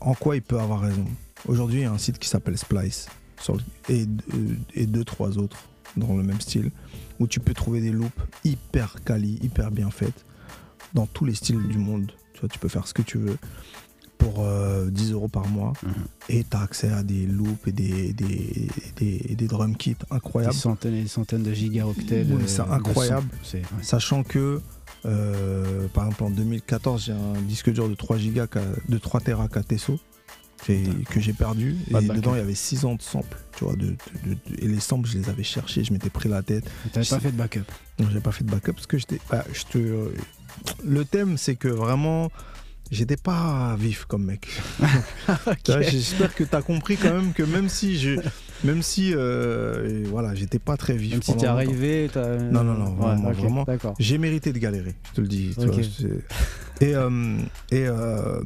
en 0.00 0.14
quoi 0.14 0.36
il 0.36 0.42
peut 0.42 0.58
avoir 0.60 0.80
raison. 0.80 1.04
Aujourd'hui, 1.46 1.80
il 1.80 1.82
y 1.82 1.86
a 1.86 1.92
un 1.92 1.98
site 1.98 2.18
qui 2.18 2.28
s'appelle 2.28 2.56
Splice 2.58 3.06
sur 3.40 3.54
le- 3.56 3.62
et, 3.88 4.02
euh, 4.34 4.54
et 4.74 4.86
deux, 4.86 5.04
trois 5.04 5.38
autres 5.38 5.68
dans 5.96 6.16
le 6.16 6.22
même 6.22 6.40
style 6.40 6.70
où 7.20 7.26
tu 7.26 7.40
peux 7.40 7.54
trouver 7.54 7.80
des 7.80 7.90
loops 7.90 8.10
hyper 8.44 8.96
quali, 9.04 9.38
hyper 9.42 9.70
bien 9.70 9.90
faites 9.90 10.24
dans 10.94 11.06
tous 11.06 11.24
les 11.24 11.34
styles 11.34 11.62
du 11.68 11.78
monde. 11.78 12.12
Tu 12.32 12.40
vois, 12.40 12.48
tu 12.48 12.58
peux 12.58 12.68
faire 12.68 12.86
ce 12.86 12.94
que 12.94 13.02
tu 13.02 13.18
veux 13.18 13.36
pour 14.18 14.36
euh, 14.40 14.90
10 14.90 15.12
euros 15.12 15.28
par 15.28 15.46
mois 15.48 15.72
Mhm. 15.82 15.92
et 16.30 16.44
tu 16.44 16.56
as 16.56 16.60
accès 16.62 16.88
à 16.90 17.02
des 17.02 17.26
loops 17.26 17.66
et 17.68 17.72
des, 17.72 18.12
des, 18.14 18.68
des, 18.96 19.34
des 19.36 19.46
drum 19.46 19.76
kits 19.76 19.94
Des 19.94 20.16
incroyables. 20.16 20.54
centaines 20.54 20.94
et 20.94 21.02
des 21.02 21.08
centaines 21.08 21.42
de 21.42 21.52
gigaoctets. 21.52 22.24
Oui, 22.30 22.42
c'est 22.46 22.62
incroyable. 22.62 23.28
ouais. 23.52 23.62
Sachant 23.82 24.22
que, 24.22 24.60
euh, 25.06 25.86
par 25.88 26.04
exemple, 26.06 26.24
en 26.24 26.30
2014, 26.30 27.04
j'ai 27.06 27.12
un 27.12 27.40
disque 27.42 27.70
dur 27.70 27.88
de 27.88 27.94
3 27.94 28.16
gigas, 28.18 28.46
de 28.88 28.98
3 28.98 29.20
Tera 29.20 29.48
que 31.10 31.20
j'ai 31.20 31.32
perdu. 31.32 31.76
Pas 31.90 32.00
et 32.00 32.06
backup. 32.06 32.20
dedans, 32.20 32.34
il 32.34 32.38
y 32.38 32.40
avait 32.40 32.54
6 32.54 32.84
ans 32.86 32.94
de 32.94 33.02
samples. 33.02 33.36
Tu 33.58 33.64
vois, 33.64 33.74
de, 33.76 33.88
de- 33.88 34.34
de- 34.34 34.62
et 34.62 34.66
les 34.68 34.80
samples, 34.80 35.08
je 35.08 35.18
les 35.18 35.28
avais 35.28 35.42
cherchés, 35.42 35.84
je 35.84 35.92
m'étais 35.92 36.10
pris 36.10 36.28
la 36.28 36.42
tête. 36.42 36.64
T'avais 36.92 37.06
pas 37.06 37.20
fait 37.20 37.32
de 37.32 37.36
backup. 37.36 37.60
Non, 37.98 38.08
j'ai 38.12 38.20
pas 38.20 38.32
fait 38.32 38.44
de 38.44 38.50
backup 38.50 38.72
parce 38.72 38.86
que 38.86 38.96
j'étais. 38.98 39.20
bah, 39.30 39.44
je 39.52 39.62
te. 39.64 39.78
euh, 39.78 40.14
Le 40.84 41.04
thème, 41.04 41.36
c'est 41.36 41.56
que 41.56 41.68
vraiment, 41.68 42.30
j'étais 42.90 43.16
pas 43.18 43.76
vif 43.78 44.04
comme 44.06 44.24
mec. 44.24 44.48
J'espère 45.66 46.34
que 46.34 46.44
tu 46.44 46.54
as 46.56 46.62
compris 46.62 46.96
quand 46.96 47.12
même 47.12 47.32
que 47.32 47.42
même 47.42 47.68
si 47.68 47.98
je, 47.98 48.16
même 48.62 48.82
si, 48.82 49.12
euh, 49.14 50.04
voilà, 50.08 50.34
j'étais 50.34 50.58
pas 50.58 50.76
très 50.76 50.96
vif. 50.96 51.12
Même 51.12 51.22
si 51.22 51.36
t'es 51.36 51.46
arrivé, 51.46 52.08
t'as- 52.12 52.36
Non, 52.38 52.62
non, 52.64 52.74
non, 52.74 52.94
vraiment, 52.94 53.28
ok, 53.30 53.34
vraiment. 53.36 53.64
D'accord. 53.64 53.94
J'ai 53.98 54.18
mérité 54.18 54.52
de 54.52 54.58
galérer, 54.58 54.94
je 55.10 55.16
te 55.16 55.20
le 55.20 55.26
dis. 55.28 55.54
tu 55.58 55.66
vois, 55.66 55.80
et 56.80 56.94
euh, 56.94 57.36
et 57.70 57.86
euh, 57.86 58.40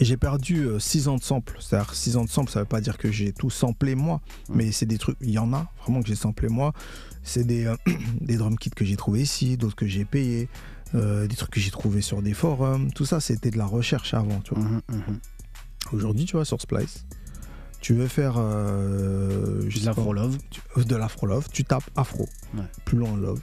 Et 0.00 0.04
j'ai 0.06 0.16
perdu 0.16 0.66
6 0.78 1.08
ans 1.08 1.16
de 1.18 1.22
sample. 1.22 1.56
C'est-à-dire 1.60 1.94
6 1.94 2.16
ans 2.16 2.24
de 2.24 2.30
sample, 2.30 2.50
ça 2.50 2.60
veut 2.60 2.64
pas 2.66 2.80
dire 2.80 2.96
que 2.98 3.12
j'ai 3.12 3.32
tout 3.32 3.50
samplé 3.50 3.94
moi, 3.94 4.20
mais 4.48 4.72
c'est 4.72 4.86
des 4.86 4.96
trucs, 4.98 5.16
il 5.20 5.30
y 5.30 5.38
en 5.38 5.52
a 5.52 5.70
vraiment 5.82 6.00
que 6.02 6.08
j'ai 6.08 6.14
samplé 6.16 6.48
moi. 6.48 6.72
C'est 7.22 7.44
des, 7.44 7.72
des 8.20 8.36
drum 8.36 8.56
kits 8.58 8.70
que 8.70 8.84
j'ai 8.84 8.96
trouvé 8.96 9.20
ici, 9.22 9.56
d'autres 9.56 9.76
que 9.76 9.86
j'ai 9.86 10.04
payés, 10.06 10.48
des 10.94 11.36
trucs 11.36 11.50
que 11.50 11.60
j'ai 11.60 11.70
trouvé 11.70 12.00
sur 12.00 12.22
des 12.22 12.34
forums. 12.34 12.92
Tout 12.92 13.04
ça, 13.04 13.20
c'était 13.20 13.50
de 13.50 13.58
la 13.58 13.66
recherche 13.66 14.14
avant, 14.14 14.40
tu 14.40 14.54
vois. 14.54 14.64
Mhm, 14.64 14.80
mhm. 14.88 15.18
Aujourd'hui, 15.92 16.24
tu 16.24 16.32
vois, 16.36 16.44
sur 16.46 16.60
Splice, 16.60 17.04
tu 17.84 17.92
veux 17.92 18.08
faire 18.08 18.36
euh, 18.38 19.62
De 19.64 19.70
sais 19.70 19.80
la 19.84 19.92
pas, 19.94 20.02
love. 20.12 20.38
tu- 20.50 20.60
euh, 20.78 20.84
de 20.84 20.96
l'afro-love, 20.96 21.48
tu 21.52 21.64
tapes 21.64 21.90
afro, 21.96 22.26
Ouais. 22.56 22.62
plus 22.86 22.96
loin 22.96 23.14
love. 23.16 23.40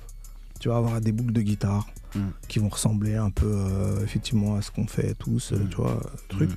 Tu 0.59 0.69
vas 0.69 0.77
avoir 0.77 0.99
des 0.99 1.11
boucles 1.11 1.31
de 1.33 1.41
guitare 1.41 1.85
Mm. 2.15 2.19
qui 2.47 2.57
vont 2.57 2.69
ressembler 2.69 3.15
un 3.15 3.29
peu 3.29 3.45
euh, 3.47 4.03
effectivement 4.03 4.55
à 4.55 4.63
ce 4.63 4.71
qu'on 4.71 4.87
fait 4.87 5.13
tous, 5.13 5.51
Mm. 5.51 5.69
tu 5.69 5.75
vois, 5.77 5.91
euh, 5.91 6.17
truc. 6.29 6.49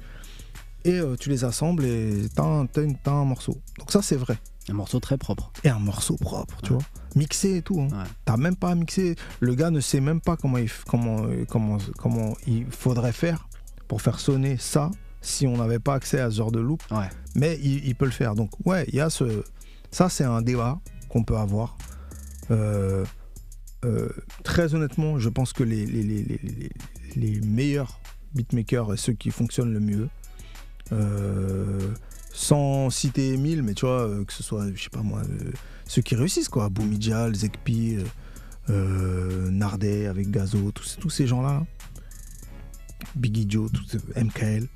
Et 0.87 0.99
euh, 0.99 1.15
tu 1.17 1.29
les 1.29 1.45
assembles 1.45 1.85
et 1.85 2.27
t'as 2.35 2.43
un, 2.45 2.65
t'as 2.67 3.11
un 3.13 3.25
morceau. 3.27 3.61
Donc 3.79 3.91
ça, 3.91 4.01
c'est 4.01 4.17
vrai. 4.17 4.39
Un 4.71 4.73
morceau 4.75 4.99
très 4.99 5.19
propre. 5.19 5.53
Et 5.63 5.69
un 5.69 5.79
morceau 5.79 6.17
propre, 6.17 6.57
tu 6.63 6.73
Ouais. 6.73 6.79
vois. 6.79 6.87
Mixé 7.17 7.57
et 7.57 7.63
tout. 7.63 7.81
hein. 7.83 7.89
Ouais. 7.95 8.09
T'as 8.25 8.39
même 8.39 8.57
pas 8.57 8.71
à 8.71 8.75
mixer. 8.75 9.15
Le 9.41 9.55
gars 9.55 9.71
ne 9.71 9.81
sait 9.81 10.01
même 10.01 10.23
pas 10.23 10.37
comment 10.39 10.57
il, 10.57 10.71
comment, 10.89 11.27
comment, 11.51 11.77
comment 11.99 12.35
il 12.47 12.65
faudrait 12.71 13.13
faire 13.13 13.47
pour 13.89 14.01
faire 14.01 14.19
sonner 14.19 14.57
ça 14.57 14.91
si 15.25 15.47
on 15.47 15.57
n'avait 15.57 15.78
pas 15.78 15.94
accès 15.94 16.20
à 16.20 16.31
ce 16.31 16.36
genre 16.36 16.53
de 16.53 16.61
loop. 16.61 16.83
Ouais. 16.91 17.09
Mais 17.35 17.59
il, 17.62 17.85
il 17.86 17.94
peut 17.94 18.05
le 18.05 18.11
faire. 18.11 18.35
Donc, 18.35 18.51
ouais, 18.67 18.85
il 18.89 18.94
y 18.97 19.01
a 19.01 19.11
ce. 19.11 19.43
Ça, 19.91 20.09
c'est 20.09 20.25
un 20.25 20.43
débat 20.43 20.81
qu'on 21.09 21.25
peut 21.25 21.36
avoir. 21.36 21.77
Euh, 22.51 23.05
euh, 23.85 24.09
très 24.43 24.75
honnêtement, 24.75 25.19
je 25.19 25.28
pense 25.28 25.53
que 25.53 25.62
les, 25.62 25.86
les, 25.86 26.03
les, 26.03 26.70
les, 27.17 27.41
meilleurs 27.41 28.01
beatmakers 28.35 28.93
et 28.93 28.97
ceux 28.97 29.12
qui 29.12 29.31
fonctionnent 29.31 29.73
le 29.73 29.81
mieux, 29.81 30.09
euh, 30.93 31.93
sans 32.33 32.91
citer 32.91 33.35
Emile, 33.35 33.62
mais 33.62 33.75
tu 33.75 33.86
vois, 33.86 34.09
que 34.27 34.33
ce 34.33 34.43
soit, 34.43 34.67
je 34.75 34.83
sais 34.83 34.91
pas 34.91 35.03
moi, 35.03 35.23
ceux 35.86 36.03
qui 36.03 36.17
réussissent, 36.17 36.49
quoi, 36.49 36.69
Boumidjal, 36.69 37.35
Zekpi, 37.35 37.99
Nardet 38.69 40.07
avec 40.07 40.31
Gazo, 40.31 40.73
tous, 40.73 40.97
tous 41.01 41.11
ces 41.11 41.27
gens-là, 41.27 41.65
Biggie 43.15 43.47
Joe, 43.49 43.70
MKL, 44.17 44.67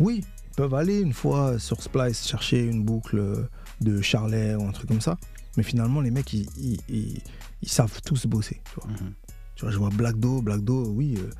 oui, 0.00 0.24
ils 0.50 0.54
peuvent 0.56 0.74
aller 0.74 1.00
une 1.00 1.12
fois 1.12 1.58
sur 1.58 1.82
Splice 1.82 2.26
chercher 2.26 2.64
une 2.66 2.82
boucle 2.84 3.48
de 3.80 4.00
Charlet 4.02 4.54
ou 4.56 4.64
un 4.66 4.72
truc 4.72 4.88
comme 4.88 5.00
ça, 5.00 5.16
mais 5.56 5.62
finalement, 5.62 6.00
les 6.00 6.10
mecs, 6.10 6.32
ils, 6.32 6.48
ils- 6.58 6.80
ils- 6.88 7.22
ils 7.62 7.68
savent 7.68 8.00
tous 8.04 8.26
bosser, 8.26 8.60
tu 8.64 8.80
vois. 8.80 8.90
Mhm. 8.90 9.12
Tu 9.54 9.62
vois, 9.64 9.70
je 9.70 9.78
vois 9.78 9.90
Black 9.90 10.18
Do, 10.18 10.40
Black 10.42 10.62
Do, 10.62 10.86
oui, 10.88 11.16
euh, 11.18 11.30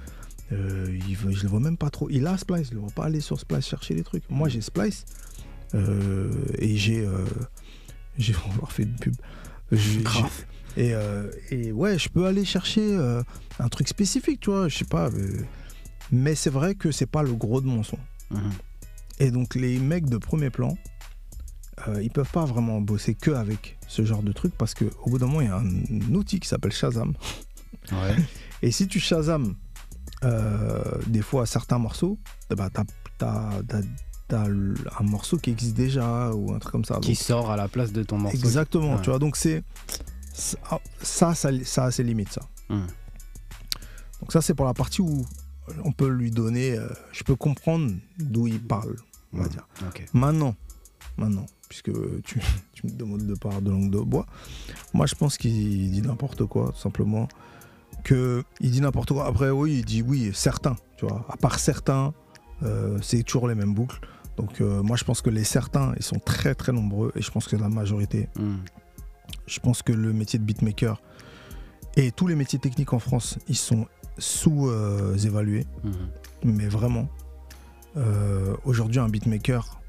euh, 0.53 0.99
il 1.09 1.17
je 1.17 1.43
le 1.43 1.49
vois 1.49 1.61
même 1.61 1.77
pas 1.77 1.91
trop. 1.91 2.09
Il 2.11 2.27
a 2.27 2.37
Splice, 2.37 2.69
je 2.69 2.75
le 2.75 2.81
vois 2.81 2.91
pas 2.91 3.05
aller 3.05 3.21
sur 3.21 3.39
Splice 3.41 3.67
chercher 3.67 3.95
des 3.95 4.03
trucs. 4.03 4.29
Moi, 4.31 4.49
j'ai 4.49 4.61
Splice 4.61 5.05
euh, 5.75 6.31
et 6.59 6.77
j'ai. 6.77 7.07
j'ai 8.19 8.35
avoir 8.53 8.73
fait 8.73 8.83
une 8.83 8.97
pub. 8.97 9.15
Et, 10.77 10.93
et 11.51 11.73
ouais, 11.73 11.99
je 11.99 12.09
peux 12.09 12.27
aller 12.27 12.45
chercher 12.45 12.95
un 13.59 13.69
truc 13.69 13.89
spécifique, 13.89 14.41
tu 14.41 14.51
vois, 14.51 14.69
je 14.69 14.79
sais 14.79 14.85
pas. 14.85 15.11
mais 16.13 16.35
c'est 16.35 16.51
vrai 16.51 16.75
que 16.75 16.91
c'est 16.91 17.07
pas 17.07 17.23
le 17.23 17.33
gros 17.35 17.61
de 17.61 17.67
mon 17.67 17.83
son. 17.83 17.99
Mhm. 18.31 18.51
Et 19.19 19.31
donc, 19.31 19.55
les 19.55 19.79
mecs 19.79 20.09
de 20.09 20.17
premier 20.17 20.51
plan, 20.51 20.77
euh, 21.89 22.03
ils 22.03 22.11
peuvent 22.11 22.31
pas 22.31 22.45
vraiment 22.45 22.81
bosser 22.81 23.15
que 23.15 23.31
avec 23.31 23.79
ce 23.89 24.05
genre 24.05 24.23
de 24.23 24.33
truc 24.33 24.55
parce 24.57 24.75
qu'au 24.75 24.91
bout 25.11 25.19
d'un 25.19 25.27
moment, 25.27 25.41
il 25.41 25.47
y 25.47 25.51
a 25.51 25.57
un 25.57 26.15
outil 26.15 26.41
qui 26.41 26.49
s'appelle 26.49 26.73
Shazam. 26.73 27.15
Ouais. 27.93 28.17
Et 28.63 28.71
si 28.71 28.87
tu 28.89 29.01
Shazam 29.01 29.55
euh, 30.25 30.83
des 31.07 31.23
fois 31.23 31.47
certains 31.47 31.79
morceaux, 31.79 32.19
ben, 32.51 32.69
t'as, 32.71 32.85
t'as- 33.19 33.63
t'as- 33.67 33.81
t'as 34.29 34.45
l- 34.45 34.75
un 34.99 35.03
morceau 35.05 35.39
qui 35.39 35.51
existe 35.51 35.75
déjà 35.75 36.31
ou 36.35 36.53
un 36.53 36.59
truc 36.59 36.73
comme 36.73 36.85
ça. 36.85 36.99
Qui 37.01 37.09
Donc, 37.13 37.17
sort 37.17 37.51
à 37.51 37.57
la 37.57 37.69
place 37.69 37.91
de 37.93 38.03
ton 38.03 38.19
morceau. 38.19 38.37
exactement, 38.37 38.97
Ouais. 38.97 39.03
tu 39.03 39.11
vois. 39.11 39.19
Donc 39.19 39.37
c'est 39.37 39.65
ça, 40.35 40.57
ça, 41.03 41.35
ça, 41.35 41.51
ça 41.65 41.85
a 41.85 41.91
ses 41.91 42.03
limites, 42.05 42.33
ça. 42.33 42.43
Mhm. 42.69 42.87
Donc 44.21 44.33
ça, 44.33 44.43
c'est 44.43 44.55
pour 44.55 44.67
la 44.67 44.75
partie 44.75 45.01
où 45.01 45.25
on 45.85 45.93
peut 45.93 46.09
lui 46.09 46.31
donner, 46.31 46.77
euh, 46.79 46.89
je 47.13 47.23
peux 47.25 47.37
comprendre 47.37 47.93
d'où 48.19 48.47
il 48.47 48.61
parle, 48.61 48.97
on 49.33 49.39
va 49.39 49.45
Mhm. 49.45 49.49
dire. 49.51 49.67
Maintenant, 50.13 50.55
maintenant, 51.17 51.47
puisque 51.69 51.91
tu, 52.23 52.41
tu 52.73 52.87
me 52.87 52.93
demandes 52.93 53.27
de 53.27 53.35
parler 53.35 53.61
de 53.61 53.71
langue 53.71 53.91
de 53.91 53.99
bois, 54.01 54.27
moi 54.93 55.07
je 55.07 55.15
pense 55.15 55.37
qu'il 55.39 55.91
dit 55.91 56.03
n'importe 56.03 56.45
quoi, 56.47 56.73
tout 56.73 56.79
simplement. 56.81 57.29
Que 58.05 58.43
il 58.61 58.71
dit 58.71 58.81
n'importe 58.81 59.13
quoi. 59.13 59.27
Après, 59.27 59.51
oui, 59.51 59.79
il 59.81 59.85
dit 59.85 60.01
oui, 60.03 60.31
certains, 60.33 60.77
tu 60.97 61.07
vois. 61.07 61.27
À 61.29 61.37
part 61.37 61.59
certains, 61.59 62.15
euh, 62.63 62.99
c'est 63.03 63.23
toujours 63.23 63.47
les 63.47 63.55
mêmes 63.55 63.75
boucles. 63.75 64.01
Donc 64.39 64.61
euh, 64.63 64.83
moi 64.83 64.97
je 64.97 65.05
pense 65.05 65.21
que 65.21 65.29
les 65.29 65.45
certains, 65.45 65.93
ils 65.99 66.03
sont 66.03 66.19
très 66.19 66.55
très 66.55 66.73
nombreux 66.73 67.13
et 67.15 67.21
je 67.21 67.31
pense 67.31 67.47
que 67.47 67.57
la 67.57 67.69
majorité, 67.69 68.29
Mhm. 68.39 68.61
je 69.47 69.61
pense 69.61 69.83
que 69.83 69.93
le 69.93 70.15
métier 70.15 70.39
de 70.39 70.45
beatmaker 70.45 71.03
et 71.97 72.11
tous 72.11 72.27
les 72.27 72.37
métiers 72.37 72.59
techniques 72.59 72.93
en 72.95 73.01
France, 73.01 73.39
ils 73.49 73.57
sont 73.57 73.87
sous-évalués 74.21 75.67
Mhm. 75.85 75.93
mais 76.45 76.67
vraiment. 76.69 77.09
Euh, 77.97 78.55
Aujourd'hui, 78.65 79.01
un 79.01 79.09
beatmaker, 79.09 79.81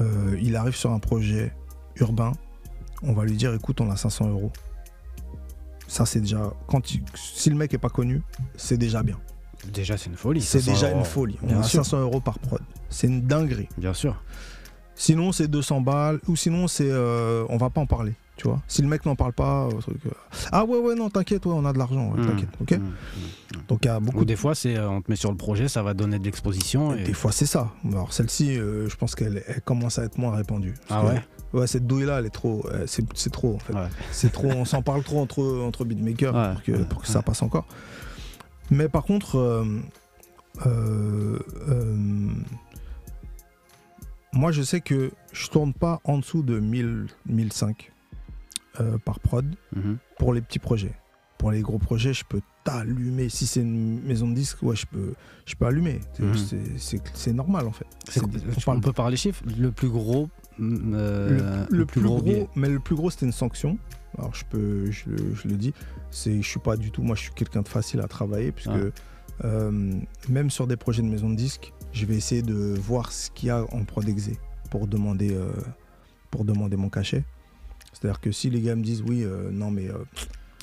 euh, 0.00 0.36
il 0.40 0.56
arrive 0.56 0.74
sur 0.74 0.90
un 0.92 0.98
projet 0.98 1.52
urbain, 1.96 2.32
on 3.02 3.12
va 3.12 3.24
lui 3.24 3.36
dire 3.36 3.52
écoute, 3.52 3.80
on 3.80 3.90
a 3.90 3.96
500 3.96 4.28
euros. 4.30 4.50
Ça, 5.88 6.06
c'est 6.06 6.20
déjà. 6.20 6.52
Quand 6.66 6.92
il- 6.92 7.04
si 7.14 7.50
le 7.50 7.56
mec 7.56 7.72
est 7.74 7.78
pas 7.78 7.90
connu, 7.90 8.22
c'est 8.56 8.76
déjà 8.78 9.02
bien. 9.02 9.18
Déjà, 9.72 9.96
c'est 9.96 10.10
une 10.10 10.16
folie. 10.16 10.40
C'est 10.40 10.60
500 10.60 10.72
déjà 10.72 10.90
euros. 10.90 10.98
une 11.00 11.04
folie. 11.04 11.38
On 11.42 11.46
Bien 11.46 11.60
a 11.60 11.62
sûr. 11.62 11.84
500 11.84 12.00
euros 12.00 12.20
par 12.20 12.38
prod. 12.38 12.60
C'est 12.88 13.06
une 13.06 13.22
dinguerie. 13.22 13.68
Bien 13.78 13.92
sûr. 13.94 14.20
Sinon, 14.94 15.30
c'est 15.32 15.46
200 15.48 15.80
balles. 15.82 16.20
Ou 16.28 16.36
sinon, 16.36 16.68
c'est. 16.68 16.88
euh, 16.90 17.44
on 17.48 17.56
va 17.56 17.70
pas 17.70 17.80
en 17.80 17.86
parler. 17.86 18.14
Tu 18.36 18.46
vois 18.48 18.60
Si 18.68 18.82
le 18.82 18.88
mec 18.88 19.06
n'en 19.06 19.16
parle 19.16 19.32
pas, 19.32 19.66
euh, 19.66 19.80
truc, 19.80 19.96
euh, 20.06 20.10
ah 20.52 20.64
ouais, 20.66 20.78
ouais, 20.78 20.94
non, 20.94 21.08
t'inquiète, 21.08 21.46
ouais, 21.46 21.52
on 21.54 21.64
a 21.64 21.72
de 21.72 21.78
l'argent, 21.78 22.10
ouais, 22.12 22.20
Mhm. 22.20 22.26
t'inquiète. 22.26 22.48
ok 22.60 22.70
Mhm. 22.72 22.92
Donc, 23.68 23.78
il 23.82 23.86
y 23.86 23.90
a 23.90 23.98
beaucoup 23.98 24.18
Ou 24.20 24.24
des 24.26 24.36
fois, 24.36 24.54
c'est 24.54 24.76
euh, 24.76 24.90
on 24.90 25.00
te 25.00 25.10
met 25.10 25.16
sur 25.16 25.30
le 25.30 25.38
projet, 25.38 25.68
ça 25.68 25.82
va 25.82 25.94
donner 25.94 26.18
de 26.18 26.24
l'exposition. 26.24 26.94
Et... 26.94 27.04
Des 27.04 27.14
fois, 27.14 27.32
c'est 27.32 27.46
ça. 27.46 27.72
Alors, 27.90 28.12
celle-ci, 28.12 28.56
je 28.56 28.94
pense 28.96 29.14
qu'elle 29.14 29.42
elle 29.46 29.62
commence 29.62 29.98
à 29.98 30.04
être 30.04 30.18
moins 30.18 30.34
répandue. 30.36 30.74
Ah 30.90 31.00
que- 31.02 31.06
ouais 31.14 31.24
Ouais, 31.52 31.66
cette 31.66 31.86
douille-là, 31.86 32.18
elle 32.18 32.26
est 32.26 32.30
trop. 32.30 32.66
c'est 32.86 33.30
trop, 33.32 33.54
en 33.54 33.58
fait. 33.58 33.72
Ouais. 33.72 33.88
C'est 34.10 34.30
trop. 34.32 34.48
On 34.48 34.64
s'en 34.66 34.82
parle 34.82 35.02
trop 35.02 35.20
entre, 35.20 35.42
entre 35.62 35.84
beatmakers 35.86 36.34
Ouais, 36.34 36.52
pour 36.52 36.62
que, 36.62 36.72
ouais, 36.72 36.84
pour 36.84 37.00
que 37.02 37.08
ça 37.08 37.22
passe 37.22 37.40
encore. 37.42 37.66
Mais 38.70 38.88
par 38.90 39.04
contre, 39.04 39.64
moi, 44.32 44.52
je 44.52 44.62
sais 44.62 44.80
que 44.80 45.12
je 45.32 45.48
tourne 45.48 45.72
pas 45.72 46.00
en 46.04 46.18
dessous 46.18 46.42
de 46.42 46.58
1000, 46.60 47.06
1005 47.26 47.92
euh, 48.80 48.98
par 48.98 49.20
prod 49.20 49.46
Mhm. 49.74 49.98
pour 50.18 50.32
les 50.32 50.40
petits 50.40 50.58
projets. 50.58 50.92
Pour 51.38 51.50
les 51.50 51.60
gros 51.60 51.78
projets, 51.78 52.14
je 52.14 52.24
peux 52.24 52.40
t'allumer. 52.64 53.28
Si 53.28 53.46
c'est 53.46 53.60
une 53.60 54.00
maison 54.02 54.26
de 54.28 54.34
disques, 54.34 54.62
ouais, 54.62 54.74
je 54.74 54.86
peux, 54.86 55.12
je 55.44 55.54
peux 55.54 55.66
allumer. 55.66 56.00
C'est- 56.78 57.30
Mhm. 57.30 57.36
normal, 57.36 57.66
en 57.66 57.72
fait. 57.72 57.84
C'est- 58.08 58.20
C'est- 58.20 58.24
on 58.24 58.28
tu- 58.54 58.64
parle 58.64 58.78
on 58.78 58.80
peut 58.80 58.92
parler 58.94 59.16
chiffres? 59.18 59.42
Le 59.58 59.70
plus 59.70 59.88
gros. 59.90 60.28
mm, 60.58 60.94
euh, 60.94 61.66
le, 61.68 61.76
le 61.78 61.84
plus, 61.86 62.00
gros, 62.00 62.48
mais 62.56 62.70
le 62.70 62.80
plus 62.80 62.94
gros 62.96 63.10
c'était 63.10 63.26
une 63.26 63.32
sanction. 63.32 63.76
Alors 64.16 64.34
je 64.34 64.44
peux, 64.48 64.90
je, 64.90 65.10
le- 65.10 65.34
je 65.34 65.48
le 65.48 65.56
dis, 65.56 65.74
c'est, 66.10 66.40
je 66.40 66.48
suis 66.48 66.58
pas 66.60 66.78
du 66.78 66.90
tout, 66.90 67.02
moi 67.02 67.14
je 67.14 67.20
suis 67.24 67.32
quelqu'un 67.34 67.60
de 67.60 67.68
facile 67.68 68.00
à 68.00 68.08
travailler 68.08 68.52
puisque 68.52 68.70
Ah. 68.70 69.44
euh, 69.46 69.92
même 70.30 70.48
sur 70.48 70.66
des 70.66 70.78
projets 70.78 71.02
de 71.02 71.08
maison 71.08 71.28
de 71.28 71.34
disques, 71.36 71.74
je 71.92 72.06
vais 72.06 72.16
essayer 72.16 72.40
de 72.40 72.74
voir 72.78 73.12
ce 73.12 73.30
qu'il 73.32 73.48
y 73.48 73.50
a 73.50 73.64
en 73.70 73.84
prod 73.84 74.08
exé 74.08 74.38
pour 74.70 74.86
demander, 74.86 75.36
pour 76.30 76.46
demander 76.46 76.78
mon 76.78 76.88
cachet. 76.88 77.22
C'est-à-dire 78.00 78.20
que 78.20 78.30
si 78.32 78.50
les 78.50 78.60
gars 78.60 78.74
me 78.76 78.82
disent 78.82 79.02
oui, 79.06 79.22
euh, 79.24 79.50
non 79.50 79.70
mais 79.70 79.88
euh, 79.88 79.94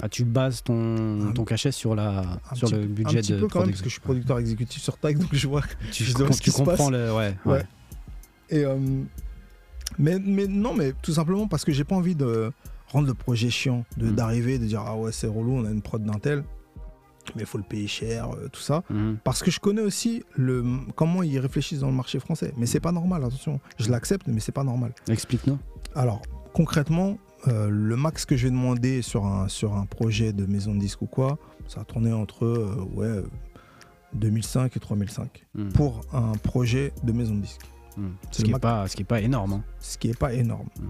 Ah, 0.01 0.09
tu 0.09 0.23
bases 0.25 0.63
ton, 0.63 1.29
Un- 1.29 1.31
ton 1.33 1.45
cachet 1.45 1.71
sur, 1.71 1.93
la, 1.95 2.39
un 2.51 2.55
sur 2.55 2.67
petit- 2.69 2.75
le 2.75 2.81
un 2.83 2.85
budget 2.87 3.19
petit 3.21 3.31
de 3.33 3.39
peu 3.39 3.47
quand 3.47 3.59
même 3.61 3.69
parce 3.69 3.81
que 3.81 3.89
je 3.89 3.93
suis 3.93 4.01
producteur 4.01 4.39
exécutif 4.39 4.81
sur 4.81 4.97
Tag 4.97 5.17
donc 5.17 5.29
je 5.33 5.47
vois 5.47 5.61
Tu, 5.91 6.03
je 6.03 6.13
tu 6.41 6.51
comprends 6.51 6.89
le. 6.89 7.13
Ouais, 7.13 7.35
ouais. 7.45 7.51
Ouais. 7.53 7.63
Et 8.49 8.65
euh, 8.65 8.77
mais, 9.99 10.17
mais 10.19 10.47
non, 10.47 10.73
mais 10.73 10.93
tout 11.01 11.13
simplement 11.13 11.47
parce 11.47 11.63
que 11.65 11.71
j'ai 11.71 11.83
pas 11.83 11.95
envie 11.95 12.15
de 12.15 12.51
rendre 12.87 13.07
le 13.07 13.13
projet 13.13 13.49
chiant, 13.49 13.85
de 13.97 14.07
Mm. 14.07 14.15
d'arriver, 14.15 14.59
de 14.59 14.65
dire 14.65 14.81
ah 14.85 14.95
ouais 14.95 15.11
c'est 15.11 15.27
relou, 15.27 15.53
on 15.57 15.65
a 15.65 15.69
une 15.71 15.81
prod 15.81 16.03
d'un 16.03 16.19
tel, 16.19 16.43
mais 17.35 17.41
il 17.43 17.45
faut 17.47 17.57
le 17.57 17.63
payer 17.63 17.87
cher, 17.87 18.31
euh, 18.31 18.47
tout 18.51 18.61
ça. 18.61 18.83
Mhm. 18.89 19.17
Parce 19.23 19.41
que 19.43 19.49
je 19.51 19.59
connais 19.59 19.81
aussi 19.81 20.23
le 20.35 20.63
comment 20.95 21.23
ils 21.23 21.39
réfléchissent 21.39 21.79
dans 21.79 21.87
le 21.89 21.93
marché 21.95 22.19
français. 22.19 22.51
Mais 22.57 22.65
c'est 22.65 22.79
pas 22.79 22.91
normal, 22.91 23.23
attention. 23.23 23.59
Je 23.79 23.89
l'accepte, 23.91 24.27
mais 24.27 24.39
c'est 24.39 24.51
pas 24.51 24.63
normal. 24.63 24.93
Explique-nous. 25.07 25.57
Alors 25.95 26.21
concrètement, 26.53 27.17
euh, 27.47 27.69
le 27.69 27.95
max 27.95 28.25
que 28.25 28.37
je 28.37 28.45
vais 28.45 28.51
demander 28.51 29.01
sur 29.01 29.25
un 29.25 29.47
sur 29.49 29.73
un 29.75 29.85
projet 29.85 30.31
de 30.33 30.45
maison 30.45 30.73
de 30.73 30.79
disque 30.79 31.01
ou 31.01 31.07
quoi, 31.07 31.37
ça 31.67 31.79
va 31.79 31.85
tourner 31.85 32.13
entre 32.13 32.45
euh, 32.45 32.87
ouais 32.93 33.05
euh, 33.07 33.23
2005 34.13 34.75
et 34.77 34.79
3005 34.79 35.45
Mhm. 35.55 35.73
pour 35.73 36.01
un 36.13 36.33
projet 36.33 36.93
de 37.03 37.11
maison 37.11 37.35
de 37.35 37.41
disque. 37.41 37.61
C'est 38.31 38.39
Ce, 38.39 38.43
qui 38.43 38.51
est 38.51 38.59
pas, 38.59 38.87
ce 38.87 38.95
qui 38.95 39.03
est 39.03 39.05
pas 39.05 39.21
énorme. 39.21 39.53
hein. 39.53 39.63
ce 39.79 39.97
qui 39.99 40.09
est 40.09 40.17
pas 40.17 40.33
énorme. 40.33 40.67
Mm. 40.79 40.85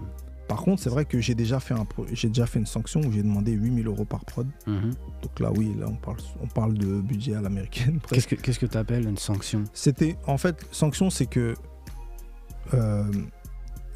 Par 0.48 0.58
contre, 0.62 0.82
c'est 0.82 0.88
vrai 0.90 1.04
que 1.04 1.18
j'ai 1.20 1.34
déjà, 1.34 1.58
fait 1.60 1.74
un 1.74 1.84
pro- 1.84 2.06
j'ai 2.12 2.28
déjà 2.28 2.46
fait 2.46 2.58
une 2.58 2.66
sanction 2.66 3.00
où 3.00 3.10
j'ai 3.12 3.22
demandé 3.22 3.52
8000 3.52 3.86
euros 3.88 4.04
par 4.06 4.24
prod. 4.24 4.46
Mhm. 4.66 4.90
Donc 5.22 5.40
là, 5.40 5.50
oui, 5.52 5.74
là, 5.78 5.86
on 5.88 5.96
parle, 5.96 6.16
on 6.42 6.46
parle 6.46 6.74
de 6.74 7.00
budget 7.02 7.34
à 7.34 7.40
l'américaine. 7.42 7.98
Qu'est-ce 8.10 8.26
que 8.28 8.34
qu'est-ce 8.36 8.58
que 8.58 8.66
tu 8.66 8.76
appelles 8.78 9.06
une 9.06 9.16
sanction? 9.18 9.64
C'était 9.74 10.16
en 10.26 10.38
fait 10.38 10.66
sanction, 10.70 11.10
c'est 11.10 11.26
que 11.26 11.54
euh, 12.74 13.04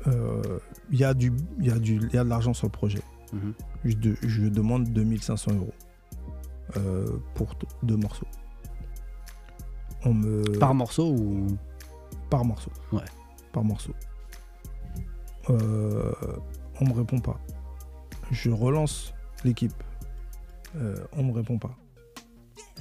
euh, 0.06 0.58
il 0.90 0.98
y 0.98 1.04
a 1.04 1.14
du, 1.14 1.32
il 1.58 1.66
y 1.66 1.70
a 1.70 1.78
du, 1.78 1.96
il 1.96 2.14
y 2.14 2.18
a 2.18 2.24
de 2.24 2.28
l'argent 2.28 2.52
sur 2.54 2.66
le 2.66 2.72
projet. 2.72 3.02
Mhm. 3.32 3.52
Je, 3.84 3.96
de- 3.96 4.16
je 4.22 4.42
demande 4.48 4.88
2500 4.90 5.52
euros 5.54 5.74
euh, 6.76 7.06
pour 7.34 7.54
deux 7.82 7.96
morceaux. 7.96 8.26
On 10.04 10.14
me 10.14 10.58
Par 10.58 10.74
morceau 10.74 11.10
ou? 11.12 11.46
Par 12.30 12.44
morceau. 12.44 12.70
Ouais. 12.92 13.00
Par 13.52 13.64
morceau. 13.64 13.92
Euh, 15.50 16.12
on 16.80 16.86
me 16.86 16.92
répond 16.92 17.18
pas. 17.20 17.38
Je 18.30 18.50
relance 18.50 19.14
l'équipe. 19.44 19.72
Euh, 20.76 20.96
on 21.12 21.24
me 21.24 21.32
répond 21.32 21.58
pas. 21.58 21.76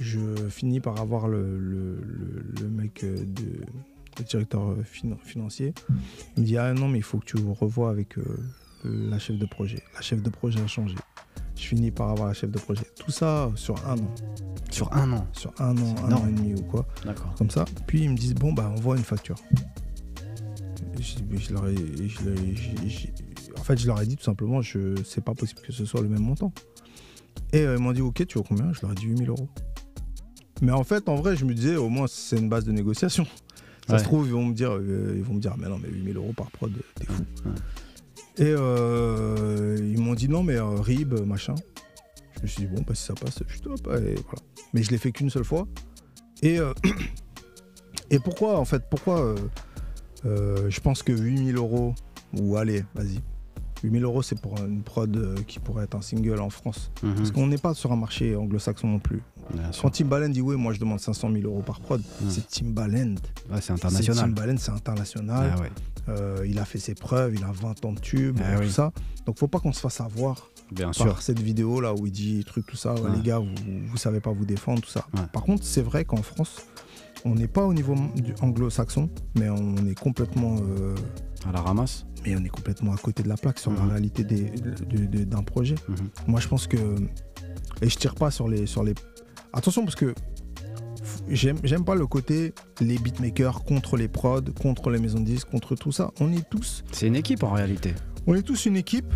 Je 0.00 0.20
finis 0.48 0.80
par 0.80 1.00
avoir 1.00 1.26
le, 1.28 1.58
le- 1.58 2.00
le- 2.00 2.44
le 2.60 2.68
mec 2.68 3.04
de 3.04 3.60
le 4.18 4.24
directeur 4.24 4.70
euh, 4.70 4.82
finan- 4.84 5.18
financier. 5.22 5.74
Il 6.36 6.42
me 6.42 6.46
dit 6.46 6.56
ah 6.58 6.72
non 6.74 6.88
mais 6.88 6.98
il 6.98 7.02
faut 7.04 7.18
que 7.18 7.24
tu 7.26 7.36
revoies 7.38 7.90
avec 7.90 8.18
euh, 8.18 8.24
la 8.84 9.18
chef 9.18 9.38
de 9.38 9.46
projet. 9.46 9.82
La 9.94 10.00
chef 10.00 10.22
de 10.22 10.30
projet 10.30 10.60
a 10.60 10.66
changé. 10.66 10.94
Je 11.56 11.62
finis 11.64 11.90
par 11.90 12.10
avoir 12.10 12.28
la 12.28 12.34
chef 12.34 12.50
de 12.50 12.58
projet. 12.58 12.84
Tout 12.96 13.10
ça 13.10 13.50
sur 13.56 13.74
un 13.88 13.98
an. 13.98 14.14
sur 14.70 14.92
un 14.92 15.12
an 15.12 15.26
Sur 15.32 15.52
un 15.60 15.76
an, 15.78 15.94
un 16.06 16.12
an 16.12 16.28
et 16.28 16.32
demi 16.32 16.54
ou 16.54 16.62
quoi 16.62 16.86
D'accord. 17.04 17.34
comme 17.36 17.50
ça. 17.50 17.64
Puis 17.86 18.02
ils 18.04 18.10
me 18.10 18.16
disent 18.16 18.34
bon 18.34 18.52
bah 18.52 18.68
envoie 18.74 18.96
une 18.96 19.02
facture. 19.04 19.36
Je, 21.00 21.36
je 21.38 21.52
leur 21.52 21.66
ai, 21.68 21.74
je 21.76 23.08
en 23.58 23.62
fait, 23.62 23.76
je 23.78 23.86
leur 23.86 24.00
ai 24.00 24.06
dit 24.06 24.16
tout 24.16 24.24
simplement, 24.24 24.62
je 24.62 24.94
c'est 25.04 25.22
pas 25.22 25.34
possible 25.34 25.60
que 25.60 25.72
ce 25.72 25.84
soit 25.84 26.00
le 26.00 26.08
même 26.08 26.22
montant. 26.22 26.52
Et 27.52 27.60
euh, 27.60 27.76
ils 27.76 27.82
m'ont 27.82 27.92
dit 27.92 28.00
ok, 28.00 28.26
tu 28.26 28.38
veux 28.38 28.44
combien? 28.44 28.72
Je 28.72 28.80
leur 28.82 28.92
ai 28.92 28.94
dit 28.94 29.06
8000 29.06 29.28
euros. 29.28 29.48
Mais 30.60 30.72
en 30.72 30.82
fait, 30.84 31.08
en 31.08 31.14
vrai, 31.16 31.36
je 31.36 31.44
me 31.44 31.54
disais 31.54 31.76
au 31.76 31.88
moins 31.88 32.06
c'est 32.08 32.36
une 32.38 32.48
base 32.48 32.64
de 32.64 32.72
négociation. 32.72 33.26
Ça 33.88 33.94
Ouais. 33.94 33.98
se 34.00 34.04
trouve, 34.04 34.26
ils 34.26 34.32
vont 34.32 34.44
me 34.44 34.54
dire, 34.54 34.72
euh, 34.76 35.14
ils 35.16 35.22
vont 35.22 35.34
me 35.34 35.40
dire, 35.40 35.56
mais 35.58 35.66
non, 35.68 35.78
mais 35.78 35.88
8000 35.88 36.16
euros 36.16 36.32
par 36.36 36.50
prod, 36.50 36.70
t'es 36.94 37.06
fou. 37.06 37.24
Ouais. 37.46 37.52
Et 38.36 38.54
euh, 38.56 39.76
ils 39.80 39.98
m'ont 40.00 40.14
dit 40.14 40.28
non, 40.28 40.42
mais 40.44 40.56
euh, 40.56 40.76
RIB, 40.80 41.14
machin. 41.26 41.54
Je 42.36 42.42
me 42.42 42.46
suis 42.46 42.62
dit, 42.62 42.68
bon, 42.68 42.82
bah, 42.86 42.94
si 42.94 43.02
ça 43.04 43.14
passe, 43.14 43.42
je 43.48 43.58
top. 43.60 43.80
Et 43.86 44.14
voilà. 44.14 44.42
Mais 44.74 44.82
je 44.82 44.90
l'ai 44.90 44.98
fait 44.98 45.10
qu'une 45.10 45.30
seule 45.30 45.44
fois. 45.44 45.66
Et, 46.42 46.60
euh, 46.60 46.72
et 48.10 48.18
pourquoi, 48.20 48.58
en 48.60 48.64
fait, 48.64 48.84
pourquoi 48.90 49.34
je 50.24 50.80
pense 50.80 51.02
que 51.02 51.12
8000 51.12 51.56
euros, 51.56 51.94
ou 52.38 52.56
allez, 52.56 52.84
vas-y. 52.94 53.20
8000 53.82 54.04
euros, 54.04 54.22
c'est 54.22 54.40
pour 54.40 54.58
une 54.58 54.82
prod 54.82 55.14
euh, 55.16 55.36
qui 55.46 55.58
pourrait 55.58 55.84
être 55.84 55.94
un 55.94 56.02
single 56.02 56.40
en 56.40 56.50
France. 56.50 56.90
Mhm. 57.02 57.14
Parce 57.14 57.30
qu'on 57.30 57.46
n'est 57.46 57.58
pas 57.58 57.74
sur 57.74 57.92
un 57.92 57.96
marché 57.96 58.34
anglo-saxon 58.36 58.88
non 58.88 58.98
plus. 58.98 59.22
Bien. 59.54 59.70
Quand 59.80 59.90
Timbaland 59.90 60.28
dit 60.28 60.40
oui, 60.42 60.56
moi 60.56 60.72
je 60.74 60.80
demande 60.80 61.00
500 61.00 61.30
000 61.32 61.44
euros 61.46 61.62
par 61.62 61.80
prod, 61.80 62.00
Mm. 62.00 62.28
c'est 62.30 62.46
Timbaland. 62.48 63.14
Ouais, 63.50 63.60
c'est 63.60 63.72
international. 63.72 64.16
Timbaland, 64.34 64.56
c'est 64.58 64.72
international. 64.72 65.52
Ah 65.56 65.60
ouais. 65.60 65.70
Euh, 66.10 66.44
il 66.46 66.58
a 66.58 66.64
fait 66.64 66.78
ses 66.78 66.94
preuves, 66.94 67.34
il 67.34 67.44
a 67.44 67.52
20 67.52 67.84
ans 67.84 67.92
de 67.92 68.00
tube, 68.00 68.38
Ah 68.42 68.56
tout 68.56 68.62
oui. 68.62 68.70
ça. 68.70 68.92
Donc 69.26 69.38
faut 69.38 69.48
pas 69.48 69.58
qu'on 69.60 69.72
se 69.72 69.80
fasse 69.80 70.00
avoir 70.00 70.48
Bien 70.72 70.86
par 70.86 70.94
sûr. 70.94 71.22
cette 71.22 71.38
vidéo 71.40 71.80
là 71.80 71.94
où 71.94 72.06
il 72.06 72.12
dit 72.12 72.44
truc 72.44 72.66
tout 72.66 72.76
ça. 72.76 72.94
Ouais. 72.94 73.10
Les 73.16 73.22
gars, 73.22 73.38
vous, 73.38 73.46
vous 73.90 73.96
savez 73.96 74.20
pas 74.20 74.32
vous 74.32 74.44
défendre, 74.46 74.80
tout 74.82 74.90
ça. 74.90 75.06
Par 75.32 75.42
contre, 75.42 75.64
c'est 75.64 75.82
vrai 75.82 76.04
qu'en 76.04 76.22
France, 76.22 76.56
on 77.24 77.34
n'est 77.34 77.48
pas 77.48 77.64
au 77.64 77.74
niveau 77.74 77.94
anglo-saxon, 78.40 79.10
mais 79.38 79.48
on 79.50 79.76
est 79.86 79.98
complètement, 79.98 80.56
euh, 80.62 80.94
À 81.48 81.52
la 81.52 81.60
ramasse. 81.60 82.06
mais 82.24 82.34
on 82.36 82.44
est 82.44 82.48
complètement 82.48 82.92
à 82.92 82.96
côté 82.96 83.22
de 83.22 83.28
la 83.28 83.36
plaque 83.36 83.58
sur 83.58 83.72
la 83.72 83.80
Mhm. 83.82 83.90
réalité 83.90 84.24
d'un 84.24 85.42
projet. 85.42 85.74
Mhm. 85.88 85.96
Moi, 86.26 86.40
je 86.40 86.48
pense 86.48 86.66
que. 86.66 86.76
Et 87.80 87.88
je 87.88 87.96
tire 87.96 88.14
pas 88.14 88.30
sur 88.30 88.48
les. 88.48 88.66
Sur 88.66 88.82
les... 88.84 88.94
Attention, 89.52 89.84
parce 89.84 89.94
que 89.96 90.14
j'aime 91.28 91.58
j'aime 91.64 91.84
pas 91.84 91.94
le 91.94 92.06
côté 92.06 92.54
les 92.80 92.98
beatmakers 92.98 93.62
contre 93.64 93.96
les 93.96 94.08
prods, 94.08 94.42
contre 94.60 94.90
les 94.90 94.98
maisons 94.98 95.20
de 95.20 95.24
disques, 95.26 95.48
contre 95.50 95.74
tout 95.76 95.92
ça. 95.92 96.10
On 96.20 96.32
est 96.32 96.48
tous, 96.50 96.84
C'est 96.92 97.06
une 97.06 97.16
équipe 97.16 97.42
en 97.42 97.52
réalité. 97.52 97.94
on 98.26 98.34
est 98.34 98.42
tous 98.42 98.66
une 98.66 98.76
équipe. 98.76 99.12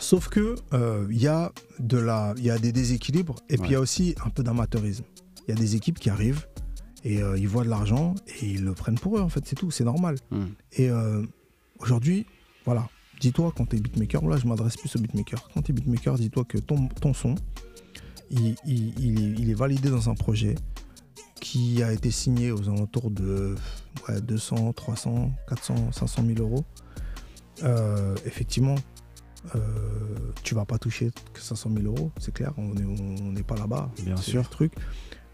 Sauf 0.00 0.28
que 0.28 0.54
euh, 0.72 1.06
il 1.10 1.20
y 1.20 1.26
a 1.26 1.50
de 1.80 1.98
la, 1.98 2.32
il 2.38 2.44
y 2.44 2.50
a 2.50 2.58
des 2.58 2.70
déséquilibres 2.72 3.36
et 3.48 3.56
puis 3.58 3.70
il 3.70 3.72
y 3.72 3.76
a 3.76 3.80
aussi 3.80 4.14
un 4.24 4.30
peu 4.30 4.42
d'amateurisme. 4.44 5.04
Il 5.46 5.54
y 5.54 5.56
a 5.56 5.60
des 5.60 5.74
équipes 5.76 5.98
qui 5.98 6.08
arrivent 6.08 6.46
et 7.04 7.22
euh, 7.22 7.38
ils 7.38 7.48
voient 7.48 7.64
de 7.64 7.68
l'argent 7.70 8.14
et 8.40 8.46
ils 8.46 8.64
le 8.64 8.72
prennent 8.74 8.98
pour 8.98 9.16
eux 9.18 9.20
en 9.20 9.28
fait, 9.28 9.46
c'est 9.46 9.56
tout, 9.56 9.70
c'est 9.70 9.84
normal. 9.84 10.16
Mhm. 10.30 10.48
Et 10.72 10.90
euh, 10.90 11.22
aujourd'hui, 11.78 12.26
voilà, 12.64 12.88
dis-toi 13.20 13.52
quand 13.56 13.66
t'es 13.66 13.78
beatmaker, 13.78 14.26
là 14.26 14.36
je 14.36 14.46
m'adresse 14.46 14.76
plus 14.76 14.94
aux 14.96 14.98
beatmakers. 15.00 15.48
Quand 15.54 15.62
t'es 15.62 15.72
beatmaker, 15.72 16.14
dis-toi 16.18 16.44
que 16.44 16.58
ton, 16.58 16.88
ton 16.88 17.14
son, 17.14 17.34
il, 18.30 18.56
il- 18.66 18.98
il 18.98 19.20
est, 19.20 19.40
il 19.40 19.50
est 19.50 19.54
validé 19.54 19.90
dans 19.90 20.10
un 20.10 20.14
projet 20.14 20.54
qui 21.40 21.82
a 21.84 21.92
été 21.92 22.10
signé 22.10 22.50
aux 22.50 22.68
alentours 22.68 23.10
de 23.10 23.54
ouais, 24.08 24.20
200, 24.20 24.72
300, 24.72 25.30
400, 25.48 25.92
500 25.92 26.22
000 26.26 26.38
euros. 26.40 26.64
Euh, 27.62 28.14
effectivement, 28.26 28.74
euh, 29.54 29.60
tu 30.42 30.54
vas 30.54 30.64
pas 30.64 30.78
toucher 30.78 31.10
que 31.32 31.40
500 31.40 31.70
000 31.80 31.86
euros, 31.86 32.10
c'est 32.18 32.34
clair, 32.34 32.52
on 32.56 32.74
n'est 32.74 32.84
on 32.84 33.42
pas 33.44 33.56
là-bas. 33.56 33.90
Bien 34.04 34.16
sûr. 34.16 34.48
truc. 34.50 34.72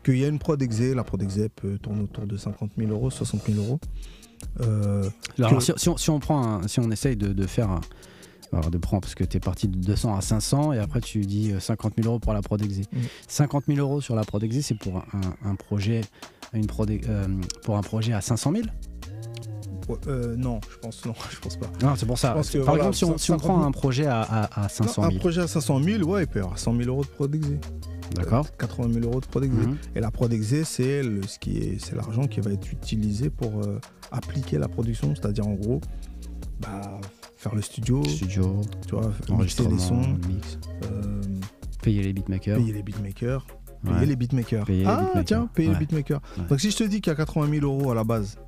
Qu'il 0.05 0.19
y 0.19 0.25
a 0.25 0.29
une 0.29 0.39
prod 0.39 0.61
exé, 0.63 0.95
la 0.95 1.03
prod 1.05 1.21
exé 1.23 1.49
peut 1.49 1.79
tourner 1.79 2.03
autour 2.03 2.27
de 2.27 2.37
50 2.37 2.73
000 2.77 2.91
euros, 2.91 3.11
60 3.11 3.43
000 3.47 3.59
euros. 3.65 3.81
Euh, 4.61 5.09
Alors, 5.39 5.57
Que- 5.57 5.61
si, 5.61 5.73
si 5.77 5.89
on, 5.89 5.97
si 5.97 6.11
on 6.11 6.21
prend 6.21 6.43
un- 6.63 6.69
si 6.69 6.79
on 6.81 6.91
essaye 6.91 7.17
de, 7.17 7.33
de 7.33 7.47
faire 7.47 7.81
alors 8.53 8.71
de 8.71 8.79
prendre 8.79 9.01
parce 9.01 9.15
que 9.17 9.25
tu 9.25 9.37
es 9.37 9.41
parti 9.41 9.67
de 9.67 9.77
200 9.79 10.15
à 10.17 10.21
500 10.21 10.73
et 10.75 10.79
après 10.79 11.01
tu 11.01 11.21
dis 11.23 11.51
euh, 11.53 11.59
50 11.61 11.95
000 11.97 12.07
euros 12.09 12.19
pour 12.21 12.33
la 12.35 12.43
prod 12.43 12.61
exé. 12.63 12.83
Mm. 12.93 12.99
50 13.27 13.65
000 13.67 13.79
euros 13.81 14.01
sur 14.01 14.15
la 14.15 14.23
prod 14.25 14.43
exé, 14.45 14.63
c'est 14.63 14.77
pour 14.79 14.99
un, 14.99 15.49
un 15.51 15.55
projet 15.57 16.03
une 16.53 16.67
prod, 16.67 16.89
euh, 16.91 17.27
pour 17.65 17.77
un 17.77 17.83
projet 17.83 18.13
à 18.13 18.21
500 18.21 18.53
000 18.53 18.67
ouais, 19.89 19.97
euh, 20.09 20.35
non, 20.37 20.61
je 20.71 20.77
pense 20.79 21.05
non, 21.05 21.15
je 21.31 21.39
pense 21.41 21.57
pas. 21.57 21.67
Non, 21.83 21.95
c'est 21.97 22.07
pour 22.07 22.19
ça. 22.19 22.35
Que, 22.35 22.59
Par 22.59 22.75
voilà, 22.77 22.89
exemple, 22.91 22.97
si 22.97 23.05
on, 23.05 23.19
si 23.19 23.31
on 23.33 23.39
50 23.39 23.41
prend 23.43 23.57
000. 23.59 23.69
un 23.69 23.73
projet 23.73 24.07
à, 24.07 24.21
à- 24.23 24.65
à 24.65 24.69
500 24.69 25.03
Non, 25.03 25.09
000, 25.09 25.17
un 25.17 25.21
projet 25.21 25.41
à 25.43 25.47
500 25.47 25.83
000, 25.83 26.03
ouais, 26.05 26.23
il 26.23 26.27
peut 26.27 26.39
y 26.41 26.43
avoir 26.43 26.59
100 26.59 26.77
000 26.77 26.89
euros 26.89 27.03
de 27.05 27.09
prod 27.09 27.35
exé. 27.35 27.59
d'accord 28.15 28.47
80 28.57 28.93
000 28.93 29.07
euros 29.07 29.21
de 29.21 29.27
prod 29.27 29.45
exé. 29.45 29.57
Mhm. 29.57 29.77
Et 29.97 30.01
la 30.01 30.11
prod 30.11 30.33
exé, 30.33 30.65
c'est 30.65 31.03
le- 31.03 31.23
ce 31.27 31.39
qui 31.39 31.59
est, 31.59 31.79
c'est 31.85 31.95
l'argent 31.97 32.27
qui 32.27 32.41
va 32.41 32.51
être 32.53 32.71
utilisé 32.73 33.31
pour 33.31 33.61
euh, 33.63 33.79
appliquer 34.13 34.59
la 34.59 34.69
production, 34.69 35.15
c'est-à-dire 35.15 35.47
en 35.47 35.55
gros, 35.55 35.81
bah, 36.61 37.01
faire 37.37 37.55
le 37.55 37.63
studio, 37.63 38.03
Studio, 38.05 38.61
tu 38.87 38.95
vois, 38.95 39.09
mixer 39.09 39.33
enregistrement, 39.33 39.71
les 39.71 39.79
sons, 39.79 40.19
mix, 40.29 40.59
euh, 40.85 41.21
payer 41.83 42.03
les 42.03 42.13
beatmakers. 42.13 42.57
payer 42.59 42.73
les 42.73 42.83
beatmakers, 42.83 43.47
payer 43.83 43.97
Ouais. 43.99 44.07
les 44.07 44.17
beatmakers. 44.17 44.65
Payer 44.65 44.79
les 44.81 44.87
ah 44.87 44.97
beatmakers. 45.01 45.25
tiens, 45.27 45.49
payer 45.55 45.69
Ouais. 45.69 45.75
les 45.75 45.81
beatmakers. 45.81 46.21
Ouais. 46.39 46.45
Donc 46.49 46.61
si 46.61 46.71
je 46.71 46.77
te 46.79 46.85
dis 46.85 47.03
qu'il 47.03 47.11
y 47.11 47.13
a 47.13 47.17
80 47.17 47.51
000 47.61 47.67
euros 47.67 47.91
à 47.91 47.95
la 47.95 48.05
base. 48.05 48.39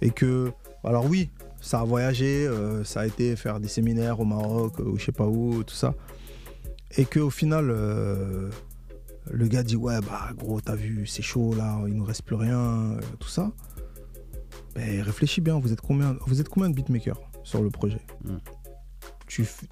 Et 0.00 0.10
que, 0.10 0.50
alors 0.84 1.06
oui, 1.08 1.30
ça 1.60 1.80
a 1.80 1.84
voyagé, 1.84 2.46
euh, 2.46 2.84
ça 2.84 3.00
a 3.00 3.06
été 3.06 3.36
faire 3.36 3.60
des 3.60 3.68
séminaires 3.68 4.20
au 4.20 4.24
Maroc, 4.24 4.80
euh, 4.80 4.84
ou 4.84 4.98
je 4.98 5.04
sais 5.06 5.12
pas 5.12 5.26
où, 5.26 5.62
tout 5.64 5.74
ça, 5.74 5.94
et 6.96 7.04
que 7.06 7.20
au 7.20 7.30
final, 7.30 7.70
euh, 7.70 8.50
le 9.30 9.46
gars 9.48 9.62
dit 9.62 9.76
ouais 9.76 10.00
bah 10.02 10.30
gros 10.36 10.60
t'as 10.60 10.74
vu 10.74 11.06
c'est 11.06 11.22
chaud 11.22 11.54
là, 11.54 11.80
il 11.86 11.94
nous 11.94 12.04
reste 12.04 12.22
plus 12.22 12.36
rien, 12.36 12.96
tout 13.18 13.28
ça. 13.28 13.50
Ben, 14.74 15.00
réfléchis 15.02 15.40
bien, 15.40 15.58
vous 15.58 15.72
êtes 15.72 15.80
combien, 15.80 16.16
vous 16.26 16.40
êtes 16.40 16.48
combien 16.48 16.68
de 16.68 16.74
beatmakers 16.74 17.20
sur 17.44 17.62
le 17.62 17.70
projet 17.70 18.00
Mm. 18.24 18.36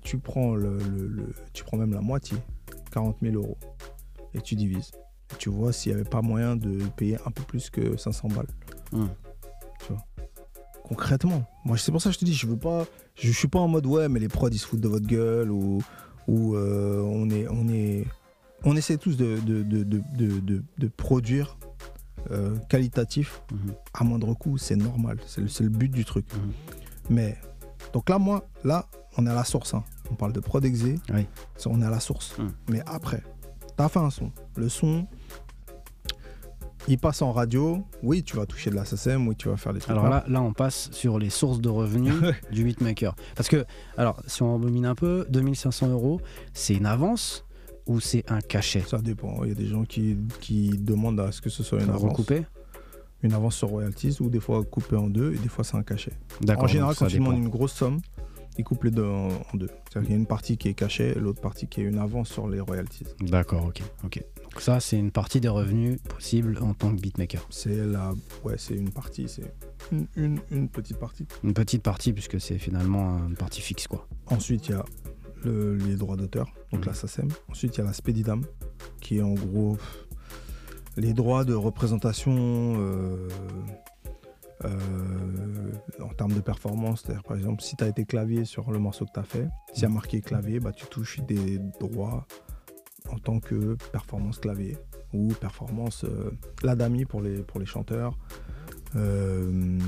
tu, 0.03 0.19
prends 0.19 0.55
le, 0.55 0.79
le- 0.79 1.07
le- 1.09 1.35
tu 1.53 1.63
prends 1.65 1.77
même 1.77 1.93
la 1.93 2.01
moitié, 2.01 2.37
40 2.93 3.17
000 3.23 3.35
euros, 3.37 3.59
et 4.35 4.41
tu 4.41 4.55
divises. 4.55 4.91
Et 5.33 5.37
tu 5.39 5.51
vois 5.51 5.73
s'il 5.73 5.93
n'y 5.93 6.01
avait 6.01 6.09
pas 6.09 6.23
moyen 6.23 6.57
de 6.57 6.79
payer 6.97 7.17
un 7.27 7.31
peu 7.31 7.43
plus 7.43 7.69
que 7.71 7.97
500 7.97 8.29
balles. 8.29 8.47
Mm. 8.93 9.07
Concrètement, 10.97 11.45
moi 11.65 11.79
c'est 11.79 11.91
pour 11.91 12.03
ça 12.03 12.11
que 12.11 12.15
je 12.15 12.19
te 12.19 12.25
dis, 12.27 12.35
je 12.35 12.47
veux 12.47 12.59
pas, 12.59 12.85
je, 13.15 13.31
suis 13.33 13.49
pas 13.49 13.59
en 13.59 13.67
mode 13.69 13.87
ouais 13.87 14.11
mais 14.11 14.21
les 14.21 14.29
prods 14.29 14.51
ils 14.51 14.59
se 14.59 14.67
foutent 14.67 14.81
de 14.83 14.89
votre 14.89 15.07
gueule 15.07 15.51
ou, 15.51 15.83
ou 16.29 16.55
euh, 16.55 17.01
on 17.01 17.31
est, 17.31 17.47
on 17.49 17.67
est, 17.69 18.05
on 18.65 18.77
essaie 18.77 18.99
tous 18.99 19.17
de, 19.17 19.39
de, 19.41 20.89
produire 20.89 21.57
euh, 22.31 22.57
qualitatif 22.69 23.41
Mhm. 23.51 23.75
à 23.95 24.05
moindre 24.05 24.35
coût, 24.35 24.59
c'est 24.59 24.77
normal, 24.77 25.17
c'est 25.27 25.41
le, 25.41 25.49
le 25.61 25.69
but 25.71 25.89
du 25.91 26.05
truc. 26.05 26.27
Mhm. 26.35 26.53
Mais 27.09 27.39
donc 27.95 28.11
là, 28.11 28.19
moi, 28.19 28.47
là, 28.63 28.87
on 29.17 29.27
est 29.27 29.31
à 29.31 29.35
la 29.35 29.45
source. 29.45 29.73
hein. 29.75 29.85
On 30.11 30.15
parle 30.15 30.33
de 30.35 30.41
prod 30.41 30.63
exé, 30.65 30.99
Oui. 31.13 31.27
on 31.67 31.81
est 31.81 31.87
à 31.87 31.91
la 31.91 32.01
source. 32.01 32.37
Mhm. 32.39 32.53
Mais 32.69 32.83
après, 32.87 33.23
t'as 33.77 33.89
fait 33.89 33.99
un 33.99 34.11
son. 34.11 34.31
Le 34.57 34.69
son, 34.69 35.07
il 36.89 36.99
passe 36.99 37.23
en 37.23 37.33
radio. 37.33 37.85
Oui, 38.03 38.23
tu 38.23 38.37
vas 38.37 38.47
toucher 38.47 38.71
de 38.71 38.75
la 38.77 38.85
SSM, 38.85 39.27
oui, 39.29 39.37
tu 39.37 39.49
vas 39.49 39.57
faire 39.57 39.73
des 39.73 39.81
trucs. 39.81 39.93
Alors 39.93 40.09
là, 40.09 40.25
là, 40.27 40.43
on 40.43 40.53
passe 40.53 40.91
sur 40.93 41.19
les 41.19 41.31
sources 41.31 41.61
de 41.61 41.69
revenus 41.69 42.15
du 42.53 42.65
beatmaker. 42.65 43.15
Parce 43.37 43.49
que, 43.49 43.65
alors, 43.97 44.23
si 44.27 44.43
on 44.43 44.55
rebobine 44.55 44.87
un 44.87 44.95
peu, 44.95 45.27
2500 45.31 45.89
euros, 45.89 46.21
c'est 46.53 46.75
une 46.75 46.87
avance 46.87 47.45
ou 47.87 48.01
c'est 48.01 48.31
un 48.31 48.41
cachet? 48.41 48.85
Ça 48.87 48.99
dépend. 48.99 49.43
Il 49.45 49.49
y 49.49 49.53
a 49.53 49.57
des 49.57 49.67
gens 49.67 49.85
qui, 49.85 50.17
qui 50.41 50.71
demandent 50.71 51.21
à 51.21 51.33
ce 51.33 51.41
que 51.41 51.51
ce 51.51 51.63
soit 51.63 51.81
une 51.83 51.91
avance. 51.91 52.03
recoupé 52.03 52.45
Une 53.23 53.33
avance 53.33 53.57
sur 53.57 53.69
royalties 53.69 54.17
ou 54.21 54.31
des 54.31 54.41
fois 54.41 54.63
coupé 54.65 54.97
en 54.97 55.09
deux 55.09 55.33
et 55.35 55.39
des 55.39 55.49
fois 55.49 55.65
c'est 55.65 55.77
un 55.77 55.83
cachet. 55.83 56.13
D'accord. 56.41 56.65
En 56.65 56.67
général, 56.69 56.95
quand 56.97 57.07
tu 57.07 57.19
demandes 57.19 57.39
une 57.39 57.49
grosse 57.49 57.73
somme, 57.73 58.01
Ils 58.59 58.65
coupent 58.65 58.85
les 58.85 58.91
deux 58.91 59.07
en, 59.07 59.29
en 59.29 59.57
deux. 59.57 59.69
C'est-à-dire 59.89 60.03
qu'il 60.03 60.11
y 60.11 60.15
a 60.15 60.19
une 60.19 60.27
partie 60.27 60.59
qui 60.59 60.69
est 60.69 60.75
cachée, 60.75 61.15
l'autre 61.15 61.41
partie 61.41 61.67
qui 61.67 61.81
est 61.81 61.85
une 61.85 61.99
avance 61.99 62.29
sur 62.29 62.49
les 62.49 62.61
royalties. 62.61 63.07
D'accord, 63.21 63.65
ok, 63.67 63.83
ok. 64.05 64.23
Donc 64.53 64.61
ça, 64.61 64.81
c'est 64.81 64.99
une 64.99 65.11
partie 65.11 65.41
des 65.41 65.49
revenus 65.49 65.99
possibles 66.03 66.59
en 66.61 66.75
tant 66.75 66.95
que 66.95 67.01
beatmaker. 67.01 67.47
C'est 67.51 67.75
la, 67.87 68.13
ouais, 68.45 68.57
c'est 68.59 68.75
une 68.75 68.91
partie, 68.93 69.27
c'est 69.29 69.51
une, 69.91 70.07
une- 70.17 70.41
une 70.51 70.69
petite 70.69 70.99
partie. 70.99 71.27
Une 71.43 71.55
petite 71.55 71.83
partie, 71.83 72.13
puisque 72.13 72.39
c'est 72.41 72.59
finalement 72.59 73.19
une 73.27 73.35
partie 73.37 73.63
fixe, 73.63 73.87
quoi. 73.87 74.07
Ensuite, 74.27 74.69
il 74.69 74.73
y 74.73 74.75
a 74.75 74.85
le- 75.45 75.77
les 75.77 75.97
droits 75.97 76.17
d'auteur, 76.17 76.53
donc 76.71 76.83
Mhm. 76.83 76.87
la 76.87 76.95
SACEM. 76.95 77.29
Ensuite, 77.49 77.77
il 77.77 77.79
y 77.79 77.81
a 77.81 77.87
la 77.87 77.93
Spedidam, 77.95 78.45
qui 79.01 79.19
est 79.19 79.23
en 79.23 79.33
gros 79.35 79.79
les 80.99 81.15
droits 81.15 81.45
de 81.47 81.55
représentation 81.55 82.35
euh, 82.79 83.29
euh, 84.67 85.73
en 86.01 86.09
termes 86.11 86.35
de 86.35 86.41
performance. 86.41 87.03
C'est-à-dire, 87.03 87.23
par 87.23 87.37
exemple, 87.39 87.63
si 87.63 87.75
tu 87.75 87.85
as 87.85 87.89
été 87.89 88.05
clavier 88.05 88.45
sur 88.45 88.71
le 88.71 88.79
morceau 88.79 89.07
que 89.07 89.13
tu 89.15 89.19
as 89.21 89.25
fait, 89.25 89.49
s'il 89.73 89.83
y 89.83 89.87
a 89.87 89.89
Mhm. 89.89 89.95
marqué 89.95 90.21
clavier, 90.21 90.61
bah, 90.61 90.73
tu 90.73 90.85
touches 90.87 91.21
des 91.21 91.59
droits 91.81 92.27
en 93.11 93.19
tant 93.19 93.41
que 93.41 93.77
performance 93.93 94.39
clavier 94.39 94.77
ou 95.13 95.29
performance 95.29 96.05
euh, 96.05 96.31
l'ADAMI 96.63 97.05
pour 97.05 97.21
les, 97.21 97.43
pour 97.43 97.61
les 97.61 97.67
chanteurs. 97.67 98.17
euh, 98.97 99.79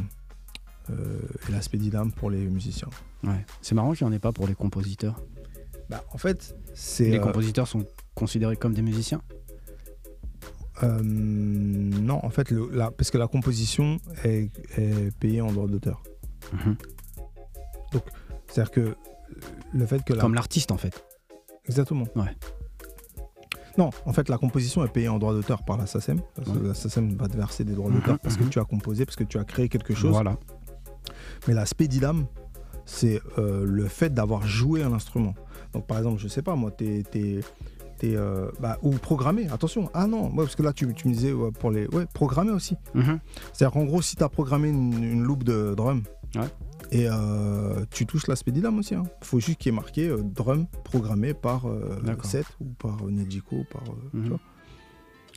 euh, 0.91 1.18
et 1.49 1.52
la 1.52 1.62
Spedidam 1.62 2.12
pour 2.12 2.31
les 2.31 2.47
musiciens. 2.47 2.91
Ouais. 3.23 3.44
C'est 3.62 3.75
marrant 3.75 3.93
qu'il 3.94 4.07
n'y 4.07 4.12
en 4.12 4.17
ait 4.17 4.18
pas 4.18 4.33
pour 4.33 4.47
les 4.47 4.55
compositeurs. 4.55 5.18
Bah, 5.89 6.05
en 6.12 6.18
fait, 6.18 6.55
c'est. 6.75 7.09
Les 7.10 7.18
euh, 7.18 7.23
compositeurs 7.23 7.67
sont 7.68 7.86
considérés 8.15 8.57
comme 8.57 8.75
des 8.75 8.83
musiciens? 8.83 9.23
Non, 10.83 12.20
en 12.23 12.28
fait, 12.31 12.51
le- 12.51 12.68
la- 12.70 12.91
parce 12.91 13.10
que 13.10 13.17
la 13.17 13.28
composition 13.28 13.99
est, 14.25 14.51
est 14.76 15.17
payée 15.18 15.41
en 15.41 15.51
droit 15.52 15.67
d'auteur. 15.68 16.02
Mhm. 16.52 16.76
C'est-à-dire 18.49 18.70
que 18.70 18.97
le 19.73 19.86
fait 19.86 20.05
que 20.05 20.12
la... 20.12 20.20
Comme 20.20 20.34
l'artiste, 20.34 20.70
en 20.73 20.76
fait. 20.76 21.02
Exactement. 21.65 22.05
Ouais. 22.17 22.36
Non, 23.77 23.91
en 24.07 24.12
fait, 24.12 24.28
la 24.28 24.39
composition 24.39 24.85
est 24.85 24.89
payée 24.89 25.09
en 25.09 25.19
droit 25.19 25.33
d'auteur 25.33 25.65
par 25.65 25.77
la 25.77 25.86
SACEM. 25.86 26.20
Parce 26.36 26.49
que 26.51 26.59
Ouais. 26.59 26.69
La 26.69 26.75
SACEM 26.75 27.17
va 27.17 27.28
te 27.28 27.36
verser 27.36 27.65
des 27.65 27.73
droits 27.75 27.91
Mhm, 27.91 27.97
d'auteur 27.97 28.19
parce 28.20 28.36
que 28.36 28.44
mhm. 28.44 28.51
tu 28.51 28.59
as 28.61 28.65
composé, 28.65 29.05
parce 29.05 29.17
que 29.17 29.25
tu 29.25 29.39
as 29.39 29.44
créé 29.44 29.69
quelque 29.69 29.94
chose. 29.94 30.12
Voilà. 30.12 30.36
Mais 31.49 31.55
la 31.55 31.67
spédidam, 31.67 32.27
c'est 32.86 33.20
euh, 33.39 33.65
le 33.67 33.86
fait 33.89 34.12
d'avoir 34.15 34.47
joué 34.47 34.83
un 34.83 34.93
instrument. 34.93 35.35
Donc, 35.73 35.86
par 35.86 35.99
exemple, 35.99 36.20
je 36.20 36.28
sais 36.28 36.43
pas, 36.43 36.55
moi, 36.55 36.70
t'es. 36.70 37.03
t'es, 37.11 37.41
euh, 38.05 38.51
bah, 38.61 38.78
ou 38.83 38.91
programmé, 38.91 39.49
attention. 39.49 39.89
Ah 39.94 40.07
non, 40.07 40.27
ouais, 40.28 40.44
parce 40.44 40.57
que 40.57 40.62
là, 40.62 40.73
tu, 40.75 40.93
tu 40.94 41.09
me 41.09 41.15
disais 41.15 41.33
ouais, 41.33 41.51
pour 41.53 41.70
les. 41.70 41.86
Ouais, 41.89 42.05
programmé 42.12 42.51
aussi. 42.51 42.77
Mhm. 42.94 43.19
C'est-à-dire 43.53 43.73
qu'en 43.73 43.85
gros, 43.85 44.03
si 44.03 44.15
tu 44.15 44.23
as 44.23 44.28
programmé 44.28 44.69
une, 44.69 45.03
une 45.03 45.23
loupe 45.23 45.43
de 45.44 45.75
drum, 45.75 46.03
Ouais. 46.36 46.43
Et 46.91 47.07
euh, 47.09 47.85
tu 47.91 48.07
touches 48.07 48.27
la 48.27 48.37
spédidam 48.37 48.79
aussi, 48.79 48.95
il 48.95 49.03
faut 49.27 49.41
juste 49.41 49.59
qu'il 49.59 49.73
y 49.73 49.75
ait 49.75 49.77
marqué 49.77 50.09
euh, 50.09 50.23
drum 50.23 50.67
programmé 50.85 51.35
par 51.35 51.67
euh. 51.67 51.99
Seth 52.23 52.47
ou 52.61 52.67
par 52.79 53.05
euh, 53.07 53.11
Nejiko. 53.11 53.65
Par, 53.71 53.83
tu 53.85 54.17
Mhm. 54.17 54.29
vois. 54.29 54.41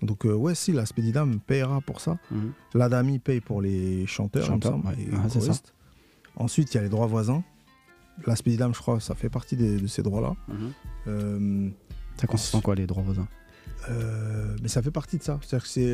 Donc, 0.03 0.25
ouais, 0.25 0.53
si, 0.53 0.73
la 0.73 0.85
spédidam 0.85 1.39
payera 1.39 1.81
pour 1.81 2.01
ça. 2.01 2.17
Mhm. 2.29 2.51
L'Adami 2.75 3.17
paye 3.19 3.41
pour 3.41 3.61
les 3.63 4.05
chanteurs, 4.05 4.43
il 4.43 4.45
me 4.45 4.53
Chanteurs, 4.53 4.71
semble, 4.73 4.87
ouais. 4.89 4.95
et 5.01 5.07
Ah, 5.13 5.27
ça. 5.29 5.53
Ensuite, 6.35 6.71
il 6.73 6.77
y 6.77 6.79
a 6.79 6.83
les 6.83 6.89
droits 6.89 7.07
voisins. 7.07 7.43
La 8.27 8.35
spédidam, 8.35 8.73
je 8.75 8.79
crois, 8.79 8.99
ça 8.99 9.15
fait 9.15 9.29
partie 9.29 9.55
des- 9.55 9.79
de 9.79 9.87
ces 9.87 10.03
droits-là. 10.03 10.35
Mhm. 11.07 11.73
Ça 12.17 12.27
consiste 12.27 12.53
en 12.55 12.61
quoi, 12.61 12.75
les 12.75 12.85
droits 12.87 13.03
voisins? 13.03 13.27
Euh, 13.89 14.55
mais 14.61 14.67
ça 14.67 14.81
fait 14.81 14.91
partie 14.91 15.17
de 15.17 15.23
ça. 15.23 15.39
C'est-à-dire 15.41 15.63
que 15.63 15.69
c'est, 15.69 15.85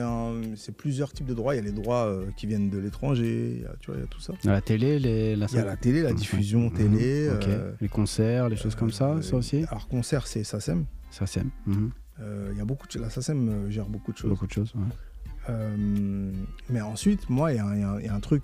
euh, 0.00 0.56
c'est, 0.56 0.72
plusieurs 0.76 1.12
types 1.12 1.26
de 1.26 1.34
droits. 1.34 1.54
Il 1.54 1.58
y 1.58 1.60
a 1.60 1.64
les 1.64 1.72
droits 1.72 2.06
euh, 2.06 2.26
qui 2.36 2.46
viennent 2.46 2.70
de 2.70 2.78
l'étranger, 2.78 3.54
il 3.56 3.62
y 3.62 3.66
a- 3.66 3.74
tu 3.80 3.90
vois, 3.90 3.96
il 3.98 4.00
y 4.00 4.04
a 4.04 4.06
tout 4.08 4.20
ça. 4.20 4.32
À 4.44 4.48
La 4.48 4.60
télé, 4.60 4.98
les, 4.98 5.36
la 5.36 5.46
Il 5.50 5.56
y 5.56 5.58
a 5.58 5.64
la 5.64 5.76
télé, 5.76 6.02
la 6.02 6.12
diffusion 6.12 6.62
Mhm. 6.70 6.72
télé. 6.72 7.28
Euh, 7.28 7.72
Les 7.80 7.88
concerts, 7.88 8.48
les 8.48 8.56
choses 8.56 8.74
comme 8.74 8.90
ça, 8.92 9.20
ça 9.22 9.36
aussi 9.36 9.64
Alors, 9.68 9.86
concert, 9.88 10.26
c'est 10.26 10.44
SACEM. 10.44 10.86
Ça, 11.10 11.26
c'est 11.26 11.44
Mhm. 11.66 11.90
Il 12.52 12.56
y 12.58 12.60
a 12.60 12.64
beaucoup 12.64 12.86
de, 12.88 12.98
la 12.98 13.10
SACEM 13.10 13.70
gère 13.70 13.86
beaucoup 13.86 14.12
de 14.12 14.16
choses. 14.18 14.30
beaucoup 14.30 14.46
de 14.46 14.52
choses. 14.52 14.72
ouais. 14.74 15.52
Mais 16.68 16.80
ensuite, 16.80 17.28
moi, 17.30 17.52
y, 17.52 17.56
y 17.56 17.60
il 18.00 18.06
y 18.06 18.08
a 18.08 18.14
un 18.14 18.20
truc. 18.20 18.42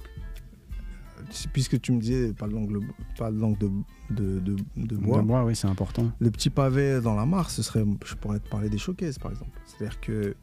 Puisque 1.52 1.80
tu 1.80 1.92
me 1.92 2.00
disais, 2.00 2.32
pas 2.32 2.46
de 2.48 2.52
langue, 2.54 2.84
pas 3.18 3.30
de, 3.30 3.38
langue 3.38 3.58
de, 3.58 3.70
de, 4.10 4.38
de, 4.40 4.56
de 4.76 4.96
bois. 4.96 5.18
De 5.18 5.26
bois, 5.26 5.44
oui, 5.44 5.54
c'est 5.56 5.68
important. 5.68 6.10
Le 6.20 6.30
petit 6.30 6.50
pavé 6.50 7.00
dans 7.00 7.14
la 7.14 7.26
mare, 7.26 7.50
ce 7.50 7.62
serait, 7.62 7.84
je 8.04 8.14
pourrais 8.14 8.38
te 8.40 8.48
parler 8.48 8.68
des 8.68 8.78
showcases 8.78 9.18
par 9.18 9.30
exemple. 9.30 9.50
C'est-à-dire 9.66 10.00
que 10.00 10.34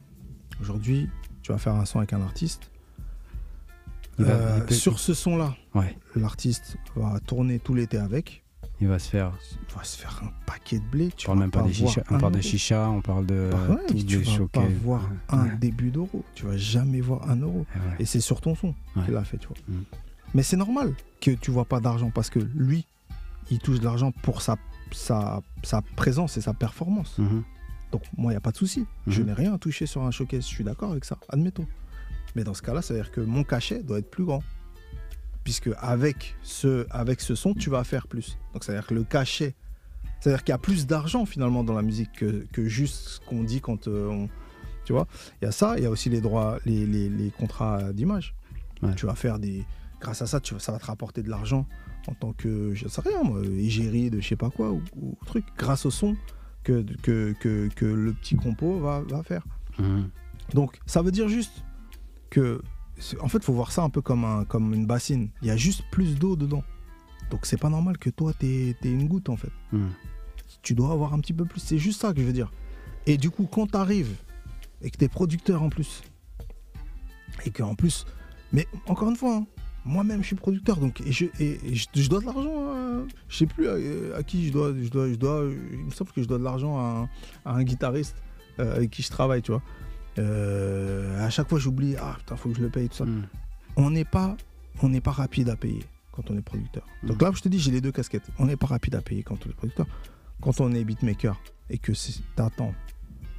aujourd'hui, 0.60 1.08
tu 1.42 1.52
vas 1.52 1.58
faire 1.58 1.74
un 1.74 1.84
son 1.84 1.98
avec 1.98 2.12
un 2.12 2.20
artiste. 2.22 2.70
Il 4.18 4.24
va- 4.26 4.32
Euh, 4.32 4.66
il 4.68 4.76
sur 4.76 4.98
ce 4.98 5.14
son-là, 5.14 5.56
Ouais. 5.74 5.96
l'artiste 6.14 6.76
va 6.96 7.18
tourner 7.20 7.58
tout 7.58 7.74
l'été 7.74 7.96
avec. 7.98 8.44
Il 8.82 8.88
va 8.88 8.98
se 8.98 9.08
faire. 9.10 9.32
Il 9.68 9.74
va 9.76 9.84
se 9.84 9.98
faire 9.98 10.22
un 10.24 10.30
paquet 10.46 10.78
de 10.78 10.84
blé. 10.84 11.10
On 11.22 11.26
parle 11.26 11.38
même 11.38 11.50
pas 11.50 11.62
des 11.62 11.72
voir 11.72 11.88
chichas. 11.92 12.02
On 12.10 12.18
parle 12.18 12.32
des 12.32 12.38
euro. 12.38 12.48
chichas, 12.48 12.88
on 12.88 13.00
parle 13.02 13.26
de 13.26 13.50
Bah 13.52 13.74
ouais, 13.74 13.94
tu 14.04 14.16
vas 14.18 14.46
pas 14.48 14.60
voir 14.82 15.02
Ouais. 15.02 15.38
un 15.38 15.54
début 15.56 15.90
d'euro. 15.90 16.24
Tu 16.34 16.46
vas 16.46 16.56
jamais 16.56 17.00
voir 17.02 17.28
un 17.30 17.36
euro. 17.36 17.66
Et 17.98 18.04
c'est 18.06 18.20
sur 18.20 18.40
ton 18.40 18.54
son 18.54 18.74
qu'il 19.04 19.16
a 19.16 19.24
fait, 19.24 19.36
tu 19.38 19.48
vois. 19.48 19.56
Mm. 19.68 19.82
Mais 20.34 20.42
c'est 20.42 20.56
normal 20.56 20.94
que 21.20 21.30
tu 21.32 21.50
vois 21.50 21.64
pas 21.64 21.80
d'argent 21.80 22.10
parce 22.10 22.30
que 22.30 22.38
lui, 22.54 22.86
il 23.50 23.58
touche 23.58 23.80
de 23.80 23.84
l'argent 23.84 24.12
pour 24.22 24.42
sa, 24.42 24.56
sa, 24.92 25.42
sa 25.62 25.82
présence 25.96 26.36
et 26.36 26.40
sa 26.40 26.54
performance. 26.54 27.18
Mhm. 27.18 27.42
Donc 27.92 28.02
moi, 28.16 28.30
il 28.30 28.34
n'y 28.34 28.38
a 28.38 28.40
pas 28.40 28.52
de 28.52 28.56
souci. 28.56 28.86
Je 29.08 29.20
Mhm. 29.20 29.26
n'ai 29.26 29.32
rien 29.32 29.54
à 29.54 29.58
toucher 29.58 29.86
sur 29.86 30.02
un 30.02 30.10
showcase. 30.12 30.42
Je 30.42 30.46
suis 30.48 30.64
d'accord 30.64 30.92
avec 30.92 31.04
ça, 31.04 31.18
admettons. 31.28 31.66
Mais 32.36 32.44
dans 32.44 32.54
ce 32.54 32.62
cas-là, 32.62 32.80
ça 32.82 32.94
veut 32.94 33.00
dire 33.00 33.10
que 33.10 33.20
mon 33.20 33.42
cachet 33.42 33.82
doit 33.82 33.98
être 33.98 34.10
plus 34.10 34.24
grand. 34.24 34.42
Puisque 35.42 35.70
avec 35.78 36.36
ce, 36.42 36.86
avec 36.90 37.20
ce 37.20 37.34
son, 37.34 37.54
tu 37.54 37.70
vas 37.70 37.82
faire 37.82 38.06
plus. 38.06 38.38
Donc 38.52 38.62
ça 38.62 38.72
veut 38.72 38.78
dire 38.78 38.86
que 38.86 38.94
le 38.94 39.02
cachet, 39.04 39.54
c'est-à-dire 40.20 40.44
qu'il 40.44 40.52
y 40.52 40.54
a 40.54 40.58
plus 40.58 40.86
d'argent 40.86 41.24
finalement 41.26 41.64
dans 41.64 41.72
la 41.74 41.82
musique 41.82 42.12
que, 42.12 42.46
que 42.52 42.66
juste 42.68 42.94
ce 43.08 43.20
qu'on 43.20 43.42
dit 43.42 43.60
quand 43.60 43.88
euh, 43.88 44.06
on... 44.08 44.28
Tu 44.84 44.92
vois 44.92 45.06
Il 45.40 45.46
y 45.46 45.48
a 45.48 45.52
ça, 45.52 45.74
il 45.76 45.82
y 45.82 45.86
a 45.86 45.90
aussi 45.90 46.08
les 46.08 46.20
droits, 46.20 46.58
les, 46.66 46.86
les- 46.86 47.08
les 47.08 47.30
contrats 47.30 47.92
d'image. 47.92 48.34
Ouais. 48.82 48.94
Tu 48.94 49.06
vas 49.06 49.14
faire 49.16 49.38
des... 49.38 49.64
Grâce 50.00 50.22
à 50.22 50.26
ça, 50.26 50.40
tu, 50.40 50.58
ça 50.58 50.72
va 50.72 50.78
te 50.78 50.86
rapporter 50.86 51.22
de 51.22 51.28
l'argent 51.28 51.66
en 52.08 52.14
tant 52.14 52.32
que, 52.32 52.74
je 52.74 52.88
sais 52.88 53.02
rien 53.02 53.22
moi, 53.22 53.40
égérie 53.44 54.10
de 54.10 54.20
je 54.20 54.28
sais 54.28 54.36
pas 54.36 54.50
quoi 54.50 54.72
ou, 54.72 54.82
ou 54.96 55.16
truc, 55.26 55.44
grâce 55.58 55.84
au 55.84 55.90
son 55.90 56.16
que, 56.62 56.84
que, 57.02 57.34
que, 57.38 57.68
que 57.68 57.84
le 57.84 58.12
petit 58.12 58.36
compo 58.36 58.78
va, 58.78 59.00
va 59.02 59.22
faire. 59.22 59.44
Mhm. 59.78 60.10
Donc 60.54 60.78
ça 60.86 61.02
veut 61.02 61.12
dire 61.12 61.28
juste 61.28 61.64
que, 62.30 62.62
en 63.20 63.28
fait, 63.28 63.44
faut 63.44 63.52
voir 63.52 63.72
ça 63.72 63.82
un 63.82 63.90
peu 63.90 64.00
comme, 64.00 64.24
un, 64.24 64.44
comme 64.44 64.74
une 64.74 64.86
bassine. 64.86 65.30
Il 65.42 65.48
y 65.48 65.50
a 65.50 65.56
juste 65.56 65.82
plus 65.90 66.18
d'eau 66.18 66.36
dedans. 66.36 66.64
Donc 67.30 67.46
c'est 67.46 67.58
pas 67.58 67.68
normal 67.68 67.98
que 67.98 68.10
toi, 68.10 68.32
t'aies 68.32 68.76
aies 68.82 68.90
une 68.90 69.06
goutte 69.06 69.28
en 69.28 69.36
fait. 69.36 69.52
Mhm. 69.72 69.90
Tu 70.62 70.74
dois 70.74 70.92
avoir 70.92 71.14
un 71.14 71.20
petit 71.20 71.32
peu 71.32 71.44
plus. 71.44 71.60
C'est 71.60 71.78
juste 71.78 72.00
ça 72.00 72.12
que 72.12 72.20
je 72.20 72.26
veux 72.26 72.32
dire. 72.32 72.50
Et 73.06 73.16
du 73.16 73.30
coup, 73.30 73.46
quand 73.50 73.66
t'arrives 73.66 74.16
et 74.82 74.90
que 74.90 74.96
t'es 74.96 75.08
producteur 75.08 75.62
en 75.62 75.68
plus, 75.68 76.02
et 77.44 77.50
qu'en 77.50 77.74
plus, 77.74 78.06
mais 78.52 78.66
encore 78.86 79.10
une 79.10 79.16
fois, 79.16 79.36
hein, 79.36 79.46
moi-même 79.84 80.22
je 80.22 80.26
suis 80.28 80.36
producteur, 80.36 80.76
donc 80.78 81.00
et 81.00 81.12
je, 81.12 81.26
et, 81.38 81.58
et 81.64 81.74
je, 81.74 81.86
je 81.94 82.08
dois 82.08 82.20
de 82.20 82.26
l'argent. 82.26 82.70
à- 82.72 83.04
je 83.28 83.36
sais 83.36 83.46
plus 83.46 83.68
à, 83.68 84.16
à 84.16 84.22
qui 84.22 84.46
je 84.48 84.52
dois, 84.52 84.72
je 84.80 84.88
dois, 84.90 85.08
je 85.08 85.14
dois. 85.14 85.44
Il 85.72 85.84
me 85.86 85.90
semble 85.90 86.10
que 86.12 86.22
je 86.22 86.28
dois 86.28 86.38
de 86.38 86.44
l'argent 86.44 86.78
à, 86.78 86.82
un- 86.82 87.50
à 87.50 87.54
un 87.54 87.62
guitariste 87.64 88.16
euh, 88.58 88.76
avec 88.76 88.90
qui 88.90 89.02
je 89.02 89.08
travaille, 89.10 89.40
tu 89.42 89.52
vois. 89.52 89.62
Euh, 90.18 91.24
à 91.24 91.30
chaque 91.30 91.48
fois, 91.48 91.58
j'oublie. 91.58 91.96
Ah 91.98 92.16
putain, 92.18 92.36
faut 92.36 92.50
que 92.50 92.56
je 92.56 92.62
le 92.62 92.68
paye 92.70 92.88
tout 92.88 92.96
ça. 92.96 93.04
Mhm. 93.04 93.26
On 93.76 93.90
n'est 93.90 94.04
pas, 94.04 94.36
on 94.82 94.88
n'est 94.88 95.00
pas 95.00 95.12
rapide 95.12 95.48
à 95.48 95.56
payer 95.56 95.84
quand 96.12 96.30
on 96.30 96.36
est 96.36 96.42
producteur. 96.42 96.84
Donc 97.02 97.16
Mhm. 97.20 97.28
là, 97.28 97.32
je 97.34 97.40
te 97.42 97.48
dis, 97.48 97.58
j'ai 97.58 97.70
les 97.70 97.80
deux 97.80 97.92
casquettes. 97.92 98.28
On 98.38 98.46
n'est 98.46 98.56
pas 98.56 98.66
rapide 98.66 98.94
à 98.96 99.00
payer 99.00 99.22
quand 99.22 99.38
on 99.46 99.50
est 99.50 99.54
producteur. 99.54 99.86
Quand 100.42 100.60
on 100.60 100.72
est 100.72 100.84
beatmaker 100.84 101.40
et 101.70 101.78
que 101.78 101.92
t'attends 102.36 102.74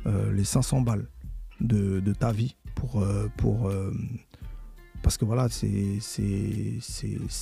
euh, 0.08 0.32
les 0.34 0.44
500 0.44 0.82
balles 0.82 1.08
de, 1.60 2.00
de 2.00 2.14
ta 2.14 2.32
vie 2.32 2.56
pour, 2.76 3.02
euh, 3.02 3.28
pour 3.38 3.68
euh, 3.70 3.94
parce 5.04 5.18
que 5.18 5.26
voilà, 5.26 5.48
c'est 5.50 6.00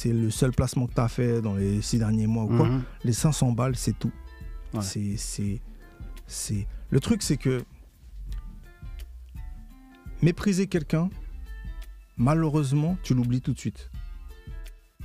le 0.05 0.29
seul 0.29 0.51
placement 0.51 0.87
que 0.87 0.93
tu 0.93 1.01
as 1.01 1.07
fait 1.09 1.41
dans 1.41 1.55
les 1.55 1.81
six 1.81 1.97
derniers 1.99 2.27
mois 2.27 2.43
ou 2.45 2.55
quoi. 2.55 2.67
Mhm. 2.69 2.83
Les 3.03 3.13
500 3.13 3.51
balles, 3.51 3.75
c'est 3.75 3.97
tout. 3.97 4.11
Ouais. 4.73 4.81
C'est 4.81 6.67
le 6.91 6.99
truc, 6.99 7.21
c'est 7.21 7.37
que 7.37 7.63
mépriser 10.21 10.67
quelqu'un, 10.67 11.09
malheureusement, 12.17 12.97
tu 13.03 13.13
l'oublies 13.13 13.41
tout 13.41 13.53
de 13.53 13.59
suite. 13.59 13.89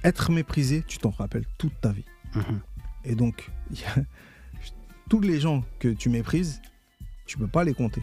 Être 0.02 0.31
méprisé, 0.33 0.83
tu 0.86 0.99
t'en 0.99 1.10
rappelles 1.10 1.47
toute 1.58 1.78
ta 1.81 1.92
vie. 1.92 2.05
Mhm. 2.34 2.60
Et 3.05 3.15
donc, 3.15 3.50
a- 3.97 4.00
tous 5.08 5.20
les 5.20 5.41
gens 5.41 5.62
que 5.78 5.89
tu 5.89 6.08
méprises, 6.08 6.60
tu 7.26 7.39
peux 7.39 7.47
pas 7.49 7.65
les 7.65 7.74
compter. 7.74 8.02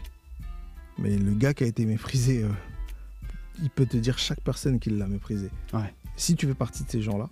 Mais 0.98 1.16
le 1.16 1.32
gars 1.34 1.54
qui 1.54 1.64
a 1.64 1.66
été 1.66 1.86
méprisé, 1.86 2.42
euh, 2.42 2.48
il 3.60 3.70
peut 3.70 3.86
te 3.86 3.96
dire 3.96 4.18
chaque 4.18 4.40
personne 4.40 4.78
qui 4.78 4.90
l'a 4.90 5.06
méprisé. 5.06 5.50
Ouais. 5.72 5.92
Si 6.16 6.36
tu 6.36 6.46
fais 6.46 6.54
partie 6.54 6.84
de 6.84 6.90
ces 6.90 7.02
gens-là, 7.02 7.28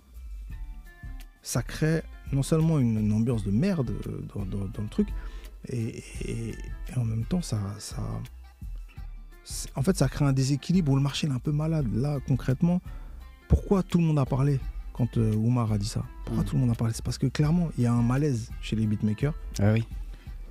ça 1.41 1.63
crée 1.63 2.01
non 2.31 2.43
seulement 2.43 2.79
une, 2.79 2.97
une 2.99 3.11
ambiance 3.13 3.43
de 3.43 3.51
merde 3.51 3.91
euh, 4.07 4.21
dans, 4.35 4.45
dans- 4.45 4.65
dans 4.67 4.83
le 4.83 4.89
truc, 4.89 5.07
et, 5.67 6.03
et- 6.21 6.49
et 6.89 6.97
en 6.97 7.03
même 7.05 7.25
temps, 7.25 7.41
ça, 7.41 7.59
en 9.75 9.81
fait, 9.81 9.97
ça 9.97 10.07
crée 10.07 10.25
un 10.25 10.33
déséquilibre 10.33 10.91
où 10.91 10.95
le 10.95 11.01
marché 11.01 11.27
est 11.27 11.31
un 11.31 11.39
peu 11.39 11.51
malade. 11.51 11.87
Là, 11.93 12.19
concrètement, 12.27 12.81
pourquoi 13.47 13.83
tout 13.83 13.97
le 13.97 14.05
monde 14.05 14.19
a 14.19 14.25
parlé 14.25 14.59
quand 14.93 15.17
euh, 15.17 15.33
Oumar 15.35 15.71
a 15.71 15.77
dit 15.77 15.87
ça? 15.87 16.03
Pourquoi 16.25 16.43
Mm. 16.43 16.47
tout 16.47 16.55
le 16.55 16.61
monde 16.61 16.71
a 16.71 16.75
parlé? 16.75 16.93
C'est 16.93 17.03
parce 17.03 17.17
que 17.17 17.27
clairement, 17.27 17.69
il 17.77 17.83
y 17.83 17.87
a 17.87 17.93
un 17.93 18.01
malaise 18.01 18.49
chez 18.61 18.75
les 18.75 18.85
beatmakers. 18.85 19.33
Ah 19.59 19.73
oui. 19.73 19.83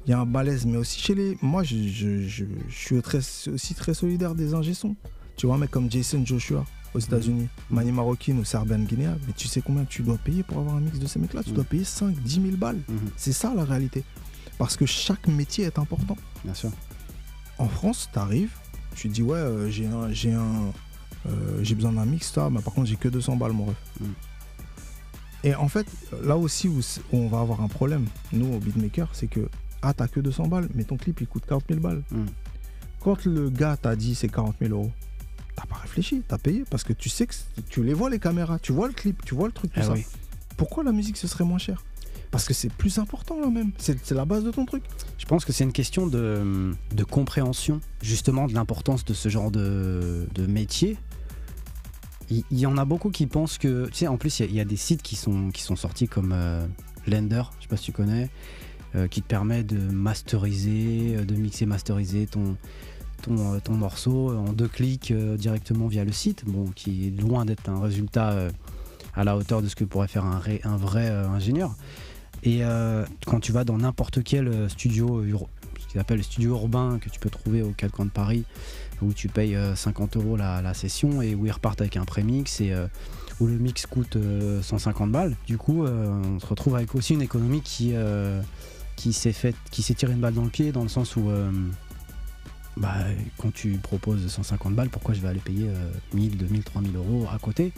Il 0.07 0.11
y 0.11 0.13
a 0.13 0.21
un 0.21 0.25
malaise, 0.25 0.67
mais 0.67 0.77
aussi 0.77 1.01
chez 1.01 1.15
les. 1.15 1.39
Moi, 1.43 1.63
je, 1.63 1.77
je- 1.89 2.23
je- 2.27 2.45
je 2.69 2.75
suis 2.75 3.01
très, 3.03 3.19
aussi 3.49 3.75
très 3.75 3.95
solidaire 3.95 4.35
des 4.35 4.55
ingé-sons. 4.55 4.97
Tu 5.41 5.47
vois, 5.47 5.55
un 5.55 5.59
mec 5.59 5.71
comme 5.71 5.91
Jason 5.91 6.23
Joshua 6.23 6.67
aux 6.93 6.99
États-Unis, 6.99 7.49
Mani 7.71 7.93
Marokin 7.93 8.37
ou 8.37 8.45
Serbian 8.45 8.81
Guinea, 8.81 9.17
mais 9.27 9.33
tu 9.35 9.49
sais 9.49 9.63
combien 9.63 9.87
tu 9.87 10.03
dois 10.03 10.19
payer 10.19 10.43
pour 10.43 10.59
avoir 10.59 10.75
un 10.77 10.81
mix 10.81 10.99
de 10.99 11.07
ces 11.07 11.19
mecs-là? 11.19 11.43
Tu 11.43 11.53
Mm. 11.53 11.55
dois 11.55 11.65
payer 11.65 11.85
5, 11.85 12.15
10 12.15 12.43
000 12.43 12.57
balles. 12.59 12.81
Mhm. 12.91 12.99
C'est 13.17 13.33
ça 13.33 13.55
la 13.57 13.65
réalité. 13.65 14.05
Parce 14.59 14.77
que 14.77 14.85
chaque 14.85 15.27
métier 15.29 15.65
est 15.65 15.79
important. 15.79 16.19
Bien 16.45 16.53
sûr. 16.53 16.71
En 17.57 17.69
France, 17.69 18.11
tu 18.13 18.19
arrives, 18.19 18.53
tu 18.95 19.09
dis 19.09 19.23
ouais, 19.23 19.39
euh, 19.39 19.71
j'ai 19.71 19.87
un, 19.87 20.13
j'ai 20.13 20.35
un, 20.35 20.73
euh, 21.27 21.61
j'ai 21.63 21.75
besoin 21.75 21.93
d'un 21.93 22.05
mix, 22.05 22.31
ça, 22.31 22.51
mais 22.51 22.61
par 22.61 22.75
contre 22.75 22.89
j'ai 22.89 22.97
que 22.97 23.09
200 23.09 23.37
balles, 23.37 23.53
mon 23.53 23.65
ref. 23.65 23.77
Mm. 23.99 24.05
Et 25.45 25.55
en 25.55 25.69
fait, 25.69 25.87
là 26.23 26.37
aussi 26.37 26.69
où, 26.69 26.81
on 27.15 27.29
va 27.29 27.41
avoir 27.41 27.63
un 27.63 27.69
problème, 27.69 28.05
nous 28.35 28.53
au 28.53 28.59
beatmaker, 28.59 29.09
c'est 29.15 29.27
que 29.29 29.49
ah 29.81 29.95
t'as 29.95 30.07
que 30.07 30.21
200 30.21 30.49
balles, 30.49 30.69
mais 30.75 30.85
ton 30.85 30.99
clip 30.99 31.19
il 31.23 31.27
coûte 31.27 31.47
40 31.47 31.65
000 31.71 31.81
balles. 31.81 32.03
Mm. 32.11 32.27
Quand 33.01 33.25
le 33.25 33.49
gars 33.49 33.79
t'a 33.79 33.97
dit 33.97 34.15
c'est 34.15 34.29
40 34.29 34.57
000 34.61 34.75
euros, 34.75 34.93
t'as 35.57 35.65
pas 35.67 35.77
réfléchi, 35.77 36.23
t'as 36.27 36.39
payé 36.39 36.65
parce 36.71 36.85
que 36.85 36.93
tu 36.93 37.09
sais 37.09 37.27
que 37.27 37.35
tu 37.69 37.83
les 37.83 37.95
vois 37.95 38.11
les 38.11 38.19
caméras, 38.19 38.59
tu 38.59 38.73
vois 38.73 38.87
le 38.89 38.95
clip, 38.95 39.25
tu 39.25 39.35
vois 39.35 39.47
le 39.47 39.53
truc 39.53 39.73
tout 39.73 39.81
Ah 39.83 39.87
ça. 39.87 39.93
oui. 39.93 40.05
Pourquoi 40.57 40.85
la 40.85 40.93
musique 40.93 41.17
ce 41.17 41.27
serait 41.27 41.45
moins 41.45 41.59
cher? 41.59 41.85
Parce 42.31 42.45
que 42.47 42.55
c'est 42.55 42.73
plus 42.73 42.99
important 42.99 43.41
là 43.41 43.49
même. 43.49 43.73
C'est 43.79 44.11
la 44.13 44.25
base 44.25 44.45
de 44.45 44.53
ton 44.53 44.65
truc. 44.65 44.85
Je 45.19 45.25
pense 45.27 45.45
que 45.45 45.53
c'est 45.53 45.65
une 45.65 45.73
question 45.73 46.07
de, 46.07 46.73
de 46.95 47.05
compréhension, 47.05 47.81
justement, 48.03 48.47
de 48.47 48.55
l'importance 48.55 49.05
de 49.05 49.15
ce 49.15 49.29
genre 49.29 49.51
de, 49.51 50.27
de 50.35 50.47
métier. 50.47 50.97
Il 52.31 52.45
il 52.53 52.59
y, 52.61 52.67
en 52.67 52.77
a 52.79 52.85
beaucoup 52.85 53.11
qui 53.11 53.27
pensent 53.27 53.59
que. 53.59 53.87
Tu 53.89 53.95
sais, 53.95 54.07
en 54.07 54.17
plus, 54.17 54.39
il 54.39 54.43
y 54.43 54.47
a- 54.47 54.51
il 54.51 54.55
y, 54.57 54.61
a 54.61 54.65
des 54.65 54.77
sites 54.77 55.03
qui 55.03 55.17
sont, 55.17 55.51
qui 55.51 55.63
sont 55.63 55.75
sortis 55.75 56.07
comme 56.07 56.31
euh, 56.33 56.65
Blender, 57.07 57.43
je 57.59 57.63
sais 57.65 57.69
pas 57.69 57.77
si 57.77 57.87
tu 57.87 57.93
connais, 57.93 58.31
euh, 58.95 59.09
qui 59.09 59.23
te 59.23 59.27
permet 59.27 59.65
de 59.65 59.79
masteriser, 59.79 61.17
euh, 61.17 61.25
de 61.25 61.35
mixer, 61.35 61.67
masteriser 61.67 62.27
ton, 62.29 62.57
ton, 63.21 63.55
euh, 63.55 63.59
ton 63.63 63.75
morceau 63.75 64.37
en 64.37 64.53
deux 64.53 64.69
clics 64.69 65.11
euh, 65.11 65.37
directement 65.37 65.87
via 65.87 66.05
le 66.05 66.13
site, 66.13 66.45
bon, 66.47 66.67
qui 66.75 67.09
est 67.09 67.21
loin 67.21 67.45
d'être 67.45 67.69
un 67.69 67.81
résultat 67.81 68.31
euh, 68.33 68.51
à 69.15 69.25
la 69.25 69.37
hauteur 69.37 69.63
de 69.63 69.69
ce 69.69 69.77
que 69.77 69.85
pourrait 69.85 70.09
faire 70.09 70.25
un, 70.25 70.41
un 70.65 70.77
vrai 70.77 71.09
euh, 71.11 71.29
ingénieur. 71.29 71.75
Et 72.43 72.65
euh, 72.65 73.05
quand 73.27 73.41
tu 73.41 73.53
vas 73.53 73.65
dans 73.65 73.79
n'importe 73.79 74.23
quel 74.23 74.49
euh, 74.49 74.69
studio, 74.69 75.23
qu'ils 75.89 76.01
appellent 76.01 76.19
le 76.19 76.23
studio 76.23 76.53
urbain 76.53 76.99
que 77.01 77.11
tu 77.11 77.21
peux 77.21 77.31
trouver 77.31 77.63
au 77.63 77.71
Quatre 77.71 77.93
Coins 77.93 78.07
de 78.07 78.11
Paris, 78.11 78.45
où 79.03 79.13
tu 79.13 79.29
payes 79.29 79.57
euh, 79.57 79.75
50 79.75 80.17
euros 80.17 80.37
la, 80.37 80.63
la 80.63 80.75
session 80.75 81.23
et 81.23 81.35
où 81.35 81.47
ils 81.47 81.53
repartent 81.53 81.81
avec 81.81 81.97
un 81.97 82.05
prémix 82.05 82.61
et 82.61 82.73
euh, 82.73 82.87
où 83.41 83.47
le 83.47 83.59
mix 83.59 83.87
coûte 83.87 84.17
euh, 84.17 84.63
150 84.63 85.11
balles. 85.11 85.37
Du 85.47 85.59
coup, 85.59 85.85
euh, 85.85 86.09
on 86.09 86.39
se 86.39 86.47
retrouve 86.47 86.77
avec 86.77 86.95
aussi 86.95 87.15
une 87.15 87.23
économie 87.23 87.63
qui, 87.63 87.93
euh, 87.95 88.41
qui 88.97 89.13
s'est 89.13 89.33
fait, 89.33 89.55
qui 89.71 89.83
s'est 89.83 89.95
tiré 89.95 90.13
une 90.13 90.21
balle 90.21 90.35
dans 90.35 90.45
le 90.45 90.51
pied 90.51 90.73
dans 90.73 90.83
le 90.83 90.89
sens 90.89 91.17
où 91.17 91.29
euh, 91.31 91.51
bah, 92.81 92.95
quand 93.39 93.53
tu 93.53 93.73
proposes 93.79 94.27
150 94.27 94.75
balles, 94.75 94.89
pourquoi 94.91 95.15
je 95.15 95.21
vais 95.21 95.29
aller 95.29 95.39
payer 95.41 95.69
euh, 95.69 95.93
1000, 96.15 96.37
2000, 96.37 96.65
3000 96.65 96.97
euros 96.97 97.27
à 97.33 97.39
côté 97.39 97.73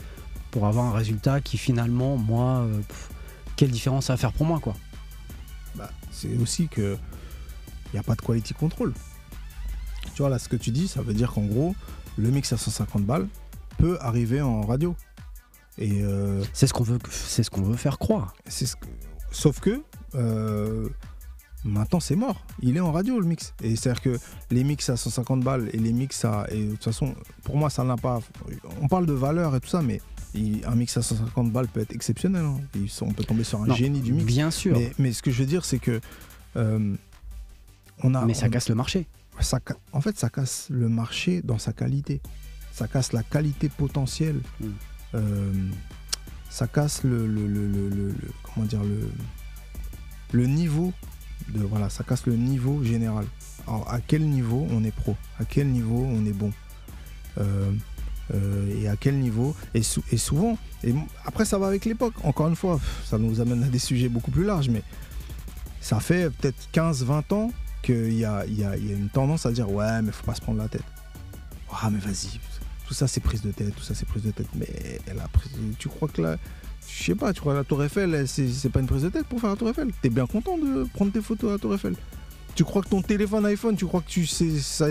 pour 0.49 0.65
avoir 0.65 0.85
un 0.85 0.93
résultat 0.93 1.41
qui 1.41 1.57
finalement, 1.57 2.17
moi, 2.17 2.61
euh, 2.61 2.79
pff, 2.79 3.09
quelle 3.55 3.69
différence 3.71 4.05
ça 4.05 4.13
va 4.13 4.17
faire 4.17 4.33
pour 4.33 4.45
moi 4.45 4.59
quoi? 4.59 4.75
Bah, 5.75 5.91
c'est 6.11 6.35
aussi 6.37 6.67
que 6.67 6.97
il 7.87 7.97
n'y 7.97 7.99
a 7.99 8.03
pas 8.03 8.15
de 8.15 8.21
quality 8.21 8.53
control. 8.55 8.93
Tu 10.15 10.21
vois, 10.21 10.29
là, 10.29 10.39
ce 10.39 10.49
que 10.49 10.55
tu 10.55 10.71
dis, 10.71 10.87
ça 10.87 11.01
veut 11.03 11.13
dire 11.13 11.31
qu'en 11.31 11.43
gros, 11.45 11.75
le 12.17 12.29
mix 12.31 12.51
à 12.53 12.57
150 12.57 13.03
balles 13.05 13.27
peut 13.77 13.97
arriver 14.01 14.41
en 14.41 14.61
radio. 14.61 14.95
Et 15.77 16.01
euh, 16.03 16.43
C'est 16.53 16.65
ce 16.67 16.73
qu'on 16.73 16.83
veut, 16.83 16.99
c'est 17.09 17.43
ce 17.43 17.49
qu'on 17.49 17.61
veut 17.63 17.75
faire 17.77 17.97
croire. 17.99 18.33
c'est 18.47 18.65
ce 18.65 18.75
que- 18.75 18.85
Sauf 19.31 19.59
que 19.59 19.81
euh, 20.15 20.87
maintenant, 21.65 21.99
c'est 21.99 22.15
mort. 22.15 22.45
Il 22.61 22.75
est 22.77 22.79
en 22.79 22.91
radio, 22.91 23.19
le 23.19 23.25
mix. 23.25 23.53
Et 23.63 23.75
c'est-à-dire 23.75 24.01
que 24.01 24.19
les 24.51 24.63
mix 24.63 24.89
à 24.89 24.97
150 24.97 25.41
balles 25.41 25.69
et 25.73 25.77
les 25.77 25.93
mix 25.93 26.23
à. 26.25 26.45
Et 26.51 26.65
de 26.65 26.71
toute 26.71 26.83
façon, 26.83 27.13
pour 27.43 27.57
moi, 27.57 27.69
ça 27.69 27.83
n'a 27.83 27.97
pas. 27.97 28.19
On 28.81 28.87
parle 28.87 29.05
de 29.05 29.13
valeur 29.13 29.55
et 29.55 29.59
tout 29.59 29.69
ça, 29.69 29.81
mais 29.81 30.01
il- 30.33 30.63
un 30.65 30.75
mix 30.75 30.95
à 30.97 31.01
150 31.01 31.51
balles 31.51 31.67
peut 31.67 31.81
être 31.81 31.93
exceptionnel. 31.93 32.43
hein. 32.45 32.59
On 33.01 33.11
peut 33.13 33.23
tomber 33.23 33.43
sur 33.43 33.61
un 33.61 33.67
Non, 33.67 33.75
génie 33.75 34.01
du 34.01 34.13
mix. 34.13 34.25
Bien 34.25 34.51
sûr, 34.51 34.77
mais, 34.77 34.87
Mais, 34.97 35.05
mais 35.05 35.13
ce 35.13 35.21
que 35.21 35.31
je 35.31 35.39
veux 35.39 35.47
dire, 35.47 35.65
c'est 35.65 35.79
que. 35.79 35.99
euh, 36.55 36.95
on 38.03 38.15
a, 38.15 38.33
ça 38.33 38.47
on- 38.47 38.49
casse 38.49 38.69
le 38.69 38.75
marché. 38.75 39.07
ça 39.39 39.59
en 39.93 40.01
fait, 40.01 40.17
ça 40.17 40.29
casse 40.29 40.67
le 40.69 40.89
marché 40.89 41.41
dans 41.41 41.57
sa 41.59 41.73
qualité. 41.73 42.21
Ça 42.71 42.87
casse 42.87 43.13
la 43.13 43.23
qualité 43.23 43.69
potentielle. 43.69 44.41
Mm. 44.59 44.65
Euh, 45.15 45.53
ça 46.49 46.67
casse 46.67 47.03
le, 47.03 47.25
le- 47.27 47.47
le- 47.47 47.67
le- 47.67 47.89
le- 47.89 48.07
le- 48.07 48.31
comment 48.43 48.65
dire 48.65 48.83
le, 48.83 49.09
le 50.31 50.45
niveau 50.47 50.91
voilà. 51.55 51.89
Ça 51.89 52.03
casse 52.03 52.25
le 52.25 52.35
niveau 52.35 52.83
général. 52.83 53.25
Alors, 53.67 53.89
à 53.91 53.99
quel 54.01 54.23
niveau 54.27 54.67
on 54.71 54.83
est 54.83 54.91
pro? 54.91 55.15
À 55.39 55.45
quel 55.45 55.67
niveau 55.69 56.03
on 56.05 56.25
est 56.25 56.33
bon? 56.33 56.51
Euh, 57.39 57.71
euh, 58.33 58.81
et 58.81 58.87
à 58.87 58.95
quel 58.95 59.19
niveau? 59.19 59.55
Et, 59.73 59.83
sou- 59.83 60.03
et 60.11 60.17
souvent 60.17 60.57
et 60.83 60.93
après 61.25 61.45
ça 61.45 61.57
va 61.57 61.67
avec 61.67 61.85
l'époque. 61.85 62.13
Encore 62.23 62.47
une 62.47 62.55
fois 62.55 62.79
ça 63.05 63.17
nous 63.17 63.39
amène 63.41 63.63
à 63.63 63.67
des 63.67 63.79
sujets 63.79 64.09
beaucoup 64.09 64.31
plus 64.31 64.43
larges 64.43 64.69
mais 64.69 64.83
ça 65.81 65.99
fait 65.99 66.29
peut-être 66.29 66.67
15-20 66.73 67.33
ans 67.33 67.51
qu'il 67.81 68.13
y 68.13 68.23
a, 68.25 68.45
y, 68.45 68.63
a, 68.63 68.77
y 68.77 68.91
a 68.91 68.95
une 68.95 69.09
tendance 69.09 69.45
à 69.45 69.51
dire 69.51 69.69
ouais 69.71 70.01
mais 70.01 70.11
faut 70.11 70.25
pas 70.25 70.35
se 70.35 70.41
prendre 70.41 70.57
la 70.59 70.67
tête. 70.67 70.83
Ah 71.81 71.89
mais 71.89 71.99
vas-y. 71.99 72.39
Tout 72.87 72.93
ça 72.93 73.07
c'est 73.07 73.21
prise 73.21 73.41
de 73.41 73.51
tête 73.51 73.73
tout 73.75 73.81
ça 73.83 73.93
c'est 73.95 74.05
prise 74.07 74.23
de 74.23 74.31
tête. 74.31 74.47
Mais 74.55 74.67
la 75.15 75.27
prise- 75.29 75.51
tu 75.79 75.87
crois 75.89 76.07
que 76.07 76.21
là 76.21 76.37
je 76.87 77.03
sais 77.03 77.15
pas 77.15 77.33
tu 77.33 77.41
crois 77.41 77.53
que 77.53 77.57
la 77.59 77.63
tour 77.63 77.83
Eiffel 77.83 78.13
elle, 78.13 78.27
c'est 78.27 78.69
pas 78.69 78.79
une 78.79 78.87
prise 78.87 79.03
de 79.03 79.09
tête 79.09 79.25
pour 79.25 79.39
faire 79.39 79.51
la 79.51 79.55
tour 79.55 79.69
Eiffel 79.69 79.89
t'es 80.01 80.09
bien 80.09 80.25
content 80.25 80.57
de 80.57 80.85
prendre 80.93 81.11
tes 81.11 81.21
photos 81.21 81.49
à 81.49 81.53
la 81.53 81.59
tour 81.59 81.73
Eiffel 81.73 81.95
tu 82.55 82.63
crois 82.63 82.81
que 82.81 82.89
ton 82.89 83.01
téléphone 83.01 83.45
iPhone 83.45 83.75
tu 83.75 83.85
crois 83.85 84.01
que 84.01 84.09
tu 84.09 84.25
sais 84.25 84.59
ça, 84.59 84.87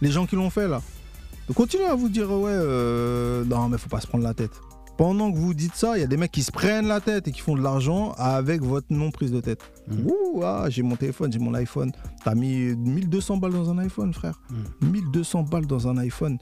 les 0.00 0.10
gens 0.10 0.26
qui 0.26 0.36
l'ont 0.36 0.50
fait 0.50 0.68
là 0.68 0.82
donc 1.48 1.56
continuez 1.56 1.86
à 1.86 1.94
vous 1.94 2.08
dire 2.08 2.30
ouais 2.30 2.50
euh, 2.52 3.44
non 3.44 3.68
mais 3.68 3.78
faut 3.78 3.88
pas 3.88 4.00
se 4.00 4.06
prendre 4.06 4.24
la 4.24 4.34
tête 4.34 4.52
pendant 4.96 5.30
que 5.30 5.36
vous 5.36 5.54
dites 5.54 5.74
ça, 5.74 5.96
il 5.96 6.00
y 6.00 6.04
a 6.04 6.06
des 6.06 6.16
mecs 6.16 6.32
qui 6.32 6.42
se 6.42 6.50
prennent 6.50 6.86
la 6.86 7.00
tête 7.00 7.28
et 7.28 7.32
qui 7.32 7.40
font 7.40 7.54
de 7.54 7.62
l'argent 7.62 8.12
avec 8.12 8.62
votre 8.62 8.86
non 8.90 9.10
prise 9.10 9.30
de 9.30 9.40
tête. 9.40 9.60
Mhm. 9.88 10.06
Ouh, 10.06 10.42
ah, 10.42 10.66
j'ai 10.68 10.82
mon 10.82 10.96
téléphone, 10.96 11.32
j'ai 11.32 11.38
mon 11.38 11.54
iPhone. 11.54 11.92
T'as 12.24 12.34
mis 12.34 12.74
1200 12.74 13.36
balles 13.36 13.52
dans 13.52 13.70
un 13.70 13.78
iPhone, 13.78 14.12
frère. 14.14 14.40
1200 14.80 15.42
balles 15.42 15.66
dans 15.66 15.88
un 15.88 15.98
iPhone 15.98 16.38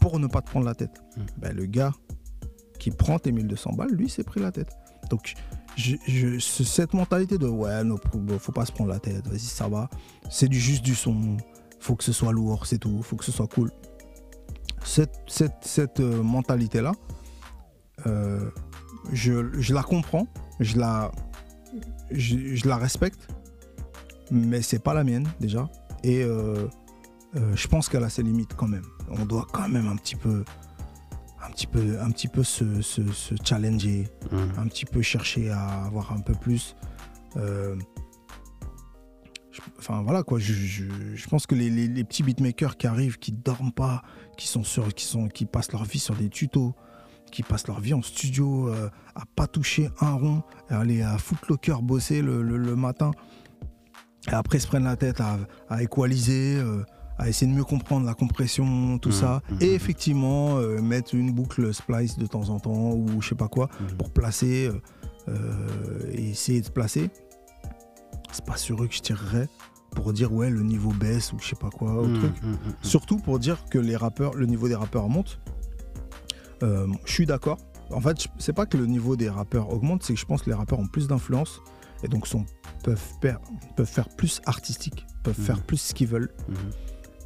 pour 0.00 0.18
ne 0.18 0.26
pas 0.26 0.40
te 0.40 0.50
prendre 0.50 0.66
la 0.66 0.74
tête. 0.74 1.02
Mhm. 1.16 1.26
Ben, 1.38 1.56
le 1.56 1.66
gars 1.66 1.92
qui 2.80 2.90
prend 2.90 3.18
tes 3.18 3.30
1200 3.30 3.74
balles, 3.74 3.90
lui, 3.90 4.08
s'est 4.08 4.24
pris 4.24 4.40
la 4.40 4.50
tête. 4.50 4.74
Donc, 5.10 5.34
cette 6.40 6.94
mentalité 6.94 7.38
de 7.38 7.46
ouais, 7.46 7.84
non, 7.84 7.96
faut 8.38 8.52
pas 8.52 8.64
se 8.64 8.72
prendre 8.72 8.90
la 8.90 8.98
tête, 8.98 9.26
vas-y, 9.28 9.38
ça 9.38 9.68
va. 9.68 9.88
C'est 10.28 10.48
du 10.48 10.58
juste 10.58 10.82
du 10.82 10.94
son. 10.94 11.36
Faut 11.78 11.94
que 11.94 12.04
ce 12.04 12.12
soit 12.12 12.32
lourd, 12.32 12.66
c'est 12.66 12.78
tout. 12.78 13.02
Faut 13.02 13.16
que 13.16 13.24
ce 13.24 13.32
soit 13.32 13.46
cool. 13.46 13.70
Cette, 14.82 15.14
cette, 15.26 15.58
cette 15.60 16.00
euh, 16.00 16.22
mentalité-là, 16.22 16.92
euh, 18.06 18.50
je, 19.12 19.72
la 19.72 19.82
comprends, 19.82 20.26
je 20.58 20.78
la, 20.78 21.12
je, 22.10 22.66
la 22.66 22.76
respecte, 22.76 23.28
mais 24.30 24.62
c'est 24.62 24.82
pas 24.82 24.94
la 24.94 25.04
mienne 25.04 25.28
déjà. 25.38 25.68
Et 26.02 26.22
euh, 26.22 26.66
je 27.54 27.68
pense 27.68 27.88
qu'elle 27.90 28.04
a 28.04 28.08
ses 28.08 28.22
limites 28.22 28.54
quand 28.56 28.68
même. 28.68 28.86
On 29.10 29.26
doit 29.26 29.46
quand 29.52 29.68
même 29.68 29.86
un 29.86 29.96
petit 29.96 30.16
peu, 30.16 30.44
un 31.46 31.50
petit 31.50 31.66
peu, 31.66 31.98
un 32.00 32.10
petit 32.10 32.28
peu 32.28 32.42
se, 32.44 32.80
se- 32.82 33.12
se 33.12 33.34
challenger, 33.44 34.08
un 34.58 34.66
petit 34.68 34.84
peu 34.84 35.02
chercher 35.02 35.50
à 35.50 35.84
avoir 35.84 36.12
un 36.12 36.20
peu 36.20 36.34
plus. 36.34 36.76
euh, 37.36 37.76
je- 39.50 39.60
Enfin 39.78 40.02
voilà 40.02 40.22
quoi, 40.22 40.38
je, 40.38 40.52
je- 40.52 41.14
je 41.14 41.28
pense 41.28 41.46
que 41.46 41.54
les, 41.54 41.70
les- 41.70 41.88
les 41.88 42.04
petits 42.04 42.22
beatmakers 42.22 42.76
qui 42.76 42.86
arrivent, 42.86 43.18
qui 43.18 43.32
dorment 43.32 43.72
pas, 43.72 44.02
qui 44.36 44.46
sont 44.48 44.64
sur, 44.64 44.92
qui 44.94 45.04
sont, 45.04 45.28
qui 45.28 45.44
passent 45.46 45.72
leur 45.72 45.84
vie 45.84 45.98
sur 45.98 46.14
des 46.14 46.28
tutos, 46.28 46.74
qui 47.32 47.42
passent 47.42 47.66
leur 47.68 47.80
vie 47.80 47.94
en 47.94 48.02
studio 48.02 48.68
euh, 48.68 48.88
à 49.14 49.22
pas 49.36 49.46
toucher 49.46 49.90
un 50.00 50.12
rond, 50.12 50.42
et 50.70 50.74
aller 50.74 51.02
à 51.02 51.18
Footlocker 51.18 51.76
bosser 51.82 52.22
le, 52.22 52.42
le- 52.42 52.56
le 52.58 52.76
matin, 52.76 53.10
et 54.30 54.34
après 54.34 54.58
se 54.58 54.66
prennent 54.66 54.84
la 54.84 54.96
tête 54.96 55.20
à, 55.20 55.38
à 55.68 55.82
équaliser, 55.82 56.56
euh, 56.56 56.84
à 57.20 57.28
essayer 57.28 57.50
de 57.50 57.56
mieux 57.56 57.64
comprendre 57.64 58.06
la 58.06 58.14
compression, 58.14 58.98
tout 58.98 59.10
Mhm, 59.10 59.14
ça, 59.14 59.42
mhm, 59.50 59.58
et 59.60 59.68
mhm. 59.68 59.74
effectivement 59.74 60.56
euh, 60.58 60.80
mettre 60.80 61.14
une 61.14 61.32
boucle 61.32 61.72
splice 61.74 62.16
de 62.16 62.26
temps 62.26 62.48
en 62.48 62.58
temps 62.58 62.92
ou 62.92 63.20
je 63.20 63.28
sais 63.28 63.34
pas 63.34 63.48
quoi 63.48 63.68
pour 63.98 64.10
placer 64.10 64.68
euh, 64.68 64.80
euh, 65.28 66.10
et 66.12 66.30
essayer 66.30 66.60
de 66.62 66.66
se 66.66 66.70
placer. 66.70 67.10
C'est 68.32 68.44
pas 68.44 68.56
sur 68.56 68.82
eux 68.82 68.86
que 68.88 68.94
je 68.94 69.00
tirerais 69.00 69.48
pour 69.90 70.12
dire 70.14 70.32
ouais 70.32 70.48
le 70.50 70.62
niveau 70.62 70.90
baisse 70.92 71.32
ou 71.32 71.38
je 71.40 71.48
sais 71.48 71.56
pas 71.56 71.68
quoi 71.68 71.92
Mhm, 72.06 72.14
truc. 72.20 72.32
Surtout 72.82 73.18
pour 73.18 73.38
dire 73.38 73.64
que 73.70 73.78
les 73.78 73.96
rappeurs, 73.96 74.34
le 74.34 74.46
niveau 74.46 74.66
des 74.68 74.74
rappeurs 74.76 75.08
monte. 75.08 75.40
Euh, 76.62 76.86
je 77.04 77.12
suis 77.12 77.26
d'accord. 77.26 77.58
En 77.90 78.00
fait, 78.00 78.16
c'est 78.38 78.52
pas 78.52 78.66
que 78.66 78.76
le 78.76 78.86
niveau 78.86 79.16
des 79.16 79.28
rappeurs 79.28 79.70
augmente, 79.72 80.04
c'est 80.04 80.14
que 80.14 80.20
je 80.20 80.26
pense 80.26 80.42
que 80.42 80.50
les 80.50 80.54
rappeurs 80.56 80.78
ont 80.78 80.86
plus 80.86 81.08
d'influence 81.08 81.60
et 82.02 82.08
donc 82.08 82.26
sont, 82.26 82.46
peuvent, 82.84 83.02
faire, 83.20 83.40
peuvent 83.76 83.86
faire 83.88 84.08
plus 84.08 84.40
artistique, 84.46 85.06
peuvent 85.22 85.34
faire 85.34 85.60
plus 85.62 85.78
ce 85.78 85.92
qu'ils 85.94 86.06
veulent. 86.06 86.30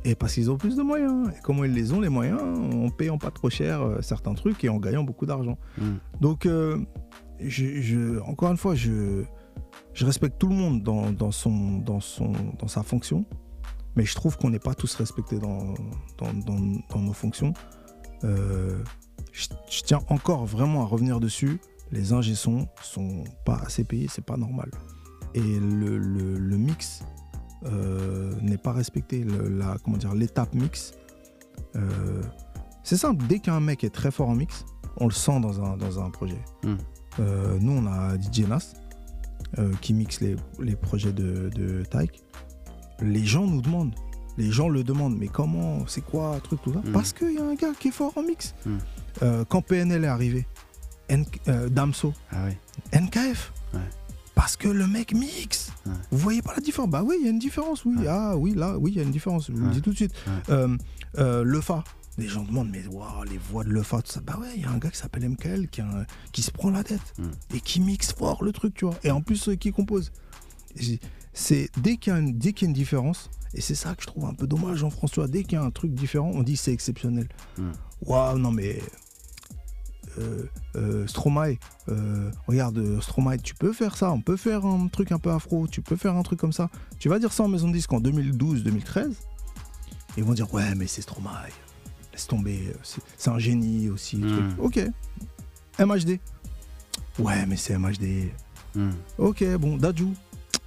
Et 0.05 0.15
parce 0.15 0.35
qu'ils 0.35 0.51
ont 0.51 0.57
plus 0.59 0.77
de 0.77 0.83
moyens. 0.83 1.29
Et 1.31 1.41
comment 1.43 1.65
ils 1.65 1.73
les 1.73 1.93
ont, 1.93 2.01
les 2.01 2.09
moyens 2.11 2.41
En 2.75 2.91
payant 2.91 3.17
pas 3.19 3.31
trop 3.31 3.49
cher 3.51 3.81
euh, 3.83 4.01
certains 4.03 4.35
trucs 4.35 4.63
et 4.65 4.69
en 4.69 4.77
gagnant 4.79 5.03
beaucoup 5.05 5.25
d'argent. 5.27 5.57
Mhm. 5.79 5.99
Donc, 6.21 6.45
euh, 6.47 6.79
je, 7.41 7.81
je- 7.81 8.21
encore 8.21 8.51
une 8.51 8.57
fois, 8.59 8.75
je, 8.75 9.25
je 9.95 10.05
respecte 10.05 10.39
tout 10.39 10.49
le 10.49 10.55
monde 10.57 10.83
dans, 10.83 11.11
dans 11.11 11.31
son, 11.31 11.79
dans, 11.79 12.01
son, 12.01 12.33
dans 12.59 12.69
sa 12.69 12.83
fonction, 12.83 13.25
mais 13.97 14.05
je 14.05 14.15
trouve 14.15 14.37
qu'on 14.37 14.51
n'est 14.51 14.59
pas 14.59 14.75
tous 14.75 14.95
respectés 14.97 15.39
dans, 15.39 15.73
dans, 16.19 16.33
dans- 16.35 16.81
dans 16.91 17.01
nos 17.01 17.13
fonctions. 17.15 17.55
Euh, 18.25 18.83
je, 19.33 19.47
je 19.71 19.83
tiens 19.83 20.01
encore 20.09 20.45
vraiment 20.45 20.83
à 20.83 20.85
revenir 20.87 21.19
dessus. 21.19 21.59
Les 21.93 22.13
ingé 22.13 22.35
sont 22.35 22.69
pas 23.47 23.57
assez 23.57 23.85
payés, 23.85 24.09
c'est 24.11 24.25
pas 24.25 24.37
normal. 24.37 24.71
Et 25.35 25.41
le, 25.41 25.97
le- 25.99 26.39
le 26.39 26.57
mix 26.59 27.03
n'est 28.43 28.59
pas 28.59 28.73
respecté. 28.73 29.25
Le- 29.25 29.49
la, 29.49 29.77
comment 29.85 29.97
dire, 29.97 30.15
l'étape 30.15 30.55
mix. 30.55 30.93
euh, 31.77 32.23
c'est 32.83 32.97
simple, 32.97 33.25
dès 33.29 33.39
qu'un 33.39 33.61
mec 33.61 33.83
est 33.85 33.95
très 33.95 34.11
fort 34.11 34.29
en 34.29 34.35
mix, 34.35 34.65
on 34.99 35.07
le 35.07 35.13
sent 35.13 35.41
dans 35.41 35.63
un, 35.65 35.77
dans 35.77 36.01
un 36.01 36.11
projet. 36.11 36.41
Hmm. 36.63 36.75
Euh, 37.21 37.57
nous, 37.61 37.73
on 37.73 37.87
a 37.87 38.17
DJ 38.19 38.41
Nas 38.49 38.75
euh, 39.59 39.73
qui 39.81 39.95
mixe 39.95 40.21
les, 40.21 40.37
les 40.61 40.77
projets 40.77 41.13
de, 41.13 41.49
de 41.55 41.83
Tyke. 41.85 42.23
Les 43.01 43.25
gens 43.25 43.47
nous 43.47 43.63
demandent. 43.63 43.95
Les 44.37 44.51
gens 44.51 44.69
le 44.69 44.83
demandent, 44.85 45.17
mais 45.17 45.29
comment, 45.29 45.87
c'est 45.87 46.01
quoi, 46.05 46.39
truc, 46.43 46.61
tout 46.63 46.73
ça 46.73 46.81
Hmm. 46.81 46.93
Parce 46.93 47.13
qu'il 47.13 47.33
y 47.35 47.39
a 47.39 47.45
un 47.45 47.55
gars 47.55 47.73
qui 47.79 47.89
est 47.89 47.93
fort 47.93 48.13
en 48.17 48.23
mix. 48.23 48.55
Hmm. 48.67 48.77
Euh, 49.23 49.45
quand 49.49 49.63
PNL 49.63 50.05
est 50.05 50.09
arrivé, 50.09 50.47
N- 51.09 51.25
euh, 51.49 51.69
Damso, 51.69 52.13
Ah. 52.33 52.49
NKF. 52.93 53.53
Ouais. 53.73 53.81
Parce 54.45 54.59
que 54.59 54.69
le 54.69 54.87
mec 54.87 55.15
mixe. 55.15 55.73
Ouais. 55.87 55.93
Vous 56.11 56.19
voyez 56.19 56.43
pas 56.43 56.53
la 56.55 56.61
différence? 56.61 56.91
Bah 56.91 57.03
oui, 57.03 57.17
il 57.19 57.25
y 57.25 57.29
a 57.29 57.31
une 57.31 57.39
différence, 57.39 57.87
oui. 57.87 57.97
Ouais. 57.97 58.07
Ah 58.07 58.37
oui, 58.37 58.53
là, 58.55 58.77
oui, 58.79 58.91
il 58.93 58.97
y 58.99 59.01
a 59.01 59.03
une 59.03 59.11
différence. 59.11 59.47
Je 59.47 59.53
vous 59.53 59.65
le 59.65 59.71
dis 59.71 59.81
tout 59.81 59.89
de 59.93 59.97
suite. 59.97 60.13
Euh, 60.51 60.77
euh, 61.17 61.43
le 61.43 61.61
Fa. 61.63 61.83
Les 62.19 62.29
gens 62.29 62.43
demandent, 62.45 62.69
mais 62.71 62.87
waouh, 62.89 63.23
les 63.25 63.39
voix 63.39 63.65
de 63.65 63.71
Le 63.71 63.83
Fa, 63.83 64.03
tout 64.03 64.13
ça. 64.13 64.21
Bah 64.21 64.37
ouais, 64.39 64.49
il 64.55 64.61
y 64.61 64.67
a 64.67 64.71
un 64.71 64.77
gars 64.77 64.91
qui 64.91 64.99
s'appelle 64.99 65.27
MKL 65.27 65.69
qui, 65.69 65.81
a 65.81 65.87
un- 65.87 66.05
qui 66.33 66.43
se 66.43 66.51
prend 66.51 66.69
la 66.71 66.85
tête 66.85 67.01
et 67.55 67.61
qui 67.63 67.81
mixe 67.81 68.13
fort 68.13 68.45
le 68.45 68.53
truc, 68.53 68.75
tu 68.75 68.85
vois. 68.85 68.95
Et 69.03 69.11
en 69.11 69.23
plus, 69.23 69.49
euh, 69.49 69.55
qui 69.57 69.73
compose. 69.73 70.13
C'est 71.33 71.71
dès 71.79 71.97
qu'il 71.97 72.13
y, 72.13 72.17
a 72.17 72.19
une- 72.19 72.37
dès 72.39 72.53
qu'il 72.53 72.67
y 72.67 72.69
a 72.69 72.69
une 72.69 72.75
différence, 72.75 73.31
et 73.55 73.63
c'est 73.63 73.75
ça 73.75 73.95
que 73.95 74.03
je 74.03 74.09
trouve 74.09 74.27
un 74.27 74.35
peu 74.35 74.47
dommage 74.47 74.85
en 74.85 74.91
vois. 74.91 75.27
Dès 75.27 75.43
qu'il 75.43 75.55
y 75.55 75.57
a 75.57 75.63
un 75.65 75.71
truc 75.71 75.93
différent, 75.95 76.31
on 76.35 76.43
dit 76.43 76.59
c'est 76.59 76.73
exceptionnel. 76.75 77.29
Waouh, 78.03 78.37
non 78.39 78.53
mais. 78.53 78.83
Euh, 80.19 80.45
euh, 80.77 81.07
Stromae, 81.07 81.57
euh, 81.89 82.31
regarde 82.47 83.01
Stromae, 83.01 83.39
tu 83.39 83.55
peux 83.55 83.73
faire 83.73 83.97
ça, 83.97 84.13
on 84.13 84.21
peut 84.21 84.37
faire 84.37 84.65
un 84.65 84.89
truc 84.89 85.13
un 85.13 85.19
peu 85.19 85.31
afro, 85.31 85.67
tu 85.67 85.81
peux 85.83 85.97
faire 85.97 86.15
un 86.15 86.23
truc 86.23 86.39
comme 86.39 86.53
ça. 86.53 86.71
Tu 86.99 87.09
vas 87.09 87.19
dire 87.19 87.33
ça 87.33 87.43
en 87.43 87.49
maison 87.49 87.69
de 87.69 87.73
disque 87.73 87.93
en 87.93 88.01
2012-2013, 88.01 89.13
ils 90.17 90.25
vont 90.25 90.33
dire 90.33 90.53
ouais 90.55 90.75
mais 90.77 90.87
c'est 90.87 91.03
Stromae, 91.03 91.49
laisse 92.13 92.27
tomber, 92.27 92.73
c'est 93.17 93.31
un 93.31 93.39
génie 93.39 93.89
aussi. 93.89 94.19
Mm. 94.19 94.29
truc. 94.29 94.45
Ok, 94.59 94.81
MHD, 95.79 96.21
ouais 97.19 97.47
mais 97.47 97.57
c'est 97.57 97.77
MHD. 97.77 98.31
Hmm. 98.75 98.91
Ok, 99.19 99.45
bon, 99.57 99.77
Dadju. 99.77 100.07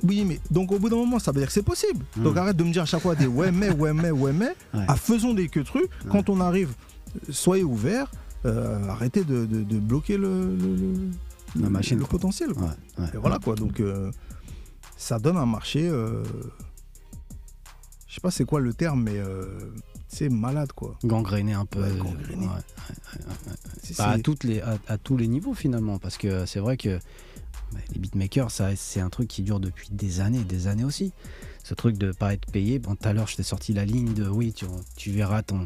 Oui, 0.04 0.24
mais 0.26 0.40
donc 0.52 0.72
au 0.72 0.80
bout 0.80 0.90
d'un 0.90 0.96
moment, 0.96 1.20
ça 1.20 1.32
veut 1.32 1.40
dire 1.40 1.48
que 1.48 1.54
c'est 1.54 1.64
possible. 1.64 2.06
Mm. 2.16 2.24
Donc 2.24 2.38
arrête 2.38 2.56
de 2.56 2.64
me 2.64 2.72
dire 2.72 2.84
à 2.84 2.86
chaque 2.86 3.02
fois 3.02 3.16
des 3.16 3.28
ouais, 3.28 3.52
mais, 3.52 3.72
ouais, 3.72 3.94
mais, 3.94 4.12
ouais, 4.12 4.32
mais. 4.32 4.56
Ouais. 4.74 4.86
Ah, 4.88 4.96
faisons 4.96 5.34
des 5.34 5.50
que 5.50 5.60
trucs. 5.60 5.90
Quand 6.10 6.30
on 6.30 6.40
arrive, 6.40 6.74
soyez 7.30 7.64
ouverts. 7.64 8.12
Euh, 8.46 8.88
arrêtez 8.90 9.24
de, 9.24 9.46
de- 9.46 9.64
de 9.64 9.80
bloquer 9.80 10.18
le, 10.18 10.56
le, 10.56 10.76
le- 10.76 11.10
La 11.62 11.70
machine, 11.70 11.98
le 11.98 12.04
quoi. 12.06 12.12
potentiel. 12.12 12.54
quoi. 12.54 12.64
Ouais, 12.64 13.04
ouais. 13.04 13.10
Et 13.14 13.18
voilà 13.18 13.40
quoi. 13.40 13.56
Donc 13.56 13.80
euh, 13.80 14.12
ça 14.98 15.20
donne 15.20 15.38
un 15.38 15.46
marché. 15.46 15.88
euh, 15.90 16.24
je 18.08 18.16
sais 18.16 18.22
pas 18.22 18.32
c'est 18.32 18.46
quoi 18.46 18.60
le 18.60 18.74
terme, 18.74 19.04
mais 19.04 19.18
euh, 19.18 19.46
c'est 20.08 20.30
malade 20.30 20.72
quoi. 20.74 20.98
Gangréné 21.04 21.54
un 21.54 21.66
peu. 21.66 21.82
Gangréné. 21.96 22.48
Bah, 23.98 24.10
à, 24.10 24.20
toutes 24.20 24.44
les, 24.44 24.62
à, 24.62 24.78
à 24.88 24.98
tous 24.98 25.18
les 25.18 25.28
niveaux 25.28 25.54
finalement, 25.54 25.98
parce 26.00 26.18
que 26.18 26.46
c'est 26.46 26.60
vrai 26.60 26.78
que 26.78 27.00
bah, 27.74 27.80
les 27.94 28.00
beatmakers, 28.00 28.52
ça, 28.52 28.76
c'est 28.76 29.00
un 29.02 29.10
truc 29.10 29.28
qui 29.28 29.42
dure 29.44 29.60
depuis 29.60 29.90
des 29.92 30.20
années, 30.22 30.44
des 30.44 30.68
années 30.68 30.84
aussi. 30.86 31.12
Ce 31.64 31.74
truc 31.74 31.98
de 31.98 32.12
pas 32.14 32.34
être 32.34 32.50
payé. 32.52 32.80
Bon, 32.80 32.96
tout 32.96 33.08
à 33.08 33.14
l'heure, 33.14 33.28
je 33.28 33.36
t'ai 33.36 33.44
sorti 33.44 33.74
la 33.74 33.84
ligne 33.86 34.14
de 34.14 34.28
oui, 34.28 34.54
tu, 34.54 34.66
tu 34.96 35.12
verras 35.12 35.44
ton, 35.44 35.66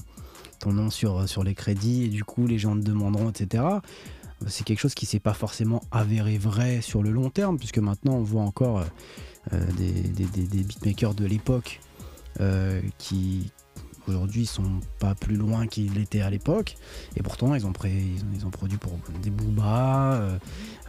ton 0.61 0.73
nom 0.73 0.90
sur, 0.90 1.27
sur 1.27 1.43
les 1.43 1.53
crédits 1.56 2.06
et 2.06 2.07
du 2.07 2.23
coup, 2.23 2.48
les 2.48 2.59
gens 2.59 2.75
te 2.75 2.81
demanderont, 2.81 3.30
etc. 3.30 3.64
C'est 4.48 4.64
quelque 4.64 4.80
chose 4.80 4.95
qui 4.95 5.06
s'est 5.06 5.19
pas 5.19 5.33
forcément 5.33 5.81
avéré 5.91 6.38
vrai 6.38 6.81
sur 6.81 7.03
le 7.03 7.11
long 7.11 7.30
terme, 7.30 7.57
puisque 7.57 7.77
maintenant 7.77 8.14
on 8.14 8.23
voit 8.23 8.41
encore 8.41 8.80
euh, 8.80 8.85
euh, 9.53 9.65
des, 9.77 10.64
beatmakers 10.64 11.14
de 11.14 11.25
l'époque 11.25 11.80
euh, 12.40 12.81
qui 12.98 13.51
aujourd'hui 14.07 14.48
sont 14.48 14.80
pas 14.99 15.14
plus 15.14 15.35
loin 15.35 15.67
qu'ils 15.67 15.93
l'étaient 15.93 16.22
à 16.22 16.30
l'époque. 16.31 16.75
Et 17.15 17.22
pourtant, 17.22 17.53
ils 17.53 17.67
ont, 17.67 17.72
pré- 17.72 18.03
ils 18.33 18.45
ont, 18.45 18.49
produit 18.49 18.77
pour 18.80 18.98
des 19.22 19.30
Booba, 19.30 20.14
euh, 20.14 20.40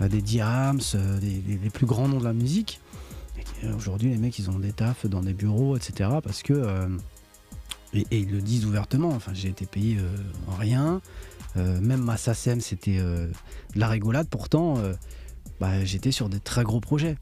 euh, 0.00 0.08
des 0.08 0.22
Diams, 0.22 0.80
euh, 0.94 1.20
les 1.20 1.70
plus 1.70 1.86
grands 1.86 2.08
noms 2.08 2.20
de 2.20 2.24
la 2.24 2.32
musique. 2.32 2.80
Euh, 3.64 3.76
aujourd'hui, 3.76 4.10
les 4.10 4.16
mecs, 4.18 4.38
ils 4.38 4.50
ont 4.50 4.58
des 4.58 4.72
tafs 4.72 5.06
dans 5.06 5.20
des 5.20 5.34
bureaux, 5.34 5.76
etc. 5.76 6.10
Parce 6.22 6.42
que. 6.42 6.54
euh, 6.54 6.88
et, 7.94 8.06
ils 8.10 8.30
le 8.30 8.40
disent 8.40 8.66
ouvertement. 8.66 9.10
Enfin, 9.10 9.32
j'ai 9.34 9.48
été 9.48 9.66
payé 9.66 9.98
euh, 9.98 10.16
en 10.48 10.54
rien. 10.54 11.00
Euh, 11.56 11.80
même 11.80 12.02
ma 12.02 12.16
SACEM, 12.16 12.60
c'était 12.60 12.98
euh, 12.98 13.28
de 13.74 13.80
la 13.80 13.88
rigolade. 13.88 14.28
Pourtant, 14.28 14.76
bah, 15.60 15.84
j'étais 15.84 16.12
sur 16.12 16.28
des 16.28 16.40
très 16.40 16.64
gros 16.64 16.80
projets. 16.80 17.16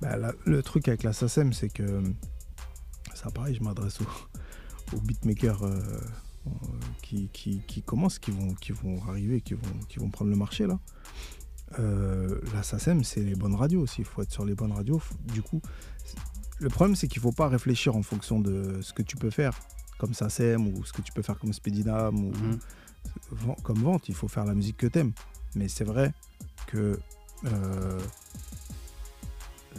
Bah, 0.00 0.16
le 0.44 0.62
truc 0.62 0.88
avec 0.88 1.02
la 1.02 1.12
SACEM, 1.12 1.52
c'est 1.52 1.68
que 1.68 2.02
ça 3.14 3.30
pareil, 3.30 3.54
je 3.54 3.62
m'adresse 3.62 3.98
aux, 4.00 5.00
beatmakers 5.00 5.62
qui, 7.02 7.82
commencent, 7.84 8.18
qui 8.18 8.32
vont, 8.32 9.02
arriver, 9.08 9.40
qui 9.40 9.54
vont, 9.54 10.10
prendre 10.10 10.30
le 10.30 10.36
marché 10.36 10.66
là. 10.66 10.80
La 11.78 12.62
SACEM, 12.62 13.04
c'est 13.04 13.20
les 13.20 13.36
bonnes 13.36 13.54
radios 13.54 13.82
aussi. 13.82 14.00
Il 14.00 14.06
faut 14.06 14.22
être 14.22 14.32
sur 14.32 14.44
les 14.44 14.54
bonnes 14.54 14.72
radios. 14.72 15.02
Du 15.32 15.42
coup, 15.42 15.60
le 16.58 16.68
problème, 16.70 16.96
c'est 16.96 17.06
qu'il 17.08 17.20
ne 17.20 17.24
faut 17.24 17.32
pas 17.32 17.48
réfléchir 17.48 17.94
en 17.94 18.02
fonction 18.02 18.40
de 18.40 18.80
ce 18.82 18.92
que 18.92 19.02
tu 19.02 19.16
peux 19.16 19.30
faire 19.30 19.52
comme 20.00 20.14
SACEM 20.14 20.66
ou 20.66 20.84
ce 20.84 20.92
que 20.92 21.02
tu 21.02 21.12
peux 21.12 21.22
faire 21.22 21.38
comme 21.38 21.52
Spedinam 21.52 22.24
ou 22.24 22.32
Mhm. 22.32 23.54
comme 23.62 23.78
vente. 23.78 24.08
Il 24.08 24.14
faut 24.14 24.28
faire 24.28 24.44
la 24.46 24.54
musique 24.54 24.78
que 24.78 24.86
t'aimes. 24.86 25.12
Mais 25.54 25.68
c'est 25.68 25.84
vrai 25.84 26.12
que 26.66 26.98
euh, 27.44 28.00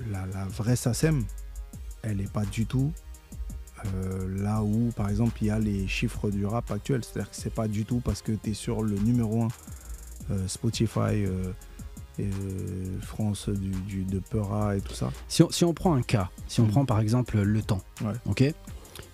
la, 0.10 0.26
la 0.28 0.46
vraie 0.46 0.76
SACEM, 0.76 1.24
elle 2.04 2.18
n'est 2.18 2.24
pas 2.28 2.46
du 2.46 2.66
tout 2.66 2.92
euh, 3.86 4.42
là 4.44 4.62
où, 4.64 4.92
par 4.96 5.10
exemple, 5.10 5.34
il 5.42 5.48
y 5.48 5.50
a 5.50 5.58
les 5.58 5.88
chiffres 5.88 6.30
du 6.30 6.46
rap 6.46 6.70
actuel. 6.72 7.04
C'est-à-dire 7.04 7.30
que 7.32 7.36
c'est 7.36 7.54
pas 7.54 7.68
du 7.68 7.84
tout 7.86 8.00
parce 8.00 8.22
que 8.22 8.32
tu 8.32 8.52
es 8.52 8.54
sur 8.54 8.84
le 8.84 8.96
numéro 8.98 9.44
1 9.44 9.48
Spotify, 10.48 11.00
euh, 11.26 11.52
et, 12.20 12.26
euh, 12.30 13.00
France 13.02 13.50
du, 13.50 13.72
du- 13.72 14.04
de 14.04 14.20
Peura 14.20 14.76
et 14.78 14.82
tout 14.82 14.94
ça. 14.94 15.12
Si 15.28 15.42
on, 15.44 15.50
si 15.50 15.66
on 15.66 15.74
prend 15.74 15.94
un 15.96 16.04
cas, 16.04 16.30
si 16.48 16.60
on 16.62 16.66
Mhm. 16.66 16.72
prend 16.72 16.86
par 16.86 17.00
exemple 17.00 17.40
Le 17.42 17.62
Temps, 17.64 17.82
Ouais. 18.04 18.14
ok? 18.26 18.54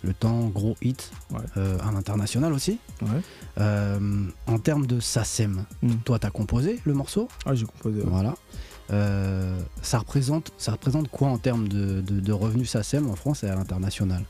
Le 0.08 0.14
Temps, 0.14 0.46
gros 0.48 0.78
hit, 0.82 1.12
Ouais. 1.32 1.40
euh, 1.58 1.78
à 1.88 1.92
l'international 1.92 2.54
aussi. 2.54 2.80
Ouais. 3.02 3.10
Euh, 3.60 4.00
en 4.48 4.58
termes 4.58 4.88
de 4.88 5.00
SACEM, 5.02 5.66
Mhm. 5.84 5.98
toi, 6.06 6.18
tu 6.18 6.26
as 6.26 6.30
composé 6.32 6.80
le 6.86 6.94
morceau, 6.94 7.28
Ah, 7.46 7.54
j'ai 7.54 7.66
composé. 7.66 8.00
ouais. 8.00 8.06
voilà. 8.10 8.34
Euh, 8.92 9.60
ça, 9.82 10.00
représente, 10.00 10.54
ça 10.58 10.72
représente 10.72 11.10
quoi 11.10 11.28
en 11.28 11.38
termes 11.38 11.68
de, 11.68 12.00
de- 12.00 12.22
de 12.22 12.32
revenus 12.32 12.70
SACEM 12.70 13.10
en 13.10 13.16
France 13.18 13.44
et 13.44 13.50
à 13.50 13.56
l'international? 13.56 14.24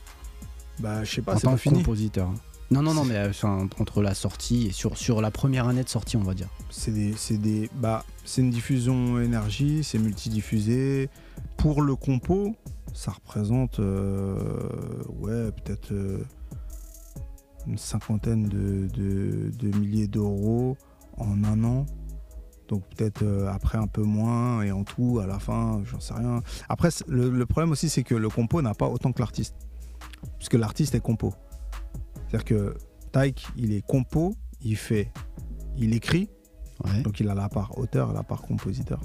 Bah, 0.80 1.04
je 1.04 1.14
sais 1.14 1.22
pas, 1.22 1.36
c'est 1.36 1.46
pas 1.46 1.56
fini. 1.56 1.76
compositeur. 1.78 2.28
Non, 2.72 2.82
non, 2.82 2.92
non, 2.92 3.04
mais 3.04 3.14
euh, 3.14 3.30
enfin, 3.30 3.68
entre 3.78 4.02
la 4.02 4.14
sortie 4.14 4.66
et 4.66 4.72
sur, 4.72 4.96
sur 4.98 5.20
la 5.22 5.30
première 5.30 5.68
année 5.68 5.84
de 5.84 5.88
sortie, 5.88 6.16
on 6.16 6.22
va 6.24 6.34
dire. 6.34 6.48
C'est 6.70 6.90
des, 6.92 7.14
c'est 7.16 7.38
des, 7.38 7.70
bah, 7.76 8.04
c'est 8.24 8.40
une 8.42 8.50
diffusion 8.50 9.20
énergie, 9.20 9.84
c'est 9.84 9.98
multidiffusé. 9.98 11.08
Pour 11.56 11.82
le 11.82 11.94
compo, 11.96 12.56
ça 12.98 13.12
représente, 13.12 13.78
euh, 13.78 15.04
ouais, 15.20 15.52
peut-être 15.52 15.92
euh, 15.92 16.18
une 17.68 17.78
cinquantaine 17.78 18.48
de, 18.48 18.88
de- 18.88 19.50
de 19.56 19.78
milliers 19.78 20.08
d'euros 20.08 20.76
en 21.16 21.44
un 21.44 21.62
an. 21.62 21.86
Donc 22.66 22.82
peut-être 22.96 23.22
euh, 23.22 23.46
après 23.52 23.78
un 23.78 23.86
peu 23.86 24.02
moins 24.02 24.62
et 24.62 24.72
en 24.72 24.82
tout 24.82 25.20
à 25.22 25.26
la 25.28 25.38
fin, 25.38 25.80
j'en 25.84 26.00
sais 26.00 26.12
rien. 26.14 26.42
Après 26.68 26.88
le, 27.06 27.30
le 27.30 27.46
problème 27.46 27.70
aussi 27.70 27.88
c'est 27.88 28.02
que 28.02 28.16
le 28.16 28.28
compo 28.28 28.60
n'a 28.62 28.74
pas 28.74 28.88
autant 28.88 29.12
que 29.12 29.20
l'artiste, 29.20 29.54
puisque 30.38 30.54
l'artiste 30.54 30.96
est 30.96 31.00
compo. 31.00 31.32
C'est-à-dire 32.26 32.44
que 32.44 32.74
Tyke 33.12 33.46
il 33.56 33.72
est 33.74 33.86
compo, 33.86 34.34
il 34.60 34.76
fait, 34.76 35.12
il 35.76 35.94
écrit, 35.94 36.28
Ouais. 36.84 37.02
donc 37.02 37.18
il 37.20 37.28
a 37.28 37.34
la 37.34 37.48
part 37.48 37.76
auteur, 37.78 38.12
la 38.12 38.22
part 38.22 38.42
compositeur. 38.42 39.00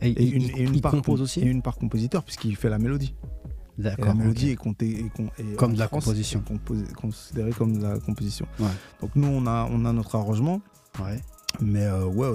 Et, 0.00 0.28
une, 0.28 0.42
et 0.42 0.62
une 0.62 0.74
il 0.74 0.80
part 0.82 0.92
compose 0.92 1.18
com- 1.18 1.24
aussi 1.24 1.40
Et 1.40 1.46
une 1.46 1.62
part 1.62 1.76
compositeur 1.76 2.22
puisqu'il 2.24 2.56
fait 2.56 2.68
la 2.68 2.78
mélodie. 2.78 3.14
D'accord. 3.78 4.06
la 4.06 4.14
mélodie 4.14 4.50
est, 4.50 4.56
comptée, 4.56 5.10
Comme 5.56 5.74
de 5.74 5.78
la 5.78 5.88
France, 5.88 6.04
composition. 6.04 6.42
considérée 7.00 7.50
comme 7.52 7.78
de 7.78 7.82
la 7.82 7.98
composition. 7.98 8.46
Ouais. 8.60 8.66
Donc 9.00 9.10
nous 9.16 9.26
on 9.28 9.46
a, 9.46 9.68
on 9.70 9.84
a 9.84 9.92
notre 9.92 10.14
arrangement, 10.14 10.60
Ouais. 11.00 11.20
mais 11.60 11.82
euh, 11.84 12.04
ouais, 12.04 12.28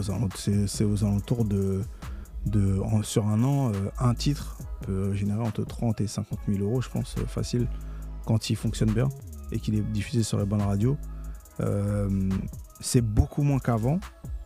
c'est 0.67 0.83
aux 0.83 1.03
alentours 1.05 1.45
de, 1.45 1.81
de 2.45 2.79
en- 2.81 3.03
sur 3.03 3.27
un 3.27 3.41
an, 3.43 3.71
euh, 3.71 3.89
un 3.99 4.13
titre 4.15 4.57
peut 4.81 5.13
générer 5.13 5.41
entre 5.41 5.63
30 5.63 6.01
et 6.01 6.07
50 6.07 6.39
000 6.49 6.61
euros, 6.63 6.81
je 6.81 6.89
pense, 6.89 7.15
euh, 7.17 7.25
facile, 7.25 7.67
quand 8.25 8.49
il 8.49 8.57
fonctionne 8.57 8.91
bien 8.91 9.07
et 9.53 9.59
qu'il 9.59 9.75
est 9.75 9.81
diffusé 9.91 10.23
sur 10.23 10.39
les 10.39 10.45
bonnes 10.45 10.61
radios. 10.61 10.97
C'est 12.81 13.01
beaucoup 13.01 13.43
moins 13.43 13.59
qu'avant, 13.59 13.99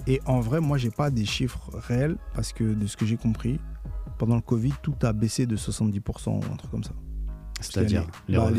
Et 0.07 0.21
en 0.25 0.39
vrai, 0.41 0.59
moi, 0.59 0.77
j'ai 0.77 0.91
pas 0.91 1.09
des 1.09 1.25
chiffres 1.25 1.69
réels 1.73 2.17
parce 2.33 2.51
que 2.53 2.63
de 2.63 2.87
ce 2.87 2.97
que 2.97 3.05
j'ai 3.05 3.17
compris, 3.17 3.59
pendant 4.17 4.35
le 4.35 4.41
Covid, 4.41 4.73
tout 4.81 4.95
a 5.01 5.13
baissé 5.13 5.45
de 5.45 5.55
70% 5.55 6.29
ou 6.29 6.51
un 6.51 6.55
truc 6.57 6.71
comme 6.71 6.83
ça. 6.83 6.93
C'est-à-dire 7.61 8.05
les 8.27 8.37
bah, 8.37 8.51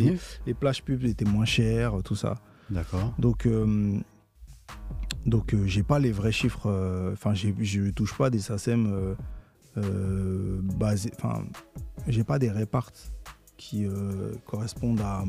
Les 0.47 0.55
plages 0.55 0.83
pubs 0.83 1.05
étaient 1.05 1.25
moins 1.27 1.45
chères, 1.45 2.03
tout 2.03 2.17
ça. 2.17 2.37
D'accord. 2.71 3.13
Donc, 3.19 3.45
euh, 3.47 3.99
donc 5.27 5.53
euh, 5.53 5.67
j'ai 5.67 5.83
pas 5.83 5.99
les 5.99 6.13
vrais 6.13 6.33
chiffres. 6.33 6.67
euh, 6.71 7.13
Enfin, 7.13 7.35
j'ai 7.35 7.55
je 7.61 7.91
touche 7.91 8.17
pas 8.17 8.31
des 8.31 8.39
SACEM 8.39 8.87
euh, 8.87 9.15
euh, 9.77 10.61
basés. 10.63 11.13
Enfin, 11.19 11.45
j'ai 12.09 12.25
pas 12.25 12.39
des 12.39 12.51
réparts 12.51 12.91
qui 13.59 13.85
euh, 13.87 14.33
correspondent 14.47 15.01
à 15.03 15.25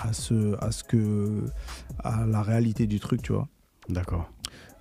à 0.00 0.14
ce 0.14 0.56
à 0.64 0.72
ce 0.72 0.82
que 0.84 1.44
à 1.98 2.24
la 2.24 2.42
réalité 2.42 2.86
du 2.86 2.98
truc, 2.98 3.20
tu 3.20 3.32
vois. 3.32 3.48
D'accord. 3.90 4.30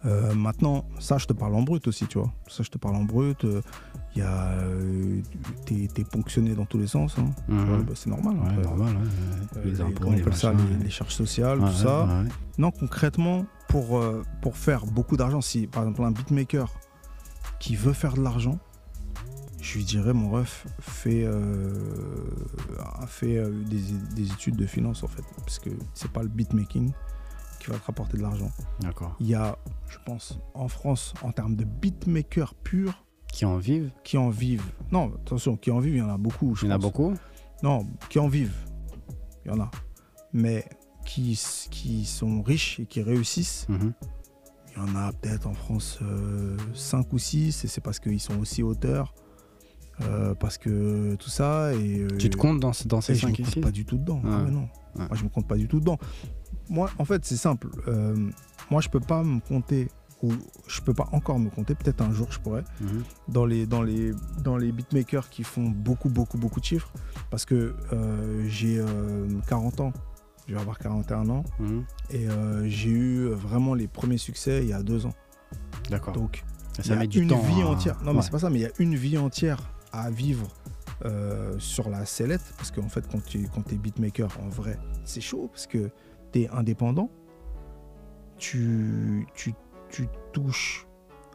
Euh, 0.06 0.34
maintenant, 0.34 0.84
ça, 1.00 1.18
je 1.20 1.28
te 1.28 1.34
parle 1.34 1.54
en 1.54 1.62
brut 1.62 1.88
aussi, 1.88 2.08
tu 2.08 2.18
vois. 2.18 2.32
Ça, 2.48 2.64
je 2.64 2.70
te 2.70 2.78
parle 2.80 2.96
en 2.96 3.04
brut. 3.04 3.46
Il 4.16 4.20
y 4.20 4.22
a, 4.24 4.50
euh, 4.54 5.22
t'es, 5.66 5.88
t'es 5.94 6.04
ponctionné 6.04 6.56
dans 6.56 6.66
tous 6.66 6.80
les 6.80 6.88
sens. 6.88 7.16
hein. 7.20 7.30
Tu 7.48 7.54
vois, 7.54 7.78
Mhm. 7.78 7.84
bah, 7.84 7.94
c'est 7.96 8.10
normal. 8.10 8.36
Ouais, 8.36 8.48
après. 8.50 8.64
normal. 8.64 8.96
ouais. 8.96 9.58
Euh, 9.58 9.64
les 9.66 9.80
impôts, 9.82 10.06
on 10.08 10.12
les 10.12 10.22
appelle 10.22 10.36
ça, 10.36 10.54
les, 10.82 10.90
charges 10.90 11.14
sociales, 11.14 11.60
tout 11.60 11.72
ça. 11.72 12.06
ouais. 12.06 12.30
Non, 12.58 12.72
concrètement, 12.72 13.46
pour, 13.70 13.98
euh, 14.00 14.24
pour 14.42 14.58
faire 14.58 14.86
beaucoup 14.86 15.18
d'argent, 15.18 15.40
si 15.42 15.68
par 15.68 15.84
exemple 15.84 16.04
un 16.04 16.12
beatmaker 16.12 16.68
qui 17.60 17.76
veut 17.76 17.94
faire 17.94 18.14
de 18.16 18.22
l'argent, 18.22 18.58
je 19.62 19.78
lui 19.78 19.84
dirais, 19.86 20.14
mon 20.14 20.32
ref, 20.32 20.66
fais, 20.80 21.24
euh, 21.24 21.72
euh, 23.24 23.64
des, 23.66 23.82
des 24.16 24.32
études 24.34 24.56
de 24.56 24.66
finance 24.66 25.04
en 25.04 25.08
fait. 25.08 25.24
Parce 25.38 25.60
que 25.60 25.70
c'est 25.94 26.12
pas 26.12 26.24
le 26.24 26.30
beatmaking 26.30 26.92
qui 27.62 27.72
va 27.72 27.78
te 27.78 27.86
rapporter 27.86 28.18
de 28.18 28.22
l'argent. 28.24 28.52
D'accord. 28.80 29.16
Il 29.20 29.28
y 29.28 29.36
a, 29.36 29.58
je 29.90 29.98
pense, 30.06 30.40
en 30.54 30.68
France, 30.68 31.14
en 31.24 31.32
termes 31.32 31.56
de 31.56 31.64
beatmaker 31.66 32.56
pur, 32.56 33.06
Qui 33.32 33.46
en 33.46 33.58
vivent 33.58 33.92
qui 34.04 34.18
en 34.18 34.30
vivent. 34.30 34.70
Non, 34.92 35.14
attention, 35.16 35.56
qui 35.56 35.72
en 35.72 35.80
vivent, 35.80 35.96
il 35.96 36.00
y 36.00 36.02
en 36.02 36.10
a 36.10 36.18
beaucoup. 36.18 36.54
je 36.56 36.66
Il 36.66 36.70
y 36.70 36.72
en 36.72 36.76
a 36.76 36.78
beaucoup 36.78 37.14
Non, 37.64 37.86
qui 38.10 38.20
en 38.20 38.28
vivent. 38.28 38.56
Il 39.46 39.52
y 39.52 39.54
en 39.54 39.60
a. 39.62 39.72
Mais 40.34 40.66
qui, 41.06 41.40
qui 41.70 42.06
sont 42.06 42.42
riches 42.42 42.80
et 42.80 42.86
qui 42.86 43.02
réussissent, 43.02 43.68
Mhm. 43.70 43.94
il 44.72 44.78
y 44.78 44.80
en 44.82 44.96
a 44.96 45.12
peut-être 45.14 45.48
en 45.48 45.54
France 45.54 46.00
5 46.74 47.12
ou 47.14 47.18
6, 47.20 47.64
et 47.64 47.68
c'est 47.68 47.82
parce 47.82 48.00
qu'ils 48.00 48.20
sont 48.20 48.38
aussi 48.40 48.64
auteurs, 48.64 49.14
euh, 50.02 50.34
parce 50.36 50.58
que 50.58 51.16
tout 51.16 51.30
ça. 51.30 51.74
Et, 51.74 52.00
euh, 52.00 52.08
Tu 52.18 52.30
te 52.30 52.38
comptes 52.38 52.60
dans, 52.60 52.72
dans 52.86 53.02
ces 53.02 53.14
et 53.14 53.16
je 53.16 53.28
me 53.28 53.32
5 53.32 53.38
compte 53.38 53.48
ici 53.48 53.60
pas 53.62 53.72
du 53.72 53.86
tout 53.86 53.98
dedans. 53.98 54.22
Ah 54.26 54.44
ouais, 54.44 54.52
non. 54.52 54.68
Ouais. 54.96 55.08
Moi, 55.08 55.10
je 55.14 55.24
me 55.24 55.30
compte 55.30 55.48
pas 55.48 55.56
du 55.58 55.68
tout 55.68 55.80
dedans. 55.80 55.98
Moi, 56.72 56.90
en 56.98 57.06
fait, 57.06 57.24
c'est 57.26 57.36
simple. 57.38 57.68
Euh, 57.88 58.16
moi, 58.72 58.80
je 58.82 58.88
peux 58.90 59.02
pas 59.02 59.24
me 59.24 59.40
compter, 59.42 59.90
ou 60.24 60.32
je 60.68 60.80
peux 60.82 60.94
pas 60.94 61.08
encore 61.12 61.38
me 61.38 61.50
compter, 61.50 61.76
peut-être 61.76 62.02
un 62.02 62.14
jour 62.14 62.32
je 62.32 62.40
pourrais, 62.40 62.64
Mhm. 62.80 63.04
dans 63.28 63.46
les, 63.46 63.66
dans 63.68 63.82
les, 63.84 64.14
dans 64.44 64.56
les 64.56 64.72
beatmakers 64.72 65.30
qui 65.30 65.44
font 65.44 65.68
beaucoup, 65.70 66.10
beaucoup, 66.10 66.38
beaucoup 66.38 66.60
de 66.62 66.66
chiffres. 66.66 66.92
Parce 67.30 67.44
que 67.46 67.76
euh, 67.92 68.46
j'ai 68.48 68.80
euh, 68.80 69.28
40 69.50 69.82
ans, 69.82 69.94
je 70.48 70.56
vais 70.56 70.62
avoir 70.62 70.80
41 70.80 71.30
ans, 71.30 71.44
Mhm. 71.60 71.84
et 72.12 72.30
euh, 72.30 72.68
j'ai 72.70 72.90
eu 72.90 73.28
vraiment 73.30 73.74
les 73.74 73.88
premiers 73.90 74.18
succès 74.18 74.62
il 74.64 74.70
y 74.70 74.74
a 74.74 74.82
deux 74.82 75.06
ans. 75.06 75.14
D'accord. 75.90 76.14
Donc, 76.14 76.44
Ça 76.78 76.84
il 76.86 76.90
y 76.90 76.94
a 76.94 76.96
met 77.00 77.08
du 77.08 77.22
une 77.24 77.28
temps. 77.30 77.40
vie 77.42 77.62
à- 77.64 77.68
entière. 77.68 77.98
Non, 78.04 78.12
mais 78.12 78.18
Ouais. 78.20 78.22
c'est 78.24 78.32
pas 78.32 78.40
ça, 78.40 78.50
mais 78.50 78.60
il 78.60 78.62
y 78.62 78.66
a 78.66 78.72
une 78.80 78.96
vie 78.96 79.18
entière 79.18 79.60
à 79.92 80.10
vivre 80.10 80.48
euh, 81.04 81.56
sur 81.58 81.90
la 81.90 82.06
sellette. 82.06 82.54
Parce 82.58 82.70
qu'en 82.72 82.88
fait, 82.88 83.04
quand 83.12 83.22
tu 83.26 83.50
quand 83.54 83.74
es 83.74 83.76
beatmaker, 83.76 84.30
en 84.42 84.50
vrai, 84.50 84.78
c'est 85.04 85.20
chaud 85.20 85.50
parce 85.52 85.66
que 85.68 85.90
tu 86.32 86.42
es 86.42 86.50
indépendant. 86.50 87.10
Tu, 88.38 89.28
tu, 89.36 89.54
tu 89.90 90.08
touches. 90.34 90.88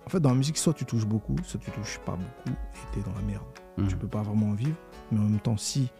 En 0.06 0.10
fait, 0.10 0.20
dans 0.20 0.30
la 0.30 0.36
musique, 0.36 0.58
soit 0.58 0.72
tu 0.72 0.84
touches 0.84 1.06
beaucoup, 1.06 1.36
soit 1.44 1.60
tu 1.60 1.70
touches 1.70 1.98
pas 2.04 2.16
beaucoup 2.16 2.50
et 2.50 2.92
tu 2.92 3.00
es 3.00 3.02
dans 3.02 3.14
la 3.14 3.22
merde. 3.22 3.44
Mhm. 3.76 3.88
Tu 3.88 3.96
peux 3.96 4.08
pas 4.08 4.22
vraiment 4.22 4.50
en 4.50 4.54
vivre. 4.54 4.76
Mais 5.12 5.18
en 5.18 5.24
même 5.24 5.40
temps, 5.40 5.56
si 5.56 5.90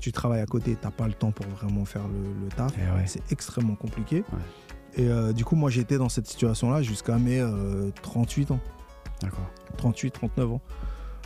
tu 0.00 0.12
travailles 0.12 0.40
à 0.40 0.46
côté, 0.46 0.76
t'as 0.80 0.90
pas 0.90 1.06
le 1.06 1.14
temps 1.14 1.30
pour 1.30 1.46
vraiment 1.46 1.84
faire 1.84 2.06
le, 2.08 2.44
le 2.44 2.48
taf. 2.48 2.72
Eh 2.76 2.96
ouais. 2.96 3.06
C'est 3.06 3.32
extrêmement 3.32 3.74
compliqué. 3.74 4.24
Et 4.94 5.08
euh, 5.08 5.32
du 5.32 5.44
coup, 5.44 5.56
moi, 5.56 5.70
j'étais 5.70 5.98
dans 5.98 6.08
cette 6.08 6.26
situation-là 6.26 6.82
jusqu'à 6.82 7.18
mes 7.18 7.40
euh, 7.40 7.90
38 8.02 8.50
ans. 8.52 8.60
D'accord. 9.20 9.50
38, 9.76 10.10
39 10.12 10.52
ans. 10.52 10.60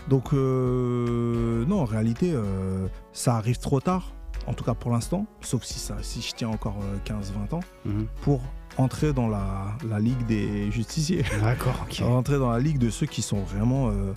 Donc, 0.08 0.32
euh, 0.32 1.64
non, 1.66 1.80
en 1.80 1.84
réalité, 1.84 2.32
euh, 2.32 2.88
ça 3.12 3.36
arrive 3.36 3.58
trop 3.58 3.80
tard, 3.80 4.12
en 4.46 4.52
tout 4.54 4.64
cas 4.64 4.74
pour 4.74 4.90
l'instant, 4.90 5.26
sauf 5.40 5.64
si, 5.64 5.78
ça, 5.78 5.96
si 6.02 6.20
je 6.22 6.32
tiens 6.34 6.48
encore 6.48 6.76
15-20 7.04 7.54
ans, 7.54 7.60
Mhm. 7.84 8.06
pour 8.22 8.40
entrer 8.76 9.12
dans 9.12 9.28
la, 9.28 9.76
la 9.88 9.98
ligue 9.98 10.24
des 10.26 10.70
justiciers. 10.70 11.22
D'accord, 11.42 11.74
ok. 11.86 11.98
Rentrer 12.04 12.38
dans 12.38 12.50
la 12.50 12.58
ligue 12.58 12.78
de 12.78 12.90
ceux 12.90 13.06
qui 13.06 13.20
sont 13.22 13.40
vraiment 13.42 13.88
euh, 13.90 14.12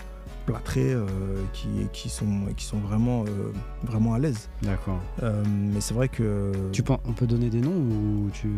plâtrés, 0.46 0.94
euh, 0.94 1.08
qui, 1.54 1.68
qui, 1.92 2.10
sont, 2.10 2.46
qui 2.56 2.66
sont 2.66 2.78
vraiment, 2.80 3.24
euh, 3.26 3.52
vraiment 3.84 4.14
à 4.14 4.20
l'aise. 4.20 4.50
D'accord. 4.62 5.00
Euh, 5.24 5.44
mais 5.48 5.82
c'est 5.82 5.94
vrai 5.94 6.08
que. 6.10 6.52
Tu 6.72 6.84
penses, 6.84 7.00
on 7.06 7.14
peut 7.14 7.28
donner 7.28 7.50
des 7.50 7.62
noms 7.62 7.72
ou 7.76 8.30
tu. 8.34 8.50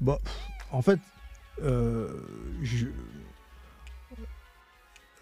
Bon, 0.00 0.18
en 0.70 0.82
fait, 0.82 0.98
euh, 1.62 2.08
je- 2.62 2.86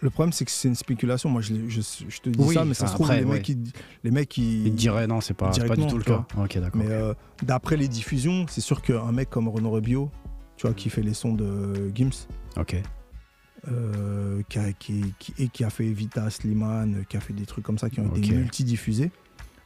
le 0.01 0.09
problème 0.09 0.33
c'est 0.33 0.45
que 0.45 0.51
c'est 0.51 0.67
une 0.67 0.75
spéculation. 0.75 1.29
Moi, 1.29 1.41
je, 1.41 1.53
je, 1.67 1.81
je 1.81 2.19
te 2.21 2.29
dis 2.29 2.43
Oui, 2.43 2.55
ça, 2.55 2.65
mais 2.65 2.73
ça 2.73 2.87
se 2.87 2.93
trouve, 2.95 3.05
après, 3.07 3.19
les, 3.21 3.25
ouais. 3.25 3.35
mecs, 3.37 3.49
ils, 3.49 3.63
les 4.03 4.11
mecs, 4.11 4.37
ils. 4.37 4.73
Dirait 4.73 5.07
non, 5.07 5.21
c'est 5.21 5.33
pas, 5.35 5.51
pas 5.51 5.75
du 5.75 5.85
tout 5.87 5.97
le 5.97 6.03
cas. 6.03 6.25
Mais 6.75 6.87
euh, 6.89 7.13
d'après 7.43 7.77
les 7.77 7.87
diffusions, 7.87 8.45
c'est 8.49 8.61
sûr 8.61 8.81
qu'un 8.81 9.11
mec 9.11 9.29
comme 9.29 9.47
Renaud 9.47 9.69
Rebio, 9.71 10.09
tu 10.57 10.67
vois, 10.67 10.73
qui 10.75 10.89
fait 10.89 11.01
les 11.03 11.13
sons 11.13 11.33
de 11.33 11.91
Gims, 11.93 12.27
Ok. 12.57 12.75
euh, 13.67 14.41
qui, 14.49 14.57
a, 14.59 14.73
qui- 14.73 15.13
qui- 15.19 15.33
et 15.37 15.47
qui 15.49 15.63
a 15.63 15.69
fait 15.69 15.85
Vita 15.91 16.29
Slimane, 16.29 17.05
qui 17.07 17.17
a 17.17 17.19
fait 17.19 17.33
des 17.33 17.45
trucs 17.45 17.63
comme 17.63 17.77
ça 17.77 17.89
qui 17.89 17.99
ont 17.99 18.07
Ok. 18.07 18.17
été 18.17 18.33
multidiffusés, 18.33 19.11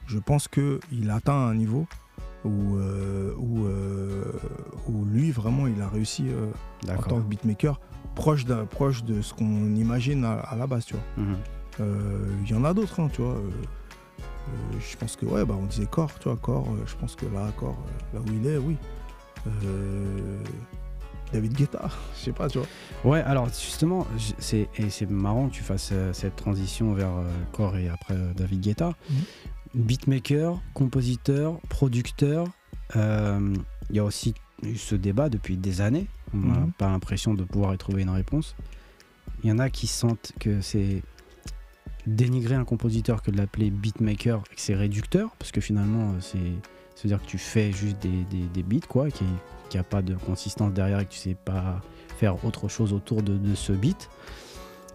je 0.07 0.19
pense 0.19 0.47
qu'il 0.47 1.09
atteint 1.09 1.33
un 1.47 1.55
niveau 1.55 1.87
où, 2.43 2.75
euh, 2.77 3.33
où, 3.37 3.65
où 4.91 5.05
lui, 5.05 5.31
vraiment, 5.31 5.65
il 5.67 5.81
a 5.81 5.87
réussi 5.89 6.25
en 6.89 7.01
tant 7.01 7.17
que 7.21 7.27
beatmaker, 7.27 7.79
proche, 8.15 8.45
d'un- 8.45 8.65
proche 8.65 9.03
de 9.03 9.21
ce 9.21 9.33
qu'on 9.33 9.75
imagine 9.75 10.23
à, 10.25 10.33
à 10.39 10.55
la 10.55 10.67
base, 10.67 10.85
tu 10.85 10.93
vois. 10.95 11.03
Mhm. 11.25 11.35
Euh, 11.81 12.29
Il 12.43 12.49
y 12.51 12.53
en 12.55 12.63
a 12.63 12.73
d'autres, 12.73 12.99
hein, 12.99 13.09
tu 13.11 13.21
vois. 13.21 13.33
euh, 13.33 13.49
euh, 14.47 14.79
je 14.79 14.95
pense 14.97 15.15
que, 15.15 15.25
ouais, 15.25 15.43
bah, 15.45 15.55
on 15.59 15.65
disait 15.65 15.85
Core, 15.87 16.11
tu 16.19 16.29
vois, 16.29 16.37
Core, 16.37 16.67
euh, 16.69 16.83
je 16.85 16.95
pense 16.95 17.15
que 17.15 17.25
là, 17.25 17.51
Core, 17.57 17.77
euh, 18.13 18.17
là 18.17 18.21
où 18.21 18.33
il 18.33 18.47
est, 18.47 18.57
oui. 18.57 18.77
David 21.33 21.53
Guetta, 21.53 21.89
je 22.17 22.25
sais 22.25 22.31
pas, 22.31 22.47
tu 22.47 22.59
vois. 22.59 22.67
Ouais, 23.03 23.21
alors 23.21 23.47
justement, 23.47 24.07
c'est 24.37 24.69
et 24.77 24.89
c'est 24.89 25.09
marrant 25.09 25.49
que 25.49 25.53
tu 25.55 25.63
fasses 25.63 25.89
euh, 25.91 26.13
cette 26.13 26.35
transition 26.35 26.93
vers 26.93 27.09
euh, 27.11 27.23
Core 27.51 27.77
et 27.77 27.89
après 27.89 28.13
euh, 28.13 28.33
David 28.33 28.61
Guetta. 28.61 28.93
Mhm. 29.09 29.17
Beatmaker, 29.83 30.61
compositeur, 30.73 31.59
producteur. 31.69 32.45
Il 32.95 33.95
y 33.95 33.99
a 33.99 34.03
aussi 34.05 34.33
eu 34.63 34.77
ce 34.77 34.95
débat 34.95 35.27
depuis 35.27 35.57
des 35.57 35.81
années. 35.81 36.07
On 36.43 36.47
n'a 36.47 36.59
Mhm. 36.59 36.71
pas 36.73 36.89
l'impression 36.89 37.33
de 37.33 37.43
pouvoir 37.43 37.73
y 37.73 37.77
trouver 37.77 38.01
une 38.03 38.09
réponse. 38.09 38.55
Il 39.43 39.49
y 39.49 39.53
en 39.53 39.59
a 39.59 39.69
qui 39.69 39.87
sentent 39.87 40.33
que 40.39 40.61
c'est 40.61 41.01
dénigrer 42.07 42.55
un 42.55 42.65
compositeur 42.65 43.21
que 43.21 43.31
de 43.31 43.37
l'appeler 43.37 43.71
beatmaker 43.71 44.43
et 44.51 44.55
que 44.55 44.61
c'est 44.61 44.75
réducteur 44.75 45.31
parce 45.39 45.51
que 45.51 45.59
finalement 45.61 46.11
euh, 46.11 46.19
c'est 46.95 47.07
dire 47.07 47.21
que 47.21 47.25
tu 47.27 47.37
fais 47.37 47.71
juste 47.71 47.99
des, 48.01 48.23
des, 48.25 48.45
des 48.53 48.63
beats 48.63 48.85
quoi 48.87 49.09
qui 49.09 49.25
qui 49.69 49.77
a 49.79 49.83
pas 49.83 50.01
de 50.03 50.13
consistance 50.15 50.71
derrière 50.73 50.99
et 50.99 51.05
que 51.05 51.11
tu 51.11 51.17
sais 51.19 51.35
pas 51.35 51.81
faire 52.17 52.43
autre 52.45 52.67
chose 52.67 52.93
autour 52.93 53.21
de, 53.23 53.37
de 53.37 53.55
ce 53.55 53.73
beat 53.73 54.09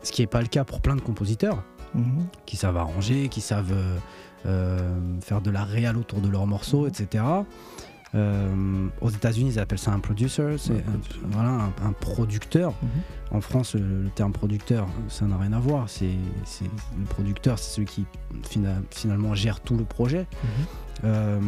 ce 0.02 0.12
qui 0.12 0.23
n'est 0.23 0.27
pas 0.28 0.41
le 0.41 0.47
cas 0.47 0.65
pour 0.65 0.81
plein 0.81 0.97
de 0.97 1.01
compositeurs 1.01 1.62
Mhm. 1.93 2.28
qui 2.47 2.57
savent 2.57 2.77
arranger, 2.77 3.28
qui 3.28 3.41
savent 3.41 3.73
euh, 3.73 3.99
euh, 4.47 5.20
faire 5.20 5.41
de 5.41 5.51
la 5.51 5.65
réal 5.65 5.97
autour 5.97 6.20
de 6.20 6.28
leurs 6.28 6.47
morceaux, 6.47 6.86
etc. 6.86 7.25
Euh, 8.15 8.89
aux 9.01 9.11
États-Unis, 9.11 9.53
ils 9.55 9.59
appellent 9.61 9.79
ça 9.79 9.93
un 9.93 10.01
producer, 10.01 10.57
c'est 10.59 10.73
Ouais, 10.73 10.85
un, 10.89 11.29
voilà, 11.29 11.49
un, 11.51 11.73
un 11.89 11.93
producteur. 11.93 12.73
Mhm. 12.83 12.89
En 13.33 13.41
France, 13.41 13.75
le, 13.77 14.03
le 14.03 14.09
terme 14.11 14.33
producteur, 14.33 14.89
ça 15.09 15.27
n'a 15.27 15.37
rien 15.37 15.53
à 15.53 15.61
voir. 15.61 15.89
C'est, 15.89 16.11
c'est- 16.45 16.65
le 16.65 17.05
producteur, 17.09 17.59
c'est 17.59 17.75
celui 17.77 17.87
qui 17.87 18.05
fina- 18.43 18.83
finalement 18.91 19.35
gère 19.35 19.61
tout 19.61 19.77
le 19.77 19.85
projet. 19.85 20.21
Mhm. 20.43 20.49
Euh, 21.05 21.41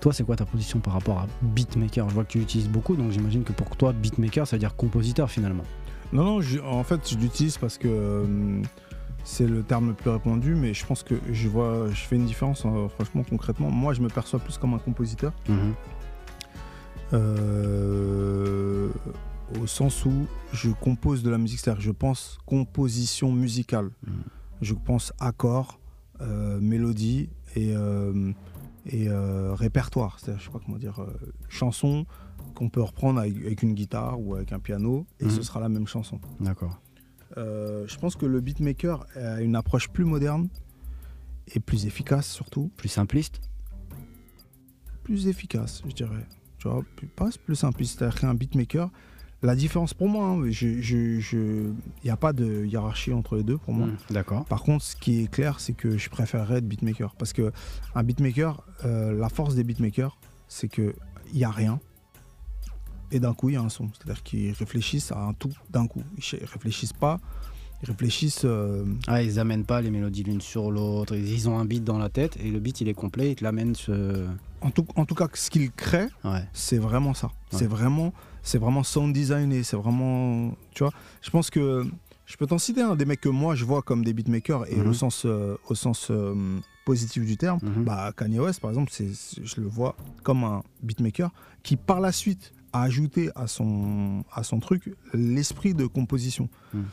toi, 0.00 0.12
c'est 0.12 0.24
quoi 0.24 0.34
ta 0.36 0.44
position 0.44 0.80
par 0.80 0.94
rapport 0.94 1.18
à 1.18 1.26
beatmaker? 1.42 2.08
Je 2.08 2.14
vois 2.14 2.24
que 2.24 2.32
tu 2.32 2.38
l'utilises 2.38 2.68
beaucoup, 2.68 2.96
donc 2.96 3.10
j'imagine 3.12 3.44
que 3.44 3.52
pour 3.52 3.76
toi, 3.76 3.92
beatmaker, 3.92 4.46
ça 4.48 4.56
veut 4.56 4.60
dire 4.60 4.74
compositeur 4.74 5.30
finalement. 5.30 5.64
Non, 6.12 6.24
non, 6.24 6.40
je- 6.40 6.58
en 6.60 6.82
fait, 6.82 7.08
je 7.08 7.16
l'utilise 7.18 7.56
parce 7.58 7.78
que 7.78 7.86
euh, 7.88 8.62
c'est 9.30 9.46
le 9.46 9.62
terme 9.62 9.88
le 9.88 9.94
plus 9.94 10.08
répandu, 10.08 10.54
mais 10.54 10.72
je 10.72 10.86
pense 10.86 11.02
que 11.02 11.14
je 11.30 11.48
vois, 11.48 11.86
je 11.90 12.00
fais 12.06 12.16
une 12.16 12.24
différence, 12.24 12.64
hein, 12.64 12.88
franchement, 12.88 13.22
concrètement. 13.28 13.70
Moi, 13.70 13.92
je 13.92 14.00
me 14.00 14.08
perçois 14.08 14.38
plus 14.38 14.56
comme 14.56 14.72
un 14.72 14.78
compositeur, 14.78 15.32
Mhm. 15.50 15.74
euh, 17.12 18.88
au 19.60 19.66
sens 19.66 20.04
où 20.06 20.26
je 20.52 20.70
compose 20.70 21.22
de 21.22 21.30
la 21.30 21.38
musique, 21.38 21.60
c'est-à-dire 21.60 21.78
que 21.80 21.84
je 21.84 21.90
pense 21.92 22.38
composition 22.46 23.30
musicale. 23.32 23.90
Mhm. 24.06 24.12
Je 24.62 24.74
pense 24.74 25.12
accord, 25.20 25.78
euh, 26.20 26.58
mélodie 26.60 27.28
et, 27.54 27.74
euh, 27.76 28.32
et 28.86 29.08
répertoire, 29.54 30.18
c'est-à-dire, 30.18 30.40
je 30.40 30.46
sais 30.46 30.52
pas 30.52 30.60
comment 30.64 30.78
dire, 30.78 31.04
chanson 31.48 32.06
qu'on 32.54 32.70
peut 32.70 32.82
reprendre 32.82 33.20
avec, 33.20 33.36
avec 33.36 33.62
une 33.62 33.74
guitare 33.74 34.18
ou 34.20 34.34
avec 34.34 34.52
un 34.52 34.58
piano 34.58 35.06
et 35.20 35.24
Mhm. 35.26 35.30
ce 35.30 35.42
sera 35.42 35.60
la 35.60 35.68
même 35.68 35.86
chanson. 35.86 36.18
D'accord. 36.40 36.80
Euh, 37.36 37.84
je 37.86 37.96
pense 37.98 38.16
que 38.16 38.26
le 38.26 38.40
beatmaker 38.40 39.06
a 39.16 39.40
une 39.42 39.54
approche 39.56 39.88
plus 39.90 40.04
moderne 40.04 40.48
et 41.54 41.60
plus 41.60 41.86
efficace 41.86 42.26
surtout. 42.30 42.70
Plus 42.76 42.88
simpliste 42.88 43.40
Plus 45.04 45.28
efficace, 45.28 45.82
je 45.88 45.94
dirais. 45.94 46.26
Tu 46.58 46.68
vois, 46.68 46.82
plus- 46.96 47.06
pas 47.06 47.28
plus 47.44 47.56
simpliste. 47.56 47.98
C'est-à-dire 47.98 48.20
qu'un 48.20 48.34
beatmaker, 48.34 48.90
la 49.42 49.54
différence 49.54 49.94
pour 49.94 50.08
moi, 50.08 50.26
hein, 50.26 50.50
il 50.50 51.74
n'y 52.04 52.10
a 52.10 52.16
pas 52.16 52.32
de 52.32 52.64
hiérarchie 52.64 53.12
entre 53.12 53.36
les 53.36 53.44
deux 53.44 53.56
pour 53.58 53.72
moi. 53.72 53.86
Mm, 53.86 53.96
D'accord. 54.10 54.44
Par 54.46 54.62
contre, 54.62 54.84
ce 54.84 54.96
qui 54.96 55.22
est 55.22 55.28
clair, 55.30 55.60
c'est 55.60 55.72
que 55.74 55.96
je 55.96 56.10
préférerais 56.10 56.56
être 56.58 56.68
beatmaker. 56.68 57.14
Parce 57.14 57.32
que 57.32 57.52
un 57.94 58.02
beatmaker, 58.02 58.64
euh, 58.84 59.12
la 59.18 59.28
force 59.28 59.54
des 59.54 59.64
beatmakers, 59.64 60.18
c'est 60.48 60.68
qu'il 60.68 60.92
n'y 61.32 61.44
a 61.44 61.50
rien. 61.50 61.80
Et 63.10 63.20
d'un 63.20 63.34
coup, 63.34 63.48
il 63.48 63.54
y 63.54 63.56
a 63.56 63.62
un 63.62 63.68
son. 63.68 63.88
C'est-à-dire 63.94 64.22
qu'ils 64.22 64.52
réfléchissent 64.52 65.12
à 65.12 65.18
un 65.20 65.32
tout 65.32 65.50
d'un 65.70 65.86
coup. 65.86 66.02
Ils 66.16 66.22
ch- 66.22 66.42
réfléchissent 66.44 66.92
pas. 66.92 67.18
Ils 67.82 67.86
réfléchissent. 67.90 68.42
euh, 68.44 68.84
Ah, 69.06 69.22
ils 69.22 69.38
amènent 69.38 69.64
pas 69.64 69.80
les 69.80 69.90
mélodies 69.90 70.24
l'une 70.24 70.40
sur 70.40 70.70
l'autre. 70.70 71.14
Ils 71.14 71.48
ont 71.48 71.58
un 71.58 71.64
beat 71.64 71.84
dans 71.84 71.98
la 71.98 72.08
tête 72.08 72.36
et 72.42 72.50
le 72.50 72.58
beat 72.60 72.80
il 72.80 72.88
est 72.88 72.94
complet. 72.94 73.30
Ils 73.32 73.36
te 73.36 73.44
l'amènent. 73.44 73.74
Ce... 73.74 74.26
en, 74.60 74.70
tout, 74.70 74.84
en 74.96 75.04
tout 75.06 75.14
cas, 75.14 75.28
ce 75.34 75.48
qu'ils 75.48 75.70
créent, 75.70 76.08
Ouais. 76.24 76.44
c'est 76.52 76.78
vraiment 76.78 77.14
ça. 77.14 77.28
Ouais. 77.28 77.58
C'est 77.58 77.66
vraiment, 77.66 78.12
c'est 78.42 78.58
vraiment 78.58 78.82
sound 78.82 79.12
designé. 79.14 79.62
C'est 79.62 79.76
vraiment, 79.76 80.52
tu 80.74 80.82
vois. 80.82 80.92
Je 81.22 81.30
pense 81.30 81.50
que 81.50 81.86
je 82.26 82.36
peux 82.36 82.46
t'en 82.46 82.58
citer 82.58 82.82
un 82.82 82.94
des 82.94 83.06
mecs 83.06 83.22
que 83.22 83.30
moi 83.30 83.54
je 83.54 83.64
vois 83.64 83.80
comme 83.80 84.04
des 84.04 84.12
beatmakers 84.12 84.66
et 84.70 84.76
Mhm. 84.76 84.88
au 84.88 84.92
sens, 84.92 85.22
euh, 85.24 85.56
au 85.68 85.74
sens 85.74 86.08
euh, 86.10 86.34
positif 86.84 87.24
du 87.24 87.36
terme. 87.38 87.60
Mhm. 87.62 87.84
Bah, 87.84 88.12
Kanye 88.14 88.40
West, 88.40 88.60
par 88.60 88.70
exemple, 88.70 88.90
c'est- 88.92 89.42
je 89.42 89.60
le 89.60 89.66
vois 89.66 89.94
comme 90.24 90.44
un 90.44 90.62
beatmaker 90.82 91.30
qui, 91.62 91.76
par 91.76 92.00
la 92.00 92.12
suite, 92.12 92.52
a 92.72 92.82
ajouté 92.82 93.30
à 93.34 93.46
son, 93.46 94.24
à 94.32 94.42
son 94.42 94.60
truc 94.60 94.94
l'esprit 95.14 95.74
de 95.74 95.86
composition, 95.86 96.48
Mhm. 96.74 96.84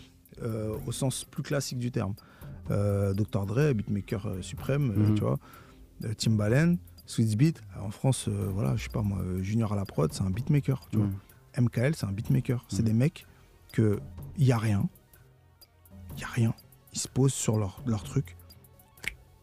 euh, 0.43 0.77
au 0.87 0.91
sens 0.91 1.23
plus 1.25 1.43
classique 1.43 1.79
du 1.79 1.91
terme. 1.91 2.13
Euh, 2.71 3.13
Dr. 3.13 3.45
Dre, 3.45 3.73
beatmaker 3.73 4.25
euh, 4.27 4.41
suprême, 4.41 4.91
euh, 4.91 5.09
Mhm. 5.09 5.15
tu 5.15 5.21
vois. 5.21 5.39
Timbaland, 6.17 6.75
Sweet 7.05 7.37
Beat, 7.37 7.61
en 7.79 7.91
France, 7.91 8.27
voilà, 8.27 8.75
je 8.75 8.83
sais 8.83 8.89
pas 8.89 9.01
moi, 9.01 9.19
Junior 9.41 9.71
à 9.71 9.75
la 9.75 9.85
prod, 9.85 10.11
c'est 10.11 10.23
un 10.23 10.29
beatmaker, 10.29 10.87
tu 10.91 10.97
vois. 10.97 11.07
MKL, 11.57 11.95
c'est 11.95 12.05
un 12.05 12.11
beatmaker. 12.11 12.65
C'est 12.67 12.83
des 12.83 12.91
mecs 12.93 13.25
que 13.71 13.99
il 14.37 14.45
y 14.45 14.51
a 14.51 14.57
rien, 14.57 14.89
il 16.15 16.21
y 16.21 16.23
a 16.23 16.27
rien. 16.27 16.53
Ils 16.93 16.99
se 16.99 17.07
posent 17.07 17.33
sur 17.33 17.57
leur, 17.57 17.81
leur 17.85 18.03
truc. 18.03 18.35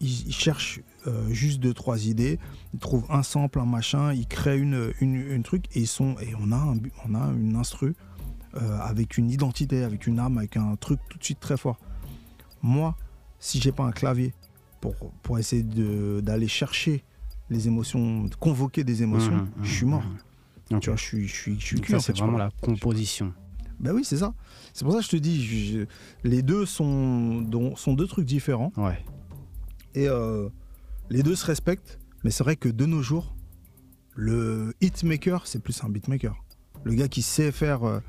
Ils, 0.00 0.26
ils 0.28 0.34
cherchent 0.34 0.80
euh, 1.06 1.28
juste 1.30 1.60
deux 1.60 1.74
trois 1.74 2.06
idées. 2.06 2.38
Ils 2.74 2.78
trouvent 2.80 3.06
un 3.10 3.22
sample, 3.22 3.58
un 3.60 3.66
machin. 3.66 4.12
Ils 4.12 4.26
créent 4.26 4.58
une, 4.58 4.92
une, 5.00 5.14
une 5.14 5.42
truc 5.42 5.64
et 5.74 5.80
ils 5.80 5.86
sont 5.86 6.16
et 6.20 6.34
on 6.40 6.52
a 6.52 6.56
un, 6.56 6.76
on 7.08 7.14
a 7.14 7.32
une 7.32 7.56
instru 7.56 7.94
euh, 8.54 8.78
avec 8.80 9.16
une 9.18 9.30
identité, 9.30 9.82
avec 9.84 10.06
une 10.06 10.18
âme, 10.18 10.38
avec 10.38 10.56
un 10.56 10.76
truc 10.76 11.00
tout 11.08 11.18
de 11.18 11.24
suite 11.24 11.40
très 11.40 11.56
fort. 11.56 11.78
Moi, 12.62 12.96
si 13.38 13.60
j'ai 13.60 13.72
pas 13.72 13.84
un 13.84 13.92
clavier 13.92 14.32
pour 14.80 14.94
pour 15.22 15.38
essayer 15.38 15.62
d'aller 15.64 16.48
chercher 16.48 17.02
les 17.50 17.66
émotions, 17.66 18.24
de 18.24 18.34
convoquer 18.34 18.84
des 18.84 19.02
émotions, 19.02 19.32
Mhm, 19.32 19.50
je 19.62 19.72
suis 19.72 19.86
mort. 19.86 20.02
mhm. 20.70 20.80
Tu 20.80 20.88
vois, 20.88 20.96
je 20.96 21.02
suis 21.04 21.28
je 21.28 21.34
suis 21.34 21.60
je 21.60 21.64
suis 21.66 21.76
Donc 21.76 21.84
cuit 21.84 21.92
ça, 21.92 21.96
en 21.98 22.00
c'est 22.00 22.16
vraiment 22.16 22.38
la 22.38 22.50
composition. 22.62 23.34
ben 23.80 23.92
oui, 23.92 24.04
c'est 24.04 24.16
ça. 24.18 24.32
C'est 24.72 24.84
pour 24.84 24.92
ça 24.94 25.00
que 25.00 25.04
je 25.04 25.10
te 25.10 25.16
dis, 25.16 25.44
je- 25.44 25.80
je- 25.80 25.86
les 26.28 26.40
deux 26.42 26.64
sont 26.64 27.42
deux 27.42 28.06
trucs 28.06 28.24
différents 28.26 28.72
Ouais. 28.76 28.98
et 29.94 30.08
euh, 30.08 30.48
les 31.12 31.22
deux 31.22 31.36
se 31.36 31.46
respectent. 31.46 31.98
Mais 32.24 32.30
c'est 32.30 32.44
vrai 32.44 32.56
que 32.56 32.68
de 32.68 32.86
nos 32.86 33.02
jours, 33.02 33.34
le 34.14 34.74
hitmaker, 34.80 35.46
c'est 35.46 35.60
plus 35.62 35.82
un 35.84 35.88
beatmaker. 35.88 36.36
Le 36.84 36.94
gars 36.94 37.08
qui 37.08 37.22
sait 37.22 37.52
faire 37.52 37.84
euh, 37.84 38.00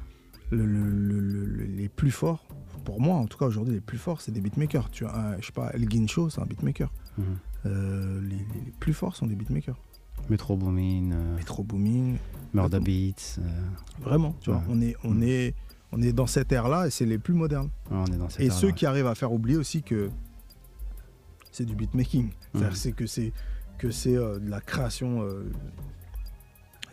le- 0.52 0.66
le- 0.66 0.90
le- 0.90 1.46
le- 1.46 1.66
les 1.66 1.90
plus 1.90 2.12
forts, 2.12 2.46
pour 2.86 3.00
moi 3.02 3.16
en 3.16 3.26
tout 3.28 3.38
cas 3.38 3.46
aujourd'hui, 3.46 3.74
les 3.76 3.82
plus 3.82 3.98
forts, 3.98 4.22
c'est 4.22 4.32
des 4.32 4.42
beatmakers. 4.42 4.90
Tu 4.92 5.04
vois, 5.04 5.16
un- 5.18 5.40
je 5.42 5.46
sais 5.48 5.52
pas, 5.52 5.72
Elgin 5.74 6.08
Show, 6.08 6.30
c'est 6.30 6.42
un 6.42 6.46
beatmaker. 6.46 6.92
Mhm. 7.18 7.26
Euh, 7.66 8.22
les, 8.22 8.46
plus 8.80 8.94
forts 8.94 9.16
sont 9.16 9.26
des 9.28 9.36
beatmakers. 9.36 9.80
Metro 10.30 10.56
Boomin, 10.58 11.12
euh, 11.12 11.36
Metro 11.36 11.64
Booming, 11.64 12.18
Murder 12.54 12.80
Beats. 12.80 13.40
euh, 13.40 13.42
vraiment. 14.02 14.36
Tu 14.42 14.50
vois, 14.52 14.60
Ouais. 14.60 14.66
on 14.70 14.82
est, 14.82 14.96
on 15.04 15.12
Mm. 15.16 15.24
est, 15.24 15.56
on 15.92 16.02
est 16.02 16.14
dans 16.14 16.28
cette 16.28 16.52
ère-là 16.52 16.88
et 16.88 16.90
c'est 16.92 17.06
les 17.06 17.18
plus 17.18 17.34
modernes. 17.34 17.70
ouais, 17.90 17.98
on 17.98 18.06
est 18.06 18.18
dans 18.18 18.30
cette 18.30 18.42
Et 18.42 18.50
ceux 18.50 18.72
qui 18.72 18.86
arrivent 18.86 19.08
à 19.08 19.16
faire 19.16 19.32
oublier 19.32 19.58
aussi 19.58 19.82
que 19.82 20.10
c'est 21.54 21.64
du 21.66 21.76
beatmaking. 21.76 22.32
Mhm. 22.54 22.72
c'est 22.74 22.92
que 22.92 23.06
c'est 23.08 23.32
que 23.78 23.90
c'est 23.92 24.16
euh, 24.18 24.40
de 24.40 24.50
la 24.50 24.60
création 24.62 25.22
euh, 25.24 25.50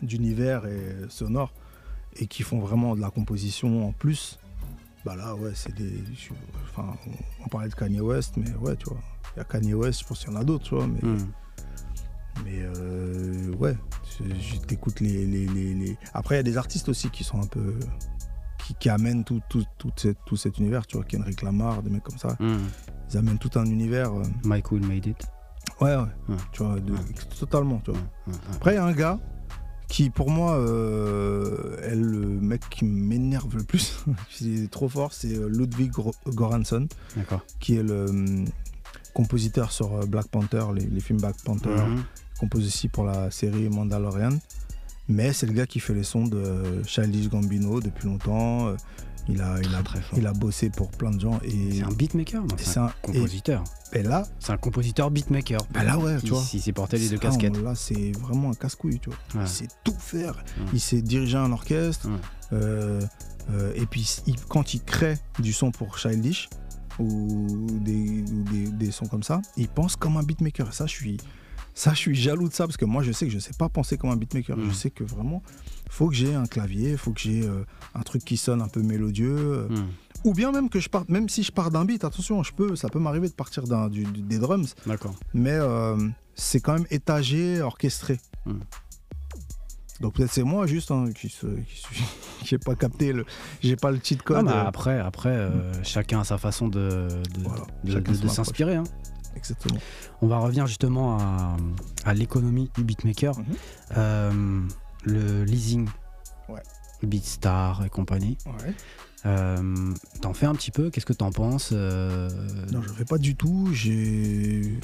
d'univers 0.01 0.65
et 0.65 0.95
sonore 1.09 1.53
et 2.15 2.27
qui 2.27 2.43
font 2.43 2.59
vraiment 2.59 2.95
de 2.95 3.01
la 3.01 3.09
composition 3.09 3.87
en 3.87 3.91
plus. 3.91 4.37
Bah 5.05 5.15
là 5.15 5.35
ouais 5.35 5.51
c'est 5.55 5.73
des 5.73 5.91
je- 6.15 6.29
enfin 6.69 6.95
on, 7.07 7.45
on 7.45 7.47
parlait 7.47 7.69
de 7.69 7.73
Kanye 7.73 8.01
West 8.01 8.35
mais 8.37 8.51
ouais 8.55 8.75
tu 8.75 8.85
vois 8.85 8.99
il 9.35 9.39
y 9.39 9.41
a 9.41 9.43
Kanye 9.45 9.73
West 9.73 10.01
je 10.01 10.05
pense 10.07 10.19
qu'il 10.23 10.31
y 10.31 10.35
en 10.35 10.39
a 10.39 10.43
d'autres 10.43 10.63
tu 10.65 10.75
vois 10.75 10.85
mais 10.85 10.99
Mhm. 11.01 11.31
mais 12.45 12.59
euh, 12.61 13.51
ouais 13.55 13.75
je, 14.19 14.25
je 14.39 14.57
t'écoute 14.59 14.99
les, 14.99 15.25
les, 15.25 15.47
les, 15.47 15.73
les- 15.73 15.97
après 16.13 16.35
il 16.35 16.37
y 16.37 16.39
a 16.41 16.43
des 16.43 16.57
artistes 16.57 16.87
aussi 16.87 17.09
qui 17.09 17.23
sont 17.23 17.41
un 17.41 17.47
peu 17.47 17.79
qui, 18.73 18.75
qui 18.79 18.89
amènent 18.89 19.23
tout, 19.23 19.41
tout, 19.49 19.63
tout, 19.77 19.91
cette- 19.95 20.17
tout 20.25 20.35
cet 20.35 20.57
univers 20.59 20.85
tu 20.87 20.97
vois 20.97 21.05
Kendrick 21.05 21.41
Lamar 21.41 21.81
des 21.83 21.89
mecs 21.89 22.03
comme 22.03 22.17
ça 22.17 22.35
Mhm. 22.39 22.59
ils 23.11 23.17
amènent 23.17 23.37
tout 23.39 23.51
un 23.59 23.65
univers. 23.65 24.11
euh, 24.13 24.23
Will 24.71 24.85
Made 24.87 25.05
It. 25.07 25.17
ouais, 25.81 25.95
ouais. 25.95 26.35
Tu 26.51 26.63
vois, 26.63 26.79
de- 26.79 26.93
totalement. 27.39 27.79
Tu 27.83 27.91
vois. 27.91 27.99
Après, 28.55 28.73
il 28.73 28.75
y 28.75 28.77
a 28.79 28.85
un 28.85 28.93
gars 28.93 29.19
qui, 29.87 30.09
pour 30.09 30.29
moi, 30.29 30.55
euh, 30.57 31.77
est 31.83 31.95
le 31.95 32.25
mec 32.25 32.61
qui 32.69 32.85
m'énerve 32.85 33.57
le 33.57 33.63
plus. 33.63 34.05
qui 34.29 34.63
est 34.63 34.71
trop 34.71 34.87
fort, 34.87 35.11
c'est 35.13 35.35
euh, 35.35 35.47
Ludwig 35.49 35.91
Gor- 35.91 36.15
Göransson, 36.27 36.87
D'accord. 37.17 37.41
qui 37.59 37.75
est 37.75 37.83
le 37.83 38.05
hum, 38.09 38.45
compositeur 39.13 39.71
sur 39.71 40.07
Black 40.07 40.27
Panther, 40.27 40.65
les, 40.75 40.85
les 40.85 40.99
films 41.01 41.19
Black 41.19 41.35
Panther. 41.43 41.69
Mhm. 41.69 42.03
Il 42.35 42.39
compose 42.39 42.65
aussi 42.65 42.87
pour 42.87 43.03
la 43.03 43.29
série 43.31 43.69
Mandalorian. 43.69 44.37
Mais 45.11 45.33
c'est 45.33 45.45
le 45.45 45.53
gars 45.53 45.67
qui 45.67 45.79
fait 45.79 45.93
les 45.93 46.03
sons 46.03 46.25
de 46.27 46.81
Childish 46.85 47.29
Gambino 47.29 47.79
depuis 47.81 48.07
longtemps. 48.07 48.67
Euh, 48.67 48.75
Il 49.29 49.39
a, 49.39 49.59
il, 49.61 49.73
a, 49.75 49.83
Très 49.83 50.01
fort. 50.01 50.17
il 50.17 50.25
a 50.25 50.33
bossé 50.33 50.71
pour 50.71 50.89
plein 50.89 51.11
de 51.11 51.19
gens. 51.19 51.39
Et, 51.43 51.73
C'est 51.75 51.83
un 51.83 51.91
beatmaker, 51.91 52.43
C'est 52.57 52.79
un 52.79 52.87
et- 52.87 52.91
compositeur. 53.03 53.63
et 53.93 54.01
là, 54.01 54.23
C'est 54.39 54.51
un 54.51 54.57
compositeur 54.57 55.11
beatmaker. 55.11 55.59
bah 55.71 55.83
là 55.83 55.97
ouais, 55.99 56.17
tu 56.21 56.29
vois. 56.31 56.41
Si 56.41 56.59
s'est 56.59 56.73
porté 56.73 56.97
les 56.97 57.07
deux 57.07 57.19
casquettes. 57.19 57.55
Là, 57.61 57.75
c'est 57.75 58.13
vraiment 58.19 58.49
un 58.49 58.55
casse-couille, 58.55 58.99
tu 58.99 59.09
vois. 59.09 59.19
Ouais. 59.35 59.47
Il 59.47 59.47
sait 59.47 59.67
tout 59.83 59.93
faire. 59.97 60.33
Ouais. 60.57 60.65
Il 60.73 60.79
sait 60.79 61.01
diriger 61.03 61.37
un 61.37 61.51
orchestre. 61.51 62.07
Ouais. 62.09 62.17
Euh, 62.53 63.01
euh, 63.51 63.73
et 63.75 63.85
puis, 63.85 64.09
il- 64.25 64.39
quand 64.49 64.73
il 64.73 64.81
crée 64.81 65.17
du 65.39 65.53
son 65.53 65.69
pour 65.71 65.99
Childish 65.99 66.49
ou 66.99 67.67
des, 67.79 68.23
ou 68.23 68.43
des, 68.51 68.71
des 68.71 68.91
sons 68.91 69.05
comme 69.05 69.23
ça, 69.23 69.39
il 69.55 69.67
pense 69.67 69.95
comme 69.95 70.17
un 70.17 70.23
beatmaker. 70.23 70.73
Ça, 70.73 70.87
je 70.87 70.91
suis, 70.93 71.17
ça, 71.73 71.91
je 71.93 71.97
suis 71.97 72.15
jaloux 72.15 72.49
de 72.49 72.53
ça 72.53 72.65
parce 72.65 72.77
que 72.77 72.85
moi, 72.85 73.01
je 73.03 73.11
sais 73.11 73.25
que 73.25 73.31
je 73.31 73.39
sais 73.39 73.53
pas 73.57 73.69
penser 73.69 73.97
comme 73.97 74.09
un 74.11 74.15
beatmaker. 74.15 74.57
Mm. 74.57 74.69
Je 74.69 74.73
sais 74.73 74.89
que 74.89 75.03
vraiment, 75.03 75.41
faut 75.89 76.07
que 76.09 76.15
j'ai 76.15 76.33
un 76.35 76.45
clavier, 76.45 76.97
faut 76.97 77.11
que 77.11 77.19
j'ai 77.21 77.43
euh, 77.43 77.63
un 77.95 78.01
truc 78.01 78.23
qui 78.25 78.37
sonne 78.37 78.61
un 78.61 78.67
peu 78.67 78.81
mélodieux. 78.81 79.35
euh, 79.37 79.67
Mhm. 79.69 79.87
Ou 80.23 80.33
bien 80.35 80.51
même 80.51 80.69
que 80.69 80.79
je 80.79 80.87
parte, 80.87 81.09
même 81.09 81.29
si 81.29 81.41
je 81.41 81.51
pars 81.51 81.71
d'un 81.71 81.83
beat, 81.83 82.03
attention, 82.03 82.43
je 82.43 82.53
peux, 82.53 82.75
ça 82.75 82.89
peut 82.89 82.99
m'arriver 82.99 83.27
de 83.27 83.33
partir 83.33 83.63
d'un, 83.63 83.89
du- 83.89 84.03
du- 84.03 84.21
des 84.21 84.37
drums 84.37 84.75
D'accord. 84.85 85.15
mais 85.33 85.53
euh, 85.53 85.97
c'est 86.35 86.59
quand 86.59 86.73
même 86.73 86.85
étagé, 86.91 87.59
orchestré. 87.61 88.19
Mm. 88.45 88.59
Donc 90.01 90.15
peut-être 90.15 90.31
c'est 90.31 90.43
moi 90.43 90.65
juste 90.67 90.91
hein, 90.91 91.05
qui 91.15 91.33
j'ai 92.43 92.57
pas 92.57 92.75
capté 92.75 93.13
le, 93.13 93.25
j'ai 93.61 93.75
pas 93.75 93.91
le 93.91 93.99
cheat 94.03 94.19
Non, 94.19 94.25
code. 94.25 94.45
mais 94.45 94.51
après, 94.51 94.99
après 94.99 95.29
euh, 95.29 95.71
chacun 95.83 96.19
a 96.21 96.23
sa 96.23 96.37
façon 96.37 96.67
de, 96.67 97.07
Voilà, 97.39 97.63
s'inspirer. 98.29 98.75
hein. 98.75 98.83
Exactement. 99.35 99.79
On 100.21 100.27
va 100.27 100.37
revenir 100.39 100.67
justement 100.67 101.17
à, 101.19 101.57
à 102.05 102.13
l'économie 102.13 102.69
du 102.75 102.83
beatmaker. 102.83 103.37
Mhm. 103.39 103.45
Euh, 103.97 104.61
le 105.03 105.43
leasing, 105.43 105.87
Ouais. 106.49 106.61
Beatstar 107.03 107.85
et 107.85 107.89
compagnie. 107.89 108.37
Ouais. 108.45 108.73
Euh, 109.25 109.93
t'en 110.21 110.33
fais 110.33 110.45
un 110.47 110.53
petit 110.53 110.71
peu, 110.71 110.89
qu'est-ce 110.89 111.05
que 111.05 111.13
t'en 111.13 111.31
penses 111.31 111.69
euh, 111.71 112.29
Non, 112.71 112.81
je 112.81 112.89
fais 112.89 113.05
pas 113.05 113.17
du 113.17 113.35
tout. 113.35 113.69
J'ai. 113.71 114.79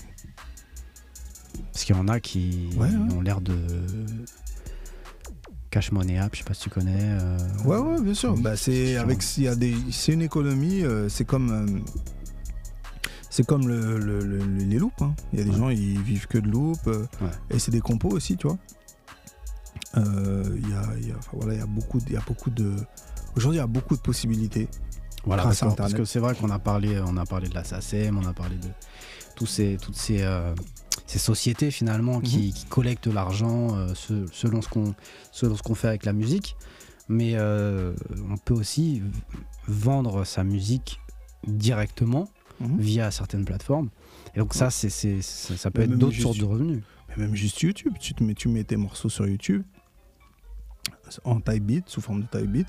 Parce 1.74 1.86
qu'il 1.86 1.96
y 1.96 2.00
en 2.00 2.08
a 2.08 2.20
qui 2.20 2.70
Ouais, 2.78 2.88
ouais. 2.90 3.14
ont 3.14 3.22
l'air 3.22 3.42
de 3.42 3.56
Cash 5.72 5.92
Money 5.92 6.18
App, 6.18 6.34
je 6.34 6.40
sais 6.40 6.44
pas 6.46 6.54
si 6.54 6.62
tu 6.62 6.70
connais. 6.70 6.96
euh, 7.02 7.38
Ouais, 7.66 7.78
ouais, 7.78 8.02
bien 8.02 8.14
sûr. 8.14 8.36
Bah, 8.38 8.56
c'est 8.56 8.96
avec, 8.98 9.20
il 9.38 9.44
y 9.44 9.48
a 9.48 9.56
des, 9.56 9.76
c'est 9.92 10.14
une 10.14 10.22
économie. 10.22 10.84
c'est 11.10 11.26
comme, 11.26 11.84
c'est 13.38 13.46
comme 13.46 13.68
le, 13.68 14.00
le- 14.00 14.20
le- 14.20 14.46
les 14.64 14.80
loops. 14.80 15.00
hein. 15.04 15.14
Il 15.32 15.38
y 15.38 15.42
a 15.44 15.46
des 15.46 15.52
Ouais. 15.52 15.58
gens 15.58 15.70
ils 15.70 16.02
vivent 16.02 16.26
que 16.26 16.40
de 16.40 16.50
loops 16.50 16.80
euh, 16.88 17.06
Ouais. 17.22 17.30
et 17.52 17.60
c'est 17.60 17.70
des 17.70 17.82
compos 17.82 18.10
aussi, 18.10 18.36
tu 18.36 18.48
vois. 18.48 18.58
Euh, 19.96 20.44
Il 20.58 20.70
y 20.70 20.74
a, 20.74 20.84
il 21.00 21.08
y 21.10 21.12
a- 21.12 21.18
enfin, 21.18 21.32
voilà, 21.34 21.54
il 21.54 21.60
y 21.60 21.62
a 21.64 21.68
beaucoup, 21.68 22.00
de- 22.00 22.06
il 22.08 22.14
y 22.14 22.18
a 22.18 22.24
beaucoup 22.26 22.50
de. 22.50 22.74
Aujourd'hui, 23.36 23.58
il 23.58 23.62
y 23.62 23.64
a 23.64 23.68
beaucoup 23.68 23.96
de 23.96 24.02
possibilités. 24.02 24.68
Voilà, 25.24 25.44
grâce 25.44 25.60
parce, 25.60 25.62
à 25.62 25.66
que- 25.68 25.72
Internet. 25.74 25.92
parce 25.98 26.02
que 26.02 26.06
c'est 26.12 26.20
vrai 26.20 26.34
qu'on 26.34 26.50
a 26.50 26.58
parlé, 26.58 27.00
on 27.06 27.16
a 27.18 27.26
parlé 27.26 27.48
de 27.48 27.54
la 27.54 27.64
SACEM, 27.64 28.18
on 28.18 28.26
a 28.26 28.34
parlé 28.34 28.56
de 28.56 28.70
tous 29.36 29.46
ces, 29.46 29.78
toutes 29.80 29.96
ces, 29.98 30.24
euh, 30.24 30.56
ces 31.06 31.20
sociétés 31.20 31.70
finalement 31.70 32.22
qui, 32.22 32.54
qui 32.54 32.66
collectent 32.66 33.06
l'argent 33.08 33.76
euh, 33.76 33.94
se- 33.94 34.26
selon 34.32 34.64
ce 34.64 34.70
qu'on 34.70 34.96
selon 35.32 35.56
ce 35.56 35.62
qu'on 35.62 35.76
fait 35.76 35.90
avec 35.90 36.06
la 36.06 36.14
musique. 36.14 36.56
Mais 37.08 37.38
on 37.40 38.36
peut 38.44 38.54
aussi 38.54 39.02
vendre 39.68 40.26
sa 40.26 40.44
musique 40.44 41.00
directement 41.48 42.28
Mhm. 42.60 42.78
via 42.80 43.12
certaines 43.12 43.46
plateformes. 43.46 43.90
Et 44.36 44.40
donc 44.40 44.54
ça, 44.54 44.70
c'est, 44.70 44.90
c'est- 44.90 45.22
ça, 45.22 45.56
ça 45.58 45.72
peut 45.72 45.82
Mais 45.86 45.86
être 45.94 45.98
d'autres 46.00 46.18
sortes 46.20 46.38
de 46.40 46.46
revenus. 46.46 46.82
Mais 47.10 47.18
même 47.24 47.36
juste 47.36 47.62
YouTube, 47.62 47.94
tu, 48.00 48.14
te 48.14 48.24
mets, 48.24 48.34
tu 48.34 48.48
mets 48.50 48.64
tes 48.64 48.78
morceaux 48.78 49.10
sur 49.10 49.28
YouTube 49.28 49.64
en 51.24 51.40
type 51.40 51.64
beat, 51.64 51.88
sous 51.88 52.02
forme 52.02 52.22
de 52.24 52.28
type 52.28 52.52
beat, 52.52 52.68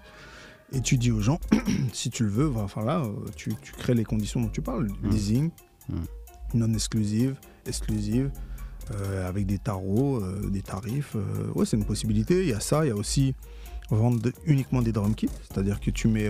et 0.73 0.81
tu 0.81 0.97
dis 0.97 1.10
aux 1.10 1.20
gens, 1.20 1.41
si 1.92 2.10
tu 2.10 2.25
le 2.25 2.31
veux, 2.31 2.50
enfin 2.57 2.84
là, 2.84 3.00
euh, 3.00 3.12
tu, 3.36 3.52
tu 3.62 3.73
crées 3.73 3.94
les 3.94 4.05
conditions 4.05 4.41
dont 4.41 4.49
tu 4.49 4.62
parles, 4.62 4.89
leasing, 5.02 5.50
Mm. 5.89 5.94
non 6.55 6.73
exclusive, 6.75 7.34
exclusive, 7.67 8.31
euh, 8.91 9.26
avec 9.26 9.47
des 9.47 9.58
tarots, 9.58 10.23
euh, 10.23 10.50
des 10.50 10.60
tarifs. 10.60 11.17
euh, 11.17 11.50
ouais, 11.55 11.65
c'est 11.65 11.78
une 11.78 11.84
possibilité. 11.86 12.42
Il 12.42 12.49
y 12.50 12.52
a 12.52 12.60
ça, 12.60 12.84
il 12.84 12.89
y 12.89 12.91
a 12.92 12.94
aussi 12.94 13.34
vendre 13.91 14.31
uniquement 14.44 14.83
des 14.83 14.92
drum 14.92 15.15
kits, 15.15 15.31
c'est-à-dire 15.50 15.81
que 15.81 15.91
tu 15.91 16.07
mets, 16.08 16.28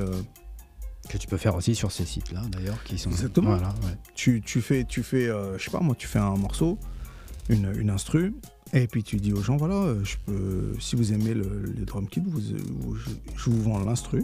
Que 1.08 1.16
tu 1.18 1.26
peux 1.26 1.36
faire 1.38 1.54
aussi 1.54 1.74
sur 1.74 1.90
ces 1.90 2.04
sites-là, 2.04 2.42
d'ailleurs, 2.52 2.82
qui 2.84 2.98
sont. 2.98 3.10
Exactement. 3.10 3.50
Voilà, 3.50 3.68
ouais. 3.84 3.96
tu, 4.14 4.42
tu 4.44 4.60
fais, 4.60 4.84
tu 4.84 5.02
fais 5.02 5.28
euh, 5.28 5.56
je 5.58 5.64
sais 5.64 5.70
pas 5.70 5.80
moi, 5.80 5.94
tu 5.96 6.06
fais 6.06 6.18
un 6.18 6.36
morceau, 6.36 6.78
une, 7.48 7.72
une 7.78 7.88
instru, 7.90 8.34
et 8.74 8.86
puis 8.86 9.02
tu 9.02 9.16
dis 9.16 9.32
aux 9.32 9.42
gens, 9.42 9.56
voilà, 9.56 9.76
euh, 9.76 10.04
je 10.04 10.16
peux, 10.26 10.74
si 10.78 10.96
vous 10.96 11.12
aimez 11.14 11.32
le, 11.32 11.64
les 11.76 11.84
drum 11.86 12.06
kits, 12.08 12.20
vous, 12.26 12.40
vous- 12.80 12.94
je, 12.96 13.08
je 13.36 13.50
vous 13.50 13.62
vends 13.62 13.78
l'instru, 13.82 14.22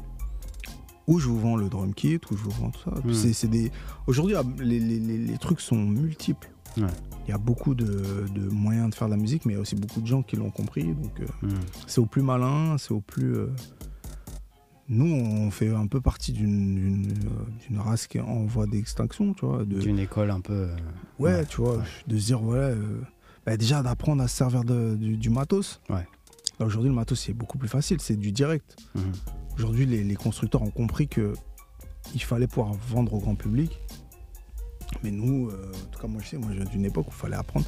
ou 1.06 1.18
je 1.18 1.26
vous 1.28 1.38
vends 1.40 1.56
le 1.56 1.68
drum 1.70 1.94
kit, 1.94 2.20
ou 2.30 2.36
je 2.36 2.42
vous 2.42 2.50
vends 2.50 2.70
tout 2.70 2.80
ça. 3.14 3.32
C'est- 3.32 3.48
des... 3.48 3.70
Aujourd'hui, 4.06 4.34
ah, 4.36 4.42
les, 4.58 4.78
les- 4.78 5.00
les- 5.00 5.18
les 5.18 5.38
trucs 5.38 5.60
sont 5.60 5.76
multiples. 5.78 6.50
Ouais. 6.76 6.84
Il 7.26 7.30
y 7.30 7.32
a 7.32 7.38
beaucoup 7.38 7.74
de, 7.74 7.86
de 8.34 8.48
moyens 8.50 8.90
de 8.90 8.94
faire 8.94 9.08
de 9.08 9.12
la 9.14 9.18
musique, 9.20 9.46
mais 9.46 9.52
il 9.54 9.56
y 9.56 9.58
a 9.58 9.62
aussi 9.62 9.76
beaucoup 9.76 10.02
de 10.02 10.06
gens 10.06 10.22
qui 10.22 10.36
l'ont 10.36 10.50
compris. 10.50 10.84
Donc 10.84 11.20
euh, 11.20 11.48
c'est 11.86 12.00
au 12.00 12.06
plus 12.06 12.20
malin, 12.20 12.76
c'est 12.78 12.92
au 12.92 13.00
plus. 13.00 13.34
euh, 13.36 13.46
Nous, 14.88 15.06
on 15.14 15.50
fait 15.50 15.70
un 15.70 15.86
peu 15.86 16.00
partie 16.00 16.32
d'une 16.32 17.06
euh, 17.06 17.66
d'une 17.68 17.78
race 17.78 18.06
qui 18.06 18.18
est 18.18 18.20
en 18.20 18.44
voie 18.44 18.66
d'extinction, 18.66 19.32
tu 19.32 19.46
vois. 19.46 19.64
De... 19.64 19.80
D'une 19.80 19.98
école 19.98 20.30
un 20.30 20.40
peu. 20.40 20.52
euh, 20.52 20.76
Ouais, 21.18 21.32
Ouais, 21.36 21.46
tu 21.46 21.62
vois, 21.62 21.76
ouais. 21.78 21.84
de 22.06 22.18
se 22.18 22.26
dire, 22.26 22.40
voilà, 22.40 22.66
euh, 22.68 23.00
bah, 23.46 23.56
déjà 23.56 23.82
d'apprendre 23.82 24.22
à 24.22 24.28
se 24.28 24.36
servir 24.36 24.62
de- 24.64 24.94
du, 24.94 25.16
du 25.16 25.30
matos. 25.30 25.80
Ouais. 25.88 26.06
Aujourd'hui, 26.60 26.90
le 26.90 26.94
matos, 26.94 27.18
c'est 27.18 27.32
beaucoup 27.32 27.56
plus 27.58 27.68
facile, 27.68 28.00
c'est 28.00 28.16
du 28.16 28.30
direct. 28.30 28.76
mhm. 28.94 29.12
Aujourd'hui, 29.56 29.86
les, 29.86 30.04
les 30.04 30.16
constructeurs 30.16 30.62
ont 30.62 30.70
compris 30.70 31.08
que 31.08 31.32
il 32.14 32.22
fallait 32.22 32.46
pouvoir 32.46 32.72
vendre 32.74 33.14
au 33.14 33.18
grand 33.20 33.34
public. 33.36 33.80
Mais 35.02 35.10
nous, 35.10 35.48
euh, 35.48 35.72
en 35.72 35.90
tout 35.90 36.00
cas, 36.00 36.06
moi, 36.08 36.20
je 36.22 36.28
sais, 36.28 36.36
moi, 36.36 36.50
je 36.52 36.56
viens 36.56 36.64
d'une 36.70 36.84
époque 36.84 37.06
où 37.06 37.10
il 37.10 37.16
fallait 37.18 37.36
apprendre. 37.36 37.64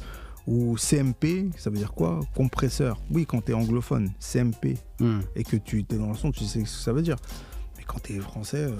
Ou 0.47 0.77
CMP, 0.77 1.49
ça 1.57 1.69
veut 1.69 1.77
dire 1.77 1.91
quoi? 1.93 2.21
Compresseur. 2.33 3.01
Oui, 3.11 3.25
quand 3.25 3.43
tu 3.43 3.51
es 3.51 3.53
anglophone, 3.53 4.09
CMP, 4.19 4.77
Mm. 4.99 5.19
et 5.35 5.43
que 5.43 5.57
tu 5.57 5.79
es 5.79 5.95
dans 5.97 6.07
le 6.09 6.15
son, 6.15 6.31
tu 6.31 6.45
sais 6.45 6.59
ce 6.59 6.63
que 6.63 6.69
ça 6.69 6.93
veut 6.93 7.01
dire. 7.01 7.17
Mais 7.77 7.83
quand 7.85 7.99
tu 8.01 8.13
es 8.15 8.19
français, 8.19 8.57
euh, 8.63 8.75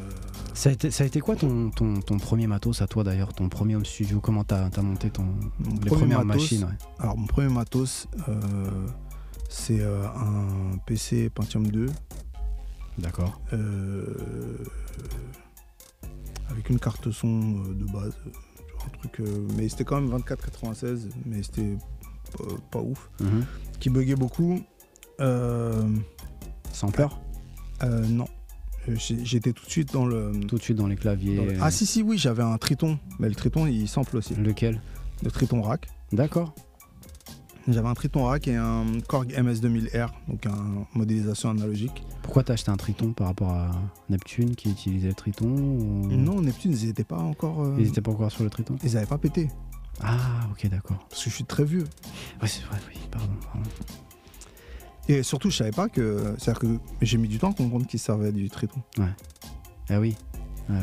Ça, 0.54 0.70
a 0.70 0.72
été, 0.72 0.90
ça 0.92 1.04
a 1.04 1.08
été 1.08 1.20
quoi 1.20 1.36
ton, 1.36 1.70
ton, 1.72 2.00
ton 2.00 2.18
premier 2.18 2.48
matos 2.48 2.82
à 2.82 2.88
toi 2.88 3.04
d'ailleurs 3.04 3.34
Ton 3.34 3.50
premier 3.50 3.76
home 3.76 3.86
studio? 3.86 4.20
Comment 4.22 4.44
t'as 4.46 4.70
as 4.76 4.82
monté 4.82 5.10
ton, 5.12 5.24
mon 5.24 5.74
les 5.74 5.80
premier 5.82 5.90
premières 5.90 6.26
matos, 6.26 6.42
machines 6.44 6.64
ouais. 6.64 6.78
Alors, 7.00 7.18
mon 7.18 7.28
premier 7.28 7.54
matos, 7.54 8.08
euh, 8.30 8.88
c'est 9.50 9.82
euh, 9.82 10.08
un 10.16 10.78
PC 10.86 11.30
Pentium 11.30 11.68
2 11.68 11.88
D'accord. 12.98 13.40
avec 16.50 16.70
une 16.70 16.80
carte 16.80 17.12
son 17.12 17.62
de 17.74 17.86
base. 17.92 18.16
Un 18.88 18.98
truc, 18.98 19.20
euh, 19.20 19.48
mais 19.58 19.70
c'était 19.70 19.84
quand 19.84 19.96
même 20.02 20.10
2496, 20.10 21.10
mais 21.26 21.44
c'était 21.44 21.78
pas, 22.38 22.44
pas 22.72 22.80
ouf. 22.82 23.10
Mhm. 23.20 23.46
Qui 23.80 23.90
buguait 23.90 24.16
beaucoup. 24.16 24.60
Euh, 25.20 25.84
euh, 27.84 28.06
non. 28.08 28.28
Euh, 28.90 28.96
j'ai- 28.98 29.24
J'étais 29.26 29.52
tout 29.54 29.66
de 29.66 29.70
suite 29.70 29.94
dans 29.94 30.06
le. 30.06 30.32
Tout 30.48 30.58
de 30.58 30.62
suite 30.62 30.78
dans 30.78 30.88
les 30.88 30.96
claviers. 30.96 31.36
dans 31.38 31.46
le- 31.46 31.58
Ah 31.62 31.72
si 31.72 31.86
si 31.86 32.02
oui 32.02 32.18
j'avais 32.18 32.44
un 32.44 32.58
Triton 32.58 32.98
mais 33.20 33.28
le 33.30 33.36
Triton 33.36 33.66
il 33.68 33.88
sample 33.88 34.18
aussi 34.18 34.36
Lequel? 34.36 34.82
Le 35.24 35.32
Triton 35.32 35.62
rack 35.62 35.88
D'accord. 36.14 36.54
J'avais 37.68 37.88
un 37.88 37.94
Triton 37.94 38.24
rack 38.26 38.48
et 38.48 38.56
un 38.56 38.86
Korg 39.08 39.32
MS2000R 39.34 40.10
donc 40.28 40.46
un 40.46 40.86
modélisation 40.94 41.50
analogique 41.50 42.04
Pourquoi 42.24 42.44
t'as 42.44 42.54
acheté 42.54 42.72
un 42.72 42.78
Triton 42.78 43.14
par 43.14 43.28
rapport 43.28 43.50
à 43.52 43.72
Neptune 44.10 44.56
qui 44.56 44.70
utilisait 44.72 45.10
le 45.10 45.14
Triton 45.14 45.48
ou- 45.48 46.08
non 46.08 46.42
Neptune 46.42 46.72
ils 46.72 46.90
étaient 46.90 47.04
pas 47.04 47.18
encore 47.18 47.64
euh, 47.64 47.76
Ils 47.80 47.88
étaient 47.88 48.02
pas 48.02 48.12
encore 48.12 48.32
sur 48.32 48.44
le 48.44 48.50
Triton 48.50 48.76
ils 48.84 48.96
avaient 48.98 49.06
pas 49.06 49.18
pété 49.18 49.50
Ah, 50.02 50.48
ok, 50.52 50.68
d'accord. 50.70 50.98
parce 51.10 51.24
que 51.24 51.30
je 51.30 51.36
suis 51.36 51.44
très 51.46 51.66
vieux 51.66 51.84
Ouais, 52.42 52.48
c'est 52.48 52.64
vrai, 52.66 52.78
oui, 52.90 53.00
pardon. 53.12 53.34
pardon. 53.52 53.70
Et 55.10 55.24
surtout, 55.24 55.50
je 55.50 55.56
savais 55.56 55.72
pas 55.72 55.88
que. 55.88 56.36
C'est-à-dire 56.38 56.60
que 56.60 56.78
j'ai 57.02 57.18
mis 57.18 57.30
du 57.30 57.40
temps 57.40 57.52
à 57.52 57.54
comprendre 57.54 57.88
qu'il 57.88 57.98
servait 58.00 58.34
du 58.34 58.50
Triton. 58.50 58.82
Ah 59.90 60.00
oui. 60.02 60.16
Ouais, 60.70 60.76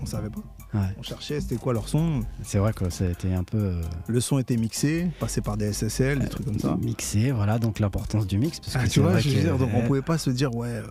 On 0.00 0.06
savait 0.06 0.30
pas. 0.30 0.40
Ouais. 0.74 0.80
On 0.98 1.02
cherchait 1.02 1.40
c'était 1.40 1.56
quoi 1.56 1.72
leur 1.72 1.88
son. 1.88 2.22
C'est 2.42 2.58
vrai 2.58 2.72
que 2.72 2.88
ça 2.90 3.04
a 3.04 3.08
été 3.08 3.32
un 3.34 3.44
peu 3.44 3.58
euh, 3.58 3.82
Le 4.08 4.20
son 4.20 4.38
était 4.38 4.56
mixé, 4.56 5.08
passé 5.20 5.40
par 5.40 5.56
des 5.56 5.72
SSL, 5.72 6.18
des 6.20 6.28
trucs 6.28 6.46
comme 6.46 6.58
ça. 6.58 6.76
mixé, 6.80 7.30
voilà, 7.32 7.58
donc 7.58 7.78
l'importance 7.78 8.26
du 8.26 8.38
mix. 8.38 8.60
Parce 8.60 8.72
que 8.74 8.78
Ah, 8.78 8.82
c'est 8.84 8.88
tu 8.90 9.00
vois, 9.00 9.18
je 9.18 9.28
veux 9.28 9.34
que- 9.36 9.40
dire, 9.40 9.58
donc 9.58 9.70
on 9.74 9.82
pouvait 9.86 10.02
pas 10.02 10.18
se 10.18 10.30
dire, 10.30 10.54
ouais, 10.54 10.68
euh, 10.68 10.86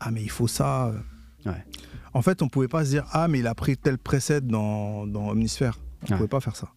ah, 0.00 0.10
mais 0.10 0.22
il 0.22 0.30
faut 0.30 0.48
ça. 0.48 0.86
euh. 0.88 0.98
Ouais. 1.50 1.64
En 2.12 2.22
fait, 2.22 2.42
on 2.42 2.48
pouvait 2.48 2.68
pas 2.68 2.84
se 2.84 2.90
dire, 2.90 3.04
ah, 3.12 3.26
mais 3.28 3.40
il 3.40 3.46
a 3.46 3.54
pris 3.54 3.76
tel 3.76 3.98
preset 3.98 4.40
dans, 4.40 5.06
dans 5.06 5.28
Omnisphere. 5.30 5.78
On 6.02 6.10
Ouais. 6.12 6.16
pouvait 6.16 6.28
pas 6.28 6.40
faire 6.40 6.56
ça. 6.56 6.68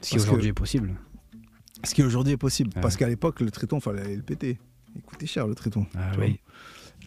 Ce 0.00 0.10
qui 0.10 0.16
aujourd'hui 0.16 0.44
que- 0.46 0.50
est 0.50 0.52
possible. 0.54 0.94
Ce 1.84 1.94
qui 1.94 2.02
aujourd'hui 2.02 2.32
est 2.34 2.36
possible. 2.38 2.70
Parce 2.80 2.96
qu'à 2.96 3.08
l'époque, 3.08 3.40
le 3.40 3.50
Triton, 3.50 3.80
fallait 3.80 4.02
aller 4.02 4.16
le 4.16 4.22
péter. 4.22 4.58
Il 4.94 5.02
coûtait 5.02 5.26
cher, 5.26 5.46
le 5.46 5.54
Triton. 5.54 5.86
Ah 5.96 6.12
oui. 6.18 6.38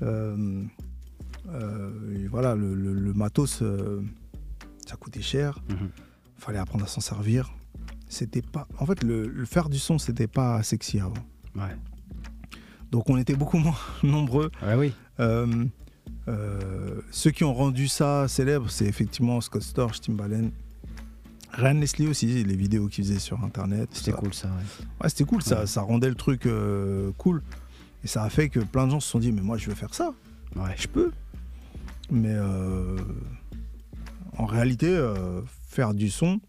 Euh, 0.01 0.63
euh, 1.49 2.27
voilà, 2.29 2.55
le, 2.55 2.73
le- 2.73 2.93
le 2.93 3.13
matos, 3.13 3.59
euh, 3.61 4.01
ça 4.85 4.95
coûtait 4.95 5.21
cher. 5.21 5.59
Mhm. 5.69 5.89
fallait 6.37 6.59
apprendre 6.59 6.83
à 6.85 6.87
s'en 6.87 7.01
servir. 7.01 7.51
C'était 8.07 8.41
pas. 8.41 8.67
En 8.77 8.85
fait, 8.85 9.03
le, 9.03 9.27
le 9.27 9.45
faire 9.45 9.69
du 9.69 9.79
son, 9.79 9.97
c'était 9.97 10.27
pas 10.27 10.61
sexy 10.63 10.99
avant. 10.99 11.13
Ouais. 11.55 11.75
Donc 12.91 13.09
on 13.09 13.17
était 13.17 13.35
beaucoup 13.35 13.57
moins 13.59 13.75
nombreux. 14.03 14.51
Ouais, 14.63 14.75
oui. 14.75 14.93
Euh, 15.19 15.65
euh, 16.27 17.01
ceux 17.11 17.31
qui 17.31 17.43
ont 17.43 17.53
rendu 17.53 17.87
ça 17.87 18.27
célèbre, 18.27 18.69
c'est 18.69 18.85
effectivement 18.85 19.41
Scott 19.41 19.63
Storch, 19.63 20.01
Timbaland. 20.01 20.49
Ryan 21.53 21.73
Leslie 21.79 22.07
aussi, 22.07 22.43
les 22.43 22.55
vidéos 22.55 22.87
qu'il 22.89 23.05
faisait 23.05 23.19
sur 23.19 23.41
internet. 23.43 23.89
C'était 23.93 24.11
cool 24.11 24.33
ça, 24.33 24.49
ouais. 24.49 24.85
Ouais, 25.01 25.09
c'était 25.09 25.23
cool, 25.23 25.41
ça, 25.41 25.63
rendait 25.81 26.09
le 26.09 26.15
truc 26.15 26.45
euh, 26.47 27.11
cool. 27.17 27.41
Et 28.03 28.07
ça 28.07 28.23
a 28.23 28.29
fait 28.29 28.49
que 28.49 28.59
plein 28.59 28.85
de 28.87 28.91
gens 28.91 28.99
se 28.99 29.09
sont 29.09 29.19
dit, 29.19 29.31
mais 29.31 29.41
moi 29.41 29.57
je 29.57 29.67
veux 29.69 29.75
faire 29.75 29.93
ça, 29.93 30.13
Ouais. 30.55 30.75
je 30.77 30.87
peux. 30.87 31.11
Mais 32.11 32.33
euh, 32.33 32.97
en 34.37 34.45
réalité, 34.45 34.87
euh, 34.87 35.41
faire 35.69 35.93
du 35.93 36.09
son, 36.09 36.39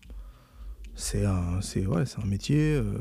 c'est 0.94 1.24
un, 1.24 1.60
c'est, 1.60 1.86
ouais, 1.86 2.06
c'est 2.06 2.20
un 2.20 2.26
métier. 2.26 2.74
euh, 2.74 2.94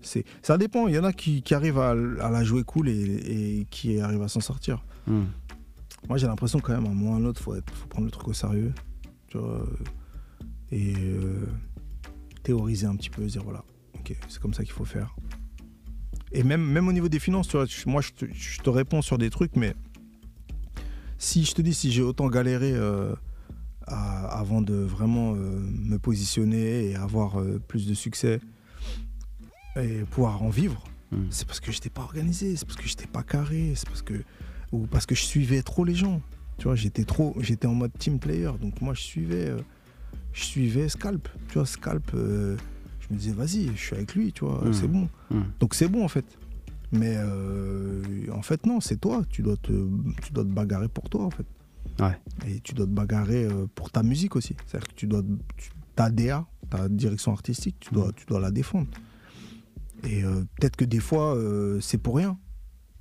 c'est, 0.00 0.24
ça 0.42 0.56
dépend, 0.58 0.86
il 0.88 0.94
y 0.94 0.98
en 0.98 1.04
a 1.04 1.12
qui, 1.12 1.42
qui 1.42 1.54
arrivent 1.54 1.78
à, 1.78 1.90
à 1.90 2.30
la 2.30 2.44
jouer 2.44 2.62
cool 2.64 2.88
et, 2.88 3.60
et 3.60 3.66
qui 3.70 4.00
arrivent 4.00 4.22
à 4.22 4.28
s'en 4.28 4.40
sortir. 4.40 4.84
Hmm. 5.06 5.24
Moi 6.08 6.16
j'ai 6.18 6.26
l'impression 6.28 6.60
quand 6.60 6.72
même, 6.72 6.86
à 6.86 6.88
un 6.88 6.94
moment 6.94 7.12
ou 7.12 7.14
à 7.14 7.16
un 7.18 7.24
autre, 7.24 7.40
faut, 7.42 7.54
être- 7.56 7.72
faut 7.74 7.86
prendre 7.88 8.04
le 8.06 8.10
truc 8.10 8.28
au 8.28 8.32
sérieux. 8.32 8.72
Tu 9.26 9.36
vois, 9.38 9.60
euh, 9.60 9.66
et 10.70 10.94
euh, 10.96 11.46
théoriser 12.42 12.86
un 12.86 12.94
petit 12.96 13.10
peu, 13.10 13.22
se 13.28 13.32
dire 13.32 13.42
voilà, 13.44 13.64
ok, 13.98 14.14
c'est 14.28 14.40
comme 14.40 14.54
ça 14.54 14.62
qu'il 14.64 14.72
faut 14.72 14.84
faire. 14.84 15.14
Et 16.32 16.42
même, 16.42 16.62
même 16.62 16.86
au 16.88 16.92
niveau 16.92 17.08
des 17.08 17.18
finances, 17.18 17.48
tu 17.48 17.56
vois, 17.56 17.66
moi 17.86 18.00
je 18.00 18.10
te, 18.12 18.24
je 18.32 18.60
te 18.60 18.70
réponds 18.70 19.02
sur 19.02 19.18
des 19.18 19.30
trucs, 19.30 19.56
mais 19.56 19.74
si 21.18 21.44
je 21.44 21.52
te 21.54 21.60
dis, 21.62 21.74
si 21.74 21.90
j'ai 21.90 22.02
autant 22.02 22.28
galéré 22.28 22.72
euh, 22.74 23.14
à- 23.88 24.38
avant 24.38 24.60
de 24.62 24.74
vraiment 24.74 25.34
euh, 25.34 25.58
me 25.60 25.98
positionner 25.98 26.90
et 26.90 26.96
avoir 26.96 27.40
euh, 27.40 27.58
plus 27.66 27.86
de 27.86 27.94
succès 27.94 28.40
et 29.80 30.00
pouvoir 30.10 30.42
en 30.42 30.50
vivre, 30.50 30.84
Hmm. 31.10 31.24
c'est 31.30 31.46
parce 31.46 31.58
que 31.58 31.72
j'étais 31.72 31.88
pas 31.88 32.02
organisé, 32.02 32.54
c'est 32.54 32.66
parce 32.66 32.76
que 32.76 32.86
j'étais 32.86 33.06
pas 33.06 33.22
carré, 33.22 33.72
c'est 33.74 33.88
parce 33.88 34.02
que 34.02 34.12
ou 34.72 34.86
parce 34.86 35.06
que 35.06 35.14
je 35.14 35.22
suivais 35.22 35.62
trop 35.62 35.82
les 35.86 35.94
gens. 35.94 36.20
Tu 36.58 36.64
vois, 36.64 36.74
j'étais 36.74 37.04
trop, 37.04 37.34
j'étais 37.40 37.66
en 37.66 37.72
mode 37.74 37.92
team 37.98 38.18
player, 38.18 38.50
donc 38.60 38.82
moi 38.82 38.92
je 38.92 39.00
suivais, 39.00 39.46
euh, 39.46 39.58
je 40.34 40.42
suivais 40.44 40.86
Scalp. 40.90 41.26
Tu 41.48 41.54
vois, 41.54 41.64
Scalp, 41.64 42.10
euh, 42.12 42.58
je 43.00 43.14
me 43.14 43.18
disais 43.18 43.32
vas-y, 43.32 43.68
je 43.74 43.80
suis 43.80 43.94
avec 43.96 44.14
lui, 44.14 44.32
tu 44.34 44.44
vois, 44.44 44.62
Mm. 44.66 44.72
c'est 44.74 44.86
bon. 44.88 45.08
Hmm. 45.30 45.44
Donc 45.60 45.74
c'est 45.74 45.88
bon 45.88 46.04
en 46.04 46.08
fait. 46.08 46.26
Mais 46.92 47.14
euh, 47.16 48.02
en 48.30 48.42
fait 48.42 48.66
non, 48.66 48.80
c'est 48.80 48.96
toi. 49.00 49.22
Tu 49.30 49.40
dois 49.40 49.56
te, 49.56 49.72
tu 50.22 50.32
dois 50.34 50.44
te 50.44 50.50
bagarrer 50.50 50.88
pour 50.88 51.08
toi 51.08 51.24
en 51.24 51.30
fait. 51.30 51.46
Ouais. 52.00 52.16
Et 52.46 52.60
tu 52.60 52.74
dois 52.74 52.86
te 52.86 52.90
bagarrer 52.92 53.44
euh, 53.44 53.66
pour 53.74 53.90
ta 53.90 54.02
musique 54.02 54.36
aussi. 54.36 54.54
C'est-à-dire 54.66 54.88
que 54.88 54.94
tu 54.94 55.06
dois, 55.06 55.22
tu- 55.56 55.70
ta 55.96 56.10
DA, 56.10 56.46
ta 56.70 56.88
direction 56.88 57.32
artistique, 57.32 57.76
tu 57.80 57.92
dois, 57.92 58.08
Mm. 58.08 58.12
tu 58.16 58.26
dois 58.26 58.40
la 58.40 58.50
défendre. 58.50 58.86
Et 60.04 60.22
euh, 60.24 60.44
peut-être 60.60 60.76
que 60.76 60.84
des 60.84 61.00
fois 61.00 61.34
euh, 61.36 61.80
c'est 61.80 61.98
pour 61.98 62.16
rien. 62.16 62.38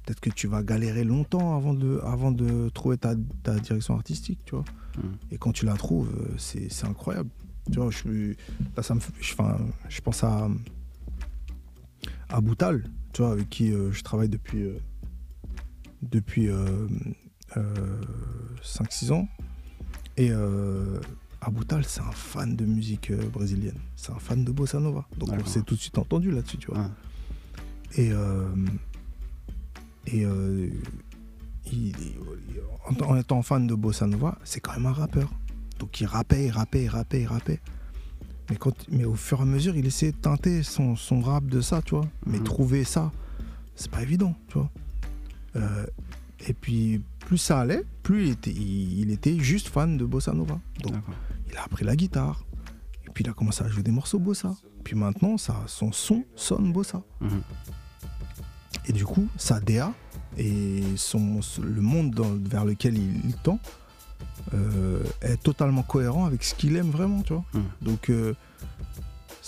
Peut-être 0.06 0.20
que 0.22 0.30
tu 0.30 0.48
vas 0.48 0.64
galérer 0.64 1.04
longtemps 1.04 1.56
avant 1.56 1.74
de, 1.74 2.00
avant 2.04 2.32
de 2.32 2.70
trouver 2.70 2.98
ta, 2.98 3.14
ta 3.44 3.60
direction 3.60 3.94
artistique, 3.96 4.40
tu 4.46 4.56
vois. 4.56 4.66
Mm. 4.98 5.02
Et 5.32 5.38
quand 5.38 5.52
tu 5.52 5.66
la 5.66 5.76
trouves, 5.76 6.10
c'est 6.38 6.72
c'est 6.72 6.88
incroyable. 6.88 7.30
Tu 7.72 7.78
vois, 7.80 7.92
je, 7.92 7.98
suis- 7.98 8.38
là, 8.78 8.82
ça 8.82 8.96
me, 8.96 9.00
fait- 9.02 9.12
je, 9.20 9.34
enfin, 9.34 9.58
je 9.90 10.00
pense 10.02 10.24
à, 10.24 10.50
à 12.30 12.42
Boutal, 12.42 12.84
tu 13.14 13.22
vois, 13.22 13.32
avec 13.34 13.50
qui 13.50 13.72
euh, 13.74 13.92
je 13.92 14.02
travaille 14.04 14.30
depuis, 14.30 14.70
depuis 16.02 16.48
5-6 18.64 19.12
ans. 19.12 19.28
Et 20.18 20.30
euh, 20.32 21.00
Aboutal, 21.42 21.84
c'est 21.86 22.02
un 22.02 22.12
fan 22.12 22.56
de 22.56 22.66
musique 22.66 23.12
euh, 23.12 23.30
brésilienne. 23.30 23.78
C'est 23.96 24.12
un 24.12 24.20
fan 24.20 24.44
de 24.44 24.52
bossa 24.52 24.80
nova. 24.80 25.06
Donc 25.18 25.30
on 25.32 25.46
s'est 25.46 25.62
tout 25.62 25.76
de 25.76 25.80
suite 25.80 25.98
entendu 25.98 26.32
là-dessus, 26.32 26.58
tu 26.58 26.68
vois. 26.72 26.80
Ouais. 26.80 26.88
Et, 27.96 28.12
euh, 28.12 28.48
et 30.08 30.26
euh, 30.26 30.70
il- 31.72 31.88
il- 31.90 32.16
en, 33.04 33.16
étant 33.18 33.42
fan 33.42 33.68
de 33.68 33.76
bossa 33.76 34.08
nova, 34.08 34.38
c'est 34.44 34.60
quand 34.60 34.74
même 34.74 34.86
un 34.88 34.94
rappeur. 34.94 35.30
Donc 35.80 36.00
il 36.02 36.06
rappait, 36.06 36.46
il 36.46 36.52
rappait, 36.52 36.84
il 36.86 36.88
rappait, 36.90 37.22
il 37.22 37.28
rappait. 37.28 37.60
Mais, 38.50 38.56
quand, 38.56 38.74
mais 38.90 39.04
au 39.04 39.16
fur 39.16 39.40
et 39.40 39.42
à 39.42 39.46
mesure, 39.46 39.76
il 39.76 39.86
essayait 39.86 40.14
de 40.14 40.18
teinter 40.18 40.64
son, 40.64 40.96
son 40.96 41.20
rap 41.22 41.46
de 41.46 41.60
ça, 41.62 41.82
tu 41.82 41.96
vois. 41.96 42.08
Mais 42.26 42.40
Mhm. 42.40 42.44
trouver 42.46 42.84
ça, 42.86 43.12
c'est 43.76 43.92
pas 43.92 44.02
évident, 44.02 44.36
tu 44.48 44.58
vois. 44.58 44.72
Euh, 45.58 45.86
et 46.48 46.54
puis, 46.54 47.02
plus 47.28 47.38
ça 47.38 47.60
allait, 47.60 47.84
plus 48.04 48.28
il 48.28 48.32
était, 48.32 48.52
il, 48.52 49.00
il 49.02 49.12
était 49.12 49.38
juste 49.38 49.68
fan 49.68 49.98
de 49.98 50.06
bossa 50.06 50.32
nova. 50.32 50.60
Donc 50.82 50.94
il 51.52 51.58
a 51.58 51.64
appris 51.64 51.84
la 51.84 51.98
guitare. 51.98 52.46
Et 53.06 53.10
puis 53.14 53.26
il 53.26 53.30
a 53.30 53.34
commencé 53.34 53.64
à 53.66 53.68
jouer 53.68 53.84
des 53.84 53.92
morceaux 53.92 54.18
bossa. 54.20 54.56
Puis 54.86 54.96
maintenant, 54.96 55.38
ça, 55.38 55.56
son 55.68 55.92
son 55.92 56.24
sonne 56.36 56.72
bossa. 56.72 57.02
Mhm. 57.20 57.42
Et 58.86 58.94
du 58.94 59.04
coup, 59.04 59.28
sa 59.36 59.60
DA 59.60 59.92
et 60.38 60.82
son, 60.96 61.42
le 61.62 61.82
monde 61.82 62.12
dans- 62.12 62.38
vers 62.50 62.64
lequel 62.64 62.98
il, 62.98 63.26
il 63.26 63.36
tend 63.44 63.60
euh, 64.54 65.04
est 65.22 65.36
totalement 65.44 65.84
cohérent 65.84 66.26
avec 66.26 66.44
ce 66.46 66.56
qu'il 66.56 66.78
aime 66.78 66.90
vraiment, 66.92 67.22
tu 67.24 67.34
vois. 67.34 67.44
Mhm. 67.54 67.64
Donc, 67.82 68.10
euh, 68.10 68.34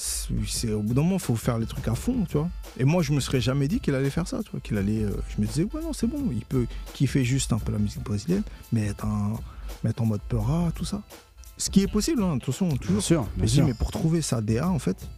c'est 0.02 0.72
au 0.72 0.82
bout 0.82 0.94
d'un 0.94 1.02
moment, 1.02 1.16
il 1.16 1.22
faut 1.22 1.36
faire 1.36 1.58
les 1.60 1.66
trucs 1.66 1.88
à 1.88 1.96
fond, 1.96 2.26
tu 2.30 2.38
vois. 2.38 2.50
Et 2.78 2.86
moi, 2.86 3.04
je 3.04 3.12
me 3.12 3.20
serais 3.20 3.42
jamais 3.42 3.68
dit 3.68 3.80
qu'il 3.80 3.94
allait 3.96 4.10
faire 4.10 4.28
ça, 4.28 4.42
tu 4.44 4.52
vois. 4.52 4.60
Qu'il 4.62 4.78
allait, 4.78 5.04
euh, 5.04 5.12
je 5.36 5.42
me 5.42 5.48
disais, 5.48 5.64
ouais, 5.64 5.82
non, 5.82 5.92
c'est 5.94 6.08
bon, 6.08 6.30
il 6.32 6.46
peut 6.46 6.68
kiffer 6.94 7.26
juste 7.26 7.52
un 7.52 7.60
peu 7.60 7.72
la 7.72 7.80
musique 7.80 8.04
brésilienne, 8.04 8.44
mais 8.72 8.88
être, 8.88 9.06
un, 9.06 9.34
mettre 9.84 10.02
en 10.02 10.06
mode 10.06 10.22
peura, 10.22 10.72
tout 10.74 10.86
ça. 10.86 11.02
Ce 11.58 11.70
qui 11.70 11.82
est 11.82 11.88
possible, 11.92 12.24
hein, 12.24 12.38
attention, 12.38 12.68
Bien 12.70 12.78
toujours. 12.78 13.02
sûr, 13.04 13.28
Mais, 13.36 13.42
bien 13.44 13.48
si, 13.48 13.56
sûr. 13.56 13.66
mais 13.66 13.74
pour 13.74 13.92
trouver 13.92 14.22
sa 14.22 14.40
DA, 14.40 14.70
en 14.70 14.80
fait, 14.80 15.10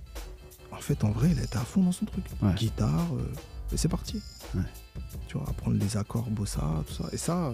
en 0.72 0.80
fait, 0.80 1.04
en 1.04 1.12
vrai, 1.12 1.30
il 1.32 1.40
était 1.40 1.58
à 1.58 1.62
fond 1.64 1.84
dans 1.84 1.92
son 1.92 2.06
truc. 2.06 2.26
Ouais. 2.42 2.54
Guitare, 2.56 3.08
euh, 3.14 3.74
et 3.74 3.78
c'est 3.78 3.88
parti. 3.90 4.20
Ouais. 4.56 4.62
Tu 5.28 5.38
vois, 5.38 5.48
apprendre 5.48 5.78
les 5.80 5.96
accords, 5.98 6.30
bossa, 6.32 6.64
tout 6.88 6.94
ça. 7.04 7.10
Et 7.12 7.18
ça, 7.18 7.54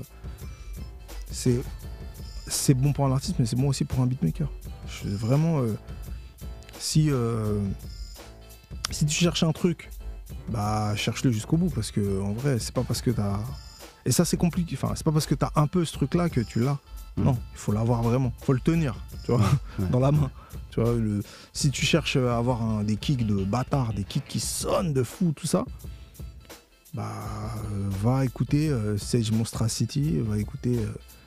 c'est 1.31 1.59
c'est 2.49 2.73
bon 2.73 2.93
pour 2.93 3.06
un 3.06 3.11
artiste, 3.11 3.35
mais 3.39 3.45
c'est 3.45 3.57
bon 3.57 3.67
aussi 3.67 3.83
pour 3.83 3.99
un 3.99 4.06
beatmaker. 4.07 4.49
Je, 4.88 5.09
vraiment, 5.09 5.59
euh, 5.59 5.73
si 6.80 7.09
euh, 7.09 7.59
si 8.91 9.06
tu 9.06 9.14
cherches 9.15 9.43
un 9.43 9.51
truc, 9.51 9.89
bah 10.49 10.95
cherche-le 10.95 11.31
jusqu'au 11.31 11.57
bout, 11.57 11.69
parce 11.69 11.91
que 11.91 12.22
en 12.22 12.33
vrai, 12.33 12.59
c'est 12.59 12.73
pas 12.73 12.83
parce 12.83 13.01
que 13.01 13.11
t'as 13.11 13.39
et 14.06 14.11
ça 14.11 14.23
c'est 14.25 14.38
compliqué. 14.38 14.77
Enfin, 14.81 14.93
c'est 14.95 15.03
pas 15.03 15.11
parce 15.11 15.25
que 15.25 15.35
t'as 15.35 15.51
un 15.56 15.67
peu 15.67 15.83
ce 15.85 15.93
truc-là 15.93 16.30
que 16.30 16.41
tu 16.41 16.59
l'as. 16.61 16.77
Mm. 17.17 17.23
Non, 17.23 17.38
il 17.53 17.57
faut 17.57 17.72
l'avoir 17.72 18.01
vraiment. 18.03 18.31
Faut 18.43 18.53
le 18.53 18.59
tenir, 18.59 18.95
tu 19.25 19.31
vois, 19.31 19.41
ouais. 19.41 19.85
dans 19.91 19.99
la 19.99 20.11
main. 20.11 20.31
Tu 20.72 20.81
vois, 20.81 20.93
le, 20.93 21.22
si 21.53 21.72
tu 21.72 21.85
cherches 21.85 22.15
à 22.17 22.38
avoir 22.38 22.61
un- 22.61 22.83
des 22.83 22.95
kicks 22.95 23.25
de 23.25 23.43
bâtard, 23.43 23.93
des 23.93 24.03
kicks 24.03 24.27
qui 24.27 24.39
sonnent 24.39 24.93
de 24.93 25.03
fou, 25.03 25.33
tout 25.35 25.47
ça, 25.47 25.65
bah 26.93 27.11
euh, 27.73 27.89
va 28.01 28.23
écouter 28.23 28.69
euh, 28.69 28.97
Sage 28.97 29.31
Monstracity, 29.31 30.19
va 30.19 30.38
écouter, 30.38 30.80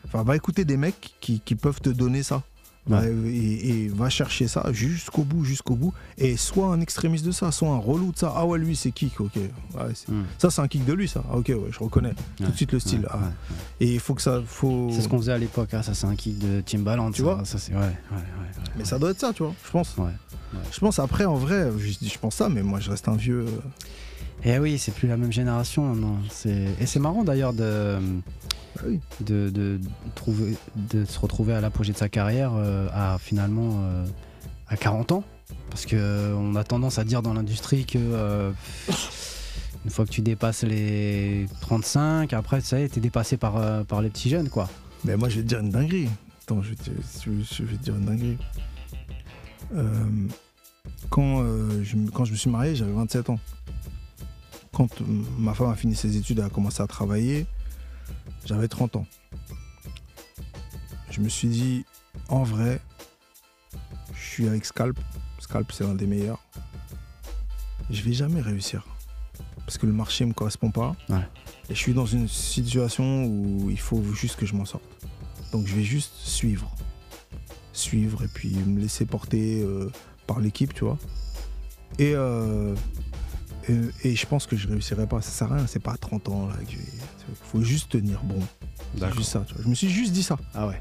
enfin 0.06 0.22
va 0.22 0.36
écouter 0.36 0.64
des 0.64 0.76
mecs 0.76 1.14
qui, 1.20 1.40
qui 1.40 1.54
peuvent 1.56 1.80
te 1.80 1.90
donner 1.90 2.22
ça. 2.22 2.42
Va- 2.86 3.02
et, 3.06 3.84
et 3.84 3.88
va 3.88 4.08
chercher 4.08 4.48
ça 4.48 4.66
jusqu'au 4.72 5.22
bout, 5.22 5.44
jusqu'au 5.44 5.74
bout. 5.76 5.92
Et 6.18 6.36
soit 6.36 6.68
un 6.72 6.80
extrémiste 6.80 7.24
de 7.24 7.30
ça, 7.30 7.52
soit 7.52 7.68
un 7.68 7.76
relou 7.78 8.10
de 8.12 8.16
ça. 8.18 8.32
Ah 8.34 8.46
ouais, 8.46 8.58
lui 8.58 8.74
c'est 8.74 8.90
kick, 8.90 9.20
ok. 9.20 9.36
Ouais, 9.36 9.42
Mhm. 10.08 10.24
Ça 10.38 10.50
c'est 10.50 10.60
un 10.62 10.66
kick 10.68 10.84
de 10.84 10.92
lui, 10.92 11.06
ça. 11.06 11.22
Ah, 11.30 11.36
ok, 11.36 11.48
ouais, 11.48 11.68
je 11.70 11.78
reconnais 11.78 12.14
tout 12.38 12.44
de 12.50 12.56
suite 12.56 12.72
le 12.72 12.80
style. 12.80 13.06
Ah. 13.10 13.18
Et 13.80 13.92
il 13.94 14.00
faut 14.00 14.14
que 14.14 14.22
ça, 14.22 14.40
faut. 14.46 14.88
C'est 14.92 15.02
ce 15.02 15.08
qu'on 15.08 15.18
faisait 15.18 15.32
à 15.32 15.38
l'époque, 15.38 15.72
hein, 15.74 15.82
ça 15.82 15.94
c'est 15.94 16.06
un 16.06 16.16
kick 16.16 16.38
de 16.38 16.62
Timbaland. 16.62 17.10
Tu 17.12 17.18
ça, 17.18 17.22
vois 17.34 17.44
ça 17.44 17.58
c'est 17.58 17.72
ouais, 17.72 17.78
ouais, 17.78 17.86
ouais, 17.86 18.16
ouais, 18.16 18.62
Mais 18.78 18.84
ça 18.84 18.98
doit 18.98 19.10
être 19.10 19.20
ça, 19.20 19.32
tu 19.32 19.42
vois. 19.42 19.54
Je 19.64 19.70
pense. 19.70 19.94
Ouais. 19.98 20.10
Je 20.72 20.80
pense 20.80 20.98
après, 20.98 21.26
en 21.26 21.36
vrai, 21.36 21.68
je, 21.78 21.92
je 22.08 22.18
pense 22.18 22.34
ça, 22.34 22.48
mais 22.48 22.62
moi 22.62 22.80
je 22.80 22.90
reste 22.90 23.06
un 23.08 23.14
vieux. 23.16 23.44
euh, 23.46 23.60
Et 24.42 24.58
oui, 24.58 24.78
c'est 24.78 24.90
plus 24.92 25.06
la 25.06 25.16
même 25.16 25.30
génération, 25.32 25.94
non. 25.94 26.16
C'est 26.30 26.66
et 26.80 26.86
c'est 26.86 26.98
marrant 26.98 27.22
d'ailleurs 27.24 27.52
de, 27.52 27.98
bah 28.00 28.39
oui. 28.86 29.00
de, 29.20 29.50
de 29.50 29.80
trouver, 30.14 30.56
de 30.76 31.04
se 31.04 31.18
retrouver 31.18 31.54
à 31.54 31.60
l'apogée 31.60 31.92
de 31.92 31.98
sa 31.98 32.08
carrière 32.08 32.52
euh, 32.54 32.88
à 32.92 33.18
finalement 33.18 33.80
euh, 33.82 34.06
à 34.68 34.76
40 34.76 35.12
ans, 35.12 35.24
parce 35.70 35.86
que 35.86 35.96
euh, 35.96 36.54
a 36.54 36.64
tendance 36.64 36.98
à 36.98 37.04
dire 37.04 37.22
dans 37.22 37.34
l'industrie 37.34 37.84
que 37.84 37.98
euh, 37.98 38.52
une 39.84 39.90
fois 39.90 40.04
que 40.04 40.10
tu 40.10 40.20
dépasses 40.20 40.62
les 40.62 41.46
35, 41.62 42.32
après 42.32 42.60
ça 42.60 42.78
y 42.78 42.82
est, 42.84 42.88
t'es 42.88 43.00
dépassé 43.00 43.36
par, 43.36 43.84
par 43.86 44.02
les 44.02 44.10
petits 44.10 44.28
jeunes, 44.30 44.48
quoi. 44.48 44.68
Mais 45.04 45.16
moi, 45.16 45.28
je 45.28 45.36
vais 45.36 45.42
te 45.42 45.48
dire 45.48 45.60
une 45.60 45.70
dinguerie. 45.70 46.08
Attends, 46.42 46.60
je 46.62 46.70
vais 46.70 46.76
te, 46.76 46.90
je- 47.24 47.62
vais 47.62 47.76
te 47.76 47.82
dire 47.82 47.96
une 47.96 48.04
dinguerie. 48.04 48.38
Quand, 51.08 51.42
je, 51.82 51.96
me- 51.96 52.10
quand 52.10 52.24
je 52.24 52.32
me 52.32 52.36
suis 52.36 52.50
marié, 52.50 52.74
j'avais 52.76 52.92
27 52.92 53.30
ans. 53.30 53.38
Quand 54.72 54.88
ma 55.38 55.54
femme 55.54 55.70
a 55.70 55.74
fini 55.74 55.94
ses 55.96 56.16
études 56.16 56.38
et 56.38 56.42
a 56.42 56.48
commencé 56.48 56.82
à 56.82 56.86
travailler, 56.86 57.46
j'avais 58.44 58.68
30 58.68 58.96
ans. 58.96 59.06
Je 61.10 61.20
me 61.20 61.28
suis 61.28 61.48
dit, 61.48 61.84
en 62.28 62.42
vrai, 62.42 62.80
je 64.14 64.20
suis 64.20 64.48
avec 64.48 64.64
Scalp. 64.64 64.98
Scalp, 65.38 65.72
c'est 65.72 65.84
l'un 65.84 65.94
des 65.94 66.06
meilleurs. 66.06 66.44
Je 67.90 68.02
vais 68.02 68.12
jamais 68.12 68.40
réussir. 68.40 68.86
Parce 69.58 69.78
que 69.78 69.86
le 69.86 69.92
marché 69.92 70.24
me 70.24 70.32
correspond 70.32 70.70
pas. 70.70 70.96
Ouais. 71.08 71.26
Et 71.68 71.74
je 71.74 71.78
suis 71.78 71.94
dans 71.94 72.06
une 72.06 72.28
situation 72.28 73.24
où 73.24 73.70
il 73.70 73.78
faut 73.78 74.02
juste 74.14 74.36
que 74.36 74.46
je 74.46 74.54
m'en 74.54 74.64
sorte. 74.64 74.84
Donc 75.52 75.66
je 75.66 75.74
vais 75.74 75.82
juste 75.82 76.14
suivre. 76.16 76.70
Suivre 77.72 78.22
et 78.24 78.28
puis 78.28 78.50
me 78.54 78.80
laisser 78.80 79.06
porter 79.06 79.62
euh, 79.62 79.90
par 80.26 80.40
l'équipe, 80.40 80.74
tu 80.74 80.84
vois. 80.84 80.98
Et, 81.98 82.14
euh, 82.14 82.74
et, 83.70 84.08
et 84.10 84.16
je 84.16 84.26
pense 84.26 84.46
que 84.46 84.56
je 84.56 84.68
réussirai 84.68 85.06
pas. 85.06 85.20
Ça 85.22 85.30
sert 85.30 85.52
à 85.52 85.56
rien, 85.56 85.66
c'est 85.66 85.82
pas 85.82 85.92
à 85.92 85.96
30 85.96 86.28
ans 86.28 86.46
là. 86.48 86.56
Il 86.70 87.34
faut 87.34 87.62
juste 87.62 87.90
tenir 87.92 88.22
bon. 88.24 88.40
Juste 89.16 89.30
ça, 89.30 89.44
tu 89.46 89.54
vois. 89.54 89.62
Je 89.64 89.68
me 89.68 89.74
suis 89.74 89.88
juste 89.90 90.12
dit 90.12 90.22
ça. 90.22 90.38
Ah 90.54 90.66
ouais. 90.66 90.80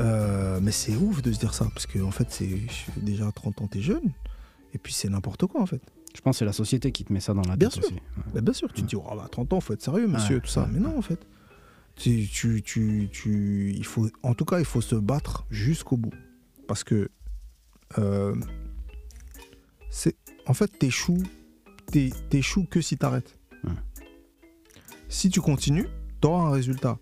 Euh, 0.00 0.58
mais 0.62 0.72
c'est 0.72 0.94
ouf 0.96 1.22
de 1.22 1.32
se 1.32 1.38
dire 1.38 1.54
ça, 1.54 1.66
parce 1.72 1.86
que 1.86 1.98
en 2.00 2.10
fait, 2.10 2.26
c'est 2.30 2.50
déjà 2.98 3.26
à 3.28 3.32
30 3.32 3.62
ans, 3.62 3.66
t'es 3.66 3.80
jeune. 3.80 4.12
Et 4.74 4.78
puis 4.78 4.92
c'est 4.92 5.08
n'importe 5.08 5.46
quoi 5.46 5.62
en 5.62 5.66
fait. 5.66 5.80
Je 6.14 6.20
pense 6.20 6.36
que 6.36 6.38
c'est 6.40 6.44
la 6.44 6.52
société 6.52 6.92
qui 6.92 7.04
te 7.04 7.12
met 7.12 7.20
ça 7.20 7.32
dans 7.34 7.42
la 7.42 7.56
Bien 7.56 7.68
tête 7.68 7.82
sûr. 7.82 7.84
aussi. 7.84 7.94
Ouais. 7.94 8.22
Bah, 8.34 8.40
bien 8.42 8.52
sûr, 8.54 8.72
tu 8.72 8.82
te 8.82 8.86
dis, 8.86 8.96
oh, 8.96 9.02
bah, 9.16 9.24
à 9.24 9.28
30 9.28 9.52
ans, 9.52 9.60
faut 9.60 9.72
être 9.74 9.82
sérieux, 9.82 10.06
monsieur, 10.06 10.36
Ouais, 10.36 10.40
tout 10.42 10.48
ça. 10.48 10.62
ouais, 10.62 10.68
Mais 10.72 10.80
non, 10.80 10.96
en 10.98 11.02
fait. 11.02 11.26
Tu, 11.94 12.26
tu, 12.26 12.62
tu, 12.62 13.08
tu- 13.10 13.72
il 13.74 13.84
faut, 13.86 14.08
en 14.22 14.34
tout 14.34 14.44
cas, 14.44 14.58
il 14.58 14.64
faut 14.66 14.80
se 14.82 14.94
battre 14.96 15.46
jusqu'au 15.50 15.96
bout. 15.96 16.12
Parce 16.68 16.84
que, 16.84 17.10
euh, 17.98 18.34
c'est, 19.90 20.16
en 20.46 20.54
fait, 20.54 20.68
t'échoues, 20.78 21.22
t'é- 21.22 21.28
t'échoues 21.86 22.66
que 22.66 22.80
si 22.80 22.96
t'arrêtes. 22.96 23.38
Ouais. 23.64 23.72
Si 25.08 25.30
tu 25.30 25.40
continues, 25.40 25.88
t'auras 26.20 26.42
un 26.42 26.50
résultat. 26.50 26.98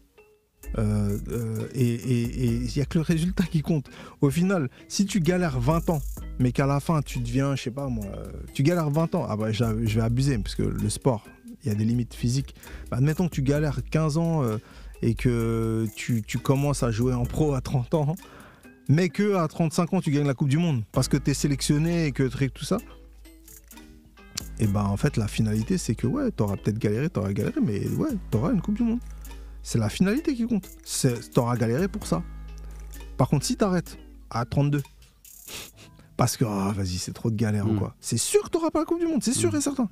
Euh, 0.78 1.18
euh, 1.30 1.68
et 1.74 2.64
il 2.64 2.70
n'y 2.74 2.82
a 2.82 2.84
que 2.84 2.98
le 2.98 3.04
résultat 3.04 3.44
qui 3.44 3.62
compte. 3.62 3.88
Au 4.20 4.30
final, 4.30 4.68
si 4.88 5.06
tu 5.06 5.20
galères 5.20 5.60
20 5.60 5.90
ans, 5.90 6.02
mais 6.38 6.52
qu'à 6.52 6.66
la 6.66 6.80
fin 6.80 7.00
tu 7.02 7.20
deviens, 7.20 7.54
je 7.54 7.62
sais 7.62 7.70
pas 7.70 7.88
moi, 7.88 8.06
euh, 8.06 8.26
tu 8.54 8.62
galères 8.62 8.90
20 8.90 9.14
ans, 9.14 9.26
ah 9.28 9.36
bah 9.36 9.52
je 9.52 9.64
vais 9.64 10.00
abuser 10.00 10.36
parce 10.38 10.54
que 10.54 10.62
le 10.62 10.90
sport, 10.90 11.24
il 11.62 11.68
y 11.68 11.70
a 11.70 11.74
des 11.74 11.84
limites 11.84 12.14
physiques. 12.14 12.54
Bah, 12.90 12.96
admettons 12.96 13.28
que 13.28 13.34
tu 13.34 13.42
galères 13.42 13.80
15 13.88 14.18
ans 14.18 14.42
euh, 14.42 14.58
et 15.02 15.14
que 15.14 15.86
tu, 15.94 16.22
tu 16.22 16.38
commences 16.38 16.82
à 16.82 16.90
jouer 16.90 17.14
en 17.14 17.24
pro 17.24 17.54
à 17.54 17.60
30 17.60 17.94
ans, 17.94 18.16
mais 18.88 19.08
que 19.08 19.36
à 19.36 19.46
35 19.46 19.94
ans 19.94 20.00
tu 20.00 20.10
gagnes 20.10 20.26
la 20.26 20.34
Coupe 20.34 20.48
du 20.48 20.58
Monde 20.58 20.82
parce 20.92 21.08
que 21.08 21.16
tu 21.16 21.30
es 21.30 21.34
sélectionné 21.34 22.06
et 22.06 22.12
que 22.12 22.24
tout 22.48 22.64
ça. 22.64 22.78
Et 24.60 24.66
bah 24.66 24.84
en 24.84 24.96
fait 24.96 25.16
la 25.16 25.26
finalité 25.28 25.78
c'est 25.78 25.94
que 25.94 26.06
ouais, 26.06 26.30
t'auras 26.30 26.56
peut-être 26.56 26.78
galéré, 26.78 27.10
t'auras 27.10 27.32
galéré, 27.32 27.60
mais 27.60 27.86
ouais, 27.88 28.10
t'auras 28.30 28.52
une 28.52 28.60
Coupe 28.62 28.76
du 28.76 28.82
Monde. 28.84 29.00
C'est 29.62 29.78
la 29.78 29.88
finalité 29.88 30.34
qui 30.34 30.46
compte. 30.46 30.68
C'est- 30.84 31.30
T'auras 31.32 31.56
galéré 31.56 31.88
pour 31.88 32.06
ça. 32.06 32.22
Par 33.16 33.28
contre, 33.28 33.46
si 33.46 33.56
t'arrêtes 33.56 33.96
à 34.30 34.44
32, 34.44 34.82
parce 36.16 36.36
que 36.36 36.44
ah, 36.44 36.72
vas-y, 36.76 36.98
c'est 36.98 37.12
trop 37.12 37.30
de 37.30 37.36
galère 37.36 37.66
ou 37.66 37.72
Mm. 37.72 37.78
quoi, 37.78 37.96
c'est 38.00 38.18
sûr 38.18 38.42
que 38.44 38.48
t'auras 38.50 38.70
pas 38.70 38.80
la 38.80 38.84
Coupe 38.84 39.00
du 39.00 39.06
Monde, 39.06 39.22
c'est 39.22 39.32
sûr 39.32 39.52
Mm. 39.52 39.56
et 39.56 39.60
certain. 39.60 39.88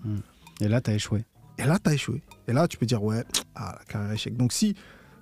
Et 0.60 0.68
là, 0.68 0.80
t'as 0.80 0.92
échoué. 0.94 1.24
Et 1.58 1.64
là, 1.64 1.78
t'as 1.78 1.92
échoué. 1.94 2.22
Et 2.48 2.52
là, 2.52 2.68
tu 2.68 2.76
peux 2.76 2.86
dire, 2.86 3.02
ouais, 3.02 3.24
ah, 3.54 3.76
la 3.78 3.84
carrière 3.86 4.12
échec. 4.12 4.36
Donc, 4.36 4.52
si 4.52 4.74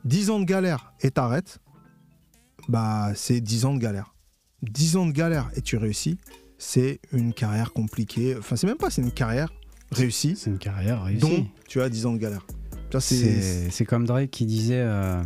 10 0.04 0.30
ans 0.30 0.40
de 0.40 0.44
galère 0.44 0.92
et 1.00 1.10
t'arrêtes, 1.10 1.58
bah, 2.68 3.12
c'est 3.14 3.40
10 3.40 3.64
ans 3.64 3.74
de 3.74 3.78
galère. 3.80 4.14
10 4.62 4.96
ans 4.96 5.06
de 5.06 5.12
galère 5.12 5.50
et 5.54 5.62
tu 5.62 5.76
réussis, 5.76 6.18
c'est 6.62 7.00
une 7.12 7.32
carrière 7.32 7.72
compliquée. 7.72 8.36
Enfin, 8.38 8.54
c'est 8.54 8.66
même 8.66 8.76
pas, 8.76 8.90
c'est 8.90 9.00
une 9.02 9.10
carrière 9.12 9.50
réussie, 9.90 10.34
C'est 10.36 10.50
une 10.50 10.58
carrière 10.58 11.02
réussie. 11.04 11.20
dont 11.20 11.46
tu 11.66 11.80
as 11.80 11.88
10 11.88 12.04
ans 12.06 12.12
de 12.12 12.18
galère. 12.18 12.46
C'est. 13.00 13.84
Comme 13.86 14.04
Drake 14.06 14.30
qui 14.30 14.44
disait 14.46 14.80
euh, 14.84 15.22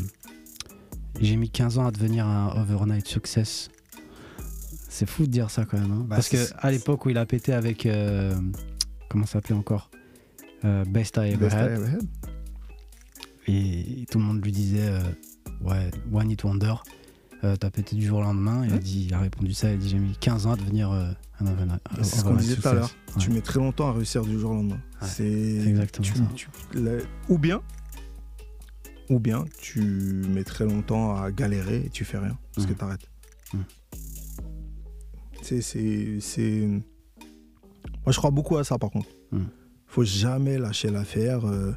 J'ai 1.20 1.36
mis 1.36 1.50
15 1.50 1.78
ans 1.78 1.86
à 1.86 1.90
devenir 1.90 2.26
un 2.26 2.54
overnight 2.60 3.06
success. 3.08 3.68
C'est 4.88 5.06
fou 5.08 5.22
de 5.26 5.30
dire 5.30 5.50
ça 5.50 5.64
quand 5.64 5.78
même. 5.78 5.90
hein. 5.90 6.04
Bah, 6.08 6.16
Parce 6.16 6.28
que 6.28 6.36
à 6.58 6.70
l'époque 6.70 7.04
où 7.06 7.10
il 7.10 7.18
a 7.18 7.26
pété 7.26 7.52
avec. 7.52 7.84
euh, 7.86 8.32
comment 9.10 9.26
ça 9.26 9.34
s'appelait 9.34 9.56
encore 9.56 9.90
Euh, 10.64 10.84
Best 10.84 11.16
I 11.16 11.32
Ever 11.32 11.48
Had. 11.52 11.72
Had. 11.82 12.02
Et 13.48 14.06
tout 14.10 14.18
le 14.18 14.24
monde 14.24 14.42
lui 14.44 14.52
disait 14.52 14.90
Ouais, 15.62 15.90
One 16.12 16.30
It 16.30 16.44
Wonder. 16.44 16.74
Euh, 17.44 17.56
T'as 17.56 17.70
pété 17.70 17.94
du 17.97 18.06
jour 18.06 18.18
au 18.18 18.23
lendemain. 18.23 18.64
Il, 18.64 18.70
a 18.70 18.74
Ouais. 18.74 18.78
dit, 18.81 19.05
il 19.08 19.14
a 19.14 19.18
répondu 19.20 19.52
ça. 19.55 19.68
Il 19.70 19.74
a 19.74 19.76
dit 19.76 19.89
J'ai 19.89 19.98
mis 19.98 20.16
15 20.16 20.47
ans 20.47 20.52
à 20.52 20.56
devenir 20.56 20.90
euh, 20.90 21.10
un 21.40 21.47
overnight. 21.47 21.81
C'est 22.02 22.16
ce 22.16 22.24
qu'on 22.24 22.34
disait 22.34 22.56
tout 22.56 22.68
à 22.68 22.74
l'heure. 22.74 22.90
Tu 23.18 23.31
mets 23.31 23.40
très 23.40 23.58
longtemps 23.60 23.89
à 23.89 23.92
réussir 23.92 24.24
du 24.24 24.39
jour 24.39 24.50
au 24.52 24.55
lendemain. 24.55 24.81
Ouais, 25.02 25.08
c'est 25.08 25.24
exactement 25.31 26.06
tu- 26.06 26.14
ça. 26.18 26.24
tu- 26.34 26.48
la- 26.74 26.98
ou 27.28 27.39
bien, 27.39 27.60
ou 29.10 29.18
bien 29.20 29.44
tu 29.60 29.81
mets 29.81 30.44
très 30.44 30.64
longtemps 30.64 31.14
à 31.16 31.31
galérer 31.31 31.82
et 31.86 31.90
tu 31.90 32.05
fais 32.05 32.18
rien 32.18 32.36
parce 32.55 32.66
que 32.66 32.73
t'arrêtes. 32.73 33.08
C'est. 35.42 36.66
Moi, 38.05 38.12
je 38.12 38.16
crois 38.16 38.31
beaucoup 38.31 38.56
à 38.56 38.64
ça 38.64 38.78
par 38.78 38.90
contre. 38.90 39.08
Mm. 39.32 39.42
Faut 39.86 40.05
jamais 40.05 40.58
lâcher 40.58 40.90
l'affaire 40.90 41.47
euh, 41.47 41.73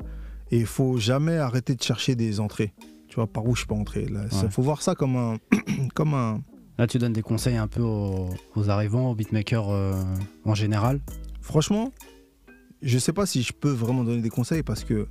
et 0.52 0.58
il 0.60 0.66
faut 0.66 0.98
jamais 0.98 1.38
arrêter 1.38 1.76
de 1.76 1.84
chercher 1.84 2.16
des 2.16 2.40
entrées. 2.40 2.74
Tu 3.18 3.22
vois, 3.22 3.26
par 3.34 3.48
où 3.48 3.56
je 3.56 3.66
peux 3.66 3.74
entrer. 3.74 4.06
Ouais. 4.06 4.28
faut 4.52 4.62
voir 4.62 4.84
ça 4.84 4.94
comme 4.94 5.16
un, 5.16 5.38
comme 5.96 6.14
un. 6.14 6.44
Là, 6.78 6.86
tu 6.86 7.00
donnes 7.00 7.14
des 7.14 7.24
conseils 7.24 7.56
un 7.56 7.66
peu 7.68 7.82
aux, 7.82 8.30
aux 8.56 8.70
arrivants, 8.70 9.10
aux 9.10 9.16
beatmakers 9.16 9.72
euh, 9.72 10.00
en 10.46 10.54
général. 10.54 11.00
Franchement, 11.42 11.92
je 12.84 13.00
sais 13.00 13.14
pas 13.14 13.26
si 13.26 13.42
je 13.42 13.54
peux 13.54 13.72
vraiment 13.72 14.04
donner 14.04 14.22
des 14.22 14.30
conseils 14.30 14.62
parce 14.62 14.84
que 14.84 15.08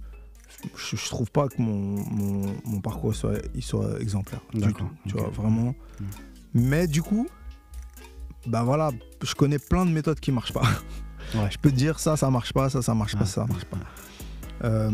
je, 0.77 0.95
je 0.95 1.09
trouve 1.09 1.33
pas 1.33 1.49
que 1.49 1.61
mon, 1.61 1.97
mon, 2.05 2.55
mon 2.65 2.81
parcours 2.81 3.13
soit, 3.13 3.39
il 3.57 3.63
soit 3.65 4.01
exemplaire. 4.01 4.41
Du 4.55 4.73
tout. 4.73 4.89
Tu 5.09 5.15
vois, 5.15 5.31
vraiment. 5.31 5.75
Mm. 5.99 6.05
Mais 6.55 6.87
du 6.87 7.03
coup, 7.03 7.27
ben 8.47 8.63
voilà, 8.63 8.93
je 9.21 9.35
connais 9.35 9.59
plein 9.59 9.85
de 9.85 9.91
méthodes 9.91 10.21
qui 10.21 10.31
marchent 10.31 10.53
pas. 10.53 10.63
Ouais. 11.35 11.49
Je 11.51 11.59
peux 11.59 11.73
te 11.73 11.77
dire 11.77 11.99
ça, 11.99 12.17
ça 12.17 12.31
marche 12.31 12.53
pas, 12.53 12.71
ça, 12.71 12.83
ça 12.83 12.95
marche 12.95 13.15
pas, 13.15 13.23
Ouais, 13.23 13.27
ça 13.27 13.47
marche 13.47 13.65
pas. 13.65 13.77
ouais. 13.79 13.83
Euh, 14.63 14.93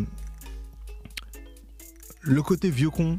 le 2.23 2.43
côté 2.43 2.71
vieux 2.71 2.91
con, 2.91 3.17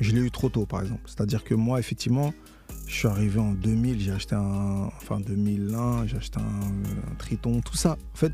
je 0.00 0.12
l'ai 0.12 0.20
eu 0.20 0.30
trop 0.30 0.48
tôt, 0.48 0.66
par 0.66 0.82
exemple. 0.82 1.02
C'est-à-dire 1.06 1.44
que 1.44 1.54
moi, 1.54 1.78
effectivement, 1.78 2.32
je 2.86 2.94
suis 2.94 3.08
arrivé 3.08 3.38
en 3.40 3.52
2000, 3.52 4.00
j'ai 4.00 4.12
acheté 4.12 4.34
un. 4.34 4.90
Enfin, 4.96 5.20
2001, 5.20 6.06
j'ai 6.06 6.16
acheté 6.16 6.38
un, 6.40 7.10
un 7.10 7.14
Triton, 7.18 7.60
tout 7.60 7.76
ça. 7.76 7.92
En 8.14 8.16
fait, 8.16 8.32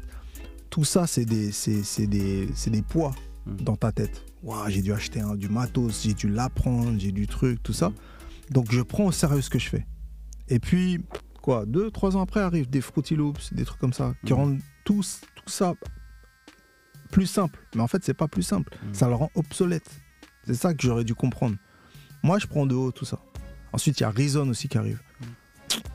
tout 0.70 0.85
ça, 0.85 1.07
c'est 1.07 1.25
des, 1.25 1.53
c'est, 1.53 2.07
des, 2.07 2.49
c'est 2.55 2.70
des 2.70 2.83
poids 2.83 3.15
Mm. 3.47 3.57
dans 3.62 3.77
ta 3.77 3.93
tête. 3.93 4.25
Ouah, 4.43 4.69
j'ai 4.69 4.83
dû 4.83 4.93
acheter 4.93 5.20
un, 5.20 5.36
du 5.36 5.49
matos, 5.49 6.03
j'ai 6.03 6.15
dû 6.15 6.28
l'apprendre, 6.28 6.99
j'ai 6.99 7.12
du 7.12 7.28
truc, 7.28 7.62
tout 7.62 7.73
ça. 7.73 7.93
Donc, 8.51 8.73
je 8.73 8.81
prends 8.83 9.05
au 9.05 9.12
sérieux 9.12 9.41
ce 9.41 9.51
que 9.51 9.61
je 9.61 9.69
fais. 9.69 9.86
Et 10.49 10.59
puis, 10.59 11.01
quoi, 11.43 11.65
deux, 11.65 11.93
trois 11.93 12.17
ans 12.17 12.23
après 12.23 12.41
arrivent 12.41 12.69
des 12.69 12.81
Fruity 12.81 13.15
Loops, 13.15 13.53
des 13.55 13.65
trucs 13.65 13.78
comme 13.78 13.93
ça, 13.93 14.15
qui 14.25 14.33
Mm. 14.33 14.36
rendent 14.36 14.59
tout, 14.85 15.03
tout 15.36 15.49
ça 15.49 15.75
plus 17.12 17.27
simple. 17.27 17.61
Mais 17.77 17.83
en 17.83 17.86
fait, 17.86 18.03
c'est 18.05 18.15
pas 18.15 18.27
plus 18.27 18.43
simple. 18.43 18.77
Mm. 18.85 18.95
Ça 18.95 19.09
le 19.09 19.15
rend 19.15 19.31
obsolète. 19.36 19.89
C'est 20.47 20.55
ça 20.55 20.75
que 20.75 20.83
j'aurais 20.83 21.05
dû 21.05 21.15
comprendre. 21.15 21.57
Moi, 22.23 22.39
je 22.39 22.47
prends 22.47 22.66
de 22.66 22.75
haut 22.75 22.92
tout 22.92 23.05
ça. 23.05 23.18
Ensuite, 23.73 23.99
il 24.00 24.02
y 24.02 24.07
a 24.07 24.10
Reason 24.10 24.49
aussi 24.49 24.68
qui 24.68 24.78
arrive. 24.78 25.00
Mm. 25.20 25.25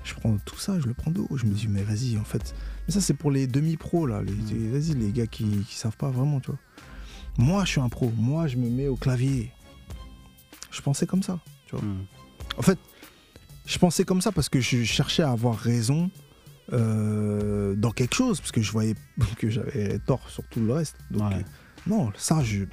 Je 0.04 0.14
prends 0.16 0.38
tout 0.46 0.58
ça, 0.58 0.80
je 0.80 0.88
le 0.88 0.94
prends 0.94 1.12
de 1.12 1.20
haut. 1.22 1.38
Je 1.38 1.46
me 1.46 1.54
dis, 1.54 1.68
mais 1.68 1.84
vas-y, 1.84 2.18
en 2.18 2.24
fait. 2.24 2.54
Mais 2.88 2.94
ça, 2.94 3.02
c'est 3.02 3.14
pour 3.14 3.32
les 3.32 3.48
demi-pros, 3.48 4.06
là. 4.06 4.22
Les, 4.22 4.32
Mm. 4.34 4.46
les- 4.52 4.70
Vas-y, 4.70 4.94
les 4.96 5.12
gars 5.12 5.28
qui, 5.28 5.46
qui 5.68 5.76
savent 5.76 5.98
pas 5.98 6.10
vraiment, 6.10 6.40
tu 6.40 6.52
vois. 6.52 6.60
Moi, 7.38 7.64
je 7.66 7.72
suis 7.72 7.82
un 7.82 7.90
pro. 7.90 8.12
Moi, 8.18 8.48
je 8.48 8.58
me 8.58 8.70
mets 8.70 8.88
au 8.88 8.96
clavier. 8.98 9.52
Je 10.72 10.82
pensais 10.82 11.06
comme 11.06 11.24
ça. 11.24 11.40
Mm. 11.74 11.78
En 12.58 12.62
fait, 12.62 12.78
je 13.66 13.78
pensais 13.80 14.04
comme 14.04 14.22
ça 14.22 14.32
parce 14.34 14.50
que 14.50 14.60
je 14.60 14.84
cherchais 14.84 15.24
à 15.24 15.32
avoir 15.32 15.58
raison 15.58 16.12
euh, 16.74 17.76
dans 17.76 17.92
quelque 17.92 18.16
chose, 18.16 18.40
parce 18.40 18.52
que 18.52 18.62
je 18.62 18.72
voyais 18.72 18.96
que 19.38 19.50
j'avais 19.50 20.00
tort 20.00 20.30
sur 20.30 20.44
tout 20.50 20.60
le 20.60 20.74
reste. 20.74 20.96
Donc, 21.10 21.32
Ouais. 21.32 21.46
non, 21.88 22.12
ça, 22.16 22.44
je. 22.44 22.66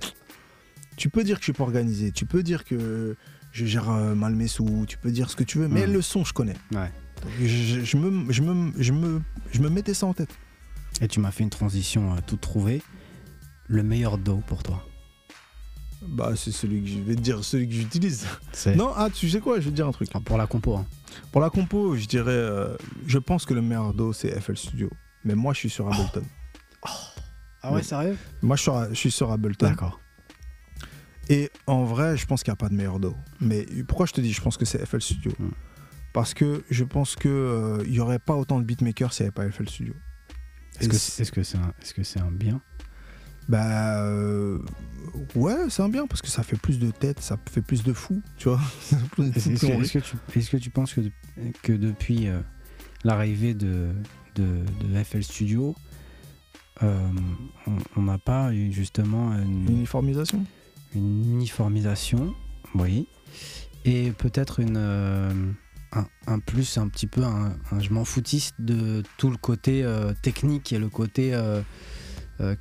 Tu 0.99 1.09
peux 1.09 1.25
dire 1.25 1.36
que 1.36 1.41
je 1.43 1.44
suis 1.44 1.52
pas 1.52 1.62
organisé, 1.65 2.12
tu 2.12 2.27
peux 2.27 2.43
dire 2.43 2.65
que 2.65 3.17
je 3.52 3.65
gère 3.65 3.89
euh, 3.91 4.15
mal 4.15 4.35
mes 4.35 4.49
sous, 4.49 4.85
tu 4.86 4.99
peux 4.99 5.10
dire 5.10 5.31
ce 5.31 5.36
que 5.36 5.44
tu 5.44 5.59
veux, 5.59 5.68
mais 5.68 5.86
le 5.86 6.02
son, 6.02 6.25
je 6.25 6.33
connais. 6.35 6.57
Ouais. 6.73 6.93
Donc, 7.23 7.31
je, 7.41 7.97
me, 7.97 8.33
je, 8.33 8.43
me, 8.43 8.73
je, 8.78 8.93
me, 8.93 9.23
je 9.52 9.60
me 9.60 9.68
mettais 9.70 9.94
ça 9.94 10.07
en 10.07 10.12
tête. 10.15 10.31
Et 11.01 11.09
tu 11.09 11.20
m'as 11.20 11.31
fait 11.31 11.44
une 11.44 11.51
transition 11.51 12.15
euh, 12.15 12.18
toute 12.27 12.41
trouvée. 12.41 12.83
Le 13.68 13.83
meilleur 13.83 14.18
do 14.18 14.43
pour 14.47 14.62
toi? 14.62 14.85
Bah, 16.02 16.33
c'est 16.36 16.52
celui 16.52 16.83
que 16.83 16.89
je 16.89 16.99
vais 17.01 17.15
te 17.17 17.20
dire, 17.20 17.43
celui 17.44 17.68
que 17.68 17.75
j'utilise. 17.75 18.27
Non, 18.77 18.93
ah, 18.97 19.09
tu 19.12 19.28
sais 19.28 19.41
quoi, 19.41 19.59
je 19.60 19.65
vais 19.67 19.70
te 19.70 19.77
dire 19.77 19.86
un 19.86 19.93
truc. 19.93 20.09
Ah, 20.15 20.20
pour 20.20 20.36
la 20.39 20.47
compo. 20.47 20.77
hein. 20.77 20.86
Pour 21.33 21.41
la 21.41 21.51
compo, 21.51 21.97
je 21.97 22.07
dirais, 22.07 22.31
euh, 22.33 22.77
je 23.07 23.18
pense 23.18 23.44
que 23.44 23.55
le 23.55 23.62
meilleur 23.62 23.94
do, 23.94 24.12
c'est 24.12 24.39
FL 24.41 24.57
Studio. 24.57 24.91
Mais 25.25 25.35
moi, 25.35 25.52
je 25.55 25.59
suis 25.60 25.70
sur 25.70 25.86
Ableton. 25.93 26.25
Ah 27.62 27.73
ouais, 27.73 27.83
sérieux? 27.83 28.17
Moi, 28.43 28.57
je 28.57 28.62
suis, 28.62 28.70
sur- 28.70 28.89
je 28.91 28.94
suis 28.94 29.10
sur 29.10 29.31
Ableton. 29.33 29.67
D'accord. 29.68 30.01
Et 31.28 31.50
en 31.66 31.84
vrai, 31.84 32.16
je 32.16 32.26
pense 32.26 32.42
qu'il 32.42 32.50
n'y 32.50 32.55
a 32.55 32.57
pas 32.57 32.68
de 32.68 32.74
meilleur 32.74 32.98
do. 33.00 33.15
Mais 33.40 33.66
pourquoi 33.86 34.07
je 34.07 34.12
te 34.12 34.20
dis, 34.20 34.32
je 34.32 34.40
pense 34.40 34.57
que 34.57 34.65
c'est 34.65 34.84
FL 34.84 35.00
Studio 35.00 35.32
Hmm. 35.39 35.50
Parce 36.15 36.32
que 36.34 36.65
je 36.70 36.84
pense 36.84 37.16
qu'il 37.16 37.82
n'y 37.86 38.00
aurait 38.00 38.18
pas 38.18 38.34
autant 38.34 38.58
de 38.58 38.65
beatmakers 38.65 39.12
s'il 39.12 39.24
n'y 39.24 39.28
avait 39.28 39.34
pas 39.34 39.50
FL 39.50 39.68
Studio. 39.68 39.94
Est-ce 40.81 40.89
que 40.89 40.97
c'est- 40.97 41.24
c'est 41.24 41.39
est 41.39 41.42
-ce 41.42 41.44
c'est 41.44 41.58
un, 41.58 41.73
est 41.82 41.84
-ce 42.00 42.02
c'est 42.02 42.20
un 42.20 42.31
bien? 42.31 42.60
Bah. 43.48 44.02
euh, 44.05 44.58
ouais, 45.34 45.68
c'est 45.70 45.82
un 45.82 45.89
bien 45.89 46.07
parce 46.07 46.20
que 46.23 46.28
ça 46.28 46.42
fait 46.42 46.57
plus 46.58 46.78
de 46.78 46.90
têtes, 46.90 47.20
ça 47.20 47.36
fait 47.50 47.62
plus 47.62 47.82
de 47.82 47.92
fous, 47.92 48.23
tu 48.36 48.48
vois. 48.48 48.60
Est-ce 49.36 49.48
qui 49.48 49.55
que, 49.55 50.50
que 50.50 50.57
tu, 50.58 50.70
penses 50.70 50.92
que, 50.94 51.00
de- 51.02 51.12
que 51.62 51.73
depuis 51.73 52.28
euh, 52.28 52.40
l'arrivée 53.05 53.55
de, 53.55 53.89
de, 54.34 54.65
de 54.84 55.02
FL 55.05 55.23
Studio, 55.23 55.74
euh, 56.82 57.08
on- 57.66 57.78
on 57.97 58.02
n'a 58.02 58.18
pas 58.18 58.52
eu 58.55 58.70
justement 58.73 59.32
une, 59.39 59.68
Uniformisation? 59.70 60.44
Une 60.99 61.33
uniformisation, 61.36 62.35
oui, 62.75 63.07
et 63.85 64.10
peut-être 64.12 64.60
une 64.60 64.77
euh, 64.77 65.31
un, 65.93 66.07
un 66.27 66.39
plus, 66.39 66.77
un 66.78 66.89
petit 66.89 67.07
peu 67.07 67.23
un, 67.25 67.57
un 67.73 67.81
je 67.81 67.91
m'en 67.91 68.05
foutiste 68.05 68.55
de 68.59 69.02
tout 69.17 69.31
le 69.31 69.36
côté 69.39 69.83
euh, 69.85 70.12
technique 70.23 70.73
et 70.73 70.78
le 70.78 70.89
côté 70.91 71.33
euh, 71.33 71.62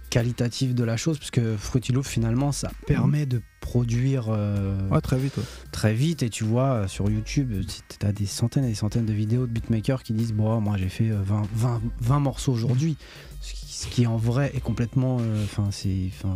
qualitatif 0.10 0.74
de 0.74 0.84
la 0.84 0.98
chose, 0.98 1.20
parce 1.20 1.30
que 1.32 1.56
Fruity 1.58 1.92
Loop 1.92 2.06
finalement 2.06 2.52
ça 2.52 2.72
permet 2.88 3.26
de 3.28 3.42
produire 3.60 4.30
Ouais, 4.30 5.02
très 5.02 5.18
vite. 5.20 5.36
ouais. 5.38 5.44
très 5.72 5.94
vite 5.94 6.24
et 6.24 6.30
tu 6.30 6.46
vois 6.46 6.88
sur 6.88 7.10
YouTube 7.10 7.54
tu 7.68 8.06
as 8.06 8.12
des 8.14 8.26
centaines 8.26 8.64
et 8.64 8.70
des 8.70 8.76
centaines 8.76 9.06
de 9.06 9.12
vidéos 9.14 9.46
de 9.46 9.52
beatmakers 9.52 10.02
qui 10.04 10.14
disent 10.14 10.32
bon 10.34 10.62
moi 10.62 10.78
j'ai 10.78 10.88
fait 10.90 11.10
euh, 11.12 11.22
20, 11.22 11.44
20, 11.54 11.82
20 12.00 12.20
morceaux 12.22 12.54
aujourd'hui 12.54 12.96
ce 13.80 13.88
qui, 13.88 14.08
en 14.08 14.18
vrai 14.18 14.52
est 14.56 14.60
complètement 14.60 15.18
euh, 15.20 15.44
enfin 15.44 15.70
c'est 15.72 16.10
euh, 16.26 16.30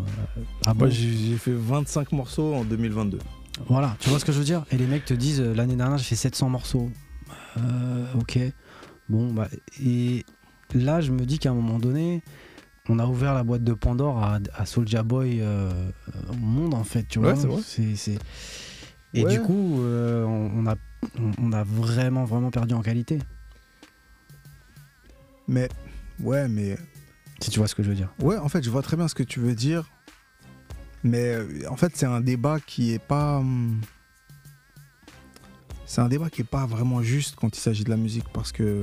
ah 0.68 0.74
bon 0.76 0.90
j'ai 0.92 1.38
fait 1.38 1.53
25 1.53 2.11
morceaux 2.11 2.53
en 2.53 2.64
2022. 2.64 3.18
voilà 3.68 3.95
tu 4.00 4.10
vois 4.10 4.20
ce 4.20 4.26
que 4.26 4.32
je 4.32 4.38
veux 4.38 4.44
dire? 4.45 4.64
Et 4.72 4.78
les 4.78 4.86
mecs 4.86 5.06
te 5.06 5.14
disent 5.16 5.42
euh, 5.42 5.53
l'année 5.56 5.76
dernière 5.76 5.98
j'ai 5.98 6.03
fait 6.06 6.16
700 6.16 6.50
morceaux 6.50 6.92
Euh, 7.58 8.06
ok 8.20 8.38
bon 9.10 9.34
bah 9.34 9.48
et 9.84 10.24
là 10.76 11.02
je 11.02 11.11
me 11.11 11.26
dis 11.26 11.40
qu'à 11.40 11.50
un 11.52 11.56
moment 11.56 11.80
donné 11.80 12.22
on 12.90 13.00
a 13.00 13.06
ouvert 13.08 13.34
la 13.34 13.44
boîte 13.44 13.64
de 13.64 13.74
Pandore 13.74 14.18
à, 14.24 14.40
à 14.53 14.66
Soulja 14.66 15.02
Boy 15.03 15.40
euh, 15.42 15.72
au 16.30 16.36
monde 16.36 16.74
en 16.76 16.84
fait 16.84 17.03
tu 17.08 17.20
Ouais, 17.20 17.34
vois? 17.34 17.36
c'est 17.36 17.48
vrai. 17.48 17.61
c'est 17.66 17.95
c'est- 17.95 18.20
et 19.14 19.24
Ouais. 19.24 19.30
du 19.32 19.42
coup 19.42 19.82
euh, 19.82 20.24
on, 20.26 20.52
on 20.64 20.68
a 20.68 20.76
on, 21.20 21.32
on 21.42 21.52
a 21.53 21.64
vraiment 21.64 22.24
vraiment 22.26 22.52
perdu 22.52 22.74
en 22.76 22.82
qualité 22.82 23.18
Mais, 25.48 25.68
ouais, 26.22 26.48
mais 26.48 26.78
si 27.42 27.50
tu 27.50 27.60
vois 27.60 27.68
ce 27.68 27.76
que 27.76 27.84
je 27.84 27.90
veux 27.90 27.95
dire 27.95 28.10
Ouais, 28.20 28.38
en 28.38 28.50
fait, 28.50 28.64
je 28.64 28.70
vois 28.70 28.82
très 28.82 28.98
bien 28.98 29.08
ce 29.08 29.16
que 29.16 29.24
tu 29.24 29.40
veux 29.40 29.56
dire. 29.56 29.90
Mais 31.03 31.34
euh, 31.34 31.48
en 31.70 31.76
fait, 31.76 31.92
c'est 31.95 32.06
un 32.06 32.22
débat 32.22 32.60
qui 32.60 32.92
est 32.94 33.00
pas. 33.00 33.38
hum, 33.38 33.82
C'est 35.86 36.02
un 36.02 36.08
débat 36.08 36.30
qui 36.30 36.42
est 36.42 36.50
pas 36.50 36.66
vraiment 36.66 37.02
juste 37.02 37.36
quand 37.36 37.56
il 37.56 37.60
s'agit 37.60 37.84
de 37.84 37.90
la 37.90 37.98
musique 37.98 38.30
parce 38.34 38.52
que 38.52 38.82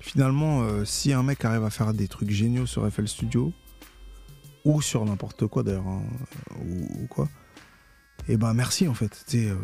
finalement, 0.00 0.62
euh, 0.62 0.84
si 0.84 1.12
un 1.12 1.22
mec 1.22 1.44
arrive 1.44 1.64
à 1.64 1.70
faire 1.70 1.94
des 1.94 2.08
trucs 2.08 2.30
géniaux 2.30 2.66
sur 2.66 2.88
FL 2.90 3.08
Studio 3.08 3.52
ou 4.64 4.82
sur 4.82 5.04
n'importe 5.06 5.46
quoi 5.46 5.62
d'ailleurs, 5.62 5.88
hein, 5.88 6.02
ou, 6.62 7.02
ou 7.02 7.06
quoi, 7.06 7.28
et 8.28 8.36
ben 8.36 8.52
merci 8.52 8.86
en 8.86 8.94
fait. 8.94 9.24
Euh, 9.34 9.56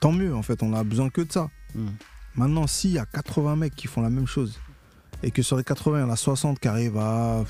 tant 0.00 0.12
mieux 0.12 0.34
en 0.34 0.42
fait, 0.42 0.62
on 0.62 0.74
a 0.74 0.84
besoin 0.84 1.08
que 1.08 1.22
de 1.22 1.32
ça. 1.32 1.48
Maintenant, 2.34 2.66
s'il 2.66 2.90
y 2.90 2.98
a 2.98 3.06
80 3.06 3.56
mecs 3.56 3.74
qui 3.74 3.86
font 3.86 4.02
la 4.02 4.10
même 4.10 4.26
chose 4.26 4.60
et 5.24 5.30
que 5.30 5.42
sur 5.42 5.56
les 5.56 5.64
80, 5.64 5.98
il 5.98 6.00
y 6.02 6.04
en 6.04 6.10
a 6.10 6.16
60 6.16 6.58
qui 6.60 6.68
arrivent 6.68 6.98
à 6.98 7.44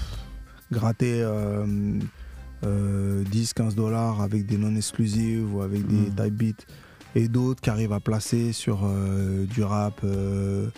gratter 0.73 1.20
euh, 1.23 1.67
euh, 2.65 3.25
10-15 3.25 3.75
dollars 3.75 4.20
avec 4.23 4.47
des 4.47 4.57
non-exclusives 4.57 5.55
ou 5.55 5.61
avec 5.61 5.86
des 5.86 6.11
Mm. 6.11 6.15
type 6.15 6.35
beats 6.35 6.65
et 7.15 7.28
d'autres 7.28 7.61
qui 7.61 7.70
arrivent 7.70 7.93
à 7.93 8.01
placer 8.01 8.53
sur 8.53 8.81
euh, 8.85 9.44
du 9.47 9.62
rap 9.62 10.01
euh, 10.05 10.69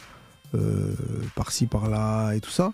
euh, 0.54 0.92
par-ci 1.34 1.66
par-là 1.66 2.32
et 2.32 2.40
tout 2.40 2.50
ça, 2.50 2.72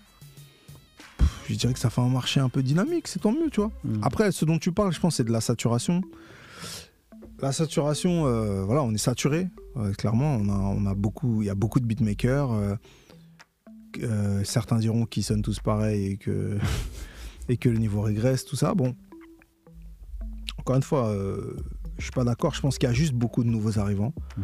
pff, 1.17 1.45
je 1.49 1.55
dirais 1.55 1.73
que 1.73 1.79
ça 1.79 1.89
fait 1.89 2.01
un 2.01 2.09
marché 2.09 2.39
un 2.39 2.49
peu 2.49 2.63
dynamique, 2.63 3.07
c'est 3.07 3.19
tant 3.19 3.31
mieux, 3.31 3.49
tu 3.51 3.59
vois. 3.61 3.71
Mm. 3.83 3.99
Après, 4.03 4.31
ce 4.31 4.45
dont 4.45 4.57
tu 4.57 4.71
parles, 4.71 4.93
je 4.93 4.99
pense, 4.99 5.15
c'est 5.17 5.23
de 5.23 5.31
la 5.31 5.41
saturation. 5.41 6.01
la 7.41 7.51
saturation, 7.51 8.25
euh, 8.25 8.63
voilà, 8.63 8.83
on 8.83 8.93
est 8.93 8.97
saturé. 8.97 9.47
euh, 9.77 9.91
clairement, 9.93 10.37
on 10.39 10.49
a, 10.49 10.53
on 10.57 10.85
a 10.85 10.93
beaucoup, 10.93 11.41
il 11.41 11.45
y 11.47 11.49
a 11.49 11.55
beaucoup 11.55 11.79
de 11.79 11.85
beatmakers. 11.85 12.49
Euh, 14.01 14.43
certains 14.43 14.77
diront 14.79 15.05
qu'ils 15.05 15.23
sonnent 15.23 15.41
tous 15.41 15.59
pareil 15.59 16.05
et 16.13 16.17
que, 16.17 16.57
et 17.49 17.57
que 17.57 17.69
le 17.69 17.77
niveau 17.77 18.01
régresse, 18.01 18.45
tout 18.45 18.55
ça. 18.55 18.73
Bon, 18.73 18.95
encore 20.57 20.75
une 20.75 20.83
fois, 20.83 21.07
euh, 21.09 21.55
je 21.97 22.03
suis 22.03 22.11
pas 22.11 22.23
d'accord. 22.23 22.53
Je 22.53 22.61
pense 22.61 22.77
qu'il 22.77 22.87
y 22.87 22.91
a 22.91 22.95
juste 22.95 23.13
beaucoup 23.13 23.43
de 23.43 23.49
nouveaux 23.49 23.79
arrivants. 23.79 24.13
Mhm. 24.37 24.43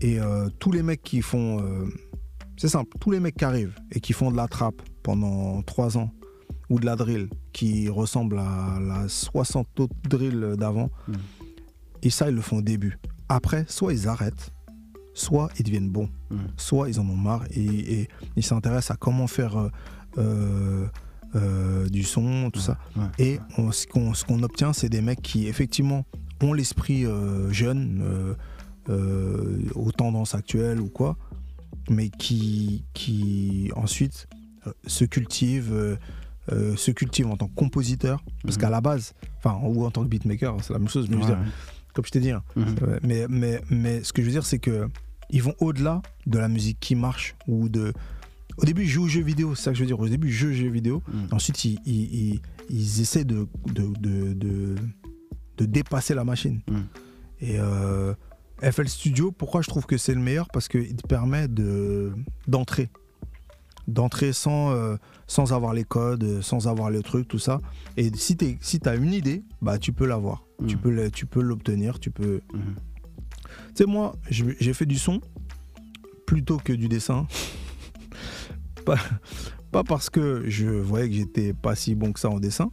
Et 0.00 0.20
euh, 0.20 0.48
tous 0.58 0.72
les 0.72 0.82
mecs 0.82 1.02
qui 1.02 1.22
font. 1.22 1.64
c'est 2.58 2.68
simple, 2.68 2.96
tous 3.00 3.10
les 3.10 3.20
mecs 3.20 3.36
qui 3.36 3.44
arrivent 3.44 3.76
et 3.92 4.00
qui 4.00 4.12
font 4.12 4.30
de 4.30 4.36
la 4.36 4.48
trappe 4.48 4.82
pendant 5.02 5.62
3 5.62 5.96
ans 5.98 6.10
ou 6.68 6.80
de 6.80 6.84
la 6.86 6.96
drill 6.96 7.28
qui 7.52 7.88
ressemble 7.88 8.38
à 8.38 8.78
la 8.80 9.08
60 9.08 9.80
autres 9.80 9.94
drills 10.08 10.56
d'avant, 10.58 10.90
Mhm. 11.08 11.14
et 12.02 12.10
ça, 12.10 12.28
ils 12.28 12.34
le 12.34 12.40
font 12.42 12.58
au 12.58 12.62
début. 12.62 12.98
Après, 13.28 13.64
soit 13.68 13.92
ils 13.92 14.08
arrêtent, 14.08 14.52
soit 15.16 15.48
ils 15.58 15.62
deviennent 15.64 15.88
bons, 15.88 16.10
soit 16.58 16.88
ils 16.90 17.00
en 17.00 17.08
ont 17.08 17.16
marre 17.16 17.44
et, 17.50 18.00
et 18.02 18.08
ils 18.36 18.44
s'intéressent 18.44 18.90
à 18.92 18.96
comment 18.98 19.26
faire 19.26 19.56
euh, 19.58 19.70
euh, 20.18 20.86
euh, 21.34 21.88
du 21.88 22.02
son, 22.02 22.50
tout 22.52 22.60
ça. 22.60 22.78
Ouais. 22.96 23.04
Et 23.18 23.40
on- 23.58 23.72
ce 23.72 23.86
qu'on 23.86 24.12
ce 24.14 24.24
qu'on 24.26 24.42
obtient, 24.42 24.72
c'est 24.74 24.88
des 24.90 25.00
mecs 25.00 25.22
qui, 25.22 25.46
effectivement, 25.48 26.04
ont 26.42 26.52
l'esprit 26.52 27.06
euh, 27.06 27.50
jeune, 27.50 28.36
aux 29.74 29.90
tendances 29.92 30.34
actuelles 30.34 30.80
ou 30.80 30.88
quoi, 30.88 31.16
mais 31.90 32.08
qui, 32.10 32.84
qui 32.94 33.70
ensuite 33.74 34.28
se 34.86 35.04
cultivent, 35.04 35.98
se 36.50 36.90
cultivent 36.92 37.26
en 37.28 37.36
tant 37.36 37.48
que 37.48 37.54
compositeur, 37.54 38.22
parce 38.44 38.56
Mhm. 38.56 38.60
qu'à 38.60 38.70
la 38.70 38.80
base, 38.80 39.14
enfin, 39.38 39.58
ou 39.64 39.84
en 39.84 39.90
tant 39.90 40.02
que 40.04 40.08
beatmaker, 40.08 40.56
c'est 40.62 40.72
la 40.72 40.78
même 40.78 40.88
chose, 40.88 41.08
mais 41.08 41.16
je 41.16 41.22
veux 41.26 41.34
Ouais, 41.34 41.36
dire, 41.44 41.52
comme 41.94 42.04
je 42.04 42.10
t'ai 42.10 42.20
dit, 42.20 42.30
hein. 42.30 42.42
Mhm. 42.54 42.74
Mais, 43.02 43.26
mais, 43.28 43.60
mais 43.70 44.04
ce 44.04 44.12
que 44.12 44.22
je 44.22 44.26
veux 44.26 44.32
dire, 44.32 44.44
c'est 44.46 44.58
que 44.58 44.88
ils 45.30 45.42
vont 45.42 45.54
au-delà 45.60 46.02
de 46.26 46.38
la 46.38 46.48
musique 46.48 46.78
qui 46.80 46.94
marche 46.94 47.34
ou 47.46 47.68
de. 47.68 47.92
Au 48.58 48.64
début, 48.64 48.82
ils 48.84 48.88
jouent 48.88 49.04
aux 49.04 49.08
jeux 49.08 49.22
vidéo, 49.22 49.54
c'est 49.54 49.64
ça 49.64 49.70
que 49.72 49.76
je 49.76 49.82
veux 49.82 49.86
dire. 49.86 50.00
Au 50.00 50.08
début, 50.08 50.28
ils 50.28 50.32
jouent 50.32 50.48
aux 50.48 50.52
jeux 50.52 50.70
vidéo. 50.70 51.02
Mhm. 51.12 51.28
Ensuite, 51.32 51.64
ils, 51.64 51.78
ils, 51.84 52.14
ils- 52.34 52.40
ils 52.70 53.00
essaient 53.00 53.24
de, 53.24 53.46
de, 53.66 53.82
de, 54.00 54.32
de, 54.32 54.74
de 55.58 55.64
dépasser 55.66 56.14
la 56.14 56.24
machine. 56.24 56.60
Mhm. 56.70 56.84
Et 57.42 57.58
euh, 57.60 58.14
FL 58.62 58.88
Studio, 58.88 59.30
pourquoi 59.30 59.60
je 59.60 59.68
trouve 59.68 59.84
que 59.86 59.98
c'est 59.98 60.14
le 60.14 60.20
meilleur? 60.20 60.48
Parce 60.52 60.68
qu'il 60.68 60.96
te 60.96 61.06
permet 61.06 61.48
de, 61.48 62.12
d'entrer. 62.48 62.88
D'entrer 63.88 64.32
sans, 64.32 64.72
euh, 64.72 64.96
sans 65.28 65.52
avoir 65.52 65.72
les 65.72 65.84
codes, 65.84 66.40
sans 66.42 66.66
avoir 66.66 66.90
les 66.90 67.02
trucs, 67.02 67.28
tout 67.28 67.38
ça. 67.38 67.60
Et 67.96 68.10
si 68.16 68.36
tu 68.36 68.58
si 68.60 68.80
as 68.86 68.96
une 68.96 69.12
idée, 69.12 69.44
bah, 69.62 69.78
tu 69.78 69.92
peux 69.92 70.06
l'avoir. 70.06 70.42
Tu 70.66 70.76
peux 70.78 70.90
le- 70.90 71.10
tu 71.10 71.26
peux 71.26 71.42
l'obtenir, 71.42 72.00
tu 72.00 72.10
peux. 72.10 72.40
Tu 73.74 73.84
sais, 73.84 73.86
moi, 73.86 74.14
j'ai 74.30 74.72
fait 74.74 74.86
du 74.86 74.98
son 74.98 75.20
plutôt 76.26 76.56
que 76.58 76.72
du 76.72 76.88
dessin. 76.88 77.26
pas, 78.84 78.96
pas 79.72 79.84
parce 79.84 80.10
que 80.10 80.44
je 80.48 80.66
voyais 80.68 81.08
que 81.08 81.14
j'étais 81.14 81.52
pas 81.52 81.74
si 81.74 81.94
bon 81.94 82.12
que 82.12 82.20
ça 82.20 82.28
en 82.30 82.38
dessin. 82.40 82.70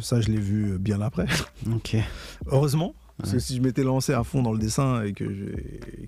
Ça, 0.00 0.20
je 0.20 0.28
l'ai 0.28 0.38
vu 0.40 0.78
bien 0.78 1.00
après. 1.00 1.26
Ok. 1.74 1.96
Heureusement. 2.46 2.94
Parce 3.18 3.32
que 3.32 3.38
si 3.38 3.54
je 3.56 3.60
m'étais 3.60 3.82
lancé 3.82 4.14
à 4.14 4.24
fond 4.24 4.40
dans 4.42 4.52
le 4.52 4.58
dessin 4.58 5.02
et 5.02 5.12
que 5.12 5.26
je, 5.34 5.44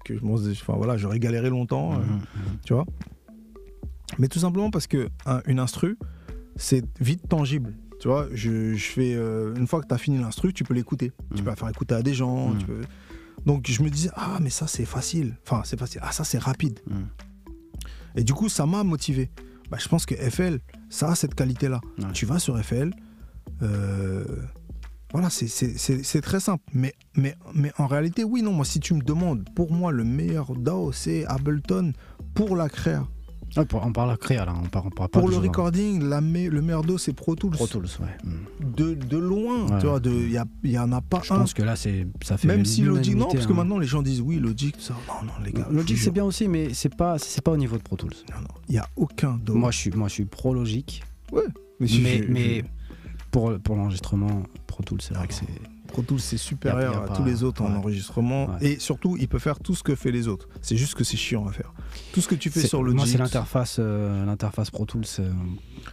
que 0.03 0.17
je 0.19 0.25
m'en- 0.25 0.37
enfin 0.51 0.73
voilà, 0.79 0.97
j'aurais 0.97 1.19
galéré 1.19 1.51
longtemps, 1.51 1.93
euh, 1.93 1.97
Mhm. 1.99 2.21
tu 2.65 2.73
vois. 2.73 2.87
Mais 4.19 4.29
tout 4.29 4.39
simplement 4.39 4.71
parce 4.71 4.87
que 4.87 5.11
un- 5.27 5.43
une 5.47 5.59
instru, 5.59 5.99
c'est 6.57 6.83
vite 7.01 7.29
tangible. 7.29 7.75
Tu 8.01 8.09
vois, 8.09 8.29
je, 8.33 8.73
je 8.75 8.85
fais 8.85 9.15
euh, 9.15 9.55
une 9.57 9.67
fois 9.67 9.83
que 9.83 9.89
tu 9.89 9.93
as 9.95 9.99
fini 9.99 10.17
l'instru, 10.19 10.55
tu 10.55 10.65
peux 10.65 10.73
l'écouter. 10.73 11.13
Tu 11.35 11.39
Mhm. 11.39 11.45
peux 11.45 11.51
la 11.51 11.57
faire 11.57 11.69
écouter 11.69 11.95
à 11.95 12.03
des 12.03 12.15
gens. 12.15 12.49
Mhm. 12.49 12.59
tu 12.61 12.67
peux- 12.67 12.83
Donc 13.47 13.67
je 13.69 13.83
me 13.83 13.91
disais 13.91 14.11
ah 14.15 14.39
mais 14.41 14.51
ça 14.51 14.67
c'est 14.67 14.85
facile. 14.85 15.37
Enfin 15.47 15.63
c'est 15.65 15.79
facile. 15.79 16.01
Ah 16.03 16.13
ça 16.13 16.25
c'est 16.25 16.39
rapide. 16.39 16.81
Mhm. 16.89 17.09
Et 18.17 18.25
du 18.25 18.35
coup 18.35 18.49
ça 18.49 18.67
m'a 18.67 18.85
motivé. 18.85 19.31
Bah, 19.71 19.79
je 19.81 19.89
pense 19.89 20.05
que 20.07 20.15
FL 20.15 20.61
ça 20.91 21.11
a 21.11 21.15
cette 21.15 21.35
qualité 21.35 21.69
là. 21.69 21.81
Ouais. 21.99 22.13
Tu 22.13 22.27
vas 22.27 22.39
sur 22.39 22.59
FL. 22.63 22.93
euh, 23.63 24.25
voilà, 25.13 25.29
c'est- 25.29 26.21
très 26.23 26.41
simple. 26.41 26.65
Mais, 26.73 26.95
mais, 27.17 27.37
mais 27.55 27.71
en 27.77 27.87
réalité, 27.87 28.25
oui, 28.25 28.41
non, 28.41 28.53
moi, 28.55 28.65
si 28.65 28.81
tu 28.81 28.95
me 28.95 29.03
demandes, 29.03 29.47
pour 29.55 29.71
moi, 29.71 29.93
le 29.93 30.05
meilleur 30.05 30.55
DAO, 30.57 30.91
c'est 30.93 31.27
Ableton 31.27 31.93
pour 32.35 32.57
la 32.57 32.71
créa. 32.71 33.07
Ah, 33.57 33.65
pour- 33.67 33.85
on 33.85 33.93
parle 33.93 34.11
à 34.13 34.17
créa 34.17 34.45
là, 34.47 34.55
on 34.63 34.67
parle, 34.69 34.87
on 34.87 34.91
parle 34.91 35.09
pas 35.11 35.21
Pour 35.21 35.29
le 35.29 35.37
recording, 35.37 36.03
la 36.03 36.21
me- 36.21 36.49
le 36.49 36.63
meilleur 36.63 36.83
DAO, 36.83 36.97
c'est 36.99 37.13
Pro 37.13 37.35
Tools. 37.37 37.51
Pro 37.53 37.67
Tools, 37.67 37.87
ouais. 38.01 38.07
Mhm. 38.25 38.73
De, 38.75 38.95
de 38.95 39.17
loin, 39.19 39.67
Ouais. 39.67 39.79
tu 39.81 39.87
vois, 39.87 40.01
il 40.05 40.71
n'y 40.71 40.79
en 40.79 40.93
a 40.93 41.01
pas 41.03 41.21
Je 41.23 41.33
un. 41.35 41.39
pense 41.39 41.53
que 41.53 41.63
là, 41.63 41.77
c'est, 41.77 42.07
ça 42.23 42.37
fait 42.39 42.49
Même 42.49 42.65
si 42.65 42.81
Logic, 42.83 43.13
non, 43.15 43.21
l'unanimité, 43.21 43.35
parce 43.37 43.47
que 43.47 43.53
hein. 43.53 43.57
maintenant, 43.57 43.79
les 43.79 43.87
gens 43.87 44.03
disent 44.03 44.21
oui, 44.23 44.39
Logic, 44.39 44.75
ça. 44.79 44.95
Non, 45.09 45.27
non, 45.27 45.33
les 45.45 45.53
gars. 45.53 45.69
Logic 45.71 45.99
c'est 45.99 46.11
bien 46.11 46.25
aussi, 46.25 46.49
mais 46.49 46.73
c'est 46.73 46.95
pas, 46.97 47.17
pas 47.45 47.51
au 47.51 47.57
niveau 47.57 47.77
de 47.77 47.83
Pro 47.83 47.97
Tools. 47.97 48.15
Non, 48.31 48.41
non, 48.41 48.49
il 48.69 48.73
n'y 48.73 48.79
a 48.79 48.87
aucun 48.97 49.39
DAO. 49.45 49.55
Moi, 49.55 49.71
je 49.71 49.77
suis, 49.79 49.91
moi, 49.91 50.09
je 50.09 50.15
suis 50.15 50.25
pro 50.25 50.55
Logic, 50.55 51.03
mais, 51.33 51.41
je- 51.81 52.01
mais, 52.01 52.23
je- 52.23 52.33
mais 52.33 52.65
pour, 53.31 53.59
pour 53.61 53.77
l'enregistrement, 53.77 54.45
Pro 54.67 54.83
Tools, 54.83 55.03
c'est 55.03 55.15
vrai 55.15 55.27
que 55.29 55.35
c'est. 55.35 55.47
Pro 55.93 56.03
Tools, 56.03 56.21
c'est 56.21 56.37
supérieur 56.39 56.97
a- 56.99 57.05
à 57.05 57.09
pas- 57.09 57.17
tous 57.17 57.25
les 57.25 57.43
autres 57.45 57.63
en 57.63 57.71
ouais. 57.71 57.77
enregistrement. 57.77 58.47
Ouais. 58.47 58.73
Et 58.73 58.79
surtout, 58.79 59.17
il 59.19 59.29
peut 59.29 59.39
faire 59.39 59.59
tout 59.61 59.75
ce 59.75 59.83
que 59.83 59.95
fait 59.95 60.11
les 60.11 60.27
autres. 60.29 60.49
C'est 60.63 60.77
juste 60.77 60.95
que 60.95 61.05
c'est 61.05 61.17
chiant 61.17 61.47
à 61.47 61.53
faire. 61.53 61.73
Tout 62.13 62.21
ce 62.21 62.29
que 62.29 62.35
tu 62.35 62.51
fais 62.51 62.67
sur 62.67 62.83
Logic. 62.83 62.97
moi, 62.97 63.07
c'est 63.07 63.19
l'interface, 63.19 63.77
euh, 63.79 64.25
l'interface 64.25 64.71
Pro 64.71 64.85
Tools. 64.87 65.05
euh, 65.21 65.31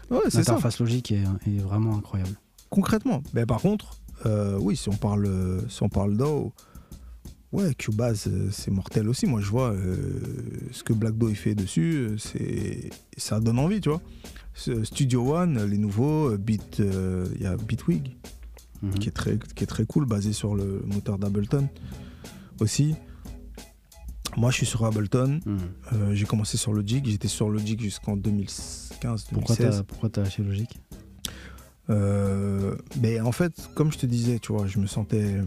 Ouais, 0.09 0.19
l'interface 0.33 0.79
Logic 0.79 1.11
est, 1.11 1.23
est 1.47 1.59
vraiment 1.59 1.95
incroyable. 1.95 2.35
Concrètement. 2.69 3.21
Mais 3.33 3.45
par 3.45 3.59
contre, 3.61 3.97
euh, 4.25 4.57
oui, 4.59 4.75
si 4.75 4.89
on 4.89 4.95
parle, 4.95 5.27
si 5.69 5.83
on 5.83 5.89
parle 5.89 6.15
ouais, 7.51 7.73
Cubase, 7.75 8.29
c'est 8.51 8.71
mortel 8.71 9.09
aussi. 9.09 9.25
Moi, 9.25 9.41
je 9.41 9.49
vois 9.49 9.71
euh, 9.71 9.95
ce 10.71 10.83
que 10.83 10.93
Black 10.93 11.17
Do 11.17 11.29
il 11.29 11.35
fait 11.35 11.55
dessus, 11.55 12.11
c'est, 12.17 12.89
ça 13.17 13.39
donne 13.39 13.59
envie, 13.59 13.81
tu 13.81 13.89
vois. 13.89 14.01
Studio 14.83 15.35
One, 15.35 15.63
les 15.65 15.77
nouveaux, 15.77 16.29
euh, 16.31 16.37
il 17.35 17.41
y 17.41 17.45
a 17.45 17.55
Bitwig, 17.55 18.17
Mhm. 18.82 18.93
qui 18.95 19.09
est 19.09 19.11
très, 19.11 19.38
qui 19.56 19.64
est 19.64 19.67
très 19.67 19.85
cool, 19.85 20.06
basé 20.06 20.33
sur 20.33 20.56
le 20.56 20.82
moteur 20.85 21.17
d'Ableton 21.17 21.67
aussi. 22.59 22.95
Moi, 24.38 24.51
je 24.51 24.58
suis 24.58 24.66
sur 24.66 24.85
Ableton. 24.85 25.40
Mhm. 25.45 25.58
Euh, 25.93 26.14
j'ai 26.14 26.25
commencé 26.25 26.56
sur 26.58 26.72
Logic. 26.74 27.06
J'étais 27.06 27.27
sur 27.27 27.49
Logic 27.49 27.82
jusqu'en 27.82 28.16
2015-2016. 28.16 29.25
Pourquoi 29.33 29.56
t'as, 29.56 29.83
pourquoi 29.83 30.09
t'as 30.09 30.24
lâché 30.24 30.43
Logic? 30.43 30.80
Euh, 31.90 32.75
mais 33.01 33.19
en 33.19 33.32
fait, 33.32 33.69
comme 33.74 33.91
je 33.91 33.98
te 33.98 34.06
disais, 34.06 34.40
tu 34.40 34.53
vois, 34.53 34.67
je 34.67 34.77
me 34.80 34.85
sentais. 34.85 35.41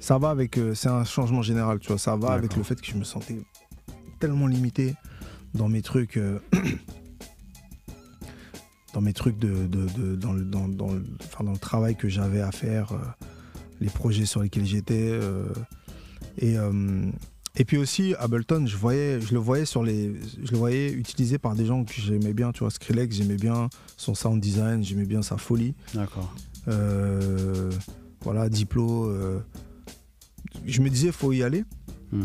Ça 0.00 0.18
va 0.18 0.30
avec. 0.30 0.56
euh, 0.58 0.74
c'est 0.74 0.88
un 0.88 1.04
changement 1.04 1.42
général, 1.42 1.78
tu 1.78 1.88
vois. 1.88 1.98
Ça 1.98 2.16
va 2.16 2.30
avec 2.32 2.56
le 2.56 2.62
fait 2.62 2.80
que 2.80 2.86
je 2.86 2.94
me 2.96 3.04
sentais 3.04 3.38
tellement 4.18 4.46
limité 4.46 4.94
dans 5.54 5.68
mes 5.68 5.82
trucs. 5.82 6.18
dans 8.94 9.00
mes 9.00 9.12
trucs 9.12 9.38
de. 9.38 9.66
de- 9.66 9.88
de- 9.98 10.16
dans, 10.16 10.32
le, 10.32 10.42
dans, 10.44 10.68
dans 10.68 10.92
le- 10.92 11.04
enfin, 11.24 11.44
dans 11.44 11.52
le 11.52 11.58
travail 11.58 11.96
que 11.96 12.08
j'avais 12.08 12.40
à 12.40 12.52
faire, 12.52 12.92
euh, 12.92 12.98
les 13.80 13.88
projets 13.90 14.26
sur 14.26 14.42
lesquels 14.42 14.66
j'étais. 14.66 15.08
euh, 15.12 15.46
et. 16.38 16.56
euh, 16.58 17.10
et 17.56 17.66
puis 17.66 17.76
aussi, 17.76 18.14
Ableton, 18.18 18.64
je, 18.66 18.78
voyais, 18.78 19.20
je 19.20 19.34
le 19.34 19.38
voyais 19.38 19.66
sur 19.66 19.82
les, 19.82 20.14
je 20.42 20.52
le 20.52 20.56
voyais 20.56 20.90
utilisé 20.90 21.36
par 21.36 21.54
des 21.54 21.66
gens 21.66 21.84
que 21.84 21.92
j'aimais 21.92 22.32
bien, 22.32 22.50
tu 22.50 22.60
vois, 22.60 22.70
Skrillex, 22.70 23.14
j'aimais 23.14 23.36
bien 23.36 23.68
son 23.98 24.14
sound 24.14 24.40
design, 24.40 24.82
j'aimais 24.82 25.04
bien 25.04 25.20
sa 25.20 25.36
folie. 25.36 25.74
D'accord. 25.92 26.34
Voilà, 28.22 28.48
Diplo. 28.48 29.12
je 30.64 30.80
me 30.80 30.88
disais, 30.88 31.12
faut 31.12 31.32
y 31.32 31.42
aller. 31.42 31.64
Mhm. 32.12 32.24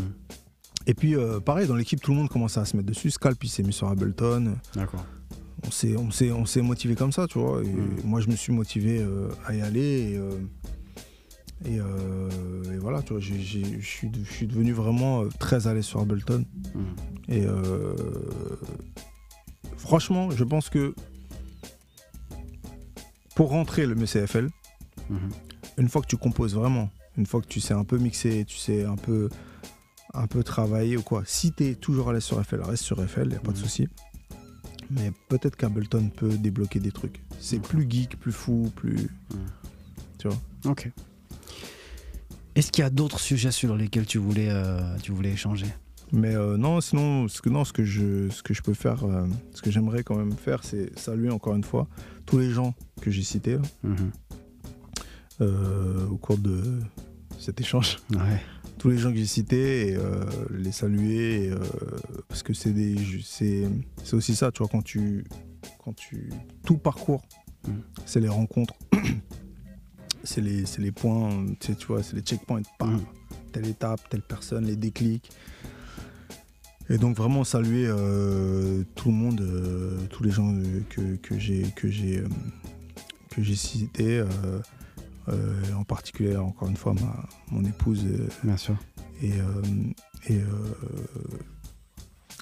Et 0.86 0.94
puis, 0.94 1.14
pareil, 1.44 1.66
dans 1.68 1.76
l'équipe, 1.76 2.00
tout 2.00 2.12
le 2.12 2.16
monde 2.16 2.30
commençait 2.30 2.60
à 2.60 2.64
se 2.64 2.74
mettre 2.74 2.88
dessus. 2.88 3.10
Scalp, 3.10 3.42
il 3.44 3.50
s'est 3.50 3.62
mis 3.62 3.74
sur 3.74 3.88
Ableton. 3.88 4.56
D'accord. 4.74 5.04
On 5.66 5.70
s'est, 5.70 5.96
on 5.96 6.10
s'est, 6.10 6.30
on 6.30 6.46
s'est 6.46 6.62
motivé 6.62 6.94
comme 6.94 7.12
ça, 7.12 7.26
tu 7.26 7.38
vois. 7.38 7.62
Et 7.62 7.66
Mm. 7.66 8.00
moi, 8.04 8.20
je 8.20 8.28
me 8.28 8.36
suis 8.36 8.52
motivé 8.52 9.00
euh, 9.00 9.28
à 9.46 9.54
y 9.54 9.60
aller. 9.60 10.12
Et, 10.12 10.16
euh, 10.16 10.30
et, 11.64 11.80
euh, 11.80 12.72
et 12.72 12.78
voilà, 12.78 13.02
tu 13.02 13.12
vois, 13.14 13.20
je 13.20 13.34
suis, 13.80 14.46
devenu 14.46 14.72
vraiment 14.72 15.28
très 15.40 15.66
à 15.66 15.74
l'aise 15.74 15.84
sur 15.84 16.00
Ableton. 16.00 16.44
Mhm. 16.74 16.84
Et 17.28 17.44
franchement, 19.76 20.30
je 20.30 20.44
pense 20.44 20.68
que 20.70 20.94
pour 23.34 23.50
rentrer 23.50 23.86
le 23.86 23.94
MCFL, 23.94 24.48
Mhm. 25.10 25.18
une 25.78 25.88
fois 25.88 26.02
que 26.02 26.06
tu 26.06 26.16
composes 26.16 26.54
vraiment, 26.54 26.90
une 27.16 27.26
fois 27.26 27.40
que 27.40 27.46
tu 27.46 27.60
sais 27.60 27.74
un 27.74 27.84
peu 27.84 27.98
mixer, 27.98 28.44
tu 28.44 28.56
sais 28.56 28.84
un 28.84 28.96
peu, 28.96 29.28
un 30.14 30.26
peu 30.26 30.42
travailler 30.42 30.96
ou 30.96 31.02
quoi, 31.02 31.22
si 31.26 31.52
tu 31.52 31.66
es 31.66 31.74
toujours 31.74 32.10
à 32.10 32.12
l'aise 32.12 32.24
sur 32.24 32.40
FL, 32.44 32.60
reste 32.62 32.84
sur 32.84 33.02
FL, 33.06 33.22
il 33.24 33.28
n'y 33.30 33.34
a 33.36 33.40
pas 33.40 33.52
de 33.52 33.56
souci. 33.58 33.88
Mais 34.90 35.12
peut-être 35.28 35.56
qu'Ableton 35.56 36.08
peut 36.14 36.36
débloquer 36.38 36.80
des 36.80 36.92
trucs. 36.92 37.20
C'est 37.40 37.60
plus 37.60 37.86
geek, 37.88 38.18
plus 38.18 38.32
fou, 38.32 38.72
plus. 38.74 39.08
Ok. 40.64 40.90
Est-ce 42.54 42.72
qu'il 42.72 42.82
y 42.82 42.86
a 42.86 42.90
d'autres 42.90 43.20
sujets 43.20 43.52
sur 43.52 43.76
lesquels 43.76 44.06
tu 44.06 44.18
voulais, 44.18 44.48
euh, 44.50 44.96
tu 45.02 45.12
voulais 45.12 45.30
échanger? 45.32 45.66
Mais 46.10 46.34
euh, 46.34 46.56
non, 46.56 46.80
sinon, 46.80 47.28
ce 47.28 47.40
que, 47.42 47.50
non, 47.50 47.64
ce 47.64 47.72
que 47.72 47.84
je, 47.84 48.28
ce 48.30 48.42
que 48.42 48.54
je 48.54 48.62
peux 48.62 48.74
faire, 48.74 49.04
euh, 49.04 49.26
ce 49.54 49.62
que 49.62 49.70
j'aimerais 49.70 50.02
quand 50.02 50.16
même 50.16 50.32
faire, 50.32 50.64
c'est 50.64 50.98
saluer 50.98 51.30
encore 51.30 51.54
une 51.54 51.62
fois 51.64 51.86
tous 52.26 52.38
les 52.38 52.50
gens 52.50 52.74
que 53.00 53.10
j'ai 53.10 53.22
cités 53.22 53.54
là, 53.56 53.62
Mhm. 53.84 54.10
euh, 55.42 56.06
au 56.08 56.16
cours 56.16 56.38
de, 56.38 56.80
cet 57.38 57.60
échange. 57.60 57.98
Ouais. 58.14 58.40
Tous 58.78 58.88
les 58.90 58.98
gens 58.98 59.10
que 59.10 59.16
j'ai 59.18 59.26
cités, 59.26 59.88
et, 59.88 59.96
euh, 59.96 60.24
les 60.50 60.72
saluer, 60.72 61.44
et, 61.46 61.50
euh, 61.50 61.58
parce 62.28 62.42
que 62.42 62.52
c'est 62.54 62.72
des, 62.72 62.96
c'est, 63.24 63.64
c'est 64.04 64.14
aussi 64.14 64.36
ça, 64.36 64.52
tu 64.52 64.58
vois, 64.58 64.68
quand 64.68 64.82
tu, 64.82 65.24
quand 65.84 65.94
tu, 65.94 66.30
tout 66.64 66.76
parcours, 66.78 67.22
Mm. 67.66 67.72
c'est 68.06 68.20
les 68.20 68.28
rencontres, 68.28 68.74
c'est 70.22 70.40
les, 70.40 70.62
les 70.78 70.92
points, 70.92 71.44
tu 71.58 71.66
sais, 71.66 71.74
tu 71.74 71.86
vois, 71.88 72.02
c'est 72.04 72.14
les 72.14 72.22
checkpoints, 72.22 72.62
bam, 72.78 72.94
Mm. 72.94 73.00
telle 73.52 73.66
étape, 73.66 74.08
telle 74.08 74.22
personne, 74.22 74.64
les 74.64 74.76
déclics. 74.76 75.30
Et 76.90 76.96
donc 76.98 77.16
vraiment 77.16 77.44
saluer 77.44 77.86
euh, 77.86 78.82
tout 78.94 79.08
le 79.10 79.14
monde, 79.14 79.44
tous 80.08 80.22
les 80.22 80.30
gens 80.30 80.54
que, 80.88 81.02
j'ai 81.38 81.64
que 81.76 81.88
j'ai 81.88 82.22
que 83.30 83.42
j'ai 83.42 83.60
euh, 84.00 84.60
en 85.76 85.84
particulier 85.84 86.36
encore 86.36 86.68
une 86.68 86.76
fois 86.76 86.94
ma, 86.94 87.26
mon 87.50 87.64
épouse 87.64 88.04
euh, 88.06 88.28
Bien 88.44 88.56
sûr. 88.56 88.76
et 89.22 89.32
euh, 89.40 89.62
et, 90.28 90.38
euh, 90.40 90.46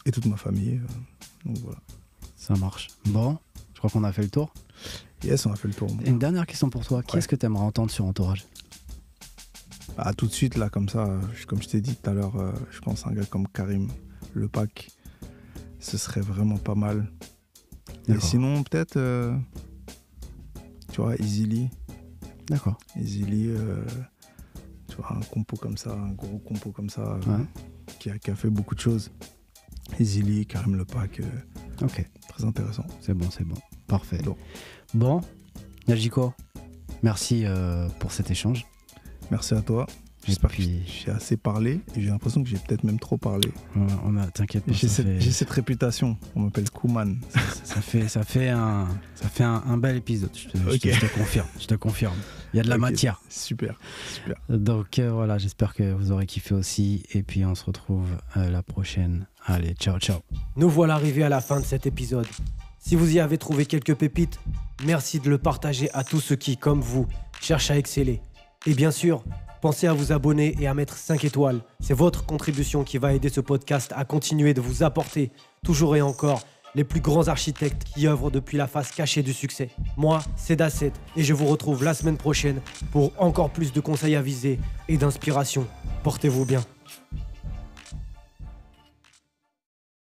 et 0.04 0.10
toute 0.12 0.26
ma 0.26 0.36
famille. 0.36 0.76
euh. 0.82 1.46
Donc 1.46 1.58
voilà. 1.58 1.78
Ça 2.36 2.54
marche. 2.54 2.88
Bon, 3.06 3.38
je 3.74 3.78
crois 3.78 3.90
qu'on 3.90 4.04
a 4.04 4.12
fait 4.12 4.22
le 4.22 4.28
tour. 4.30 4.52
Yes, 5.24 5.46
on 5.46 5.52
a 5.52 5.56
fait 5.56 5.68
le 5.68 5.74
tour. 5.74 5.88
Une 6.04 6.18
dernière 6.18 6.46
question 6.46 6.70
pour 6.70 6.84
toi. 6.84 7.02
Qui 7.02 7.12
Ouais. 7.14 7.18
est-ce 7.18 7.28
que 7.28 7.36
tu 7.36 7.46
aimerais 7.46 7.64
entendre 7.64 7.90
sur 7.90 8.04
Entourage? 8.04 8.44
Ah, 9.98 10.12
tout 10.12 10.26
de 10.26 10.32
suite 10.32 10.56
là 10.56 10.68
comme 10.68 10.88
ça, 10.88 11.06
euh, 11.06 11.20
comme 11.46 11.62
je 11.62 11.68
t'ai 11.68 11.80
dit 11.80 11.96
tout 11.96 12.10
à 12.10 12.12
l'heure, 12.12 12.36
euh, 12.36 12.52
je 12.70 12.80
pense 12.80 13.06
à 13.06 13.10
un 13.10 13.14
gars 13.14 13.24
comme 13.24 13.48
Karim 13.48 13.88
Le 14.34 14.46
Pac, 14.46 14.90
ce 15.80 15.96
serait 15.96 16.20
vraiment 16.20 16.58
pas 16.58 16.74
mal. 16.74 17.10
Et 18.08 18.20
sinon 18.20 18.62
peut-être, 18.62 18.96
euh, 18.98 19.34
tu 20.92 21.00
vois, 21.00 21.16
Easily. 21.16 21.70
D'accord. 22.48 22.78
Easily, 22.96 23.48
euh, 23.48 23.84
tu 24.88 24.96
vois, 24.96 25.12
un 25.16 25.20
compo 25.20 25.56
comme 25.56 25.76
ça, 25.76 25.92
un 25.92 26.10
gros 26.12 26.38
compo 26.38 26.70
comme 26.70 26.90
ça, 26.90 27.02
euh, 27.02 27.38
qui, 27.98 28.10
a, 28.10 28.18
qui 28.18 28.30
a 28.30 28.34
fait 28.36 28.50
beaucoup 28.50 28.74
de 28.74 28.80
choses. 28.80 29.10
Easily, 30.00 30.46
Karim 30.46 30.76
Lepac, 30.76 31.20
euh, 31.20 31.24
Ok. 31.82 32.04
très 32.28 32.44
intéressant. 32.44 32.84
C'est 33.00 33.14
bon, 33.14 33.28
c'est 33.30 33.44
bon. 33.44 33.56
Parfait. 33.86 34.18
Bon. 34.24 34.36
Bon, 34.94 35.20
Najiko, 35.88 36.32
merci 37.02 37.44
euh, 37.44 37.88
pour 38.00 38.12
cet 38.12 38.30
échange. 38.30 38.66
Merci 39.30 39.54
à 39.54 39.62
toi. 39.62 39.86
J'espère 40.26 40.50
que 40.50 40.62
j'ai 40.62 41.10
assez 41.10 41.36
parlé 41.36 41.80
et 41.94 42.00
j'ai 42.00 42.08
l'impression 42.08 42.42
que 42.42 42.48
j'ai 42.48 42.56
peut-être 42.58 42.82
même 42.84 42.98
trop 42.98 43.16
parlé. 43.16 43.48
On 43.76 43.86
a- 43.86 44.00
on 44.04 44.16
a, 44.16 44.26
t'inquiète 44.26 44.64
pas, 44.64 44.72
J'ai 44.72 44.88
cette, 44.88 45.06
fait, 45.06 45.20
j'ai 45.20 45.30
cette 45.30 45.50
réputation, 45.50 46.16
on 46.34 46.40
m'appelle 46.40 46.68
Kouman. 46.70 47.18
ça 47.64 47.80
fait, 47.80 48.08
ça 48.08 48.24
fait 48.24 48.48
un, 48.48 48.88
ça 49.14 49.28
fait 49.28 49.44
un, 49.44 49.62
un 49.66 49.76
bel 49.78 49.96
épisode. 49.96 50.30
Je 50.34 50.48
te, 50.48 50.58
je 50.58 50.62
te- 50.64 50.74
Ok. 50.88 50.94
je 50.94 51.00
te 51.06 51.14
confirme. 51.18 51.46
Je 51.60 51.66
te 51.66 51.74
confirme. 51.74 52.16
Il 52.52 52.56
y 52.56 52.60
a 52.60 52.62
de 52.62 52.68
la 52.68 52.78
matière. 52.78 53.20
Super, 53.28 53.78
super. 54.12 54.36
Donc 54.48 54.98
euh, 54.98 55.10
voilà, 55.12 55.38
j'espère 55.38 55.74
que 55.74 55.92
vous 55.92 56.10
aurez 56.12 56.26
kiffé 56.26 56.54
aussi. 56.54 57.04
Et 57.12 57.22
puis 57.22 57.44
on 57.44 57.54
se 57.54 57.64
retrouve 57.64 58.08
euh, 58.36 58.50
la 58.50 58.62
prochaine. 58.62 59.26
Allez, 59.44 59.74
ciao, 59.74 59.98
ciao. 59.98 60.18
Nous 60.56 60.68
voilà 60.68 60.94
arrivés 60.94 61.22
à 61.22 61.28
la 61.28 61.40
fin 61.40 61.60
de 61.60 61.64
cet 61.64 61.86
épisode. 61.86 62.26
Si 62.78 62.96
vous 62.96 63.14
y 63.14 63.20
avez 63.20 63.38
trouvé 63.38 63.66
quelques 63.66 63.94
pépites, 63.94 64.38
merci 64.84 65.20
de 65.20 65.28
le 65.30 65.38
partager 65.38 65.90
à 65.92 66.02
tous 66.04 66.20
ceux 66.20 66.36
qui, 66.36 66.56
comme 66.56 66.80
vous, 66.80 67.06
cherchent 67.40 67.70
à 67.70 67.76
exceller. 67.78 68.20
Et 68.64 68.74
bien 68.74 68.90
sûr, 68.90 69.22
pensez 69.66 69.88
à 69.88 69.92
vous 69.92 70.12
abonner 70.12 70.54
et 70.60 70.68
à 70.68 70.74
mettre 70.74 70.96
5 70.96 71.24
étoiles. 71.24 71.60
C'est 71.80 71.92
votre 71.92 72.24
contribution 72.24 72.84
qui 72.84 72.98
va 72.98 73.14
aider 73.14 73.28
ce 73.28 73.40
podcast 73.40 73.92
à 73.96 74.04
continuer 74.04 74.54
de 74.54 74.60
vous 74.60 74.84
apporter, 74.84 75.32
toujours 75.64 75.96
et 75.96 76.02
encore, 76.02 76.42
les 76.76 76.84
plus 76.84 77.00
grands 77.00 77.26
architectes 77.26 77.82
qui 77.82 78.06
œuvrent 78.06 78.30
depuis 78.30 78.58
la 78.58 78.68
face 78.68 78.92
cachée 78.92 79.24
du 79.24 79.32
succès. 79.32 79.70
Moi, 79.96 80.20
c'est 80.36 80.54
Dasset 80.54 80.92
et 81.16 81.24
je 81.24 81.34
vous 81.34 81.46
retrouve 81.46 81.82
la 81.82 81.94
semaine 81.94 82.16
prochaine 82.16 82.60
pour 82.92 83.10
encore 83.18 83.50
plus 83.50 83.72
de 83.72 83.80
conseils 83.80 84.14
avisés 84.14 84.60
et 84.86 84.98
d'inspiration. 84.98 85.66
Portez-vous 86.04 86.44
bien. 86.44 86.62